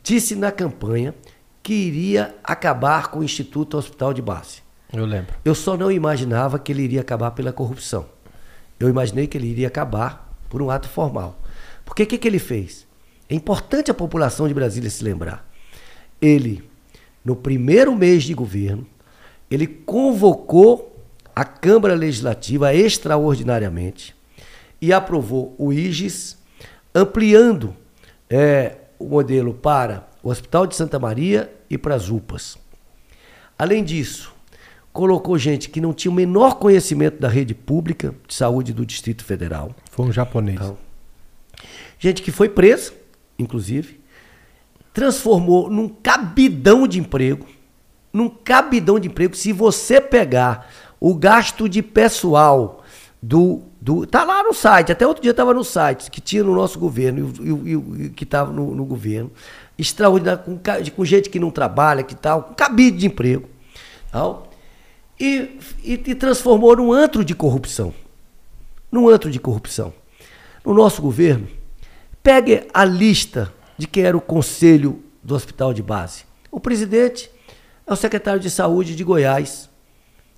disse 0.03 0.35
na 0.35 0.51
campanha 0.51 1.16
que 1.64 1.74
iria 1.74 2.35
acabar 2.43 3.09
com 3.09 3.19
o 3.19 3.24
Instituto 3.24 3.77
Hospital 3.77 4.14
de 4.14 4.22
Base. 4.22 4.61
Eu 4.93 5.06
lembro. 5.06 5.35
Eu 5.43 5.56
só 5.56 5.75
não 5.75 5.91
imaginava 5.91 6.59
que 6.59 6.72
ele 6.72 6.83
iria 6.83 7.01
acabar 7.01 7.32
pela 7.32 7.51
corrupção. 7.51 8.06
Eu 8.80 8.88
imaginei 8.88 9.27
que 9.27 9.38
ele 9.38 9.48
iria 9.48 9.67
acabar 9.67 10.38
por 10.48 10.61
um 10.61 10.69
ato 10.69 10.88
formal. 10.88 11.40
Porque 11.83 12.03
o 12.03 12.08
que, 12.08 12.17
que 12.17 12.27
ele 12.27 12.40
fez? 12.40 12.88
É 13.27 13.35
importante 13.35 13.91
a 13.91 13.93
população 13.93 14.48
de 14.48 14.53
Brasília 14.53 14.90
se 14.90 15.03
lembrar. 15.03 15.48
Ele, 16.22 16.64
no 17.24 17.35
primeiro 17.35 17.95
mês 17.95 18.24
de 18.24 18.33
governo, 18.33 18.85
ele 19.49 19.67
convocou 19.67 21.03
a 21.35 21.43
Câmara 21.43 21.93
Legislativa 21.93 22.74
extraordinariamente 22.74 24.18
e 24.82 24.93
aprovou 24.93 25.56
o 25.58 25.74
IGES, 25.74 26.38
ampliando 26.93 27.75
é, 28.30 28.77
o 28.98 29.06
modelo 29.06 29.53
para 29.53 30.08
o 30.24 30.30
Hospital 30.30 30.67
de 30.67 30.75
Santa 30.75 30.99
Maria 30.99 31.51
e 31.69 31.77
para 31.77 31.95
as 31.95 32.09
UPAs. 32.09 32.58
Além 33.58 33.83
disso, 33.83 34.33
colocou 34.91 35.38
gente 35.38 35.69
que 35.69 35.82
não 35.82 35.93
tinha 35.93 36.11
o 36.11 36.16
menor 36.16 36.56
conhecimento 36.56 37.19
da 37.19 37.27
rede 37.27 37.53
pública 37.53 38.16
de 38.27 38.33
saúde 38.33 38.74
do 38.74 38.85
Distrito 38.85 39.24
Federal. 39.24 39.75
Foi 39.91 40.06
um 40.06 40.11
japonês. 40.11 40.56
Então, 40.56 40.77
gente 41.98 42.22
que 42.22 42.32
foi 42.32 42.49
presa, 42.49 42.93
inclusive, 43.38 43.99
transformou 44.93 45.69
num 45.69 45.88
cabidão 45.88 46.88
de 46.88 46.99
emprego. 46.99 47.45
Num 48.11 48.27
cabidão 48.30 48.99
de 48.99 49.08
emprego. 49.08 49.35
Se 49.35 49.53
você 49.53 50.01
pegar 50.01 50.69
o 50.99 51.16
gasto 51.16 51.69
de 51.69 51.82
pessoal 51.82 52.83
do. 53.22 53.64
Do 53.82 54.06
tá 54.06 54.24
lá 54.24 54.43
no 54.43 54.53
site, 54.53 54.91
até 54.91 55.08
outro 55.08 55.22
dia 55.22 55.32
estava 55.32 55.53
no 55.53 55.64
site, 55.64 56.11
que 56.11 56.19
tinha 56.19 56.43
no 56.43 56.53
nosso 56.53 56.77
governo 56.77 57.33
e, 57.40 57.72
e, 57.72 58.06
e 58.06 58.09
que 58.09 58.24
estava 58.24 58.51
no, 58.51 58.75
no, 58.75 58.85
governo. 58.85 59.32
Extraordinário, 59.77 60.43
com, 60.43 60.59
com 60.95 61.06
gente 61.06 61.30
que 61.30 61.40
não 61.40 61.49
trabalha, 61.49 62.03
que 62.03 62.14
tal, 62.14 62.43
com 62.43 62.53
cabide 62.53 62.98
de 62.98 63.08
emprego. 63.08 63.48
Tal 64.11 64.49
e, 65.19 65.59
e, 65.83 65.93
e 65.93 66.16
transformou 66.16 66.75
num 66.75 66.93
antro 66.93 67.25
de 67.25 67.35
corrupção. 67.35 67.93
Num 68.91 69.09
antro 69.09 69.30
de 69.30 69.40
corrupção. 69.40 69.93
No 70.66 70.74
nosso 70.74 71.01
governo, 71.01 71.48
pegue 72.24 72.67
a 72.74 72.85
lista 72.85 73.53
de 73.77 73.88
quem 73.88 74.03
era 74.03 74.16
o 74.16 74.22
conselho 74.22 75.03
do 75.22 75.35
hospital 75.35 75.74
de 75.74 75.83
base. 75.83 76.24
O 76.49 76.59
presidente 76.59 77.30
é 77.85 77.91
o 77.91 77.95
secretário 77.95 78.40
de 78.40 78.49
saúde 78.49 78.95
de 78.95 79.03
Goiás, 79.03 79.69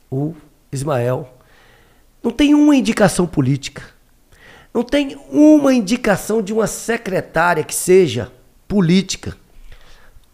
o 0.10 0.34
Ismael. 0.72 1.38
Não 2.24 2.32
tem 2.32 2.54
uma 2.54 2.76
indicação 2.76 3.26
política. 3.26 3.84
Não 4.74 4.84
tem 4.84 5.18
uma 5.30 5.74
indicação 5.74 6.42
de 6.42 6.54
uma 6.54 6.68
secretária 6.68 7.64
que 7.64 7.76
seja 7.76 8.32
política. 8.68 9.36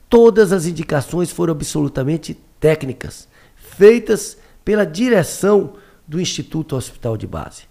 Todas 0.10 0.52
as 0.52 0.66
indicações 0.66 1.32
foram 1.32 1.54
absolutamente 1.54 2.38
técnicas 2.60 3.28
feitas 3.56 4.38
pela 4.64 4.86
direção 4.86 5.74
do 6.08 6.20
Instituto 6.20 6.76
Hospital 6.76 7.18
de 7.18 7.28
Base. 7.28 7.64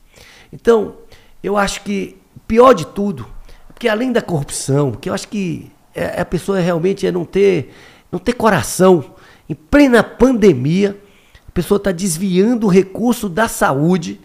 Então, 0.53 0.97
eu 1.43 1.57
acho 1.57 1.83
que 1.83 2.17
pior 2.47 2.73
de 2.73 2.87
tudo, 2.87 3.27
porque 3.69 3.89
além 3.89 4.13
da 4.13 4.23
corrupção, 4.23 4.93
porque 4.93 5.09
eu 5.09 5.15
acho 5.15 5.29
que 5.29 5.71
é, 5.95 6.21
a 6.21 6.25
pessoa 6.25 6.61
realmente 6.61 7.07
é 7.07 7.13
não 7.13 7.25
ter, 7.25 7.73
não 8.11 8.19
ter 8.19 8.35
coração. 8.35 9.15
Em 9.49 9.55
plena 9.55 10.03
pandemia, 10.03 10.99
pessoa 11.57 11.79
está 11.79 11.91
desviando 11.91 12.67
o 12.67 12.71
recurso 12.71 13.31
da 13.31 13.49
saúde, 13.49 14.21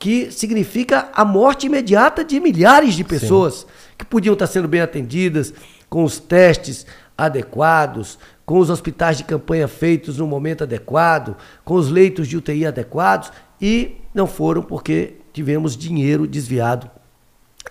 que 0.00 0.32
significa 0.32 1.08
a 1.14 1.24
morte 1.24 1.66
imediata 1.66 2.24
de 2.24 2.40
milhares 2.40 2.94
de 2.94 3.04
pessoas 3.04 3.54
Sim. 3.54 3.66
que 3.96 4.04
podiam 4.04 4.32
estar 4.32 4.48
sendo 4.48 4.66
bem 4.66 4.80
atendidas, 4.80 5.54
com 5.88 6.02
os 6.02 6.18
testes 6.18 6.84
adequados, 7.16 8.18
com 8.44 8.58
os 8.58 8.68
hospitais 8.68 9.16
de 9.16 9.22
campanha 9.22 9.68
feitos 9.68 10.18
no 10.18 10.26
momento 10.26 10.64
adequado, 10.64 11.36
com 11.64 11.74
os 11.74 11.88
leitos 11.88 12.26
de 12.26 12.36
UTI 12.36 12.66
adequados, 12.66 13.30
e 13.62 13.98
não 14.12 14.26
foram 14.26 14.60
porque 14.60 15.14
tivemos 15.32 15.76
dinheiro 15.76 16.26
desviado 16.26 16.90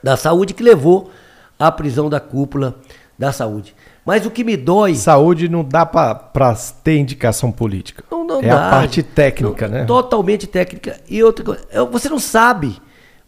da 0.01 0.15
saúde 0.15 0.53
que 0.53 0.63
levou 0.63 1.11
à 1.59 1.69
prisão 1.69 2.09
da 2.09 2.21
cúpula 2.21 2.79
da 3.19 3.33
saúde. 3.33 3.75
Mas 4.05 4.25
o 4.25 4.29
que 4.29 4.43
me 4.43 4.55
dói. 4.55 4.93
Saúde 4.93 5.49
não 5.49 5.63
dá 5.63 5.85
para 5.85 6.55
ter 6.83 6.97
indicação 6.97 7.51
política. 7.51 8.03
Não, 8.11 8.23
não 8.23 8.39
é 8.39 8.47
dá. 8.47 8.67
a 8.67 8.69
parte 8.69 9.01
técnica, 9.01 9.67
não, 9.67 9.79
né? 9.79 9.85
Totalmente 9.85 10.45
técnica. 10.45 11.01
E 11.09 11.23
outra 11.23 11.43
coisa, 11.43 11.65
você 11.91 12.07
não 12.07 12.19
sabe 12.19 12.79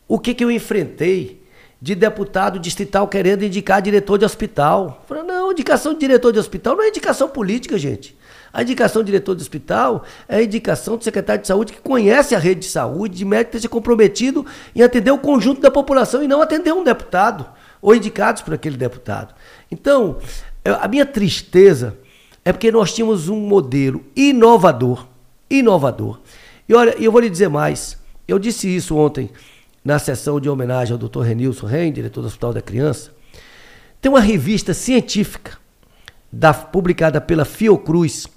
o 0.07 0.19
que, 0.19 0.35
que 0.35 0.43
eu 0.43 0.51
enfrentei 0.51 1.41
de 1.81 1.93
deputado 1.93 2.59
distrital 2.59 3.07
querendo 3.07 3.43
indicar 3.43 3.81
diretor 3.81 4.17
de 4.17 4.25
hospital. 4.25 5.03
Falei, 5.07 5.23
não, 5.23 5.51
indicação 5.51 5.93
de 5.93 5.99
diretor 5.99 6.31
de 6.31 6.39
hospital 6.39 6.75
não 6.75 6.83
é 6.83 6.89
indicação 6.89 7.27
política, 7.27 7.77
gente. 7.77 8.17
A 8.51 8.63
indicação 8.63 9.03
de 9.03 9.07
diretor 9.07 9.35
de 9.35 9.41
hospital 9.41 10.03
é 10.27 10.37
a 10.37 10.43
indicação 10.43 10.97
do 10.97 11.03
secretário 11.03 11.41
de 11.41 11.47
saúde 11.47 11.73
que 11.73 11.81
conhece 11.81 12.33
a 12.33 12.39
rede 12.39 12.61
de 12.61 12.67
saúde, 12.67 13.17
de 13.17 13.25
médico 13.25 13.51
que 13.51 13.57
esteja 13.57 13.69
comprometido 13.69 14.45
em 14.75 14.81
atender 14.81 15.11
o 15.11 15.17
conjunto 15.17 15.61
da 15.61 15.69
população 15.69 16.23
e 16.23 16.27
não 16.27 16.41
atender 16.41 16.73
um 16.73 16.83
deputado 16.83 17.45
ou 17.81 17.93
indicados 17.93 18.41
por 18.41 18.53
aquele 18.53 18.77
deputado. 18.77 19.35
Então, 19.71 20.17
a 20.75 20.87
minha 20.87 21.05
tristeza 21.05 21.97
é 22.43 22.51
porque 22.51 22.71
nós 22.71 22.93
tínhamos 22.93 23.29
um 23.29 23.39
modelo 23.39 24.03
inovador, 24.15 25.05
inovador. 25.49 26.19
E 26.67 26.73
olha, 26.73 26.95
eu 26.97 27.11
vou 27.11 27.21
lhe 27.21 27.29
dizer 27.29 27.49
mais. 27.49 27.97
Eu 28.27 28.39
disse 28.39 28.73
isso 28.73 28.95
ontem 28.95 29.29
na 29.83 29.99
sessão 29.99 30.39
de 30.39 30.49
homenagem 30.49 30.93
ao 30.93 30.97
Dr. 30.97 31.21
Renilson 31.21 31.65
Rein, 31.65 31.91
diretor 31.91 32.21
do 32.21 32.27
Hospital 32.27 32.53
da 32.53 32.61
Criança. 32.61 33.11
Tem 34.01 34.11
uma 34.11 34.19
revista 34.19 34.73
científica 34.73 35.57
da, 36.31 36.53
publicada 36.53 37.19
pela 37.19 37.45
Fiocruz, 37.45 38.27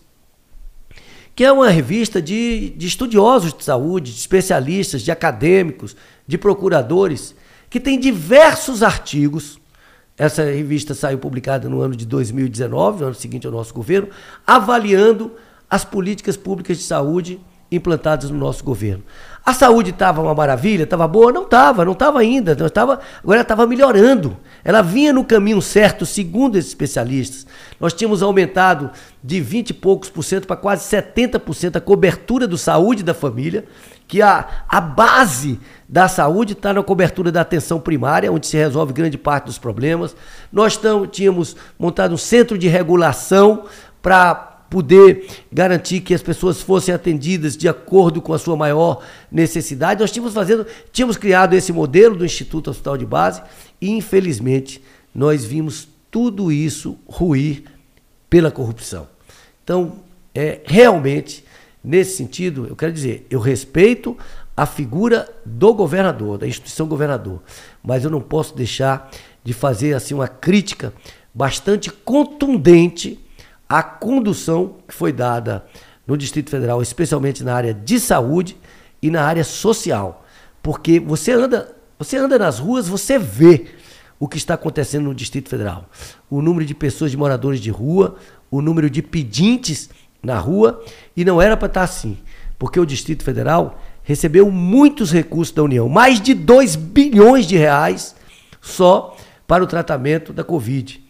que 1.34 1.44
é 1.44 1.52
uma 1.52 1.68
revista 1.68 2.20
de, 2.20 2.70
de 2.70 2.86
estudiosos 2.86 3.52
de 3.52 3.64
saúde, 3.64 4.12
de 4.12 4.18
especialistas, 4.18 5.02
de 5.02 5.10
acadêmicos, 5.10 5.96
de 6.26 6.36
procuradores, 6.36 7.34
que 7.68 7.78
tem 7.78 7.98
diversos 7.98 8.82
artigos. 8.82 9.59
Essa 10.20 10.44
revista 10.44 10.92
saiu 10.92 11.16
publicada 11.16 11.66
no 11.66 11.80
ano 11.80 11.96
de 11.96 12.04
2019, 12.04 13.00
no 13.00 13.06
ano 13.06 13.14
seguinte 13.14 13.46
ao 13.46 13.52
nosso 13.54 13.72
governo, 13.72 14.10
avaliando 14.46 15.32
as 15.68 15.82
políticas 15.82 16.36
públicas 16.36 16.76
de 16.76 16.82
saúde 16.82 17.40
implantadas 17.72 18.28
no 18.28 18.36
nosso 18.36 18.62
governo. 18.62 19.02
A 19.50 19.52
saúde 19.52 19.90
estava 19.90 20.22
uma 20.22 20.32
maravilha, 20.32 20.84
estava 20.84 21.08
boa? 21.08 21.32
Não 21.32 21.42
estava, 21.42 21.84
não 21.84 21.90
estava 21.90 22.20
ainda. 22.20 22.54
Não 22.54 22.68
tava, 22.68 23.00
agora 23.20 23.40
estava 23.40 23.66
melhorando. 23.66 24.36
Ela 24.62 24.80
vinha 24.80 25.12
no 25.12 25.24
caminho 25.24 25.60
certo, 25.60 26.06
segundo 26.06 26.56
esses 26.56 26.70
especialistas. 26.70 27.48
Nós 27.80 27.92
tínhamos 27.92 28.22
aumentado 28.22 28.92
de 29.20 29.40
20 29.40 29.70
e 29.70 29.74
poucos 29.74 30.08
por 30.08 30.22
cento 30.22 30.46
para 30.46 30.54
quase 30.54 30.88
70% 30.88 31.74
a 31.74 31.80
cobertura 31.80 32.46
do 32.46 32.56
saúde 32.56 33.02
da 33.02 33.12
família, 33.12 33.64
que 34.06 34.22
a, 34.22 34.46
a 34.68 34.80
base 34.80 35.58
da 35.88 36.06
saúde 36.06 36.52
está 36.52 36.72
na 36.72 36.84
cobertura 36.84 37.32
da 37.32 37.40
atenção 37.40 37.80
primária, 37.80 38.30
onde 38.30 38.46
se 38.46 38.56
resolve 38.56 38.92
grande 38.92 39.18
parte 39.18 39.46
dos 39.46 39.58
problemas. 39.58 40.14
Nós 40.52 40.78
tínhamos 41.10 41.56
montado 41.76 42.14
um 42.14 42.16
centro 42.16 42.56
de 42.56 42.68
regulação 42.68 43.64
para 44.00 44.49
poder 44.70 45.28
garantir 45.52 46.00
que 46.00 46.14
as 46.14 46.22
pessoas 46.22 46.62
fossem 46.62 46.94
atendidas 46.94 47.56
de 47.56 47.68
acordo 47.68 48.22
com 48.22 48.32
a 48.32 48.38
sua 48.38 48.56
maior 48.56 49.02
necessidade. 49.30 50.00
Nós 50.00 50.12
tínhamos 50.12 50.32
fazendo, 50.32 50.64
tínhamos 50.92 51.16
criado 51.16 51.54
esse 51.54 51.72
modelo 51.72 52.16
do 52.16 52.24
Instituto 52.24 52.70
Hospital 52.70 52.96
de 52.96 53.04
Base 53.04 53.42
e 53.80 53.90
infelizmente 53.90 54.80
nós 55.12 55.44
vimos 55.44 55.88
tudo 56.08 56.52
isso 56.52 56.96
ruir 57.06 57.64
pela 58.30 58.50
corrupção. 58.50 59.08
Então, 59.64 59.98
é 60.32 60.60
realmente 60.64 61.44
nesse 61.82 62.16
sentido, 62.16 62.66
eu 62.68 62.76
quero 62.76 62.92
dizer, 62.92 63.26
eu 63.28 63.40
respeito 63.40 64.16
a 64.56 64.66
figura 64.66 65.28
do 65.44 65.74
governador, 65.74 66.38
da 66.38 66.46
instituição 66.46 66.86
governador, 66.86 67.42
mas 67.82 68.04
eu 68.04 68.10
não 68.10 68.20
posso 68.20 68.54
deixar 68.54 69.10
de 69.42 69.52
fazer 69.52 69.94
assim 69.94 70.14
uma 70.14 70.28
crítica 70.28 70.92
bastante 71.34 71.90
contundente 71.90 73.18
a 73.70 73.84
condução 73.84 74.78
que 74.88 74.92
foi 74.92 75.12
dada 75.12 75.64
no 76.04 76.16
Distrito 76.16 76.50
Federal, 76.50 76.82
especialmente 76.82 77.44
na 77.44 77.54
área 77.54 77.72
de 77.72 78.00
saúde 78.00 78.56
e 79.00 79.08
na 79.12 79.22
área 79.22 79.44
social. 79.44 80.26
Porque 80.60 80.98
você 80.98 81.30
anda, 81.30 81.72
você 81.96 82.16
anda 82.16 82.36
nas 82.36 82.58
ruas, 82.58 82.88
você 82.88 83.16
vê 83.16 83.66
o 84.18 84.26
que 84.26 84.36
está 84.36 84.54
acontecendo 84.54 85.04
no 85.04 85.14
Distrito 85.14 85.48
Federal. 85.48 85.88
O 86.28 86.42
número 86.42 86.66
de 86.66 86.74
pessoas, 86.74 87.12
de 87.12 87.16
moradores 87.16 87.60
de 87.60 87.70
rua, 87.70 88.16
o 88.50 88.60
número 88.60 88.90
de 88.90 89.02
pedintes 89.02 89.88
na 90.20 90.36
rua, 90.36 90.84
e 91.16 91.24
não 91.24 91.40
era 91.40 91.56
para 91.56 91.68
estar 91.68 91.82
assim, 91.84 92.18
porque 92.58 92.80
o 92.80 92.84
Distrito 92.84 93.22
Federal 93.22 93.80
recebeu 94.02 94.50
muitos 94.50 95.12
recursos 95.12 95.54
da 95.54 95.62
União, 95.62 95.88
mais 95.88 96.20
de 96.20 96.34
2 96.34 96.74
bilhões 96.74 97.46
de 97.46 97.56
reais 97.56 98.16
só 98.60 99.16
para 99.46 99.62
o 99.62 99.66
tratamento 99.66 100.32
da 100.32 100.42
Covid. 100.42 101.00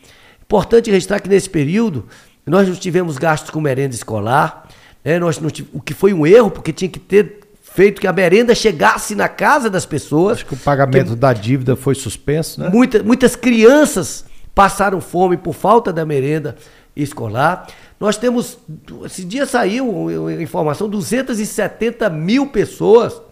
Importante 0.43 0.91
registrar 0.91 1.21
que 1.21 1.29
nesse 1.29 1.49
período 1.49 2.07
nós 2.51 2.69
não 2.69 2.75
tivemos 2.75 3.17
gastos 3.17 3.51
com 3.51 3.61
merenda 3.61 3.95
escolar, 3.95 4.69
né? 5.05 5.21
Nós 5.21 5.37
tivemos, 5.37 5.71
o 5.73 5.81
que 5.81 5.95
foi 5.95 6.13
um 6.13 6.27
erro, 6.27 6.51
porque 6.51 6.73
tinha 6.73 6.91
que 6.91 6.99
ter 6.99 7.39
feito 7.63 8.01
que 8.01 8.09
a 8.09 8.13
merenda 8.13 8.57
chegasse 8.57 9.15
na 9.15 9.29
casa 9.29 9.71
das 9.71 9.87
pessoas. 9.87 10.39
Acho 10.39 10.47
que 10.47 10.55
o 10.55 10.57
pagamento 10.57 11.11
que, 11.11 11.17
da 11.17 11.33
dívida 11.33 11.77
foi 11.77 11.95
suspenso, 11.95 12.61
né? 12.61 12.69
Muita, 12.69 13.05
muitas 13.05 13.37
crianças 13.37 14.25
passaram 14.53 15.01
fome 15.01 15.37
por 15.37 15.55
falta 15.55 15.93
da 15.93 16.05
merenda 16.05 16.57
escolar. 16.97 17.69
Nós 18.01 18.17
temos, 18.17 18.59
esse 19.05 19.25
dia 19.25 19.47
saiu 19.47 20.09
a 20.27 20.43
informação, 20.43 20.89
270 20.89 22.11
mil 22.11 22.49
pessoas 22.49 23.23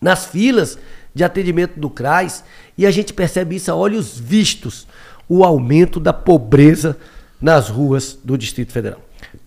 nas 0.00 0.26
filas 0.26 0.78
de 1.12 1.24
atendimento 1.24 1.80
do 1.80 1.90
CRAS 1.90 2.44
e 2.78 2.86
a 2.86 2.90
gente 2.92 3.12
percebe 3.12 3.56
isso 3.56 3.72
a 3.72 3.74
olhos 3.74 4.16
vistos, 4.16 4.86
o 5.28 5.42
aumento 5.42 5.98
da 5.98 6.12
pobreza 6.12 6.96
nas 7.42 7.68
ruas 7.68 8.16
do 8.22 8.38
Distrito 8.38 8.72
Federal. 8.72 9.00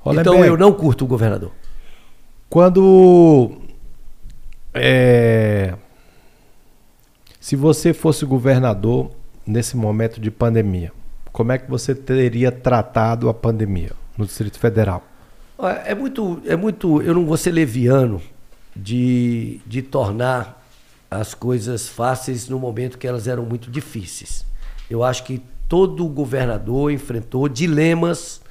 então 0.07 0.43
eu 0.43 0.57
não 0.57 0.73
curto 0.73 1.05
o 1.05 1.07
governador. 1.07 1.51
Quando. 2.49 3.57
É, 4.73 5.73
se 7.39 7.55
você 7.55 7.93
fosse 7.93 8.25
governador 8.25 9.11
nesse 9.47 9.77
momento 9.77 10.19
de 10.19 10.29
pandemia, 10.29 10.91
como 11.31 11.53
é 11.53 11.57
que 11.57 11.69
você 11.69 11.95
teria 11.95 12.51
tratado 12.51 13.29
a 13.29 13.33
pandemia 13.33 13.93
no 14.17 14.25
Distrito 14.25 14.59
Federal? 14.59 15.01
É 15.85 15.95
muito, 15.95 16.41
é 16.45 16.55
muito. 16.57 17.01
Eu 17.01 17.13
não 17.13 17.25
vou 17.25 17.37
ser 17.37 17.51
leviano 17.51 18.21
de, 18.75 19.61
de 19.65 19.81
tornar 19.81 20.61
as 21.09 21.33
coisas 21.33 21.87
fáceis 21.87 22.49
no 22.49 22.59
momento 22.59 22.97
que 22.97 23.07
elas 23.07 23.25
eram 23.25 23.45
muito 23.45 23.71
difíceis. 23.71 24.45
Eu 24.89 25.01
acho 25.01 25.23
que 25.23 25.41
todo 25.67 26.07
governador 26.07 26.91
enfrentou 26.91 27.47
dilemas 27.47 28.41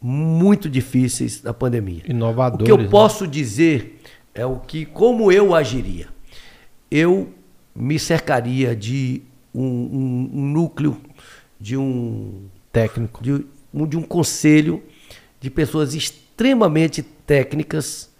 muito 0.00 0.68
difíceis 0.68 1.40
da 1.40 1.52
pandemia. 1.52 2.02
Inovadores. 2.06 2.62
O 2.62 2.64
que 2.64 2.70
eu 2.70 2.78
né? 2.78 2.88
posso 2.88 3.26
dizer 3.26 4.00
é 4.34 4.46
o 4.46 4.56
que, 4.56 4.84
como 4.84 5.32
eu 5.32 5.54
agiria. 5.54 6.08
Eu 6.90 7.32
me 7.74 7.98
cercaria 7.98 8.74
de 8.74 9.22
um, 9.54 9.64
um, 9.64 10.30
um 10.34 10.46
núcleo, 10.46 11.00
de 11.60 11.76
um 11.76 12.48
técnico, 12.72 13.22
de 13.22 13.44
um, 13.72 13.86
de 13.86 13.96
um 13.96 14.02
conselho 14.02 14.82
de 15.40 15.50
pessoas 15.50 15.94
extremamente 15.94 17.02
técnicas 17.02 18.10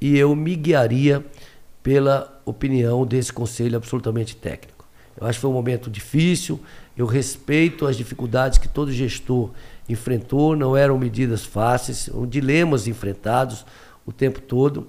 e 0.00 0.16
eu 0.16 0.34
me 0.34 0.54
guiaria 0.54 1.24
pela 1.82 2.40
opinião 2.44 3.06
desse 3.06 3.32
conselho 3.32 3.76
absolutamente 3.76 4.36
técnico. 4.36 4.86
Eu 5.18 5.26
acho 5.26 5.38
que 5.38 5.42
foi 5.42 5.50
um 5.50 5.54
momento 5.54 5.90
difícil, 5.90 6.60
eu 6.96 7.06
respeito 7.06 7.86
as 7.86 7.96
dificuldades 7.96 8.58
que 8.58 8.68
todo 8.68 8.90
gestor 8.90 9.50
enfrentou, 9.88 10.56
não 10.56 10.76
eram 10.76 10.98
medidas 10.98 11.44
fáceis, 11.44 12.10
dilemas 12.28 12.86
enfrentados 12.86 13.66
o 14.06 14.12
tempo 14.12 14.40
todo. 14.40 14.88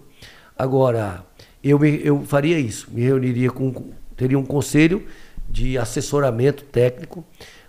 Agora, 0.57 1.25
eu, 1.63 1.77
me, 1.77 1.99
eu 2.03 2.23
faria 2.23 2.57
isso, 2.57 2.87
me 2.91 3.01
reuniria 3.01 3.51
com, 3.51 3.91
teria 4.15 4.39
um 4.39 4.45
conselho 4.45 5.05
de 5.49 5.77
assessoramento 5.77 6.63
técnico, 6.63 7.25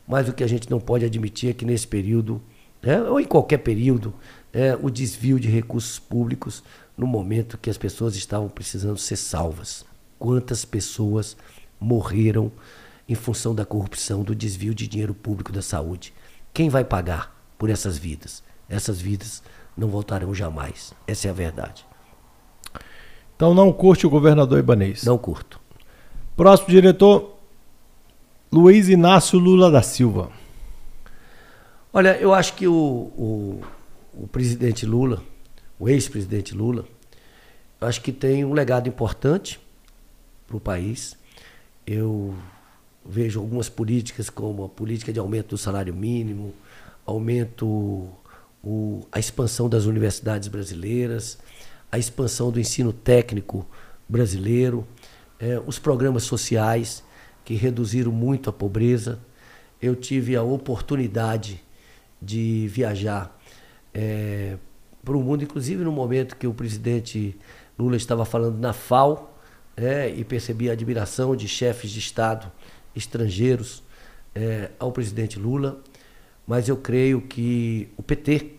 mas 0.07 0.29
o 0.29 0.33
que 0.33 0.45
a 0.45 0.47
gente 0.47 0.71
não 0.71 0.81
pode 0.81 1.05
admitir 1.05 1.51
é 1.51 1.53
que 1.53 1.65
nesse 1.65 1.87
período, 1.87 2.41
né, 2.83 3.03
ou 3.03 3.21
em 3.21 3.25
qualquer 3.25 3.59
período, 3.59 4.15
é, 4.53 4.79
o 4.81 4.89
desvio 4.89 5.39
de 5.39 5.49
recursos 5.49 5.99
públicos 5.99 6.63
no 6.97 7.07
momento 7.07 7.59
que 7.59 7.71
as 7.71 7.77
pessoas 7.77 8.17
estavam 8.17 8.49
precisando 8.49 8.99
ser 8.99 9.17
salvas. 9.17 9.85
Quantas 10.19 10.65
pessoas 10.65 11.37
morreram 11.79 12.51
em 13.09 13.15
função 13.15 13.55
da 13.55 13.65
corrupção, 13.65 14.23
do 14.23 14.35
desvio 14.35 14.75
de 14.75 14.87
dinheiro 14.87 15.15
público 15.15 15.51
da 15.51 15.63
saúde. 15.63 16.13
Quem 16.53 16.69
vai 16.69 16.85
pagar 16.85 17.35
por 17.57 17.71
essas 17.71 17.97
vidas? 17.97 18.43
Essas 18.69 19.01
vidas 19.01 19.43
não 19.77 19.89
voltarão 19.89 20.35
jamais. 20.35 20.93
Essa 21.07 21.29
é 21.29 21.31
a 21.31 21.35
verdade. 21.35 21.87
Então 23.35 23.55
não 23.55 23.73
curte 23.73 24.07
o 24.07 24.11
governador 24.11 24.59
Ibanês? 24.59 25.05
Não 25.05 25.17
curto. 25.17 25.61
Próximo 26.37 26.69
diretor, 26.69 27.37
Luiz 28.53 28.89
Inácio 28.89 29.39
Lula 29.39 29.71
da 29.71 29.83
Silva. 29.83 30.31
Olha, 31.93 32.17
eu 32.19 32.35
acho 32.35 32.55
que 32.55 32.69
o, 32.69 32.73
o, 32.75 33.63
o 34.13 34.29
presidente 34.29 34.85
Lula, 34.85 35.23
o 35.79 35.89
ex-presidente 35.89 36.55
Lula, 36.55 36.85
acho 37.81 38.03
que 38.03 38.13
tem 38.13 38.45
um 38.45 38.53
legado 38.53 38.89
importante 38.89 39.59
para 40.47 40.57
o 40.57 40.61
país. 40.61 41.17
Eu 41.87 42.35
vejo 43.09 43.41
algumas 43.41 43.71
políticas 43.71 44.29
como 44.29 44.65
a 44.65 44.69
política 44.69 45.13
de 45.13 45.19
aumento 45.19 45.51
do 45.51 45.59
salário 45.59 45.95
mínimo, 45.95 46.53
aumento, 47.07 48.07
o, 48.63 49.07
a 49.11 49.19
expansão 49.19 49.69
das 49.69 49.87
universidades 49.87 50.49
brasileiras, 50.49 51.39
a 51.91 51.99
expansão 51.99 52.51
do 52.51 52.61
ensino 52.61 52.93
técnico 52.93 53.67
brasileiro, 54.07 54.87
é, 55.41 55.61
os 55.67 55.79
programas 55.79 56.25
sociais 56.25 57.03
que 57.45 57.55
reduziram 57.55 58.13
muito 58.13 58.51
a 58.51 58.53
pobreza. 58.53 59.19
Eu 59.81 59.97
tive 59.97 60.37
a 60.37 60.43
oportunidade 60.43 61.65
de 62.21 62.69
viajar 62.69 63.35
é, 63.95 64.59
para 65.03 65.17
o 65.17 65.23
mundo, 65.23 65.45
inclusive 65.45 65.83
no 65.83 65.93
momento 65.93 66.37
que 66.37 66.47
o 66.47 66.53
presidente 66.53 67.35
Lula 67.79 67.97
estava 67.97 68.27
falando 68.27 68.59
na 68.59 68.75
FAO, 68.75 69.35
é, 69.77 70.11
e 70.11 70.25
percebi 70.25 70.69
a 70.69 70.73
admiração 70.73 71.37
de 71.37 71.47
chefes 71.47 71.91
de 71.91 72.01
Estado 72.01 72.51
estrangeiros 72.99 73.83
é, 74.35 74.71
ao 74.79 74.93
presidente 74.93 75.39
Lula, 75.39 75.81
mas 76.47 76.69
eu 76.69 76.77
creio 76.77 77.21
que 77.21 77.89
o 77.97 78.03
PT 78.03 78.53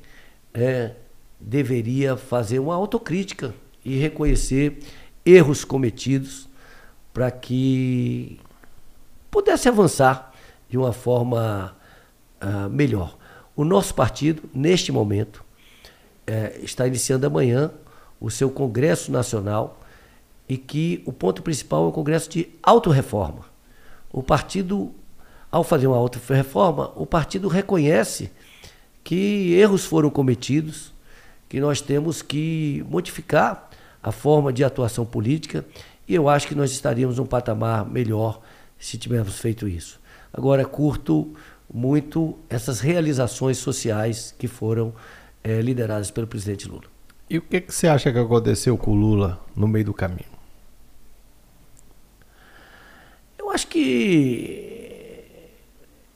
é, 0.53 0.93
deveria 1.39 2.17
fazer 2.17 2.59
uma 2.59 2.75
autocrítica 2.75 3.53
e 3.83 3.97
reconhecer 3.97 4.79
erros 5.25 5.63
cometidos 5.63 6.47
para 7.13 7.31
que 7.31 8.39
pudesse 9.31 9.67
avançar 9.67 10.33
de 10.69 10.77
uma 10.77 10.93
forma 10.93 11.75
uh, 12.41 12.69
melhor. 12.69 13.17
O 13.55 13.63
nosso 13.63 13.93
partido, 13.93 14.43
neste 14.53 14.91
momento, 14.91 15.43
é, 16.25 16.59
está 16.61 16.87
iniciando 16.87 17.25
amanhã 17.25 17.71
o 18.19 18.29
seu 18.29 18.49
Congresso 18.49 19.11
Nacional 19.11 19.79
e 20.47 20.57
que 20.57 21.01
o 21.05 21.11
ponto 21.11 21.41
principal 21.41 21.85
é 21.85 21.87
o 21.87 21.91
Congresso 21.91 22.29
de 22.29 22.49
autorreforma. 22.61 23.45
O 24.11 24.23
partido, 24.23 24.91
ao 25.51 25.63
fazer 25.63 25.87
uma 25.87 25.97
autorreforma, 25.97 26.91
o 26.95 27.05
partido 27.05 27.47
reconhece 27.47 28.31
que 29.03 29.53
erros 29.53 29.85
foram 29.85 30.09
cometidos, 30.09 30.93
que 31.47 31.59
nós 31.59 31.81
temos 31.81 32.21
que 32.21 32.85
modificar 32.89 33.69
a 34.01 34.11
forma 34.11 34.53
de 34.53 34.63
atuação 34.63 35.05
política 35.05 35.65
e 36.07 36.15
eu 36.15 36.27
acho 36.27 36.47
que 36.47 36.55
nós 36.55 36.71
estaríamos 36.71 37.17
num 37.17 37.25
patamar 37.25 37.87
melhor 37.87 38.41
se 38.79 38.97
tivéssemos 38.97 39.39
feito 39.39 39.67
isso. 39.67 39.99
Agora, 40.33 40.65
curto 40.65 41.33
muito 41.71 42.37
essas 42.49 42.79
realizações 42.79 43.57
sociais 43.57 44.33
que 44.37 44.47
foram 44.47 44.93
é, 45.43 45.61
lideradas 45.61 46.09
pelo 46.09 46.25
presidente 46.25 46.67
Lula. 46.67 46.85
E 47.29 47.37
o 47.37 47.41
que, 47.41 47.61
que 47.61 47.73
você 47.73 47.87
acha 47.87 48.11
que 48.11 48.17
aconteceu 48.17 48.75
com 48.77 48.91
o 48.91 48.95
Lula 48.95 49.39
no 49.55 49.67
meio 49.67 49.85
do 49.85 49.93
caminho? 49.93 50.38
Eu 53.49 53.55
acho 53.55 53.67
que. 53.67 55.25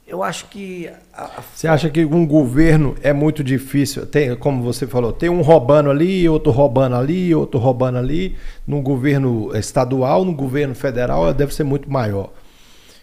Eu 0.06 0.22
acho 0.22 0.46
que. 0.46 0.88
A... 1.12 1.42
Você 1.52 1.66
acha 1.66 1.90
que 1.90 2.04
um 2.04 2.24
governo 2.24 2.94
é 3.02 3.12
muito 3.12 3.42
difícil? 3.42 4.06
Tem, 4.06 4.36
como 4.36 4.62
você 4.62 4.86
falou, 4.86 5.12
tem 5.12 5.28
um 5.28 5.42
roubando 5.42 5.90
ali, 5.90 6.28
outro 6.28 6.52
roubando 6.52 6.94
ali, 6.94 7.34
outro 7.34 7.58
roubando 7.58 7.98
ali. 7.98 8.36
Num 8.64 8.80
governo 8.80 9.50
estadual, 9.56 10.24
no 10.24 10.32
governo 10.32 10.76
federal, 10.76 11.34
deve 11.34 11.52
ser 11.52 11.64
muito 11.64 11.90
maior. 11.90 12.30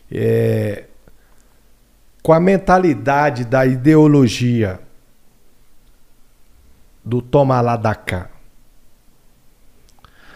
É, 0.10 0.86
com 2.24 2.32
a 2.32 2.40
mentalidade 2.40 3.44
da 3.44 3.66
ideologia 3.66 4.80
do 7.04 7.22
toma 7.22 7.60
lá 7.60 7.76
da 7.76 7.94
cá. 7.94 8.30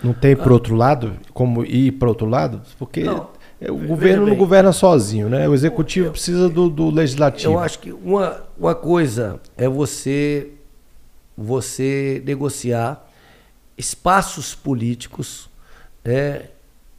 Não 0.04 0.14
tem 0.14 0.36
para 0.36 0.52
outro 0.52 0.76
lado? 0.76 1.18
Como 1.34 1.64
ir 1.64 1.94
para 1.94 2.10
outro 2.10 2.28
lado? 2.28 2.62
Porque 2.78 3.04
não, 3.04 3.30
o 3.62 3.88
governo 3.88 4.28
não 4.28 4.36
governa 4.36 4.72
sozinho, 4.74 5.30
né? 5.30 5.48
O 5.48 5.54
executivo 5.54 6.08
eu, 6.08 6.12
precisa 6.12 6.50
do, 6.50 6.70
do, 6.70 6.90
legislativo. 6.90 7.54
Eu 7.54 7.60
acho 7.60 7.80
que 7.80 7.92
uma, 7.92 8.44
uma 8.58 8.76
coisa 8.76 9.40
é 9.56 9.68
você, 9.68 10.52
você 11.38 12.22
negociar 12.26 13.10
espaços 13.78 14.54
políticos 14.54 15.50
é, 16.04 16.48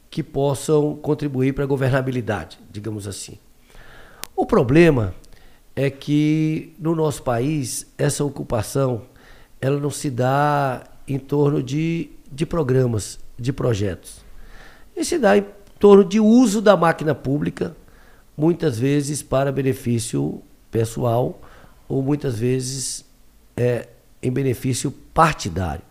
que 0.09 0.23
possam 0.23 0.95
contribuir 0.95 1.53
para 1.53 1.63
a 1.63 1.67
governabilidade, 1.67 2.57
digamos 2.71 3.07
assim. 3.07 3.37
O 4.35 4.45
problema 4.45 5.13
é 5.75 5.89
que 5.91 6.73
no 6.79 6.95
nosso 6.95 7.21
país 7.21 7.85
essa 7.97 8.23
ocupação 8.23 9.03
ela 9.61 9.79
não 9.79 9.91
se 9.91 10.09
dá 10.09 10.83
em 11.07 11.19
torno 11.19 11.61
de, 11.61 12.09
de 12.31 12.45
programas, 12.45 13.19
de 13.37 13.53
projetos. 13.53 14.25
E 14.95 15.05
se 15.05 15.19
dá 15.19 15.37
em 15.37 15.45
torno 15.79 16.03
de 16.03 16.19
uso 16.19 16.61
da 16.61 16.75
máquina 16.75 17.13
pública, 17.13 17.75
muitas 18.35 18.77
vezes 18.77 19.21
para 19.21 19.51
benefício 19.51 20.41
pessoal 20.69 21.39
ou 21.87 22.01
muitas 22.01 22.37
vezes 22.37 23.05
é, 23.55 23.87
em 24.21 24.31
benefício 24.31 24.91
partidário. 25.13 25.81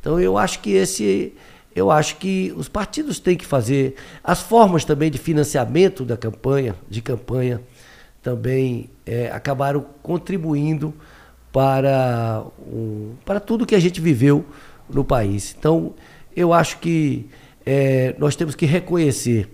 Então 0.00 0.20
eu 0.20 0.36
acho 0.36 0.60
que 0.60 0.70
esse 0.72 1.32
eu 1.74 1.90
acho 1.90 2.16
que 2.16 2.54
os 2.56 2.68
partidos 2.68 3.18
têm 3.18 3.36
que 3.36 3.44
fazer 3.44 3.96
as 4.24 4.40
formas 4.40 4.82
também 4.82 5.10
de 5.10 5.18
financiamento 5.18 6.06
da 6.06 6.16
campanha, 6.16 6.74
de 6.88 7.02
campanha 7.02 7.60
também 8.22 8.88
é, 9.04 9.30
acabaram 9.30 9.84
contribuindo 10.02 10.94
para, 11.52 12.44
um, 12.66 13.12
para 13.24 13.38
tudo 13.38 13.66
que 13.66 13.74
a 13.74 13.78
gente 13.78 14.00
viveu 14.00 14.44
no 14.88 15.04
país. 15.04 15.54
Então, 15.58 15.94
eu 16.34 16.52
acho 16.52 16.78
que 16.78 17.28
é, 17.66 18.14
nós 18.16 18.36
temos 18.36 18.54
que 18.54 18.64
reconhecer 18.64 19.50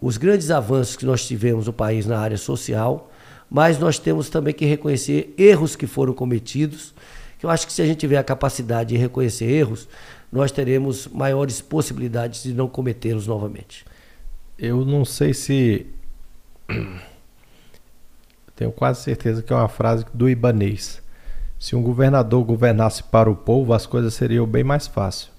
os 0.00 0.16
grandes 0.16 0.50
avanços 0.50 0.96
que 0.96 1.04
nós 1.04 1.26
tivemos 1.26 1.66
no 1.66 1.72
país 1.72 2.06
na 2.06 2.18
área 2.18 2.38
social, 2.38 3.12
mas 3.48 3.78
nós 3.78 3.98
temos 3.98 4.30
também 4.30 4.54
que 4.54 4.64
reconhecer 4.64 5.34
erros 5.36 5.76
que 5.76 5.86
foram 5.86 6.14
cometidos. 6.14 6.94
Que 7.38 7.44
eu 7.44 7.50
acho 7.50 7.66
que 7.66 7.72
se 7.72 7.82
a 7.82 7.86
gente 7.86 7.98
tiver 7.98 8.16
a 8.16 8.24
capacidade 8.24 8.88
de 8.88 8.96
reconhecer 8.96 9.44
erros, 9.44 9.86
nós 10.32 10.50
teremos 10.50 11.06
maiores 11.08 11.60
possibilidades 11.60 12.42
de 12.42 12.54
não 12.54 12.66
cometê-los 12.66 13.26
novamente. 13.26 13.84
Eu 14.58 14.84
não 14.84 15.04
sei 15.04 15.34
se. 15.34 15.86
Tenho 18.56 18.72
quase 18.72 19.02
certeza 19.02 19.42
que 19.42 19.52
é 19.52 19.56
uma 19.56 19.68
frase 19.68 20.06
do 20.14 20.28
Ibanês. 20.28 21.02
Se 21.58 21.76
um 21.76 21.82
governador 21.82 22.44
governasse 22.44 23.02
para 23.02 23.30
o 23.30 23.36
povo, 23.36 23.72
as 23.74 23.86
coisas 23.86 24.14
seriam 24.14 24.46
bem 24.46 24.64
mais 24.64 24.86
fáceis. 24.86 25.31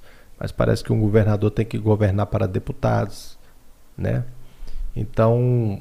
Mas 0.44 0.52
parece 0.52 0.84
que 0.84 0.92
um 0.92 1.00
governador 1.00 1.50
tem 1.52 1.66
que 1.66 1.78
governar 1.78 2.26
para 2.26 2.46
deputados, 2.46 3.38
né? 3.98 4.26
Então, 4.94 5.80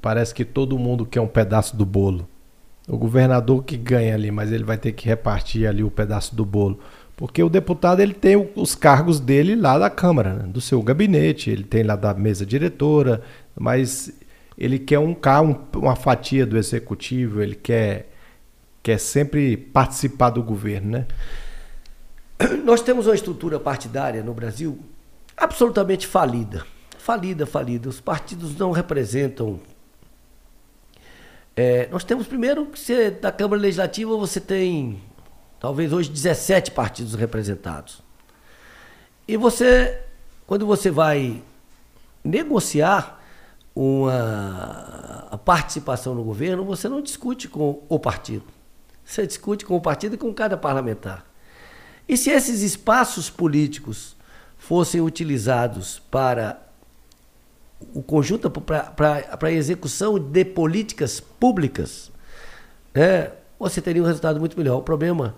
parece 0.00 0.32
que 0.32 0.44
todo 0.44 0.78
mundo 0.78 1.04
quer 1.04 1.20
um 1.20 1.26
pedaço 1.26 1.76
do 1.76 1.84
bolo. 1.84 2.28
O 2.86 2.96
governador 2.96 3.64
que 3.64 3.76
ganha 3.76 4.14
ali, 4.14 4.30
mas 4.30 4.52
ele 4.52 4.62
vai 4.62 4.78
ter 4.78 4.92
que 4.92 5.04
repartir 5.04 5.66
ali 5.66 5.82
o 5.82 5.90
pedaço 5.90 6.36
do 6.36 6.44
bolo. 6.44 6.78
Porque 7.16 7.42
o 7.42 7.48
deputado 7.48 7.98
ele 7.98 8.14
tem 8.14 8.36
os 8.54 8.76
cargos 8.76 9.18
dele 9.18 9.56
lá 9.56 9.76
da 9.80 9.90
Câmara, 9.90 10.32
né? 10.32 10.44
do 10.46 10.60
seu 10.60 10.80
gabinete, 10.80 11.50
ele 11.50 11.64
tem 11.64 11.82
lá 11.82 11.96
da 11.96 12.14
mesa 12.14 12.46
diretora, 12.46 13.20
mas 13.58 14.16
ele 14.56 14.78
quer 14.78 15.00
um, 15.00 15.16
uma 15.74 15.96
fatia 15.96 16.46
do 16.46 16.56
executivo, 16.56 17.42
ele 17.42 17.56
quer 17.56 18.12
quer 18.80 18.98
sempre 18.98 19.56
participar 19.56 20.30
do 20.30 20.40
governo, 20.40 20.92
né? 20.92 21.06
Nós 22.64 22.80
temos 22.80 23.06
uma 23.06 23.14
estrutura 23.14 23.60
partidária 23.60 24.22
no 24.22 24.32
Brasil 24.32 24.78
absolutamente 25.36 26.06
falida. 26.06 26.64
Falida, 26.98 27.46
falida. 27.46 27.88
Os 27.88 28.00
partidos 28.00 28.56
não 28.56 28.70
representam. 28.72 29.60
É, 31.56 31.88
nós 31.88 32.04
temos 32.04 32.26
primeiro 32.26 32.66
que 32.66 32.78
você, 32.78 33.10
da 33.10 33.32
Câmara 33.32 33.60
Legislativa 33.60 34.16
você 34.16 34.40
tem 34.40 35.02
talvez 35.58 35.92
hoje 35.92 36.08
17 36.08 36.70
partidos 36.70 37.14
representados. 37.14 38.02
E 39.26 39.36
você, 39.36 40.00
quando 40.46 40.66
você 40.66 40.90
vai 40.90 41.42
negociar 42.24 43.20
uma 43.74 45.40
participação 45.44 46.14
no 46.14 46.22
governo, 46.22 46.64
você 46.64 46.88
não 46.88 47.02
discute 47.02 47.48
com 47.48 47.82
o 47.88 47.98
partido. 47.98 48.44
Você 49.04 49.26
discute 49.26 49.64
com 49.64 49.76
o 49.76 49.80
partido 49.80 50.14
e 50.14 50.18
com 50.18 50.32
cada 50.32 50.56
parlamentar. 50.56 51.29
E 52.10 52.16
se 52.16 52.28
esses 52.28 52.62
espaços 52.62 53.30
políticos 53.30 54.16
fossem 54.58 55.00
utilizados 55.00 56.02
para 56.10 56.60
o 57.94 58.02
conjunto 58.02 58.50
para 58.50 59.38
a 59.40 59.52
execução 59.52 60.18
de 60.18 60.44
políticas 60.44 61.20
públicas, 61.20 62.10
é, 62.92 63.30
você 63.56 63.80
teria 63.80 64.02
um 64.02 64.06
resultado 64.06 64.40
muito 64.40 64.58
melhor. 64.58 64.78
O 64.78 64.82
problema 64.82 65.36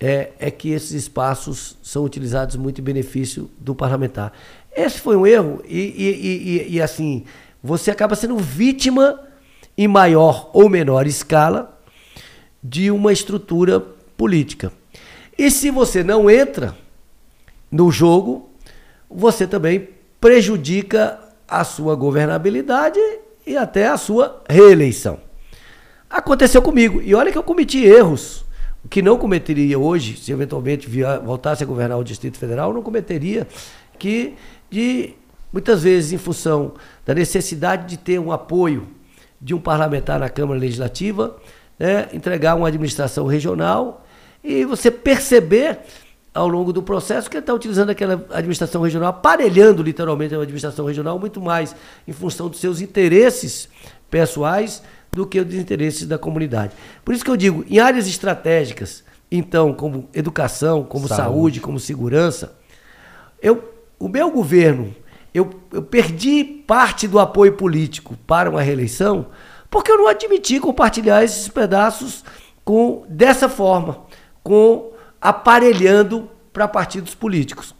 é, 0.00 0.32
é 0.38 0.50
que 0.50 0.70
esses 0.70 0.92
espaços 0.92 1.76
são 1.82 2.04
utilizados 2.04 2.56
muito 2.56 2.80
em 2.80 2.84
benefício 2.84 3.50
do 3.58 3.74
parlamentar. 3.74 4.32
Esse 4.74 5.00
foi 5.00 5.14
um 5.14 5.26
erro 5.26 5.62
e, 5.68 5.78
e, 5.78 6.68
e, 6.70 6.76
e 6.76 6.80
assim, 6.80 7.26
você 7.62 7.90
acaba 7.90 8.16
sendo 8.16 8.38
vítima 8.38 9.20
em 9.76 9.86
maior 9.86 10.48
ou 10.54 10.70
menor 10.70 11.06
escala 11.06 11.78
de 12.64 12.90
uma 12.90 13.12
estrutura 13.12 13.78
política. 14.16 14.72
E 15.38 15.52
se 15.52 15.70
você 15.70 16.02
não 16.02 16.28
entra 16.28 16.76
no 17.70 17.92
jogo, 17.92 18.50
você 19.08 19.46
também 19.46 19.88
prejudica 20.20 21.20
a 21.46 21.62
sua 21.62 21.94
governabilidade 21.94 22.98
e 23.46 23.56
até 23.56 23.86
a 23.86 23.96
sua 23.96 24.42
reeleição. 24.48 25.20
Aconteceu 26.10 26.60
comigo. 26.60 27.00
E 27.00 27.14
olha 27.14 27.30
que 27.30 27.38
eu 27.38 27.42
cometi 27.42 27.84
erros 27.84 28.44
que 28.90 29.00
não 29.02 29.16
cometeria 29.16 29.78
hoje, 29.78 30.16
se 30.16 30.32
eventualmente 30.32 30.88
via, 30.88 31.18
voltasse 31.18 31.62
a 31.62 31.66
governar 31.66 31.98
o 31.98 32.04
Distrito 32.04 32.38
Federal, 32.38 32.72
não 32.72 32.82
cometeria 32.82 33.46
que 33.98 34.34
de 34.70 35.14
muitas 35.52 35.82
vezes 35.82 36.12
em 36.12 36.18
função 36.18 36.72
da 37.04 37.14
necessidade 37.14 37.86
de 37.86 37.96
ter 37.96 38.18
um 38.18 38.32
apoio 38.32 38.88
de 39.40 39.54
um 39.54 39.60
parlamentar 39.60 40.18
na 40.18 40.28
Câmara 40.28 40.58
Legislativa, 40.58 41.36
né, 41.78 42.08
entregar 42.12 42.54
uma 42.54 42.68
administração 42.68 43.26
regional 43.26 44.04
e 44.48 44.64
você 44.64 44.90
perceber 44.90 45.78
ao 46.34 46.46
longo 46.46 46.72
do 46.72 46.82
processo 46.82 47.28
que 47.28 47.36
ele 47.36 47.42
está 47.42 47.52
utilizando 47.52 47.90
aquela 47.90 48.24
administração 48.30 48.82
regional, 48.82 49.10
aparelhando 49.10 49.82
literalmente 49.82 50.34
a 50.34 50.40
administração 50.40 50.86
regional 50.86 51.18
muito 51.18 51.40
mais 51.40 51.74
em 52.06 52.12
função 52.12 52.48
dos 52.48 52.60
seus 52.60 52.80
interesses 52.80 53.68
pessoais 54.10 54.82
do 55.10 55.26
que 55.26 55.40
os 55.40 55.54
interesses 55.54 56.06
da 56.06 56.18
comunidade. 56.18 56.72
Por 57.04 57.14
isso 57.14 57.24
que 57.24 57.30
eu 57.30 57.36
digo, 57.36 57.64
em 57.68 57.78
áreas 57.78 58.06
estratégicas, 58.06 59.02
então, 59.30 59.74
como 59.74 60.08
educação, 60.14 60.84
como 60.84 61.08
saúde, 61.08 61.22
saúde 61.22 61.60
como 61.60 61.80
segurança, 61.80 62.56
eu, 63.42 63.74
o 63.98 64.08
meu 64.08 64.30
governo, 64.30 64.94
eu, 65.34 65.50
eu 65.72 65.82
perdi 65.82 66.44
parte 66.44 67.06
do 67.06 67.18
apoio 67.18 67.52
político 67.52 68.16
para 68.26 68.48
uma 68.48 68.62
reeleição 68.62 69.26
porque 69.70 69.90
eu 69.90 69.98
não 69.98 70.08
admiti 70.08 70.58
compartilhar 70.60 71.22
esses 71.22 71.48
pedaços 71.48 72.24
com 72.64 73.04
dessa 73.08 73.48
forma, 73.48 74.02
com 74.42 74.92
aparelhando 75.20 76.28
para 76.52 76.68
partidos 76.68 77.14
políticos. 77.14 77.74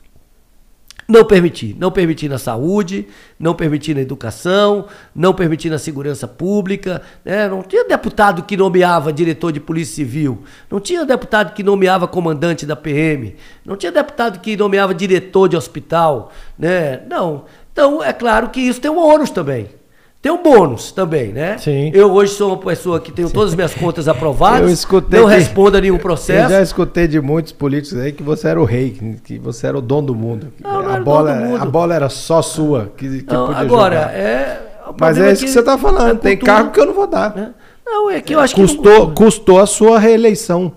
Não 1.08 1.24
permitir. 1.24 1.74
Não 1.78 1.90
permitir 1.90 2.28
na 2.28 2.36
saúde, 2.36 3.08
não 3.40 3.54
permitir 3.54 3.94
na 3.94 4.02
educação, 4.02 4.86
não 5.14 5.32
permitir 5.32 5.70
na 5.70 5.78
segurança 5.78 6.28
pública. 6.28 7.00
Né? 7.24 7.48
Não 7.48 7.62
tinha 7.62 7.82
deputado 7.82 8.42
que 8.42 8.58
nomeava 8.58 9.10
diretor 9.10 9.50
de 9.50 9.58
polícia 9.58 9.94
civil. 9.94 10.44
Não 10.70 10.78
tinha 10.78 11.06
deputado 11.06 11.54
que 11.54 11.62
nomeava 11.62 12.06
comandante 12.06 12.66
da 12.66 12.76
PM. 12.76 13.36
Não 13.64 13.74
tinha 13.74 13.90
deputado 13.90 14.38
que 14.40 14.54
nomeava 14.54 14.94
diretor 14.94 15.48
de 15.48 15.56
hospital. 15.56 16.30
Né? 16.58 17.00
Não. 17.08 17.46
Então, 17.72 18.04
é 18.04 18.12
claro 18.12 18.50
que 18.50 18.60
isso 18.60 18.78
tem 18.78 18.90
um 18.90 18.98
ônus 18.98 19.30
também. 19.30 19.77
Tem 20.20 20.32
um 20.32 20.42
bônus 20.42 20.90
também, 20.90 21.32
né? 21.32 21.56
Sim. 21.58 21.92
Eu 21.94 22.12
hoje 22.12 22.32
sou 22.32 22.48
uma 22.48 22.56
pessoa 22.56 22.98
que 22.98 23.12
tenho 23.12 23.28
Sim. 23.28 23.34
todas 23.34 23.50
as 23.50 23.54
minhas 23.54 23.72
contas 23.72 24.06
aprovadas. 24.08 24.68
Eu 24.68 24.74
escutei. 24.74 25.20
Não 25.20 25.28
que... 25.28 25.34
respondo 25.34 25.76
a 25.76 25.80
nenhum 25.80 25.98
processo. 25.98 26.52
Eu 26.52 26.58
já 26.58 26.62
escutei 26.62 27.06
de 27.06 27.20
muitos 27.20 27.52
políticos 27.52 27.98
aí 27.98 28.12
que 28.12 28.22
você 28.22 28.48
era 28.48 28.60
o 28.60 28.64
rei, 28.64 29.18
que 29.22 29.38
você 29.38 29.68
era 29.68 29.78
o 29.78 29.80
dono 29.80 30.08
do 30.08 30.14
mundo. 30.14 30.52
Não, 30.60 30.82
não 30.82 30.94
a, 30.94 31.00
bola, 31.00 31.34
mundo. 31.36 31.62
a 31.62 31.64
bola 31.64 31.94
era 31.94 32.08
só 32.08 32.42
sua. 32.42 32.92
Que, 32.96 33.22
que 33.22 33.32
não, 33.32 33.52
agora, 33.52 34.00
jogar. 34.00 34.14
é. 34.16 34.62
Mas 34.98 35.18
é 35.18 35.32
isso 35.32 35.42
que, 35.42 35.46
que 35.46 35.52
você 35.52 35.60
está 35.60 35.78
falando. 35.78 36.16
É 36.16 36.20
Tem 36.20 36.36
cargo 36.36 36.72
que 36.72 36.80
eu 36.80 36.86
não 36.86 36.94
vou 36.94 37.06
dar. 37.06 37.36
Né? 37.36 37.52
Não, 37.86 38.10
é 38.10 38.20
que 38.20 38.34
eu 38.34 38.40
acho 38.40 38.54
custou, 38.56 39.08
que. 39.08 39.14
Custou 39.14 39.60
a 39.60 39.66
sua 39.66 39.98
reeleição 39.98 40.72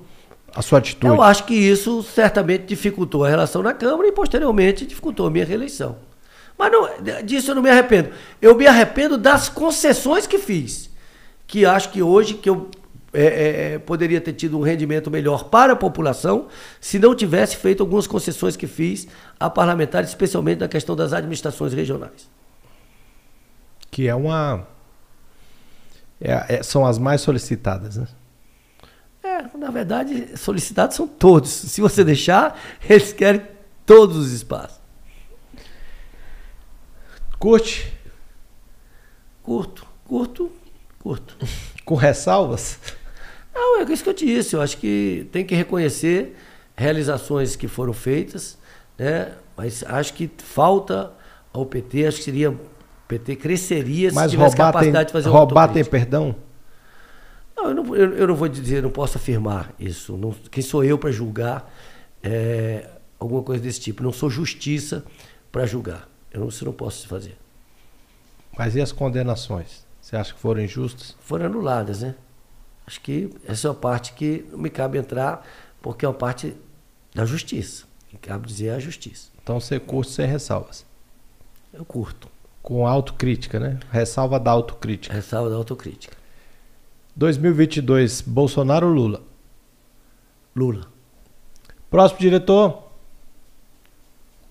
a 0.56 0.62
sua 0.62 0.80
atitude? 0.80 1.14
Eu 1.14 1.22
acho 1.22 1.46
que 1.46 1.54
isso 1.54 2.04
certamente 2.04 2.66
dificultou 2.66 3.24
a 3.24 3.30
relação 3.30 3.64
na 3.64 3.74
Câmara 3.74 4.08
e 4.08 4.12
posteriormente 4.12 4.86
dificultou 4.86 5.28
a 5.28 5.32
minha 5.32 5.46
reeleição. 5.46 5.96
Mas 6.62 6.72
não, 6.72 7.24
disso 7.24 7.50
eu 7.50 7.56
não 7.56 7.62
me 7.64 7.72
arrependo. 7.72 8.12
Eu 8.40 8.56
me 8.56 8.68
arrependo 8.68 9.18
das 9.18 9.50
concessões 9.50 10.28
que 10.28 10.38
fiz. 10.38 10.92
Que 11.48 11.66
acho 11.66 11.90
que 11.90 12.04
hoje 12.04 12.36
que 12.36 12.48
eu 12.48 12.70
é, 13.12 13.24
é, 13.24 13.74
é, 13.74 13.80
poderia 13.80 14.22
ter 14.22 14.34
tido 14.34 14.60
um 14.60 14.62
rendimento 14.62 15.10
melhor 15.10 15.46
para 15.46 15.74
a 15.74 15.76
população 15.76 16.50
se 16.80 17.00
não 17.00 17.16
tivesse 17.16 17.58
feito 17.58 17.82
algumas 17.82 18.06
concessões 18.06 18.56
que 18.56 18.68
fiz 18.68 19.08
a 19.40 19.50
parlamentares, 19.50 20.10
especialmente 20.10 20.60
na 20.60 20.68
questão 20.68 20.96
das 20.96 21.14
administrações 21.14 21.74
regionais. 21.74 22.30
Que 23.90 24.08
é 24.08 24.14
uma. 24.14 24.68
É, 26.22 26.58
é, 26.58 26.64
são 26.64 26.86
as 26.86 27.00
mais 27.00 27.22
solicitadas, 27.22 27.98
né? 27.98 28.08
É, 29.24 29.58
na 29.58 29.72
verdade, 29.72 30.38
solicitados 30.38 30.96
são 30.96 31.08
todos. 31.08 31.50
Se 31.50 31.82
você 31.82 32.04
deixar, 32.04 32.56
eles 32.88 33.12
querem 33.12 33.42
todos 33.84 34.16
os 34.16 34.32
espaços. 34.32 34.81
Curte? 37.42 37.92
Curto, 39.42 39.88
curto, 40.06 40.52
curto. 41.00 41.36
Com 41.84 41.96
ressalvas? 41.96 42.78
Não, 43.52 43.80
é 43.82 43.84
isso 43.92 44.04
que 44.04 44.10
eu 44.12 44.14
disse. 44.14 44.56
Eu 44.56 44.62
acho 44.62 44.78
que 44.78 45.28
tem 45.32 45.44
que 45.44 45.56
reconhecer 45.56 46.38
realizações 46.78 47.56
que 47.56 47.68
foram 47.68 47.94
feitas, 47.94 48.60
né? 48.96 49.32
mas 49.58 49.84
acho 49.88 50.14
que 50.14 50.30
falta 50.38 51.14
ao 51.52 51.66
PT, 51.66 52.06
acho 52.06 52.18
que 52.20 52.24
seria. 52.26 52.52
O 52.52 52.60
PT 53.08 53.36
cresceria 53.38 54.12
mas 54.14 54.26
se 54.26 54.38
tivesse 54.38 54.56
capacidade 54.56 54.98
tem, 54.98 55.06
de 55.08 55.12
fazer 55.12 55.30
Roubar 55.30 55.74
tem 55.74 55.84
perdão? 55.84 56.36
Não, 57.58 57.70
eu 57.70 57.74
não, 57.74 57.96
eu, 57.96 58.14
eu 58.18 58.28
não 58.28 58.36
vou 58.36 58.48
dizer, 58.48 58.84
não 58.84 58.92
posso 58.92 59.18
afirmar 59.18 59.74
isso. 59.80 60.16
Não, 60.16 60.32
quem 60.52 60.62
sou 60.62 60.84
eu 60.84 60.96
para 60.96 61.12
julgar 61.12 61.74
é, 62.22 62.88
alguma 63.20 63.42
coisa 63.42 63.64
desse 63.64 63.82
tipo? 63.82 64.04
Não 64.04 64.14
sou 64.14 64.30
justiça 64.30 65.04
para 65.52 65.66
julgar. 65.66 66.11
Eu 66.32 66.42
não, 66.42 66.48
isso 66.48 66.66
não 66.66 66.74
posso 66.74 67.08
fazer. 67.08 67.38
Mas 68.58 68.76
e 68.76 68.82
as 68.82 68.92
condenações? 68.92 69.86
Você 70.02 70.16
acha 70.16 70.34
que 70.34 70.40
foram 70.40 70.62
injustas? 70.62 71.16
Foram 71.20 71.46
anuladas, 71.46 72.02
né? 72.02 72.16
Acho 72.86 73.00
que 73.02 73.30
essa 73.46 73.68
é 73.68 73.72
a 73.72 73.74
parte 73.74 74.14
que 74.14 74.46
não 74.52 74.60
me 74.60 74.70
cabe 74.70 74.98
entrar, 74.98 75.46
porque 75.82 76.06
é 76.06 76.08
uma 76.08 76.14
parte 76.14 76.56
da 77.14 77.26
justiça. 77.26 77.86
Que 78.10 78.18
cabe 78.18 78.48
dizer 78.48 78.72
a 78.72 78.80
justiça. 78.80 79.30
Então 79.42 79.60
você 79.60 79.80
curte 79.80 80.12
sem 80.12 80.26
ressalvas? 80.26 80.86
Eu 81.72 81.86
curto. 81.86 82.28
Com 82.62 82.86
autocrítica, 82.86 83.60
né? 83.60 83.80
Ressalva 83.90 84.40
da 84.40 84.52
autocrítica. 84.52 85.14
Ressalva 85.14 85.50
da 85.50 85.56
autocrítica. 85.56 86.18
2022, 87.16 88.22
Bolsonaro 88.22 88.88
ou 88.88 88.94
Lula? 88.94 89.24
Lula. 90.56 90.88
Próximo 91.90 92.20
diretor, 92.20 92.91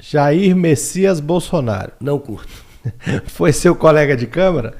Jair 0.01 0.57
Messias 0.57 1.20
Bolsonaro. 1.20 1.93
Não 2.01 2.19
curto. 2.19 2.53
Foi 3.27 3.53
seu 3.53 3.77
colega 3.77 4.17
de 4.17 4.27
Câmara? 4.27 4.77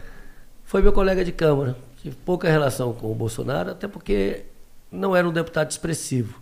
Foi 0.65 0.83
meu 0.83 0.93
colega 0.93 1.25
de 1.25 1.33
Câmara. 1.33 1.77
Tive 2.03 2.17
pouca 2.17 2.49
relação 2.49 2.93
com 2.93 3.13
o 3.13 3.15
Bolsonaro, 3.15 3.71
até 3.71 3.87
porque 3.87 4.45
não 4.91 5.15
era 5.15 5.29
um 5.29 5.33
deputado 5.33 5.71
expressivo. 5.71 6.41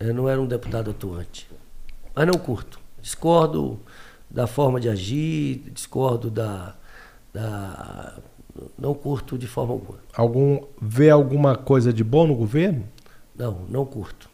Não 0.00 0.28
era 0.28 0.40
um 0.40 0.46
deputado 0.46 0.90
atuante. 0.90 1.48
Mas 2.14 2.26
não 2.26 2.34
curto. 2.34 2.80
Discordo 3.00 3.78
da 4.30 4.46
forma 4.46 4.80
de 4.80 4.88
agir, 4.88 5.70
discordo 5.72 6.30
da. 6.30 6.74
da 7.32 8.14
não 8.78 8.94
curto 8.94 9.36
de 9.36 9.46
forma 9.46 9.74
alguma. 9.74 9.98
Algum, 10.14 10.62
vê 10.80 11.10
alguma 11.10 11.56
coisa 11.56 11.92
de 11.92 12.02
bom 12.02 12.26
no 12.26 12.34
governo? 12.34 12.84
Não, 13.34 13.60
não 13.68 13.84
curto. 13.84 14.30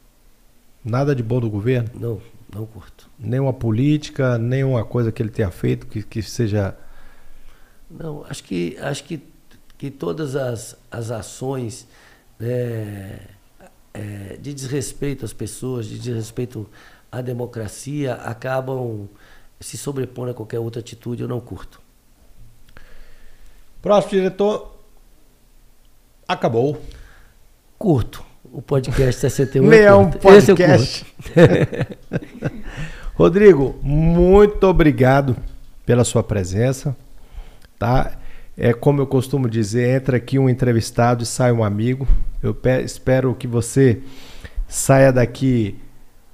Nada 0.84 1.14
de 1.14 1.22
bom 1.22 1.40
no 1.40 1.50
governo? 1.50 1.90
Não. 1.94 2.20
Não 2.54 2.66
curto. 2.66 3.08
Nenhuma 3.18 3.52
política, 3.52 4.36
nenhuma 4.36 4.84
coisa 4.84 5.10
que 5.10 5.22
ele 5.22 5.30
tenha 5.30 5.50
feito 5.50 5.86
que, 5.86 6.02
que 6.02 6.22
seja. 6.22 6.76
Não, 7.90 8.24
acho 8.28 8.44
que, 8.44 8.76
acho 8.78 9.04
que, 9.04 9.22
que 9.78 9.90
todas 9.90 10.36
as, 10.36 10.76
as 10.90 11.10
ações 11.10 11.88
né, 12.38 13.20
é, 13.94 14.36
de 14.38 14.52
desrespeito 14.52 15.24
às 15.24 15.32
pessoas, 15.32 15.86
de 15.86 15.98
desrespeito 15.98 16.68
à 17.10 17.22
democracia, 17.22 18.14
acabam 18.14 19.08
se 19.58 19.78
sobrepondo 19.78 20.32
a 20.32 20.34
qualquer 20.34 20.58
outra 20.58 20.80
atitude. 20.80 21.22
Eu 21.22 21.28
não 21.28 21.40
curto. 21.40 21.80
Próximo 23.80 24.12
diretor. 24.12 24.76
Acabou. 26.28 26.80
Curto 27.78 28.31
o 28.52 28.60
podcast 28.60 29.20
61. 29.20 29.66
Leão 29.66 30.10
é 30.14 30.18
Podcast. 30.18 31.06
Rodrigo, 33.14 33.78
muito 33.82 34.64
obrigado 34.64 35.36
pela 35.86 36.04
sua 36.04 36.22
presença. 36.22 36.96
Tá? 37.78 38.12
É 38.56 38.72
como 38.72 39.00
eu 39.00 39.06
costumo 39.06 39.48
dizer, 39.48 39.96
entra 39.96 40.16
aqui 40.18 40.38
um 40.38 40.48
entrevistado 40.48 41.22
e 41.22 41.26
sai 41.26 41.50
um 41.50 41.64
amigo. 41.64 42.06
Eu 42.42 42.56
espero 42.84 43.34
que 43.34 43.46
você 43.46 44.00
saia 44.68 45.12
daqui 45.12 45.78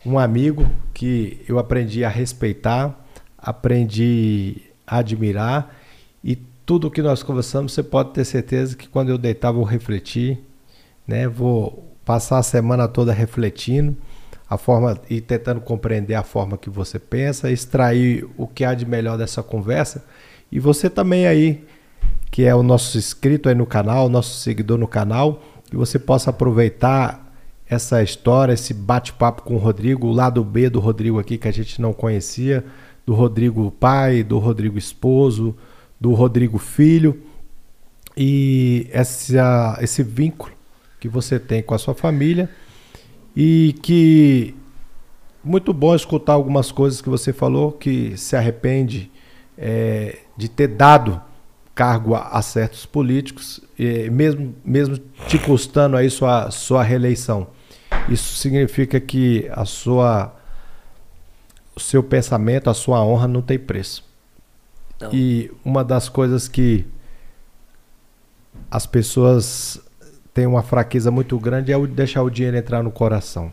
um 0.05 0.19
amigo 0.19 0.69
que 0.93 1.45
eu 1.49 1.59
aprendi 1.59 2.05
a 2.05 2.09
respeitar, 2.09 2.99
aprendi 3.39 4.63
a 4.87 4.99
admirar 4.99 5.75
tudo 6.69 6.91
que 6.91 7.01
nós 7.01 7.23
conversamos, 7.23 7.73
você 7.73 7.83
pode 7.83 8.11
ter 8.11 8.27
certeza 8.27 8.77
que 8.77 8.87
quando 8.87 9.09
eu 9.09 9.17
deitar 9.17 9.51
vou 9.51 9.65
refletir, 9.65 10.39
né? 11.07 11.27
Vou 11.27 11.88
passar 12.09 12.39
a 12.39 12.43
semana 12.43 12.89
toda 12.89 13.13
refletindo 13.13 13.95
a 14.49 14.57
forma 14.57 14.99
e 15.11 15.21
tentando 15.21 15.61
compreender 15.61 16.15
a 16.15 16.23
forma 16.23 16.57
que 16.57 16.71
você 16.71 16.99
pensa, 16.99 17.51
extrair 17.51 18.27
o 18.39 18.47
que 18.47 18.65
há 18.65 18.73
de 18.73 18.87
melhor 18.87 19.19
dessa 19.19 19.43
conversa. 19.43 20.03
E 20.51 20.59
você 20.59 20.89
também 20.89 21.27
aí, 21.27 21.67
que 22.31 22.45
é 22.47 22.55
o 22.55 22.63
nosso 22.63 22.97
inscrito 22.97 23.47
aí 23.51 23.55
no 23.55 23.67
canal, 23.67 24.09
nosso 24.09 24.41
seguidor 24.41 24.79
no 24.79 24.89
canal, 24.89 25.43
que 25.69 25.77
você 25.77 25.99
possa 25.99 26.31
aproveitar 26.31 27.31
essa 27.69 28.03
história, 28.03 28.55
esse 28.55 28.73
bate-papo 28.73 29.43
com 29.43 29.57
o 29.57 29.59
Rodrigo, 29.59 30.07
o 30.07 30.13
lado 30.13 30.43
B 30.43 30.71
do 30.71 30.81
Rodrigo 30.81 31.19
aqui 31.19 31.37
que 31.37 31.47
a 31.47 31.53
gente 31.53 31.79
não 31.79 31.93
conhecia, 31.93 32.65
do 33.05 33.13
Rodrigo 33.13 33.71
pai, 33.71 34.23
do 34.23 34.39
Rodrigo 34.39 34.79
esposo, 34.79 35.55
do 36.01 36.15
Rodrigo 36.15 36.57
filho 36.57 37.21
e 38.17 38.89
essa, 38.93 39.79
esse 39.83 40.03
vínculo 40.03 40.57
que 41.01 41.09
você 41.09 41.39
tem 41.39 41.63
com 41.63 41.75
a 41.75 41.79
sua 41.79 41.95
família 41.95 42.51
e 43.35 43.75
que 43.83 44.55
muito 45.43 45.73
bom 45.73 45.95
escutar 45.95 46.33
algumas 46.33 46.73
coisas 46.73 47.01
que 47.01 47.09
você 47.09 47.33
falou 47.33 47.73
que 47.73 48.17
se 48.17 48.37
arrepende 48.37 49.11
é, 49.57 50.19
de 50.37 50.49
ter 50.49 50.69
dado 50.69 51.21
cargo 51.75 52.15
a, 52.15 52.29
a 52.31 52.43
certos 52.43 52.85
políticos, 52.85 53.61
e 53.79 54.11
mesmo, 54.11 54.55
mesmo 54.65 54.99
te 55.29 55.39
custando 55.39 55.97
aí 55.97 56.11
sua, 56.11 56.51
sua 56.51 56.83
reeleição. 56.83 57.47
Isso 58.09 58.35
significa 58.35 58.99
que 58.99 59.49
a 59.53 59.65
sua, 59.65 60.35
o 61.77 61.81
seu 61.81 62.03
pensamento, 62.03 62.69
a 62.69 62.75
sua 62.75 63.05
honra 63.05 63.29
não 63.29 63.41
tem 63.41 63.59
preço. 63.59 64.05
Não. 65.01 65.15
E 65.15 65.53
uma 65.65 65.85
das 65.85 66.09
coisas 66.09 66.49
que 66.49 66.85
as 68.69 68.85
pessoas 68.85 69.81
têm 70.39 70.47
uma 70.47 70.63
fraqueza 70.63 71.11
muito 71.11 71.37
grande 71.37 71.73
é 71.73 71.87
deixar 71.89 72.23
o 72.23 72.31
dinheiro 72.31 72.57
entrar 72.57 72.81
no 72.81 72.93
coração. 72.93 73.53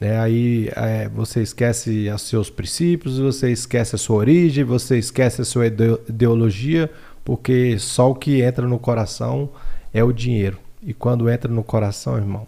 É, 0.00 0.16
aí 0.16 0.70
é, 0.76 1.08
você 1.08 1.42
esquece 1.42 2.08
os 2.08 2.22
seus 2.22 2.48
princípios, 2.48 3.18
você 3.18 3.50
esquece 3.50 3.96
a 3.96 3.98
sua 3.98 4.18
origem, 4.18 4.62
você 4.62 4.98
esquece 4.98 5.42
a 5.42 5.44
sua 5.44 5.66
ideologia, 5.66 6.88
porque 7.24 7.76
só 7.80 8.08
o 8.08 8.14
que 8.14 8.40
entra 8.40 8.68
no 8.68 8.78
coração 8.78 9.50
é 9.92 10.04
o 10.04 10.12
dinheiro. 10.12 10.60
E 10.80 10.94
quando 10.94 11.28
entra 11.28 11.50
no 11.50 11.64
coração, 11.64 12.16
irmão, 12.16 12.46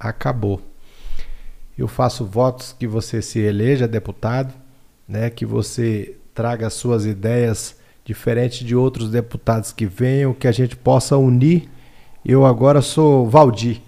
acabou. 0.00 0.62
Eu 1.76 1.86
faço 1.86 2.24
votos 2.24 2.74
que 2.78 2.86
você 2.86 3.20
se 3.20 3.38
eleja 3.38 3.86
deputado, 3.86 4.54
né, 5.06 5.28
que 5.28 5.44
você 5.44 6.16
traga 6.32 6.70
suas 6.70 7.04
ideias 7.04 7.76
diferente 8.02 8.64
de 8.64 8.74
outros 8.74 9.10
deputados 9.10 9.72
que 9.72 9.84
venham, 9.84 10.32
que 10.32 10.48
a 10.48 10.52
gente 10.52 10.74
possa 10.74 11.18
unir. 11.18 11.68
Eu 12.26 12.46
agora 12.46 12.80
sou 12.80 13.28
Valdir. 13.28 13.82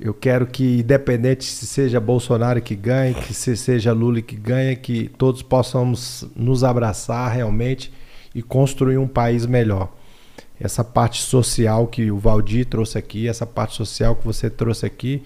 Eu 0.00 0.14
quero 0.14 0.46
que, 0.46 0.78
independente 0.78 1.44
se 1.44 1.66
seja 1.66 1.98
Bolsonaro 1.98 2.62
que 2.62 2.76
ganhe, 2.76 3.14
que 3.14 3.34
se 3.34 3.56
seja 3.56 3.92
Lula 3.92 4.22
que 4.22 4.36
ganhe, 4.36 4.76
que 4.76 5.08
todos 5.18 5.42
possamos 5.42 6.24
nos 6.36 6.62
abraçar 6.62 7.32
realmente 7.32 7.92
e 8.32 8.42
construir 8.42 8.96
um 8.96 9.08
país 9.08 9.44
melhor. 9.44 9.92
Essa 10.60 10.84
parte 10.84 11.20
social 11.20 11.88
que 11.88 12.12
o 12.12 12.18
Valdir 12.18 12.64
trouxe 12.64 12.96
aqui, 12.96 13.26
essa 13.26 13.44
parte 13.44 13.74
social 13.74 14.14
que 14.14 14.24
você 14.24 14.48
trouxe 14.48 14.86
aqui, 14.86 15.24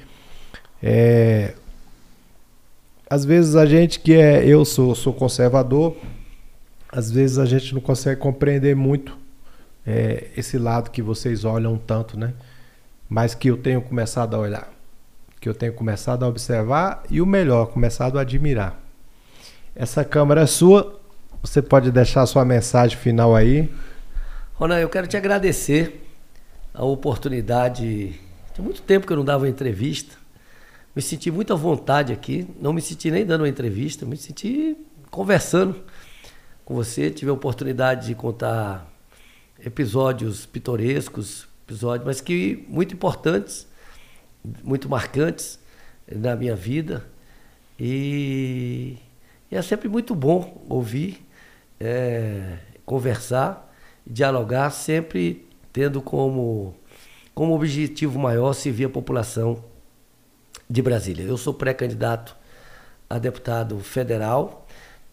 é... 0.83 1.53
às 3.11 3.27
vezes 3.27 3.57
a 3.57 3.67
gente 3.67 4.01
que 4.01 4.15
é, 4.15 4.43
eu 4.43 4.65
sou, 4.65 4.95
sou 4.95 5.13
conservador, 5.13 5.95
às 6.91 7.11
vezes 7.11 7.37
a 7.37 7.45
gente 7.45 7.75
não 7.75 7.81
consegue 7.83 8.19
compreender 8.19 8.75
muito 8.75 9.26
é, 9.87 10.29
esse 10.37 10.59
lado 10.59 10.91
que 10.91 11.01
vocês 11.01 11.45
olham 11.45 11.77
tanto, 11.79 12.19
né? 12.19 12.35
mas 13.09 13.35
que 13.35 13.49
eu 13.49 13.57
tenho 13.57 13.81
começado 13.81 14.35
a 14.35 14.39
olhar, 14.39 14.71
que 15.41 15.49
eu 15.49 15.55
tenho 15.55 15.73
começado 15.73 16.25
a 16.25 16.29
observar 16.29 17.05
e 17.09 17.21
o 17.21 17.27
melhor, 17.27 17.67
começado 17.67 18.19
a 18.19 18.23
admirar. 18.23 18.81
Essa 19.75 20.05
câmera 20.05 20.43
é 20.43 20.47
sua, 20.47 21.01
você 21.41 21.63
pode 21.63 21.91
deixar 21.91 22.23
a 22.23 22.27
sua 22.27 22.45
mensagem 22.45 22.97
final 22.97 23.37
aí. 23.37 23.71
Ronan, 24.55 24.79
eu 24.79 24.89
quero 24.89 25.07
te 25.07 25.17
agradecer 25.17 26.03
a 26.75 26.85
oportunidade. 26.85 28.19
Tem 28.55 28.65
muito 28.65 28.83
tempo 28.83 29.07
que 29.07 29.13
eu 29.13 29.19
não 29.19 29.25
dava 29.25 29.45
uma 29.45 29.51
entrevista. 29.51 30.17
Me 30.95 31.03
senti 31.03 31.31
muito 31.31 31.53
à 31.53 31.57
vontade 31.57 32.13
aqui. 32.13 32.49
Não 32.61 32.73
me 32.73 32.81
senti 32.81 33.11
nem 33.11 33.25
dando 33.25 33.43
uma 33.43 33.49
entrevista, 33.49 34.07
me 34.07 34.17
senti 34.17 34.77
conversando 35.11 35.77
com 36.65 36.75
você. 36.75 37.11
Tive 37.11 37.31
a 37.31 37.35
oportunidade 37.35 38.07
de 38.07 38.15
contar 38.15 38.91
episódios 39.65 40.47
pitorescos, 40.47 41.47
episódios, 41.67 42.07
mas 42.07 42.21
que 42.21 42.65
muito 42.69 42.95
importantes, 42.95 43.67
muito 44.63 44.89
marcantes 44.89 45.59
na 46.11 46.37
minha 46.37 46.55
vida. 46.55 47.05
E, 47.79 48.97
e 49.51 49.57
é 49.57 49.63
sempre 49.63 49.89
muito 49.89 50.15
bom 50.15 50.65
ouvir, 50.69 51.27
é, 51.81 52.59
conversar, 52.85 53.75
dialogar, 54.07 54.71
sempre 54.71 55.47
tendo 55.73 56.01
como, 56.01 56.75
como 57.35 57.55
objetivo 57.55 58.19
maior 58.19 58.53
servir 58.53 58.85
a 58.85 58.91
população 58.91 59.63
de 60.69 60.81
Brasília. 60.81 61.25
Eu 61.25 61.37
sou 61.37 61.53
pré-candidato 61.53 62.37
a 63.11 63.19
deputado 63.19 63.79
federal. 63.81 64.67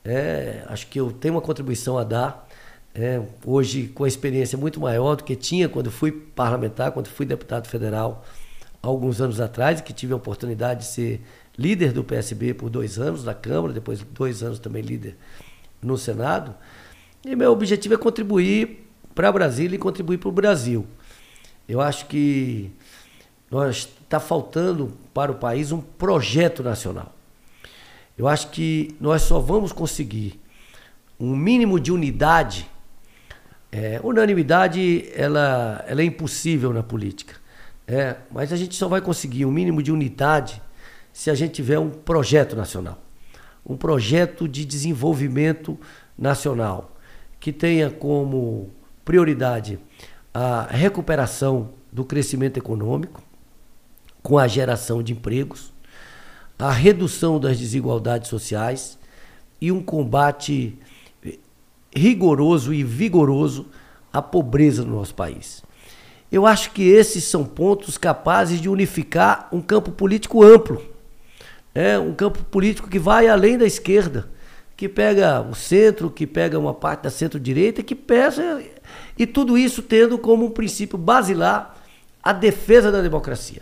É, 0.05 0.63
acho 0.67 0.87
que 0.87 0.99
eu 0.99 1.11
tenho 1.11 1.35
uma 1.35 1.41
contribuição 1.41 1.97
a 1.97 2.03
dar 2.03 2.47
é, 2.95 3.21
hoje 3.45 3.87
com 3.87 4.03
a 4.03 4.07
experiência 4.07 4.57
muito 4.57 4.79
maior 4.79 5.15
do 5.15 5.23
que 5.23 5.35
tinha 5.35 5.67
quando 5.67 5.89
fui 5.89 6.11
parlamentar, 6.11 6.91
quando 6.91 7.07
fui 7.07 7.25
deputado 7.25 7.67
federal 7.67 8.23
alguns 8.81 9.21
anos 9.21 9.39
atrás, 9.39 9.81
que 9.81 9.93
tive 9.93 10.13
a 10.13 10.17
oportunidade 10.17 10.81
de 10.81 10.85
ser 10.87 11.21
líder 11.57 11.91
do 11.93 12.03
PSB 12.03 12.53
por 12.53 12.69
dois 12.69 12.99
anos 12.99 13.23
na 13.23 13.33
Câmara, 13.33 13.73
depois 13.73 14.01
dois 14.01 14.43
anos 14.43 14.59
também 14.59 14.81
líder 14.81 15.15
no 15.81 15.97
Senado. 15.97 16.53
E 17.25 17.35
meu 17.35 17.51
objetivo 17.51 17.93
é 17.93 17.97
contribuir 17.97 18.85
para 19.15 19.31
Brasília 19.31 19.75
e 19.75 19.79
contribuir 19.79 20.17
para 20.17 20.29
o 20.29 20.31
Brasil. 20.31 20.85
Eu 21.67 21.79
acho 21.79 22.05
que 22.07 22.71
nós 23.49 23.89
está 24.03 24.19
faltando 24.19 24.91
para 25.13 25.31
o 25.31 25.35
país 25.35 25.71
um 25.71 25.79
projeto 25.79 26.61
nacional. 26.61 27.13
Eu 28.17 28.27
acho 28.27 28.49
que 28.49 28.95
nós 28.99 29.21
só 29.21 29.39
vamos 29.39 29.71
conseguir 29.71 30.39
um 31.19 31.35
mínimo 31.35 31.79
de 31.79 31.91
unidade 31.91 32.69
é, 33.73 33.99
unanimidade 34.03 35.09
ela, 35.15 35.83
ela 35.87 36.01
é 36.01 36.05
impossível 36.05 36.71
na 36.71 36.83
política. 36.83 37.33
É, 37.87 38.17
mas 38.31 38.53
a 38.53 38.55
gente 38.55 38.75
só 38.75 38.87
vai 38.87 39.01
conseguir 39.01 39.45
um 39.45 39.51
mínimo 39.51 39.81
de 39.81 39.91
unidade 39.91 40.61
se 41.11 41.31
a 41.31 41.35
gente 41.35 41.53
tiver 41.53 41.79
um 41.79 41.89
projeto 41.89 42.55
nacional. 42.55 43.01
Um 43.65 43.75
projeto 43.75 44.47
de 44.47 44.63
desenvolvimento 44.63 45.77
nacional 46.15 46.95
que 47.39 47.51
tenha 47.51 47.89
como 47.89 48.69
prioridade 49.03 49.79
a 50.31 50.67
recuperação 50.69 51.71
do 51.91 52.05
crescimento 52.05 52.57
econômico, 52.57 53.23
com 54.21 54.37
a 54.37 54.47
geração 54.47 55.01
de 55.01 55.13
empregos, 55.13 55.73
a 56.59 56.71
redução 56.71 57.39
das 57.39 57.57
desigualdades 57.57 58.29
sociais 58.29 58.99
e 59.59 59.71
um 59.71 59.81
combate 59.81 60.77
rigoroso 61.95 62.73
e 62.73 62.83
vigoroso 62.83 63.67
à 64.11 64.21
pobreza 64.21 64.83
no 64.83 64.95
nosso 64.95 65.15
país. 65.15 65.63
Eu 66.31 66.47
acho 66.47 66.71
que 66.71 66.83
esses 66.83 67.25
são 67.25 67.43
pontos 67.45 67.97
capazes 67.97 68.59
de 68.59 68.67
unificar 68.67 69.47
um 69.51 69.61
campo 69.61 69.91
político 69.91 70.43
amplo. 70.43 70.81
É 71.75 71.97
um 71.97 72.13
campo 72.13 72.43
político 72.45 72.89
que 72.89 72.97
vai 72.97 73.27
além 73.27 73.57
da 73.57 73.65
esquerda, 73.65 74.29
que 74.75 74.89
pega 74.89 75.41
o 75.41 75.53
centro, 75.53 76.09
que 76.09 76.25
pega 76.25 76.57
uma 76.57 76.73
parte 76.73 77.03
da 77.03 77.09
centro-direita, 77.09 77.83
que 77.83 77.95
pesa 77.95 78.63
e 79.17 79.27
tudo 79.27 79.57
isso 79.57 79.81
tendo 79.81 80.17
como 80.17 80.45
um 80.45 80.51
princípio 80.51 80.97
basilar 80.97 81.75
a 82.21 82.33
defesa 82.33 82.91
da 82.91 83.01
democracia. 83.01 83.61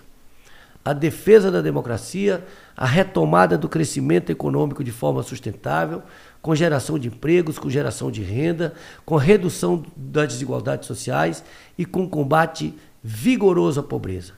A 0.84 0.94
defesa 0.94 1.52
da 1.52 1.62
democracia, 1.62 2.44
a 2.76 2.86
retomada 2.86 3.58
do 3.58 3.70
crescimento 3.70 4.32
econômico 4.32 4.84
de 4.84 4.92
forma 4.92 5.22
sustentável, 5.22 6.02
com 6.42 6.56
geração 6.56 6.98
de 6.98 7.08
empregos, 7.08 7.60
com 7.60 7.70
geração 7.70 8.10
de 8.10 8.22
renda, 8.22 8.74
com 9.06 9.16
redução 9.16 9.84
das 9.96 10.30
desigualdades 10.30 10.88
sociais 10.88 11.44
e 11.78 11.86
com 11.86 12.10
combate 12.10 12.74
vigoroso 13.04 13.80
à 13.80 13.84
pobreza. 13.84 14.34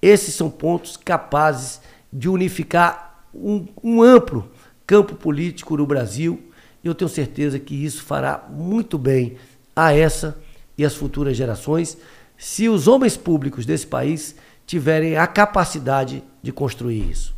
Esses 0.00 0.34
são 0.34 0.50
pontos 0.50 0.96
capazes 0.96 1.80
de 2.12 2.28
unificar 2.28 3.24
um, 3.34 3.66
um 3.82 4.02
amplo 4.02 4.50
campo 4.86 5.14
político 5.14 5.76
no 5.76 5.86
Brasil 5.86 6.50
e 6.84 6.88
eu 6.88 6.94
tenho 6.94 7.08
certeza 7.08 7.58
que 7.58 7.74
isso 7.74 8.02
fará 8.02 8.46
muito 8.48 8.96
bem 8.96 9.36
a 9.74 9.92
essa 9.92 10.38
e 10.78 10.84
as 10.84 10.94
futuras 10.94 11.36
gerações 11.36 11.96
se 12.38 12.68
os 12.68 12.86
homens 12.86 13.16
públicos 13.16 13.64
desse 13.64 13.86
país 13.86 14.36
tiverem 14.66 15.16
a 15.16 15.26
capacidade 15.26 16.22
de 16.42 16.52
construir 16.52 17.10
isso. 17.10 17.34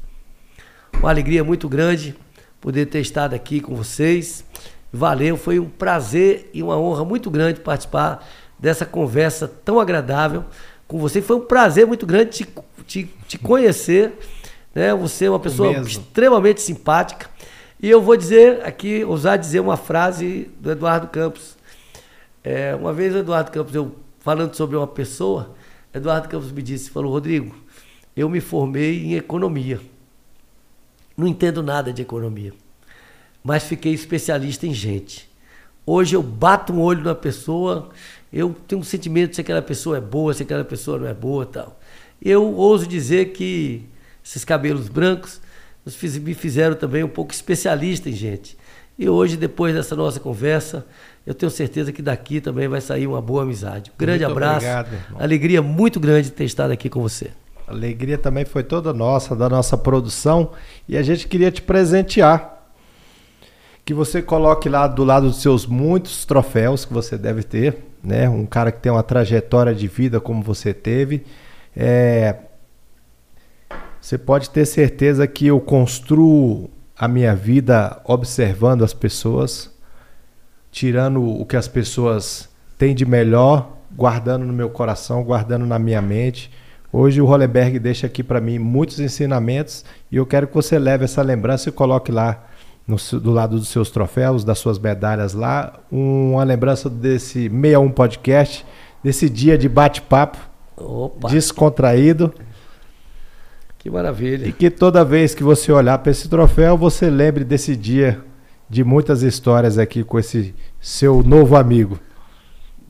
Uma 0.99 1.11
alegria 1.11 1.45
muito 1.45 1.69
grande 1.69 2.17
poder 2.61 2.87
ter 2.87 3.01
estado 3.01 3.35
aqui 3.35 3.61
com 3.61 3.75
vocês. 3.75 4.45
Valeu, 4.93 5.37
foi 5.37 5.59
um 5.59 5.69
prazer 5.69 6.51
e 6.53 6.63
uma 6.63 6.79
honra 6.79 7.05
muito 7.05 7.31
grande 7.31 7.61
participar 7.61 8.27
dessa 8.59 8.87
conversa 8.87 9.47
tão 9.47 9.79
agradável 9.79 10.45
com 10.87 10.99
você. 10.99 11.21
Foi 11.21 11.37
um 11.37 11.45
prazer 11.45 11.87
muito 11.87 12.07
grande 12.07 12.31
te, 12.31 12.49
te, 12.87 13.11
te 13.27 13.39
conhecer. 13.39 14.19
Né? 14.75 14.95
Você 14.95 15.27
é 15.27 15.31
uma 15.31 15.39
pessoa 15.39 15.73
extremamente 15.81 16.61
simpática. 16.61 17.29
E 17.81 17.89
eu 17.89 18.03
vou 18.03 18.17
dizer 18.17 18.65
aqui, 18.65 19.05
ousar 19.05 19.39
dizer 19.39 19.61
uma 19.61 19.77
frase 19.77 20.51
do 20.59 20.71
Eduardo 20.71 21.07
Campos. 21.09 21.57
É, 22.43 22.75
uma 22.75 22.93
vez 22.93 23.15
o 23.15 23.19
Eduardo 23.19 23.53
Campos, 23.53 23.75
eu 23.75 23.95
falando 24.19 24.55
sobre 24.55 24.77
uma 24.77 24.87
pessoa, 24.87 25.55
Eduardo 25.93 26.29
Campos 26.29 26.51
me 26.51 26.63
disse, 26.63 26.91
falou, 26.91 27.13
Rodrigo, 27.13 27.55
eu 28.17 28.29
me 28.29 28.41
formei 28.41 29.05
em 29.05 29.15
economia. 29.15 29.81
Não 31.19 31.27
entendo 31.27 31.65
nada 31.65 31.93
de 31.93 32.01
economia, 32.01 32.53
mas 33.43 33.65
fiquei 33.65 33.93
especialista 33.93 34.69
em 34.69 34.73
gente. 34.73 35.29
Hoje 35.85 36.15
eu 36.15 36.23
bato 36.23 36.73
um 36.73 36.81
olho 36.81 37.03
na 37.03 37.15
pessoa, 37.15 37.89
eu 38.33 38.55
tenho 38.69 38.81
um 38.81 38.85
sentimento 38.85 39.35
se 39.35 39.41
aquela 39.41 39.61
pessoa 39.61 39.99
é 39.99 40.01
boa, 40.01 40.33
se 40.33 40.45
aquela 40.45 40.65
pessoa 40.65 40.97
não 40.97 41.09
é 41.09 41.15
boa 41.15 41.45
tal. 41.45 41.81
Eu 42.23 42.55
ouso 42.55 42.87
dizer 42.87 43.33
que 43.33 43.85
esses 44.25 44.45
cabelos 44.45 44.89
brancos 44.89 45.41
me 46.21 46.35
fizeram 46.35 46.77
também 46.77 47.03
um 47.03 47.09
pouco 47.09 47.33
especialista 47.33 48.09
em 48.09 48.13
gente. 48.13 48.57
E 48.97 49.09
hoje, 49.09 49.37
depois 49.37 49.75
dessa 49.75 49.97
nossa 49.97 50.21
conversa, 50.21 50.87
eu 51.27 51.35
tenho 51.35 51.51
certeza 51.51 51.93
que 51.93 52.03
daqui 52.03 52.41
também 52.41 52.69
vai 52.69 52.81
sair 52.81 53.09
uma 53.09 53.21
boa 53.21 53.43
amizade. 53.43 53.91
Um 53.91 53.99
grande 53.99 54.25
muito 54.25 54.33
abraço. 54.37 54.67
Obrigado, 54.67 54.89
alegria 55.19 55.63
muito 55.63 55.99
grande 55.99 56.29
de 56.29 56.33
ter 56.35 56.45
estado 56.45 56.71
aqui 56.71 56.89
com 56.89 57.01
você. 57.01 57.31
A 57.69 57.73
alegria 57.73 58.17
também 58.17 58.47
foi 58.47 58.65
toda 58.65 58.95
nossa, 58.95 59.37
da 59.37 59.49
nossa 59.49 59.77
produção. 59.77 60.53
E 60.89 60.97
a 60.97 61.03
gente 61.03 61.29
queria 61.29 61.51
te 61.51 61.61
presentear. 61.61 62.57
Que 63.85 63.93
você 63.93 64.23
coloque 64.23 64.69
lá 64.69 64.87
do 64.87 65.05
lado 65.05 65.29
dos 65.29 65.43
seus 65.43 65.67
muitos 65.67 66.25
troféus 66.25 66.85
que 66.85 66.93
você 66.93 67.17
deve 67.17 67.43
ter, 67.43 67.77
né? 68.03 68.29
Um 68.29 68.47
cara 68.47 68.73
que 68.73 68.81
tem 68.81 68.91
uma 68.91 69.03
trajetória 69.03 69.75
de 69.75 69.87
vida 69.87 70.21
como 70.21 70.43
você 70.43 70.73
teve. 70.73 71.25
É... 71.77 72.37
Você 74.01 74.17
pode 74.17 74.49
ter 74.51 74.65
certeza 74.65 75.27
que 75.27 75.47
eu 75.47 75.61
construo 75.61 76.71
a 76.97 77.07
minha 77.07 77.35
vida 77.35 78.01
observando 78.05 78.83
as 78.83 78.95
pessoas, 78.95 79.71
tirando 80.71 81.23
o 81.23 81.45
que 81.45 81.57
as 81.57 81.69
pessoas 81.69 82.49
têm 82.77 82.95
de 82.95 83.05
melhor, 83.05 83.77
guardando 83.95 84.45
no 84.45 84.53
meu 84.53 84.71
coração, 84.71 85.23
guardando 85.23 85.67
na 85.67 85.79
minha 85.79 86.01
mente. 86.01 86.51
Hoje 86.93 87.21
o 87.21 87.27
Hollenberg 87.27 87.79
deixa 87.79 88.07
aqui 88.07 88.23
para 88.23 88.41
mim 88.41 88.59
muitos 88.59 88.99
ensinamentos 88.99 89.85
e 90.11 90.17
eu 90.17 90.25
quero 90.25 90.47
que 90.47 90.55
você 90.55 90.79
leve 90.79 91.05
essa 91.05 91.21
lembrança 91.21 91.69
e 91.69 91.73
coloque 91.73 92.11
lá 92.11 92.45
no, 92.87 92.97
do 93.21 93.31
lado 93.31 93.59
dos 93.59 93.69
seus 93.69 93.91
troféus, 93.91 94.43
das 94.43 94.59
suas 94.59 94.79
medalhas 94.79 95.35
lá, 95.35 95.81
uma 95.93 96.43
lembrança 96.43 96.89
desse 96.89 97.51
61 97.51 97.91
podcast, 97.91 98.65
desse 99.05 99.29
dia 99.29 99.59
de 99.59 99.69
bate-papo 99.69 100.39
descontraído. 101.31 102.33
Que 103.79 103.91
maravilha. 103.91 104.47
E 104.49 104.53
que 104.53 104.71
toda 104.71 105.05
vez 105.05 105.35
que 105.35 105.43
você 105.43 105.71
olhar 105.71 105.99
para 105.99 106.11
esse 106.11 106.29
troféu, 106.29 106.77
você 106.77 107.11
lembre 107.11 107.45
desse 107.45 107.77
dia 107.77 108.21
de 108.69 108.83
muitas 108.83 109.23
histórias 109.23 109.79
aqui 109.79 110.03
com 110.03 110.19
esse 110.19 110.55
seu 110.81 111.23
novo 111.23 111.55
amigo. 111.55 111.99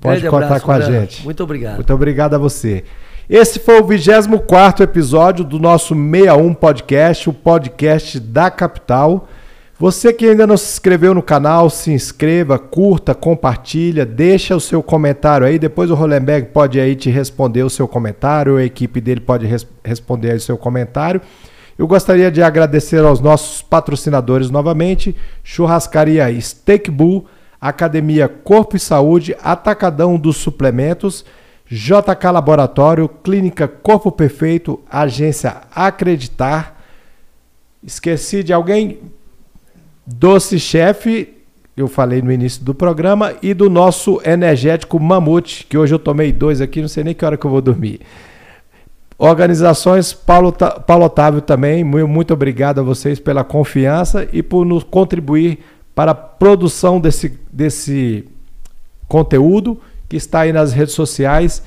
Pode 0.00 0.20
Grande 0.20 0.30
contar 0.30 0.46
abraço, 0.46 0.64
com 0.64 0.72
a 0.72 0.80
gente. 0.80 1.24
Muito 1.24 1.42
obrigado. 1.42 1.74
Muito 1.74 1.92
obrigado 1.92 2.34
a 2.34 2.38
você. 2.38 2.84
Esse 3.28 3.58
foi 3.58 3.78
o 3.78 3.84
24 3.84 4.82
episódio 4.82 5.44
do 5.44 5.58
nosso 5.58 5.94
61 5.94 6.54
Podcast, 6.54 7.28
o 7.28 7.32
podcast 7.34 8.18
da 8.18 8.50
capital. 8.50 9.28
Você 9.78 10.14
que 10.14 10.24
ainda 10.24 10.46
não 10.46 10.56
se 10.56 10.72
inscreveu 10.72 11.12
no 11.12 11.22
canal, 11.22 11.68
se 11.68 11.92
inscreva, 11.92 12.58
curta, 12.58 13.14
compartilha, 13.14 14.06
deixa 14.06 14.56
o 14.56 14.60
seu 14.60 14.82
comentário 14.82 15.46
aí. 15.46 15.58
Depois 15.58 15.90
o 15.90 15.94
Rolenberg 15.94 16.48
pode 16.54 16.80
aí 16.80 16.96
te 16.96 17.10
responder 17.10 17.62
o 17.64 17.68
seu 17.68 17.86
comentário, 17.86 18.56
a 18.56 18.64
equipe 18.64 18.98
dele 18.98 19.20
pode 19.20 19.44
res 19.44 19.66
responder 19.84 20.30
aí 20.30 20.38
o 20.38 20.40
seu 20.40 20.56
comentário. 20.56 21.20
Eu 21.78 21.86
gostaria 21.86 22.30
de 22.30 22.42
agradecer 22.42 23.04
aos 23.04 23.20
nossos 23.20 23.60
patrocinadores 23.60 24.48
novamente: 24.48 25.14
Churrascaria 25.44 26.40
Steak 26.40 26.90
Bull, 26.90 27.26
Academia 27.60 28.26
Corpo 28.26 28.74
e 28.74 28.80
Saúde, 28.80 29.36
Atacadão 29.42 30.18
dos 30.18 30.38
Suplementos. 30.38 31.26
JK 31.70 32.32
Laboratório, 32.32 33.08
Clínica 33.08 33.68
Corpo 33.68 34.10
Perfeito, 34.10 34.80
Agência 34.90 35.58
Acreditar. 35.74 36.82
Esqueci 37.82 38.42
de 38.42 38.52
alguém? 38.52 38.98
Doce 40.06 40.58
Chefe, 40.58 41.34
eu 41.76 41.86
falei 41.86 42.22
no 42.22 42.32
início 42.32 42.64
do 42.64 42.74
programa, 42.74 43.34
e 43.42 43.52
do 43.52 43.68
nosso 43.68 44.20
energético 44.24 44.98
Mamute, 44.98 45.66
que 45.66 45.76
hoje 45.76 45.94
eu 45.94 45.98
tomei 45.98 46.32
dois 46.32 46.62
aqui, 46.62 46.80
não 46.80 46.88
sei 46.88 47.04
nem 47.04 47.14
que 47.14 47.24
hora 47.24 47.36
que 47.36 47.44
eu 47.44 47.50
vou 47.50 47.60
dormir. 47.60 48.00
Organizações 49.18 50.14
Paulo, 50.14 50.50
Paulo 50.86 51.04
Otávio 51.04 51.42
também, 51.42 51.84
muito 51.84 52.32
obrigado 52.32 52.78
a 52.78 52.82
vocês 52.82 53.20
pela 53.20 53.44
confiança 53.44 54.26
e 54.32 54.42
por 54.42 54.64
nos 54.64 54.82
contribuir 54.82 55.58
para 55.94 56.12
a 56.12 56.14
produção 56.14 56.98
desse, 56.98 57.38
desse 57.52 58.24
conteúdo 59.06 59.78
que 60.08 60.16
está 60.16 60.40
aí 60.40 60.52
nas 60.52 60.72
redes 60.72 60.94
sociais. 60.94 61.62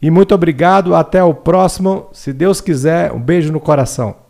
E 0.00 0.10
muito 0.10 0.34
obrigado, 0.34 0.94
até 0.94 1.22
o 1.22 1.34
próximo. 1.34 2.08
Se 2.12 2.32
Deus 2.32 2.60
quiser, 2.60 3.12
um 3.12 3.20
beijo 3.20 3.52
no 3.52 3.60
coração. 3.60 4.25